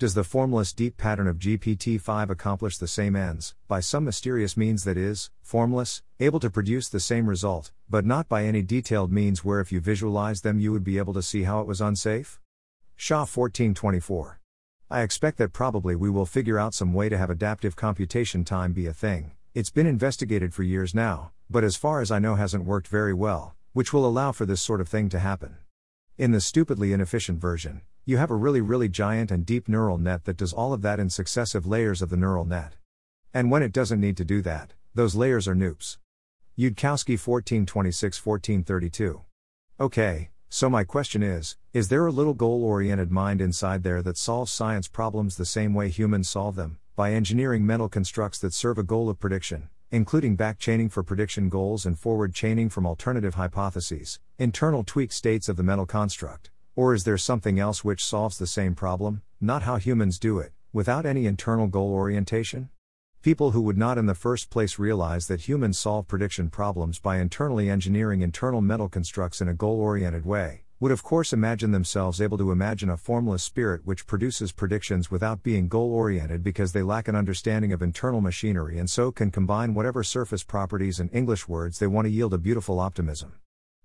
Does 0.00 0.14
the 0.14 0.24
formless 0.24 0.72
deep 0.72 0.96
pattern 0.96 1.28
of 1.28 1.38
GPT 1.38 2.00
5 2.00 2.30
accomplish 2.30 2.76
the 2.76 2.88
same 2.88 3.14
ends, 3.14 3.54
by 3.68 3.78
some 3.78 4.04
mysterious 4.04 4.56
means 4.56 4.82
that 4.82 4.96
is, 4.96 5.30
formless, 5.40 6.02
able 6.18 6.40
to 6.40 6.50
produce 6.50 6.88
the 6.88 6.98
same 6.98 7.28
result, 7.28 7.70
but 7.88 8.04
not 8.04 8.28
by 8.28 8.42
any 8.42 8.60
detailed 8.60 9.12
means 9.12 9.44
where 9.44 9.60
if 9.60 9.70
you 9.70 9.78
visualize 9.78 10.40
them 10.40 10.58
you 10.58 10.72
would 10.72 10.82
be 10.82 10.98
able 10.98 11.14
to 11.14 11.22
see 11.22 11.44
how 11.44 11.60
it 11.60 11.68
was 11.68 11.80
unsafe? 11.80 12.40
Shah 12.96 13.20
1424. 13.20 14.40
I 14.90 15.02
expect 15.02 15.38
that 15.38 15.52
probably 15.52 15.94
we 15.94 16.10
will 16.10 16.26
figure 16.26 16.58
out 16.58 16.74
some 16.74 16.92
way 16.92 17.08
to 17.08 17.16
have 17.16 17.30
adaptive 17.30 17.76
computation 17.76 18.42
time 18.42 18.72
be 18.72 18.88
a 18.88 18.92
thing. 18.92 19.30
It's 19.54 19.70
been 19.70 19.86
investigated 19.86 20.52
for 20.52 20.64
years 20.64 20.92
now, 20.92 21.30
but 21.48 21.62
as 21.62 21.76
far 21.76 22.00
as 22.00 22.10
I 22.10 22.18
know 22.18 22.34
hasn't 22.34 22.64
worked 22.64 22.88
very 22.88 23.14
well, 23.14 23.54
which 23.76 23.92
will 23.92 24.06
allow 24.06 24.32
for 24.32 24.46
this 24.46 24.62
sort 24.62 24.80
of 24.80 24.88
thing 24.88 25.10
to 25.10 25.18
happen. 25.18 25.54
In 26.16 26.32
the 26.32 26.40
stupidly 26.40 26.94
inefficient 26.94 27.38
version, 27.38 27.82
you 28.06 28.16
have 28.16 28.30
a 28.30 28.34
really, 28.34 28.62
really 28.62 28.88
giant 28.88 29.30
and 29.30 29.44
deep 29.44 29.68
neural 29.68 29.98
net 29.98 30.24
that 30.24 30.38
does 30.38 30.54
all 30.54 30.72
of 30.72 30.80
that 30.80 30.98
in 30.98 31.10
successive 31.10 31.66
layers 31.66 32.00
of 32.00 32.08
the 32.08 32.16
neural 32.16 32.46
net. 32.46 32.76
And 33.34 33.50
when 33.50 33.62
it 33.62 33.74
doesn't 33.74 34.00
need 34.00 34.16
to 34.16 34.24
do 34.24 34.40
that, 34.40 34.72
those 34.94 35.14
layers 35.14 35.46
are 35.46 35.54
noops. 35.54 35.98
Yudkowsky 36.58 37.18
1426 37.20 38.24
1432. 38.24 39.20
Okay, 39.78 40.30
so 40.48 40.70
my 40.70 40.82
question 40.82 41.22
is 41.22 41.58
Is 41.74 41.88
there 41.88 42.06
a 42.06 42.10
little 42.10 42.32
goal 42.32 42.64
oriented 42.64 43.12
mind 43.12 43.42
inside 43.42 43.82
there 43.82 44.00
that 44.00 44.16
solves 44.16 44.50
science 44.50 44.88
problems 44.88 45.36
the 45.36 45.44
same 45.44 45.74
way 45.74 45.90
humans 45.90 46.30
solve 46.30 46.56
them, 46.56 46.78
by 46.94 47.12
engineering 47.12 47.66
mental 47.66 47.90
constructs 47.90 48.38
that 48.38 48.54
serve 48.54 48.78
a 48.78 48.82
goal 48.82 49.10
of 49.10 49.20
prediction, 49.20 49.68
including 49.90 50.36
back 50.36 50.58
chaining 50.58 50.88
for 50.88 51.02
prediction 51.02 51.48
goals 51.48 51.86
and 51.86 51.98
forward 51.98 52.34
chaining 52.34 52.68
from 52.68 52.86
alternative 52.86 53.36
hypotheses, 53.36 54.18
internal 54.38 54.84
tweak 54.84 55.12
states 55.12 55.48
of 55.48 55.56
the 55.56 55.62
mental 55.62 55.86
construct? 55.86 56.50
Or 56.74 56.92
is 56.92 57.04
there 57.04 57.16
something 57.16 57.58
else 57.58 57.84
which 57.84 58.04
solves 58.04 58.36
the 58.36 58.46
same 58.46 58.74
problem, 58.74 59.22
not 59.40 59.62
how 59.62 59.76
humans 59.76 60.18
do 60.18 60.38
it, 60.40 60.52
without 60.72 61.06
any 61.06 61.24
internal 61.24 61.68
goal 61.68 61.92
orientation? 61.92 62.68
People 63.22 63.52
who 63.52 63.62
would 63.62 63.78
not 63.78 63.96
in 63.96 64.06
the 64.06 64.14
first 64.14 64.50
place 64.50 64.78
realize 64.78 65.26
that 65.28 65.48
humans 65.48 65.78
solve 65.78 66.06
prediction 66.06 66.50
problems 66.50 66.98
by 66.98 67.18
internally 67.18 67.70
engineering 67.70 68.20
internal 68.20 68.60
mental 68.60 68.88
constructs 68.88 69.40
in 69.40 69.48
a 69.48 69.54
goal 69.54 69.80
oriented 69.80 70.26
way, 70.26 70.65
would 70.78 70.92
of 70.92 71.02
course 71.02 71.32
imagine 71.32 71.70
themselves 71.70 72.20
able 72.20 72.36
to 72.36 72.52
imagine 72.52 72.90
a 72.90 72.96
formless 72.98 73.42
spirit 73.42 73.80
which 73.86 74.06
produces 74.06 74.52
predictions 74.52 75.10
without 75.10 75.42
being 75.42 75.68
goal 75.68 75.90
oriented 75.90 76.42
because 76.42 76.72
they 76.72 76.82
lack 76.82 77.08
an 77.08 77.16
understanding 77.16 77.72
of 77.72 77.80
internal 77.80 78.20
machinery 78.20 78.78
and 78.78 78.90
so 78.90 79.10
can 79.10 79.30
combine 79.30 79.72
whatever 79.72 80.02
surface 80.02 80.44
properties 80.44 81.00
and 81.00 81.08
English 81.14 81.48
words 81.48 81.78
they 81.78 81.86
want 81.86 82.04
to 82.04 82.10
yield 82.10 82.34
a 82.34 82.38
beautiful 82.38 82.78
optimism. 82.78 83.32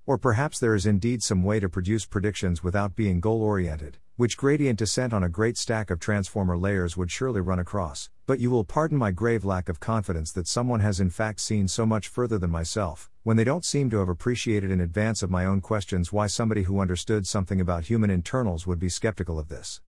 Or 0.06 0.18
perhaps 0.18 0.60
there 0.60 0.76
is 0.76 0.86
indeed 0.86 1.24
some 1.24 1.44
way 1.44 1.60
to 1.60 1.70
produce 1.70 2.06
predictions 2.06 2.62
without 2.64 2.96
being 2.96 3.22
goal 3.22 3.42
oriented, 3.42 3.98
which 4.18 4.36
gradient 4.36 4.80
descent 4.80 5.14
on 5.14 5.24
a 5.24 5.30
great 5.30 5.58
stack 5.58 5.92
of 5.92 6.00
transformer 6.00 6.58
layers 6.58 6.98
would 6.98 7.12
surely 7.12 7.40
run 7.40 7.60
across, 7.60 8.10
but 8.26 8.40
you 8.40 8.50
will 8.50 8.66
pardon 8.66 8.98
my 8.98 9.12
grave 9.12 9.46
lack 9.46 9.70
of 9.70 9.80
confidence 9.80 10.32
that 10.32 10.48
someone 10.48 10.80
has 10.80 11.00
in 11.00 11.10
fact 11.10 11.40
seen 11.40 11.68
so 11.68 11.86
much 11.86 12.08
further 12.08 12.40
than 12.40 12.50
myself, 12.50 13.11
when 13.23 13.38
they 13.38 13.43
don't 13.43 13.64
seem 13.64 13.88
to 13.91 13.99
have 13.99 14.10
appreciated 14.10 14.72
in 14.72 14.81
advance 14.81 15.22
of 15.22 15.30
my 15.30 15.45
own 15.45 15.61
questions 15.61 16.11
why 16.11 16.26
somebody 16.26 16.64
who 16.64 16.80
understood 16.80 17.27
something 17.27 17.61
about 17.61 17.85
human 17.85 18.10
internals 18.10 18.65
would 18.65 18.80
be 18.80 18.89
skeptical 18.89 19.38
of 19.38 19.48
this. 19.48 19.80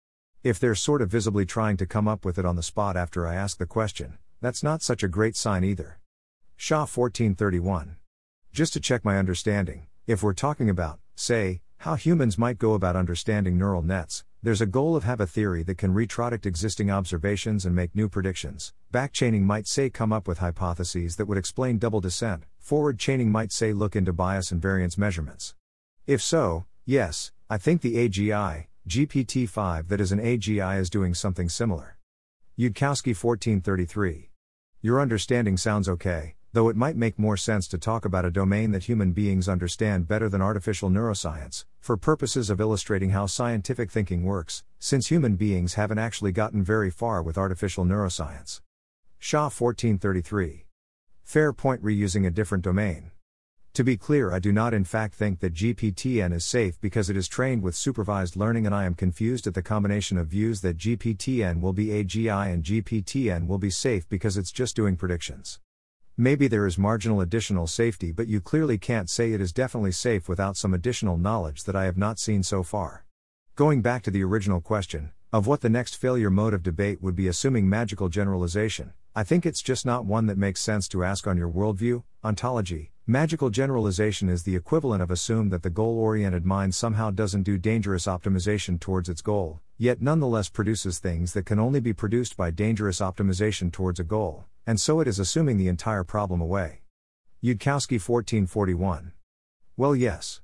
If 0.43 0.61
they're 0.61 0.75
sort 0.75 1.01
of 1.01 1.09
visibly 1.09 1.47
trying 1.47 1.79
to 1.79 1.87
come 1.87 2.07
up 2.07 2.27
with 2.27 2.39
it 2.39 2.45
on 2.45 2.57
the 2.57 2.63
spot 2.63 2.95
after 2.95 3.27
I 3.27 3.35
ask 3.35 3.57
the 3.57 3.65
question, 3.65 4.19
that's 4.43 4.63
not 4.63 4.83
such 4.83 5.03
a 5.03 5.09
great 5.09 5.35
sign 5.35 5.65
either. 5.65 5.99
Shah 6.57 6.81
1431. 6.81 7.97
Just 8.53 8.75
to 8.75 8.81
check 8.81 9.03
my 9.03 9.17
understanding, 9.17 9.87
if 10.07 10.23
we're 10.23 10.35
talking 10.35 10.69
about, 10.69 10.99
say, 11.15 11.63
how 11.79 11.95
humans 11.95 12.37
might 12.37 12.59
go 12.59 12.75
about 12.75 12.97
understanding 12.97 13.57
neural 13.57 13.83
nets, 13.83 14.25
there's 14.43 14.61
a 14.61 14.67
goal 14.67 14.95
of 14.95 15.05
have 15.05 15.21
a 15.21 15.27
theory 15.27 15.63
that 15.63 15.79
can 15.79 15.95
retrodict 15.95 16.45
existing 16.45 16.91
observations 16.91 17.65
and 17.65 17.75
make 17.75 17.95
new 17.95 18.11
predictions. 18.11 18.75
Backchaining 18.93 19.43
might 19.43 19.67
say 19.67 19.89
come 19.89 20.13
up 20.13 20.29
with 20.29 20.39
hypotheses 20.39 21.17
that 21.17 21.27
would 21.27 21.39
explain 21.39 21.79
double 21.79 22.01
descent. 22.01 22.45
Forward 22.63 22.97
chaining 22.97 23.33
might 23.33 23.51
say 23.51 23.73
look 23.73 23.97
into 23.97 24.13
bias 24.13 24.53
and 24.53 24.63
variance 24.63 24.97
measurements. 24.97 25.57
If 26.07 26.23
so, 26.23 26.65
yes, 26.87 27.33
I 27.51 27.59
think 27.59 27.81
the 27.81 27.97
AGI, 27.97 28.67
GPT-5 28.89 29.89
that 29.89 30.01
is 30.01 30.13
an 30.13 30.21
AGI 30.21 30.79
is 30.79 30.89
doing 30.89 31.13
something 31.13 31.49
similar. 31.49 31.99
Yudkowsky 32.57 33.17
1433. 33.21 34.31
Your 34.81 35.01
understanding 35.01 35.57
sounds 35.57 35.89
okay, 35.89 36.37
though 36.53 36.69
it 36.69 36.77
might 36.77 36.95
make 36.95 37.19
more 37.19 37.37
sense 37.37 37.67
to 37.67 37.79
talk 37.79 38.05
about 38.05 38.25
a 38.25 38.31
domain 38.31 38.71
that 38.71 38.85
human 38.85 39.11
beings 39.11 39.49
understand 39.49 40.07
better 40.07 40.29
than 40.29 40.41
artificial 40.41 40.89
neuroscience, 40.89 41.65
for 41.81 41.97
purposes 41.97 42.49
of 42.49 42.61
illustrating 42.61 43.11
how 43.11 43.27
scientific 43.27 43.91
thinking 43.91 44.23
works, 44.23 44.63
since 44.79 45.09
human 45.09 45.35
beings 45.35 45.75
haven't 45.75 45.99
actually 45.99 46.31
gotten 46.31 46.63
very 46.63 46.93
far 46.93 47.25
with 47.25 47.37
artificial 47.37 47.85
neuroscience. 47.85 48.61
Shah 49.19 49.51
1433. 49.51 50.67
Fair 51.33 51.55
point 51.55 51.83
reusing 51.83 52.27
a 52.27 52.31
different 52.31 52.63
domain. 52.63 53.11
To 53.73 53.83
be 53.83 53.97
clear, 53.97 54.35
I 54.35 54.39
do 54.39 54.53
not 54.53 54.75
in 54.75 54.85
fact 54.85 55.15
think 55.15 55.41
that 55.41 55.55
GPTN 55.55 56.31
is 56.31 56.45
safe 56.45 56.79
because 56.79 57.09
it 57.09 57.17
is 57.17 57.27
trained 57.27 57.63
with 57.63 57.75
supervised 57.75 58.37
learning, 58.37 58.67
and 58.67 58.75
I 58.75 58.85
am 58.85 58.93
confused 58.93 59.47
at 59.47 59.55
the 59.55 59.63
combination 59.63 60.19
of 60.19 60.27
views 60.27 60.61
that 60.61 60.77
GPTN 60.77 61.63
will 61.63 61.73
be 61.73 61.87
AGI 61.87 62.53
and 62.53 62.63
GPTN 62.63 63.47
will 63.47 63.57
be 63.57 63.71
safe 63.71 64.07
because 64.11 64.37
it's 64.37 64.53
just 64.53 64.77
doing 64.77 64.95
predictions. 64.95 65.59
Maybe 66.19 66.49
there 66.49 66.67
is 66.67 66.77
marginal 66.77 67.23
additional 67.23 67.67
safety, 67.67 68.13
but 68.13 68.29
you 68.29 68.43
clearly 68.43 68.77
can't 68.77 69.09
say 69.09 69.33
it 69.33 69.41
is 69.41 69.55
definitely 69.55 69.93
safe 69.93 70.29
without 70.29 70.59
some 70.59 70.75
additional 70.75 71.17
knowledge 71.17 71.65
that 71.65 71.75
I 71.75 71.85
have 71.85 71.97
not 71.97 72.19
seen 72.19 72.43
so 72.43 72.63
far. 72.63 73.07
Going 73.57 73.81
back 73.81 74.03
to 74.03 74.11
the 74.11 74.23
original 74.23 74.61
question, 74.61 75.13
of 75.33 75.47
what 75.47 75.63
the 75.63 75.71
next 75.71 75.97
failure 75.97 76.29
mode 76.29 76.53
of 76.53 76.63
debate 76.63 77.01
would 77.01 77.17
be 77.17 77.27
assuming 77.27 77.71
magical 77.71 78.11
generalization, 78.11 78.93
I 79.15 79.25
think 79.25 79.45
it's 79.45 79.61
just 79.61 79.85
not 79.85 80.07
one 80.07 80.25
that 80.27 80.39
makes 80.39 80.63
sense 80.63 80.89
to 80.89 81.05
ask 81.05 81.27
on 81.27 81.37
your 81.37 81.51
worldview, 81.51 82.03
ontology. 82.25 82.93
Magical 83.07 83.51
generalization 83.51 84.31
is 84.31 84.43
the 84.43 84.57
equivalent 84.57 85.03
of 85.03 85.11
assume 85.11 85.51
that 85.51 85.63
the 85.63 85.69
goal 85.69 85.99
oriented 85.99 86.47
mind 86.47 86.75
somehow 86.75 87.11
doesn't 87.11 87.43
do 87.43 87.59
dangerous 87.59 88.07
optimization 88.07 88.81
towards 88.81 89.11
its 89.11 89.21
goal, 89.21 89.61
yet 89.77 90.01
nonetheless 90.01 90.49
produces 90.49 90.99
things 90.99 91.35
that 91.35 91.45
can 91.45 91.59
only 91.59 91.79
be 91.79 91.93
produced 91.93 92.39
by 92.39 92.51
dangerous 92.51 93.01
optimization 93.01 93.71
towards 93.71 94.01
a 94.01 94.05
goal, 94.05 94.47
and 94.67 94.81
so 94.81 94.99
it 95.01 95.07
is 95.07 95.19
assuming 95.19 95.59
the 95.59 95.69
entire 95.69 96.05
problem 96.05 96.41
away. 96.41 96.81
Yudkowsky 97.45 98.01
1441. 98.01 99.13
Well, 99.77 99.95
yes. 99.95 100.41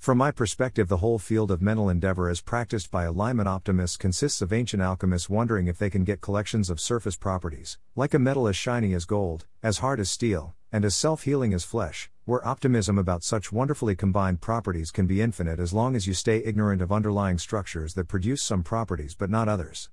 From 0.00 0.16
my 0.16 0.30
perspective, 0.30 0.88
the 0.88 0.96
whole 0.96 1.18
field 1.18 1.50
of 1.50 1.60
mental 1.60 1.90
endeavor 1.90 2.30
as 2.30 2.40
practiced 2.40 2.90
by 2.90 3.04
alignment 3.04 3.46
optimists 3.46 3.98
consists 3.98 4.40
of 4.40 4.50
ancient 4.50 4.82
alchemists 4.82 5.28
wondering 5.28 5.66
if 5.66 5.76
they 5.76 5.90
can 5.90 6.04
get 6.04 6.22
collections 6.22 6.70
of 6.70 6.80
surface 6.80 7.16
properties, 7.16 7.76
like 7.94 8.14
a 8.14 8.18
metal 8.18 8.48
as 8.48 8.56
shiny 8.56 8.94
as 8.94 9.04
gold, 9.04 9.44
as 9.62 9.80
hard 9.80 10.00
as 10.00 10.10
steel, 10.10 10.54
and 10.72 10.86
as 10.86 10.96
self 10.96 11.24
healing 11.24 11.52
as 11.52 11.64
flesh, 11.64 12.10
where 12.24 12.48
optimism 12.48 12.96
about 12.96 13.22
such 13.22 13.52
wonderfully 13.52 13.94
combined 13.94 14.40
properties 14.40 14.90
can 14.90 15.06
be 15.06 15.20
infinite 15.20 15.60
as 15.60 15.74
long 15.74 15.94
as 15.94 16.06
you 16.06 16.14
stay 16.14 16.38
ignorant 16.46 16.80
of 16.80 16.90
underlying 16.90 17.36
structures 17.36 17.92
that 17.92 18.08
produce 18.08 18.42
some 18.42 18.62
properties 18.62 19.14
but 19.14 19.28
not 19.28 19.50
others. 19.50 19.90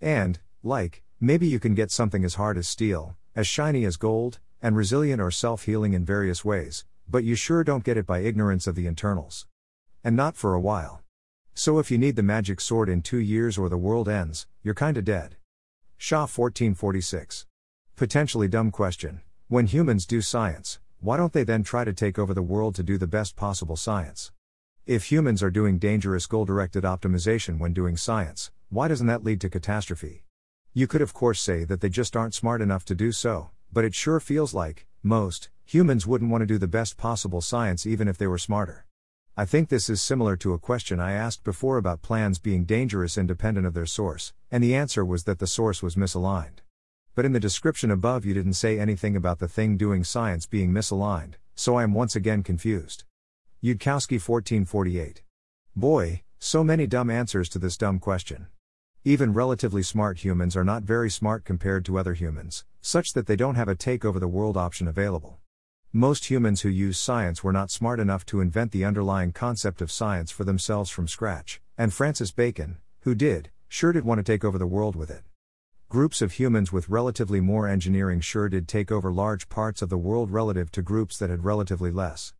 And, 0.00 0.40
like, 0.62 1.02
maybe 1.20 1.46
you 1.46 1.60
can 1.60 1.74
get 1.74 1.90
something 1.90 2.24
as 2.24 2.36
hard 2.36 2.56
as 2.56 2.66
steel, 2.66 3.18
as 3.36 3.46
shiny 3.46 3.84
as 3.84 3.98
gold, 3.98 4.38
and 4.62 4.74
resilient 4.74 5.20
or 5.20 5.30
self 5.30 5.66
healing 5.66 5.92
in 5.92 6.02
various 6.02 6.46
ways, 6.46 6.86
but 7.06 7.24
you 7.24 7.34
sure 7.34 7.62
don't 7.62 7.84
get 7.84 7.98
it 7.98 8.06
by 8.06 8.20
ignorance 8.20 8.66
of 8.66 8.74
the 8.74 8.86
internals. 8.86 9.46
And 10.02 10.16
not 10.16 10.34
for 10.34 10.54
a 10.54 10.60
while. 10.60 11.02
So 11.52 11.78
if 11.78 11.90
you 11.90 11.98
need 11.98 12.16
the 12.16 12.22
magic 12.22 12.60
sword 12.60 12.88
in 12.88 13.02
two 13.02 13.18
years 13.18 13.58
or 13.58 13.68
the 13.68 13.76
world 13.76 14.08
ends, 14.08 14.46
you're 14.62 14.74
kinda 14.74 15.02
dead. 15.02 15.36
Shah 15.98 16.20
1446. 16.20 17.46
Potentially 17.96 18.48
dumb 18.48 18.70
question. 18.70 19.20
When 19.48 19.66
humans 19.66 20.06
do 20.06 20.22
science, 20.22 20.80
why 21.00 21.18
don't 21.18 21.34
they 21.34 21.44
then 21.44 21.62
try 21.62 21.84
to 21.84 21.92
take 21.92 22.18
over 22.18 22.32
the 22.32 22.40
world 22.40 22.74
to 22.76 22.82
do 22.82 22.96
the 22.96 23.06
best 23.06 23.36
possible 23.36 23.76
science? 23.76 24.32
If 24.86 25.10
humans 25.10 25.42
are 25.42 25.50
doing 25.50 25.78
dangerous 25.78 26.26
goal 26.26 26.46
directed 26.46 26.84
optimization 26.84 27.58
when 27.58 27.74
doing 27.74 27.98
science, 27.98 28.50
why 28.70 28.88
doesn't 28.88 29.06
that 29.08 29.22
lead 29.22 29.42
to 29.42 29.50
catastrophe? 29.50 30.24
You 30.72 30.86
could, 30.86 31.02
of 31.02 31.12
course, 31.12 31.42
say 31.42 31.64
that 31.64 31.82
they 31.82 31.90
just 31.90 32.16
aren't 32.16 32.34
smart 32.34 32.62
enough 32.62 32.86
to 32.86 32.94
do 32.94 33.12
so, 33.12 33.50
but 33.70 33.84
it 33.84 33.94
sure 33.94 34.20
feels 34.20 34.54
like, 34.54 34.86
most, 35.02 35.50
humans 35.64 36.06
wouldn't 36.06 36.30
want 36.30 36.40
to 36.40 36.46
do 36.46 36.56
the 36.56 36.66
best 36.66 36.96
possible 36.96 37.42
science 37.42 37.86
even 37.86 38.08
if 38.08 38.16
they 38.16 38.26
were 38.26 38.38
smarter. 38.38 38.86
I 39.40 39.46
think 39.46 39.70
this 39.70 39.88
is 39.88 40.02
similar 40.02 40.36
to 40.36 40.52
a 40.52 40.58
question 40.58 41.00
I 41.00 41.12
asked 41.12 41.44
before 41.44 41.78
about 41.78 42.02
plans 42.02 42.38
being 42.38 42.66
dangerous 42.66 43.16
independent 43.16 43.66
of 43.66 43.72
their 43.72 43.86
source, 43.86 44.34
and 44.50 44.62
the 44.62 44.74
answer 44.74 45.02
was 45.02 45.24
that 45.24 45.38
the 45.38 45.46
source 45.46 45.82
was 45.82 45.94
misaligned. 45.94 46.58
But 47.14 47.24
in 47.24 47.32
the 47.32 47.40
description 47.40 47.90
above, 47.90 48.26
you 48.26 48.34
didn't 48.34 48.52
say 48.52 48.78
anything 48.78 49.16
about 49.16 49.38
the 49.38 49.48
thing 49.48 49.78
doing 49.78 50.04
science 50.04 50.44
being 50.44 50.72
misaligned, 50.72 51.36
so 51.54 51.76
I 51.76 51.84
am 51.84 51.94
once 51.94 52.14
again 52.14 52.42
confused. 52.42 53.04
Yudkowsky 53.64 54.20
1448. 54.20 55.22
Boy, 55.74 56.22
so 56.38 56.62
many 56.62 56.86
dumb 56.86 57.08
answers 57.08 57.48
to 57.48 57.58
this 57.58 57.78
dumb 57.78 57.98
question. 57.98 58.48
Even 59.04 59.32
relatively 59.32 59.82
smart 59.82 60.18
humans 60.18 60.54
are 60.54 60.64
not 60.64 60.82
very 60.82 61.08
smart 61.08 61.46
compared 61.46 61.86
to 61.86 61.98
other 61.98 62.12
humans, 62.12 62.66
such 62.82 63.14
that 63.14 63.26
they 63.26 63.36
don't 63.36 63.54
have 63.54 63.68
a 63.68 63.74
take 63.74 64.04
over 64.04 64.20
the 64.20 64.28
world 64.28 64.58
option 64.58 64.86
available. 64.86 65.39
Most 65.92 66.30
humans 66.30 66.60
who 66.60 66.68
use 66.68 67.00
science 67.00 67.42
were 67.42 67.52
not 67.52 67.68
smart 67.68 67.98
enough 67.98 68.24
to 68.26 68.40
invent 68.40 68.70
the 68.70 68.84
underlying 68.84 69.32
concept 69.32 69.82
of 69.82 69.90
science 69.90 70.30
for 70.30 70.44
themselves 70.44 70.88
from 70.88 71.08
scratch, 71.08 71.60
and 71.76 71.92
Francis 71.92 72.30
Bacon, 72.30 72.78
who 73.00 73.12
did, 73.12 73.50
sure 73.66 73.90
did 73.90 74.04
want 74.04 74.20
to 74.20 74.22
take 74.22 74.44
over 74.44 74.56
the 74.56 74.68
world 74.68 74.94
with 74.94 75.10
it. 75.10 75.24
Groups 75.88 76.22
of 76.22 76.34
humans 76.34 76.70
with 76.70 76.88
relatively 76.88 77.40
more 77.40 77.66
engineering 77.66 78.20
sure 78.20 78.48
did 78.48 78.68
take 78.68 78.92
over 78.92 79.10
large 79.12 79.48
parts 79.48 79.82
of 79.82 79.88
the 79.88 79.98
world 79.98 80.30
relative 80.30 80.70
to 80.70 80.80
groups 80.80 81.18
that 81.18 81.28
had 81.28 81.44
relatively 81.44 81.90
less. 81.90 82.34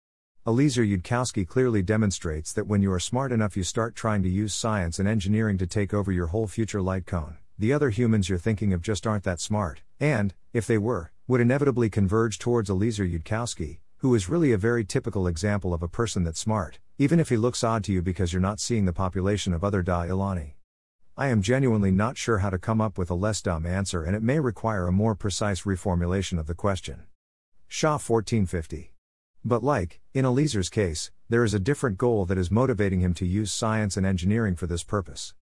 Eliezer 0.46 0.84
Yudkowsky 0.84 1.44
clearly 1.44 1.82
demonstrates 1.82 2.52
that 2.52 2.68
when 2.68 2.82
you 2.82 2.92
are 2.92 3.00
smart 3.00 3.32
enough, 3.32 3.56
you 3.56 3.64
start 3.64 3.96
trying 3.96 4.22
to 4.22 4.28
use 4.28 4.54
science 4.54 5.00
and 5.00 5.08
engineering 5.08 5.58
to 5.58 5.66
take 5.66 5.92
over 5.92 6.12
your 6.12 6.28
whole 6.28 6.46
future 6.46 6.80
light 6.80 7.04
cone. 7.04 7.36
The 7.58 7.72
other 7.72 7.90
humans 7.90 8.28
you're 8.28 8.38
thinking 8.38 8.72
of 8.72 8.80
just 8.80 9.08
aren't 9.08 9.24
that 9.24 9.40
smart, 9.40 9.82
and, 9.98 10.34
if 10.52 10.68
they 10.68 10.78
were, 10.78 11.10
would 11.30 11.40
inevitably 11.40 11.88
converge 11.88 12.40
towards 12.40 12.68
Eliezer 12.68 13.06
Yudkowsky, 13.06 13.78
who 13.98 14.16
is 14.16 14.28
really 14.28 14.50
a 14.50 14.58
very 14.58 14.84
typical 14.84 15.28
example 15.28 15.72
of 15.72 15.80
a 15.80 15.86
person 15.86 16.24
that's 16.24 16.40
smart, 16.40 16.80
even 16.98 17.20
if 17.20 17.28
he 17.28 17.36
looks 17.36 17.62
odd 17.62 17.84
to 17.84 17.92
you 17.92 18.02
because 18.02 18.32
you're 18.32 18.42
not 18.42 18.58
seeing 18.58 18.84
the 18.84 18.92
population 18.92 19.52
of 19.52 19.62
other 19.62 19.80
dath 19.80 20.08
ilani. 20.08 20.54
I 21.16 21.28
am 21.28 21.40
genuinely 21.40 21.92
not 21.92 22.18
sure 22.18 22.38
how 22.38 22.50
to 22.50 22.58
come 22.58 22.80
up 22.80 22.98
with 22.98 23.12
a 23.12 23.14
less 23.14 23.40
dumb 23.42 23.64
answer 23.64 24.02
and 24.02 24.16
it 24.16 24.24
may 24.24 24.40
require 24.40 24.88
a 24.88 24.92
more 24.92 25.14
precise 25.14 25.62
reformulation 25.62 26.36
of 26.36 26.48
the 26.48 26.54
question. 26.56 27.04
Shah 27.68 27.92
1450. 27.92 28.92
But 29.44 29.62
like, 29.62 30.00
in 30.12 30.24
Eliezer's 30.24 30.68
case, 30.68 31.12
there 31.28 31.44
is 31.44 31.54
a 31.54 31.60
different 31.60 31.96
goal 31.96 32.24
that 32.24 32.38
is 32.38 32.50
motivating 32.50 32.98
him 32.98 33.14
to 33.14 33.24
use 33.24 33.52
science 33.52 33.96
and 33.96 34.04
engineering 34.04 34.56
for 34.56 34.66
this 34.66 34.82
purpose. 34.82 35.34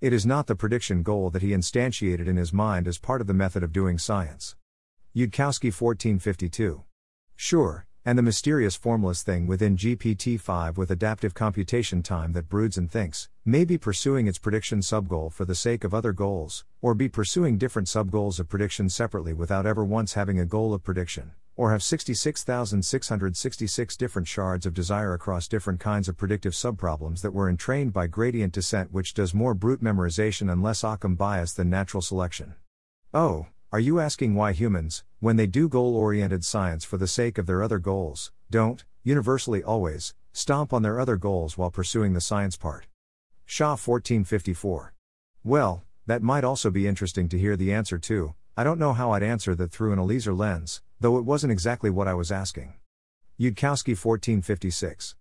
It 0.00 0.14
is 0.14 0.24
not 0.24 0.46
the 0.46 0.56
prediction 0.56 1.02
goal 1.02 1.28
that 1.28 1.42
he 1.42 1.50
instantiated 1.50 2.26
in 2.26 2.38
his 2.38 2.54
mind 2.54 2.88
as 2.88 2.96
part 2.96 3.20
of 3.20 3.26
the 3.26 3.34
method 3.34 3.62
of 3.62 3.74
doing 3.74 3.98
science. 3.98 4.56
Yudkowsky 5.16 5.72
1452. 5.72 6.84
Sure, 7.36 7.86
and 8.04 8.18
the 8.18 8.22
mysterious 8.22 8.76
formless 8.76 9.22
thing 9.22 9.46
within 9.46 9.74
GPT 9.74 10.38
5 10.38 10.76
with 10.76 10.90
adaptive 10.90 11.32
computation 11.32 12.02
time 12.02 12.34
that 12.34 12.50
broods 12.50 12.76
and 12.76 12.90
thinks, 12.90 13.30
may 13.42 13.64
be 13.64 13.78
pursuing 13.78 14.26
its 14.26 14.36
prediction 14.36 14.82
subgoal 14.82 15.30
for 15.30 15.46
the 15.46 15.54
sake 15.54 15.84
of 15.84 15.94
other 15.94 16.12
goals, 16.12 16.66
or 16.82 16.94
be 16.94 17.08
pursuing 17.08 17.56
different 17.56 17.88
subgoals 17.88 18.38
of 18.38 18.50
prediction 18.50 18.90
separately 18.90 19.32
without 19.32 19.64
ever 19.64 19.82
once 19.82 20.12
having 20.12 20.38
a 20.38 20.44
goal 20.44 20.74
of 20.74 20.84
prediction, 20.84 21.32
or 21.56 21.70
have 21.70 21.82
66,666 21.82 23.96
different 23.96 24.28
shards 24.28 24.66
of 24.66 24.74
desire 24.74 25.14
across 25.14 25.48
different 25.48 25.80
kinds 25.80 26.10
of 26.10 26.18
predictive 26.18 26.52
subproblems 26.52 27.22
that 27.22 27.32
were 27.32 27.48
entrained 27.48 27.94
by 27.94 28.06
gradient 28.06 28.52
descent, 28.52 28.92
which 28.92 29.14
does 29.14 29.32
more 29.32 29.54
brute 29.54 29.82
memorization 29.82 30.52
and 30.52 30.62
less 30.62 30.84
Occam 30.84 31.14
bias 31.14 31.54
than 31.54 31.70
natural 31.70 32.02
selection. 32.02 32.54
Oh, 33.14 33.46
are 33.76 33.88
you 33.88 34.00
asking 34.00 34.34
why 34.34 34.52
humans, 34.52 35.04
when 35.20 35.36
they 35.36 35.46
do 35.46 35.68
goal 35.68 35.94
oriented 35.94 36.42
science 36.42 36.82
for 36.82 36.96
the 36.96 37.06
sake 37.06 37.36
of 37.36 37.44
their 37.44 37.62
other 37.62 37.78
goals, 37.78 38.32
don't, 38.50 38.86
universally 39.02 39.62
always, 39.62 40.14
stomp 40.32 40.72
on 40.72 40.80
their 40.80 40.98
other 40.98 41.16
goals 41.16 41.58
while 41.58 41.70
pursuing 41.70 42.14
the 42.14 42.20
science 42.22 42.56
part? 42.56 42.86
Shah 43.44 43.72
1454. 43.72 44.94
Well, 45.44 45.84
that 46.06 46.22
might 46.22 46.42
also 46.42 46.70
be 46.70 46.86
interesting 46.86 47.28
to 47.28 47.38
hear 47.38 47.54
the 47.54 47.70
answer 47.70 47.98
to. 47.98 48.34
I 48.56 48.64
don't 48.64 48.78
know 48.78 48.94
how 48.94 49.10
I'd 49.10 49.22
answer 49.22 49.54
that 49.56 49.72
through 49.72 49.92
an 49.92 49.98
Eliezer 49.98 50.32
lens, 50.32 50.80
though 50.98 51.18
it 51.18 51.26
wasn't 51.26 51.52
exactly 51.52 51.90
what 51.90 52.08
I 52.08 52.14
was 52.14 52.32
asking. 52.32 52.72
Yudkowsky 53.38 53.92
1456. 53.92 55.16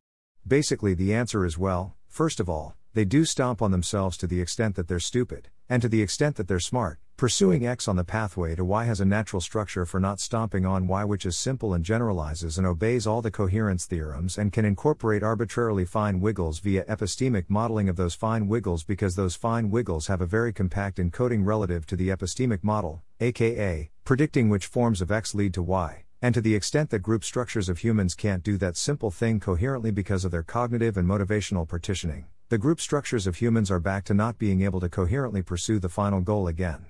Basically, 0.48 0.94
the 0.94 1.14
answer 1.14 1.44
is 1.44 1.58
well, 1.58 1.98
first 2.08 2.40
of 2.40 2.48
all, 2.48 2.78
they 2.94 3.04
do 3.04 3.26
stomp 3.26 3.62
on 3.62 3.72
themselves 3.72 4.16
to 4.16 4.28
the 4.28 4.40
extent 4.40 4.76
that 4.76 4.88
they're 4.88 5.02
stupid, 5.02 5.50
and 5.70 5.82
to 5.82 5.90
the 5.90 6.02
extent 6.02 6.36
that 6.36 6.48
they're 6.48 6.60
smart, 6.60 7.00
Pursuing 7.18 7.66
X 7.66 7.88
on 7.88 7.96
the 7.96 8.04
pathway 8.04 8.56
to 8.56 8.66
Y 8.66 8.84
has 8.84 9.00
a 9.00 9.06
natural 9.06 9.40
structure 9.40 9.86
for 9.86 10.02
not 10.02 10.20
stomping 10.20 10.66
on 10.66 10.86
Y, 10.86 11.06
which 11.06 11.26
is 11.26 11.38
simple 11.38 11.74
and 11.74 11.86
generalizes 11.86 12.58
and 12.58 12.68
obeys 12.68 13.08
all 13.08 13.22
the 13.22 13.32
coherence 13.32 13.86
theorems 13.86 14.38
and 14.38 14.52
can 14.52 14.66
incorporate 14.66 15.24
arbitrarily 15.24 15.86
fine 15.86 16.20
wiggles 16.20 16.60
via 16.60 16.84
epistemic 16.84 17.46
modeling 17.48 17.88
of 17.88 17.96
those 17.96 18.16
fine 18.16 18.50
wiggles 18.50 18.84
because 18.84 19.16
those 19.16 19.38
fine 19.38 19.72
wiggles 19.72 20.08
have 20.08 20.20
a 20.20 20.26
very 20.26 20.52
compact 20.52 20.98
encoding 20.98 21.46
relative 21.46 21.86
to 21.86 21.96
the 21.96 22.10
epistemic 22.10 22.66
model, 22.66 23.02
aka, 23.22 23.90
predicting 24.04 24.50
which 24.50 24.66
forms 24.66 25.02
of 25.02 25.10
X 25.10 25.34
lead 25.34 25.54
to 25.54 25.64
Y. 25.64 26.04
And 26.22 26.36
to 26.36 26.42
the 26.42 26.54
extent 26.54 26.90
that 26.90 27.00
group 27.00 27.24
structures 27.24 27.70
of 27.70 27.78
humans 27.78 28.14
can't 28.14 28.44
do 28.44 28.58
that 28.58 28.76
simple 28.76 29.10
thing 29.10 29.40
coherently 29.40 29.92
because 29.92 30.26
of 30.26 30.32
their 30.32 30.44
cognitive 30.44 30.98
and 30.98 31.08
motivational 31.08 31.66
partitioning, 31.66 32.26
the 32.48 32.60
group 32.60 32.80
structures 32.80 33.26
of 33.26 33.38
humans 33.38 33.72
are 33.72 33.80
back 33.80 34.04
to 34.04 34.14
not 34.14 34.38
being 34.38 34.62
able 34.62 34.80
to 34.80 34.88
coherently 34.88 35.42
pursue 35.42 35.80
the 35.80 35.90
final 35.90 36.22
goal 36.22 36.48
again. 36.48 36.86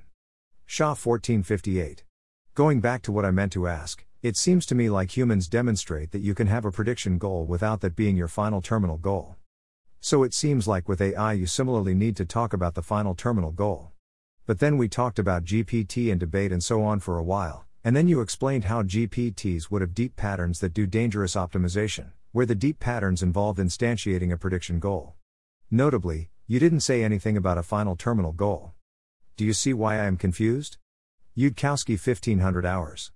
Shah 0.65 0.89
1458. 0.89 2.03
Going 2.55 2.81
back 2.81 3.01
to 3.03 3.11
what 3.13 3.23
I 3.23 3.31
meant 3.31 3.53
to 3.53 3.65
ask, 3.65 4.03
it 4.21 4.35
seems 4.35 4.65
to 4.65 4.75
me 4.75 4.89
like 4.89 5.15
humans 5.15 5.47
demonstrate 5.47 6.11
that 6.11 6.19
you 6.19 6.35
can 6.35 6.47
have 6.47 6.65
a 6.65 6.73
prediction 6.73 7.17
goal 7.17 7.45
without 7.45 7.79
that 7.81 7.95
being 7.95 8.17
your 8.17 8.27
final 8.27 8.61
terminal 8.61 8.97
goal. 8.97 9.37
So 10.01 10.23
it 10.23 10.33
seems 10.33 10.67
like 10.67 10.89
with 10.89 10.99
AI 10.99 11.31
you 11.31 11.45
similarly 11.45 11.95
need 11.95 12.17
to 12.17 12.25
talk 12.25 12.51
about 12.51 12.75
the 12.75 12.81
final 12.81 13.15
terminal 13.15 13.51
goal. 13.51 13.91
But 14.45 14.59
then 14.59 14.77
we 14.77 14.89
talked 14.89 15.19
about 15.19 15.45
GPT 15.45 16.11
and 16.11 16.19
debate 16.19 16.51
and 16.51 16.61
so 16.61 16.83
on 16.83 16.99
for 16.99 17.17
a 17.17 17.23
while, 17.23 17.65
and 17.81 17.95
then 17.95 18.09
you 18.09 18.19
explained 18.19 18.65
how 18.65 18.83
GPTs 18.83 19.71
would 19.71 19.81
have 19.81 19.95
deep 19.95 20.17
patterns 20.17 20.59
that 20.59 20.73
do 20.73 20.85
dangerous 20.85 21.35
optimization, 21.35 22.11
where 22.33 22.45
the 22.45 22.55
deep 22.55 22.81
patterns 22.81 23.23
involve 23.23 23.55
instantiating 23.55 24.33
a 24.33 24.37
prediction 24.37 24.79
goal. 24.79 25.15
Notably, 25.75 26.29
you 26.47 26.57
didn't 26.57 26.87
say 26.87 27.03
anything 27.03 27.35
about 27.35 27.57
a 27.57 27.61
final 27.61 27.97
terminal 27.97 28.31
goal. 28.31 28.71
Do 29.35 29.43
you 29.43 29.51
see 29.51 29.73
why 29.73 29.95
I 29.95 30.05
am 30.05 30.15
confused? 30.15 30.77
Yudkowsky 31.37 31.99
1500 31.99 32.65
hours. 32.65 33.11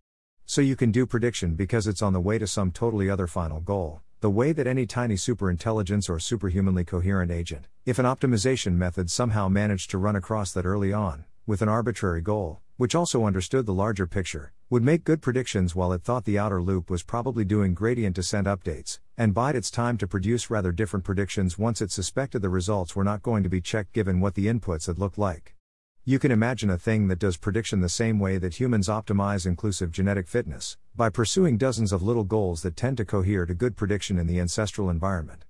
So 0.46 0.60
you 0.60 0.76
can 0.76 0.92
do 0.92 1.06
prediction 1.06 1.56
because 1.56 1.88
it's 1.88 2.02
on 2.02 2.12
the 2.12 2.20
way 2.20 2.38
to 2.38 2.46
some 2.46 2.72
totally 2.72 3.10
other 3.10 3.28
final 3.28 3.62
goal, 3.62 4.02
the 4.20 4.30
way 4.30 4.52
that 4.52 4.68
any 4.68 4.86
tiny 4.86 5.16
superintelligence 5.16 6.10
or 6.10 6.20
superhumanly 6.20 6.84
coherent 6.84 7.32
agent, 7.32 7.68
if 7.86 7.98
an 7.98 8.06
optimization 8.06 8.74
method 8.74 9.10
somehow 9.10 9.48
managed 9.48 9.90
to 9.92 9.98
run 9.98 10.18
across 10.18 10.52
that 10.52 10.66
early 10.66 10.92
on, 10.92 11.24
with 11.48 11.62
an 11.62 11.70
arbitrary 11.70 12.20
goal, 12.20 12.60
which 12.76 12.94
also 12.94 13.24
understood 13.26 13.68
the 13.68 13.74
larger 13.74 14.06
picture, 14.06 14.52
would 14.70 14.84
make 14.84 15.06
good 15.06 15.22
predictions 15.22 15.78
while 15.78 15.94
it 15.94 16.04
thought 16.04 16.26
the 16.26 16.38
outer 16.38 16.62
loop 16.62 16.90
was 16.90 17.04
probably 17.04 17.46
doing 17.46 17.74
gradient 17.74 18.18
descent 18.18 18.48
updates, 18.48 19.00
and 19.20 19.34
bide 19.34 19.54
its 19.54 19.70
time 19.70 19.98
to 19.98 20.08
produce 20.08 20.50
rather 20.50 20.72
different 20.72 21.04
predictions 21.04 21.60
once 21.60 21.82
it 21.82 21.92
suspected 21.92 22.42
the 22.42 22.48
results 22.48 22.96
were 22.96 23.04
not 23.04 23.22
going 23.22 23.44
to 23.44 23.50
be 23.50 23.60
checked 23.60 23.92
given 23.92 24.22
what 24.22 24.34
the 24.34 24.48
inputs 24.48 24.88
had 24.88 24.98
looked 24.98 25.18
like. 25.18 25.58
You 26.06 26.20
can 26.20 26.32
imagine 26.32 26.70
a 26.70 26.78
thing 26.78 27.10
that 27.10 27.20
does 27.20 27.36
prediction 27.36 27.82
the 27.82 27.90
same 27.90 28.18
way 28.18 28.38
that 28.38 28.62
humans 28.62 28.88
optimize 28.88 29.46
inclusive 29.46 29.92
genetic 29.92 30.30
fitness, 30.30 30.78
by 30.96 31.10
pursuing 31.10 31.58
dozens 31.58 31.92
of 31.92 32.02
little 32.02 32.24
goals 32.24 32.62
that 32.62 32.78
tend 32.78 32.96
to 32.96 33.04
cohere 33.04 33.46
to 33.46 33.54
good 33.54 33.76
prediction 33.76 34.18
in 34.18 34.26
the 34.26 34.40
ancestral 34.40 34.90
environment. 34.90 35.44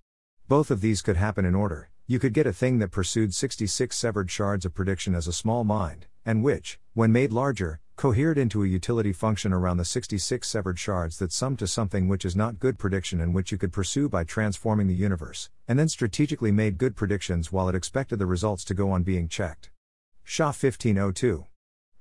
Both 0.47 0.71
of 0.71 0.81
these 0.81 1.03
could 1.03 1.17
happen 1.17 1.45
in 1.45 1.53
order. 1.53 1.91
You 2.07 2.17
could 2.17 2.33
get 2.33 2.47
a 2.47 2.51
thing 2.51 2.79
that 2.79 2.89
pursued 2.89 3.35
66 3.35 3.95
severed 3.95 4.31
shards 4.31 4.65
of 4.65 4.73
prediction 4.73 5.13
as 5.13 5.27
a 5.27 5.31
small 5.31 5.63
mind, 5.63 6.07
and 6.25 6.43
which, 6.43 6.79
when 6.95 7.11
made 7.11 7.31
larger, 7.31 7.81
cohered 7.99 8.37
into 8.37 8.63
a 8.63 8.67
utility 8.67 9.11
function 9.11 9.51
around 9.51 9.75
the 9.75 9.83
66 9.83 10.47
severed 10.47 10.79
shards 10.79 11.17
that 11.17 11.33
sum 11.33 11.57
to 11.57 11.67
something 11.67 12.07
which 12.07 12.23
is 12.23 12.33
not 12.33 12.57
good 12.57 12.79
prediction 12.79 13.19
and 13.19 13.35
which 13.35 13.51
you 13.51 13.57
could 13.57 13.73
pursue 13.73 14.07
by 14.07 14.23
transforming 14.23 14.87
the 14.87 14.93
universe, 14.93 15.49
and 15.67 15.77
then 15.77 15.89
strategically 15.89 16.49
made 16.49 16.77
good 16.77 16.95
predictions 16.95 17.51
while 17.51 17.67
it 17.67 17.75
expected 17.75 18.17
the 18.17 18.25
results 18.25 18.63
to 18.63 18.73
go 18.73 18.89
on 18.89 19.03
being 19.03 19.27
checked. 19.27 19.69
Shah 20.23 20.45
1502. 20.45 21.45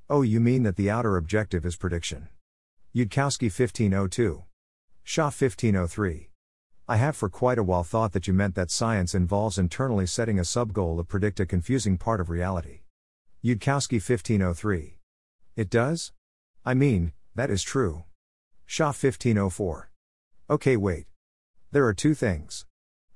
Oh, 0.09 0.23
you 0.23 0.39
mean 0.39 0.63
that 0.63 0.77
the 0.77 0.89
outer 0.89 1.17
objective 1.17 1.67
is 1.67 1.75
prediction. 1.75 2.29
Yudkowsky 2.95 3.51
1502. 3.51 4.45
Shah 5.03 5.25
1503. 5.25 6.31
I 6.87 6.97
have 6.97 7.17
for 7.17 7.29
quite 7.29 7.59
a 7.59 7.65
while 7.65 7.83
thought 7.83 8.13
that 8.13 8.29
you 8.29 8.33
meant 8.33 8.55
that 8.55 8.71
science 8.71 9.17
involves 9.17 9.59
internally 9.59 10.07
setting 10.07 10.39
a 10.39 10.43
subgoal 10.43 10.99
to 10.99 11.03
predict 11.03 11.41
a 11.41 11.45
confusing 11.45 11.99
part 11.99 12.21
of 12.21 12.31
reality. 12.31 12.83
Yudkowsky 13.45 13.95
1503. 13.95 14.98
It 15.59 15.71
does? 15.71 16.13
I 16.65 16.75
mean, 16.75 17.15
that 17.35 17.51
is 17.51 17.65
true. 17.65 18.05
Shah 18.65 18.93
1504. 18.93 19.91
Okay, 20.49 20.77
wait. 20.77 21.07
There 21.73 21.85
are 21.85 21.93
two 21.93 22.15
things. 22.15 22.65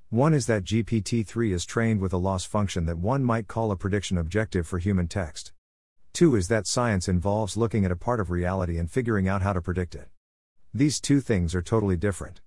One 0.09 0.33
is 0.33 0.45
that 0.47 0.65
GPT 0.65 1.25
3 1.25 1.53
is 1.53 1.63
trained 1.63 2.01
with 2.01 2.11
a 2.11 2.17
loss 2.17 2.43
function 2.43 2.85
that 2.85 2.97
one 2.97 3.23
might 3.23 3.47
call 3.47 3.71
a 3.71 3.77
prediction 3.77 4.17
objective 4.17 4.67
for 4.67 4.77
human 4.77 5.07
text. 5.07 5.53
Two 6.11 6.35
is 6.35 6.49
that 6.49 6.67
science 6.67 7.07
involves 7.07 7.55
looking 7.55 7.85
at 7.85 7.93
a 7.93 7.95
part 7.95 8.19
of 8.19 8.29
reality 8.29 8.77
and 8.77 8.91
figuring 8.91 9.25
out 9.25 9.41
how 9.41 9.53
to 9.53 9.61
predict 9.61 9.95
it. 9.95 10.09
These 10.73 10.99
two 10.99 11.21
things 11.21 11.55
are 11.55 11.61
totally 11.61 11.95
different. 11.95 12.41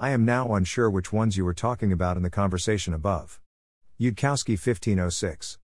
I 0.00 0.10
am 0.10 0.24
now 0.24 0.52
unsure 0.52 0.90
which 0.90 1.12
ones 1.12 1.36
you 1.36 1.44
were 1.44 1.54
talking 1.54 1.92
about 1.92 2.16
in 2.16 2.24
the 2.24 2.28
conversation 2.28 2.92
above. 2.92 3.40
Yudkowsky 4.00 4.58
1506. 4.58 5.58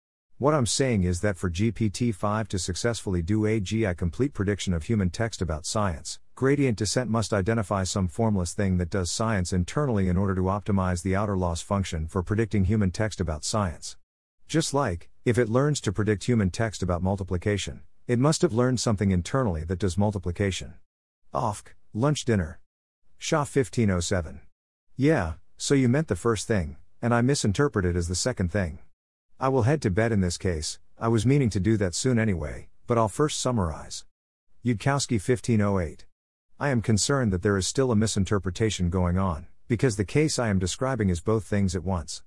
What 0.40 0.54
I'm 0.54 0.64
saying 0.64 1.04
is 1.04 1.20
that 1.20 1.36
for 1.36 1.50
GPT 1.50 2.14
5 2.14 2.48
to 2.48 2.58
successfully 2.58 3.20
do 3.20 3.42
AGI 3.42 3.94
complete 3.94 4.32
prediction 4.32 4.72
of 4.72 4.84
human 4.84 5.10
text 5.10 5.42
about 5.42 5.66
science, 5.66 6.18
gradient 6.34 6.78
descent 6.78 7.10
must 7.10 7.34
identify 7.34 7.84
some 7.84 8.08
formless 8.08 8.54
thing 8.54 8.78
that 8.78 8.88
does 8.88 9.10
science 9.10 9.52
internally 9.52 10.08
in 10.08 10.16
order 10.16 10.34
to 10.34 10.40
optimize 10.44 11.02
the 11.02 11.14
outer 11.14 11.36
loss 11.36 11.60
function 11.60 12.06
for 12.06 12.22
predicting 12.22 12.64
human 12.64 12.90
text 12.90 13.20
about 13.20 13.44
science. 13.44 13.98
Just 14.48 14.72
like, 14.72 15.10
if 15.26 15.36
it 15.36 15.50
learns 15.50 15.78
to 15.82 15.92
predict 15.92 16.24
human 16.24 16.48
text 16.48 16.82
about 16.82 17.02
multiplication, 17.02 17.82
it 18.06 18.18
must 18.18 18.40
have 18.40 18.54
learned 18.54 18.80
something 18.80 19.10
internally 19.10 19.64
that 19.64 19.78
does 19.78 19.98
multiplication. 19.98 20.72
AFK, 21.34 21.74
lunch 21.92 22.24
dinner. 22.24 22.60
Shah 23.18 23.40
1507. 23.40 24.40
Yeah, 24.96 25.34
so 25.58 25.74
you 25.74 25.90
meant 25.90 26.08
the 26.08 26.16
first 26.16 26.48
thing, 26.48 26.78
and 27.02 27.12
I 27.12 27.20
misinterpreted 27.20 27.94
as 27.94 28.08
the 28.08 28.14
second 28.14 28.50
thing. 28.50 28.78
I 29.42 29.48
will 29.48 29.62
head 29.62 29.80
to 29.82 29.90
bed 29.90 30.12
in 30.12 30.20
this 30.20 30.36
case, 30.36 30.78
I 30.98 31.08
was 31.08 31.24
meaning 31.24 31.48
to 31.50 31.60
do 31.60 31.78
that 31.78 31.94
soon 31.94 32.18
anyway, 32.18 32.68
but 32.86 32.98
I'll 32.98 33.08
first 33.08 33.40
summarize. 33.40 34.04
Yudkowsky 34.62 35.14
1508. 35.14 36.04
I 36.58 36.68
am 36.68 36.82
concerned 36.82 37.32
that 37.32 37.40
there 37.40 37.56
is 37.56 37.66
still 37.66 37.90
a 37.90 37.96
misinterpretation 37.96 38.90
going 38.90 39.16
on, 39.16 39.46
because 39.66 39.96
the 39.96 40.04
case 40.04 40.38
I 40.38 40.48
am 40.48 40.58
describing 40.58 41.08
is 41.08 41.22
both 41.22 41.44
things 41.44 41.74
at 41.74 41.82
once. 41.82 42.22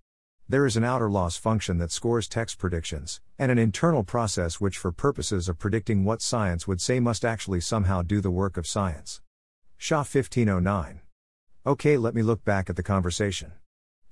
There 0.49 0.65
is 0.65 0.76
an 0.76 0.84
outer 0.84 1.07
loss 1.07 1.38
function 1.38 1.77
that 1.77 1.91
scores 1.91 2.27
text 2.27 2.57
predictions, 2.57 3.22
and 3.38 3.52
an 3.52 3.60
internal 3.60 4.03
process 4.03 4.60
which, 4.60 4.80
for 4.80 4.91
purposes 4.91 5.48
of 5.48 5.60
predicting 5.60 6.03
what 6.03 6.23
science 6.23 6.68
would 6.68 6.81
say, 6.81 6.99
must 6.99 7.23
actually 7.23 7.61
somehow 7.61 8.02
do 8.02 8.22
the 8.22 8.31
work 8.31 8.57
of 8.57 8.65
science. 8.65 9.22
Shah 9.77 9.98
1509. 9.98 11.02
Okay, 11.64 11.95
let 11.95 12.15
me 12.15 12.23
look 12.23 12.44
back 12.44 12.72
at 12.72 12.76
the 12.76 12.81
conversation. 12.81 13.52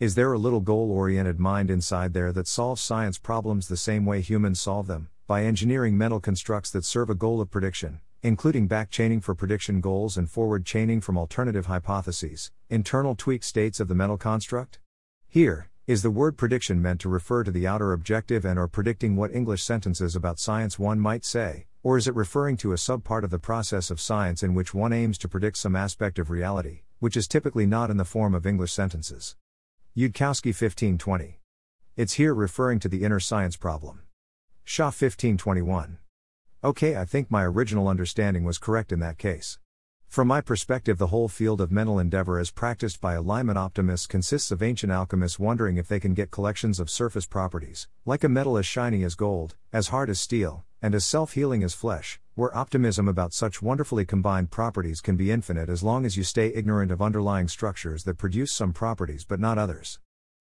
Is 0.02 0.15
there 0.15 0.34
a 0.34 0.40
little 0.40 0.61
goal 0.61 0.91
oriented 0.91 1.40
mind 1.40 1.69
inside 1.69 2.14
there 2.14 2.32
that 2.32 2.48
solves 2.48 2.82
science 2.82 3.19
problems 3.19 3.68
the 3.68 3.78
same 3.78 4.03
way 4.03 4.19
humans 4.19 4.60
solve 4.60 4.88
them, 4.88 5.10
by 5.28 5.44
engineering 5.44 5.95
mental 5.95 6.19
constructs 6.19 6.72
that 6.72 6.86
serve 6.86 7.11
a 7.11 7.14
goal 7.14 7.40
of 7.40 7.52
prediction, 7.52 7.99
including 8.23 8.65
back 8.65 8.90
chaining 8.90 9.22
for 9.22 9.36
prediction 9.36 9.80
goals 9.80 10.18
and 10.18 10.28
forward 10.28 10.65
chaining 10.65 11.02
from 11.02 11.19
alternative 11.19 11.68
hypotheses, 11.68 12.49
internal 12.68 13.14
tweak 13.14 13.44
states 13.44 13.80
of 13.80 13.90
the 13.90 13.94
mental 13.94 14.18
construct? 14.18 14.80
Here, 15.28 15.69
is 15.86 16.02
the 16.02 16.10
word 16.10 16.36
prediction 16.36 16.82
meant 16.82 16.99
to 17.02 17.07
refer 17.07 17.44
to 17.44 17.52
the 17.52 17.68
outer 17.68 17.94
objective 17.94 18.44
and 18.44 18.57
or 18.57 18.68
predicting 18.68 19.15
what 19.15 19.36
English 19.36 19.61
sentences 19.61 20.15
about 20.15 20.40
science 20.40 20.80
one 20.80 20.99
might 20.99 21.23
say, 21.23 21.68
or 21.84 21.95
is 21.95 22.07
it 22.07 22.15
referring 22.15 22.57
to 22.57 22.72
a 22.72 22.76
subpart 22.76 23.22
of 23.22 23.30
the 23.30 23.38
process 23.38 23.91
of 23.91 24.02
science 24.02 24.41
in 24.41 24.56
which 24.56 24.73
one 24.73 24.94
aims 24.94 25.19
to 25.19 25.28
predict 25.28 25.57
some 25.57 25.76
aspect 25.76 26.18
of 26.18 26.32
reality, 26.32 26.82
which 26.98 27.15
is 27.15 27.28
typically 27.28 27.68
not 27.68 27.91
in 27.91 27.98
the 27.98 28.03
form 28.03 28.34
of 28.34 28.48
English 28.48 28.72
sentences? 28.72 29.36
Yudkowsky 29.93 30.55
1520. 30.55 31.41
It's 31.97 32.13
here 32.13 32.34
referring 32.34 32.80
to 32.80 32.88
the 32.88 33.03
inner 33.03 33.19
science 33.19 33.57
problem. 33.57 34.03
Shah 34.63 34.85
1521. 34.85 35.97
Okay, 36.63 36.95
I 36.95 37.03
think 37.03 37.30
my 37.30 37.43
original 37.43 37.89
understanding 37.89 38.45
was 38.45 38.57
correct 38.57 38.93
in 38.93 39.01
that 39.01 39.18
case. 39.18 39.59
From 40.07 40.30
my 40.30 40.39
perspective, 40.39 40.97
the 40.97 41.07
whole 41.07 41.27
field 41.27 41.59
of 41.59 41.73
mental 41.73 41.99
endeavor 41.99 42.39
as 42.39 42.51
practiced 42.51 43.01
by 43.01 43.15
alignment 43.15 43.57
optimists 43.57 44.07
consists 44.07 44.49
of 44.49 44.63
ancient 44.63 44.93
alchemists 44.93 45.39
wondering 45.39 45.76
if 45.76 45.89
they 45.89 45.99
can 45.99 46.13
get 46.13 46.31
collections 46.31 46.80
of 46.80 46.89
surface 46.89 47.26
properties, 47.26 47.89
like 48.05 48.23
a 48.23 48.30
metal 48.30 48.57
as 48.57 48.65
shiny 48.65 49.03
as 49.03 49.15
gold, 49.15 49.57
as 49.73 49.89
hard 49.89 50.09
as 50.09 50.22
steel, 50.22 50.63
and 50.81 50.95
as 50.95 51.03
self 51.03 51.34
healing 51.34 51.63
as 51.63 51.73
flesh, 51.73 52.20
where 52.36 52.56
optimism 52.58 53.10
about 53.10 53.34
such 53.34 53.62
wonderfully 53.62 54.06
combined 54.06 54.49
properties 54.49 55.02
can 55.02 55.18
be 55.18 55.32
infinite 55.32 55.70
as 55.70 55.84
long 55.84 56.06
as 56.06 56.16
you 56.16 56.24
stay 56.24 56.48
ignorant 56.53 56.90
of 56.90 57.02
underlying 57.02 57.48
structures 57.48 58.06
that 58.06 58.18
produce 58.18 58.53
some 58.53 58.72
properties 58.72 59.26
but 59.26 59.40
not 59.40 59.58
others. 59.58 59.99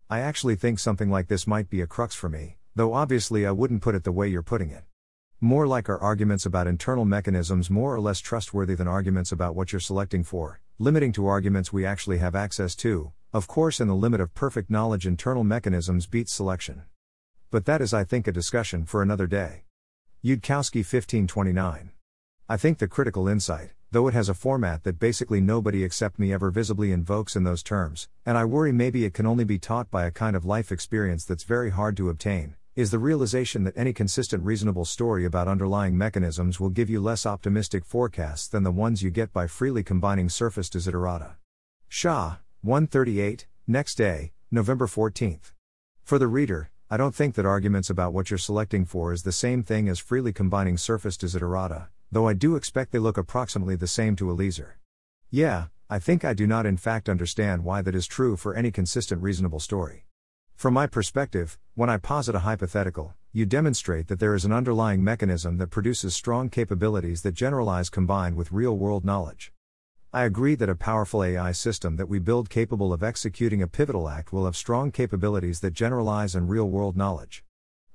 I 0.09 0.21
actually 0.21 0.55
think 0.55 0.79
something 0.79 1.11
like 1.11 1.27
this 1.27 1.47
might 1.47 1.69
be 1.69 1.81
a 1.81 1.89
crux 1.89 2.15
for 2.15 2.29
me, 2.29 2.59
though 2.77 2.95
obviously 2.95 3.45
I 3.45 3.51
wouldn't 3.51 3.83
put 3.83 3.95
it 3.95 4.05
the 4.05 4.13
way 4.13 4.29
you're 4.29 4.43
putting 4.43 4.71
it. 4.71 4.85
More 5.41 5.67
like 5.67 5.89
are 5.89 5.99
arguments 5.99 6.47
about 6.47 6.67
internal 6.67 7.05
mechanisms 7.05 7.71
more 7.71 7.95
or 7.95 8.01
less 8.01 8.21
trustworthy 8.21 8.75
than 8.75 8.87
arguments 8.87 9.33
about 9.33 9.57
what 9.57 9.73
you're 9.73 9.81
selecting 9.81 10.23
for, 10.23 10.61
limiting 10.79 11.13
to 11.15 11.27
arguments 11.27 11.73
we 11.73 11.85
actually 11.85 12.19
have 12.19 12.35
access 12.35 12.77
to, 12.77 13.13
of 13.33 13.49
course, 13.49 13.81
in 13.81 13.89
the 13.89 13.95
limit 13.95 14.21
of 14.21 14.35
perfect 14.35 14.71
knowledge, 14.71 15.07
internal 15.07 15.45
mechanisms 15.45 16.07
beat 16.07 16.29
selection. 16.29 16.83
But 17.51 17.65
that 17.65 17.81
is, 17.81 17.95
I 17.95 18.05
think, 18.05 18.29
a 18.29 18.33
discussion 18.33 18.85
for 18.85 19.03
another 19.03 19.27
day. 19.27 19.65
Yudkowsky 20.23 20.81
1529. 20.81 21.93
I 22.47 22.57
think 22.59 22.77
the 22.77 22.87
critical 22.87 23.27
insight, 23.27 23.71
though 23.91 24.07
it 24.07 24.13
has 24.13 24.29
a 24.29 24.35
format 24.35 24.85
that 24.85 24.99
basically 24.99 25.41
nobody 25.41 25.83
except 25.83 26.19
me 26.19 26.31
ever 26.31 26.51
visibly 26.51 26.93
invokes 26.93 27.37
in 27.37 27.45
those 27.45 27.63
terms, 27.63 28.07
and 28.27 28.37
I 28.37 28.45
worry 28.45 28.71
maybe 28.71 29.07
it 29.07 29.15
can 29.15 29.25
only 29.25 29.45
be 29.45 29.59
taught 29.59 29.91
by 29.91 30.05
a 30.05 30.11
kind 30.11 30.37
of 30.37 30.45
life 30.45 30.71
experience 30.71 31.25
that's 31.25 31.45
very 31.45 31.71
hard 31.71 31.97
to 31.97 32.11
obtain, 32.11 32.55
is 32.77 32.91
the 32.91 32.99
realization 32.99 33.65
that 33.65 33.79
any 33.79 33.95
consistent 33.95 34.45
reasonable 34.45 34.85
story 34.85 35.25
about 35.25 35.49
underlying 35.49 35.97
mechanisms 35.97 36.61
will 36.61 36.69
give 36.69 36.91
you 36.91 37.01
less 37.01 37.25
optimistic 37.25 37.87
forecasts 37.87 38.47
than 38.47 38.63
the 38.63 38.71
ones 38.71 39.03
you 39.03 39.09
get 39.09 39.33
by 39.33 39.47
freely 39.47 39.83
combining 39.83 40.29
surface 40.29 40.69
desiderata. 40.69 41.37
Shah, 41.89 42.37
138, 42.61 43.47
next 43.67 43.95
day, 43.95 44.33
November 44.51 44.87
14th. 44.87 45.53
For 46.03 46.19
the 46.19 46.29
reader, 46.29 46.71
I 46.93 46.97
don't 46.97 47.15
think 47.15 47.37
that 47.37 47.47
arguments 47.47 47.89
about 47.89 48.13
what 48.13 48.33
you're 48.33 48.39
selecting 48.39 48.85
for 48.85 49.13
is 49.13 49.23
the 49.23 49.31
same 49.31 49.63
thing 49.63 49.89
as 49.89 50.01
freely 50.01 50.33
combining 50.33 50.77
surface 50.77 51.17
desiderata, 51.17 51.87
though 52.11 52.27
I 52.27 52.33
do 52.35 52.57
expect 52.57 52.91
they 52.91 52.99
look 52.99 53.17
approximately 53.17 53.77
the 53.77 53.87
same 53.87 54.17
to 54.17 54.29
Eliezer. 54.29 54.77
Yeah, 55.31 55.67
I 55.89 56.01
think 56.01 56.25
I 56.25 56.35
do 56.35 56.49
not 56.49 56.67
in 56.67 56.77
fact 56.77 57.09
understand 57.09 57.63
why 57.63 57.81
that 57.83 57.95
is 57.95 58.09
true 58.09 58.37
for 58.37 58.57
any 58.57 58.73
consistent 58.73 59.23
reasonable 59.23 59.61
story. 59.61 60.07
From 60.57 60.75
my 60.75 60.89
perspective, 60.89 61.61
when 61.77 61.89
I 61.89 61.97
posit 61.97 62.35
a 62.35 62.41
hypothetical, 62.41 63.15
you 63.33 63.47
demonstrate 63.47 64.09
that 64.09 64.19
there 64.19 64.35
is 64.35 64.45
an 64.45 64.53
underlying 64.53 65.05
mechanism 65.05 65.59
that 65.59 65.69
produces 65.69 66.17
strong 66.17 66.49
capabilities 66.49 67.23
that 67.23 67.35
generalize 67.35 67.89
combined 67.89 68.35
with 68.35 68.51
real 68.51 68.77
world 68.77 69.05
knowledge. 69.05 69.53
I 70.13 70.25
agree 70.25 70.57
that 70.57 70.69
a 70.69 70.75
powerful 70.75 71.23
AI 71.23 71.53
system 71.53 71.95
that 71.95 72.09
we 72.09 72.19
build 72.19 72.51
capable 72.51 72.93
of 72.93 73.01
executing 73.01 73.63
a 73.63 73.69
pivotal 73.69 74.09
act 74.09 74.33
will 74.33 74.45
have 74.45 74.57
strong 74.57 74.91
capabilities 74.91 75.61
that 75.61 75.73
generalize 75.73 76.35
and 76.35 76.51
real 76.51 76.69
world 76.69 76.97
knowledge. 76.97 77.45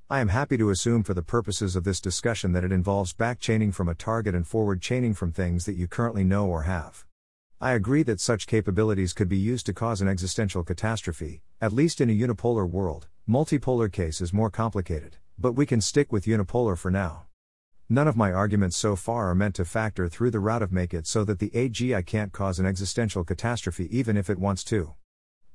I 0.09 0.21
am 0.21 0.29
happy 0.29 0.55
to 0.55 0.69
assume 0.69 1.03
for 1.03 1.13
the 1.13 1.21
purposes 1.21 1.75
of 1.75 1.83
this 1.83 1.99
discussion 1.99 2.53
that 2.53 2.63
it 2.63 2.71
involves 2.71 3.11
back 3.11 3.41
chaining 3.41 3.73
from 3.73 3.89
a 3.89 3.95
target 3.95 4.33
and 4.33 4.47
forward 4.47 4.81
chaining 4.81 5.13
from 5.13 5.33
things 5.33 5.65
that 5.65 5.75
you 5.75 5.89
currently 5.89 6.23
know 6.23 6.47
or 6.47 6.61
have. 6.61 7.03
I 7.59 7.73
agree 7.73 8.03
that 8.03 8.21
such 8.21 8.47
capabilities 8.47 9.11
could 9.11 9.27
be 9.27 9.35
used 9.35 9.65
to 9.65 9.73
cause 9.73 9.99
an 9.99 10.07
existential 10.07 10.63
catastrophe, 10.63 11.41
at 11.59 11.73
least 11.73 11.99
in 11.99 12.09
a 12.09 12.17
unipolar 12.17 12.69
world. 12.69 13.09
Multipolar 13.27 13.91
case 13.91 14.21
is 14.21 14.31
more 14.31 14.49
complicated, 14.49 15.17
but 15.37 15.51
we 15.51 15.65
can 15.65 15.81
stick 15.81 16.13
with 16.13 16.23
unipolar 16.23 16.77
for 16.77 16.89
now. 16.89 17.24
None 17.87 18.07
of 18.07 18.17
my 18.17 18.33
arguments 18.33 18.75
so 18.75 18.95
far 18.95 19.29
are 19.29 19.35
meant 19.35 19.53
to 19.55 19.63
factor 19.63 20.09
through 20.09 20.31
the 20.31 20.39
route 20.39 20.63
of 20.63 20.71
make 20.71 20.91
it 20.91 21.05
so 21.05 21.23
that 21.23 21.37
the 21.37 21.51
AGI 21.51 22.03
can't 22.03 22.31
cause 22.31 22.57
an 22.57 22.65
existential 22.65 23.23
catastrophe 23.23 23.87
even 23.95 24.17
if 24.17 24.27
it 24.27 24.39
wants 24.39 24.63
to. 24.63 24.95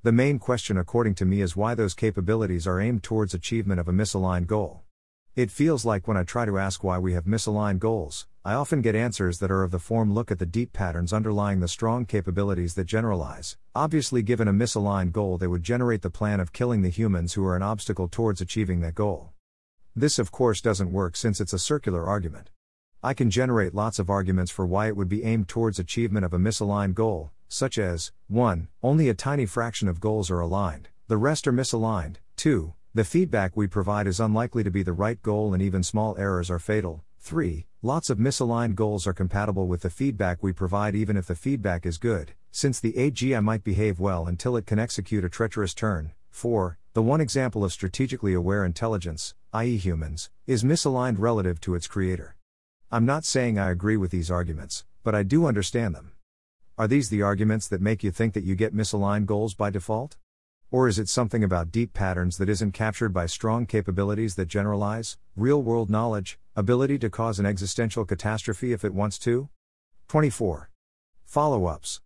The 0.04 0.12
main 0.12 0.38
question, 0.38 0.78
according 0.78 1.16
to 1.16 1.24
me, 1.24 1.40
is 1.40 1.56
why 1.56 1.74
those 1.74 1.92
capabilities 1.92 2.68
are 2.68 2.80
aimed 2.80 3.02
towards 3.02 3.34
achievement 3.34 3.80
of 3.80 3.88
a 3.88 3.92
misaligned 3.92 4.46
goal. 4.46 4.82
It 5.34 5.50
feels 5.50 5.84
like 5.84 6.06
when 6.06 6.16
I 6.16 6.22
try 6.22 6.44
to 6.44 6.56
ask 6.56 6.84
why 6.84 6.98
we 6.98 7.14
have 7.14 7.24
misaligned 7.24 7.80
goals, 7.80 8.28
I 8.44 8.54
often 8.54 8.80
get 8.80 8.94
answers 8.94 9.40
that 9.40 9.50
are 9.50 9.64
of 9.64 9.72
the 9.72 9.80
form 9.80 10.14
look 10.14 10.30
at 10.30 10.38
the 10.38 10.46
deep 10.46 10.72
patterns 10.72 11.12
underlying 11.12 11.58
the 11.58 11.66
strong 11.66 12.06
capabilities 12.06 12.74
that 12.74 12.84
generalize. 12.84 13.56
Obviously, 13.74 14.22
given 14.22 14.46
a 14.46 14.52
misaligned 14.52 15.10
goal, 15.10 15.36
they 15.36 15.48
would 15.48 15.64
generate 15.64 16.02
the 16.02 16.10
plan 16.10 16.38
of 16.38 16.52
killing 16.52 16.82
the 16.82 16.90
humans 16.90 17.34
who 17.34 17.44
are 17.44 17.56
an 17.56 17.62
obstacle 17.62 18.06
towards 18.06 18.40
achieving 18.40 18.82
that 18.82 18.94
goal. 18.94 19.32
This 19.96 20.18
of 20.20 20.30
course 20.30 20.60
doesn't 20.60 20.92
work 20.92 21.16
since 21.16 21.40
it's 21.40 21.52
a 21.52 21.58
circular 21.58 22.06
argument. 22.06 22.50
I 23.02 23.12
can 23.12 23.30
generate 23.30 23.74
lots 23.74 23.98
of 23.98 24.08
arguments 24.08 24.50
for 24.50 24.64
why 24.64 24.86
it 24.86 24.96
would 24.96 25.08
be 25.08 25.24
aimed 25.24 25.48
towards 25.48 25.78
achievement 25.78 26.24
of 26.24 26.32
a 26.32 26.38
misaligned 26.38 26.94
goal, 26.94 27.32
such 27.48 27.76
as 27.76 28.12
1. 28.28 28.68
Only 28.82 29.08
a 29.08 29.14
tiny 29.14 29.46
fraction 29.46 29.88
of 29.88 30.00
goals 30.00 30.30
are 30.30 30.40
aligned, 30.40 30.88
the 31.08 31.16
rest 31.16 31.48
are 31.48 31.52
misaligned. 31.52 32.16
2. 32.36 32.72
The 32.94 33.04
feedback 33.04 33.56
we 33.56 33.66
provide 33.66 34.06
is 34.06 34.20
unlikely 34.20 34.62
to 34.64 34.70
be 34.70 34.82
the 34.82 34.92
right 34.92 35.20
goal 35.22 35.52
and 35.54 35.62
even 35.62 35.82
small 35.82 36.16
errors 36.18 36.50
are 36.50 36.58
fatal. 36.58 37.02
3. 37.18 37.66
Lots 37.82 38.10
of 38.10 38.18
misaligned 38.18 38.74
goals 38.74 39.06
are 39.06 39.12
compatible 39.12 39.66
with 39.66 39.82
the 39.82 39.90
feedback 39.90 40.42
we 40.42 40.52
provide 40.52 40.94
even 40.94 41.16
if 41.16 41.26
the 41.26 41.34
feedback 41.34 41.84
is 41.84 41.98
good, 41.98 42.32
since 42.50 42.78
the 42.78 42.92
AGI 42.92 43.42
might 43.42 43.64
behave 43.64 43.98
well 43.98 44.26
until 44.26 44.56
it 44.56 44.66
can 44.66 44.78
execute 44.78 45.24
a 45.24 45.28
treacherous 45.28 45.74
turn. 45.74 46.12
4. 46.30 46.78
The 46.92 47.02
one 47.02 47.20
example 47.20 47.62
of 47.62 47.72
strategically 47.72 48.34
aware 48.34 48.64
intelligence, 48.64 49.36
i.e., 49.52 49.76
humans, 49.76 50.28
is 50.48 50.64
misaligned 50.64 51.20
relative 51.20 51.60
to 51.60 51.76
its 51.76 51.86
creator. 51.86 52.34
I'm 52.90 53.06
not 53.06 53.24
saying 53.24 53.60
I 53.60 53.70
agree 53.70 53.96
with 53.96 54.10
these 54.10 54.28
arguments, 54.28 54.84
but 55.04 55.14
I 55.14 55.22
do 55.22 55.46
understand 55.46 55.94
them. 55.94 56.10
Are 56.76 56.88
these 56.88 57.08
the 57.08 57.22
arguments 57.22 57.68
that 57.68 57.80
make 57.80 58.02
you 58.02 58.10
think 58.10 58.34
that 58.34 58.42
you 58.42 58.56
get 58.56 58.74
misaligned 58.74 59.26
goals 59.26 59.54
by 59.54 59.70
default? 59.70 60.16
Or 60.72 60.88
is 60.88 60.98
it 60.98 61.08
something 61.08 61.44
about 61.44 61.70
deep 61.70 61.94
patterns 61.94 62.38
that 62.38 62.48
isn't 62.48 62.72
captured 62.72 63.10
by 63.10 63.26
strong 63.26 63.66
capabilities 63.66 64.34
that 64.34 64.46
generalize, 64.48 65.16
real 65.36 65.62
world 65.62 65.90
knowledge, 65.90 66.40
ability 66.56 66.98
to 66.98 67.08
cause 67.08 67.38
an 67.38 67.46
existential 67.46 68.04
catastrophe 68.04 68.72
if 68.72 68.84
it 68.84 68.94
wants 68.94 69.16
to? 69.20 69.48
24. 70.08 70.70
Follow 71.24 71.66
ups. 71.66 72.00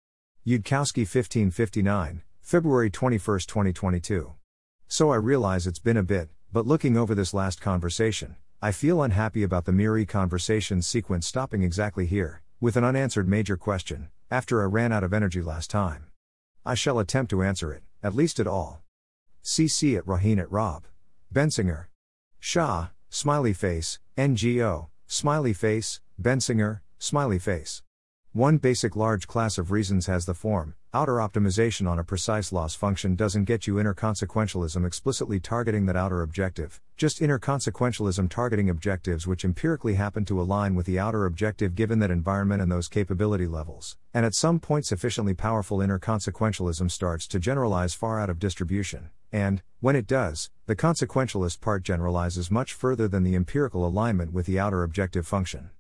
Yudkowsky 0.47 1.09
1559, 1.09 2.21
February 2.43 2.91
21, 2.91 3.19
2022. 3.19 4.35
So 4.95 5.11
I 5.11 5.17
realize 5.17 5.67
it's 5.67 5.81
been 5.81 5.97
a 5.97 6.05
bit, 6.05 6.29
but 6.53 6.69
looking 6.69 6.97
over 6.97 7.17
this 7.17 7.35
last 7.35 7.61
conversation, 7.61 8.37
I 8.63 8.71
feel 8.71 9.03
unhappy 9.03 9.43
about 9.43 9.65
the 9.65 9.73
MIRI 9.73 10.07
conversation 10.07 10.83
sequence 10.83 11.27
stopping 11.27 11.65
exactly 11.65 12.07
here, 12.07 12.43
with 12.61 12.77
an 12.77 12.85
unanswered 12.85 13.27
major 13.27 13.57
question, 13.57 14.11
after 14.31 14.63
I 14.63 14.67
ran 14.67 14.93
out 14.93 15.03
of 15.03 15.13
energy 15.13 15.43
last 15.43 15.69
time. 15.69 16.07
I 16.65 16.77
shall 16.77 17.01
attempt 17.01 17.31
to 17.31 17.43
answer 17.43 17.73
it, 17.73 17.83
at 18.05 18.15
least 18.15 18.39
at 18.39 18.47
all. 18.47 18.85
CC 19.43 19.99
at 19.99 20.07
Rohin 20.07 20.39
at 20.39 20.53
Rob. 20.53 20.85
Bensinger. 21.35 21.87
Shah, 22.39 22.91
smiley 23.09 23.53
face, 23.53 23.99
Ngo, 24.17 24.91
smiley 25.09 25.55
face, 25.55 26.01
Bensinger, 26.23 26.83
smiley 27.01 27.41
face. 27.41 27.83
One 28.35 28.57
basic 28.57 28.97
large 28.97 29.29
class 29.29 29.59
of 29.59 29.71
reasons 29.71 30.07
has 30.07 30.27
the 30.27 30.35
form 30.35 30.75
outer 30.93 31.19
optimization 31.19 31.89
on 31.89 32.01
a 32.01 32.05
precise 32.05 32.51
loss 32.51 32.75
function 32.75 33.15
doesn't 33.15 33.45
get 33.45 33.69
you 33.69 33.79
inner 33.79 33.95
consequentialism 33.95 34.85
explicitly 34.85 35.39
targeting 35.39 35.87
that 35.87 35.95
outer 35.95 36.21
objective, 36.21 36.81
just 36.97 37.23
inner 37.23 37.39
consequentialism 37.39 38.29
targeting 38.29 38.69
objectives 38.69 39.29
which 39.29 39.45
empirically 39.45 39.95
happen 39.95 40.25
to 40.25 40.41
align 40.41 40.75
with 40.75 40.85
the 40.85 40.99
outer 40.99 41.27
objective 41.27 41.77
given 41.77 42.01
that 42.01 42.11
environment 42.11 42.61
and 42.61 42.73
those 42.73 42.89
capability 42.89 43.47
levels. 43.47 43.97
And 44.13 44.27
at 44.27 44.35
some 44.35 44.59
point, 44.59 44.85
sufficiently 44.85 45.35
powerful 45.35 45.81
inner 45.81 46.01
consequentialism 46.01 46.91
starts 46.91 47.29
to 47.29 47.39
generalize 47.39 47.95
far 47.95 48.19
out 48.19 48.31
of 48.31 48.41
distribution. 48.41 49.11
And, 49.31 49.63
when 49.79 49.95
it 49.95 50.09
does, 50.09 50.51
the 50.67 50.75
consequentialist 50.75 51.61
part 51.61 51.85
generalizes 51.85 52.51
much 52.51 52.73
further 52.73 53.07
than 53.07 53.23
the 53.23 53.37
empirical 53.37 53.87
alignment 53.87 54.33
with 54.33 54.47
the 54.47 54.59
outer 54.59 54.83
objective 54.83 55.25
function. 55.25 55.71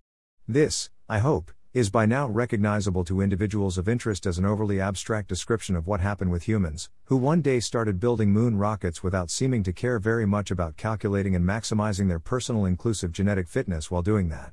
This, 0.47 0.91
I 1.09 1.19
hope, 1.19 1.51
is 1.75 1.91
by 1.91 2.07
now 2.07 2.29
recognizable 2.29 3.03
to 3.03 3.21
individuals 3.21 3.77
of 3.77 3.89
interest 3.89 4.27
as 4.27 4.39
an 4.39 4.45
overly 4.45 4.81
abstract 4.81 5.29
description 5.29 5.75
of 5.75 5.89
what 5.89 5.99
happened 5.99 6.31
with 6.31 6.45
humans, 6.45 6.89
who 7.07 7.17
one 7.17 7.43
day 7.43 7.59
started 7.59 7.99
building 7.99 8.31
moon 8.31 8.57
rockets 8.57 9.03
without 9.03 9.29
seeming 9.29 9.61
to 9.65 9.73
care 9.73 9.99
very 9.99 10.25
much 10.25 10.53
about 10.53 10.77
calculating 10.77 11.35
and 11.35 11.45
maximizing 11.45 12.07
their 12.07 12.21
personal 12.21 12.65
inclusive 12.65 13.11
genetic 13.11 13.49
fitness 13.49 13.91
while 13.91 14.03
doing 14.03 14.29
that. 14.29 14.53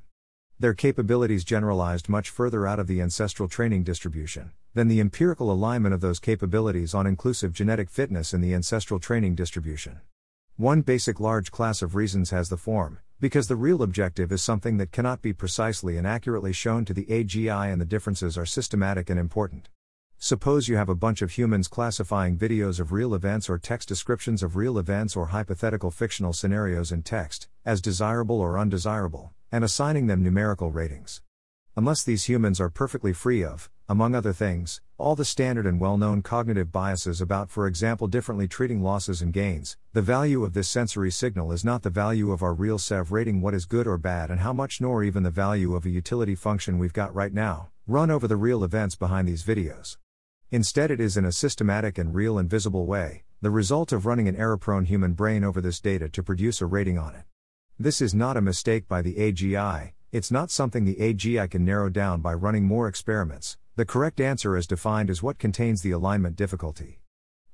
Their 0.58 0.74
capabilities 0.74 1.44
generalized 1.44 2.08
much 2.08 2.28
further 2.28 2.66
out 2.66 2.80
of 2.80 2.88
the 2.88 3.00
ancestral 3.00 3.48
training 3.48 3.84
distribution 3.84 4.50
than 4.74 4.88
the 4.88 4.98
empirical 4.98 5.52
alignment 5.52 5.94
of 5.94 6.00
those 6.00 6.18
capabilities 6.18 6.92
on 6.92 7.06
inclusive 7.06 7.52
genetic 7.52 7.88
fitness 7.88 8.34
in 8.34 8.40
the 8.40 8.52
ancestral 8.52 8.98
training 8.98 9.36
distribution. 9.36 10.00
One 10.56 10.80
basic 10.80 11.20
large 11.20 11.52
class 11.52 11.82
of 11.82 11.94
reasons 11.94 12.30
has 12.30 12.48
the 12.48 12.56
form 12.56 12.98
because 13.22 13.46
the 13.46 13.54
real 13.54 13.84
objective 13.84 14.32
is 14.32 14.42
something 14.42 14.78
that 14.78 14.90
cannot 14.90 15.22
be 15.22 15.32
precisely 15.32 15.96
and 15.96 16.04
accurately 16.04 16.52
shown 16.52 16.84
to 16.84 16.92
the 16.92 17.04
AGI 17.04 17.72
and 17.72 17.80
the 17.80 17.84
differences 17.84 18.36
are 18.36 18.44
systematic 18.44 19.08
and 19.08 19.20
important. 19.20 19.68
Suppose 20.18 20.66
you 20.66 20.74
have 20.76 20.88
a 20.88 20.96
bunch 20.96 21.22
of 21.22 21.30
humans 21.30 21.68
classifying 21.68 22.36
videos 22.36 22.80
of 22.80 22.90
real 22.90 23.14
events 23.14 23.48
or 23.48 23.58
text 23.58 23.86
descriptions 23.86 24.42
of 24.42 24.56
real 24.56 24.76
events 24.76 25.14
or 25.14 25.26
hypothetical 25.26 25.92
fictional 25.92 26.32
scenarios 26.32 26.90
in 26.90 27.04
text, 27.04 27.46
as 27.64 27.80
desirable 27.80 28.40
or 28.40 28.58
undesirable, 28.58 29.30
and 29.52 29.62
assigning 29.62 30.08
them 30.08 30.24
numerical 30.24 30.72
ratings. 30.72 31.22
Unless 31.76 32.02
these 32.02 32.24
humans 32.24 32.60
are 32.60 32.70
perfectly 32.70 33.12
free 33.12 33.44
of, 33.44 33.70
among 33.88 34.16
other 34.16 34.32
things, 34.32 34.80
all 35.02 35.16
the 35.16 35.24
standard 35.24 35.66
and 35.66 35.80
well 35.80 35.98
known 35.98 36.22
cognitive 36.22 36.70
biases 36.70 37.20
about, 37.20 37.50
for 37.50 37.66
example, 37.66 38.06
differently 38.06 38.46
treating 38.46 38.80
losses 38.80 39.20
and 39.20 39.32
gains, 39.32 39.76
the 39.94 40.00
value 40.00 40.44
of 40.44 40.52
this 40.52 40.68
sensory 40.68 41.10
signal 41.10 41.50
is 41.50 41.64
not 41.64 41.82
the 41.82 41.90
value 41.90 42.30
of 42.30 42.40
our 42.40 42.54
real 42.54 42.78
CEV 42.78 43.10
rating 43.10 43.40
what 43.40 43.52
is 43.52 43.66
good 43.66 43.88
or 43.88 43.98
bad 43.98 44.30
and 44.30 44.38
how 44.38 44.52
much, 44.52 44.80
nor 44.80 45.02
even 45.02 45.24
the 45.24 45.30
value 45.30 45.74
of 45.74 45.84
a 45.84 45.90
utility 45.90 46.36
function 46.36 46.78
we've 46.78 46.92
got 46.92 47.12
right 47.12 47.34
now, 47.34 47.68
run 47.88 48.12
over 48.12 48.28
the 48.28 48.36
real 48.36 48.62
events 48.62 48.94
behind 48.94 49.26
these 49.26 49.42
videos. 49.42 49.96
Instead, 50.52 50.88
it 50.88 51.00
is 51.00 51.16
in 51.16 51.24
a 51.24 51.32
systematic 51.32 51.98
and 51.98 52.14
real 52.14 52.38
and 52.38 52.48
visible 52.48 52.86
way, 52.86 53.24
the 53.40 53.50
result 53.50 53.90
of 53.90 54.06
running 54.06 54.28
an 54.28 54.36
error 54.36 54.56
prone 54.56 54.84
human 54.84 55.14
brain 55.14 55.42
over 55.42 55.60
this 55.60 55.80
data 55.80 56.08
to 56.08 56.22
produce 56.22 56.60
a 56.60 56.66
rating 56.66 56.96
on 56.96 57.16
it. 57.16 57.24
This 57.76 58.00
is 58.00 58.14
not 58.14 58.36
a 58.36 58.40
mistake 58.40 58.86
by 58.86 59.02
the 59.02 59.16
AGI, 59.16 59.94
it's 60.12 60.30
not 60.30 60.52
something 60.52 60.84
the 60.84 60.94
AGI 60.94 61.50
can 61.50 61.64
narrow 61.64 61.88
down 61.88 62.20
by 62.20 62.34
running 62.34 62.66
more 62.66 62.86
experiments, 62.86 63.56
the 63.74 63.86
correct 63.86 64.20
answer 64.20 64.54
as 64.54 64.66
defined 64.66 65.08
is 65.08 65.22
what 65.22 65.38
contains 65.38 65.80
the 65.80 65.92
alignment 65.92 66.36
difficulty. 66.36 67.00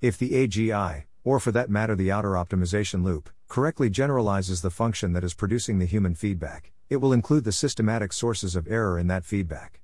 If 0.00 0.18
the 0.18 0.30
AGI, 0.30 1.04
or 1.22 1.38
for 1.38 1.52
that 1.52 1.70
matter 1.70 1.94
the 1.94 2.10
outer 2.10 2.30
optimization 2.30 3.04
loop, 3.04 3.30
correctly 3.46 3.88
generalizes 3.88 4.60
the 4.60 4.70
function 4.70 5.12
that 5.12 5.22
is 5.22 5.34
producing 5.34 5.78
the 5.78 5.86
human 5.86 6.16
feedback, 6.16 6.72
it 6.90 6.96
will 6.96 7.12
include 7.12 7.44
the 7.44 7.52
systematic 7.52 8.12
sources 8.12 8.56
of 8.56 8.66
error 8.66 8.98
in 8.98 9.06
that 9.06 9.24
feedback. 9.24 9.80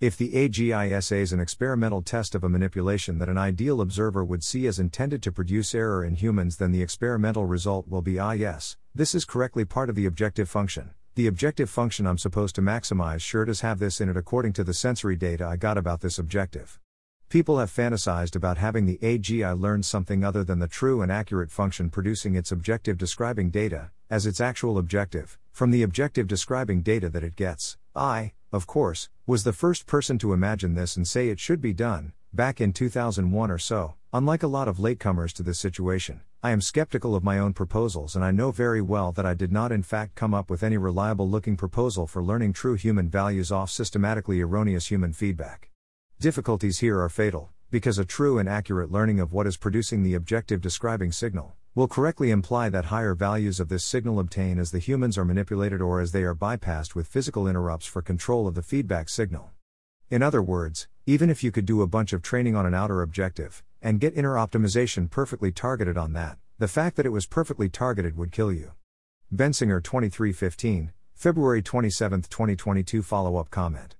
If 0.00 0.16
the 0.16 0.32
AGI 0.32 0.90
essays 0.90 1.34
an 1.34 1.40
experimental 1.40 2.00
test 2.00 2.34
of 2.34 2.44
a 2.44 2.48
manipulation 2.48 3.18
that 3.18 3.28
an 3.28 3.36
ideal 3.36 3.82
observer 3.82 4.24
would 4.24 4.42
see 4.42 4.66
as 4.66 4.78
intended 4.78 5.22
to 5.22 5.32
produce 5.32 5.74
error 5.74 6.02
in 6.02 6.14
humans, 6.14 6.56
then 6.56 6.72
the 6.72 6.82
experimental 6.82 7.44
result 7.44 7.88
will 7.88 8.02
be 8.02 8.18
ah, 8.18 8.32
yes, 8.32 8.78
this 8.94 9.14
is 9.14 9.26
correctly 9.26 9.66
part 9.66 9.90
of 9.90 9.96
the 9.96 10.06
objective 10.06 10.48
function, 10.48 10.94
the 11.16 11.28
objective 11.28 11.70
function 11.70 12.08
I'm 12.08 12.18
supposed 12.18 12.56
to 12.56 12.62
maximize 12.62 13.20
sure 13.20 13.44
does 13.44 13.60
have 13.60 13.78
this 13.78 14.00
in 14.00 14.08
it 14.08 14.16
according 14.16 14.52
to 14.54 14.64
the 14.64 14.74
sensory 14.74 15.14
data 15.14 15.46
I 15.46 15.56
got 15.56 15.78
about 15.78 16.00
this 16.00 16.18
objective. 16.18 16.80
People 17.28 17.60
have 17.60 17.70
fantasized 17.70 18.34
about 18.34 18.58
having 18.58 18.84
the 18.84 18.98
AGI 18.98 19.58
learn 19.58 19.84
something 19.84 20.24
other 20.24 20.42
than 20.42 20.58
the 20.58 20.66
true 20.66 21.02
and 21.02 21.12
accurate 21.12 21.52
function 21.52 21.88
producing 21.88 22.34
its 22.34 22.50
objective 22.50 22.98
describing 22.98 23.50
data, 23.50 23.92
as 24.10 24.26
its 24.26 24.40
actual 24.40 24.76
objective, 24.76 25.38
from 25.52 25.70
the 25.70 25.84
objective 25.84 26.26
describing 26.26 26.82
data 26.82 27.08
that 27.08 27.22
it 27.22 27.36
gets. 27.36 27.76
I, 27.94 28.32
of 28.52 28.66
course, 28.66 29.08
was 29.24 29.44
the 29.44 29.52
first 29.52 29.86
person 29.86 30.18
to 30.18 30.32
imagine 30.32 30.74
this 30.74 30.96
and 30.96 31.06
say 31.06 31.28
it 31.28 31.38
should 31.38 31.60
be 31.60 31.72
done, 31.72 32.12
back 32.34 32.60
in 32.60 32.72
2001 32.72 33.50
or 33.50 33.58
so, 33.58 33.94
unlike 34.12 34.42
a 34.42 34.48
lot 34.48 34.66
of 34.66 34.78
latecomers 34.78 35.32
to 35.32 35.42
this 35.42 35.58
situation. 35.58 36.20
I 36.42 36.50
am 36.50 36.60
skeptical 36.60 37.14
of 37.14 37.24
my 37.24 37.38
own 37.38 37.52
proposals 37.52 38.16
and 38.16 38.24
I 38.24 38.30
know 38.30 38.50
very 38.50 38.82
well 38.82 39.12
that 39.12 39.24
I 39.24 39.34
did 39.34 39.52
not 39.52 39.72
in 39.72 39.82
fact 39.82 40.14
come 40.14 40.34
up 40.34 40.50
with 40.50 40.62
any 40.62 40.76
reliable 40.76 41.28
looking 41.28 41.56
proposal 41.56 42.06
for 42.06 42.22
learning 42.22 42.52
true 42.52 42.74
human 42.74 43.08
values 43.08 43.52
off 43.52 43.70
systematically 43.70 44.40
erroneous 44.40 44.88
human 44.88 45.12
feedback. 45.12 45.70
Difficulties 46.20 46.80
here 46.80 47.00
are 47.00 47.08
fatal, 47.08 47.50
because 47.70 47.98
a 47.98 48.04
true 48.04 48.38
and 48.38 48.48
accurate 48.48 48.90
learning 48.90 49.20
of 49.20 49.32
what 49.32 49.46
is 49.46 49.56
producing 49.56 50.02
the 50.02 50.14
objective 50.14 50.60
describing 50.60 51.12
signal 51.12 51.56
will 51.74 51.88
correctly 51.88 52.30
imply 52.30 52.68
that 52.68 52.86
higher 52.86 53.14
values 53.14 53.58
of 53.58 53.68
this 53.68 53.84
signal 53.84 54.20
obtain 54.20 54.58
as 54.58 54.70
the 54.70 54.78
humans 54.78 55.18
are 55.18 55.24
manipulated 55.24 55.80
or 55.80 56.00
as 56.00 56.12
they 56.12 56.22
are 56.22 56.34
bypassed 56.34 56.94
with 56.94 57.08
physical 57.08 57.48
interrupts 57.48 57.86
for 57.86 58.02
control 58.02 58.46
of 58.46 58.54
the 58.54 58.62
feedback 58.62 59.08
signal. 59.08 59.50
In 60.08 60.22
other 60.22 60.42
words, 60.42 60.86
even 61.06 61.28
if 61.28 61.44
you 61.44 61.50
could 61.50 61.66
do 61.66 61.82
a 61.82 61.86
bunch 61.86 62.14
of 62.14 62.22
training 62.22 62.56
on 62.56 62.64
an 62.64 62.72
outer 62.72 63.02
objective, 63.02 63.62
and 63.82 64.00
get 64.00 64.16
inner 64.16 64.36
optimization 64.36 65.10
perfectly 65.10 65.52
targeted 65.52 65.98
on 65.98 66.14
that, 66.14 66.38
the 66.58 66.68
fact 66.68 66.96
that 66.96 67.04
it 67.04 67.12
was 67.12 67.26
perfectly 67.26 67.68
targeted 67.68 68.16
would 68.16 68.32
kill 68.32 68.50
you. 68.50 68.72
Bensinger 69.34 69.82
2315, 69.82 70.92
February 71.14 71.60
27, 71.60 72.22
2022 72.22 73.02
follow 73.02 73.36
up 73.36 73.50
comment. 73.50 73.96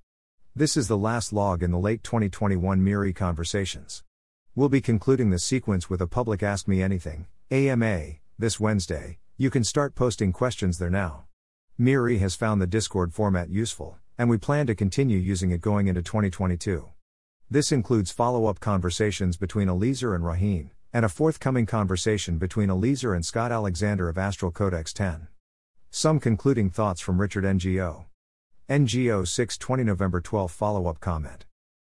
This 0.55 0.75
is 0.75 0.87
the 0.87 0.97
last 0.97 1.31
log 1.31 1.61
in 1.61 1.69
the 1.69 1.77
late 1.77 2.01
2021 2.01 2.83
MIRI 2.83 3.13
conversations. 3.13 4.03
We'll 4.55 4.69
be 4.69 4.81
concluding 4.81 5.29
the 5.29 5.37
sequence 5.37 5.89
with 5.89 6.01
a 6.01 6.07
public 6.07 6.41
Ask 6.41 6.67
Me 6.67 6.81
Anything, 6.81 7.27
AMA, 7.51 8.13
this 8.39 8.59
Wednesday. 8.59 9.19
You 9.37 9.51
can 9.51 9.63
start 9.63 9.93
posting 9.93 10.31
questions 10.31 10.79
there 10.79 10.89
now. 10.89 11.25
MIRI 11.77 12.17
has 12.17 12.35
found 12.35 12.61
the 12.61 12.67
Discord 12.67 13.13
format 13.13 13.49
useful, 13.49 13.99
and 14.17 14.27
we 14.27 14.39
plan 14.39 14.65
to 14.65 14.73
continue 14.73 15.19
using 15.19 15.51
it 15.51 15.61
going 15.61 15.87
into 15.87 16.01
2022. 16.01 16.89
This 17.49 17.71
includes 17.71 18.11
follow 18.11 18.47
up 18.47 18.59
conversations 18.59 19.37
between 19.37 19.69
Eliezer 19.69 20.15
and 20.15 20.23
Rohin, 20.23 20.71
and 20.91 21.05
a 21.05 21.09
forthcoming 21.09 21.67
conversation 21.67 22.39
between 22.39 22.71
Eliezer 22.71 23.13
and 23.13 23.23
Scott 23.23 23.51
Alexander 23.51 24.09
of 24.09 24.17
Astral 24.17 24.51
Codex 24.51 24.91
10. 24.93 25.27
Some 25.91 26.19
concluding 26.19 26.71
thoughts 26.71 27.01
from 27.01 27.21
Richard 27.21 27.43
Ngo. 27.43 28.05
Ngo 28.67 29.27
620 29.27 29.83
November 29.83 30.21
12 30.21 30.51
follow 30.51 30.87
up 30.87 30.99
comment. 30.99 31.45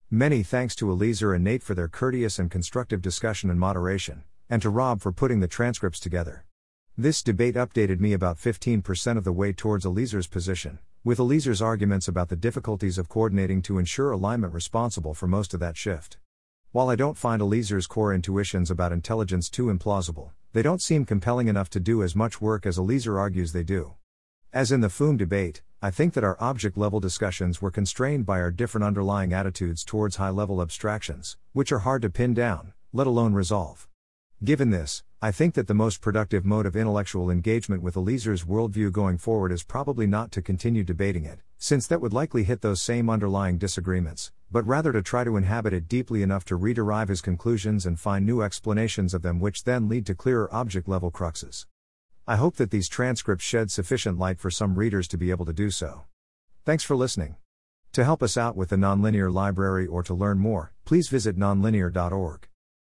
Many 0.10 0.44
thanks 0.44 0.76
to 0.76 0.90
Eliezer 0.90 1.34
and 1.34 1.44
Nate 1.44 1.62
for 1.62 1.76
their 1.76 1.90
courteous 1.90 2.40
and 2.40 2.50
constructive 2.50 3.02
discussion 3.02 3.50
and 3.50 3.60
moderation, 3.60 4.24
and 4.50 4.62
to 4.62 4.70
Rob 4.70 5.02
for 5.02 5.12
putting 5.12 5.42
the 5.42 5.48
transcripts 5.50 6.00
together. 6.00 6.46
This 6.98 7.22
debate 7.22 7.56
updated 7.56 8.00
me 8.00 8.14
about 8.14 8.38
15% 8.38 9.18
of 9.18 9.26
the 9.26 9.34
way 9.34 9.52
towards 9.52 9.84
Eliezer's 9.84 10.28
position, 10.28 10.80
with 11.04 11.18
Eliezer's 11.18 11.62
arguments 11.62 12.10
about 12.10 12.28
the 12.28 12.36
difficulties 12.36 12.98
of 12.98 13.08
coordinating 13.08 13.62
to 13.62 13.80
ensure 13.80 14.12
alignment 14.12 14.54
responsible 14.54 15.14
for 15.14 15.28
most 15.28 15.54
of 15.54 15.60
that 15.62 15.78
shift. 15.78 16.18
While 16.72 16.90
I 16.90 16.98
don't 16.98 17.18
find 17.18 17.42
Eliezer's 17.42 17.88
core 17.88 18.14
intuitions 18.14 18.70
about 18.70 18.92
intelligence 18.92 19.50
too 19.50 19.68
implausible, 19.68 20.32
they 20.52 20.62
don't 20.62 20.82
seem 20.82 21.06
compelling 21.06 21.48
enough 21.48 21.70
to 21.70 21.80
do 21.80 22.04
as 22.04 22.18
much 22.18 22.42
work 22.42 22.66
as 22.66 22.78
Eliezer 22.78 23.18
argues 23.18 23.54
they 23.54 23.64
do. 23.64 23.94
As 24.52 24.72
in 24.72 24.82
the 24.82 24.90
FOOM 24.90 25.16
debate, 25.16 25.62
I 25.82 25.90
think 25.90 26.14
that 26.16 26.24
our 26.26 26.36
object 26.42 26.78
level 26.78 27.00
discussions 27.00 27.62
were 27.62 27.72
constrained 27.72 28.26
by 28.26 28.42
our 28.42 28.52
different 28.52 28.84
underlying 28.84 29.32
attitudes 29.32 29.86
towards 29.86 30.18
high 30.18 30.32
level 30.32 30.62
abstractions, 30.62 31.38
which 31.54 31.72
are 31.72 31.80
hard 31.80 32.02
to 32.02 32.10
pin 32.10 32.34
down, 32.34 32.74
let 32.92 33.08
alone 33.08 33.34
resolve. 33.34 33.88
Given 34.44 34.72
this, 34.72 35.04
I 35.22 35.32
think 35.32 35.56
that 35.56 35.68
the 35.68 35.74
most 35.74 36.00
productive 36.00 36.46
mode 36.46 36.66
of 36.66 36.78
intellectual 36.78 37.30
engagement 37.30 37.84
with 37.84 37.96
Eliezer's 37.96 38.46
worldview 38.46 38.90
going 38.94 39.18
forward 39.18 39.52
is 39.52 39.64
probably 39.64 40.08
not 40.08 40.32
to 40.32 40.42
continue 40.42 40.82
debating 40.82 41.26
it, 41.26 41.42
since 41.58 41.88
that 41.88 42.00
would 42.00 42.14
likely 42.14 42.46
hit 42.46 42.62
those 42.62 42.82
same 42.82 43.10
underlying 43.10 43.58
disagreements, 43.58 44.32
but 44.50 44.66
rather 44.66 44.94
to 44.94 45.02
try 45.02 45.26
to 45.26 45.36
inhabit 45.36 45.74
it 45.74 45.90
deeply 45.90 46.24
enough 46.24 46.46
to 46.46 46.58
rederive 46.58 47.10
his 47.10 47.20
conclusions 47.20 47.86
and 47.86 48.00
find 48.00 48.26
new 48.26 48.42
explanations 48.42 49.14
of 49.14 49.22
them, 49.22 49.42
which 49.42 49.66
then 49.66 49.90
lead 49.90 50.06
to 50.06 50.16
clearer 50.16 50.48
object 50.56 50.88
level 50.88 51.12
cruxes. 51.12 51.66
I 52.26 52.38
hope 52.38 52.56
that 52.56 52.72
these 52.72 52.88
transcripts 52.88 53.44
shed 53.44 53.72
sufficient 53.72 54.18
light 54.18 54.40
for 54.40 54.50
some 54.50 54.76
readers 54.76 55.10
to 55.10 55.18
be 55.18 55.32
able 55.32 55.46
to 55.48 55.54
do 55.54 55.70
so. 55.70 56.04
Thanks 56.64 56.86
for 56.86 56.96
listening. 56.96 57.36
To 57.92 58.06
help 58.06 58.24
us 58.24 58.38
out 58.38 58.56
with 58.56 58.70
the 58.70 58.78
Nonlinear 58.78 59.34
Library 59.34 59.86
or 59.86 60.02
to 60.04 60.14
learn 60.14 60.40
more, 60.40 60.72
please 60.86 61.10
visit 61.10 61.38
nonlinear.org. 61.38 62.49